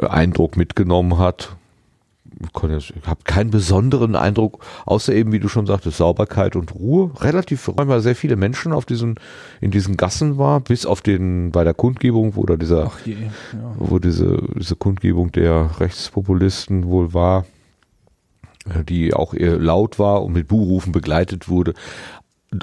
äh, 0.00 0.06
Eindruck 0.06 0.56
mitgenommen 0.56 1.18
hat, 1.18 1.56
ich 2.78 2.92
habe 3.06 3.20
keinen 3.24 3.50
besonderen 3.50 4.16
Eindruck, 4.16 4.64
außer 4.86 5.14
eben, 5.14 5.32
wie 5.32 5.40
du 5.40 5.48
schon 5.48 5.66
sagtest, 5.66 5.98
Sauberkeit 5.98 6.56
und 6.56 6.74
Ruhe. 6.74 7.10
Relativ, 7.20 7.70
weil 7.74 8.00
sehr 8.00 8.16
viele 8.16 8.36
Menschen 8.36 8.72
auf 8.72 8.84
diesen, 8.84 9.16
in 9.60 9.70
diesen 9.70 9.96
Gassen 9.96 10.38
war, 10.38 10.60
bis 10.60 10.86
auf 10.86 11.00
den, 11.00 11.52
bei 11.52 11.64
der 11.64 11.74
Kundgebung, 11.74 12.36
wo 12.36 12.44
da 12.44 12.56
dieser 12.56 12.92
je, 13.04 13.12
ja. 13.14 13.74
wo 13.76 13.98
diese, 13.98 14.42
diese 14.56 14.76
Kundgebung 14.76 15.32
der 15.32 15.80
Rechtspopulisten 15.80 16.86
wohl 16.86 17.14
war, 17.14 17.44
äh, 18.68 18.84
die 18.84 19.14
auch 19.14 19.34
eher 19.34 19.58
laut 19.58 19.98
war 19.98 20.22
und 20.22 20.32
mit 20.32 20.48
Buhrufen 20.48 20.92
begleitet 20.92 21.48
wurde. 21.48 21.74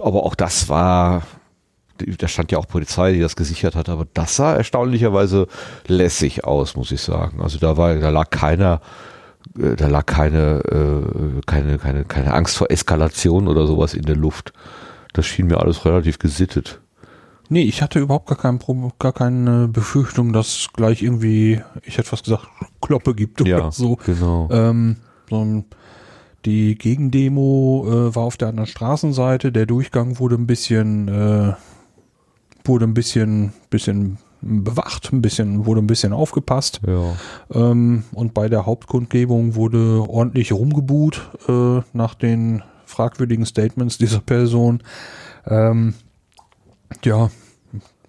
Aber 0.02 0.24
auch 0.24 0.36
das 0.36 0.70
war, 0.70 1.24
da 1.98 2.28
stand 2.28 2.52
ja 2.52 2.58
auch 2.58 2.68
Polizei, 2.68 3.14
die 3.14 3.20
das 3.20 3.36
gesichert 3.36 3.76
hat, 3.76 3.90
aber 3.90 4.08
das 4.14 4.36
sah 4.36 4.56
erstaunlicherweise 4.56 5.48
lässig 5.88 6.46
aus, 6.46 6.76
muss 6.76 6.92
ich 6.92 7.02
sagen. 7.02 7.42
Also 7.42 7.58
da 7.60 7.78
war, 7.78 7.96
da 7.96 8.10
lag 8.10 8.30
keiner, 8.30 8.82
da 9.56 9.88
lag 9.88 10.06
keine, 10.06 10.62
äh, 10.66 11.42
keine, 11.46 11.78
keine, 11.78 12.06
keine 12.06 12.34
Angst 12.34 12.58
vor 12.58 12.72
Eskalation 12.72 13.48
oder 13.48 13.68
sowas 13.68 13.94
in 13.94 14.04
der 14.04 14.16
Luft. 14.16 14.54
Das 15.14 15.26
schien 15.26 15.48
mir 15.48 15.60
alles 15.60 15.86
relativ 15.86 16.20
gesittet. 16.20 16.82
Nee, 17.50 17.64
ich 17.64 17.82
hatte 17.82 18.00
überhaupt 18.00 18.28
gar, 18.28 18.38
kein 18.38 18.60
gar 18.98 19.12
keine 19.12 19.68
Befürchtung, 19.68 20.32
dass 20.32 20.70
gleich 20.74 21.04
irgendwie, 21.04 21.62
ich 21.84 21.98
hätte 21.98 22.08
fast 22.08 22.24
gesagt, 22.24 22.48
Kloppe 22.82 23.14
gibt 23.14 23.42
oder 23.42 23.74
so. 23.74 23.98
genau. 24.06 24.48
Ähm, 24.52 24.96
so 25.30 25.66
die 26.46 26.78
Gegendemo 26.78 27.86
äh, 27.88 28.16
war 28.16 28.24
auf 28.24 28.38
der 28.38 28.48
anderen 28.48 28.68
Straßenseite. 28.68 29.52
Der 29.52 29.66
Durchgang 29.66 30.18
wurde 30.18 30.36
ein 30.36 30.48
bisschen, 30.48 31.08
äh, 31.10 31.54
wurde 32.64 32.86
ein 32.86 32.94
bisschen, 32.94 33.54
bisschen 33.70 34.18
bewacht, 34.42 35.12
ein 35.14 35.22
bisschen, 35.22 35.66
wurde 35.66 35.82
ein 35.82 35.88
bisschen 35.88 36.14
aufgepasst. 36.14 36.82
Ja. 36.86 37.16
Ähm, 37.54 38.04
und 38.14 38.34
bei 38.34 38.50
der 38.50 38.66
Hauptkundgebung 38.66 39.56
wurde 39.56 40.04
ordentlich 40.08 40.52
rumgebuht 40.52 41.30
äh, 41.48 41.82
nach 41.94 42.16
den 42.16 42.64
fragwürdigen 42.86 43.46
Statements 43.46 43.98
dieser 43.98 44.20
Person. 44.20 44.84
Ähm, 45.46 45.94
ja, 47.04 47.30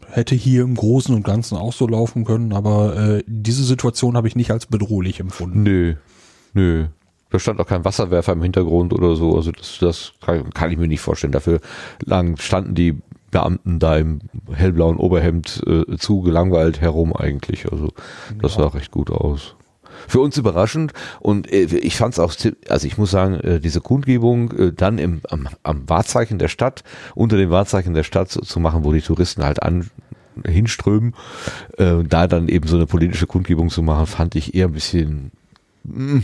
hätte 0.08 0.34
hier 0.34 0.62
im 0.62 0.74
Großen 0.74 1.14
und 1.14 1.22
Ganzen 1.22 1.56
auch 1.56 1.72
so 1.72 1.86
laufen 1.86 2.24
können, 2.24 2.52
aber 2.52 2.96
äh, 2.96 3.24
diese 3.26 3.64
Situation 3.64 4.16
habe 4.16 4.28
ich 4.28 4.36
nicht 4.36 4.50
als 4.50 4.66
bedrohlich 4.66 5.20
empfunden. 5.20 5.62
Nö, 5.62 5.94
nö. 6.52 6.86
Da 7.30 7.38
stand 7.38 7.60
auch 7.60 7.66
kein 7.66 7.86
Wasserwerfer 7.86 8.34
im 8.34 8.42
Hintergrund 8.42 8.92
oder 8.92 9.16
so. 9.16 9.34
Also 9.34 9.52
das, 9.52 9.78
das 9.80 10.12
kann, 10.20 10.50
kann 10.50 10.70
ich 10.70 10.76
mir 10.76 10.86
nicht 10.86 11.00
vorstellen. 11.00 11.32
Dafür 11.32 11.60
lang 12.04 12.36
standen 12.36 12.74
die 12.74 12.98
Beamten 13.32 13.80
da 13.80 13.96
im 13.96 14.20
hellblauen 14.52 14.96
Oberhemd 14.98 15.62
äh, 15.66 15.96
zu 15.96 16.20
gelangweilt 16.20 16.80
herum 16.80 17.16
eigentlich. 17.16 17.72
Also 17.72 17.88
das 18.40 18.54
sah 18.54 18.68
recht 18.68 18.92
gut 18.92 19.10
aus. 19.10 19.56
für 20.06 20.20
uns 20.20 20.36
überraschend 20.36 20.92
und 21.20 21.50
äh, 21.50 21.64
ich 21.64 21.96
fand 21.96 22.14
es 22.14 22.20
auch, 22.20 22.34
also 22.68 22.86
ich 22.86 22.98
muss 22.98 23.10
sagen, 23.10 23.34
äh, 23.34 23.60
diese 23.60 23.80
Kundgebung 23.80 24.52
äh, 24.52 24.72
dann 24.72 24.98
im, 24.98 25.22
am, 25.30 25.48
am 25.62 25.88
Wahrzeichen 25.88 26.38
der 26.38 26.48
Stadt, 26.48 26.84
unter 27.14 27.36
dem 27.36 27.50
Wahrzeichen 27.50 27.94
der 27.94 28.04
Stadt 28.04 28.30
zu, 28.30 28.40
zu 28.40 28.60
machen, 28.60 28.84
wo 28.84 28.92
die 28.92 29.00
Touristen 29.00 29.44
halt 29.44 29.62
an 29.62 29.90
hinströmen, 30.46 31.14
äh, 31.78 32.02
da 32.04 32.26
dann 32.26 32.48
eben 32.48 32.66
so 32.66 32.76
eine 32.76 32.86
politische 32.86 33.26
Kundgebung 33.26 33.68
zu 33.68 33.82
machen, 33.82 34.06
fand 34.06 34.34
ich 34.34 34.54
eher 34.54 34.66
ein 34.66 34.72
bisschen 34.72 35.32
mh, 35.84 36.22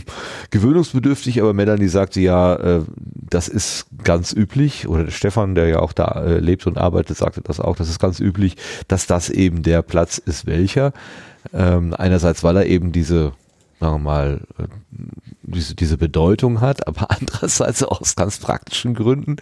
gewöhnungsbedürftig, 0.51 1.41
aber 1.41 1.53
Melanie 1.53 1.87
sagte 1.87 2.19
ja, 2.21 2.55
äh, 2.55 2.81
das 3.29 3.47
ist 3.47 3.87
ganz 4.03 4.33
üblich, 4.33 4.87
oder 4.87 5.05
der 5.05 5.11
Stefan, 5.11 5.55
der 5.55 5.67
ja 5.67 5.79
auch 5.79 5.93
da 5.93 6.23
äh, 6.23 6.39
lebt 6.39 6.67
und 6.67 6.77
arbeitet, 6.77 7.17
sagte 7.17 7.41
das 7.41 7.59
auch, 7.59 7.75
das 7.75 7.89
ist 7.89 7.99
ganz 7.99 8.19
üblich, 8.19 8.57
dass 8.87 9.07
das 9.07 9.29
eben 9.29 9.63
der 9.63 9.81
Platz 9.81 10.17
ist, 10.17 10.45
welcher. 10.45 10.93
Ähm, 11.53 11.93
einerseits, 11.97 12.43
weil 12.43 12.57
er 12.57 12.65
eben 12.65 12.91
diese, 12.91 13.33
sagen 13.79 13.95
wir 13.95 13.99
mal, 13.99 14.41
äh, 14.57 14.63
diese, 15.41 15.75
diese 15.75 15.97
Bedeutung 15.97 16.61
hat, 16.61 16.87
aber 16.87 17.11
andererseits 17.19 17.83
auch 17.83 18.01
aus 18.01 18.15
ganz 18.15 18.39
praktischen 18.39 18.93
Gründen, 18.93 19.37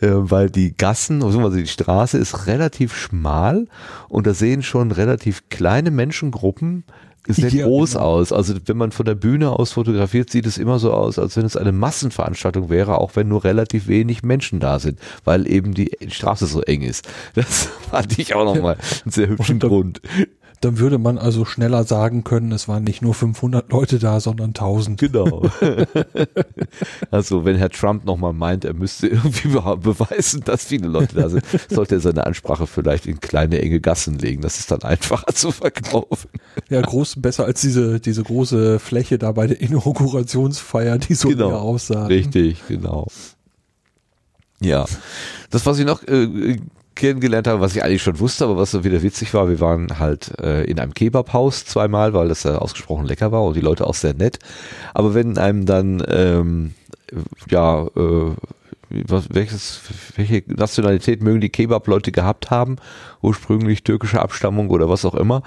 äh, 0.00 0.08
weil 0.10 0.50
die 0.50 0.76
Gassen, 0.76 1.22
also 1.22 1.48
die 1.50 1.66
Straße 1.66 2.18
ist 2.18 2.46
relativ 2.46 2.94
schmal 2.94 3.66
und 4.08 4.26
da 4.26 4.34
sehen 4.34 4.62
schon 4.62 4.92
relativ 4.92 5.48
kleine 5.48 5.90
Menschengruppen 5.90 6.84
sehr 7.28 7.50
Ja, 7.50 7.66
groß 7.66 7.92
genau. 7.92 8.04
aus. 8.04 8.32
Also 8.32 8.54
wenn 8.66 8.76
man 8.76 8.92
von 8.92 9.06
der 9.06 9.14
Bühne 9.14 9.50
aus 9.50 9.72
fotografiert, 9.72 10.30
sieht 10.30 10.46
es 10.46 10.58
immer 10.58 10.78
so 10.78 10.92
aus, 10.92 11.18
als 11.18 11.36
wenn 11.36 11.44
es 11.46 11.56
eine 11.56 11.72
Massenveranstaltung 11.72 12.70
wäre, 12.70 12.98
auch 12.98 13.16
wenn 13.16 13.28
nur 13.28 13.44
relativ 13.44 13.86
wenig 13.88 14.22
Menschen 14.22 14.60
da 14.60 14.78
sind, 14.78 14.98
weil 15.24 15.46
eben 15.50 15.74
die 15.74 15.90
Straße 16.08 16.46
so 16.46 16.62
eng 16.62 16.82
ist. 16.82 17.08
Das 17.34 17.66
fand 17.90 18.18
ich 18.18 18.34
auch 18.34 18.44
nochmal 18.44 18.76
einen 19.04 19.12
sehr 19.12 19.28
hübschen 19.28 19.60
Und 19.60 19.60
Grund. 19.60 20.00
Dann 20.62 20.78
würde 20.78 20.98
man 20.98 21.16
also 21.16 21.46
schneller 21.46 21.84
sagen 21.84 22.22
können, 22.22 22.52
es 22.52 22.68
waren 22.68 22.84
nicht 22.84 23.00
nur 23.00 23.14
500 23.14 23.72
Leute 23.72 23.98
da, 23.98 24.20
sondern 24.20 24.48
1000. 24.50 25.00
Genau. 25.00 25.48
also 27.10 27.46
wenn 27.46 27.56
Herr 27.56 27.70
Trump 27.70 28.04
nochmal 28.04 28.34
meint, 28.34 28.66
er 28.66 28.74
müsste 28.74 29.08
irgendwie 29.08 29.48
be- 29.48 29.76
beweisen, 29.78 30.42
dass 30.44 30.64
viele 30.66 30.88
Leute 30.88 31.16
da 31.16 31.28
sind, 31.30 31.44
sollte 31.70 31.94
er 31.94 32.00
seine 32.00 32.26
Ansprache 32.26 32.66
vielleicht 32.66 33.06
in 33.06 33.20
kleine, 33.20 33.60
enge 33.62 33.80
Gassen 33.80 34.18
legen. 34.18 34.42
Das 34.42 34.58
ist 34.58 34.70
dann 34.70 34.82
einfacher 34.82 35.32
zu 35.34 35.50
verkaufen. 35.50 36.28
Ja, 36.68 36.82
groß, 36.82 37.14
besser 37.22 37.46
als 37.46 37.62
diese, 37.62 37.98
diese 37.98 38.22
große 38.22 38.78
Fläche 38.80 39.18
da 39.18 39.32
bei 39.32 39.46
der 39.46 39.60
Inaugurationsfeier, 39.62 40.98
die 40.98 41.14
so 41.14 41.28
Genau. 41.30 41.52
aussah. 41.52 42.04
Richtig, 42.06 42.62
genau. 42.68 43.06
Ja, 44.60 44.84
das, 45.48 45.64
was 45.64 45.78
ich 45.78 45.86
noch 45.86 46.02
äh, 46.06 46.58
kennengelernt 46.94 47.46
habe, 47.46 47.60
was 47.60 47.76
ich 47.76 47.82
eigentlich 47.82 48.02
schon 48.02 48.20
wusste, 48.20 48.44
aber 48.44 48.56
was 48.56 48.72
so 48.72 48.84
wieder 48.84 49.02
witzig 49.02 49.32
war, 49.34 49.48
wir 49.48 49.60
waren 49.60 49.98
halt 49.98 50.38
äh, 50.40 50.64
in 50.64 50.78
einem 50.78 50.94
Kebabhaus 50.94 51.64
zweimal, 51.64 52.12
weil 52.12 52.28
das 52.28 52.42
ja 52.42 52.56
ausgesprochen 52.58 53.06
lecker 53.06 53.32
war 53.32 53.42
und 53.44 53.56
die 53.56 53.60
Leute 53.60 53.86
auch 53.86 53.94
sehr 53.94 54.14
nett. 54.14 54.38
Aber 54.94 55.14
wenn 55.14 55.38
einem 55.38 55.66
dann, 55.66 56.02
ähm, 56.08 56.74
ja, 57.48 57.86
äh, 57.96 58.32
was, 58.90 59.32
welches, 59.32 59.82
welche 60.16 60.42
Nationalität 60.48 61.22
mögen 61.22 61.40
die 61.40 61.48
Kebab-Leute 61.48 62.10
gehabt 62.10 62.50
haben, 62.50 62.76
ursprünglich 63.22 63.84
türkische 63.84 64.20
Abstammung 64.20 64.68
oder 64.70 64.88
was 64.88 65.04
auch 65.04 65.14
immer, 65.14 65.42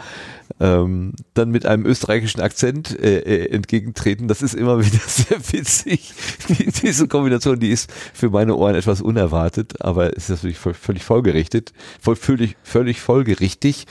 ähm, 0.59 1.13
dann 1.33 1.49
mit 1.51 1.65
einem 1.65 1.85
österreichischen 1.85 2.41
Akzent 2.41 2.97
äh, 2.99 3.19
äh, 3.19 3.49
entgegentreten, 3.49 4.27
das 4.27 4.41
ist 4.41 4.53
immer 4.53 4.79
wieder 4.85 4.99
sehr 5.05 5.39
witzig. 5.51 6.13
Die, 6.49 6.71
diese 6.71 7.07
Kombination, 7.07 7.59
die 7.59 7.69
ist 7.69 7.91
für 8.13 8.29
meine 8.29 8.55
Ohren 8.55 8.75
etwas 8.75 9.01
unerwartet, 9.01 9.81
aber 9.81 10.13
ist 10.13 10.29
natürlich 10.29 10.57
völlig 10.57 11.03
folgerichtet, 11.03 11.73
völlig, 11.99 12.55
völlig 12.63 13.01
folgerichtig. 13.01 13.85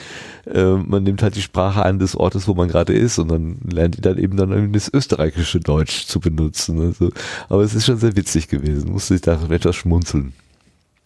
Äh, 0.46 0.74
man 0.76 1.02
nimmt 1.02 1.22
halt 1.22 1.36
die 1.36 1.42
Sprache 1.42 1.84
an 1.84 1.98
des 1.98 2.16
Ortes, 2.16 2.48
wo 2.48 2.54
man 2.54 2.68
gerade 2.68 2.92
ist 2.92 3.18
und 3.18 3.28
dann 3.28 3.58
lernt 3.70 3.96
ihr 3.96 4.02
dann 4.02 4.18
eben 4.18 4.36
dann 4.36 4.72
das 4.72 4.92
österreichische 4.92 5.60
Deutsch 5.60 6.06
zu 6.06 6.20
benutzen. 6.20 6.80
Also, 6.80 7.10
aber 7.48 7.62
es 7.62 7.74
ist 7.74 7.86
schon 7.86 7.98
sehr 7.98 8.16
witzig 8.16 8.48
gewesen, 8.48 8.92
musste 8.92 9.14
ich 9.14 9.20
da 9.20 9.38
etwas 9.50 9.76
schmunzeln. 9.76 10.32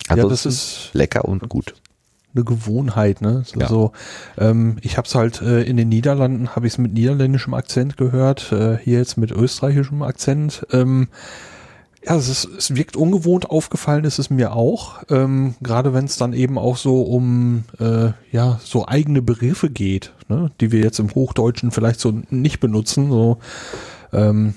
Ja, 0.08 0.16
das 0.16 0.24
Ansonsten 0.24 0.48
ist 0.48 0.90
lecker 0.92 1.24
und 1.24 1.48
gut. 1.48 1.74
Eine 2.36 2.44
Gewohnheit, 2.44 3.20
ne? 3.22 3.42
So, 3.44 3.60
Ja. 3.60 3.68
so, 3.68 3.92
ähm, 4.38 4.76
ich 4.82 4.96
habe 4.96 5.06
es 5.08 5.14
halt 5.14 5.42
äh, 5.42 5.62
in 5.62 5.76
den 5.76 5.88
Niederlanden, 5.88 6.54
habe 6.54 6.66
ich 6.66 6.74
es 6.74 6.78
mit 6.78 6.92
niederländischem 6.92 7.54
Akzent 7.54 7.96
gehört, 7.96 8.52
äh, 8.52 8.78
hier 8.78 8.98
jetzt 8.98 9.16
mit 9.16 9.32
österreichischem 9.32 10.02
Akzent. 10.02 10.66
Ähm, 10.72 11.08
ja, 12.04 12.14
es, 12.14 12.28
ist, 12.28 12.48
es 12.56 12.76
wirkt 12.76 12.94
ungewohnt 12.96 13.50
aufgefallen, 13.50 14.04
ist 14.04 14.20
es 14.20 14.30
mir 14.30 14.52
auch. 14.52 15.02
Ähm, 15.10 15.56
Gerade 15.60 15.92
wenn 15.92 16.04
es 16.04 16.16
dann 16.16 16.34
eben 16.34 16.56
auch 16.56 16.76
so 16.76 17.02
um 17.02 17.64
äh, 17.80 18.10
ja 18.30 18.60
so 18.62 18.86
eigene 18.86 19.22
Begriffe 19.22 19.70
geht, 19.70 20.12
ne? 20.28 20.52
die 20.60 20.70
wir 20.70 20.80
jetzt 20.80 21.00
im 21.00 21.12
Hochdeutschen 21.12 21.72
vielleicht 21.72 21.98
so 21.98 22.12
nicht 22.30 22.60
benutzen. 22.60 23.10
So, 23.10 23.38
ähm, 24.12 24.54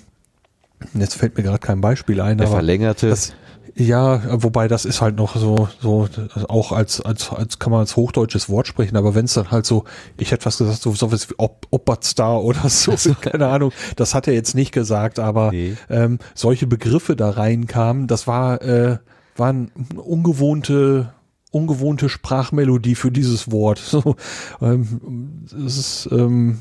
jetzt 0.93 1.15
fällt 1.15 1.37
mir 1.37 1.43
gerade 1.43 1.57
kein 1.57 1.81
Beispiel 1.81 2.21
ein, 2.21 2.37
Der 2.37 2.45
aber 2.47 2.57
verlängerte. 2.57 3.09
das, 3.09 3.33
ja, 3.75 4.41
wobei 4.43 4.67
das 4.67 4.85
ist 4.85 5.01
halt 5.01 5.15
noch 5.15 5.35
so, 5.35 5.69
so 5.81 6.07
auch 6.47 6.71
als, 6.71 7.01
als, 7.01 7.31
als 7.31 7.59
kann 7.59 7.71
man 7.71 7.81
als 7.81 7.95
hochdeutsches 7.95 8.49
Wort 8.49 8.67
sprechen, 8.67 8.97
aber 8.97 9.15
wenn 9.15 9.25
es 9.25 9.33
dann 9.33 9.51
halt 9.51 9.65
so, 9.65 9.85
ich 10.17 10.31
hätte 10.31 10.45
was 10.45 10.57
gesagt, 10.57 10.81
so 10.81 10.93
sowas 10.93 11.29
wie 11.29 11.35
Op 11.37 11.67
Oppertstar 11.69 12.43
oder 12.43 12.67
so, 12.69 12.93
keine 13.19 13.47
Ahnung, 13.47 13.71
das 13.95 14.13
hat 14.15 14.27
er 14.27 14.33
jetzt 14.33 14.55
nicht 14.55 14.71
gesagt, 14.71 15.19
aber 15.19 15.51
Nee. 15.51 15.75
ähm, 15.89 16.19
solche 16.35 16.67
Begriffe 16.67 17.15
da 17.15 17.29
reinkamen, 17.29 18.07
das 18.07 18.27
war, 18.27 18.61
äh, 18.61 18.97
war 19.37 19.49
eine 19.49 19.69
ungewohnte, 19.95 21.13
ungewohnte 21.51 22.09
Sprachmelodie 22.09 22.95
für 22.95 23.11
dieses 23.11 23.51
Wort. 23.51 23.79
So, 23.89 24.15
ähm, 24.61 25.45
es 25.55 25.77
ist, 25.77 26.09
ähm, 26.11 26.59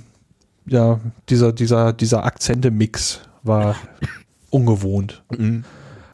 ja, 0.66 1.00
dieser, 1.28 1.52
dieser, 1.52 1.92
dieser 1.92 2.24
Akzente-Mix 2.24 3.20
war 3.42 3.76
ungewohnt. 4.50 5.22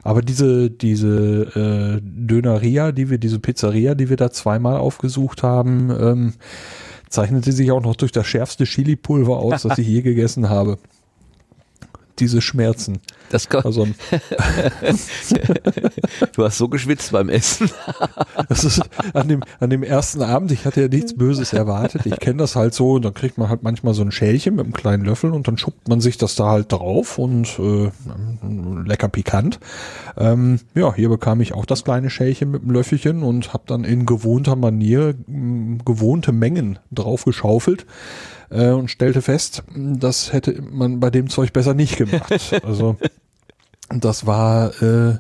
Aber 0.04 0.20
diese, 0.20 0.70
diese 0.70 1.98
äh, 1.98 2.00
Döneria, 2.02 2.92
die 2.92 3.08
wir, 3.08 3.16
diese 3.16 3.38
Pizzeria, 3.40 3.94
die 3.94 4.10
wir 4.10 4.18
da 4.18 4.30
zweimal 4.30 4.76
aufgesucht 4.76 5.42
haben, 5.42 5.90
ähm, 5.90 6.34
zeichnete 7.08 7.52
sich 7.52 7.72
auch 7.72 7.82
noch 7.82 7.96
durch 7.96 8.12
das 8.12 8.26
schärfste 8.26 8.64
Chili-Pulver 8.64 9.38
aus, 9.38 9.62
das 9.62 9.78
ich 9.78 9.88
je 9.88 10.02
gegessen 10.02 10.50
habe. 10.50 10.78
Diese 12.18 12.40
Schmerzen. 12.40 13.00
Das 13.30 13.48
kann, 13.48 13.64
Also 13.64 13.88
du 16.34 16.44
hast 16.44 16.58
so 16.58 16.68
geschwitzt 16.68 17.10
beim 17.12 17.28
Essen. 17.28 17.70
das 18.48 18.64
ist 18.64 18.82
an 19.12 19.28
dem, 19.28 19.42
an 19.58 19.70
dem 19.70 19.82
ersten 19.82 20.22
Abend, 20.22 20.52
ich 20.52 20.64
hatte 20.64 20.82
ja 20.82 20.88
nichts 20.88 21.16
Böses 21.16 21.52
erwartet. 21.52 22.06
Ich 22.06 22.20
kenne 22.20 22.38
das 22.38 22.54
halt 22.54 22.74
so, 22.74 22.98
dann 22.98 23.14
kriegt 23.14 23.38
man 23.38 23.48
halt 23.48 23.62
manchmal 23.62 23.94
so 23.94 24.02
ein 24.02 24.12
Schälchen 24.12 24.54
mit 24.54 24.64
einem 24.64 24.74
kleinen 24.74 25.04
Löffel 25.04 25.32
und 25.32 25.48
dann 25.48 25.58
schubt 25.58 25.88
man 25.88 26.00
sich 26.00 26.16
das 26.16 26.36
da 26.36 26.50
halt 26.50 26.70
drauf 26.70 27.18
und 27.18 27.58
äh, 27.58 27.90
lecker 28.86 29.08
pikant. 29.08 29.58
Ähm, 30.16 30.60
ja, 30.74 30.94
hier 30.94 31.08
bekam 31.08 31.40
ich 31.40 31.54
auch 31.54 31.66
das 31.66 31.84
kleine 31.84 32.10
Schälchen 32.10 32.50
mit 32.50 32.62
einem 32.62 32.70
Löffelchen 32.70 33.22
und 33.22 33.52
habe 33.52 33.64
dann 33.66 33.84
in 33.84 34.06
gewohnter 34.06 34.56
Manier 34.56 35.14
mh, 35.26 35.78
gewohnte 35.84 36.32
Mengen 36.32 36.78
draufgeschaufelt 36.92 37.86
äh, 38.54 38.70
und 38.70 38.90
stellte 38.90 39.20
fest, 39.22 39.62
das 39.74 40.32
hätte 40.32 40.62
man 40.62 41.00
bei 41.00 41.10
dem 41.10 41.28
Zeug 41.28 41.52
besser 41.52 41.74
nicht 41.74 41.96
gemacht. 41.96 42.22
Also 42.64 42.96
das 43.90 44.26
war 44.26 44.80
äh, 44.82 45.18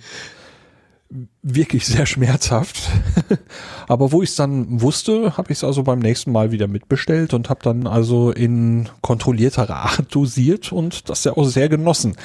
wirklich 1.42 1.86
sehr 1.86 2.06
schmerzhaft. 2.06 2.88
Aber 3.88 4.12
wo 4.12 4.22
ich 4.22 4.30
es 4.30 4.36
dann 4.36 4.80
wusste, 4.80 5.36
habe 5.36 5.52
ich 5.52 5.58
es 5.58 5.64
also 5.64 5.82
beim 5.82 5.98
nächsten 5.98 6.32
Mal 6.32 6.50
wieder 6.50 6.66
mitbestellt 6.66 7.34
und 7.34 7.50
habe 7.50 7.60
dann 7.62 7.86
also 7.86 8.30
in 8.30 8.88
kontrollierterer 9.02 9.76
Art 9.76 10.14
dosiert 10.14 10.72
und 10.72 11.08
das 11.08 11.24
ja 11.24 11.32
auch 11.32 11.44
sehr 11.44 11.68
genossen. 11.68 12.16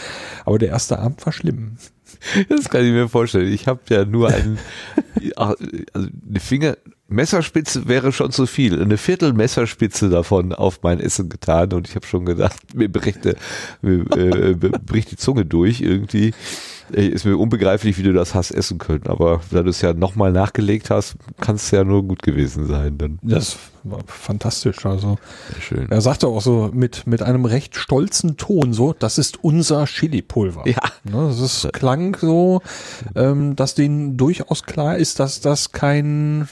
Aber 0.45 0.57
der 0.57 0.69
erste 0.69 0.99
Abend 0.99 1.25
war 1.25 1.33
schlimm. 1.33 1.77
Das 2.49 2.69
kann 2.69 2.85
ich 2.85 2.91
mir 2.91 3.07
vorstellen. 3.07 3.51
Ich 3.51 3.67
habe 3.67 3.81
ja 3.89 4.06
nur 4.06 4.30
einen, 4.30 4.59
also 5.35 5.56
eine 5.95 6.39
Finger, 6.39 6.75
Messerspitze 7.09 7.88
wäre 7.88 8.11
schon 8.11 8.31
zu 8.31 8.45
viel. 8.45 8.81
Eine 8.81 8.98
Viertel 8.98 9.33
Messerspitze 9.33 10.09
davon 10.09 10.53
auf 10.53 10.83
mein 10.83 10.99
Essen 10.99 11.27
getan 11.27 11.73
und 11.73 11.88
ich 11.88 11.95
habe 11.95 12.06
schon 12.06 12.25
gedacht, 12.25 12.75
mir 12.75 12.89
bricht, 12.89 13.25
mir, 13.81 14.06
äh, 14.15 14.53
bricht 14.53 15.11
die 15.11 15.17
Zunge 15.17 15.45
durch 15.45 15.81
irgendwie. 15.81 16.33
Äh, 16.93 17.07
Ist 17.07 17.25
mir 17.25 17.37
unbegreiflich, 17.37 17.97
wie 17.97 18.03
du 18.03 18.13
das 18.13 18.33
hast 18.35 18.51
essen 18.51 18.77
können. 18.77 19.07
Aber 19.07 19.41
da 19.51 19.63
du 19.63 19.69
es 19.69 19.81
ja 19.81 19.93
nochmal 19.93 20.31
nachgelegt 20.31 20.89
hast, 20.89 21.15
kann 21.39 21.55
es 21.55 21.69
ja 21.71 21.83
nur 21.83 22.03
gut 22.03 22.21
gewesen 22.23 22.65
sein. 22.65 22.97
Dann 22.97 23.19
Das 23.21 23.57
war 23.83 23.99
fantastisch. 24.07 24.85
Also 24.85 25.17
sehr 25.53 25.61
schön. 25.61 25.91
er 25.91 26.01
sagte 26.01 26.27
auch 26.27 26.41
so 26.41 26.69
mit, 26.73 27.07
mit 27.07 27.21
einem 27.21 27.45
recht 27.45 27.75
stolzen 27.75 28.37
Ton 28.37 28.73
so, 28.73 28.93
das 28.93 29.17
ist 29.17 29.43
unser 29.43 29.85
Chili-Pulver. 29.85 30.67
Ja. 30.67 30.81
Ne, 31.03 31.27
das 31.27 31.39
ist, 31.39 31.73
klang 31.73 32.15
so, 32.19 32.61
ähm, 33.15 33.55
dass 33.55 33.75
denen 33.75 34.17
durchaus 34.17 34.63
klar 34.63 34.97
ist, 34.97 35.19
dass 35.19 35.39
das 35.41 35.71
kein, 35.71 36.47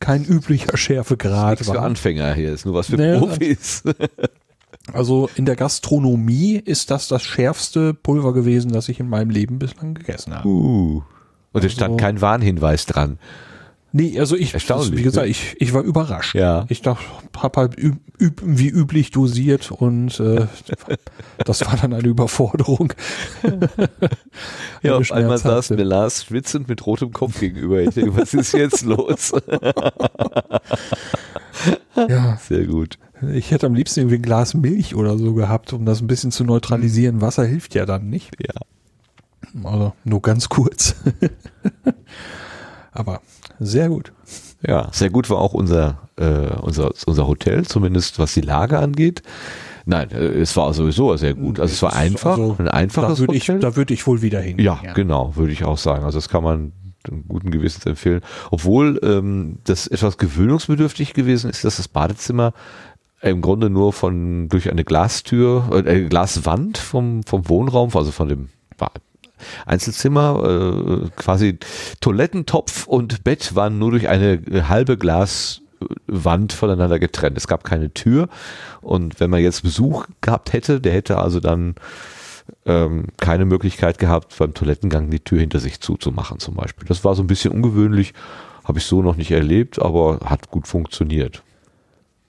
kein 0.00 0.24
üblicher 0.24 0.76
Schärfegrad 0.76 1.58
Nichts 1.58 1.68
für 1.68 1.76
war. 1.76 1.84
Anfänger 1.84 2.32
hier, 2.34 2.52
ist 2.52 2.64
nur 2.66 2.74
was 2.74 2.86
für 2.88 2.96
Nee, 2.96 3.18
Profis. 3.18 3.82
Also 4.92 5.28
in 5.34 5.44
der 5.46 5.56
Gastronomie 5.56 6.56
ist 6.56 6.90
das 6.90 7.08
das 7.08 7.22
schärfste 7.22 7.92
Pulver 7.94 8.32
gewesen, 8.32 8.72
das 8.72 8.88
ich 8.88 9.00
in 9.00 9.08
meinem 9.08 9.30
Leben 9.30 9.58
bislang 9.58 9.94
gegessen 9.94 10.34
habe. 10.34 10.48
Uh. 10.48 11.02
Und 11.52 11.64
es 11.64 11.72
stand 11.72 11.94
Also- 11.94 12.04
kein 12.04 12.20
Warnhinweis 12.20 12.86
dran. 12.86 13.18
Nee, 13.92 14.20
also 14.20 14.36
ich, 14.36 14.52
wie 14.52 15.02
gesagt, 15.02 15.24
ne? 15.24 15.30
ich, 15.30 15.56
ich 15.58 15.72
war 15.72 15.80
überrascht. 15.82 16.34
Ja. 16.34 16.66
Ich 16.68 16.82
dachte, 16.82 17.02
hab 17.38 17.56
halt 17.56 17.78
üb, 17.78 17.96
üb, 18.20 18.42
wie 18.44 18.68
üblich 18.68 19.10
dosiert 19.10 19.70
und 19.70 20.20
äh, 20.20 20.46
das 21.38 21.64
war 21.64 21.76
dann 21.78 21.94
eine 21.94 22.06
Überforderung. 22.06 22.92
Ja, 24.82 24.92
Eine 24.92 24.96
auf 25.00 25.12
einmal 25.12 25.38
saß 25.38 25.70
mir 25.70 25.82
Lars 25.82 26.24
schwitzend 26.24 26.68
mit 26.68 26.84
rotem 26.84 27.12
Kopf 27.12 27.40
gegenüber. 27.40 27.80
Ich 27.80 27.94
denke, 27.94 28.14
was 28.16 28.34
ist 28.34 28.52
jetzt 28.52 28.82
los? 28.84 29.32
Ja, 31.96 32.36
Sehr 32.36 32.66
gut. 32.66 32.98
Ich 33.32 33.50
hätte 33.50 33.66
am 33.66 33.74
liebsten 33.74 34.00
irgendwie 34.00 34.16
ein 34.16 34.22
Glas 34.22 34.54
Milch 34.54 34.94
oder 34.94 35.16
so 35.18 35.34
gehabt, 35.34 35.72
um 35.72 35.84
das 35.86 36.00
ein 36.00 36.06
bisschen 36.06 36.30
zu 36.32 36.44
neutralisieren. 36.44 37.20
Wasser 37.20 37.44
hilft 37.44 37.74
ja 37.74 37.86
dann 37.86 38.08
nicht. 38.10 38.32
Ja. 38.40 39.68
Also 39.68 39.92
nur 40.04 40.22
ganz 40.22 40.48
kurz. 40.48 40.96
Aber 42.92 43.20
sehr 43.58 43.88
gut. 43.88 44.12
Ja, 44.66 44.88
sehr 44.92 45.10
gut 45.10 45.30
war 45.30 45.38
auch 45.38 45.54
unser, 45.54 46.08
äh, 46.16 46.48
unser, 46.60 46.90
unser 47.06 47.26
Hotel, 47.26 47.64
zumindest 47.66 48.18
was 48.18 48.34
die 48.34 48.40
Lage 48.40 48.78
angeht. 48.78 49.22
Nein, 49.84 50.10
äh, 50.10 50.24
es 50.40 50.56
war 50.56 50.72
sowieso 50.74 51.16
sehr 51.16 51.34
gut. 51.34 51.60
Also 51.60 51.72
es 51.72 51.82
war 51.82 51.94
einfach, 51.94 52.38
Also, 52.38 52.56
ein 52.58 52.68
einfaches 52.68 53.14
da 53.14 53.20
würde 53.20 53.34
ich, 53.36 53.48
Hotel. 53.48 53.60
da 53.60 53.76
würde 53.76 53.94
ich 53.94 54.06
wohl 54.06 54.22
wieder 54.22 54.40
hin. 54.40 54.58
Ja, 54.58 54.80
genau, 54.94 55.36
würde 55.36 55.52
ich 55.52 55.64
auch 55.64 55.78
sagen. 55.78 56.04
Also 56.04 56.18
das 56.18 56.28
kann 56.28 56.42
man 56.42 56.72
guten 57.28 57.50
Gewissens 57.50 57.86
empfehlen. 57.86 58.20
Obwohl 58.50 58.98
ähm, 59.02 59.58
das 59.64 59.86
etwas 59.86 60.18
gewöhnungsbedürftig 60.18 61.14
gewesen 61.14 61.50
ist, 61.50 61.64
dass 61.64 61.76
das 61.76 61.88
Badezimmer 61.88 62.52
im 63.30 63.40
Grunde 63.40 63.70
nur 63.70 63.92
von 63.92 64.48
durch 64.48 64.70
eine 64.70 64.84
Glastür, 64.84 65.68
äh, 65.72 66.04
äh, 66.04 66.08
Glaswand 66.08 66.78
vom, 66.78 67.22
vom 67.22 67.48
Wohnraum, 67.48 67.90
also 67.94 68.10
von 68.12 68.28
dem 68.28 68.48
Einzelzimmer, 69.66 71.04
äh, 71.04 71.08
quasi 71.16 71.58
Toilettentopf 72.00 72.86
und 72.86 73.24
Bett 73.24 73.54
waren 73.54 73.78
nur 73.78 73.90
durch 73.90 74.08
eine 74.08 74.34
äh, 74.34 74.62
halbe 74.62 74.96
Glaswand 74.96 76.52
voneinander 76.52 76.98
getrennt. 76.98 77.36
Es 77.36 77.46
gab 77.46 77.64
keine 77.64 77.92
Tür 77.92 78.28
und 78.80 79.20
wenn 79.20 79.30
man 79.30 79.42
jetzt 79.42 79.62
Besuch 79.62 80.06
gehabt 80.20 80.52
hätte, 80.52 80.80
der 80.80 80.92
hätte 80.92 81.18
also 81.18 81.40
dann 81.40 81.74
ähm, 82.64 83.06
keine 83.18 83.44
Möglichkeit 83.44 83.98
gehabt, 83.98 84.36
beim 84.38 84.54
Toilettengang 84.54 85.10
die 85.10 85.20
Tür 85.20 85.40
hinter 85.40 85.58
sich 85.58 85.80
zuzumachen 85.80 86.38
zum 86.38 86.54
Beispiel. 86.54 86.86
Das 86.88 87.04
war 87.04 87.14
so 87.14 87.22
ein 87.22 87.26
bisschen 87.26 87.52
ungewöhnlich, 87.52 88.14
habe 88.64 88.78
ich 88.78 88.86
so 88.86 89.02
noch 89.02 89.16
nicht 89.16 89.30
erlebt, 89.30 89.80
aber 89.80 90.20
hat 90.24 90.50
gut 90.50 90.66
funktioniert. 90.66 91.42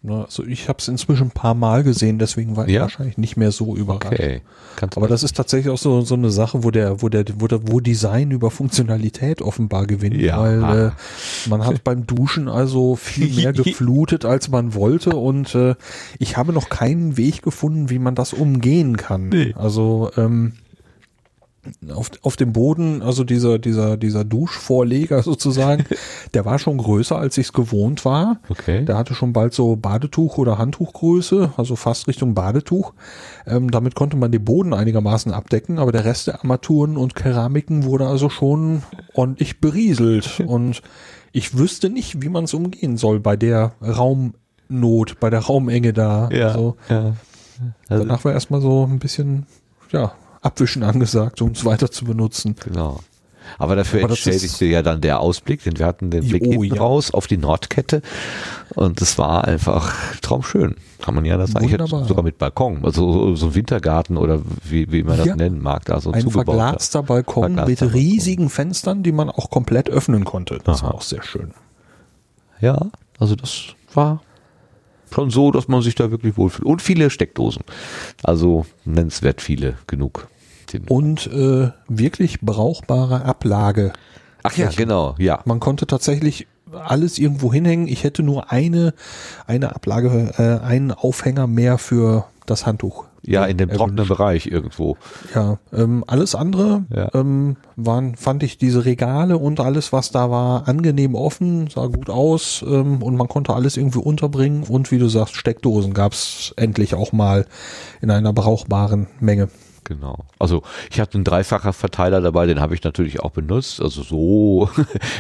Ne, 0.04 0.26
Also 0.26 0.44
ich 0.46 0.70
habe 0.70 0.78
es 0.80 0.88
inzwischen 0.88 1.28
ein 1.28 1.32
paar 1.32 1.56
Mal 1.56 1.84
gesehen, 1.84 2.20
deswegen 2.20 2.56
war 2.56 2.68
ich 2.68 2.74
Ja? 2.76 2.82
wahrscheinlich 2.82 3.18
nicht 3.18 3.36
mehr 3.36 3.52
so 3.52 3.76
überrascht. 3.76 4.14
Okay. 4.14 4.42
Kannst 4.76 4.96
Aber 4.96 5.08
das 5.08 5.24
ist 5.24 5.36
tatsächlich 5.36 5.74
auch 5.74 5.78
so, 5.80 6.02
so 6.02 6.14
eine 6.14 6.30
Sache, 6.30 6.64
wo 6.64 6.70
der, 6.70 7.02
wo 7.02 7.10
der, 7.10 7.26
wo 7.40 7.48
der, 7.48 7.68
wo 7.68 7.80
Design 7.80 8.30
über 8.30 8.52
Funktionalität 8.52 9.42
offenbar 9.42 9.88
gewinnt, 9.88 10.16
Ja. 10.18 10.40
weil 10.40 10.64
äh, 10.64 11.50
man 11.50 11.66
hat 11.66 11.84
beim 11.84 12.06
Duschen 12.06 12.48
also 12.48 12.96
viel 12.96 13.34
mehr 13.36 13.54
geflutet, 13.64 14.24
als 14.24 14.50
man 14.50 14.76
wollte 14.76 15.16
und 15.16 15.56
äh, 15.56 15.74
ich 16.20 16.38
habe 16.38 16.54
noch 16.54 16.70
keinen 16.70 17.18
Weg 17.18 17.42
gefunden, 17.42 17.90
wie 17.90 18.00
man 18.00 18.14
das 18.14 18.34
umgehen 18.34 18.98
kann. 18.98 19.30
Nee. 19.30 19.54
Also 19.58 20.12
ähm, 20.16 20.54
auf, 21.94 22.12
auf 22.22 22.36
dem 22.36 22.54
Boden, 22.54 23.02
also 23.02 23.24
dieser, 23.24 23.60
dieser, 23.60 23.98
dieser 23.98 24.24
Duschvorleger 24.24 25.24
sozusagen, 25.24 25.86
der 26.34 26.46
war 26.46 26.60
schon 26.60 26.78
größer, 26.78 27.18
als 27.18 27.38
ich 27.38 27.48
es 27.48 27.54
gewohnt 27.54 28.06
war. 28.06 28.40
Okay. 28.50 28.86
Der 28.86 28.98
hatte 28.98 29.14
schon 29.14 29.34
bald 29.34 29.54
so 29.54 29.76
Badetuch- 29.76 30.38
oder 30.38 30.58
Handtuchgröße, 30.58 31.54
also 31.58 31.76
fast 31.76 32.08
Richtung 32.08 32.34
Badetuch. 32.34 32.94
Ähm, 33.46 33.72
damit 33.72 33.96
konnte 33.96 34.18
man 34.18 34.32
den 34.32 34.44
Boden 34.44 34.74
einigermaßen 34.74 35.32
abdecken, 35.32 35.80
aber 35.80 35.92
der 35.92 36.06
Rest 36.06 36.28
der 36.28 36.40
Armaturen 36.40 36.98
und 36.98 37.16
Keramiken 37.16 37.84
wurde 37.84 38.08
also 38.08 38.30
schon 38.30 38.84
ordentlich 39.14 39.60
berieselt. 39.60 40.40
Und 40.48 40.82
ich 41.34 41.58
wüsste 41.58 41.90
nicht, 41.90 42.22
wie 42.22 42.30
man 42.30 42.46
es 42.46 42.54
umgehen 42.54 42.98
soll 42.98 43.20
bei 43.20 43.36
der 43.36 43.74
Raumnot, 43.82 45.20
bei 45.20 45.30
der 45.30 45.42
Raumenge 45.42 45.94
da. 45.94 46.30
ja, 46.32 46.48
Also, 46.48 46.78
ja. 46.90 47.14
Also, 47.88 48.04
danach 48.04 48.24
war 48.24 48.34
erstmal 48.34 48.62
so 48.62 48.86
ein 48.86 49.00
bisschen, 49.00 49.46
ja, 49.92 50.14
Abwischen 50.42 50.84
angesagt, 50.84 51.42
um 51.42 51.52
es 51.52 51.66
weiter 51.66 51.92
zu 51.92 52.06
benutzen. 52.06 52.56
genau. 52.64 53.00
Aber 53.60 53.78
dafür 53.78 54.02
Aber 54.04 54.10
entschädigte 54.10 54.66
ja 54.66 54.82
dann 54.82 55.00
der 55.00 55.22
Ausblick, 55.22 55.64
denn 55.64 55.80
wir 55.80 55.86
hatten 55.86 56.10
den 56.12 56.28
Blick 56.28 56.44
Oh, 56.46 56.52
hinten 56.64 56.76
ja. 56.76 56.82
raus 56.82 57.12
auf 57.12 57.28
die 57.28 57.38
Nordkette 57.38 58.02
und 58.76 59.02
es 59.02 59.18
war 59.18 59.46
einfach 59.46 59.96
traumschön. 60.22 60.76
Kann 61.02 61.16
man 61.16 61.24
ja 61.24 61.38
das 61.38 61.56
eigentlich 61.56 61.72
Wunderbar. 61.80 62.04
sogar 62.06 62.24
mit 62.26 62.38
Balkon, 62.40 62.84
also 62.84 63.36
so, 63.38 63.46
ein 63.48 63.56
Wintergarten 63.56 64.18
oder 64.18 64.42
wie, 64.66 64.92
wie 64.92 65.02
man 65.04 65.16
das 65.18 65.28
Ja. 65.28 65.36
nennen 65.38 65.62
mag, 65.62 65.86
da 65.86 66.02
so 66.02 66.12
Ein 66.12 66.30
verglaster 66.30 67.04
Balkon 67.04 67.56
Verglaster 67.56 67.70
mit 67.70 67.80
Balkon. 67.80 67.98
riesigen 67.98 68.50
Fenstern, 68.50 69.02
die 69.02 69.14
man 69.14 69.30
auch 69.30 69.50
komplett 69.50 69.90
öffnen 69.90 70.26
konnte. 70.26 70.60
Das 70.66 70.80
Aha. 70.80 70.88
war 70.88 70.96
auch 70.96 71.02
sehr 71.02 71.24
schön. 71.24 71.54
Ja, 72.60 72.88
also 73.18 73.36
das 73.38 73.68
war 73.94 74.22
schon 75.14 75.30
so, 75.30 75.52
dass 75.52 75.68
man 75.68 75.82
sich 75.82 75.96
da 75.96 76.12
wirklich 76.12 76.38
wohlfühlt. 76.38 76.66
Und 76.66 76.82
viele 76.82 77.10
Steckdosen. 77.10 77.64
Also 78.24 78.66
nennenswert 78.86 79.42
viele 79.42 79.76
genug. 79.88 80.28
Und 80.90 81.28
äh, 81.28 81.72
wirklich 81.88 82.42
brauchbare 82.42 83.24
Ablage. 83.24 83.94
Ach 84.44 84.56
ja, 84.58 84.70
genau, 84.70 85.16
ja. 85.18 85.42
Man 85.46 85.60
konnte 85.60 85.88
tatsächlich 85.88 86.48
alles 86.72 87.18
irgendwo 87.18 87.54
hinhängen. 87.54 87.88
Ich 87.88 88.04
hätte 88.04 88.24
nur 88.24 88.52
eine, 88.52 88.94
eine 89.46 89.76
Ablage, 89.76 90.34
äh, 90.38 90.66
einen 90.66 90.92
Aufhänger 90.92 91.48
mehr 91.48 91.78
für 91.78 92.26
das 92.46 92.66
Handtuch. 92.66 93.06
Ja, 93.28 93.46
in 93.46 93.58
dem 93.58 93.70
trockenen 93.70 94.08
Bereich 94.08 94.48
irgendwo. 94.48 94.98
Ja, 95.36 95.60
ähm, 95.74 96.04
alles 96.08 96.34
andere 96.34 96.86
Ja. 96.94 97.10
ähm, 97.14 97.58
waren, 97.76 98.16
fand 98.16 98.42
ich 98.44 98.58
diese 98.58 98.86
Regale 98.86 99.38
und 99.38 99.60
alles, 99.60 99.92
was 99.94 100.12
da 100.12 100.32
war, 100.32 100.68
angenehm 100.68 101.14
offen, 101.14 101.68
sah 101.70 101.88
gut 101.88 102.10
aus 102.10 102.64
ähm, 102.68 103.04
und 103.04 103.16
man 103.18 103.28
konnte 103.28 103.54
alles 103.54 103.78
irgendwie 103.78 104.00
unterbringen 104.00 104.64
und 104.64 104.92
wie 104.92 104.98
du 104.98 105.08
sagst, 105.10 105.36
Steckdosen 105.36 105.94
gab's 105.94 106.54
endlich 106.58 106.96
auch 106.96 107.12
mal 107.12 107.46
in 108.02 108.12
einer 108.12 108.34
brauchbaren 108.34 109.08
Menge. 109.20 109.50
Genau. 109.84 110.26
Also 110.38 110.64
ich 110.92 111.00
hatte 111.00 111.16
einen 111.16 111.24
dreifacher 111.24 111.72
Verteiler 111.72 112.20
dabei, 112.20 112.46
den 112.46 112.60
habe 112.60 112.76
ich 112.76 112.84
natürlich 112.84 113.22
auch 113.22 113.32
benutzt. 113.32 113.82
Also 113.82 114.04
so 114.04 114.70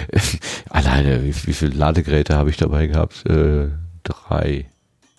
alleine, 0.69 1.23
wie, 1.23 1.33
wie 1.47 1.53
viele 1.53 1.73
Ladegeräte 1.73 2.35
habe 2.35 2.49
ich 2.49 2.57
dabei 2.57 2.87
gehabt? 2.87 3.25
Äh, 3.29 3.69
drei. 4.03 4.65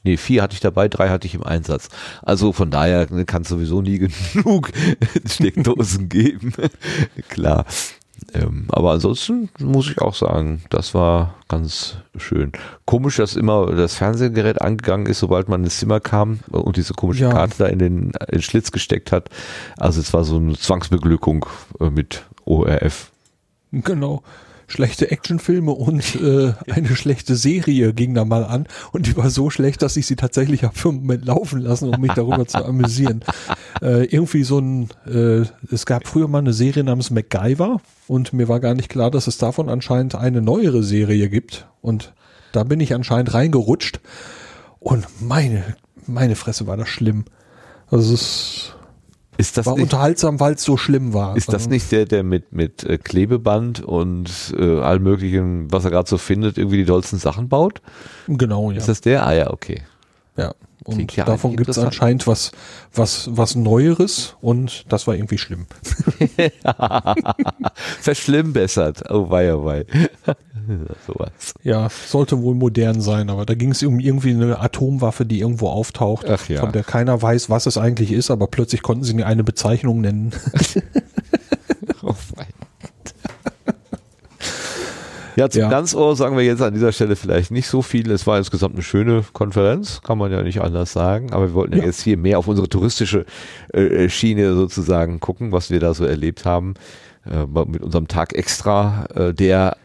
Nee, 0.09 0.17
vier 0.17 0.43
hatte 0.43 0.55
ich 0.55 0.61
dabei, 0.61 0.89
drei 0.89 1.11
hatte 1.11 1.27
ich 1.27 1.35
im 1.35 1.43
Einsatz. 1.43 1.91
Also 2.23 2.55
von 2.55 2.71
daher 2.71 3.05
kann 3.27 3.43
es 3.43 3.49
sowieso 3.49 3.83
nie 3.83 3.99
genug 4.33 4.71
Steckdosen 5.27 6.09
geben. 6.09 6.55
Klar. 7.29 7.67
Ähm, 8.33 8.69
aber 8.71 8.93
ansonsten 8.93 9.51
muss 9.61 9.91
ich 9.91 10.01
auch 10.01 10.15
sagen, 10.15 10.63
das 10.71 10.95
war 10.95 11.35
ganz 11.47 11.99
schön. 12.17 12.53
Komisch, 12.87 13.17
dass 13.17 13.37
immer 13.37 13.67
das 13.77 13.97
Fernsehgerät 13.97 14.63
angegangen 14.63 15.05
ist, 15.05 15.19
sobald 15.19 15.51
man 15.51 15.63
ins 15.63 15.79
Zimmer 15.79 16.01
kam 16.01 16.41
und 16.51 16.79
diese 16.79 16.95
komische 16.95 17.25
Ja. 17.25 17.31
Karte 17.31 17.57
da 17.59 17.67
in 17.67 17.79
den, 17.79 17.97
in 18.05 18.13
den 18.33 18.43
Schlitz 18.43 18.73
gesteckt 18.73 19.13
hat. 19.13 19.29
Also 19.77 20.01
es 20.01 20.15
war 20.15 20.25
so 20.25 20.37
eine 20.37 20.57
Zwangsbeglückung 20.57 21.45
äh, 21.81 21.91
mit 21.91 22.25
ORF. 22.47 23.11
Genau. 23.73 24.23
Schlechte 24.69 25.11
Actionfilme 25.11 25.73
und 25.73 26.15
äh, 26.23 26.53
eine 26.71 26.95
schlechte 26.95 27.37
Serie 27.37 27.93
ging 27.93 28.15
da 28.15 28.25
mal 28.25 28.45
an 28.45 28.67
und 28.93 29.07
die 29.07 29.17
war 29.17 29.31
so 29.31 29.51
schlecht, 29.51 29.83
dass 29.83 29.97
ich 29.97 30.07
sie 30.07 30.17
tatsächlich 30.17 30.63
habe 30.63 30.77
für 30.79 30.91
einen 30.91 30.99
Moment 30.99 31.25
laufen 31.25 31.61
lassen, 31.61 31.93
um 31.93 32.01
mich 32.01 32.13
darüber 32.13 32.47
zu 32.47 32.59
amüsieren. 32.65 33.25
Äh, 33.83 34.05
irgendwie 34.05 34.45
so 34.45 34.59
ein, 34.59 34.89
äh, 35.07 35.45
es 35.73 35.87
gab 35.87 36.07
früher 36.07 36.29
mal 36.29 36.39
eine 36.39 36.53
Serie 36.53 36.85
namens 36.85 37.11
MacGyver 37.11 37.81
und 38.07 38.33
mir 38.33 38.49
war 38.49 38.61
gar 38.61 38.75
nicht 38.75 38.89
klar, 38.89 39.11
dass 39.11 39.27
es 39.27 39.39
davon 39.39 39.69
anscheinend 39.69 40.15
eine 40.15 40.43
neuere 40.43 40.83
Serie 40.83 41.29
gibt 41.29 41.67
und 41.81 42.13
da 42.53 42.65
bin 42.65 42.81
ich 42.81 42.95
anscheinend 42.95 43.35
reingerutscht 43.35 44.01
und 44.81 45.07
meine, 45.21 45.77
meine 46.07 46.37
Fresse 46.37 46.67
war 46.67 46.77
das 46.77 46.89
schlimm. 46.89 47.25
Also 47.91 48.15
es 48.15 48.21
Ist 48.21 48.78
das 49.39 49.67
war 49.67 49.75
nicht, 49.75 49.85
unterhaltsam, 49.85 50.41
weil 50.41 50.55
es 50.55 50.65
so 50.65 50.77
schlimm 50.77 51.15
war. 51.15 51.37
ist 51.37 51.53
das 51.53 51.69
nicht 51.69 51.93
der, 51.93 52.07
der 52.07 52.25
mit, 52.25 52.53
mit 52.53 52.83
äh, 52.85 52.99
Klebeband 52.99 53.81
und 53.81 54.31
äh, 54.59 54.81
allem 54.81 55.05
möglichen, 55.05 55.71
was 55.71 55.85
er 55.85 55.93
gerade 55.93 56.09
so 56.09 56.19
findet, 56.19 56.59
irgendwie 56.59 56.79
die 56.79 56.85
dollsten 56.85 57.19
Sachen 57.19 57.49
baut? 57.49 57.81
Genau, 58.27 58.71
ja. 58.73 58.79
Ist 58.79 58.89
das 58.89 59.01
der? 59.01 59.27
Ah 59.27 59.33
ja, 59.33 59.51
okay. 59.51 59.83
Ja, 60.37 60.55
und 60.85 61.15
ja 61.17 61.25
davon 61.25 61.57
gibt 61.57 61.69
es 61.69 61.79
anscheinend 61.79 62.27
was, 62.27 62.53
was, 62.95 63.29
was 63.33 63.55
Neueres 63.55 64.37
und 64.41 64.85
das 64.89 65.07
war 65.07 65.15
irgendwie 65.15 65.39
schlimm. 65.39 65.67
Verschlimmbessert. 68.01 69.11
Oh 69.11 69.29
wei, 69.31 69.55
oh 69.55 69.65
wei. 69.65 69.85
Sowas. 71.07 71.55
Ja, 71.63 71.89
sollte 72.07 72.43
wohl 72.43 72.55
modern 72.55 73.01
sein, 73.01 73.31
aber 73.31 73.47
da 73.47 73.55
ging 73.55 73.71
es 73.73 73.83
um 73.83 74.01
irgendwie 74.01 74.31
eine 74.31 74.61
Atomwaffe, 74.61 75.25
die 75.27 75.41
irgendwo 75.41 75.69
auftaucht, 75.69 76.27
Ach 76.29 76.49
ja. 76.49 76.61
von 76.61 76.73
der 76.73 76.85
keiner 76.85 77.21
weiß, 77.21 77.51
was 77.51 77.67
es 77.67 77.79
eigentlich 77.79 78.13
ist, 78.13 78.31
aber 78.31 78.47
plötzlich 78.47 78.83
konnten 78.83 79.05
sie 79.05 79.23
eine 79.23 79.45
Bezeichnung 79.45 80.01
nennen. 80.01 80.33
Oh 82.03 82.15
wei. 82.37 82.47
Ja, 85.37 85.49
zum 85.49 85.63
Ja. 85.63 85.69
Ganzohr 85.69 86.17
sagen 86.17 86.37
wir 86.37 86.45
jetzt 86.45 86.63
an 86.63 86.75
dieser 86.75 86.91
Stelle 86.93 87.15
vielleicht 87.17 87.51
nicht 87.53 87.69
so 87.69 87.81
viel. 87.83 88.11
Es 88.11 88.27
war 88.27 88.39
insgesamt 88.39 88.75
eine 88.75 88.83
schöne 88.83 89.25
Konferenz, 89.33 90.01
kann 90.03 90.19
man 90.19 90.33
ja 90.33 90.43
nicht 90.43 90.61
anders 90.61 90.93
sagen. 90.93 91.33
Aber 91.33 91.49
wir 91.49 91.55
wollten 91.55 91.75
ja, 91.75 91.81
Ja. 91.81 91.87
jetzt 91.87 92.03
hier 92.03 92.17
mehr 92.17 92.39
auf 92.39 92.49
unsere 92.49 92.69
touristische 92.69 93.25
äh, 93.73 94.09
Schiene 94.09 94.55
sozusagen 94.55 95.21
gucken, 95.21 95.53
was 95.53 95.71
wir 95.71 95.79
da 95.81 95.95
so 95.95 96.05
erlebt 96.05 96.45
haben. 96.45 96.75
Äh, 97.25 97.45
mit 97.67 97.83
unserem 97.83 98.09
Tag 98.09 98.33
extra, 98.35 99.07
äh, 99.15 99.33
der 99.35 99.77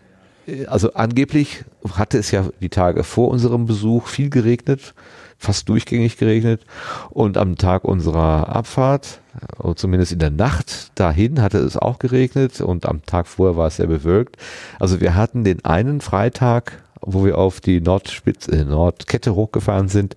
also 0.67 0.93
angeblich 0.93 1.63
hatte 1.93 2.17
es 2.17 2.31
ja 2.31 2.45
die 2.59 2.69
Tage 2.69 3.03
vor 3.03 3.29
unserem 3.29 3.65
Besuch 3.65 4.07
viel 4.07 4.29
geregnet, 4.29 4.93
fast 5.37 5.69
durchgängig 5.69 6.17
geregnet. 6.17 6.61
Und 7.09 7.37
am 7.37 7.57
Tag 7.57 7.83
unserer 7.83 8.49
Abfahrt, 8.49 9.19
oder 9.57 9.75
zumindest 9.75 10.11
in 10.11 10.19
der 10.19 10.29
Nacht 10.31 10.91
dahin, 10.95 11.41
hatte 11.41 11.59
es 11.59 11.77
auch 11.77 11.99
geregnet 11.99 12.61
und 12.61 12.85
am 12.85 13.05
Tag 13.05 13.27
vorher 13.27 13.57
war 13.57 13.67
es 13.67 13.77
sehr 13.77 13.87
bewölkt. 13.87 14.37
Also 14.79 15.01
wir 15.01 15.15
hatten 15.15 15.43
den 15.43 15.63
einen 15.65 16.01
Freitag, 16.01 16.83
wo 17.01 17.25
wir 17.25 17.37
auf 17.37 17.59
die 17.59 17.81
Nordspitze, 17.81 18.51
äh, 18.51 18.63
Nordkette 18.63 19.35
hochgefahren 19.35 19.89
sind, 19.89 20.15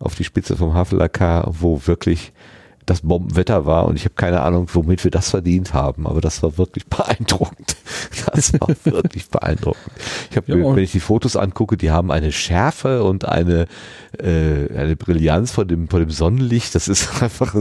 auf 0.00 0.14
die 0.14 0.24
Spitze 0.24 0.56
vom 0.56 0.74
Havelaker, 0.74 1.46
wo 1.48 1.86
wirklich 1.86 2.32
das 2.86 3.00
Bombenwetter 3.00 3.66
war 3.66 3.86
und 3.86 3.96
ich 3.96 4.04
habe 4.04 4.14
keine 4.14 4.42
Ahnung, 4.42 4.68
womit 4.72 5.04
wir 5.04 5.10
das 5.10 5.30
verdient 5.30 5.72
haben, 5.72 6.06
aber 6.06 6.20
das 6.20 6.42
war 6.42 6.58
wirklich 6.58 6.86
beeindruckend. 6.88 7.76
Das 8.32 8.52
war 8.60 8.68
wirklich 8.84 9.28
beeindruckend. 9.28 9.92
Ich 10.30 10.36
habe, 10.36 10.52
Ja, 10.52 10.76
wenn 10.76 10.82
ich 10.82 10.92
die 10.92 11.00
Fotos 11.00 11.36
angucke, 11.36 11.76
die 11.76 11.90
haben 11.90 12.10
eine 12.10 12.32
Schärfe 12.32 13.02
und 13.04 13.26
eine 13.26 13.66
äh, 14.18 14.72
eine 14.76 14.96
Brillanz 14.96 15.50
von 15.52 15.66
dem 15.66 15.88
von 15.88 16.00
dem 16.00 16.10
Sonnenlicht. 16.10 16.74
Das 16.74 16.88
ist 16.88 17.08
einfach 17.22 17.54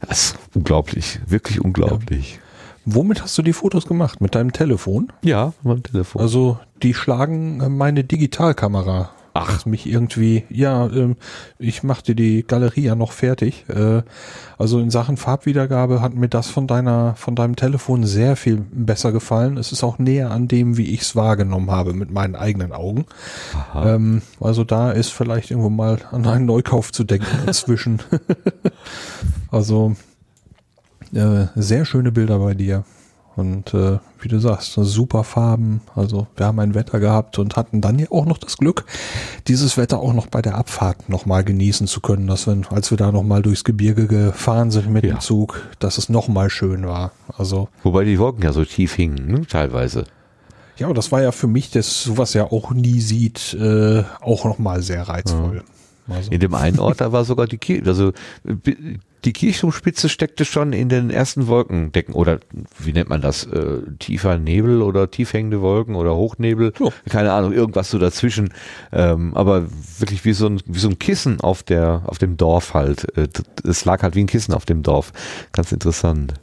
das 0.00 0.10
ist 0.10 0.36
unglaublich, 0.54 1.20
wirklich 1.26 1.60
unglaublich. 1.60 2.40
Womit 2.86 3.22
hast 3.22 3.38
du 3.38 3.42
die 3.42 3.54
Fotos 3.54 3.86
gemacht? 3.86 4.20
Mit 4.20 4.34
deinem 4.34 4.52
Telefon? 4.52 5.10
Ja, 5.22 5.54
mein 5.62 5.82
Telefon. 5.82 6.20
Also 6.20 6.58
die 6.82 6.92
schlagen 6.92 7.76
meine 7.76 8.04
Digitalkamera. 8.04 9.10
Ach. 9.36 9.66
Mich 9.66 9.86
irgendwie, 9.86 10.44
ja, 10.48 10.86
ähm, 10.86 11.16
ich 11.58 11.82
machte 11.82 12.14
die 12.14 12.44
Galerie 12.46 12.82
ja 12.82 12.94
noch 12.94 13.10
fertig. 13.10 13.64
Äh, 13.68 14.02
also 14.58 14.78
in 14.78 14.90
Sachen 14.90 15.16
Farbwiedergabe 15.16 16.00
hat 16.00 16.14
mir 16.14 16.28
das 16.28 16.48
von 16.48 16.68
deiner, 16.68 17.16
von 17.16 17.34
deinem 17.34 17.56
Telefon 17.56 18.04
sehr 18.04 18.36
viel 18.36 18.64
besser 18.70 19.10
gefallen. 19.10 19.56
Es 19.56 19.72
ist 19.72 19.82
auch 19.82 19.98
näher 19.98 20.30
an 20.30 20.46
dem, 20.46 20.76
wie 20.76 20.94
ich 20.94 21.00
es 21.00 21.16
wahrgenommen 21.16 21.72
habe 21.72 21.94
mit 21.94 22.12
meinen 22.12 22.36
eigenen 22.36 22.70
Augen. 22.70 23.06
Ähm, 23.74 24.22
also 24.40 24.62
da 24.62 24.92
ist 24.92 25.10
vielleicht 25.10 25.50
irgendwo 25.50 25.70
mal 25.70 25.98
an 26.12 26.24
einen 26.26 26.46
Neukauf 26.46 26.92
zu 26.92 27.02
denken 27.02 27.26
inzwischen. 27.48 27.98
also 29.50 29.96
äh, 31.12 31.46
sehr 31.56 31.84
schöne 31.84 32.12
Bilder 32.12 32.38
bei 32.38 32.54
dir. 32.54 32.84
Und 33.36 33.74
äh, 33.74 33.98
wie 34.20 34.28
du 34.28 34.38
sagst, 34.38 34.74
super 34.74 35.24
Farben. 35.24 35.80
Also 35.96 36.28
wir 36.36 36.46
haben 36.46 36.60
ein 36.60 36.74
Wetter 36.74 37.00
gehabt 37.00 37.38
und 37.38 37.56
hatten 37.56 37.80
dann 37.80 37.98
ja 37.98 38.06
auch 38.10 38.26
noch 38.26 38.38
das 38.38 38.56
Glück, 38.58 38.84
dieses 39.48 39.76
Wetter 39.76 39.98
auch 39.98 40.12
noch 40.14 40.28
bei 40.28 40.40
der 40.40 40.54
Abfahrt 40.56 41.08
nochmal 41.08 41.42
genießen 41.42 41.86
zu 41.88 42.00
können, 42.00 42.26
dass 42.28 42.46
wir, 42.46 42.56
als 42.70 42.90
wir 42.90 42.98
da 42.98 43.10
nochmal 43.10 43.42
durchs 43.42 43.64
Gebirge 43.64 44.06
gefahren 44.06 44.70
sind 44.70 44.88
mit 44.90 45.04
Ja. 45.04 45.14
dem 45.16 45.20
Zug, 45.20 45.60
dass 45.80 45.98
es 45.98 46.08
nochmal 46.08 46.48
schön 46.48 46.86
war. 46.86 47.10
Also 47.36 47.68
Wobei 47.82 48.04
die 48.04 48.18
Wolken 48.20 48.44
ja 48.44 48.52
so 48.52 48.64
tief 48.64 48.94
hingen, 48.94 49.26
ne, 49.26 49.46
teilweise. 49.46 50.04
ja, 50.78 50.92
das 50.92 51.10
war 51.10 51.20
ja 51.22 51.32
für 51.32 51.48
mich, 51.48 51.70
das 51.70 52.04
sowas 52.04 52.34
ja 52.34 52.44
auch 52.44 52.70
nie 52.70 53.00
sieht, 53.00 53.54
äh, 53.54 54.04
auch 54.20 54.44
nochmal 54.44 54.82
sehr 54.82 55.02
reizvoll. 55.08 55.62
Also, 56.08 56.30
In 56.30 56.38
dem 56.40 56.54
einen 56.54 56.78
Ort, 56.78 57.00
da 57.00 57.12
war 57.12 57.24
sogar 57.24 57.46
die 57.46 57.56
Kirche, 57.58 57.88
also 57.88 58.08
äh, 58.46 58.54
die 59.24 59.32
Kirchturmspitze 59.32 60.08
steckte 60.08 60.44
schon 60.44 60.72
in 60.72 60.88
den 60.88 61.10
ersten 61.10 61.46
Wolkendecken 61.46 62.14
oder 62.14 62.40
wie 62.78 62.92
nennt 62.92 63.08
man 63.08 63.20
das? 63.20 63.44
Äh, 63.46 63.80
tiefer 63.98 64.38
Nebel 64.38 64.82
oder 64.82 65.10
tief 65.10 65.32
hängende 65.32 65.60
Wolken 65.60 65.94
oder 65.94 66.14
Hochnebel? 66.14 66.72
Ja. 66.78 66.88
Keine 67.08 67.32
Ahnung, 67.32 67.52
irgendwas 67.52 67.90
so 67.90 67.98
dazwischen. 67.98 68.52
Ähm, 68.92 69.34
aber 69.34 69.66
wirklich 69.98 70.24
wie 70.24 70.32
so 70.32 70.46
ein 70.46 70.60
wie 70.66 70.78
so 70.78 70.88
ein 70.88 70.98
Kissen 70.98 71.40
auf 71.40 71.62
der 71.62 72.02
auf 72.06 72.18
dem 72.18 72.36
Dorf 72.36 72.74
halt. 72.74 73.16
Äh, 73.16 73.28
Es 73.66 73.84
lag 73.84 74.02
halt 74.02 74.14
wie 74.14 74.20
ein 74.24 74.26
Kissen 74.26 74.54
auf 74.54 74.66
dem 74.66 74.82
Dorf. 74.82 75.12
Ganz 75.52 75.72
interessant. 75.72 76.34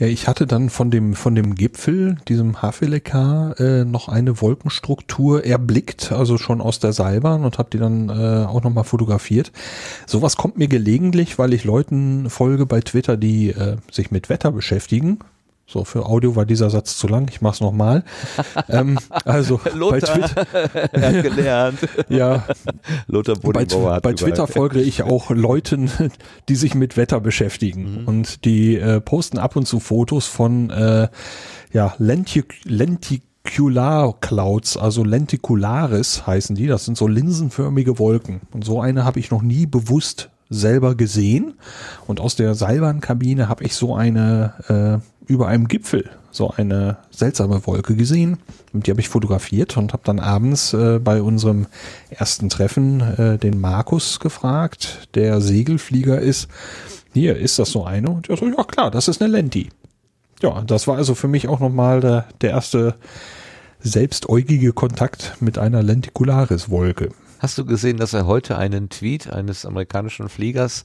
Ja, 0.00 0.06
ich 0.06 0.28
hatte 0.28 0.46
dann 0.46 0.70
von 0.70 0.90
dem, 0.90 1.12
von 1.12 1.34
dem 1.34 1.54
Gipfel, 1.54 2.16
diesem 2.26 2.62
Havelekar, 2.62 3.60
äh, 3.60 3.84
noch 3.84 4.08
eine 4.08 4.40
Wolkenstruktur 4.40 5.44
erblickt, 5.44 6.10
also 6.10 6.38
schon 6.38 6.62
aus 6.62 6.78
der 6.78 6.94
Seilbahn 6.94 7.44
und 7.44 7.58
habe 7.58 7.68
die 7.70 7.76
dann 7.78 8.08
äh, 8.08 8.46
auch 8.46 8.62
nochmal 8.62 8.84
fotografiert. 8.84 9.52
Sowas 10.06 10.38
kommt 10.38 10.56
mir 10.56 10.68
gelegentlich, 10.68 11.38
weil 11.38 11.52
ich 11.52 11.64
Leuten 11.64 12.30
folge 12.30 12.64
bei 12.64 12.80
Twitter, 12.80 13.18
die 13.18 13.50
äh, 13.50 13.76
sich 13.92 14.10
mit 14.10 14.30
Wetter 14.30 14.52
beschäftigen. 14.52 15.18
So, 15.72 15.84
für 15.84 16.04
Audio 16.04 16.34
war 16.34 16.46
dieser 16.46 16.68
Satz 16.68 16.98
zu 16.98 17.06
lang, 17.06 17.28
ich 17.30 17.42
mach's 17.42 17.60
nochmal. 17.60 18.02
ähm, 18.68 18.98
also 19.24 19.60
bei 19.62 20.00
Twitter, 20.00 20.46
er 20.92 21.02
hat 21.02 21.22
gelernt. 21.22 21.78
ja, 22.08 22.44
Lothar 23.06 23.36
bei, 23.36 23.66
hat 23.66 24.02
bei 24.02 24.14
Twitter 24.14 24.48
folge 24.48 24.80
ich 24.80 25.04
auch 25.04 25.30
Leuten, 25.30 25.88
die 26.48 26.56
sich 26.56 26.74
mit 26.74 26.96
Wetter 26.96 27.20
beschäftigen. 27.20 28.00
Mhm. 28.00 28.08
Und 28.08 28.44
die 28.44 28.78
äh, 28.78 29.00
posten 29.00 29.38
ab 29.38 29.54
und 29.54 29.68
zu 29.68 29.78
Fotos 29.78 30.26
von 30.26 30.70
äh, 30.70 31.06
ja, 31.72 31.94
Lentic 31.98 32.64
Lenticular 32.64 34.16
Clouds, 34.20 34.76
also 34.76 35.04
Lenticularis 35.04 36.26
heißen 36.26 36.56
die. 36.56 36.66
Das 36.66 36.84
sind 36.84 36.98
so 36.98 37.06
linsenförmige 37.06 38.00
Wolken. 38.00 38.40
Und 38.50 38.64
so 38.64 38.80
eine 38.80 39.04
habe 39.04 39.20
ich 39.20 39.30
noch 39.30 39.42
nie 39.42 39.66
bewusst 39.66 40.30
selber 40.48 40.96
gesehen. 40.96 41.54
Und 42.08 42.18
aus 42.18 42.34
der 42.34 42.56
Seilbahnkabine 42.56 43.48
habe 43.48 43.62
ich 43.62 43.76
so 43.76 43.94
eine 43.94 45.00
äh, 45.00 45.09
über 45.30 45.46
einem 45.46 45.68
Gipfel 45.68 46.10
so 46.32 46.50
eine 46.50 46.98
seltsame 47.10 47.66
Wolke 47.66 47.94
gesehen. 47.94 48.38
Und 48.72 48.86
die 48.86 48.90
habe 48.90 49.00
ich 49.00 49.08
fotografiert 49.08 49.76
und 49.76 49.92
habe 49.92 50.02
dann 50.04 50.18
abends 50.18 50.72
äh, 50.72 50.98
bei 50.98 51.22
unserem 51.22 51.66
ersten 52.10 52.48
Treffen 52.48 53.00
äh, 53.00 53.38
den 53.38 53.60
Markus 53.60 54.20
gefragt, 54.20 55.08
der 55.14 55.40
Segelflieger 55.40 56.20
ist. 56.20 56.48
Hier, 57.12 57.36
ist 57.36 57.58
das 57.58 57.70
so 57.70 57.84
eine? 57.84 58.10
Und 58.10 58.28
er 58.28 58.36
so, 58.36 58.46
ja 58.46 58.64
klar, 58.64 58.90
das 58.90 59.08
ist 59.08 59.20
eine 59.20 59.32
Lenti. 59.32 59.70
Ja, 60.42 60.62
das 60.62 60.86
war 60.86 60.96
also 60.96 61.14
für 61.14 61.28
mich 61.28 61.48
auch 61.48 61.60
nochmal 61.60 62.00
der, 62.00 62.26
der 62.40 62.50
erste 62.50 62.94
selbstäugige 63.80 64.72
Kontakt 64.72 65.36
mit 65.40 65.58
einer 65.58 65.82
Lenticularis-Wolke. 65.82 67.10
Hast 67.40 67.56
du 67.56 67.64
gesehen, 67.64 67.96
dass 67.96 68.12
er 68.12 68.26
heute 68.26 68.58
einen 68.58 68.90
Tweet 68.90 69.32
eines 69.32 69.64
amerikanischen 69.64 70.28
Fliegers 70.28 70.84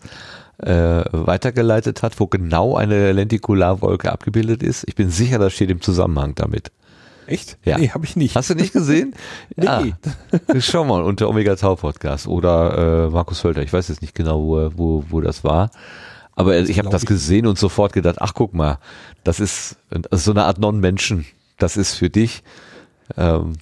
äh, 0.58 1.04
weitergeleitet 1.12 2.02
hat, 2.04 2.20
wo 2.20 2.28
genau 2.28 2.76
eine 2.76 3.12
Lentikularwolke 3.12 4.12
abgebildet 4.12 4.64
ist? 4.64 4.84
Ich 4.88 4.96
bin 4.96 5.10
sicher, 5.10 5.40
das 5.40 5.54
steht 5.54 5.70
im 5.70 5.82
Zusammenhang 5.82 6.34
damit. 6.36 6.72
Echt? 7.28 7.58
Ja. 7.66 7.78
Nee, 7.78 7.90
habe 7.90 8.06
ich 8.06 8.16
nicht. 8.16 8.36
Hast 8.36 8.52
du 8.52 8.56
nicht 8.56 8.72
gesehen? 8.74 9.16
Nee. 9.56 9.68
Ah, 9.68 9.84
schau 10.60 10.86
mal 10.86 11.02
unter 11.04 11.28
Omega 11.28 11.56
Tau 11.56 11.76
Podcast 11.76 12.28
oder 12.28 13.08
äh, 13.08 13.10
Markus 13.10 13.40
Völter. 13.40 13.64
Ich 13.64 13.74
weiß 13.74 13.88
jetzt 13.88 14.02
nicht 14.02 14.14
genau, 14.14 14.42
wo, 14.42 14.72
wo, 14.76 15.04
wo 15.10 15.22
das 15.22 15.44
war. 15.44 15.72
Aber 16.36 16.58
ich 16.60 16.78
habe 16.78 16.90
das 16.90 17.06
gesehen 17.06 17.48
und 17.48 17.58
sofort 17.58 17.94
gedacht, 17.94 18.18
ach 18.20 18.34
guck 18.34 18.54
mal, 18.54 18.78
das 19.24 19.40
ist, 19.40 19.78
das 19.90 20.20
ist 20.20 20.26
so 20.26 20.32
eine 20.32 20.44
Art 20.44 20.60
Non-Menschen. 20.60 21.26
Das 21.58 21.78
ist 21.78 21.94
für 21.94 22.10
dich. 22.10 22.44
Ähm, 23.18 23.54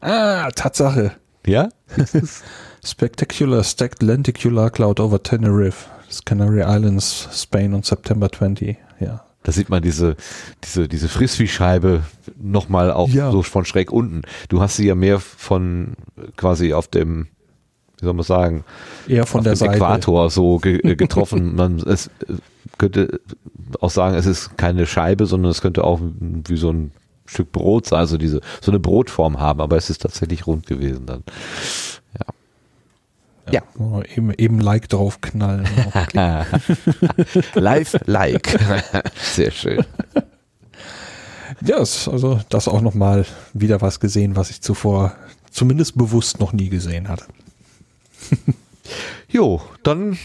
Ah, 0.00 0.50
Tatsache. 0.54 1.12
ja? 1.44 1.68
Spectacular 2.84 3.62
stacked 3.64 4.02
lenticular 4.02 4.70
cloud 4.70 5.00
over 5.00 5.22
Tenerife, 5.22 5.86
das 6.08 6.24
Canary 6.24 6.60
Islands, 6.62 7.28
Spain 7.32 7.74
on 7.74 7.82
September 7.82 8.30
20. 8.30 8.76
Ja. 9.00 9.24
Da 9.42 9.52
sieht 9.52 9.70
man 9.70 9.82
diese, 9.82 10.16
diese, 10.64 10.86
diese 10.88 11.08
Frisbee-Scheibe 11.08 12.02
nochmal 12.40 12.92
auch 12.92 13.08
Ja. 13.08 13.30
so 13.32 13.42
von 13.42 13.64
schräg 13.64 13.90
unten. 13.90 14.22
Du 14.48 14.60
hast 14.60 14.76
sie 14.76 14.86
ja 14.86 14.94
mehr 14.94 15.18
von 15.18 15.94
quasi 16.36 16.74
auf 16.74 16.88
dem, 16.88 17.28
wie 17.98 18.04
soll 18.04 18.14
man 18.14 18.24
sagen, 18.24 18.64
Eher 19.08 19.24
von 19.24 19.40
auf 19.40 19.44
der 19.44 19.56
Seite. 19.56 19.74
Äquator 19.76 20.28
so 20.30 20.58
ge 20.58 20.78
äh, 20.82 20.94
getroffen. 20.96 21.54
man 21.54 21.78
es 21.78 22.08
äh, 22.28 22.34
könnte 22.76 23.20
auch 23.80 23.90
sagen, 23.90 24.14
es 24.14 24.26
ist 24.26 24.58
keine 24.58 24.86
Scheibe, 24.86 25.24
sondern 25.26 25.50
es 25.50 25.62
könnte 25.62 25.84
auch 25.84 26.00
wie 26.02 26.56
so 26.56 26.70
ein 26.70 26.92
Stück 27.24 27.52
Brot 27.52 27.86
sein, 27.86 28.00
also 28.00 28.18
diese 28.18 28.40
so 28.60 28.70
eine 28.72 28.80
Brotform 28.80 29.38
haben, 29.38 29.60
aber 29.60 29.76
es 29.76 29.88
ist 29.88 30.02
tatsächlich 30.02 30.46
rund 30.46 30.66
gewesen 30.66 31.06
dann. 31.06 31.22
Ja. 33.50 33.62
Oh, 33.78 34.02
eben, 34.14 34.32
eben 34.34 34.60
Like 34.60 34.88
draufknallen. 34.88 35.68
Live 37.54 37.96
like. 38.06 38.58
Sehr 39.32 39.50
schön. 39.50 39.84
ja, 41.64 41.78
ist 41.78 42.08
also 42.08 42.40
das 42.48 42.68
auch 42.68 42.80
nochmal 42.80 43.26
wieder 43.52 43.80
was 43.80 44.00
gesehen, 44.00 44.36
was 44.36 44.50
ich 44.50 44.60
zuvor 44.62 45.14
zumindest 45.50 45.96
bewusst 45.96 46.38
noch 46.40 46.52
nie 46.52 46.68
gesehen 46.68 47.08
hatte. 47.08 47.24
Jo, 49.28 49.60
dann 49.82 50.18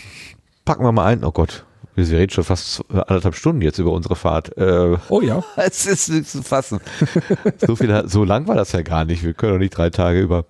packen 0.65 0.83
wir 0.83 0.91
mal 0.91 1.05
ein. 1.05 1.23
Oh 1.23 1.31
Gott, 1.31 1.65
wir 1.95 2.09
reden 2.09 2.31
schon 2.31 2.43
fast 2.43 2.83
anderthalb 2.91 3.35
Stunden 3.35 3.61
jetzt 3.61 3.79
über 3.79 3.91
unsere 3.91 4.15
Fahrt. 4.15 4.55
Äh, 4.57 4.97
Oh 5.09 5.21
ja. 5.21 5.43
es 5.55 5.85
ist 5.85 6.09
nicht 6.09 6.29
zu 6.29 6.43
fassen. 6.43 6.79
so, 7.65 7.75
viel, 7.75 8.03
so 8.07 8.23
lang 8.23 8.47
war 8.47 8.55
das 8.55 8.71
ja 8.73 8.81
gar 8.81 9.05
nicht. 9.05 9.23
Wir 9.23 9.33
können 9.33 9.53
doch 9.53 9.59
nicht 9.59 9.75
drei 9.77 9.89
Tage 9.89 10.19
über 10.19 10.45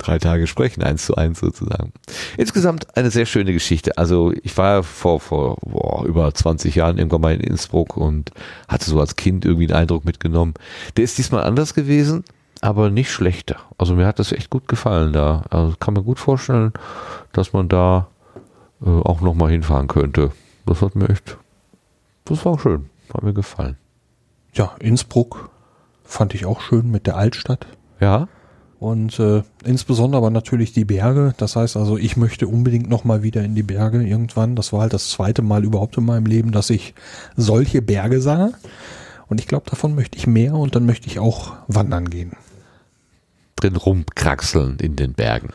drei 0.00 0.18
Tage 0.18 0.46
sprechen, 0.46 0.82
eins 0.82 1.06
zu 1.06 1.14
eins 1.14 1.40
sozusagen. 1.40 1.92
Insgesamt 2.36 2.96
eine 2.96 3.10
sehr 3.10 3.26
schöne 3.26 3.52
Geschichte. 3.52 3.96
Also 3.98 4.32
ich 4.42 4.56
war 4.56 4.82
vor, 4.82 5.20
vor 5.20 5.56
boah, 5.62 6.04
über 6.04 6.32
20 6.32 6.74
Jahren 6.74 6.98
irgendwann 6.98 7.20
mal 7.20 7.34
in 7.34 7.40
Innsbruck 7.40 7.96
und 7.96 8.32
hatte 8.68 8.90
so 8.90 8.98
als 9.00 9.16
Kind 9.16 9.44
irgendwie 9.44 9.66
einen 9.66 9.82
Eindruck 9.82 10.04
mitgenommen. 10.04 10.54
Der 10.96 11.04
ist 11.04 11.18
diesmal 11.18 11.44
anders 11.44 11.74
gewesen, 11.74 12.24
aber 12.60 12.90
nicht 12.90 13.10
schlechter. 13.10 13.56
Also 13.78 13.94
mir 13.94 14.06
hat 14.06 14.18
das 14.18 14.32
echt 14.32 14.50
gut 14.50 14.68
gefallen 14.68 15.12
da. 15.12 15.44
Also 15.50 15.74
kann 15.78 15.94
mir 15.94 16.02
gut 16.02 16.18
vorstellen, 16.18 16.72
dass 17.32 17.52
man 17.52 17.68
da 17.68 18.08
äh, 18.84 18.88
auch 18.88 19.20
nochmal 19.20 19.50
hinfahren 19.50 19.88
könnte. 19.88 20.32
Das 20.66 20.82
hat 20.82 20.94
mir 20.94 21.08
echt, 21.08 21.36
das 22.24 22.44
war 22.44 22.58
schön. 22.58 22.90
Hat 23.12 23.22
mir 23.22 23.34
gefallen. 23.34 23.76
Ja, 24.52 24.74
Innsbruck 24.78 25.50
fand 26.04 26.34
ich 26.34 26.46
auch 26.46 26.60
schön 26.60 26.90
mit 26.90 27.06
der 27.06 27.16
Altstadt. 27.16 27.66
Ja. 28.00 28.28
Und 28.80 29.20
äh, 29.20 29.42
insbesondere 29.62 30.18
aber 30.18 30.30
natürlich 30.30 30.72
die 30.72 30.86
Berge. 30.86 31.34
Das 31.36 31.54
heißt 31.54 31.76
also, 31.76 31.98
ich 31.98 32.16
möchte 32.16 32.48
unbedingt 32.48 32.88
noch 32.88 33.04
mal 33.04 33.22
wieder 33.22 33.44
in 33.44 33.54
die 33.54 33.62
Berge 33.62 34.02
irgendwann. 34.02 34.56
Das 34.56 34.72
war 34.72 34.80
halt 34.80 34.94
das 34.94 35.10
zweite 35.10 35.42
Mal 35.42 35.64
überhaupt 35.64 35.98
in 35.98 36.06
meinem 36.06 36.24
Leben, 36.24 36.50
dass 36.50 36.70
ich 36.70 36.94
solche 37.36 37.82
Berge 37.82 38.22
sah. 38.22 38.52
Und 39.28 39.38
ich 39.38 39.46
glaube, 39.46 39.68
davon 39.68 39.94
möchte 39.94 40.16
ich 40.16 40.26
mehr 40.26 40.54
und 40.54 40.74
dann 40.74 40.86
möchte 40.86 41.08
ich 41.08 41.18
auch 41.18 41.52
wandern 41.68 42.08
gehen. 42.08 42.32
Drin 43.56 43.76
rumkraxeln 43.76 44.78
in 44.78 44.96
den 44.96 45.12
Bergen. 45.12 45.50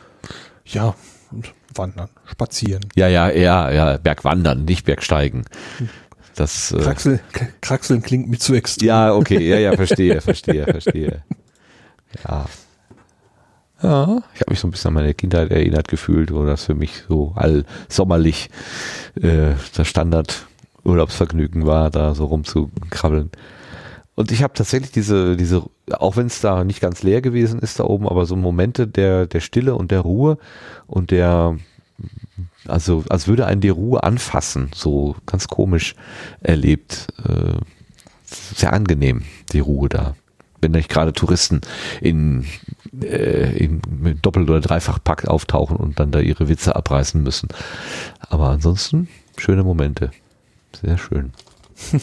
Ja, 0.64 0.94
und 1.32 1.52
wandern, 1.74 2.10
spazieren. 2.26 2.86
Ja, 2.96 3.08
ja, 3.08 3.32
ja, 3.32 3.72
ja, 3.72 3.98
Bergwandern, 3.98 4.66
nicht 4.66 4.86
Bergsteigen. 4.86 5.46
Das, 6.36 6.72
äh, 6.74 6.80
Kraxel, 6.80 7.20
Kraxeln 7.62 8.04
klingt 8.04 8.30
mir 8.30 8.38
zu 8.38 8.54
extrem. 8.54 8.88
ja, 8.88 9.14
okay, 9.16 9.50
ja, 9.50 9.58
ja, 9.58 9.76
verstehe, 9.76 10.22
verstehe, 10.22 10.66
verstehe. 10.66 11.24
Ja. 12.24 12.46
Ja, 13.86 14.24
ich 14.34 14.42
habe 14.42 14.50
mich 14.50 14.60
so 14.60 14.68
ein 14.68 14.72
bisschen 14.72 14.88
an 14.88 14.94
meine 14.96 15.14
Kindheit 15.14 15.52
erinnert 15.52 15.88
gefühlt, 15.88 16.34
wo 16.34 16.44
das 16.44 16.64
für 16.64 16.74
mich 16.74 17.04
so 17.08 17.34
all 17.36 17.66
sommerlich 17.88 18.50
äh, 19.22 19.52
das 19.76 19.88
Standard 19.88 20.48
Urlaubsvergnügen 20.84 21.68
war, 21.68 21.92
da 21.92 22.16
so 22.16 22.26
rumzukrabbeln. 22.26 23.30
Und 24.16 24.32
ich 24.32 24.42
habe 24.42 24.56
tatsächlich 24.56 24.92
diese, 24.92 25.38
diese, 25.38 25.62
auch 25.92 26.18
wenn 26.18 26.26
es 26.26 26.42
da 26.42 26.64
nicht 26.64 26.82
ganz 26.82 27.04
leer 27.04 27.22
gewesen 27.22 27.60
ist 27.60 27.80
da 27.80 27.84
oben, 27.84 28.10
aber 28.10 28.26
so 28.26 28.36
Momente 28.36 28.88
der, 28.88 29.28
der 29.28 29.40
Stille 29.40 29.76
und 29.76 29.92
der 29.92 30.00
Ruhe 30.00 30.40
und 30.88 31.12
der, 31.12 31.56
also 32.68 33.04
als 33.08 33.28
würde 33.28 33.46
einen 33.46 33.62
die 33.62 33.70
Ruhe 33.70 34.04
anfassen, 34.04 34.72
so 34.74 35.16
ganz 35.28 35.48
komisch 35.48 35.94
erlebt. 36.42 37.10
Äh, 37.24 37.60
sehr 38.24 38.74
angenehm, 38.74 39.22
die 39.52 39.60
Ruhe 39.60 39.90
da. 39.90 40.16
Wenn 40.62 40.72
nicht 40.72 40.90
gerade 40.90 41.14
Touristen 41.14 41.62
in, 42.02 42.46
äh, 43.02 43.56
in 43.58 43.82
Doppel- 44.22 44.44
oder 44.44 44.62
Dreifachpack 44.62 45.28
auftauchen 45.28 45.78
und 45.78 46.00
dann 46.00 46.12
da 46.12 46.20
ihre 46.20 46.50
Witze 46.50 46.76
abreißen 46.76 47.22
müssen. 47.22 47.50
Aber 48.20 48.50
ansonsten 48.50 49.08
schöne 49.38 49.64
Momente. 49.64 50.12
Sehr 50.82 50.98
schön. 50.98 51.34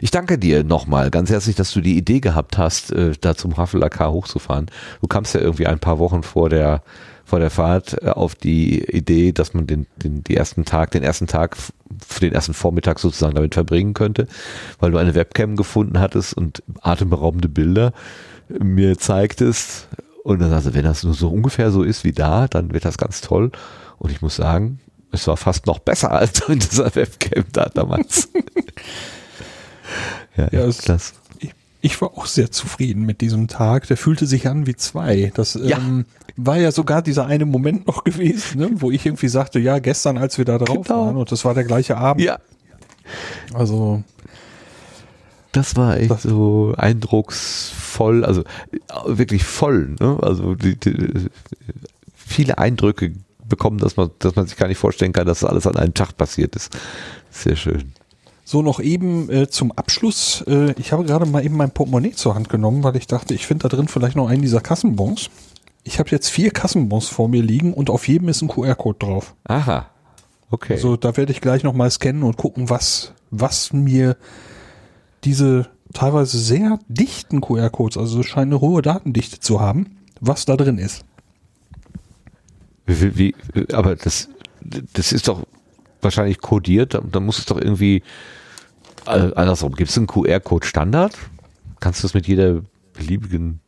Ich 0.00 0.10
danke 0.10 0.38
dir 0.38 0.64
nochmal 0.64 1.10
ganz 1.10 1.30
herzlich, 1.30 1.56
dass 1.56 1.72
du 1.72 1.80
die 1.80 1.96
Idee 1.96 2.20
gehabt 2.20 2.58
hast, 2.58 2.92
äh, 2.92 3.12
da 3.20 3.36
zum 3.36 3.56
Havel 3.56 3.84
AK 3.84 4.08
hochzufahren. 4.08 4.66
Du 5.00 5.06
kamst 5.06 5.34
ja 5.34 5.40
irgendwie 5.40 5.66
ein 5.66 5.78
paar 5.78 6.00
Wochen 6.00 6.22
vor 6.22 6.48
der 6.48 6.82
vor 7.28 7.38
der 7.40 7.50
Fahrt 7.50 8.02
äh, 8.02 8.08
auf 8.08 8.34
die 8.34 8.82
Idee, 8.84 9.32
dass 9.32 9.52
man 9.54 9.66
den, 9.66 9.86
den 9.96 10.24
die 10.24 10.36
ersten 10.36 10.64
Tag, 10.64 10.90
den 10.92 11.02
ersten 11.02 11.26
Tag, 11.26 11.56
den 12.22 12.32
ersten 12.32 12.54
Vormittag 12.54 12.98
sozusagen 12.98 13.34
damit 13.34 13.54
verbringen 13.54 13.92
könnte, 13.94 14.26
weil 14.80 14.90
du 14.90 14.98
eine 14.98 15.14
Webcam 15.14 15.56
gefunden 15.56 16.00
hattest 16.00 16.34
und 16.34 16.62
atemberaubende 16.80 17.48
Bilder 17.48 17.92
mir 18.48 18.98
zeigtest. 18.98 19.88
Und 20.24 20.40
dann 20.40 20.52
also, 20.52 20.74
wenn 20.74 20.84
das 20.84 21.04
nur 21.04 21.14
so 21.14 21.28
ungefähr 21.28 21.70
so 21.70 21.82
ist 21.82 22.04
wie 22.04 22.12
da, 22.12 22.48
dann 22.48 22.72
wird 22.72 22.84
das 22.84 22.98
ganz 22.98 23.20
toll. 23.20 23.50
Und 23.98 24.10
ich 24.10 24.22
muss 24.22 24.36
sagen, 24.36 24.80
es 25.12 25.26
war 25.26 25.36
fast 25.36 25.66
noch 25.66 25.78
besser 25.80 26.12
als 26.12 26.40
in 26.48 26.58
dieser 26.58 26.94
Webcam 26.94 27.44
da 27.52 27.68
damals. 27.68 28.28
ja, 30.36 30.48
Ja, 30.50 30.60
es- 30.64 30.78
klasse. 30.78 31.12
Ich, 31.80 32.00
war 32.00 32.08
auch 32.16 32.26
sehr 32.26 32.50
zufrieden 32.50 33.02
mit 33.06 33.20
diesem 33.20 33.46
Tag. 33.48 33.86
Der 33.86 33.96
fühlte 33.96 34.26
sich 34.26 34.48
an 34.48 34.66
wie 34.66 34.74
zwei. 34.74 35.30
Das 35.34 35.54
Ja. 35.54 35.78
ähm, 35.78 36.06
war 36.36 36.56
ja 36.58 36.72
sogar 36.72 37.02
dieser 37.02 37.26
eine 37.26 37.46
Moment 37.46 37.86
noch 37.86 38.02
gewesen, 38.04 38.58
ne, 38.60 38.70
wo 38.74 38.90
ich 38.90 39.06
irgendwie 39.06 39.28
sagte, 39.28 39.58
ja, 39.60 39.78
gestern, 39.78 40.18
als 40.18 40.38
wir 40.38 40.44
da 40.44 40.58
drauf 40.58 40.86
Genau. 40.86 41.06
waren, 41.06 41.16
und 41.16 41.30
das 41.30 41.44
war 41.44 41.54
der 41.54 41.64
gleiche 41.64 41.96
Abend. 41.96 42.24
Ja, 42.24 42.38
Also, 43.54 44.02
Das 45.52 45.76
war 45.76 45.96
echt 45.96 46.10
Das- 46.10 46.22
so 46.24 46.74
eindrucksvoll, 46.76 48.24
also 48.24 48.42
äh, 48.42 48.46
wirklich 49.06 49.44
voll, 49.44 49.96
ne? 49.98 50.18
Also 50.20 50.54
die, 50.54 50.76
die, 50.76 51.28
viele 52.14 52.58
Eindrücke 52.58 53.12
bekommen, 53.48 53.78
dass 53.78 53.96
man, 53.96 54.10
dass 54.18 54.36
man 54.36 54.46
sich 54.46 54.56
gar 54.58 54.68
nicht 54.68 54.76
vorstellen 54.78 55.12
kann, 55.12 55.26
dass 55.26 55.40
das 55.40 55.48
alles 55.50 55.66
an 55.66 55.76
einem 55.76 55.94
Tag 55.94 56.16
passiert 56.16 56.54
ist. 56.54 56.76
Sehr 57.30 57.56
schön. 57.56 57.92
So 58.48 58.62
noch 58.62 58.80
eben 58.80 59.28
äh, 59.28 59.50
zum 59.50 59.72
Abschluss. 59.72 60.42
Äh, 60.46 60.72
ich 60.78 60.92
habe 60.92 61.04
gerade 61.04 61.26
mal 61.26 61.44
eben 61.44 61.54
mein 61.54 61.70
Portemonnaie 61.70 62.12
zur 62.12 62.34
Hand 62.34 62.48
genommen, 62.48 62.82
weil 62.82 62.96
ich 62.96 63.06
dachte, 63.06 63.34
ich 63.34 63.46
finde 63.46 63.68
da 63.68 63.76
drin 63.76 63.88
vielleicht 63.88 64.16
noch 64.16 64.26
einen 64.26 64.40
dieser 64.40 64.62
Kassenbons. 64.62 65.28
Ich 65.84 65.98
habe 65.98 66.08
jetzt 66.08 66.30
vier 66.30 66.50
Kassenbons 66.50 67.08
vor 67.08 67.28
mir 67.28 67.42
liegen 67.42 67.74
und 67.74 67.90
auf 67.90 68.08
jedem 68.08 68.30
ist 68.30 68.40
ein 68.40 68.48
QR-Code 68.48 69.00
drauf. 69.00 69.34
Aha. 69.44 69.90
Okay. 70.50 70.72
Also 70.72 70.96
da 70.96 71.14
werde 71.18 71.30
ich 71.30 71.42
gleich 71.42 71.62
nochmal 71.62 71.90
scannen 71.90 72.22
und 72.22 72.38
gucken, 72.38 72.70
was, 72.70 73.12
was 73.30 73.74
mir 73.74 74.16
diese 75.24 75.68
teilweise 75.92 76.38
sehr 76.38 76.78
dichten 76.88 77.42
QR-Codes, 77.42 77.98
also 77.98 78.20
es 78.20 78.26
scheint 78.26 78.50
eine 78.50 78.62
hohe 78.62 78.80
Datendichte 78.80 79.40
zu 79.40 79.60
haben, 79.60 79.98
was 80.22 80.46
da 80.46 80.56
drin 80.56 80.78
ist. 80.78 81.04
wie, 82.86 83.18
wie, 83.18 83.34
aber 83.74 83.94
das, 83.94 84.30
das 84.62 85.12
ist 85.12 85.28
doch 85.28 85.44
wahrscheinlich 86.02 86.38
kodiert, 86.40 86.94
dann, 86.94 87.10
dann 87.10 87.24
muss 87.24 87.38
es 87.38 87.46
doch 87.46 87.58
irgendwie 87.60 88.02
äh, 89.06 89.32
andersrum. 89.34 89.74
Gibt 89.74 89.90
es 89.90 89.96
einen 89.96 90.06
QR-Code-Standard? 90.06 91.16
Kannst 91.80 92.00
du 92.02 92.06
das 92.06 92.14
mit 92.14 92.26
jeder 92.26 92.60
beliebigen 92.92 93.60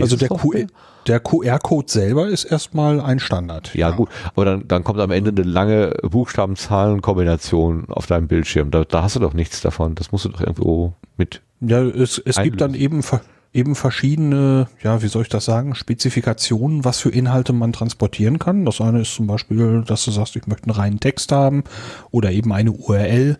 Also 0.00 0.16
der? 0.16 0.28
QR 0.28 0.66
der 1.06 1.20
QR-Code 1.20 1.90
selber 1.90 2.28
ist 2.28 2.44
erstmal 2.44 3.00
ein 3.00 3.18
Standard. 3.18 3.74
Ja, 3.74 3.90
gut, 3.92 4.10
aber 4.34 4.44
dann, 4.44 4.68
dann 4.68 4.84
kommt 4.84 5.00
am 5.00 5.10
Ende 5.10 5.30
eine 5.30 5.42
lange 5.48 5.94
Buchstaben-Zahlen-Kombination 6.02 7.86
auf 7.88 8.06
deinem 8.06 8.28
Bildschirm. 8.28 8.70
Da, 8.70 8.84
da 8.84 9.02
hast 9.02 9.16
du 9.16 9.20
doch 9.20 9.32
nichts 9.32 9.60
davon. 9.60 9.94
Das 9.94 10.12
musst 10.12 10.24
du 10.26 10.28
doch 10.28 10.40
irgendwo 10.40 10.92
mit. 11.16 11.40
Ja, 11.60 11.82
es, 11.82 12.18
es 12.18 12.36
gibt 12.42 12.60
dann 12.60 12.74
eben, 12.74 13.02
ver- 13.02 13.22
eben 13.52 13.74
verschiedene, 13.74 14.68
ja, 14.82 15.02
wie 15.02 15.08
soll 15.08 15.22
ich 15.22 15.28
das 15.28 15.44
sagen, 15.44 15.74
Spezifikationen, 15.74 16.84
was 16.84 16.98
für 17.00 17.10
Inhalte 17.10 17.52
man 17.52 17.72
transportieren 17.72 18.38
kann. 18.38 18.64
Das 18.64 18.80
eine 18.80 19.00
ist 19.00 19.14
zum 19.14 19.26
Beispiel, 19.26 19.82
dass 19.86 20.04
du 20.04 20.10
sagst, 20.10 20.36
ich 20.36 20.46
möchte 20.46 20.64
einen 20.64 20.76
reinen 20.76 21.00
Text 21.00 21.32
haben 21.32 21.64
oder 22.10 22.30
eben 22.30 22.52
eine 22.52 22.72
URL. 22.72 23.38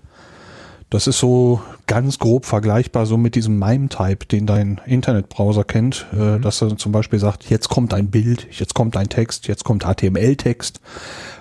Das 0.90 1.06
ist 1.06 1.18
so 1.18 1.60
ganz 1.86 2.18
grob 2.18 2.46
vergleichbar 2.46 3.04
so 3.04 3.18
mit 3.18 3.34
diesem 3.34 3.58
MIME-Type, 3.58 4.24
den 4.24 4.46
dein 4.46 4.80
Internetbrowser 4.86 5.64
kennt, 5.64 6.06
äh, 6.12 6.40
dass 6.40 6.62
er 6.62 6.76
zum 6.78 6.92
Beispiel 6.92 7.18
sagt, 7.18 7.50
jetzt 7.50 7.68
kommt 7.68 7.92
ein 7.92 8.10
Bild, 8.10 8.46
jetzt 8.58 8.74
kommt 8.74 8.96
ein 8.96 9.10
Text, 9.10 9.48
jetzt 9.48 9.64
kommt 9.64 9.84
HTML-Text. 9.84 10.80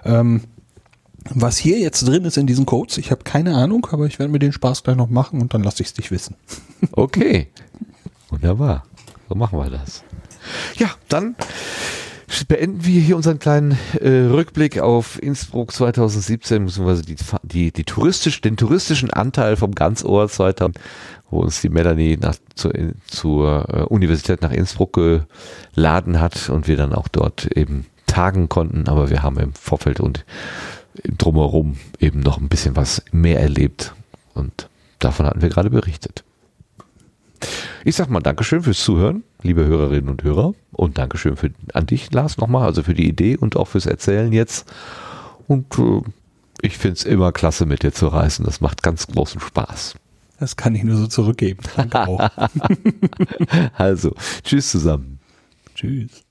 Ähm, 0.04 0.42
was 1.30 1.58
hier 1.58 1.80
jetzt 1.80 2.08
drin 2.08 2.26
ist 2.26 2.38
in 2.38 2.48
diesen 2.48 2.66
Codes, 2.66 2.98
ich 2.98 3.12
habe 3.12 3.24
keine 3.24 3.56
Ahnung, 3.56 3.88
aber 3.92 4.06
ich 4.06 4.20
werde 4.20 4.32
mir 4.32 4.40
den 4.40 4.52
Spaß 4.52 4.84
gleich 4.84 4.98
noch 4.98 5.10
machen 5.10 5.42
und 5.42 5.54
dann 5.54 5.64
lasse 5.64 5.82
ich 5.82 5.90
es 5.90 5.94
dich 5.94 6.12
wissen. 6.12 6.36
Okay. 6.92 7.48
Wunderbar. 8.30 8.84
So 9.30 9.36
machen 9.36 9.60
wir 9.60 9.70
das. 9.70 10.04
Ja, 10.78 10.90
dann 11.10 11.36
beenden 12.48 12.86
wir 12.86 13.02
hier 13.02 13.16
unseren 13.16 13.40
kleinen 13.40 13.78
äh, 14.00 14.28
Rückblick 14.30 14.80
auf 14.80 15.22
Innsbruck 15.22 15.72
2017, 15.72 16.66
beziehungsweise 16.66 17.04
die, 17.04 17.16
die, 17.44 17.72
die 17.72 17.84
touristisch, 17.84 18.42
den 18.42 18.58
touristischen 18.58 19.12
Anteil 19.12 19.56
vom 19.56 19.74
Ganzohr 19.74 20.28
2000, 20.28 20.78
wo 21.30 21.40
uns 21.40 21.62
die 21.62 21.70
Melanie 21.70 22.18
nach, 22.18 22.36
zur, 22.56 22.74
zur 23.08 23.66
äh, 23.70 23.82
Universität 23.84 24.42
nach 24.42 24.52
Innsbruck 24.52 25.00
geladen 25.74 26.20
hat 26.20 26.50
und 26.50 26.68
wir 26.68 26.78
dann 26.78 26.94
auch 26.94 27.08
dort 27.08 27.46
eben 27.58 27.86
tagen 28.08 28.50
konnten, 28.50 28.88
aber 28.88 29.10
wir 29.10 29.24
haben 29.24 29.38
im 29.40 29.54
Vorfeld 29.54 30.00
und 30.00 30.26
drumherum 31.18 31.78
eben 32.00 32.20
noch 32.20 32.40
ein 32.40 32.50
bisschen 32.50 32.76
was 32.76 33.04
mehr 33.12 33.40
erlebt 33.40 33.94
und 34.34 34.70
davon 35.00 35.26
hatten 35.26 35.42
wir 35.42 35.50
gerade 35.50 35.70
berichtet. 35.70 36.24
Ich 37.86 37.96
sag 37.96 38.10
mal 38.10 38.20
Dankeschön 38.20 38.64
fürs 38.64 38.84
Zuhören, 38.84 39.24
liebe 39.42 39.66
Hörerinnen 39.66 40.10
und 40.10 40.24
Hörer. 40.24 40.54
Und 40.72 40.98
Dankeschön 40.98 41.36
für, 41.38 41.52
an 41.74 41.86
dich, 41.86 42.12
Lars, 42.12 42.38
nochmal, 42.38 42.66
also 42.66 42.84
für 42.84 42.94
die 42.94 43.08
Idee 43.08 43.38
und 43.38 43.56
auch 43.56 43.68
fürs 43.68 43.86
Erzählen 43.86 44.32
jetzt. 44.34 44.72
Und 45.48 45.78
äh, 45.80 46.02
ich 46.62 46.78
find's 46.78 47.04
immer 47.04 47.32
klasse, 47.32 47.66
mit 47.66 47.84
dir 47.84 47.94
zu 47.94 48.08
reisen. 48.08 48.46
Das 48.46 48.62
macht 48.62 48.84
ganz 48.84 49.08
großen 49.08 49.40
Spaß. 49.40 49.96
Das 50.40 50.56
kann 50.56 50.76
ich 50.76 50.84
nur 50.84 50.98
so 50.98 51.08
zurückgeben. 51.08 51.62
Danke 51.76 52.08
auch. 52.08 52.30
Also, 53.78 54.14
tschüss 54.44 54.70
zusammen. 54.70 55.20
Tschüss. 55.76 56.27